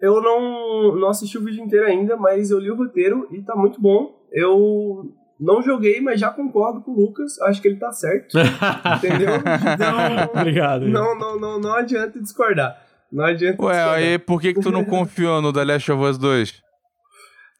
eu 0.00 0.22
não, 0.22 0.96
não 0.96 1.08
assisti 1.08 1.36
o 1.36 1.44
vídeo 1.44 1.62
inteiro 1.62 1.86
ainda, 1.86 2.16
mas 2.16 2.50
eu 2.50 2.58
li 2.58 2.70
o 2.70 2.76
roteiro 2.76 3.28
e 3.30 3.42
tá 3.42 3.54
muito 3.54 3.80
bom. 3.80 4.18
Eu 4.32 5.12
não 5.38 5.62
joguei, 5.62 6.00
mas 6.00 6.18
já 6.18 6.30
concordo 6.30 6.80
com 6.80 6.92
o 6.92 6.96
Lucas, 6.96 7.38
acho 7.42 7.60
que 7.60 7.68
ele 7.68 7.76
tá 7.76 7.92
certo. 7.92 8.38
entendeu? 8.96 9.34
Então, 9.74 10.40
Obrigado. 10.40 10.88
Não, 10.88 11.18
não, 11.18 11.38
não, 11.38 11.60
não 11.60 11.74
adianta 11.74 12.20
discordar. 12.20 12.80
Não 13.12 13.24
adianta 13.24 13.62
Ué, 13.62 13.72
discordar. 13.72 13.94
aí 13.94 14.18
por 14.18 14.40
que, 14.40 14.54
que 14.54 14.60
tu 14.60 14.70
não 14.70 14.84
confiou 14.84 15.42
no 15.42 15.52
The 15.52 15.64
Last 15.64 15.92
of 15.92 16.02
Us 16.02 16.18
2? 16.18 16.63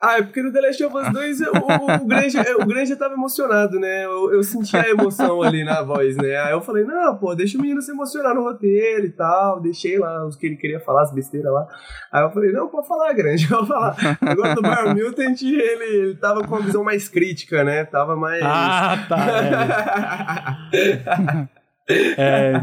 Ah, 0.05 0.19
é 0.19 0.23
porque 0.23 0.43
no 0.43 0.53
The 0.53 0.61
Last 0.61 0.85
of 0.85 0.97
Us 0.97 1.13
2 1.13 1.41
o, 1.41 1.45
o, 2.03 2.07
Granja, 2.07 2.45
o 2.61 2.67
Granja 2.67 2.95
tava 2.95 3.15
emocionado, 3.15 3.81
né? 3.81 4.05
Eu, 4.05 4.35
eu 4.35 4.43
senti 4.43 4.77
a 4.77 4.87
emoção 4.87 5.43
ali 5.43 5.65
na 5.65 5.81
voz, 5.81 6.15
né? 6.19 6.37
Aí 6.37 6.53
eu 6.53 6.61
falei, 6.61 6.85
não, 6.85 7.17
pô, 7.17 7.35
deixa 7.35 7.57
o 7.57 7.61
menino 7.63 7.81
se 7.81 7.91
emocionar 7.91 8.35
no 8.35 8.43
roteiro 8.43 9.07
e 9.07 9.11
tal. 9.11 9.63
Deixei 9.63 9.99
lá 9.99 10.27
os 10.27 10.37
que 10.37 10.45
ele 10.45 10.57
queria 10.57 10.79
falar, 10.79 11.05
as 11.05 11.15
besteiras 11.15 11.51
lá. 11.51 11.67
Aí 12.13 12.23
eu 12.23 12.31
falei, 12.31 12.53
não, 12.53 12.69
pode 12.69 12.87
falar, 12.87 13.15
Granja, 13.15 13.49
pode 13.57 13.67
falar. 13.67 13.97
Agora 14.21 14.55
do 14.55 14.61
Bar 14.61 14.95
Mutant, 14.95 15.41
ele, 15.41 15.85
ele 15.85 16.15
tava 16.17 16.43
com 16.43 16.55
uma 16.55 16.61
visão 16.61 16.85
mais 16.85 17.09
crítica, 17.09 17.65
né? 17.65 17.85
Tava 17.85 18.15
mais. 18.15 18.43
Ah, 18.45 19.07
tá. 19.09 20.69
É. 21.89 22.15
é... 22.21 22.63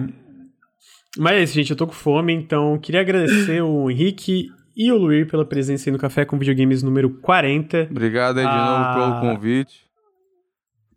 Mas 1.17 1.33
é 1.33 1.43
isso, 1.43 1.53
gente. 1.55 1.71
Eu 1.71 1.77
tô 1.77 1.87
com 1.87 1.93
fome, 1.93 2.33
então 2.33 2.77
queria 2.77 3.01
agradecer 3.01 3.61
o 3.61 3.89
Henrique 3.89 4.49
e 4.75 4.91
o 4.91 4.97
Luir 4.97 5.27
pela 5.27 5.45
presença 5.45 5.89
aí 5.89 5.93
no 5.93 5.99
Café 5.99 6.25
com 6.25 6.37
Videogames 6.37 6.83
número 6.83 7.09
40. 7.09 7.87
Obrigado 7.89 8.37
aí 8.37 8.45
de 8.45 8.51
ah, 8.51 8.93
novo 8.95 9.21
pelo 9.21 9.35
convite. 9.35 9.85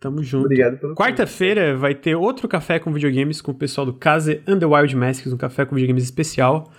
Tamo 0.01 0.23
junto. 0.23 0.45
Obrigado 0.45 0.79
pelo 0.79 0.95
Quarta-feira 0.95 1.77
vai 1.77 1.95
ter 1.95 2.15
outro 2.15 2.47
Café 2.47 2.79
com 2.79 2.93
Videogames 2.93 3.41
com 3.41 3.53
o 3.53 3.55
pessoal 3.55 3.87
do 3.87 3.95
Case 3.95 4.43
Underwild 4.47 4.95
Masks, 4.95 5.33
um 5.33 5.37
Café 5.37 5.65
com 5.65 5.75
Videogames 5.75 6.05
especial. 6.05 6.71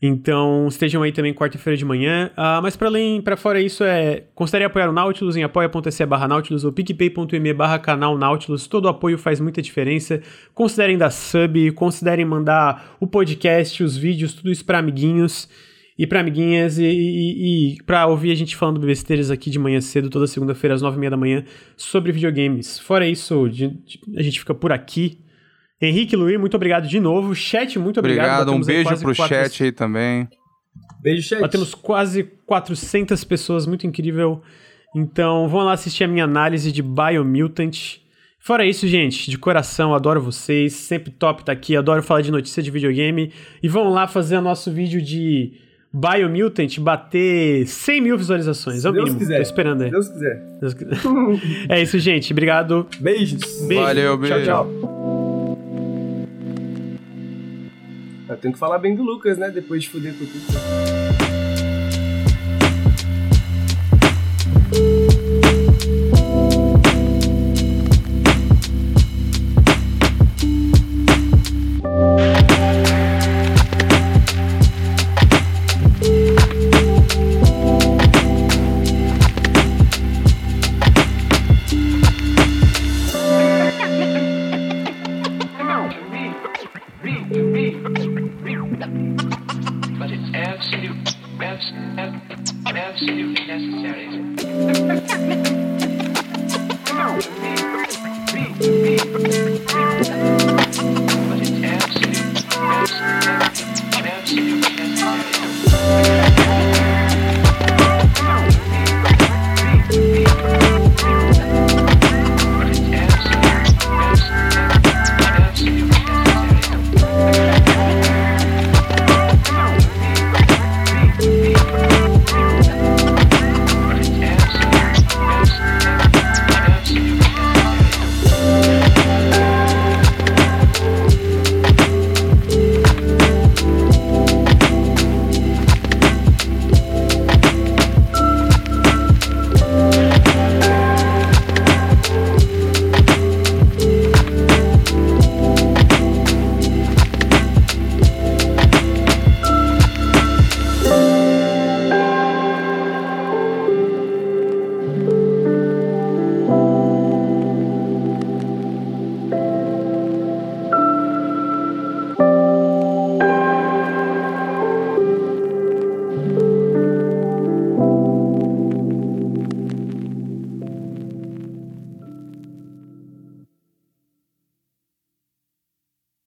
Então, 0.00 0.66
estejam 0.68 1.02
aí 1.02 1.10
também 1.10 1.32
quarta-feira 1.32 1.76
de 1.76 1.84
manhã. 1.84 2.30
Uh, 2.36 2.60
mas 2.62 2.76
para 2.76 2.88
além, 2.88 3.22
para 3.22 3.36
fora 3.36 3.58
isso, 3.58 3.82
é 3.82 4.24
considere 4.34 4.64
apoiar 4.64 4.90
o 4.90 4.92
Nautilus 4.92 5.36
em 5.36 5.42
apoia.se 5.42 6.04
barra 6.04 6.28
Nautilus 6.28 6.64
ou 6.64 6.72
picpay.me 6.72 7.54
barra 7.54 7.78
canal 7.78 8.18
Nautilus. 8.18 8.66
Todo 8.66 8.88
apoio 8.88 9.16
faz 9.16 9.40
muita 9.40 9.62
diferença. 9.62 10.20
Considerem 10.54 10.98
dar 10.98 11.10
sub, 11.10 11.72
considerem 11.72 12.26
mandar 12.26 12.96
o 13.00 13.06
podcast, 13.06 13.82
os 13.82 13.96
vídeos, 13.96 14.34
tudo 14.34 14.52
isso 14.52 14.64
para 14.64 14.78
amiguinhos 14.78 15.48
e 15.98 16.06
para 16.06 16.20
amiguinhas 16.20 16.78
e, 16.78 16.84
e, 16.84 17.74
e 17.74 17.82
para 17.84 18.06
ouvir 18.06 18.30
a 18.30 18.34
gente 18.34 18.54
falando 18.54 18.78
besteiras 18.80 19.30
aqui 19.30 19.48
de 19.48 19.58
manhã 19.58 19.80
cedo, 19.80 20.10
toda 20.10 20.26
segunda-feira 20.26 20.74
às 20.74 20.82
nove 20.82 20.96
e 20.96 21.00
meia 21.00 21.10
da 21.10 21.16
manhã, 21.16 21.44
sobre 21.76 22.12
videogames. 22.12 22.78
Fora 22.78 23.06
isso, 23.06 23.48
de, 23.48 23.68
de, 23.68 24.00
a 24.16 24.22
gente 24.22 24.38
fica 24.38 24.54
por 24.54 24.72
aqui. 24.72 25.18
Henrique 25.80 26.14
Luiz, 26.14 26.38
muito 26.38 26.54
obrigado 26.54 26.86
de 26.86 27.00
novo. 27.00 27.34
Chat, 27.34 27.78
muito 27.78 27.98
obrigado. 28.00 28.42
Obrigado, 28.42 28.52
um 28.52 28.64
beijo 28.64 29.02
pro 29.02 29.16
quatro... 29.16 29.34
chat 29.34 29.64
aí 29.64 29.72
também. 29.72 30.28
Beijo, 31.00 31.22
chat. 31.26 31.40
Batemos 31.40 31.74
quase 31.74 32.24
400 32.46 33.24
pessoas, 33.24 33.66
muito 33.66 33.86
incrível. 33.86 34.42
Então, 34.94 35.48
vão 35.48 35.64
lá 35.64 35.72
assistir 35.72 36.04
a 36.04 36.08
minha 36.08 36.24
análise 36.24 36.70
de 36.70 36.82
Biomutant. 36.82 38.00
Fora 38.38 38.64
isso, 38.64 38.86
gente, 38.86 39.30
de 39.30 39.36
coração, 39.36 39.94
adoro 39.94 40.20
vocês, 40.20 40.72
sempre 40.72 41.10
top 41.10 41.44
tá 41.44 41.52
aqui, 41.52 41.76
adoro 41.76 42.02
falar 42.02 42.20
de 42.20 42.30
notícia 42.30 42.62
de 42.62 42.70
videogame. 42.70 43.32
E 43.62 43.68
vão 43.68 43.90
lá 43.90 44.06
fazer 44.06 44.36
o 44.36 44.40
nosso 44.40 44.70
vídeo 44.70 45.02
de 45.02 45.65
Biomutant 45.92 46.78
bater 46.78 47.66
100 47.66 48.00
mil 48.00 48.18
visualizações. 48.18 48.84
É 48.84 48.90
o 48.90 48.92
mínimo. 48.92 49.18
Quiser. 49.18 49.36
Tô 49.36 49.42
esperando 49.42 49.82
aí. 49.82 49.90
Deus 49.90 50.08
quiser. 50.08 50.42
Deus 50.60 50.74
quiser. 50.74 50.98
é 51.68 51.82
isso, 51.82 51.98
gente. 51.98 52.32
Obrigado. 52.32 52.86
Beijos. 53.00 53.62
Beijo. 53.66 53.82
Valeu, 53.82 54.18
beijo. 54.18 54.44
Tchau, 54.44 54.66
tchau. 54.66 55.56
Eu 58.28 58.36
tenho 58.36 58.52
que 58.52 58.58
falar 58.58 58.78
bem 58.78 58.94
do 58.94 59.02
Lucas, 59.02 59.38
né? 59.38 59.50
Depois 59.50 59.82
de 59.82 59.88
fuder 59.88 60.12
com 60.12 60.26
tudo. 60.26 61.25